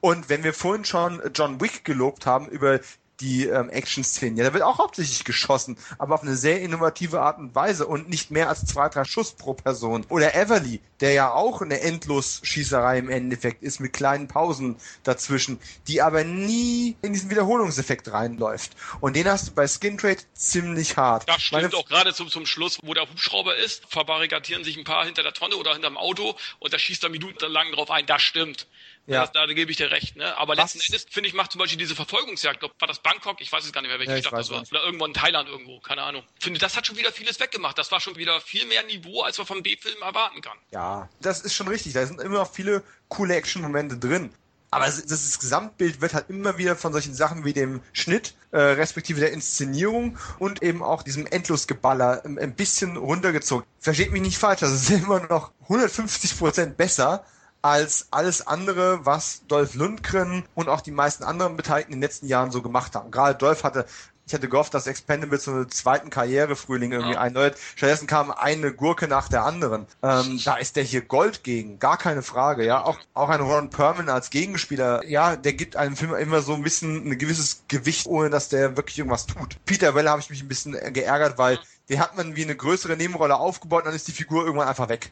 Und 0.00 0.28
wenn 0.28 0.44
wir 0.44 0.54
vorhin 0.54 0.84
schon 0.84 1.20
John 1.34 1.60
Wick 1.60 1.84
gelobt 1.84 2.24
haben 2.26 2.48
über 2.48 2.80
die 3.20 3.46
ähm, 3.46 3.68
Action-Szenen. 3.70 4.36
Ja, 4.36 4.44
da 4.44 4.52
wird 4.52 4.62
auch 4.62 4.78
hauptsächlich 4.78 5.24
geschossen, 5.24 5.76
aber 5.98 6.14
auf 6.14 6.22
eine 6.22 6.36
sehr 6.36 6.60
innovative 6.60 7.20
Art 7.20 7.38
und 7.38 7.54
Weise 7.54 7.86
und 7.86 8.08
nicht 8.08 8.30
mehr 8.30 8.48
als 8.48 8.64
zwei, 8.64 8.88
drei 8.88 9.04
Schuss 9.04 9.32
pro 9.32 9.54
Person. 9.54 10.04
Oder 10.08 10.34
Everly, 10.34 10.80
der 11.00 11.12
ja 11.12 11.32
auch 11.32 11.62
eine 11.62 11.80
Endlosschießerei 11.80 12.98
im 12.98 13.10
Endeffekt 13.10 13.62
ist, 13.62 13.80
mit 13.80 13.92
kleinen 13.92 14.28
Pausen 14.28 14.76
dazwischen, 15.02 15.60
die 15.86 16.02
aber 16.02 16.24
nie 16.24 16.96
in 17.02 17.12
diesen 17.12 17.30
Wiederholungseffekt 17.30 18.12
reinläuft. 18.12 18.72
Und 19.00 19.16
den 19.16 19.28
hast 19.28 19.48
du 19.48 19.52
bei 19.52 19.66
Skin 19.66 19.98
Trade 19.98 20.18
ziemlich 20.34 20.96
hart. 20.96 21.28
Das 21.28 21.42
stimmt 21.42 21.62
Meine 21.62 21.74
auch 21.74 21.88
gerade 21.88 22.14
zum, 22.14 22.28
zum 22.28 22.46
Schluss, 22.46 22.78
wo 22.82 22.94
der 22.94 23.08
Hubschrauber 23.08 23.56
ist, 23.56 23.84
verbarrikadieren 23.88 24.64
sich 24.64 24.76
ein 24.76 24.84
paar 24.84 25.04
hinter 25.04 25.22
der 25.22 25.32
Tonne 25.32 25.56
oder 25.56 25.72
hinterm 25.72 25.96
Auto 25.96 26.36
und 26.58 26.72
da 26.72 26.78
schießt 26.78 27.02
er 27.04 27.10
minutenlang 27.10 27.72
drauf 27.72 27.90
ein. 27.90 28.06
Das 28.06 28.22
stimmt. 28.22 28.66
Ja. 29.08 29.22
Das, 29.22 29.32
da 29.32 29.46
gebe 29.46 29.70
ich 29.70 29.78
dir 29.78 29.90
recht, 29.90 30.16
ne? 30.16 30.36
Aber 30.36 30.54
Was? 30.56 30.74
letzten 30.74 30.92
Endes, 30.92 31.06
finde 31.10 31.28
ich, 31.28 31.34
macht 31.34 31.50
zum 31.50 31.58
Beispiel 31.58 31.78
diese 31.78 31.94
Verfolgungsjagd, 31.94 32.60
glaub, 32.60 32.78
war 32.78 32.86
das 32.86 32.98
Bangkok? 32.98 33.40
Ich 33.40 33.50
weiß 33.50 33.64
es 33.64 33.72
gar 33.72 33.80
nicht 33.80 33.88
mehr, 33.88 33.98
welche 33.98 34.12
ja, 34.12 34.20
Stadt 34.20 34.38
das 34.38 34.50
war. 34.50 34.62
Oder 34.70 34.84
irgendwo 34.84 35.06
in 35.06 35.14
Thailand 35.14 35.48
irgendwo, 35.48 35.80
keine 35.80 36.02
Ahnung. 36.02 36.22
Finde, 36.38 36.60
das 36.60 36.76
hat 36.76 36.86
schon 36.86 36.98
wieder 36.98 37.10
vieles 37.10 37.40
weggemacht. 37.40 37.78
Das 37.78 37.90
war 37.90 38.00
schon 38.00 38.16
wieder 38.16 38.38
viel 38.42 38.66
mehr 38.66 38.82
Niveau, 38.82 39.22
als 39.22 39.38
man 39.38 39.46
vom 39.46 39.62
B-Film 39.62 40.02
erwarten 40.02 40.42
kann. 40.42 40.58
Ja, 40.72 41.08
das 41.20 41.40
ist 41.40 41.54
schon 41.54 41.68
richtig. 41.68 41.94
Da 41.94 42.04
sind 42.04 42.20
immer 42.20 42.40
noch 42.40 42.52
viele 42.52 42.82
coole 43.08 43.34
Action-Momente 43.34 43.96
drin. 43.96 44.30
Aber 44.70 44.84
das, 44.84 45.02
das 45.06 45.38
Gesamtbild 45.38 46.02
wird 46.02 46.12
halt 46.12 46.28
immer 46.28 46.58
wieder 46.58 46.76
von 46.76 46.92
solchen 46.92 47.14
Sachen 47.14 47.46
wie 47.46 47.54
dem 47.54 47.80
Schnitt, 47.94 48.34
äh, 48.50 48.58
respektive 48.58 49.20
der 49.20 49.32
Inszenierung 49.32 50.18
und 50.38 50.62
eben 50.62 50.82
auch 50.82 51.02
diesem 51.02 51.26
Endlosgeballer 51.26 52.22
ein, 52.26 52.38
ein 52.38 52.54
bisschen 52.54 52.98
runtergezogen. 52.98 53.64
Versteht 53.80 54.12
mich 54.12 54.20
nicht 54.20 54.36
falsch, 54.36 54.60
das 54.60 54.72
ist 54.72 54.90
immer 55.02 55.20
noch 55.20 55.52
150 55.62 56.36
Prozent 56.38 56.76
besser 56.76 57.24
als 57.62 58.08
alles 58.10 58.46
andere, 58.46 59.04
was 59.04 59.46
Dolph 59.48 59.74
Lundgren 59.74 60.44
und 60.54 60.68
auch 60.68 60.80
die 60.80 60.90
meisten 60.90 61.24
anderen 61.24 61.56
Beteiligten 61.56 61.92
in 61.92 61.98
den 62.00 62.02
letzten 62.02 62.26
Jahren 62.26 62.50
so 62.50 62.62
gemacht 62.62 62.94
haben. 62.94 63.10
Gerade 63.10 63.36
Dolph 63.36 63.64
hatte 63.64 63.86
ich 64.28 64.34
hätte 64.34 64.48
gehofft, 64.50 64.74
dass 64.74 64.86
Expendables 64.86 65.44
so 65.44 65.52
einen 65.52 65.70
zweiten 65.70 66.10
Karrierefrühling 66.10 66.92
irgendwie 66.92 67.14
ja. 67.14 67.20
einläutet. 67.20 67.58
Stattdessen 67.76 68.06
kam 68.06 68.30
eine 68.30 68.74
Gurke 68.74 69.08
nach 69.08 69.28
der 69.28 69.44
anderen. 69.44 69.86
Ähm, 70.02 70.38
da 70.44 70.56
ist 70.56 70.76
der 70.76 70.84
hier 70.84 71.00
Gold 71.00 71.44
gegen, 71.44 71.78
gar 71.78 71.96
keine 71.96 72.20
Frage. 72.20 72.64
Ja, 72.64 72.84
auch 72.84 72.98
auch 73.14 73.30
ein 73.30 73.40
Ron 73.40 73.70
Perlman 73.70 74.10
als 74.10 74.28
Gegenspieler. 74.28 75.02
Ja, 75.06 75.36
der 75.36 75.54
gibt 75.54 75.76
einem 75.76 75.96
Film 75.96 76.14
immer 76.14 76.42
so 76.42 76.52
ein 76.52 76.62
bisschen 76.62 77.08
ein 77.08 77.18
gewisses 77.18 77.62
Gewicht, 77.68 78.06
ohne 78.06 78.28
dass 78.28 78.50
der 78.50 78.76
wirklich 78.76 78.98
irgendwas 78.98 79.26
tut. 79.26 79.56
Peter 79.64 79.94
Weller 79.94 80.10
habe 80.10 80.20
ich 80.20 80.28
mich 80.28 80.42
ein 80.42 80.48
bisschen 80.48 80.72
geärgert, 80.92 81.38
weil 81.38 81.58
den 81.88 81.98
hat 81.98 82.14
man 82.14 82.36
wie 82.36 82.44
eine 82.44 82.54
größere 82.54 82.98
Nebenrolle 82.98 83.36
aufgebaut, 83.36 83.84
und 83.84 83.86
dann 83.86 83.94
ist 83.94 84.08
die 84.08 84.12
Figur 84.12 84.44
irgendwann 84.44 84.68
einfach 84.68 84.90
weg 84.90 85.10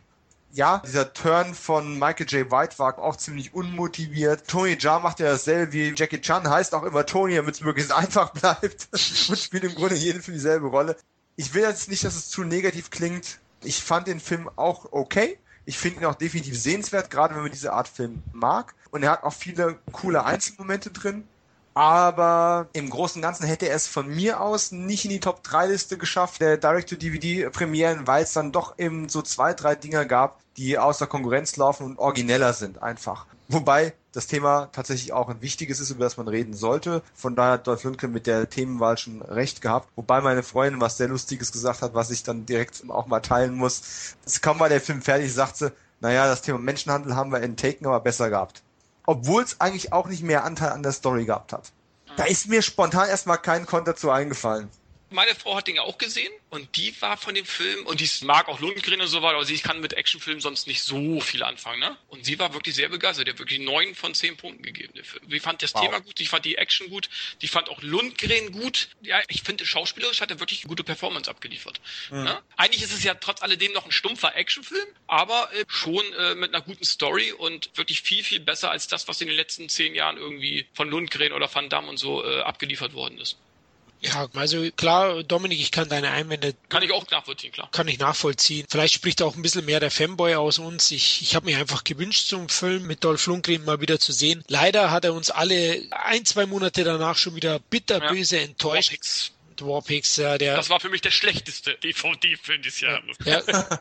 ja, 0.56 0.82
dieser 0.86 1.12
Turn 1.12 1.54
von 1.54 1.98
Michael 1.98 2.26
J. 2.26 2.50
White 2.50 2.78
war 2.78 2.98
auch 2.98 3.16
ziemlich 3.16 3.52
unmotiviert. 3.52 4.48
Tony 4.48 4.76
Jaa 4.80 4.98
macht 4.98 5.20
ja 5.20 5.26
dasselbe 5.26 5.72
wie 5.72 5.92
Jackie 5.94 6.20
Chan, 6.20 6.48
heißt 6.48 6.74
auch 6.74 6.82
immer 6.82 7.04
Tony, 7.04 7.36
damit 7.36 7.56
es 7.56 7.60
möglichst 7.60 7.92
einfach 7.96 8.30
bleibt 8.30 8.88
und 8.92 9.38
spielt 9.38 9.64
im 9.64 9.74
Grunde 9.74 9.94
jeden 9.94 10.22
für 10.22 10.32
dieselbe 10.32 10.68
Rolle. 10.68 10.96
Ich 11.36 11.52
will 11.52 11.62
jetzt 11.62 11.90
nicht, 11.90 12.04
dass 12.04 12.16
es 12.16 12.30
zu 12.30 12.42
negativ 12.42 12.90
klingt. 12.90 13.38
Ich 13.62 13.82
fand 13.82 14.06
den 14.06 14.18
Film 14.18 14.48
auch 14.56 14.92
okay. 14.92 15.38
Ich 15.66 15.76
finde 15.76 16.00
ihn 16.00 16.06
auch 16.06 16.14
definitiv 16.14 16.58
sehenswert, 16.58 17.10
gerade 17.10 17.34
wenn 17.34 17.42
man 17.42 17.52
diese 17.52 17.72
Art 17.74 17.88
Film 17.88 18.22
mag. 18.32 18.74
Und 18.90 19.02
er 19.02 19.10
hat 19.10 19.24
auch 19.24 19.34
viele 19.34 19.78
coole 19.92 20.24
Einzelmomente 20.24 20.90
drin. 20.90 21.28
Aber 21.76 22.68
im 22.72 22.88
Großen 22.88 23.18
und 23.18 23.22
Ganzen 23.22 23.46
hätte 23.46 23.68
er 23.68 23.76
es 23.76 23.86
von 23.86 24.08
mir 24.08 24.40
aus 24.40 24.72
nicht 24.72 25.04
in 25.04 25.10
die 25.10 25.20
Top 25.20 25.42
3 25.42 25.66
Liste 25.66 25.98
geschafft, 25.98 26.40
der 26.40 26.56
Direct-to-DVD-Premieren, 26.56 28.06
weil 28.06 28.22
es 28.22 28.32
dann 28.32 28.50
doch 28.50 28.78
eben 28.78 29.10
so 29.10 29.20
zwei, 29.20 29.52
drei 29.52 29.74
Dinger 29.74 30.06
gab, 30.06 30.40
die 30.56 30.78
außer 30.78 31.06
Konkurrenz 31.06 31.54
laufen 31.58 31.84
und 31.84 31.98
origineller 31.98 32.54
sind 32.54 32.82
einfach. 32.82 33.26
Wobei 33.48 33.92
das 34.12 34.26
Thema 34.26 34.70
tatsächlich 34.72 35.12
auch 35.12 35.28
ein 35.28 35.42
wichtiges 35.42 35.78
ist, 35.78 35.90
über 35.90 36.04
das 36.04 36.16
man 36.16 36.28
reden 36.28 36.54
sollte. 36.54 37.02
Von 37.14 37.36
daher 37.36 37.52
hat 37.52 37.66
Dolph 37.66 37.84
Lundgren 37.84 38.10
mit 38.10 38.26
der 38.26 38.48
Themenwahl 38.48 38.96
schon 38.96 39.20
recht 39.20 39.60
gehabt. 39.60 39.90
Wobei 39.96 40.22
meine 40.22 40.42
Freundin 40.42 40.80
was 40.80 40.96
sehr 40.96 41.08
Lustiges 41.08 41.52
gesagt 41.52 41.82
hat, 41.82 41.92
was 41.92 42.10
ich 42.10 42.22
dann 42.22 42.46
direkt 42.46 42.84
auch 42.88 43.06
mal 43.06 43.20
teilen 43.20 43.54
muss. 43.54 44.14
Es 44.24 44.40
kaum 44.40 44.60
war 44.60 44.70
der 44.70 44.80
Film 44.80 45.02
fertig, 45.02 45.34
sagt 45.34 45.58
sie, 45.58 45.72
naja, 46.00 46.26
das 46.26 46.40
Thema 46.40 46.58
Menschenhandel 46.58 47.14
haben 47.14 47.32
wir 47.32 47.42
in 47.42 47.58
Taken 47.58 47.84
aber 47.86 48.00
besser 48.00 48.30
gehabt 48.30 48.62
obwohl 49.06 49.42
es 49.42 49.60
eigentlich 49.60 49.92
auch 49.92 50.08
nicht 50.08 50.22
mehr 50.22 50.44
Anteil 50.44 50.70
an 50.70 50.82
der 50.82 50.92
Story 50.92 51.24
gehabt 51.24 51.52
hat. 51.52 51.72
Da 52.16 52.24
ist 52.24 52.48
mir 52.48 52.62
spontan 52.62 53.08
erstmal 53.08 53.38
kein 53.38 53.66
Konter 53.66 53.96
zu 53.96 54.10
eingefallen. 54.10 54.70
Meine 55.16 55.34
Frau 55.34 55.56
hat 55.56 55.66
den 55.66 55.76
ja 55.76 55.82
auch 55.82 55.96
gesehen 55.96 56.30
und 56.50 56.76
die 56.76 56.94
war 57.00 57.16
von 57.16 57.34
dem 57.34 57.46
Film 57.46 57.86
und 57.86 58.00
die 58.00 58.24
mag 58.26 58.48
auch 58.48 58.60
Lundgren 58.60 59.00
und 59.00 59.06
so 59.06 59.22
weiter, 59.22 59.36
aber 59.36 59.46
sie 59.46 59.56
kann 59.56 59.80
mit 59.80 59.94
Actionfilmen 59.94 60.42
sonst 60.42 60.66
nicht 60.66 60.82
so 60.82 61.22
viel 61.22 61.42
anfangen, 61.42 61.80
ne? 61.80 61.96
Und 62.08 62.26
sie 62.26 62.38
war 62.38 62.52
wirklich 62.52 62.74
sehr 62.74 62.90
begeistert. 62.90 63.26
Der 63.26 63.32
hat 63.32 63.38
wirklich 63.38 63.60
neun 63.60 63.94
von 63.94 64.12
zehn 64.12 64.36
Punkten 64.36 64.62
gegeben. 64.62 64.92
Sie 65.26 65.40
fand 65.40 65.62
das 65.62 65.72
wow. 65.72 65.80
Thema 65.80 66.00
gut, 66.00 66.18
die 66.18 66.26
fand 66.26 66.44
die 66.44 66.56
Action 66.56 66.90
gut, 66.90 67.08
die 67.40 67.48
fand 67.48 67.70
auch 67.70 67.80
Lundgren 67.80 68.52
gut. 68.52 68.90
Ja, 69.00 69.22
ich 69.28 69.42
finde, 69.42 69.64
schauspielerisch 69.64 70.20
hat 70.20 70.30
er 70.30 70.38
wirklich 70.38 70.64
eine 70.64 70.68
gute 70.68 70.84
Performance 70.84 71.30
abgeliefert. 71.30 71.80
Mhm. 72.10 72.24
Ne? 72.24 72.42
Eigentlich 72.58 72.82
ist 72.82 72.92
es 72.92 73.02
ja 73.02 73.14
trotz 73.14 73.40
alledem 73.40 73.72
noch 73.72 73.86
ein 73.86 73.92
stumpfer 73.92 74.36
Actionfilm, 74.36 74.86
aber 75.06 75.48
äh, 75.54 75.64
schon 75.66 76.04
äh, 76.12 76.34
mit 76.34 76.54
einer 76.54 76.62
guten 76.62 76.84
Story 76.84 77.32
und 77.32 77.70
wirklich 77.74 78.02
viel, 78.02 78.22
viel 78.22 78.40
besser 78.40 78.70
als 78.70 78.86
das, 78.86 79.08
was 79.08 79.18
in 79.22 79.28
den 79.28 79.36
letzten 79.38 79.70
zehn 79.70 79.94
Jahren 79.94 80.18
irgendwie 80.18 80.66
von 80.74 80.90
Lundgren 80.90 81.32
oder 81.32 81.52
Van 81.54 81.70
Damme 81.70 81.88
und 81.88 81.96
so 81.96 82.22
äh, 82.22 82.42
abgeliefert 82.42 82.92
worden 82.92 83.18
ist. 83.18 83.38
Ja, 84.06 84.28
also 84.34 84.70
klar, 84.76 85.22
Dominik, 85.22 85.60
ich 85.60 85.72
kann 85.72 85.88
deine 85.88 86.10
Einwände. 86.10 86.54
Kann 86.68 86.82
ich 86.82 86.92
auch 86.92 87.08
nachvollziehen, 87.10 87.52
klar. 87.52 87.68
Kann 87.72 87.88
ich 87.88 87.98
nachvollziehen. 87.98 88.66
Vielleicht 88.68 88.94
spricht 88.94 89.22
auch 89.22 89.34
ein 89.34 89.42
bisschen 89.42 89.64
mehr 89.64 89.80
der 89.80 89.90
Fanboy 89.90 90.34
aus 90.36 90.58
uns. 90.58 90.90
Ich, 90.90 91.22
ich 91.22 91.34
habe 91.34 91.46
mich 91.46 91.56
einfach 91.56 91.84
gewünscht, 91.84 92.28
zum 92.28 92.48
Film 92.48 92.86
mit 92.86 93.04
Dolph 93.04 93.26
Lundgren 93.26 93.64
mal 93.64 93.80
wieder 93.80 93.98
zu 93.98 94.12
sehen. 94.12 94.44
Leider 94.48 94.90
hat 94.90 95.04
er 95.04 95.14
uns 95.14 95.30
alle 95.30 95.82
ein, 95.90 96.24
zwei 96.24 96.46
Monate 96.46 96.84
danach 96.84 97.16
schon 97.16 97.34
wieder 97.34 97.58
bitterböse 97.58 98.36
ja. 98.36 98.42
enttäuscht. 98.42 98.90
Warpix. 98.90 99.32
Warpix, 99.62 100.16
ja, 100.16 100.38
der. 100.38 100.56
Das 100.56 100.70
war 100.70 100.80
für 100.80 100.88
mich 100.88 101.00
der 101.00 101.10
schlechteste 101.10 101.76
DVD-Film 101.78 102.62
dieses 102.62 102.80
Jahr. 102.80 103.02
Ja, 103.24 103.42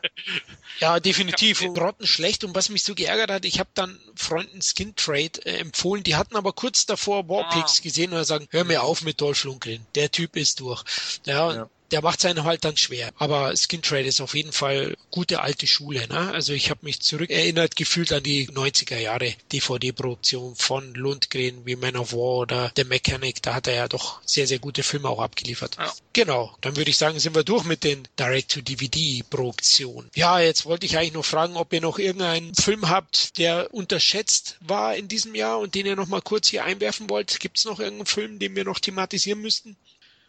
ja 0.80 1.00
definitiv. 1.00 1.60
Grottenschlecht. 1.60 2.44
Und 2.44 2.54
was 2.54 2.68
mich 2.68 2.84
so 2.84 2.94
geärgert 2.94 3.30
hat, 3.30 3.44
ich 3.44 3.58
habe 3.58 3.70
dann 3.74 3.98
Freunden 4.14 4.60
Skin 4.62 4.94
Trade 4.96 5.44
äh, 5.44 5.58
empfohlen, 5.58 6.02
die 6.02 6.16
hatten 6.16 6.36
aber 6.36 6.52
kurz 6.52 6.86
davor 6.86 7.28
Warpix 7.28 7.78
ah. 7.78 7.82
gesehen 7.82 8.12
und 8.12 8.24
sagen, 8.24 8.48
hör 8.50 8.64
mir 8.64 8.82
auf 8.82 9.02
mit 9.02 9.20
Dolph 9.20 9.44
Lundgren. 9.44 9.86
Der 9.94 10.10
Typ 10.10 10.36
ist 10.36 10.60
durch. 10.60 10.82
Ja, 11.24 11.52
ja 11.54 11.70
der 11.90 12.02
macht 12.02 12.20
seinen 12.20 12.44
halt 12.44 12.64
dann 12.64 12.76
schwer. 12.76 13.10
Aber 13.16 13.54
Skin 13.56 13.82
Trade 13.82 14.04
ist 14.06 14.20
auf 14.20 14.34
jeden 14.34 14.52
Fall 14.52 14.96
gute 15.10 15.40
alte 15.40 15.66
Schule. 15.66 16.06
Ne? 16.08 16.32
Also 16.32 16.52
ich 16.52 16.70
habe 16.70 16.80
mich 16.82 17.00
zurückerinnert 17.00 17.76
gefühlt 17.76 18.12
an 18.12 18.22
die 18.22 18.48
90er 18.48 18.98
Jahre 18.98 19.34
DVD-Produktion 19.52 20.56
von 20.56 20.94
Lundgren 20.94 21.64
wie 21.64 21.76
Man 21.76 21.96
of 21.96 22.12
War 22.12 22.38
oder 22.38 22.72
The 22.76 22.84
Mechanic. 22.84 23.42
Da 23.42 23.54
hat 23.54 23.66
er 23.66 23.74
ja 23.74 23.88
doch 23.88 24.20
sehr, 24.24 24.46
sehr 24.46 24.58
gute 24.58 24.82
Filme 24.82 25.08
auch 25.08 25.20
abgeliefert. 25.20 25.76
Ja. 25.78 25.92
Genau, 26.12 26.56
dann 26.60 26.76
würde 26.76 26.90
ich 26.90 26.96
sagen, 26.96 27.18
sind 27.18 27.34
wir 27.34 27.44
durch 27.44 27.64
mit 27.64 27.84
den 27.84 28.08
Direct-to-DVD-Produktionen. 28.18 30.10
Ja, 30.14 30.40
jetzt 30.40 30.64
wollte 30.64 30.86
ich 30.86 30.96
eigentlich 30.96 31.12
noch 31.12 31.24
fragen, 31.24 31.56
ob 31.56 31.72
ihr 31.72 31.80
noch 31.80 31.98
irgendeinen 31.98 32.54
Film 32.54 32.88
habt, 32.88 33.38
der 33.38 33.72
unterschätzt 33.72 34.56
war 34.60 34.96
in 34.96 35.08
diesem 35.08 35.34
Jahr 35.34 35.58
und 35.58 35.74
den 35.74 35.86
ihr 35.86 35.96
noch 35.96 36.08
mal 36.08 36.22
kurz 36.22 36.48
hier 36.48 36.64
einwerfen 36.64 37.10
wollt. 37.10 37.38
Gibt 37.40 37.58
es 37.58 37.64
noch 37.64 37.80
irgendeinen 37.80 38.06
Film, 38.06 38.38
den 38.38 38.56
wir 38.56 38.64
noch 38.64 38.78
thematisieren 38.78 39.40
müssten? 39.40 39.76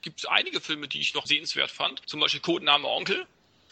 Gibt 0.02 0.20
es 0.20 0.26
einige 0.26 0.62
Filme, 0.62 0.88
die 0.88 1.00
ich 1.00 1.14
noch 1.14 1.26
sehenswert 1.26 1.72
fand. 1.72 2.02
Zum 2.08 2.20
Beispiel 2.20 2.42
Codename 2.42 2.88
Onkel. 2.88 3.26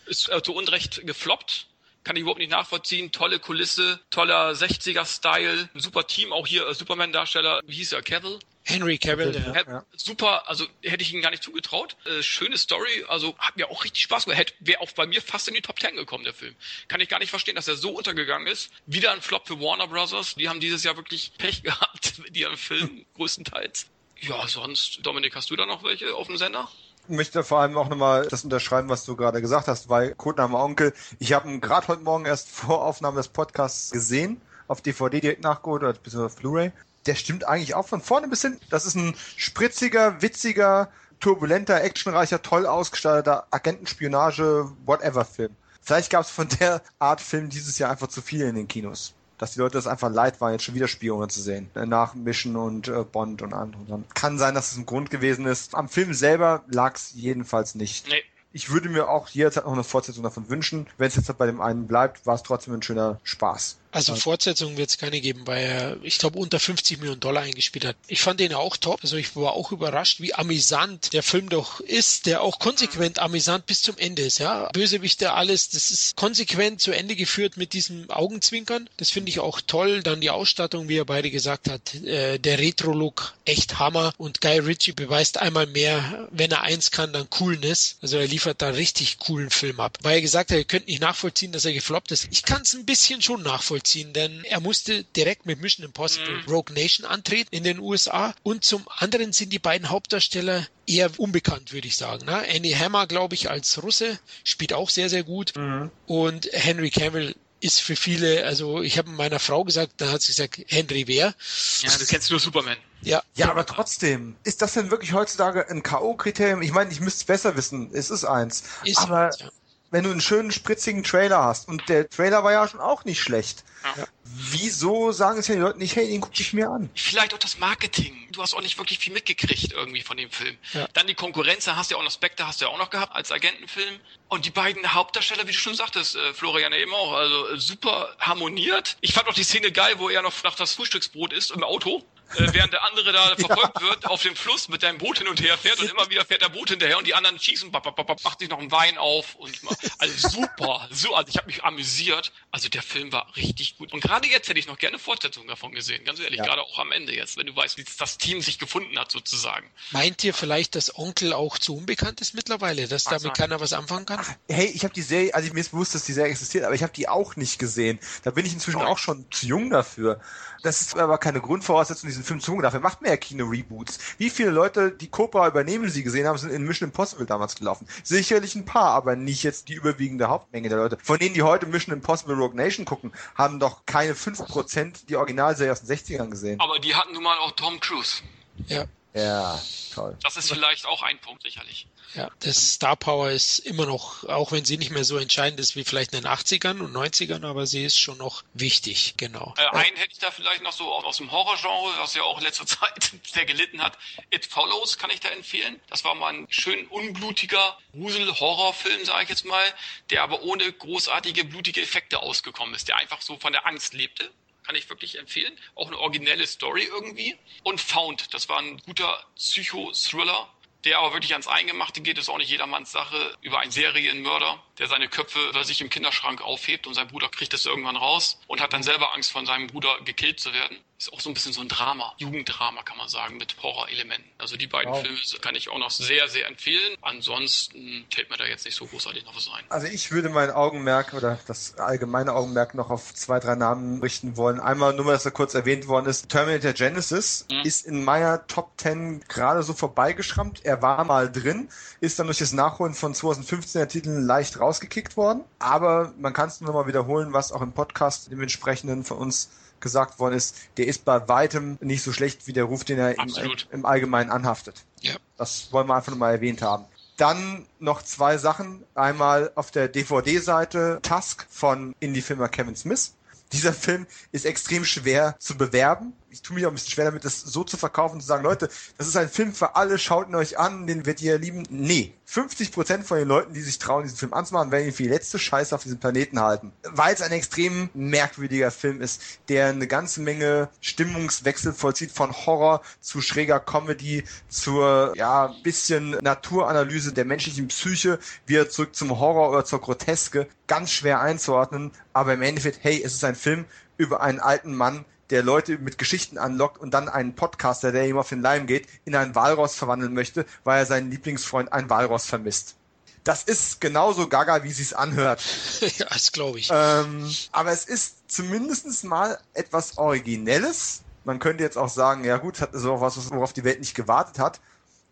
Ist 0.05 0.29
äh, 0.29 0.41
zu 0.41 0.53
Unrecht 0.53 1.05
gefloppt. 1.05 1.67
Kann 2.03 2.15
ich 2.15 2.21
überhaupt 2.21 2.39
nicht 2.39 2.51
nachvollziehen. 2.51 3.11
Tolle 3.11 3.39
Kulisse, 3.39 3.99
toller 4.11 4.51
60er-Style, 4.51 5.69
ein 5.73 5.79
super 5.79 6.05
Team, 6.05 6.31
auch 6.31 6.45
hier 6.45 6.67
äh, 6.67 6.75
Superman-Darsteller, 6.75 7.61
wie 7.65 7.73
hieß 7.73 7.93
er, 7.93 8.03
Cavill? 8.03 8.37
Henry 8.63 8.97
Cavill, 8.97 9.33
ja. 9.33 9.53
ja. 9.55 9.85
Super, 9.95 10.47
also 10.49 10.65
hätte 10.83 11.03
ich 11.03 11.13
ihn 11.13 11.21
gar 11.21 11.31
nicht 11.31 11.43
zugetraut. 11.43 11.97
Äh, 12.05 12.21
schöne 12.21 12.57
Story, 12.57 13.05
also 13.07 13.35
hat 13.37 13.57
mir 13.57 13.69
auch 13.69 13.83
richtig 13.83 14.03
Spaß 14.03 14.25
gemacht. 14.25 14.53
Wäre 14.59 14.81
auch 14.81 14.91
bei 14.91 15.07
mir 15.07 15.21
fast 15.21 15.47
in 15.47 15.53
die 15.53 15.61
Top 15.61 15.79
Ten 15.79 15.95
gekommen, 15.95 16.23
der 16.23 16.33
Film. 16.33 16.55
Kann 16.87 16.99
ich 16.99 17.09
gar 17.09 17.19
nicht 17.19 17.29
verstehen, 17.29 17.55
dass 17.55 17.67
er 17.67 17.75
so 17.75 17.91
untergegangen 17.91 18.47
ist. 18.47 18.71
Wieder 18.85 19.11
ein 19.11 19.21
Flop 19.21 19.47
für 19.47 19.59
Warner 19.59 19.87
Brothers. 19.87 20.35
Die 20.35 20.49
haben 20.49 20.59
dieses 20.59 20.83
Jahr 20.83 20.97
wirklich 20.97 21.31
Pech 21.37 21.63
gehabt 21.63 22.19
mit 22.19 22.37
ihren 22.37 22.57
Filmen, 22.57 23.05
größtenteils. 23.15 23.87
Ja, 24.27 24.47
sonst, 24.47 25.05
Dominik, 25.05 25.35
hast 25.35 25.51
du 25.51 25.55
da 25.55 25.67
noch 25.67 25.83
welche 25.83 26.15
auf 26.15 26.25
dem 26.25 26.37
Sender? 26.37 26.67
Ich 27.07 27.15
möchte 27.15 27.43
vor 27.43 27.59
allem 27.59 27.77
auch 27.77 27.89
nochmal 27.89 28.27
das 28.27 28.43
unterschreiben, 28.43 28.89
was 28.89 29.05
du 29.05 29.15
gerade 29.15 29.39
gesagt 29.39 29.67
hast, 29.67 29.87
weil 29.87 30.15
Codename 30.15 30.57
Onkel, 30.57 30.93
ich 31.19 31.33
habe 31.33 31.47
ihn 31.47 31.61
gerade 31.61 31.87
heute 31.89 32.01
Morgen 32.01 32.25
erst 32.25 32.49
vor 32.49 32.83
Aufnahme 32.83 33.17
des 33.17 33.27
Podcasts 33.27 33.91
gesehen, 33.91 34.41
auf 34.67 34.81
DVD 34.81 35.19
direkt 35.19 35.43
nachgeholt 35.43 35.83
oder 35.83 35.93
bis 35.93 36.15
auf 36.15 36.37
Blu-ray. 36.37 36.71
Der 37.05 37.13
stimmt 37.13 37.47
eigentlich 37.47 37.75
auch 37.75 37.87
von 37.87 38.01
vorne 38.01 38.27
bis 38.27 38.41
hinten. 38.41 38.65
Das 38.71 38.87
ist 38.87 38.95
ein 38.95 39.15
spritziger, 39.37 40.19
witziger, 40.23 40.89
turbulenter, 41.19 41.83
actionreicher, 41.83 42.41
toll 42.41 42.65
ausgestatteter 42.65 43.45
Agentenspionage, 43.51 44.71
whatever 44.85 45.23
Film. 45.23 45.55
Vielleicht 45.81 46.09
gab 46.09 46.23
es 46.23 46.31
von 46.31 46.49
der 46.59 46.81
Art 46.97 47.21
Film 47.21 47.49
dieses 47.49 47.77
Jahr 47.77 47.91
einfach 47.91 48.07
zu 48.07 48.23
viel 48.23 48.41
in 48.41 48.55
den 48.55 48.67
Kinos 48.67 49.13
dass 49.37 49.53
die 49.53 49.59
Leute 49.59 49.77
das 49.77 49.87
einfach 49.87 50.11
leid 50.11 50.39
waren, 50.41 50.53
jetzt 50.53 50.63
schon 50.63 50.75
wieder 50.75 50.87
Spione 50.87 51.27
zu 51.27 51.41
sehen. 51.41 51.69
Nach 51.73 52.13
Mission 52.15 52.55
und 52.55 52.87
äh, 52.87 53.03
Bond 53.03 53.41
und 53.41 53.53
anderen. 53.53 54.05
Kann 54.13 54.37
sein, 54.37 54.55
dass 54.55 54.71
es 54.71 54.77
ein 54.77 54.85
Grund 54.85 55.09
gewesen 55.09 55.45
ist. 55.45 55.75
Am 55.75 55.89
Film 55.89 56.13
selber 56.13 56.63
lag 56.67 56.95
es 56.95 57.13
jedenfalls 57.13 57.75
nicht. 57.75 58.07
Nee. 58.07 58.23
Ich 58.51 58.69
würde 58.71 58.87
mir 58.87 59.09
auch 59.09 59.27
jederzeit 59.27 59.65
noch 59.65 59.73
eine 59.73 59.83
Fortsetzung 59.83 60.23
davon 60.23 60.49
wünschen. 60.49 60.87
Wenn 60.97 61.09
es 61.09 61.17
jetzt 61.17 61.37
bei 61.37 61.45
dem 61.45 61.59
einen 61.59 61.87
bleibt, 61.87 62.25
war 62.25 62.35
es 62.35 62.43
trotzdem 62.43 62.73
ein 62.73 62.81
schöner 62.81 63.19
Spaß. 63.23 63.77
Also 63.95 64.13
Fortsetzung 64.17 64.75
wird 64.75 64.89
es 64.89 64.97
keine 64.97 65.21
geben, 65.21 65.47
weil 65.47 65.63
er, 65.63 65.97
ich 66.03 66.17
glaube, 66.17 66.37
unter 66.37 66.59
50 66.59 66.97
Millionen 66.97 67.21
Dollar 67.21 67.43
eingespielt 67.43 67.85
hat. 67.85 67.95
Ich 68.07 68.19
fand 68.19 68.41
den 68.41 68.53
auch 68.53 68.75
top. 68.75 68.99
Also 69.01 69.15
ich 69.15 69.37
war 69.37 69.53
auch 69.53 69.71
überrascht, 69.71 70.19
wie 70.19 70.33
amüsant 70.33 71.13
der 71.13 71.23
Film 71.23 71.47
doch 71.47 71.79
ist, 71.79 72.25
der 72.25 72.41
auch 72.41 72.59
konsequent 72.59 73.19
amüsant 73.19 73.65
bis 73.67 73.81
zum 73.81 73.97
Ende 73.97 74.23
ist. 74.23 74.39
Ja, 74.39 74.67
Bösewichte, 74.73 75.31
alles, 75.31 75.69
das 75.69 75.91
ist 75.91 76.17
konsequent 76.17 76.81
zu 76.81 76.91
Ende 76.91 77.15
geführt 77.15 77.55
mit 77.55 77.71
diesem 77.71 78.09
Augenzwinkern. 78.09 78.89
Das 78.97 79.11
finde 79.11 79.29
ich 79.29 79.39
auch 79.39 79.61
toll. 79.61 80.03
Dann 80.03 80.19
die 80.19 80.29
Ausstattung, 80.29 80.89
wie 80.89 80.97
er 80.97 81.05
beide 81.05 81.31
gesagt 81.31 81.69
hat, 81.69 81.95
äh, 81.95 82.37
der 82.37 82.59
Retro-Look, 82.59 83.33
echt 83.45 83.79
Hammer. 83.79 84.13
Und 84.17 84.41
Guy 84.41 84.59
Ritchie 84.59 84.91
beweist 84.91 85.37
einmal 85.37 85.67
mehr, 85.67 86.27
wenn 86.31 86.51
er 86.51 86.63
eins 86.63 86.91
kann, 86.91 87.13
dann 87.13 87.29
Coolness. 87.29 87.95
Also 88.01 88.17
er 88.17 88.27
liefert 88.27 88.61
da 88.61 88.71
richtig 88.71 89.19
coolen 89.19 89.51
Film 89.51 89.79
ab. 89.79 89.97
Weil 90.01 90.15
er 90.15 90.21
gesagt 90.21 90.51
hat, 90.51 90.57
ihr 90.57 90.65
könnt 90.65 90.87
nicht 90.87 90.99
nachvollziehen, 90.99 91.53
dass 91.53 91.63
er 91.63 91.71
gefloppt 91.71 92.11
ist. 92.11 92.27
Ich 92.31 92.43
kann 92.43 92.63
es 92.63 92.73
ein 92.73 92.85
bisschen 92.85 93.21
schon 93.21 93.41
nachvollziehen 93.41 93.84
nachvollziehen, 93.85 94.13
denn 94.13 94.43
er 94.43 94.59
musste 94.59 95.03
direkt 95.03 95.45
mit 95.45 95.61
Mission 95.61 95.85
Impossible 95.85 96.41
mhm. 96.45 96.49
Rogue 96.49 96.73
Nation 96.73 97.05
antreten 97.05 97.49
in 97.51 97.63
den 97.63 97.79
USA 97.79 98.33
und 98.43 98.63
zum 98.63 98.87
anderen 98.97 99.33
sind 99.33 99.53
die 99.53 99.59
beiden 99.59 99.89
Hauptdarsteller 99.89 100.67
eher 100.87 101.11
unbekannt, 101.19 101.71
würde 101.71 101.87
ich 101.87 101.97
sagen. 101.97 102.25
Ne? 102.25 102.43
Annie 102.53 102.77
Hammer, 102.77 103.07
glaube 103.07 103.35
ich, 103.35 103.49
als 103.49 103.81
Russe 103.81 104.19
spielt 104.43 104.73
auch 104.73 104.89
sehr, 104.89 105.09
sehr 105.09 105.23
gut 105.23 105.53
mhm. 105.55 105.91
und 106.07 106.49
Henry 106.51 106.89
Cavill 106.89 107.35
ist 107.61 107.81
für 107.81 107.95
viele, 107.95 108.45
also 108.45 108.81
ich 108.81 108.97
habe 108.97 109.09
meiner 109.09 109.39
Frau 109.39 109.63
gesagt, 109.63 109.93
da 109.97 110.11
hat 110.11 110.21
sie 110.21 110.33
gesagt, 110.33 110.59
Henry 110.67 111.07
wer? 111.07 111.33
Ja, 111.81 111.97
du 111.97 112.05
kennst 112.05 112.29
nur 112.29 112.39
Superman. 112.39 112.77
Ja. 113.01 113.23
Ja, 113.35 113.49
aber 113.49 113.65
trotzdem, 113.65 114.35
ist 114.43 114.61
das 114.61 114.73
denn 114.73 114.91
wirklich 114.91 115.13
heutzutage 115.13 115.67
ein 115.69 115.81
K.O.-Kriterium? 115.81 116.61
Ich 116.61 116.71
meine, 116.71 116.91
ich 116.91 116.99
müsste 116.99 117.19
es 117.19 117.23
besser 117.23 117.55
wissen. 117.55 117.89
Es 117.93 118.09
ist 118.09 118.25
eins. 118.25 118.63
Ist 118.83 118.99
aber 118.99 119.29
ja 119.39 119.49
wenn 119.95 120.03
du 120.03 120.11
einen 120.11 120.19
schönen 120.19 120.51
spritzigen 120.51 121.05
Trailer 121.05 121.41
hast 121.41 121.69
und 121.69 121.87
der 121.87 122.09
Trailer 122.09 122.43
war 122.43 122.51
ja 122.51 122.67
schon 122.67 122.81
auch 122.81 123.05
nicht 123.05 123.21
schlecht. 123.21 123.63
Ja. 123.95 124.05
Wieso 124.25 125.13
sagen 125.13 125.39
es 125.39 125.47
ja 125.47 125.55
die 125.55 125.61
Leute 125.61 125.77
nicht, 125.77 125.95
hey, 125.95 126.05
den 126.05 126.19
guck 126.19 126.37
ich 126.37 126.51
mir 126.51 126.69
an? 126.69 126.89
Vielleicht 126.95 127.33
auch 127.33 127.37
das 127.37 127.59
Marketing. 127.59 128.27
Du 128.33 128.41
hast 128.41 128.53
auch 128.55 128.61
nicht 128.61 128.77
wirklich 128.77 128.99
viel 128.99 129.13
mitgekriegt 129.13 129.71
irgendwie 129.71 130.01
von 130.01 130.17
dem 130.17 130.29
Film. 130.29 130.57
Ja. 130.73 130.85
Dann 130.91 131.07
die 131.07 131.13
Konkurrenz, 131.13 131.63
da 131.63 131.77
hast 131.77 131.91
du 131.91 131.95
ja 131.95 131.99
auch 132.01 132.03
noch 132.03 132.11
Spectre, 132.11 132.45
hast 132.45 132.59
du 132.59 132.65
ja 132.65 132.71
auch 132.71 132.77
noch 132.77 132.89
gehabt 132.89 133.15
als 133.15 133.31
Agentenfilm. 133.31 134.01
Und 134.27 134.43
die 134.43 134.49
beiden 134.49 134.93
Hauptdarsteller, 134.93 135.43
wie 135.47 135.53
du 135.53 135.57
schon 135.57 135.75
sagtest, 135.75 136.17
äh, 136.17 136.33
Florian 136.33 136.73
eben 136.73 136.93
auch, 136.93 137.13
also 137.13 137.47
äh, 137.47 137.57
super 137.57 138.13
harmoniert. 138.19 138.97
Ich 138.99 139.13
fand 139.13 139.29
auch 139.29 139.33
die 139.33 139.45
Szene 139.45 139.71
geil, 139.71 139.93
wo 139.97 140.09
er 140.09 140.23
noch 140.23 140.33
nach 140.43 140.55
das 140.55 140.73
Frühstücksbrot 140.73 141.31
isst 141.31 141.51
im 141.51 141.63
Auto 141.63 142.03
äh, 142.35 142.53
während 142.53 142.73
der 142.73 142.83
andere 142.83 143.11
da 143.11 143.35
verfolgt 143.37 143.81
wird, 143.81 144.05
auf 144.05 144.21
dem 144.21 144.35
Fluss 144.35 144.67
mit 144.67 144.83
deinem 144.83 144.97
Boot 144.97 145.19
hin 145.19 145.27
und 145.27 145.41
her 145.41 145.57
fährt 145.57 145.79
und 145.79 145.89
immer 145.89 146.09
wieder 146.09 146.25
fährt 146.25 146.41
der 146.41 146.49
Boot 146.49 146.69
hinterher 146.69 146.97
und 146.97 147.07
die 147.07 147.13
anderen 147.13 147.39
schießen, 147.39 147.71
bap, 147.71 147.83
bap, 147.83 147.95
bap, 147.95 148.23
macht 148.23 148.39
sich 148.39 148.49
noch 148.49 148.59
einen 148.59 148.71
Wein 148.71 148.97
auf 148.97 149.35
und 149.35 149.59
also 149.99 150.29
super, 150.29 150.87
so, 150.91 151.15
also 151.15 151.29
ich 151.29 151.37
habe 151.37 151.47
mich 151.47 151.63
amüsiert. 151.63 152.31
Also 152.51 152.69
der 152.69 152.81
Film 152.81 153.11
war 153.11 153.27
richtig 153.35 153.77
gut. 153.77 153.93
Und 153.93 154.01
gerade 154.01 154.27
jetzt 154.27 154.49
hätte 154.49 154.59
ich 154.59 154.67
noch 154.67 154.77
gerne 154.77 154.99
Fortsetzung 154.99 155.47
davon 155.47 155.71
gesehen, 155.71 156.03
ganz 156.05 156.19
ehrlich, 156.19 156.39
ja. 156.39 156.45
gerade 156.45 156.61
auch 156.61 156.79
am 156.79 156.91
Ende 156.91 157.13
jetzt, 157.13 157.37
wenn 157.37 157.45
du 157.45 157.55
weißt, 157.55 157.77
wie 157.77 157.85
das 157.97 158.17
Team 158.17 158.41
sich 158.41 158.59
gefunden 158.59 158.97
hat 158.97 159.11
sozusagen. 159.11 159.69
Meint 159.91 160.23
ihr 160.23 160.33
vielleicht, 160.33 160.75
dass 160.75 160.97
Onkel 160.97 161.33
auch 161.33 161.57
zu 161.57 161.75
unbekannt 161.75 162.21
ist 162.21 162.33
mittlerweile, 162.33 162.87
dass 162.87 163.05
damit 163.05 163.33
keiner 163.33 163.59
was 163.59 163.73
anfangen 163.73 164.05
kann? 164.05 164.25
Hey, 164.47 164.67
ich 164.67 164.83
habe 164.83 164.93
die 164.93 165.01
Serie, 165.01 165.33
also 165.33 165.53
mir 165.53 165.59
ist 165.59 165.71
bewusst, 165.71 165.95
dass 165.95 166.03
die 166.03 166.13
Serie 166.13 166.31
existiert, 166.31 166.63
aber 166.63 166.75
ich 166.75 166.83
habe 166.83 166.93
die 166.93 167.07
auch 167.07 167.35
nicht 167.35 167.59
gesehen. 167.59 167.99
Da 168.23 168.31
bin 168.31 168.45
ich 168.45 168.53
inzwischen 168.53 168.81
auch 168.81 168.97
schon 168.97 169.25
zu 169.31 169.45
jung 169.45 169.69
dafür. 169.69 170.19
Das 170.63 170.81
ist 170.81 170.97
aber 170.97 171.17
keine 171.17 171.41
Grundvoraussetzung, 171.41 172.07
diesen 172.07 172.23
Film 172.23 172.39
zu 172.39 172.51
gucken. 172.51 172.63
Dafür 172.63 172.79
macht 172.79 173.01
man 173.01 173.11
ja 173.11 173.17
Kino-Reboots. 173.17 173.99
Wie 174.17 174.29
viele 174.29 174.51
Leute, 174.51 174.91
die 174.91 175.07
Cobra 175.07 175.47
übernehmen, 175.47 175.89
sie 175.89 176.03
gesehen 176.03 176.27
haben, 176.27 176.37
sind 176.37 176.51
in 176.51 176.63
Mission 176.63 176.89
Impossible 176.89 177.25
damals 177.25 177.55
gelaufen? 177.55 177.87
Sicherlich 178.03 178.55
ein 178.55 178.65
paar, 178.65 178.91
aber 178.91 179.15
nicht 179.15 179.43
jetzt 179.43 179.69
die 179.69 179.73
überwiegende 179.73 180.27
Hauptmenge 180.27 180.69
der 180.69 180.77
Leute. 180.77 180.97
Von 181.03 181.19
denen, 181.19 181.33
die 181.33 181.43
heute 181.43 181.65
Mission 181.65 181.93
Impossible 181.93 182.35
Rogue 182.35 182.55
Nation 182.55 182.85
gucken, 182.85 183.11
haben 183.35 183.59
doch 183.59 183.85
keine 183.85 184.13
5% 184.13 185.05
die 185.07 185.15
Originalserie 185.15 185.71
aus 185.71 185.81
den 185.81 185.95
60ern 185.95 186.29
gesehen. 186.29 186.59
Aber 186.59 186.79
die 186.79 186.95
hatten 186.95 187.13
nun 187.13 187.23
mal 187.23 187.37
auch 187.39 187.51
Tom 187.51 187.79
Cruise. 187.79 188.21
Ja. 188.67 188.85
Ja, 189.15 189.63
toll. 189.93 190.17
Das 190.23 190.35
ist 190.35 190.49
vielleicht 190.49 190.85
auch 190.85 191.01
ein 191.01 191.17
Punkt, 191.19 191.43
sicherlich. 191.43 191.87
Ja, 192.15 192.29
das 192.41 192.73
Star 192.73 192.97
Power 192.97 193.31
ist 193.31 193.59
immer 193.59 193.85
noch, 193.85 194.25
auch 194.25 194.51
wenn 194.51 194.65
sie 194.65 194.77
nicht 194.77 194.91
mehr 194.91 195.05
so 195.05 195.17
entscheidend 195.17 195.57
ist 195.61 195.77
wie 195.77 195.85
vielleicht 195.85 196.13
in 196.13 196.21
den 196.21 196.29
80ern 196.29 196.81
und 196.81 196.93
90ern, 196.93 197.45
aber 197.45 197.65
sie 197.65 197.85
ist 197.85 197.97
schon 197.97 198.17
noch 198.17 198.43
wichtig, 198.53 199.13
genau. 199.15 199.53
Äh, 199.57 199.67
einen 199.69 199.95
hätte 199.95 200.11
ich 200.11 200.19
da 200.19 200.31
vielleicht 200.31 200.63
noch 200.63 200.73
so 200.73 200.93
aus 200.93 201.17
dem 201.17 201.31
Horrorgenre, 201.31 201.97
was 201.97 202.13
ja 202.13 202.23
auch 202.23 202.39
in 202.39 202.43
letzter 202.43 202.65
Zeit 202.65 203.11
sehr 203.25 203.45
gelitten 203.45 203.81
hat. 203.81 203.97
It 204.31 204.45
Follows 204.45 204.97
kann 204.97 205.09
ich 205.09 205.21
da 205.21 205.29
empfehlen. 205.29 205.79
Das 205.89 206.03
war 206.03 206.13
mal 206.13 206.33
ein 206.33 206.47
schön 206.49 206.85
unblutiger 206.87 207.77
Grusel-Horrorfilm, 207.93 209.05
sage 209.05 209.23
ich 209.23 209.29
jetzt 209.29 209.45
mal, 209.45 209.65
der 210.09 210.23
aber 210.23 210.43
ohne 210.43 210.69
großartige 210.73 211.45
blutige 211.45 211.81
Effekte 211.81 212.19
ausgekommen 212.19 212.75
ist, 212.75 212.89
der 212.89 212.97
einfach 212.97 213.21
so 213.21 213.37
von 213.37 213.53
der 213.53 213.65
Angst 213.65 213.93
lebte 213.93 214.29
kann 214.65 214.75
ich 214.75 214.89
wirklich 214.89 215.17
empfehlen. 215.19 215.57
Auch 215.75 215.87
eine 215.87 215.99
originelle 215.99 216.47
Story 216.47 216.83
irgendwie. 216.83 217.35
Und 217.63 217.79
Found, 217.79 218.33
das 218.33 218.49
war 218.49 218.59
ein 218.59 218.77
guter 218.85 219.23
Psycho-Thriller, 219.35 220.49
der 220.85 220.99
aber 220.99 221.13
wirklich 221.13 221.33
ans 221.33 221.47
Eingemachte 221.47 222.01
geht, 222.01 222.17
ist 222.17 222.29
auch 222.29 222.37
nicht 222.37 222.49
jedermanns 222.49 222.91
Sache, 222.91 223.37
über 223.41 223.59
einen 223.59 223.71
Serienmörder, 223.71 224.63
der 224.79 224.87
seine 224.87 225.07
Köpfe 225.07 225.39
bei 225.53 225.63
sich 225.63 225.81
im 225.81 225.89
Kinderschrank 225.89 226.41
aufhebt 226.41 226.87
und 226.87 226.93
sein 226.93 227.07
Bruder 227.07 227.29
kriegt 227.29 227.53
das 227.53 227.65
irgendwann 227.65 227.95
raus 227.95 228.39
und 228.47 228.61
hat 228.61 228.73
dann 228.73 228.83
selber 228.83 229.13
Angst 229.13 229.31
von 229.31 229.45
seinem 229.45 229.67
Bruder 229.67 229.97
gekillt 230.03 230.39
zu 230.39 230.53
werden. 230.53 230.77
Ist 230.97 231.11
auch 231.11 231.19
so 231.19 231.29
ein 231.29 231.33
bisschen 231.33 231.51
so 231.51 231.59
ein 231.59 231.67
Drama, 231.67 232.13
Jugenddrama 232.17 232.81
kann 232.83 232.97
man 232.97 233.09
sagen, 233.09 233.35
mit 233.35 233.55
Horrorelementen. 233.61 234.31
Also 234.37 234.55
die 234.55 234.67
beiden 234.67 234.93
wow. 234.93 235.01
Filme 235.01 235.19
kann 235.41 235.53
ich 235.53 235.69
auch 235.69 235.77
noch 235.77 235.91
sehr, 235.91 236.29
sehr 236.29 236.47
empfehlen. 236.47 236.97
Ansonsten 237.01 238.05
fällt 238.13 238.29
mir 238.29 238.37
da 238.37 238.45
jetzt 238.45 238.63
nicht 238.63 238.75
so 238.75 238.85
großartig 238.85 239.25
noch 239.25 239.35
was 239.35 239.49
ein. 239.49 239.65
Also 239.67 239.87
ich 239.87 240.11
würde 240.11 240.29
mein 240.29 240.51
Augenmerk 240.51 241.13
oder 241.13 241.37
das 241.47 241.77
allgemeine 241.77 242.33
Augenmerk 242.33 242.75
noch 242.75 242.89
auf 242.91 243.13
zwei, 243.13 243.41
drei 243.41 243.55
Namen 243.55 244.01
richten 244.01 244.37
wollen. 244.37 244.61
Einmal 244.61 244.93
nur, 244.93 245.11
dass 245.11 245.25
er 245.25 245.31
kurz 245.31 245.53
erwähnt 245.53 245.87
worden 245.87 246.05
ist. 246.05 246.29
Terminator 246.29 246.71
Genesis 246.71 247.45
mhm. 247.51 247.61
ist 247.65 247.85
in 247.85 248.05
meiner 248.05 248.47
Top 248.47 248.71
10 248.77 249.25
gerade 249.27 249.63
so 249.63 249.73
vorbeigeschrammt. 249.73 250.63
Er 250.63 250.81
war 250.81 251.03
mal 251.03 251.29
drin, 251.29 251.67
ist 251.99 252.19
dann 252.19 252.27
durch 252.27 252.39
das 252.39 252.53
Nachholen 252.53 252.93
von 252.93 253.13
2015er 253.13 253.87
Titeln 253.87 254.25
leicht 254.25 254.61
rausgekickt 254.65 255.15
worden. 255.17 255.43
Aber 255.59 256.13
man 256.17 256.33
kann 256.33 256.49
es 256.49 256.61
nur 256.61 256.73
mal 256.73 256.87
wiederholen, 256.87 257.33
was 257.33 257.51
auch 257.51 257.61
im 257.61 257.71
Podcast 257.71 258.31
dem 258.31 258.41
entsprechenden 258.41 259.03
von 259.03 259.17
uns 259.17 259.49
gesagt 259.79 260.19
worden 260.19 260.35
ist, 260.35 260.55
der 260.77 260.87
ist 260.87 261.05
bei 261.05 261.27
weitem 261.27 261.77
nicht 261.81 262.01
so 262.01 262.11
schlecht 262.11 262.47
wie 262.47 262.53
der 262.53 262.63
Ruf, 262.63 262.83
den 262.83 262.97
er 262.97 263.17
im, 263.19 263.55
im, 263.71 263.85
Allgemeinen 263.85 264.31
anhaftet. 264.31 264.83
Ja. 265.01 265.13
Das 265.37 265.71
wollen 265.71 265.87
wir 265.87 265.95
einfach 265.95 266.11
nur 266.11 266.19
mal 266.19 266.31
erwähnt 266.31 266.61
haben. 266.61 266.85
Dann 267.17 267.65
noch 267.79 268.01
zwei 268.01 268.37
Sachen. 268.37 268.83
Einmal 268.95 269.51
auf 269.55 269.71
der 269.71 269.87
DVD-Seite 269.87 270.99
Tusk 271.01 271.45
von 271.49 271.93
Indie-Filmer 271.99 272.49
Kevin 272.49 272.75
Smith. 272.75 273.13
Dieser 273.51 273.73
Film 273.73 274.07
ist 274.31 274.45
extrem 274.45 274.85
schwer 274.85 275.35
zu 275.39 275.55
bewerben 275.55 276.13
ich 276.35 276.41
tue 276.41 276.55
mich 276.55 276.65
auch 276.65 276.71
ein 276.71 276.75
bisschen 276.75 276.91
schwer 276.91 277.05
damit, 277.05 277.23
das 277.23 277.39
so 277.39 277.63
zu 277.63 277.77
verkaufen, 277.77 278.19
zu 278.19 278.27
sagen, 278.27 278.43
Leute, 278.43 278.69
das 278.97 279.07
ist 279.07 279.15
ein 279.15 279.29
Film 279.29 279.53
für 279.53 279.77
alle, 279.77 279.97
schaut 279.97 280.27
ihn 280.27 280.35
euch 280.35 280.59
an, 280.59 280.85
den 280.85 281.05
werdet 281.05 281.21
ihr 281.21 281.37
lieben. 281.37 281.63
Nee. 281.69 282.13
50% 282.27 283.03
von 283.03 283.17
den 283.17 283.27
Leuten, 283.27 283.53
die 283.53 283.61
sich 283.61 283.79
trauen, 283.79 284.03
diesen 284.03 284.17
Film 284.17 284.33
anzumachen, 284.33 284.71
werden 284.71 284.87
ihn 284.87 284.93
für 284.93 285.03
die 285.03 285.09
letzte 285.09 285.39
Scheiße 285.39 285.73
auf 285.73 285.83
diesem 285.83 285.99
Planeten 285.99 286.41
halten. 286.41 286.73
Weil 286.83 287.13
es 287.13 287.21
ein 287.21 287.31
extrem 287.31 287.89
merkwürdiger 287.93 288.71
Film 288.71 288.99
ist, 289.01 289.21
der 289.47 289.67
eine 289.67 289.87
ganze 289.87 290.21
Menge 290.21 290.69
Stimmungswechsel 290.81 291.71
vollzieht 291.71 292.11
von 292.11 292.33
Horror 292.33 292.81
zu 292.99 293.21
schräger 293.21 293.59
Comedy, 293.59 294.25
zur, 294.49 295.13
ja, 295.15 295.53
bisschen 295.63 296.17
Naturanalyse 296.21 297.13
der 297.13 297.25
menschlichen 297.25 297.69
Psyche, 297.69 298.19
wieder 298.45 298.69
zurück 298.69 298.95
zum 298.95 299.17
Horror 299.19 299.51
oder 299.51 299.63
zur 299.63 299.79
Groteske. 299.79 300.47
Ganz 300.67 300.91
schwer 300.91 301.21
einzuordnen, 301.21 301.91
aber 302.11 302.33
im 302.33 302.41
Endeffekt, 302.41 302.79
hey, 302.81 303.01
es 303.01 303.13
ist 303.13 303.23
ein 303.23 303.35
Film 303.35 303.65
über 303.97 304.21
einen 304.21 304.39
alten 304.39 304.75
Mann, 304.75 305.05
der 305.29 305.43
Leute 305.43 305.77
mit 305.77 305.97
Geschichten 305.97 306.37
anlockt 306.37 306.79
und 306.79 306.93
dann 306.93 307.09
einen 307.09 307.35
Podcaster, 307.35 307.91
der 307.91 308.07
ihm 308.07 308.17
auf 308.17 308.29
den 308.29 308.41
Leim 308.41 308.67
geht, 308.67 308.87
in 309.05 309.15
einen 309.15 309.35
Walross 309.35 309.75
verwandeln 309.75 310.13
möchte, 310.13 310.45
weil 310.63 310.79
er 310.79 310.85
seinen 310.85 311.09
Lieblingsfreund 311.09 311.73
ein 311.73 311.89
Walross 311.89 312.25
vermisst. 312.25 312.75
Das 313.23 313.41
ist 313.43 313.81
genauso 313.81 314.27
gaga, 314.27 314.63
wie 314.63 314.71
sie 314.71 314.83
es 314.83 314.93
anhört. 314.93 315.41
ja, 315.97 316.05
das 316.09 316.31
glaube 316.31 316.59
ich. 316.59 316.69
Ähm, 316.71 317.27
aber 317.51 317.71
es 317.71 317.85
ist 317.85 318.17
zumindest 318.27 319.03
mal 319.03 319.39
etwas 319.53 319.97
Originelles. 319.97 321.01
Man 321.23 321.39
könnte 321.39 321.63
jetzt 321.63 321.77
auch 321.77 321.89
sagen, 321.89 322.23
ja 322.23 322.37
gut, 322.37 322.61
hat 322.61 322.69
so 322.73 323.01
was, 323.01 323.31
worauf 323.31 323.51
die 323.51 323.63
Welt 323.63 323.79
nicht 323.79 323.95
gewartet 323.95 324.37
hat. 324.37 324.61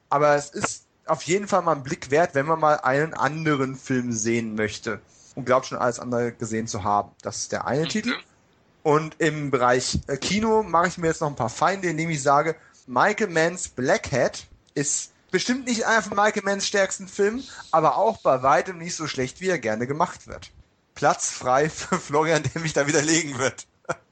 Aber 0.10 0.36
es 0.36 0.52
ist 0.52 0.84
auf 1.08 1.24
jeden 1.24 1.48
Fall 1.48 1.64
mal 1.64 1.76
ein 1.76 1.84
Blick 1.84 2.12
wert, 2.12 2.36
wenn 2.36 2.46
man 2.46 2.60
mal 2.60 2.76
einen 2.76 3.16
anderen 3.16 3.76
Film 3.76 4.14
sehen 4.14 4.54
möchte 4.54 5.02
und 5.34 5.46
glaubt 5.46 5.66
schon 5.66 5.80
alles 5.80 6.00
andere 6.00 6.32
gesehen 6.34 6.68
zu 6.68 6.84
haben. 6.84 7.12
Das 7.24 7.38
ist 7.38 7.52
der 7.52 7.66
eine 7.66 7.86
mhm. 7.86 7.90
Titel. 7.90 8.14
Und 8.84 9.16
im 9.20 9.50
Bereich 9.50 10.00
äh, 10.08 10.18
Kino 10.18 10.62
mache 10.62 10.90
ich 10.90 10.98
mir 10.98 11.08
jetzt 11.08 11.22
noch 11.22 11.30
ein 11.30 11.36
paar 11.36 11.50
Feinde, 11.50 11.90
indem 11.90 12.10
ich 12.10 12.22
sage, 12.22 12.56
Michael 12.86 13.30
Manns 13.30 13.70
Black 13.70 14.12
Hat 14.12 14.46
ist 14.76 15.12
bestimmt 15.32 15.66
nicht 15.66 15.86
einer 15.86 16.02
von 16.02 16.18
Michael 16.18 16.44
Manns 16.44 16.68
stärksten 16.68 17.08
Filmen, 17.08 17.44
aber 17.72 17.98
auch 17.98 18.18
bei 18.18 18.44
weitem 18.44 18.78
nicht 18.78 18.96
so 18.96 19.08
schlecht, 19.08 19.40
wie 19.40 19.48
er 19.48 19.58
gerne 19.58 19.88
gemacht 19.88 20.28
wird. 20.28 20.52
Platz 20.96 21.32
frei 21.32 21.70
für 21.72 21.98
Florian, 21.98 22.44
der 22.54 22.62
mich 22.62 22.74
da 22.74 22.86
widerlegen 22.86 23.38
wird. 23.40 23.66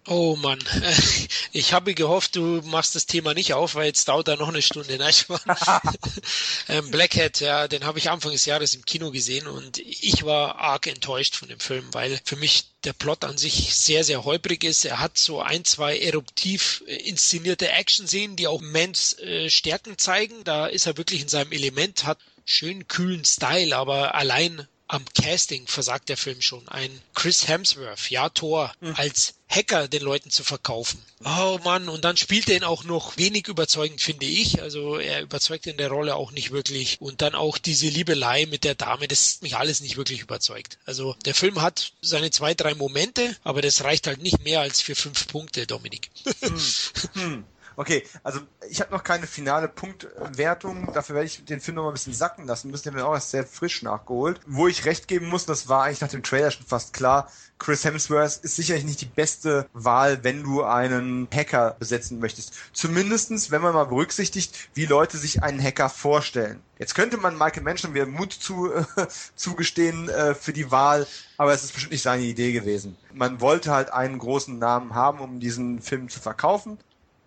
Oh 0.07 0.35
Mann, 0.35 0.59
ich 1.51 1.73
habe 1.73 1.93
gehofft, 1.93 2.35
du 2.35 2.61
machst 2.65 2.95
das 2.95 3.05
Thema 3.05 3.35
nicht 3.35 3.53
auf, 3.53 3.75
weil 3.75 3.85
jetzt 3.85 4.07
dauert 4.07 4.27
da 4.27 4.35
noch 4.35 4.49
eine 4.49 4.63
Stunde. 4.63 4.97
Nein, 4.97 5.13
ähm, 6.69 6.89
Blackhead, 6.89 7.39
ja, 7.39 7.67
den 7.67 7.83
habe 7.83 7.99
ich 7.99 8.09
Anfang 8.09 8.31
des 8.31 8.45
Jahres 8.45 8.73
im 8.73 8.83
Kino 8.83 9.11
gesehen 9.11 9.45
und 9.45 9.77
ich 9.77 10.23
war 10.25 10.55
arg 10.55 10.87
enttäuscht 10.87 11.35
von 11.35 11.49
dem 11.49 11.59
Film, 11.59 11.87
weil 11.91 12.19
für 12.25 12.35
mich 12.35 12.65
der 12.83 12.93
Plot 12.93 13.23
an 13.23 13.37
sich 13.37 13.75
sehr, 13.75 14.03
sehr 14.03 14.23
holprig 14.23 14.63
ist. 14.63 14.85
Er 14.85 14.99
hat 14.99 15.19
so 15.19 15.39
ein, 15.39 15.65
zwei 15.65 15.99
eruptiv 15.99 16.83
äh, 16.87 16.95
inszenierte 16.95 17.69
Action-Szenen, 17.69 18.35
die 18.35 18.47
auch 18.47 18.59
Mans 18.59 19.19
äh, 19.19 19.51
Stärken 19.51 19.99
zeigen. 19.99 20.43
Da 20.43 20.65
ist 20.65 20.87
er 20.87 20.97
wirklich 20.97 21.21
in 21.21 21.27
seinem 21.27 21.51
Element, 21.51 22.05
hat 22.05 22.17
schön 22.43 22.87
kühlen 22.87 23.23
Style, 23.23 23.75
aber 23.75 24.15
allein 24.15 24.67
am 24.91 25.05
Casting 25.13 25.67
versagt 25.67 26.09
der 26.09 26.17
Film 26.17 26.41
schon. 26.41 26.67
Ein 26.67 27.01
Chris 27.13 27.47
Hemsworth, 27.47 28.11
ja, 28.11 28.27
Thor, 28.27 28.73
mhm. 28.81 28.93
als 28.97 29.35
Hacker 29.47 29.87
den 29.87 30.01
Leuten 30.01 30.31
zu 30.31 30.43
verkaufen. 30.43 31.01
Oh 31.23 31.59
Mann, 31.63 31.87
und 31.87 32.03
dann 32.03 32.17
spielt 32.17 32.49
er 32.49 32.57
ihn 32.57 32.65
auch 32.65 32.83
noch 32.83 33.15
wenig 33.15 33.47
überzeugend, 33.47 34.01
finde 34.01 34.25
ich. 34.25 34.61
Also 34.61 34.97
er 34.97 35.21
überzeugt 35.21 35.65
in 35.67 35.77
der 35.77 35.87
Rolle 35.87 36.15
auch 36.15 36.31
nicht 36.31 36.51
wirklich. 36.51 36.99
Und 36.99 37.21
dann 37.21 37.35
auch 37.35 37.57
diese 37.57 37.87
Liebelei 37.87 38.45
mit 38.47 38.65
der 38.65 38.75
Dame, 38.75 39.07
das 39.07 39.41
mich 39.41 39.55
alles 39.55 39.79
nicht 39.79 39.95
wirklich 39.95 40.19
überzeugt. 40.19 40.77
Also 40.85 41.15
der 41.23 41.35
Film 41.35 41.61
hat 41.61 41.93
seine 42.01 42.29
zwei, 42.31 42.53
drei 42.53 42.75
Momente, 42.75 43.37
aber 43.45 43.61
das 43.61 43.85
reicht 43.85 44.07
halt 44.07 44.21
nicht 44.21 44.43
mehr 44.43 44.59
als 44.59 44.81
für 44.81 44.95
fünf 44.95 45.27
Punkte, 45.27 45.67
Dominik. 45.67 46.09
Hm. 46.41 46.61
Hm. 47.13 47.45
Okay, 47.75 48.03
also 48.23 48.39
ich 48.69 48.81
habe 48.81 48.91
noch 48.91 49.03
keine 49.03 49.27
finale 49.27 49.67
Punktwertung. 49.67 50.91
Dafür 50.93 51.15
werde 51.15 51.27
ich 51.27 51.45
den 51.45 51.61
Film 51.61 51.75
noch 51.75 51.83
mal 51.83 51.89
ein 51.89 51.93
bisschen 51.93 52.13
sacken 52.13 52.45
lassen. 52.45 52.71
Müssen 52.71 52.93
den 52.93 53.01
auch 53.01 53.13
erst 53.13 53.31
sehr 53.31 53.45
frisch 53.45 53.81
nachgeholt. 53.81 54.41
Wo 54.45 54.67
ich 54.67 54.85
recht 54.85 55.07
geben 55.07 55.27
muss, 55.27 55.45
das 55.45 55.69
war 55.69 55.83
eigentlich 55.83 56.01
nach 56.01 56.09
dem 56.09 56.23
Trailer 56.23 56.51
schon 56.51 56.65
fast 56.65 56.93
klar. 56.93 57.31
Chris 57.59 57.85
Hemsworth 57.85 58.39
ist 58.41 58.55
sicherlich 58.55 58.85
nicht 58.85 59.01
die 59.01 59.05
beste 59.05 59.69
Wahl, 59.73 60.23
wenn 60.23 60.41
du 60.41 60.63
einen 60.63 61.27
Hacker 61.31 61.75
besetzen 61.77 62.19
möchtest. 62.19 62.55
Zumindestens, 62.73 63.51
wenn 63.51 63.61
man 63.61 63.75
mal 63.75 63.85
berücksichtigt, 63.85 64.69
wie 64.73 64.87
Leute 64.87 65.17
sich 65.17 65.43
einen 65.43 65.61
Hacker 65.61 65.89
vorstellen. 65.89 66.59
Jetzt 66.79 66.95
könnte 66.95 67.17
man 67.17 67.37
Michael 67.37 67.61
Mann 67.61 67.77
schon 67.77 67.93
wieder 67.93 68.07
Mut 68.07 68.33
zu, 68.33 68.73
äh, 68.73 68.83
zugestehen 69.35 70.09
äh, 70.09 70.33
für 70.33 70.53
die 70.53 70.71
Wahl, 70.71 71.05
aber 71.37 71.53
es 71.53 71.63
ist 71.63 71.73
bestimmt 71.73 71.91
nicht 71.91 72.01
seine 72.01 72.23
Idee 72.23 72.51
gewesen. 72.51 72.97
Man 73.13 73.39
wollte 73.39 73.71
halt 73.71 73.93
einen 73.93 74.17
großen 74.17 74.57
Namen 74.57 74.95
haben, 74.95 75.19
um 75.19 75.39
diesen 75.39 75.83
Film 75.83 76.09
zu 76.09 76.19
verkaufen 76.19 76.79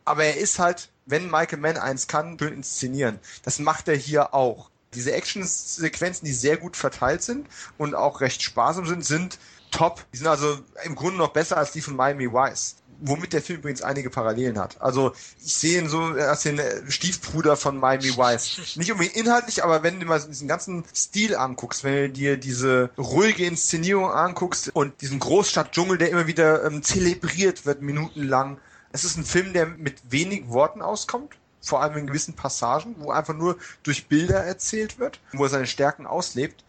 aber 0.04 0.24
er 0.24 0.36
ist 0.36 0.58
halt, 0.58 0.90
wenn 1.06 1.30
Michael 1.30 1.58
Mann 1.58 1.76
eins 1.76 2.06
kann, 2.06 2.38
schön 2.38 2.54
inszenieren. 2.54 3.18
Das 3.42 3.58
macht 3.58 3.88
er 3.88 3.96
hier 3.96 4.34
auch. 4.34 4.70
Diese 4.94 5.12
Action-Sequenzen, 5.12 6.24
die 6.24 6.32
sehr 6.32 6.56
gut 6.56 6.76
verteilt 6.76 7.22
sind 7.22 7.48
und 7.78 7.94
auch 7.94 8.20
recht 8.20 8.42
sparsam 8.42 8.86
sind, 8.86 9.04
sind 9.04 9.38
top. 9.70 10.04
Die 10.12 10.18
sind 10.18 10.28
also 10.28 10.58
im 10.84 10.94
Grunde 10.94 11.18
noch 11.18 11.32
besser 11.32 11.56
als 11.56 11.72
die 11.72 11.80
von 11.80 11.96
Miami 11.96 12.32
Vice. 12.32 12.76
womit 13.00 13.32
der 13.32 13.42
Film 13.42 13.58
übrigens 13.58 13.82
einige 13.82 14.08
Parallelen 14.08 14.58
hat. 14.58 14.80
Also 14.80 15.12
ich 15.44 15.54
sehe 15.54 15.80
ihn 15.80 15.88
so 15.88 16.00
als 16.00 16.42
den 16.42 16.60
Stiefbruder 16.88 17.56
von 17.56 17.76
Miami 17.76 18.16
Vice. 18.16 18.76
Nicht 18.76 18.92
unbedingt 18.92 19.16
inhaltlich, 19.16 19.64
aber 19.64 19.82
wenn 19.82 19.98
du 20.00 20.06
mal 20.06 20.20
diesen 20.20 20.48
ganzen 20.48 20.84
Stil 20.94 21.34
anguckst, 21.34 21.82
wenn 21.82 21.94
du 21.94 22.10
dir 22.10 22.36
diese 22.36 22.90
ruhige 22.96 23.46
Inszenierung 23.46 24.10
anguckst 24.10 24.70
und 24.74 25.00
diesen 25.00 25.18
Großstadtdschungel, 25.18 25.98
der 25.98 26.10
immer 26.10 26.26
wieder 26.26 26.64
ähm, 26.64 26.82
zelebriert 26.82 27.66
wird, 27.66 27.82
minutenlang. 27.82 28.58
Es 28.94 29.02
ist 29.02 29.16
ein 29.16 29.24
Film, 29.24 29.52
der 29.52 29.66
mit 29.66 30.12
wenig 30.12 30.48
Worten 30.48 30.80
auskommt 30.80 31.36
vor 31.60 31.82
allem 31.82 31.96
in 31.96 32.06
gewissen 32.06 32.34
Passagen, 32.34 32.94
wo 32.98 33.10
einfach 33.10 33.34
nur 33.34 33.56
durch 33.82 34.06
Bilder 34.06 34.44
erzählt 34.44 35.00
wird, 35.00 35.18
wo 35.32 35.42
er 35.42 35.50
seine 35.50 35.66
Stärken 35.66 36.06
auslebt. 36.06 36.62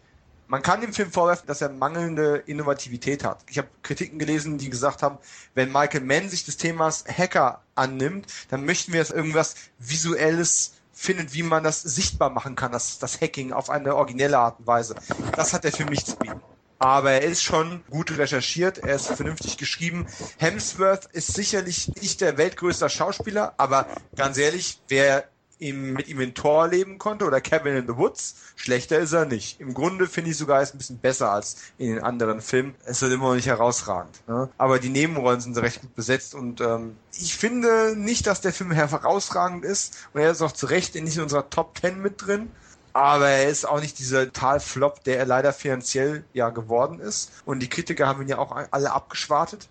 Man 0.48 0.60
kann 0.60 0.80
dem 0.80 0.92
Film 0.92 1.12
vorwerfen, 1.12 1.46
dass 1.46 1.60
er 1.60 1.68
mangelnde 1.68 2.42
Innovativität 2.46 3.22
hat. 3.22 3.44
Ich 3.48 3.58
habe 3.58 3.68
Kritiken 3.84 4.18
gelesen, 4.18 4.58
die 4.58 4.70
gesagt 4.70 5.04
haben, 5.04 5.18
wenn 5.54 5.70
Michael 5.70 6.00
Mann 6.00 6.28
sich 6.28 6.44
des 6.44 6.56
Themas 6.56 7.04
Hacker 7.06 7.62
annimmt, 7.76 8.26
dann 8.48 8.64
möchten 8.64 8.92
wir, 8.92 8.98
dass 8.98 9.10
irgendwas 9.12 9.54
Visuelles 9.78 10.72
findet, 10.92 11.32
wie 11.32 11.44
man 11.44 11.62
das 11.62 11.80
sichtbar 11.82 12.30
machen 12.30 12.56
kann, 12.56 12.72
das, 12.72 12.98
das 12.98 13.20
Hacking 13.20 13.52
auf 13.52 13.70
eine 13.70 13.94
originelle 13.94 14.38
Art 14.38 14.58
und 14.58 14.66
Weise. 14.66 14.96
Das 15.36 15.52
hat 15.52 15.62
der 15.62 15.72
Film 15.72 15.90
nicht 15.90 16.08
zu 16.08 16.16
bieten. 16.16 16.40
Aber 16.78 17.12
er 17.12 17.22
ist 17.22 17.42
schon 17.42 17.82
gut 17.90 18.16
recherchiert, 18.18 18.78
er 18.78 18.96
ist 18.96 19.08
vernünftig 19.08 19.56
geschrieben. 19.56 20.06
Hemsworth 20.38 21.06
ist 21.12 21.34
sicherlich 21.34 21.90
nicht 22.00 22.20
der 22.20 22.36
weltgrößte 22.36 22.88
Schauspieler, 22.90 23.54
aber 23.56 23.86
ganz 24.14 24.36
ehrlich, 24.36 24.80
wer 24.88 25.24
ihm, 25.58 25.94
mit 25.94 26.08
ihm 26.08 26.20
in 26.20 26.34
Tor 26.34 26.68
leben 26.68 26.98
konnte 26.98 27.24
oder 27.24 27.40
Kevin 27.40 27.76
in 27.76 27.86
the 27.86 27.96
Woods. 27.96 28.36
Schlechter 28.56 28.98
ist 28.98 29.12
er 29.12 29.24
nicht. 29.24 29.60
Im 29.60 29.74
Grunde 29.74 30.06
finde 30.06 30.30
ich 30.30 30.36
sogar, 30.36 30.58
er 30.58 30.62
ist 30.62 30.74
ein 30.74 30.78
bisschen 30.78 30.98
besser 30.98 31.30
als 31.32 31.56
in 31.78 31.94
den 31.94 32.02
anderen 32.02 32.40
Filmen. 32.40 32.74
Es 32.84 33.00
wird 33.02 33.12
immer 33.12 33.28
noch 33.28 33.34
nicht 33.34 33.46
herausragend. 33.46 34.20
Ne? 34.26 34.48
Aber 34.58 34.78
die 34.78 34.90
Nebenrollen 34.90 35.40
sind 35.40 35.56
recht 35.58 35.80
gut 35.80 35.94
besetzt 35.94 36.34
und 36.34 36.60
ähm, 36.60 36.96
ich 37.18 37.36
finde 37.36 37.94
nicht, 37.96 38.26
dass 38.26 38.40
der 38.40 38.52
Film 38.52 38.70
herausragend 38.70 39.64
ist 39.64 40.08
und 40.12 40.20
er 40.20 40.30
ist 40.30 40.42
auch 40.42 40.52
zu 40.52 40.66
Recht 40.66 40.94
nicht 40.94 41.16
in 41.16 41.22
unserer 41.22 41.48
Top 41.48 41.78
10 41.78 42.00
mit 42.00 42.26
drin. 42.26 42.50
Aber 42.96 43.28
er 43.28 43.50
ist 43.50 43.66
auch 43.66 43.78
nicht 43.82 43.98
dieser 43.98 44.32
Talflop, 44.32 45.04
der 45.04 45.18
er 45.18 45.26
leider 45.26 45.52
finanziell 45.52 46.24
ja 46.32 46.48
geworden 46.48 46.98
ist. 46.98 47.30
Und 47.44 47.60
die 47.60 47.68
Kritiker 47.68 48.06
haben 48.06 48.22
ihn 48.22 48.28
ja 48.28 48.38
auch 48.38 48.56
alle 48.70 48.90
abgeschwartet. 48.90 49.68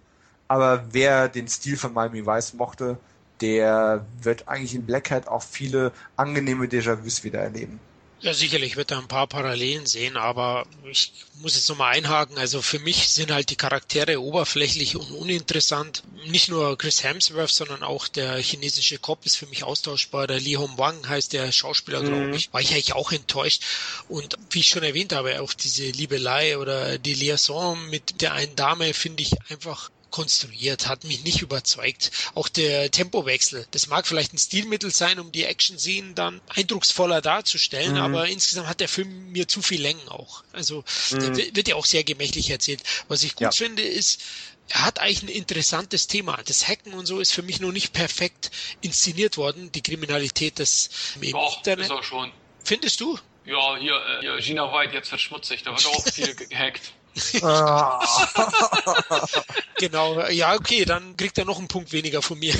Aber 0.47 0.83
wer 0.91 1.27
den 1.27 1.47
Stil 1.47 1.75
von 1.75 1.91
Miami 1.91 2.23
Vice 2.27 2.53
mochte, 2.53 2.99
der 3.41 4.05
wird 4.21 4.47
eigentlich 4.47 4.75
in 4.75 4.85
Black 4.85 5.09
Hat 5.09 5.27
auch 5.27 5.41
viele 5.41 5.91
angenehme 6.15 6.67
Déjà-vus 6.67 7.23
wieder 7.23 7.39
erleben. 7.39 7.79
Ja, 8.21 8.33
sicherlich 8.33 8.75
wird 8.75 8.91
er 8.91 8.97
ein 8.97 9.07
paar 9.07 9.27
Parallelen 9.27 9.85
sehen, 9.85 10.17
aber 10.17 10.65
ich 10.89 11.11
muss 11.41 11.55
jetzt 11.55 11.69
nochmal 11.69 11.93
einhaken. 11.93 12.37
Also 12.37 12.61
für 12.61 12.79
mich 12.79 13.09
sind 13.09 13.29
halt 13.29 13.49
die 13.49 13.55
Charaktere 13.55 14.19
oberflächlich 14.19 14.95
und 14.95 15.11
uninteressant. 15.11 16.01
Nicht 16.25 16.49
nur 16.49 16.77
Chris 16.77 17.03
Hemsworth, 17.03 17.51
sondern 17.51 17.83
auch 17.83 18.07
der 18.07 18.37
chinesische 18.37 18.97
Cop 18.97 19.25
ist 19.25 19.35
für 19.35 19.47
mich 19.47 19.63
austauschbar. 19.63 20.27
Der 20.27 20.39
Li 20.39 20.53
Hong 20.53 20.77
Wang 20.77 21.07
heißt 21.07 21.33
der 21.33 21.51
Schauspieler, 21.51 22.01
mhm. 22.01 22.07
glaube 22.07 22.35
ich. 22.35 22.51
War 22.53 22.61
ich 22.61 22.71
eigentlich 22.71 22.93
auch 22.93 23.11
enttäuscht. 23.11 23.63
Und 24.07 24.37
wie 24.49 24.59
ich 24.59 24.69
schon 24.69 24.83
erwähnt 24.83 25.13
habe, 25.13 25.41
auch 25.41 25.53
diese 25.53 25.83
Liebelei 25.83 26.57
oder 26.57 26.97
die 26.97 27.13
Liaison 27.13 27.89
mit 27.89 28.21
der 28.21 28.33
einen 28.33 28.55
Dame 28.55 28.93
finde 28.93 29.23
ich 29.23 29.33
einfach 29.49 29.91
konstruiert, 30.15 30.87
hat 30.87 31.03
mich 31.03 31.25
nicht 31.25 31.41
überzeugt. 31.41 32.09
Auch 32.35 32.47
der 32.47 32.89
Tempowechsel, 32.89 33.67
das 33.71 33.87
mag 33.87 34.07
vielleicht 34.07 34.33
ein 34.33 34.37
Stilmittel 34.37 34.89
sein, 34.89 35.19
um 35.19 35.33
die 35.33 35.43
Action-Szenen 35.43 36.15
dann 36.15 36.39
eindrucksvoller 36.47 37.19
darzustellen, 37.19 37.95
mhm. 37.95 38.01
aber 38.01 38.27
insgesamt 38.29 38.69
hat 38.69 38.79
der 38.79 38.87
Film 38.87 39.33
mir 39.33 39.49
zu 39.49 39.61
viel 39.61 39.81
Längen 39.81 40.07
auch. 40.07 40.45
Also 40.53 40.85
mhm. 41.11 41.35
wird 41.35 41.67
ja 41.67 41.75
auch 41.75 41.85
sehr 41.85 42.05
gemächlich 42.05 42.49
erzählt. 42.49 42.81
Was 43.09 43.23
ich 43.23 43.35
gut 43.35 43.41
ja. 43.41 43.51
finde, 43.51 43.81
ist, 43.83 44.21
er 44.69 44.85
hat 44.85 44.99
eigentlich 44.99 45.23
ein 45.23 45.27
interessantes 45.27 46.07
Thema. 46.07 46.39
Das 46.45 46.65
Hacken 46.65 46.93
und 46.93 47.05
so 47.07 47.19
ist 47.19 47.33
für 47.33 47.43
mich 47.43 47.59
noch 47.59 47.73
nicht 47.73 47.91
perfekt 47.91 48.51
inszeniert 48.79 49.35
worden, 49.35 49.69
die 49.73 49.81
Kriminalität 49.81 50.59
des 50.59 50.89
im 51.19 51.31
Doch, 51.31 51.57
Internet. 51.57 51.87
Ist 51.87 51.91
auch 51.91 52.03
schon. 52.03 52.31
Findest 52.63 53.01
du? 53.01 53.19
Ja, 53.43 53.75
hier, 53.75 53.93
äh, 53.93 54.21
hier 54.21 54.37
Gina 54.37 54.71
White, 54.71 54.93
jetzt 54.93 55.11
wird 55.11 55.19
schmutzig, 55.19 55.63
da 55.63 55.71
wird 55.71 55.85
auch 55.85 56.07
viel 56.07 56.33
gehackt. 56.49 56.93
genau, 59.77 60.27
ja, 60.27 60.55
okay, 60.55 60.83
dann 60.83 61.15
kriegt 61.15 61.37
er 61.37 61.45
noch 61.45 61.59
einen 61.59 61.69
Punkt 61.69 61.93
weniger 61.93 62.21
von 62.21 62.37
mir. 62.39 62.53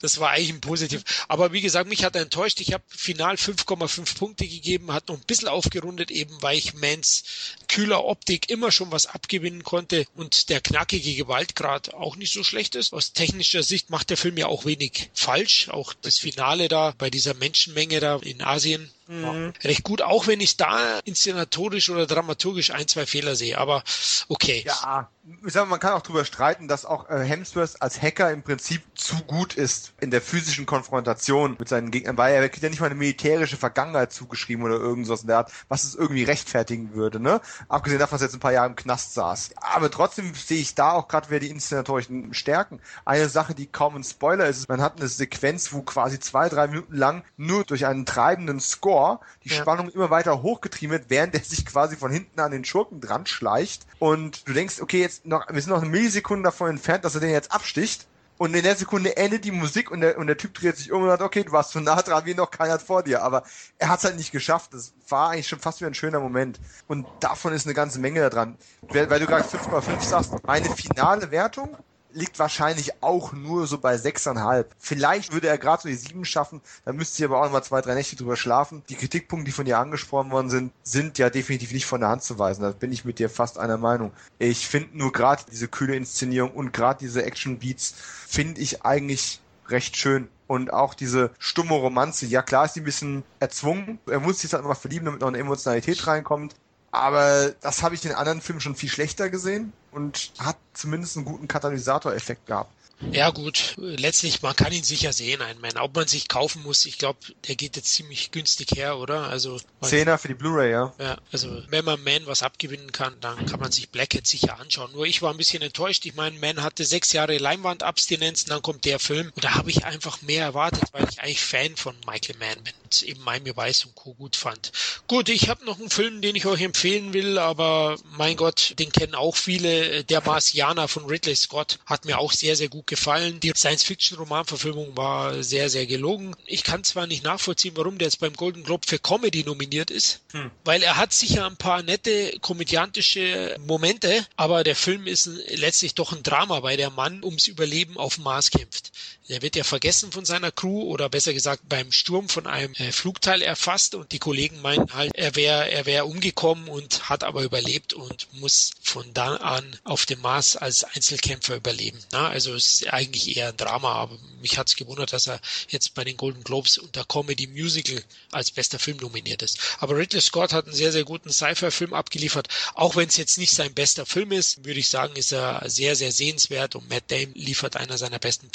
das 0.00 0.18
war 0.18 0.30
eigentlich 0.30 0.54
ein 0.54 0.62
positiv. 0.62 1.04
Aber 1.28 1.52
wie 1.52 1.60
gesagt, 1.60 1.86
mich 1.88 2.04
hat 2.04 2.16
er 2.16 2.22
enttäuscht. 2.22 2.60
Ich 2.60 2.72
habe 2.72 2.82
final 2.88 3.34
5,5 3.34 4.16
Punkte 4.16 4.48
gegeben, 4.48 4.90
hat 4.92 5.08
noch 5.08 5.16
ein 5.16 5.24
bisschen 5.26 5.48
aufgerundet, 5.48 6.10
eben 6.10 6.40
weil 6.40 6.56
ich 6.56 6.72
Mans 6.74 7.24
kühler 7.68 8.04
Optik 8.04 8.48
immer 8.48 8.72
schon 8.72 8.90
was 8.90 9.06
abgewinnen 9.06 9.62
konnte 9.62 10.06
und 10.14 10.48
der 10.48 10.62
knackige 10.62 11.14
Gewaltgrad 11.14 11.92
auch 11.92 12.16
nicht 12.16 12.32
so 12.32 12.42
schlecht 12.42 12.74
ist. 12.74 12.94
Aus 12.94 13.12
technischer 13.12 13.62
Sicht 13.62 13.90
macht 13.90 14.08
der 14.10 14.16
Film 14.16 14.38
ja 14.38 14.46
auch 14.46 14.64
wenig 14.64 15.10
falsch. 15.12 15.68
Auch 15.68 15.92
das 15.92 16.18
Finale 16.18 16.68
da 16.68 16.94
bei 16.96 17.10
dieser 17.10 17.34
Menschenmenge 17.34 18.00
da 18.00 18.16
in 18.16 18.40
Asien 18.40 18.90
Mhm. 19.06 19.52
Recht 19.62 19.84
gut, 19.84 20.02
auch 20.02 20.26
wenn 20.26 20.40
ich 20.40 20.56
da 20.56 20.98
inszenatorisch 21.04 21.90
oder 21.90 22.06
dramaturgisch 22.06 22.70
ein, 22.70 22.88
zwei 22.88 23.06
Fehler 23.06 23.36
sehe, 23.36 23.58
aber 23.58 23.84
okay. 24.28 24.64
Ja, 24.66 25.08
ich 25.46 25.52
sag 25.52 25.64
mal, 25.64 25.70
man 25.70 25.80
kann 25.80 25.92
auch 25.92 26.02
drüber 26.02 26.24
streiten, 26.24 26.68
dass 26.68 26.84
auch 26.84 27.08
äh, 27.08 27.24
Hemsworth 27.24 27.80
als 27.80 28.00
Hacker 28.00 28.30
im 28.30 28.42
Prinzip 28.42 28.82
zu 28.94 29.16
gut 29.24 29.54
ist 29.54 29.94
in 30.00 30.10
der 30.10 30.20
physischen 30.20 30.66
Konfrontation 30.66 31.56
mit 31.58 31.68
seinen 31.68 31.90
Gegnern, 31.90 32.16
weil 32.16 32.34
er 32.34 32.48
kriegt 32.48 32.62
ja 32.62 32.68
nicht 32.68 32.80
mal 32.80 32.86
eine 32.86 32.94
militärische 32.94 33.56
Vergangenheit 33.56 34.12
zugeschrieben 34.12 34.64
oder 34.64 34.76
irgendwas 34.76 35.22
in 35.22 35.28
der 35.28 35.38
Art, 35.38 35.52
was 35.68 35.84
es 35.84 35.94
irgendwie 35.94 36.24
rechtfertigen 36.24 36.94
würde, 36.94 37.20
ne? 37.20 37.40
Abgesehen 37.68 37.98
davon, 37.98 38.16
dass 38.16 38.22
er 38.22 38.26
jetzt 38.26 38.34
ein 38.34 38.40
paar 38.40 38.52
Jahre 38.52 38.68
im 38.68 38.76
Knast 38.76 39.14
saß. 39.14 39.50
Aber 39.56 39.90
trotzdem 39.90 40.34
sehe 40.34 40.60
ich 40.60 40.74
da 40.74 40.92
auch 40.92 41.08
gerade 41.08 41.30
wieder 41.30 41.40
die 41.40 41.50
inszenatorischen 41.50 42.34
Stärken. 42.34 42.80
Eine 43.04 43.28
Sache, 43.28 43.54
die 43.54 43.66
kaum 43.66 43.96
ein 43.96 44.04
Spoiler 44.04 44.46
ist, 44.46 44.68
man 44.68 44.82
hat 44.82 44.98
eine 44.98 45.08
Sequenz, 45.08 45.72
wo 45.72 45.82
quasi 45.82 46.20
zwei, 46.20 46.48
drei 46.48 46.66
Minuten 46.66 46.96
lang 46.96 47.24
nur 47.36 47.64
durch 47.64 47.86
einen 47.86 48.06
treibenden 48.06 48.60
Score 48.60 48.93
Score 48.94 49.20
die 49.42 49.48
ja. 49.50 49.56
Spannung 49.56 49.88
immer 49.90 50.10
weiter 50.10 50.42
hochgetrieben 50.42 50.98
wird, 50.98 51.10
während 51.10 51.34
er 51.34 51.40
sich 51.40 51.66
quasi 51.66 51.96
von 51.96 52.10
hinten 52.10 52.40
an 52.40 52.52
den 52.52 52.64
Schurken 52.64 53.00
dran 53.00 53.26
schleicht. 53.26 53.86
Und 53.98 54.48
du 54.48 54.52
denkst, 54.52 54.80
okay, 54.80 55.00
jetzt 55.00 55.26
noch, 55.26 55.46
wir 55.50 55.60
sind 55.60 55.70
noch 55.70 55.82
eine 55.82 55.90
Millisekunde 55.90 56.44
davon 56.44 56.70
entfernt, 56.70 57.04
dass 57.04 57.14
er 57.14 57.20
den 57.20 57.30
jetzt 57.30 57.52
absticht. 57.52 58.06
Und 58.36 58.54
in 58.54 58.64
der 58.64 58.74
Sekunde 58.74 59.16
endet 59.16 59.44
die 59.44 59.52
Musik 59.52 59.92
und 59.92 60.00
der, 60.00 60.18
und 60.18 60.26
der 60.26 60.36
Typ 60.36 60.54
dreht 60.54 60.76
sich 60.76 60.90
um 60.90 61.02
und 61.02 61.08
sagt, 61.08 61.22
okay, 61.22 61.44
du 61.44 61.52
warst 61.52 61.70
so 61.70 61.78
nah 61.78 62.02
dran 62.02 62.24
wie 62.24 62.34
noch 62.34 62.50
keiner 62.50 62.80
vor 62.80 63.04
dir. 63.04 63.22
Aber 63.22 63.44
er 63.78 63.88
hat 63.88 63.98
es 63.98 64.04
halt 64.04 64.16
nicht 64.16 64.32
geschafft. 64.32 64.74
Das 64.74 64.92
war 65.08 65.30
eigentlich 65.30 65.46
schon 65.46 65.60
fast 65.60 65.80
wie 65.80 65.86
ein 65.86 65.94
schöner 65.94 66.18
Moment. 66.18 66.58
Und 66.88 67.06
davon 67.20 67.52
ist 67.52 67.66
eine 67.66 67.74
ganze 67.74 68.00
Menge 68.00 68.20
da 68.20 68.30
dran. 68.30 68.58
Weil, 68.88 69.08
weil 69.08 69.20
du 69.20 69.26
gerade 69.26 69.44
5,5 69.44 70.00
sagst, 70.02 70.32
meine 70.44 70.68
finale 70.70 71.30
Wertung 71.30 71.76
liegt 72.14 72.38
wahrscheinlich 72.38 73.02
auch 73.02 73.32
nur 73.32 73.66
so 73.66 73.78
bei 73.78 73.98
sechseinhalb. 73.98 74.74
Vielleicht 74.78 75.32
würde 75.32 75.48
er 75.48 75.58
gerade 75.58 75.82
so 75.82 75.88
die 75.88 75.94
sieben 75.94 76.24
schaffen, 76.24 76.60
da 76.84 76.92
müsste 76.92 77.22
ich 77.22 77.24
aber 77.24 77.40
auch 77.40 77.44
noch 77.44 77.52
mal 77.52 77.62
zwei, 77.62 77.80
drei 77.80 77.94
Nächte 77.94 78.16
drüber 78.16 78.36
schlafen. 78.36 78.82
Die 78.88 78.94
Kritikpunkte, 78.94 79.46
die 79.46 79.52
von 79.52 79.64
dir 79.64 79.78
angesprochen 79.78 80.30
worden 80.30 80.50
sind, 80.50 80.72
sind 80.82 81.18
ja 81.18 81.30
definitiv 81.30 81.72
nicht 81.72 81.86
von 81.86 82.00
der 82.00 82.10
Hand 82.10 82.22
zu 82.22 82.38
weisen. 82.38 82.62
Da 82.62 82.70
bin 82.70 82.92
ich 82.92 83.04
mit 83.04 83.18
dir 83.18 83.28
fast 83.28 83.58
einer 83.58 83.78
Meinung. 83.78 84.12
Ich 84.38 84.66
finde 84.66 84.96
nur 84.96 85.12
gerade 85.12 85.42
diese 85.50 85.68
kühle 85.68 85.96
Inszenierung 85.96 86.52
und 86.52 86.72
gerade 86.72 87.00
diese 87.00 87.24
Action-Beats 87.24 87.94
finde 88.26 88.60
ich 88.60 88.82
eigentlich 88.82 89.40
recht 89.68 89.96
schön. 89.96 90.28
Und 90.46 90.72
auch 90.72 90.92
diese 90.92 91.30
stumme 91.38 91.74
Romanze, 91.74 92.26
ja 92.26 92.42
klar 92.42 92.66
ist 92.66 92.76
die 92.76 92.80
ein 92.80 92.84
bisschen 92.84 93.22
erzwungen. 93.40 93.98
Er 94.06 94.20
muss 94.20 94.40
sich 94.40 94.52
halt 94.52 94.64
mal 94.64 94.74
verlieben, 94.74 95.06
damit 95.06 95.22
noch 95.22 95.28
eine 95.28 95.38
Emotionalität 95.38 96.06
reinkommt. 96.06 96.54
Aber 96.94 97.50
das 97.60 97.82
habe 97.82 97.96
ich 97.96 98.04
in 98.04 98.12
anderen 98.12 98.40
Filmen 98.40 98.60
schon 98.60 98.76
viel 98.76 98.88
schlechter 98.88 99.28
gesehen 99.28 99.72
und 99.90 100.30
hat 100.38 100.56
zumindest 100.74 101.16
einen 101.16 101.26
guten 101.26 101.48
Katalysatoreffekt 101.48 102.46
gehabt. 102.46 102.70
Ja 103.12 103.30
gut, 103.30 103.74
letztlich, 103.76 104.42
man 104.42 104.56
kann 104.56 104.72
ihn 104.72 104.82
sicher 104.82 105.12
sehen, 105.12 105.40
ein 105.40 105.60
Man. 105.60 105.76
Ob 105.76 105.94
man 105.94 106.08
sich 106.08 106.26
kaufen 106.26 106.62
muss, 106.62 106.84
ich 106.84 106.98
glaube, 106.98 107.18
der 107.46 107.54
geht 107.54 107.76
jetzt 107.76 107.92
ziemlich 107.92 108.32
günstig 108.32 108.72
her, 108.74 108.98
oder? 108.98 109.28
Also 109.28 109.60
Zehner 109.82 110.18
für 110.18 110.28
die 110.28 110.34
Blu-ray, 110.34 110.72
ja. 110.72 110.92
Ja, 110.98 111.18
also 111.30 111.62
wenn 111.68 111.84
man 111.84 112.02
Man 112.02 112.26
was 112.26 112.42
abgewinnen 112.42 112.90
kann, 112.90 113.14
dann 113.20 113.46
kann 113.46 113.60
man 113.60 113.70
sich 113.70 113.90
Blackhead 113.90 114.26
sicher 114.26 114.58
anschauen. 114.58 114.90
Nur 114.92 115.06
ich 115.06 115.22
war 115.22 115.30
ein 115.30 115.36
bisschen 115.36 115.62
enttäuscht. 115.62 116.04
Ich 116.06 116.14
meine, 116.16 116.38
Man 116.40 116.62
hatte 116.62 116.84
sechs 116.84 117.12
Jahre 117.12 117.38
Leinwandabstinenz, 117.38 118.46
dann 118.46 118.62
kommt 118.62 118.84
der 118.84 118.98
Film 118.98 119.30
und 119.34 119.44
da 119.44 119.54
habe 119.54 119.70
ich 119.70 119.84
einfach 119.84 120.20
mehr 120.22 120.44
erwartet, 120.44 120.84
weil 120.92 121.06
ich 121.08 121.20
eigentlich 121.20 121.44
Fan 121.44 121.76
von 121.76 121.94
Michael 122.06 122.38
Mann 122.38 122.64
bin 122.64 122.74
und 122.82 123.02
eben 123.02 123.22
Miami 123.22 123.56
Weiß 123.56 123.84
und 123.84 123.94
Co. 123.94 124.14
gut 124.14 124.34
fand. 124.34 124.72
Gut, 125.06 125.28
ich 125.28 125.48
habe 125.48 125.64
noch 125.64 125.78
einen 125.78 125.90
Film, 125.90 126.20
den 126.20 126.34
ich 126.34 126.46
euch 126.46 126.62
empfehlen 126.62 127.12
will, 127.12 127.38
aber 127.38 127.96
mein 128.16 128.36
Gott, 128.36 128.74
den 128.80 128.90
kennen 128.90 129.14
auch 129.14 129.36
viele. 129.36 130.02
Der 130.04 130.20
Marsianer 130.20 130.88
von 130.88 131.04
Ridley 131.04 131.36
Scott 131.36 131.78
hat 131.86 132.06
mir 132.06 132.18
auch 132.18 132.32
sehr, 132.32 132.56
sehr 132.56 132.68
gut 132.68 132.86
gefallen. 132.88 132.93
Die 132.96 133.52
Science-Fiction-Romanverfilmung 133.54 134.96
war 134.96 135.42
sehr, 135.42 135.70
sehr 135.70 135.86
gelungen. 135.86 136.34
Ich 136.46 136.64
kann 136.64 136.84
zwar 136.84 137.06
nicht 137.06 137.24
nachvollziehen, 137.24 137.76
warum 137.76 137.98
der 137.98 138.06
jetzt 138.06 138.20
beim 138.20 138.34
Golden 138.34 138.64
Globe 138.64 138.86
für 138.86 138.98
Comedy 138.98 139.44
nominiert 139.44 139.90
ist, 139.90 140.20
hm. 140.32 140.50
weil 140.64 140.82
er 140.82 140.96
hat 140.96 141.12
sicher 141.12 141.46
ein 141.46 141.56
paar 141.56 141.82
nette 141.82 142.38
komödiantische 142.40 143.56
Momente, 143.66 144.26
aber 144.36 144.64
der 144.64 144.76
Film 144.76 145.06
ist 145.06 145.26
letztlich 145.26 145.94
doch 145.94 146.12
ein 146.12 146.22
Drama, 146.22 146.62
weil 146.62 146.76
der 146.76 146.90
Mann 146.90 147.22
ums 147.24 147.46
Überleben 147.46 147.96
auf 147.96 148.18
Mars 148.18 148.50
kämpft. 148.50 148.92
Er 149.26 149.40
wird 149.40 149.56
ja 149.56 149.64
vergessen 149.64 150.12
von 150.12 150.26
seiner 150.26 150.52
Crew 150.52 150.82
oder 150.82 151.08
besser 151.08 151.32
gesagt 151.32 151.66
beim 151.66 151.90
Sturm 151.92 152.28
von 152.28 152.46
einem 152.46 152.74
äh, 152.74 152.92
Flugteil 152.92 153.40
erfasst 153.40 153.94
und 153.94 154.12
die 154.12 154.18
Kollegen 154.18 154.60
meinen 154.60 154.92
halt, 154.92 155.14
er 155.14 155.34
wäre 155.34 155.70
er 155.70 155.86
wäre 155.86 156.04
umgekommen 156.04 156.68
und 156.68 157.08
hat 157.08 157.24
aber 157.24 157.42
überlebt 157.42 157.94
und 157.94 158.28
muss 158.34 158.72
von 158.82 159.14
dann 159.14 159.38
an 159.38 159.80
auf 159.82 160.04
dem 160.04 160.20
Mars 160.20 160.56
als 160.56 160.84
Einzelkämpfer 160.84 161.56
überleben. 161.56 161.98
Na, 162.12 162.28
also 162.28 162.52
es 162.52 162.82
ist 162.82 162.92
eigentlich 162.92 163.34
eher 163.34 163.48
ein 163.48 163.56
Drama, 163.56 163.94
aber 163.94 164.18
mich 164.42 164.58
hat 164.58 164.68
es 164.68 164.76
gewundert, 164.76 165.14
dass 165.14 165.26
er 165.26 165.40
jetzt 165.68 165.94
bei 165.94 166.04
den 166.04 166.18
Golden 166.18 166.44
Globes 166.44 166.76
unter 166.76 167.06
Comedy 167.06 167.46
Musical 167.46 168.04
als 168.30 168.50
bester 168.50 168.78
Film 168.78 168.98
nominiert 168.98 169.40
ist. 169.40 169.58
Aber 169.78 169.96
Ridley 169.96 170.20
Scott 170.20 170.52
hat 170.52 170.66
einen 170.66 170.74
sehr, 170.74 170.92
sehr 170.92 171.04
guten 171.04 171.32
Sci-Fi-Film 171.32 171.94
abgeliefert. 171.94 172.48
Auch 172.74 172.94
wenn 172.96 173.08
es 173.08 173.16
jetzt 173.16 173.38
nicht 173.38 173.54
sein 173.54 173.72
bester 173.72 174.04
Film 174.04 174.32
ist, 174.32 174.66
würde 174.66 174.80
ich 174.80 174.88
sagen, 174.88 175.16
ist 175.16 175.32
er 175.32 175.62
sehr, 175.64 175.96
sehr 175.96 176.12
sehenswert 176.12 176.76
und 176.76 176.90
Matt 176.90 177.04
Damon 177.10 177.32
liefert 177.32 177.76
einer 177.76 177.96
seiner 177.96 178.18
besten 178.18 178.50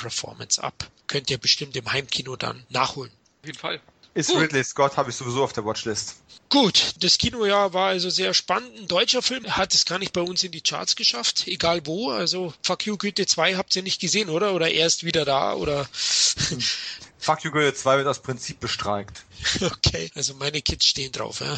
Ab. 0.60 0.90
Könnt 1.08 1.30
ihr 1.30 1.38
bestimmt 1.38 1.76
im 1.76 1.92
Heimkino 1.92 2.36
dann 2.36 2.64
nachholen. 2.70 3.12
Auf 3.42 3.48
jeden 3.48 3.58
Fall. 3.58 3.82
Ist 4.14 4.30
Gut. 4.30 4.42
Ridley 4.42 4.64
Scott, 4.64 4.98
habe 4.98 5.10
ich 5.10 5.16
sowieso 5.16 5.44
auf 5.44 5.54
der 5.54 5.66
Watchlist. 5.66 6.18
Gut, 6.50 6.94
das 7.00 7.20
Kinojahr 7.20 7.74
war 7.74 7.90
also 7.90 8.10
sehr 8.10 8.34
spannend. 8.34 8.76
Ein 8.76 8.88
deutscher 8.88 9.22
Film 9.22 9.46
hat 9.56 9.74
es 9.76 9.86
gar 9.86 10.00
nicht 10.00 10.14
bei 10.14 10.22
uns 10.22 10.44
in 10.44 10.52
die 10.52 10.62
Charts 10.62 10.96
geschafft, 10.96 11.48
egal 11.48 11.86
wo. 11.86 12.10
Also 12.10 12.54
Fuck 12.64 12.88
You 12.88 12.98
Goethe 12.98 13.28
2 13.28 13.56
habt 13.56 13.76
ihr 13.76 13.84
nicht 13.84 14.02
gesehen, 14.02 14.30
oder? 14.30 14.54
Oder 14.54 14.72
erst 14.72 15.04
wieder 15.04 15.26
da, 15.26 15.54
oder? 15.54 15.88
Fuck 17.20 17.44
You 17.44 17.52
Goethe 17.52 17.76
2 17.76 17.98
wird 17.98 18.08
aus 18.08 18.20
Prinzip 18.20 18.60
bestreikt. 18.60 19.24
Okay, 19.62 20.12
also 20.16 20.34
meine 20.36 20.62
Kids 20.62 20.86
stehen 20.86 21.12
drauf, 21.12 21.42
ja. 21.42 21.58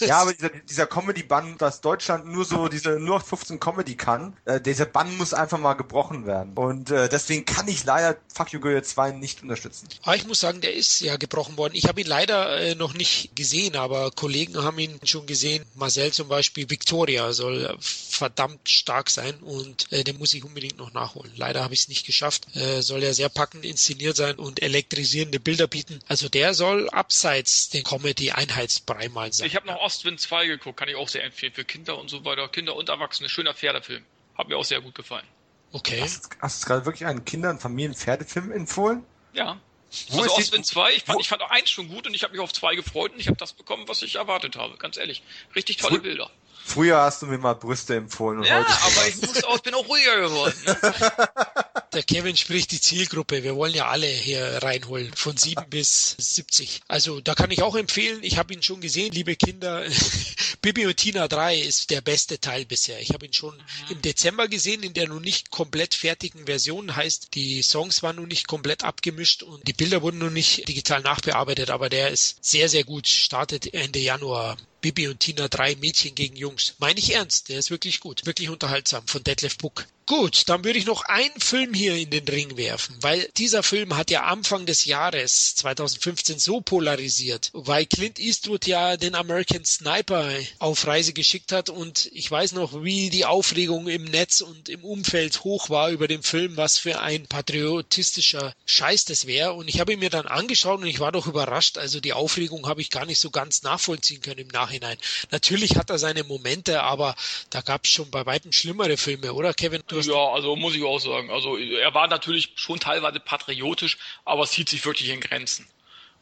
ja, 0.06 0.18
aber 0.18 0.32
dieser, 0.32 0.50
dieser 0.50 0.86
Comedy-Bann, 0.86 1.58
dass 1.58 1.80
Deutschland 1.80 2.26
nur 2.26 2.44
so 2.44 2.68
diese 2.68 2.98
nur 2.98 3.20
15 3.20 3.60
Comedy 3.60 3.96
kann, 3.96 4.36
äh, 4.44 4.60
dieser 4.60 4.86
Bann 4.86 5.16
muss 5.16 5.34
einfach 5.34 5.58
mal 5.58 5.74
gebrochen 5.74 6.26
werden. 6.26 6.52
Und 6.54 6.90
äh, 6.90 7.08
deswegen 7.08 7.44
kann 7.44 7.68
ich 7.68 7.84
leider 7.84 8.16
Fuck 8.32 8.52
You 8.52 8.60
Goethe 8.60 8.82
2 8.82 9.12
nicht 9.12 9.42
unterstützen. 9.42 9.88
Aber 10.02 10.16
ich 10.16 10.26
muss 10.26 10.40
sagen, 10.40 10.60
der 10.60 10.74
ist 10.74 11.00
ja 11.00 11.16
gebrochen 11.16 11.56
worden. 11.56 11.74
Ich 11.74 11.86
habe 11.86 12.00
ihn 12.00 12.06
leider 12.06 12.60
äh, 12.60 12.74
noch 12.74 12.94
nicht 12.94 13.34
gesehen, 13.36 13.76
aber 13.76 14.10
Kollegen 14.10 14.62
haben 14.62 14.78
ihn 14.78 14.98
schon 15.04 15.26
gesehen. 15.26 15.64
Marcel 15.74 16.12
zum 16.12 16.28
Beispiel, 16.28 16.68
Victoria 16.70 17.32
soll 17.32 17.76
verdammt 17.80 18.68
stark 18.68 19.10
sein 19.10 19.34
und 19.40 19.90
äh, 19.92 20.04
den 20.04 20.18
muss 20.18 20.34
ich 20.34 20.44
unbedingt 20.44 20.78
noch 20.78 20.92
nachholen. 20.92 21.32
Leider 21.36 21.62
habe 21.62 21.74
ich 21.74 21.80
es 21.80 21.88
nicht 21.88 22.06
geschafft. 22.06 22.46
Äh, 22.54 22.82
soll 22.82 23.02
ja 23.02 23.12
sehr 23.12 23.28
packend 23.28 23.64
inszeniert 23.64 24.16
sein 24.16 24.36
und 24.36 24.62
elektrisierende 24.62 25.40
Bilder 25.40 25.66
bieten. 25.66 26.00
Also 26.08 26.28
der 26.28 26.54
soll 26.54 26.88
ab 26.90 27.11
abseits 27.12 27.68
den 27.68 27.84
Comedy-Einheitsbrei 27.84 29.10
mal 29.10 29.30
sein. 29.32 29.46
Ich 29.46 29.54
habe 29.54 29.66
noch 29.66 29.76
Ostwind 29.80 30.18
2 30.18 30.46
geguckt, 30.46 30.78
kann 30.78 30.88
ich 30.88 30.96
auch 30.96 31.08
sehr 31.08 31.22
empfehlen. 31.24 31.52
Für 31.52 31.64
Kinder 31.64 31.98
und 31.98 32.08
so 32.08 32.24
weiter, 32.24 32.48
Kinder 32.48 32.74
und 32.74 32.88
Erwachsene. 32.88 33.28
Schöner 33.28 33.52
Pferdefilm. 33.52 34.02
Hat 34.34 34.48
mir 34.48 34.56
auch 34.56 34.64
sehr 34.64 34.80
gut 34.80 34.94
gefallen. 34.94 35.26
Okay. 35.72 36.00
Hast, 36.00 36.30
hast 36.40 36.62
du 36.62 36.68
gerade 36.68 36.86
wirklich 36.86 37.06
einen 37.06 37.24
Kinder- 37.26 37.50
und 37.50 37.60
Familien-Pferdefilm 37.60 38.50
empfohlen? 38.50 39.04
Ja. 39.34 39.60
Wo 40.08 40.22
also 40.22 40.36
Ostwind 40.36 40.64
2, 40.64 40.92
ich 40.94 41.04
fand, 41.04 41.20
ich 41.20 41.28
fand 41.28 41.42
auch 41.42 41.50
eins 41.50 41.70
schon 41.70 41.88
gut 41.88 42.06
und 42.06 42.14
ich 42.14 42.22
habe 42.22 42.32
mich 42.32 42.40
auf 42.40 42.52
zwei 42.54 42.74
gefreut 42.74 43.12
und 43.12 43.20
ich 43.20 43.28
habe 43.28 43.36
das 43.36 43.52
bekommen, 43.52 43.86
was 43.88 44.00
ich 44.00 44.14
erwartet 44.14 44.56
habe. 44.56 44.78
Ganz 44.78 44.96
ehrlich. 44.96 45.22
Richtig 45.54 45.76
tolle 45.76 45.96
Fr 45.96 46.02
Bilder. 46.02 46.30
Früher 46.64 46.98
hast 46.98 47.22
du 47.22 47.26
mir 47.26 47.38
mal 47.38 47.54
Brüste 47.54 47.96
empfohlen. 47.96 48.42
ja, 48.44 48.60
aber 48.60 49.08
ich 49.08 49.20
muss 49.20 49.44
auch, 49.44 49.58
bin 49.60 49.74
auch 49.74 49.88
ruhiger 49.88 50.20
geworden. 50.20 50.54
Ne? 50.64 50.76
Der 51.92 52.02
Kevin 52.02 52.36
spricht 52.36 52.70
die 52.72 52.80
Zielgruppe. 52.80 53.42
Wir 53.42 53.54
wollen 53.54 53.74
ja 53.74 53.88
alle 53.88 54.06
hier 54.06 54.62
reinholen, 54.62 55.12
von 55.14 55.36
sieben 55.36 55.68
bis 55.68 56.16
70. 56.18 56.80
Also 56.88 57.20
da 57.20 57.34
kann 57.34 57.50
ich 57.50 57.62
auch 57.62 57.76
empfehlen, 57.76 58.20
ich 58.22 58.38
habe 58.38 58.54
ihn 58.54 58.62
schon 58.62 58.80
gesehen, 58.80 59.12
liebe 59.12 59.36
Kinder. 59.36 59.84
Bibi 60.62 60.86
und 60.86 60.96
Tina 60.96 61.28
3 61.28 61.58
ist 61.58 61.90
der 61.90 62.00
beste 62.00 62.40
Teil 62.40 62.64
bisher. 62.64 63.00
Ich 63.00 63.12
habe 63.12 63.26
ihn 63.26 63.34
schon 63.34 63.54
mhm. 63.54 63.90
im 63.90 64.02
Dezember 64.02 64.48
gesehen, 64.48 64.82
in 64.82 64.94
der 64.94 65.08
noch 65.08 65.20
nicht 65.20 65.50
komplett 65.50 65.94
fertigen 65.94 66.46
Version. 66.46 66.96
Heißt, 66.96 67.34
die 67.34 67.62
Songs 67.62 68.02
waren 68.02 68.16
noch 68.16 68.26
nicht 68.26 68.46
komplett 68.46 68.84
abgemischt 68.84 69.42
und 69.42 69.66
die 69.68 69.74
Bilder 69.74 70.00
wurden 70.00 70.18
noch 70.18 70.30
nicht 70.30 70.66
digital 70.68 71.02
nachbearbeitet, 71.02 71.68
aber 71.70 71.90
der 71.90 72.10
ist 72.10 72.42
sehr, 72.42 72.70
sehr 72.70 72.84
gut. 72.84 73.06
Startet 73.08 73.74
Ende 73.74 73.98
Januar. 73.98 74.56
Bibi 74.82 75.06
und 75.06 75.20
Tina 75.20 75.46
3 75.46 75.76
Mädchen 75.76 76.16
gegen 76.16 76.36
Jungs. 76.36 76.74
Meine 76.78 76.98
ich 76.98 77.14
ernst, 77.14 77.48
der 77.48 77.58
ist 77.58 77.70
wirklich 77.70 78.00
gut, 78.00 78.26
wirklich 78.26 78.48
unterhaltsam 78.50 79.06
von 79.06 79.22
Detlef 79.22 79.56
Book. 79.56 79.86
Gut, 80.06 80.48
dann 80.48 80.64
würde 80.64 80.78
ich 80.78 80.86
noch 80.86 81.04
einen 81.04 81.38
Film 81.38 81.74
hier 81.74 81.94
in 81.94 82.10
den 82.10 82.26
Ring 82.26 82.56
werfen, 82.56 82.96
weil 83.00 83.28
dieser 83.36 83.62
Film 83.62 83.96
hat 83.96 84.10
ja 84.10 84.24
Anfang 84.24 84.66
des 84.66 84.84
Jahres 84.84 85.54
2015 85.54 86.40
so 86.40 86.60
polarisiert, 86.60 87.50
weil 87.52 87.86
Clint 87.86 88.18
Eastwood 88.18 88.66
ja 88.66 88.96
den 88.96 89.14
American 89.14 89.64
Sniper 89.64 90.28
auf 90.58 90.86
Reise 90.88 91.12
geschickt 91.12 91.52
hat 91.52 91.68
und 91.68 92.10
ich 92.12 92.28
weiß 92.28 92.52
noch, 92.52 92.82
wie 92.82 93.10
die 93.10 93.24
Aufregung 93.24 93.86
im 93.86 94.04
Netz 94.04 94.40
und 94.40 94.68
im 94.68 94.84
Umfeld 94.84 95.44
hoch 95.44 95.70
war 95.70 95.90
über 95.90 96.08
den 96.08 96.24
Film, 96.24 96.56
was 96.56 96.78
für 96.78 97.00
ein 97.00 97.26
patriotistischer 97.28 98.54
Scheiß 98.66 99.04
das 99.04 99.26
wäre 99.28 99.52
und 99.52 99.68
ich 99.68 99.78
habe 99.78 99.92
ihn 99.92 100.00
mir 100.00 100.10
dann 100.10 100.26
angeschaut 100.26 100.80
und 100.80 100.86
ich 100.86 100.98
war 100.98 101.12
doch 101.12 101.28
überrascht, 101.28 101.78
also 101.78 102.00
die 102.00 102.12
Aufregung 102.12 102.66
habe 102.66 102.80
ich 102.80 102.90
gar 102.90 103.06
nicht 103.06 103.20
so 103.20 103.30
ganz 103.30 103.62
nachvollziehen 103.62 104.20
können 104.20 104.40
im 104.40 104.48
Nachhinein. 104.48 104.98
Natürlich 105.30 105.76
hat 105.76 105.90
er 105.90 105.98
seine 105.98 106.24
Momente, 106.24 106.82
aber 106.82 107.14
da 107.50 107.60
gab 107.60 107.84
es 107.84 107.90
schon 107.92 108.10
bei 108.10 108.26
weitem 108.26 108.50
schlimmere 108.50 108.96
Filme, 108.96 109.32
oder 109.32 109.54
Kevin? 109.54 109.82
Ja, 110.06 110.32
also 110.32 110.56
muss 110.56 110.74
ich 110.74 110.84
auch 110.84 110.98
sagen. 110.98 111.30
Also 111.30 111.56
er 111.56 111.94
war 111.94 112.08
natürlich 112.08 112.52
schon 112.56 112.80
teilweise 112.80 113.20
patriotisch, 113.20 113.98
aber 114.24 114.42
es 114.42 114.52
hielt 114.52 114.68
sich 114.68 114.84
wirklich 114.84 115.08
in 115.10 115.20
Grenzen. 115.20 115.68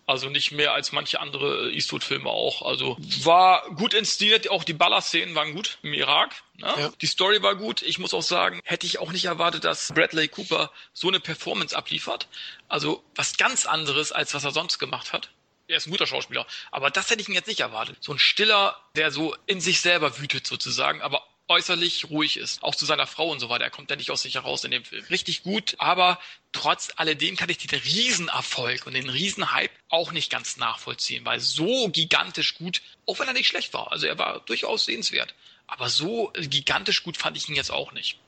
Also 0.07 0.29
nicht 0.29 0.51
mehr 0.51 0.73
als 0.73 0.91
manche 0.91 1.21
andere 1.21 1.71
Eastwood-Filme 1.71 2.29
auch. 2.29 2.63
Also 2.63 2.97
war 3.23 3.63
gut 3.77 3.95
inszeniert, 3.95 4.51
auch 4.51 4.65
die 4.65 4.73
Ballerszenen 4.73 5.37
waren 5.37 5.55
gut 5.55 5.79
im 5.83 5.93
Irak. 5.93 6.35
Ne? 6.57 6.75
Ja. 6.77 6.93
Die 7.01 7.07
Story 7.07 7.43
war 7.45 7.55
gut. 7.55 7.83
Ich 7.83 8.01
muss 8.01 8.13
auch 8.13 8.23
sagen, 8.23 8.61
hätte 8.65 8.87
ich 8.87 8.99
auch 8.99 9.13
nicht 9.13 9.27
erwartet, 9.27 9.65
dass 9.65 9.93
Bradley 9.95 10.27
Cooper 10.27 10.73
so 10.93 11.07
eine 11.07 11.21
Performance 11.21 11.77
abliefert. 11.77 12.27
Also 12.69 13.05
was 13.15 13.37
ganz 13.37 13.67
anderes, 13.67 14.11
als 14.11 14.35
was 14.35 14.43
er 14.43 14.51
sonst 14.51 14.79
gemacht 14.79 15.13
hat. 15.13 15.31
Er 15.69 15.77
ist 15.77 15.87
ein 15.87 15.93
guter 15.93 16.09
Schauspieler. 16.09 16.45
Aber 16.73 16.91
das 16.91 17.09
hätte 17.11 17.23
ich 17.23 17.29
ihn 17.29 17.35
jetzt 17.35 17.47
nicht 17.47 17.61
erwartet. 17.61 17.97
So 18.01 18.13
ein 18.13 18.19
Stiller, 18.19 18.77
der 18.97 19.13
so 19.13 19.37
in 19.47 19.61
sich 19.61 19.81
selber 19.81 20.19
wütet 20.19 20.45
sozusagen, 20.45 21.03
aber 21.03 21.25
äußerlich 21.51 22.09
ruhig 22.11 22.37
ist. 22.37 22.63
Auch 22.63 22.75
zu 22.75 22.87
seiner 22.87 23.07
Frau 23.07 23.29
und 23.29 23.41
so 23.41 23.49
weiter. 23.49 23.65
Er 23.65 23.71
kommt 23.71 23.91
ja 23.91 23.97
nicht 23.97 24.11
aus 24.11 24.23
sich 24.23 24.37
heraus 24.37 24.65
in 24.65 24.71
dem 24.71 24.85
Film. 24.85 25.05
Richtig 25.11 25.43
gut, 25.43 25.75
aber 25.79 26.19
trotz 26.53 26.93
alledem 26.97 27.37
kann 27.37 27.51
ich 27.51 27.59
den 27.59 27.79
Riesenerfolg 27.79 28.87
und 28.87 28.95
den 28.95 29.11
Riesenhype 29.11 29.75
auch 29.89 30.13
nicht 30.13 30.31
ganz 30.31 30.57
nachvollziehen, 30.57 31.25
weil 31.25 31.41
so 31.41 31.89
gigantisch 31.89 32.55
gut, 32.55 32.83
auch 33.07 33.19
wenn 33.19 33.27
er 33.27 33.35
nicht 33.35 33.49
schlecht 33.49 33.75
war, 33.75 33.91
also 33.91 34.07
er 34.07 34.17
war 34.19 34.41
durchaus 34.41 34.85
sehenswert, 34.85 35.35
aber 35.67 35.89
so 35.89 36.33
gigantisch 36.37 37.03
gut 37.03 37.17
fand 37.17 37.37
ich 37.37 37.49
ihn 37.49 37.57
jetzt 37.57 37.73
auch 37.73 37.93
nicht. 37.93 38.19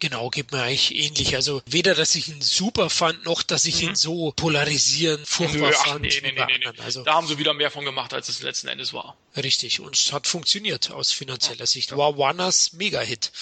Genau, 0.00 0.30
geht 0.30 0.52
mir 0.52 0.62
eigentlich 0.62 0.94
ähnlich. 0.94 1.34
Also 1.34 1.60
weder, 1.66 1.94
dass 1.94 2.14
ich 2.14 2.28
ihn 2.28 2.40
super 2.40 2.88
fand, 2.88 3.24
noch, 3.24 3.42
dass 3.42 3.64
ich 3.64 3.82
mhm. 3.82 3.88
ihn 3.88 3.96
so 3.96 4.32
polarisieren, 4.32 5.24
furchtbar 5.26 5.70
Nö, 5.70 5.76
ach, 5.76 5.86
fand. 5.86 6.02
Nee, 6.02 6.20
nee, 6.22 6.32
nee, 6.32 6.58
nee. 6.58 6.82
Also, 6.84 7.02
da 7.02 7.14
haben 7.14 7.26
sie 7.26 7.38
wieder 7.38 7.52
mehr 7.52 7.70
von 7.70 7.84
gemacht, 7.84 8.14
als 8.14 8.28
es 8.28 8.42
letzten 8.42 8.68
Endes 8.68 8.92
war. 8.92 9.16
Richtig, 9.36 9.80
und 9.80 9.96
es 9.96 10.12
hat 10.12 10.26
funktioniert 10.26 10.90
aus 10.90 11.12
finanzieller 11.12 11.66
Sicht. 11.66 11.96
War 11.96 12.16
Warners 12.16 12.72
Mega-Hit. 12.74 13.32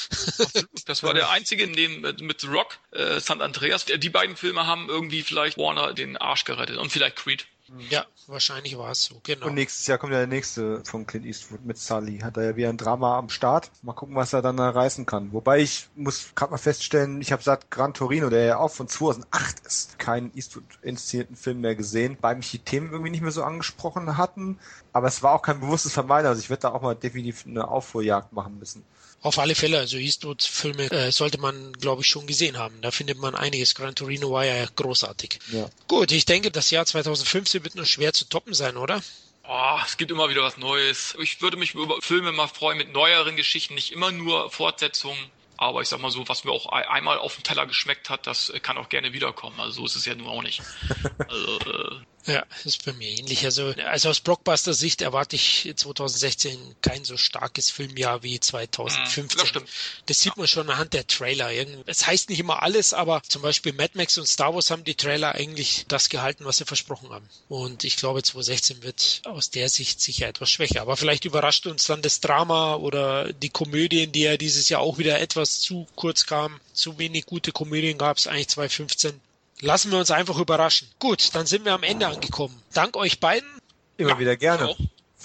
Das 0.86 1.02
war 1.02 1.12
der 1.12 1.30
einzige, 1.36 1.64
in 1.64 1.74
dem 1.74 2.00
mit 2.20 2.40
The 2.40 2.46
Rock, 2.46 2.78
äh, 2.92 3.20
St. 3.20 3.40
Andreas, 3.40 3.84
die 3.84 4.10
beiden 4.10 4.36
Filme 4.36 4.66
haben 4.66 4.88
irgendwie 4.88 5.22
vielleicht 5.22 5.58
Warner 5.58 5.92
den 5.92 6.16
Arsch 6.16 6.44
gerettet 6.44 6.78
und 6.78 6.90
vielleicht 6.90 7.16
Creed. 7.16 7.46
Ja, 7.90 8.06
wahrscheinlich 8.26 8.78
war 8.78 8.92
es 8.92 9.02
so, 9.02 9.20
genau. 9.22 9.46
Und 9.46 9.54
nächstes 9.54 9.86
Jahr 9.86 9.98
kommt 9.98 10.12
ja 10.12 10.18
der 10.18 10.26
nächste 10.26 10.84
von 10.84 11.06
Clint 11.06 11.26
Eastwood 11.26 11.64
mit 11.64 11.78
Sully. 11.78 12.20
Hat 12.20 12.36
er 12.36 12.44
ja 12.44 12.56
wieder 12.56 12.68
ein 12.68 12.76
Drama 12.76 13.18
am 13.18 13.28
Start. 13.28 13.70
Mal 13.82 13.92
gucken, 13.92 14.14
was 14.14 14.32
er 14.32 14.42
dann 14.42 14.56
da 14.56 14.70
reißen 14.70 15.06
kann. 15.06 15.32
Wobei 15.32 15.60
ich 15.60 15.88
muss 15.96 16.34
gerade 16.34 16.52
mal 16.52 16.58
feststellen, 16.58 17.20
ich 17.20 17.32
habe 17.32 17.42
seit 17.42 17.70
Gran 17.70 17.94
Torino, 17.94 18.30
der 18.30 18.44
ja 18.44 18.58
auch 18.58 18.70
von 18.70 18.88
2008 18.88 19.66
ist, 19.66 19.98
keinen 19.98 20.32
Eastwood 20.34 20.64
inszenierten 20.82 21.36
Film 21.36 21.60
mehr 21.60 21.74
gesehen, 21.74 22.16
weil 22.20 22.36
mich 22.36 22.50
die 22.50 22.60
Themen 22.60 22.90
irgendwie 22.90 23.10
nicht 23.10 23.22
mehr 23.22 23.32
so 23.32 23.42
angesprochen 23.42 24.16
hatten. 24.16 24.58
Aber 24.92 25.08
es 25.08 25.22
war 25.22 25.34
auch 25.34 25.42
kein 25.42 25.60
bewusstes 25.60 25.92
Vermeiden. 25.92 26.28
Also 26.28 26.40
ich 26.40 26.50
werde 26.50 26.62
da 26.62 26.72
auch 26.72 26.82
mal 26.82 26.94
definitiv 26.94 27.46
eine 27.46 27.68
Aufholjagd 27.68 28.32
machen 28.32 28.58
müssen. 28.58 28.84
Auf 29.26 29.40
alle 29.40 29.56
Fälle, 29.56 29.80
also 29.80 29.96
Eastwood-Filme 29.96 30.88
äh, 30.92 31.10
sollte 31.10 31.38
man, 31.38 31.72
glaube 31.72 32.02
ich, 32.02 32.06
schon 32.06 32.28
gesehen 32.28 32.58
haben. 32.58 32.80
Da 32.80 32.92
findet 32.92 33.18
man 33.18 33.34
einiges. 33.34 33.74
Gran 33.74 33.96
Torino 33.96 34.30
war 34.30 34.44
ja 34.44 34.64
großartig. 34.76 35.40
Ja. 35.50 35.68
Gut, 35.88 36.12
ich 36.12 36.26
denke, 36.26 36.52
das 36.52 36.70
Jahr 36.70 36.86
2015 36.86 37.64
wird 37.64 37.74
nur 37.74 37.86
schwer 37.86 38.12
zu 38.12 38.28
toppen 38.28 38.54
sein, 38.54 38.76
oder? 38.76 39.02
Oh, 39.42 39.78
es 39.84 39.96
gibt 39.96 40.12
immer 40.12 40.28
wieder 40.28 40.44
was 40.44 40.58
Neues. 40.58 41.16
Ich 41.20 41.42
würde 41.42 41.56
mich 41.56 41.74
über 41.74 42.00
Filme 42.02 42.30
mal 42.30 42.46
freuen 42.46 42.78
mit 42.78 42.92
neueren 42.92 43.34
Geschichten, 43.34 43.74
nicht 43.74 43.90
immer 43.90 44.12
nur 44.12 44.48
Fortsetzungen. 44.52 45.18
Aber 45.56 45.82
ich 45.82 45.88
sag 45.88 46.00
mal 46.00 46.12
so, 46.12 46.28
was 46.28 46.44
mir 46.44 46.52
auch 46.52 46.66
einmal 46.66 47.18
auf 47.18 47.34
dem 47.34 47.42
Teller 47.42 47.66
geschmeckt 47.66 48.10
hat, 48.10 48.28
das 48.28 48.52
kann 48.62 48.78
auch 48.78 48.88
gerne 48.88 49.12
wiederkommen. 49.12 49.58
Also 49.58 49.80
so 49.80 49.86
ist 49.86 49.96
es 49.96 50.04
ja 50.04 50.14
nun 50.14 50.28
auch 50.28 50.42
nicht. 50.42 50.62
Also, 51.28 51.58
äh, 51.58 51.96
ja, 52.26 52.44
ist 52.64 52.84
bei 52.84 52.92
mir 52.92 53.08
ähnlich. 53.08 53.44
Also, 53.44 53.72
also 53.86 54.08
aus 54.08 54.20
Blockbuster-Sicht 54.20 55.00
erwarte 55.02 55.36
ich 55.36 55.72
2016 55.74 56.58
kein 56.80 57.04
so 57.04 57.16
starkes 57.16 57.70
Filmjahr 57.70 58.22
wie 58.22 58.40
2015. 58.40 59.38
Das, 59.38 59.48
stimmt. 59.48 59.68
das 60.06 60.20
sieht 60.20 60.36
man 60.36 60.48
schon 60.48 60.68
anhand 60.68 60.92
der 60.92 61.06
Trailer. 61.06 61.50
Es 61.86 62.06
heißt 62.06 62.28
nicht 62.30 62.40
immer 62.40 62.62
alles, 62.62 62.92
aber 62.92 63.22
zum 63.28 63.42
Beispiel 63.42 63.72
Mad 63.72 63.92
Max 63.94 64.18
und 64.18 64.26
Star 64.26 64.54
Wars 64.54 64.70
haben 64.70 64.82
die 64.82 64.96
Trailer 64.96 65.34
eigentlich 65.34 65.84
das 65.88 66.08
gehalten, 66.08 66.44
was 66.44 66.56
sie 66.56 66.64
versprochen 66.64 67.10
haben. 67.10 67.28
Und 67.48 67.84
ich 67.84 67.96
glaube, 67.96 68.22
2016 68.22 68.82
wird 68.82 69.22
aus 69.24 69.50
der 69.50 69.68
Sicht 69.68 70.00
sicher 70.00 70.26
etwas 70.26 70.50
schwächer. 70.50 70.82
Aber 70.82 70.96
vielleicht 70.96 71.24
überrascht 71.24 71.66
uns 71.66 71.86
dann 71.86 72.02
das 72.02 72.20
Drama 72.20 72.74
oder 72.74 73.32
die 73.32 73.50
Komödien, 73.50 74.10
die 74.10 74.22
ja 74.22 74.36
dieses 74.36 74.68
Jahr 74.68 74.80
auch 74.80 74.98
wieder 74.98 75.20
etwas 75.20 75.60
zu 75.60 75.86
kurz 75.94 76.26
kamen. 76.26 76.60
Zu 76.72 76.98
wenig 76.98 77.26
gute 77.26 77.52
Komödien 77.52 77.98
gab 77.98 78.16
es 78.16 78.26
eigentlich 78.26 78.48
2015. 78.48 79.20
lassen 79.60 79.90
wir 79.90 79.98
uns 79.98 80.10
einfach 80.10 80.38
überraschen. 80.38 80.88
Gut, 80.98 81.34
dann 81.34 81.46
sind 81.46 81.64
wir 81.64 81.72
am 81.72 81.82
Ende 81.82 82.06
angekommen. 82.06 82.60
Dank 82.72 82.96
euch 82.96 83.20
beiden. 83.20 83.48
Immer 83.96 84.10
ja, 84.10 84.18
wieder 84.18 84.36
gerne. 84.36 84.68
Auch. 84.68 84.78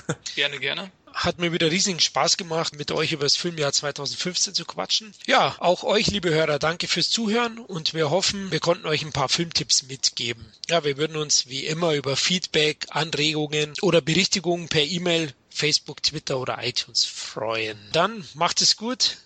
Gerne, 0.35 0.59
gerne. 0.59 0.91
Hat 1.13 1.37
mir 1.37 1.51
wieder 1.51 1.69
riesigen 1.69 1.99
Spaß 1.99 2.37
gemacht, 2.37 2.75
mit 2.75 2.91
euch 2.91 3.11
über 3.11 3.23
das 3.23 3.35
Filmjahr 3.35 3.73
2015 3.73 4.53
zu 4.53 4.65
quatschen. 4.65 5.13
Ja, 5.27 5.55
auch 5.59 5.83
euch, 5.83 6.07
liebe 6.07 6.29
Hörer, 6.29 6.57
danke 6.57 6.87
fürs 6.87 7.09
Zuhören 7.09 7.59
und 7.59 7.93
wir 7.93 8.09
hoffen, 8.09 8.51
wir 8.51 8.61
konnten 8.61 8.87
euch 8.87 9.03
ein 9.03 9.11
paar 9.11 9.29
Filmtipps 9.29 9.83
mitgeben. 9.83 10.45
Ja, 10.69 10.83
wir 10.85 10.97
würden 10.97 11.17
uns 11.17 11.47
wie 11.47 11.65
immer 11.65 11.93
über 11.93 12.15
Feedback, 12.15 12.87
Anregungen 12.89 13.73
oder 13.81 14.01
Berichtigungen 14.01 14.69
per 14.69 14.83
E-Mail, 14.83 15.33
Facebook, 15.49 16.01
Twitter 16.01 16.39
oder 16.39 16.63
iTunes 16.63 17.03
freuen. 17.05 17.77
Dann 17.91 18.25
macht 18.33 18.61
es 18.61 18.77
gut. 18.77 19.17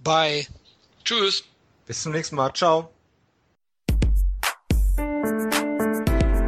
Bye. 0.00 0.46
Tschüss. 1.04 1.44
Bis 1.86 2.02
zum 2.02 2.12
nächsten 2.12 2.36
Mal. 2.36 2.54
Ciao. 2.54 2.93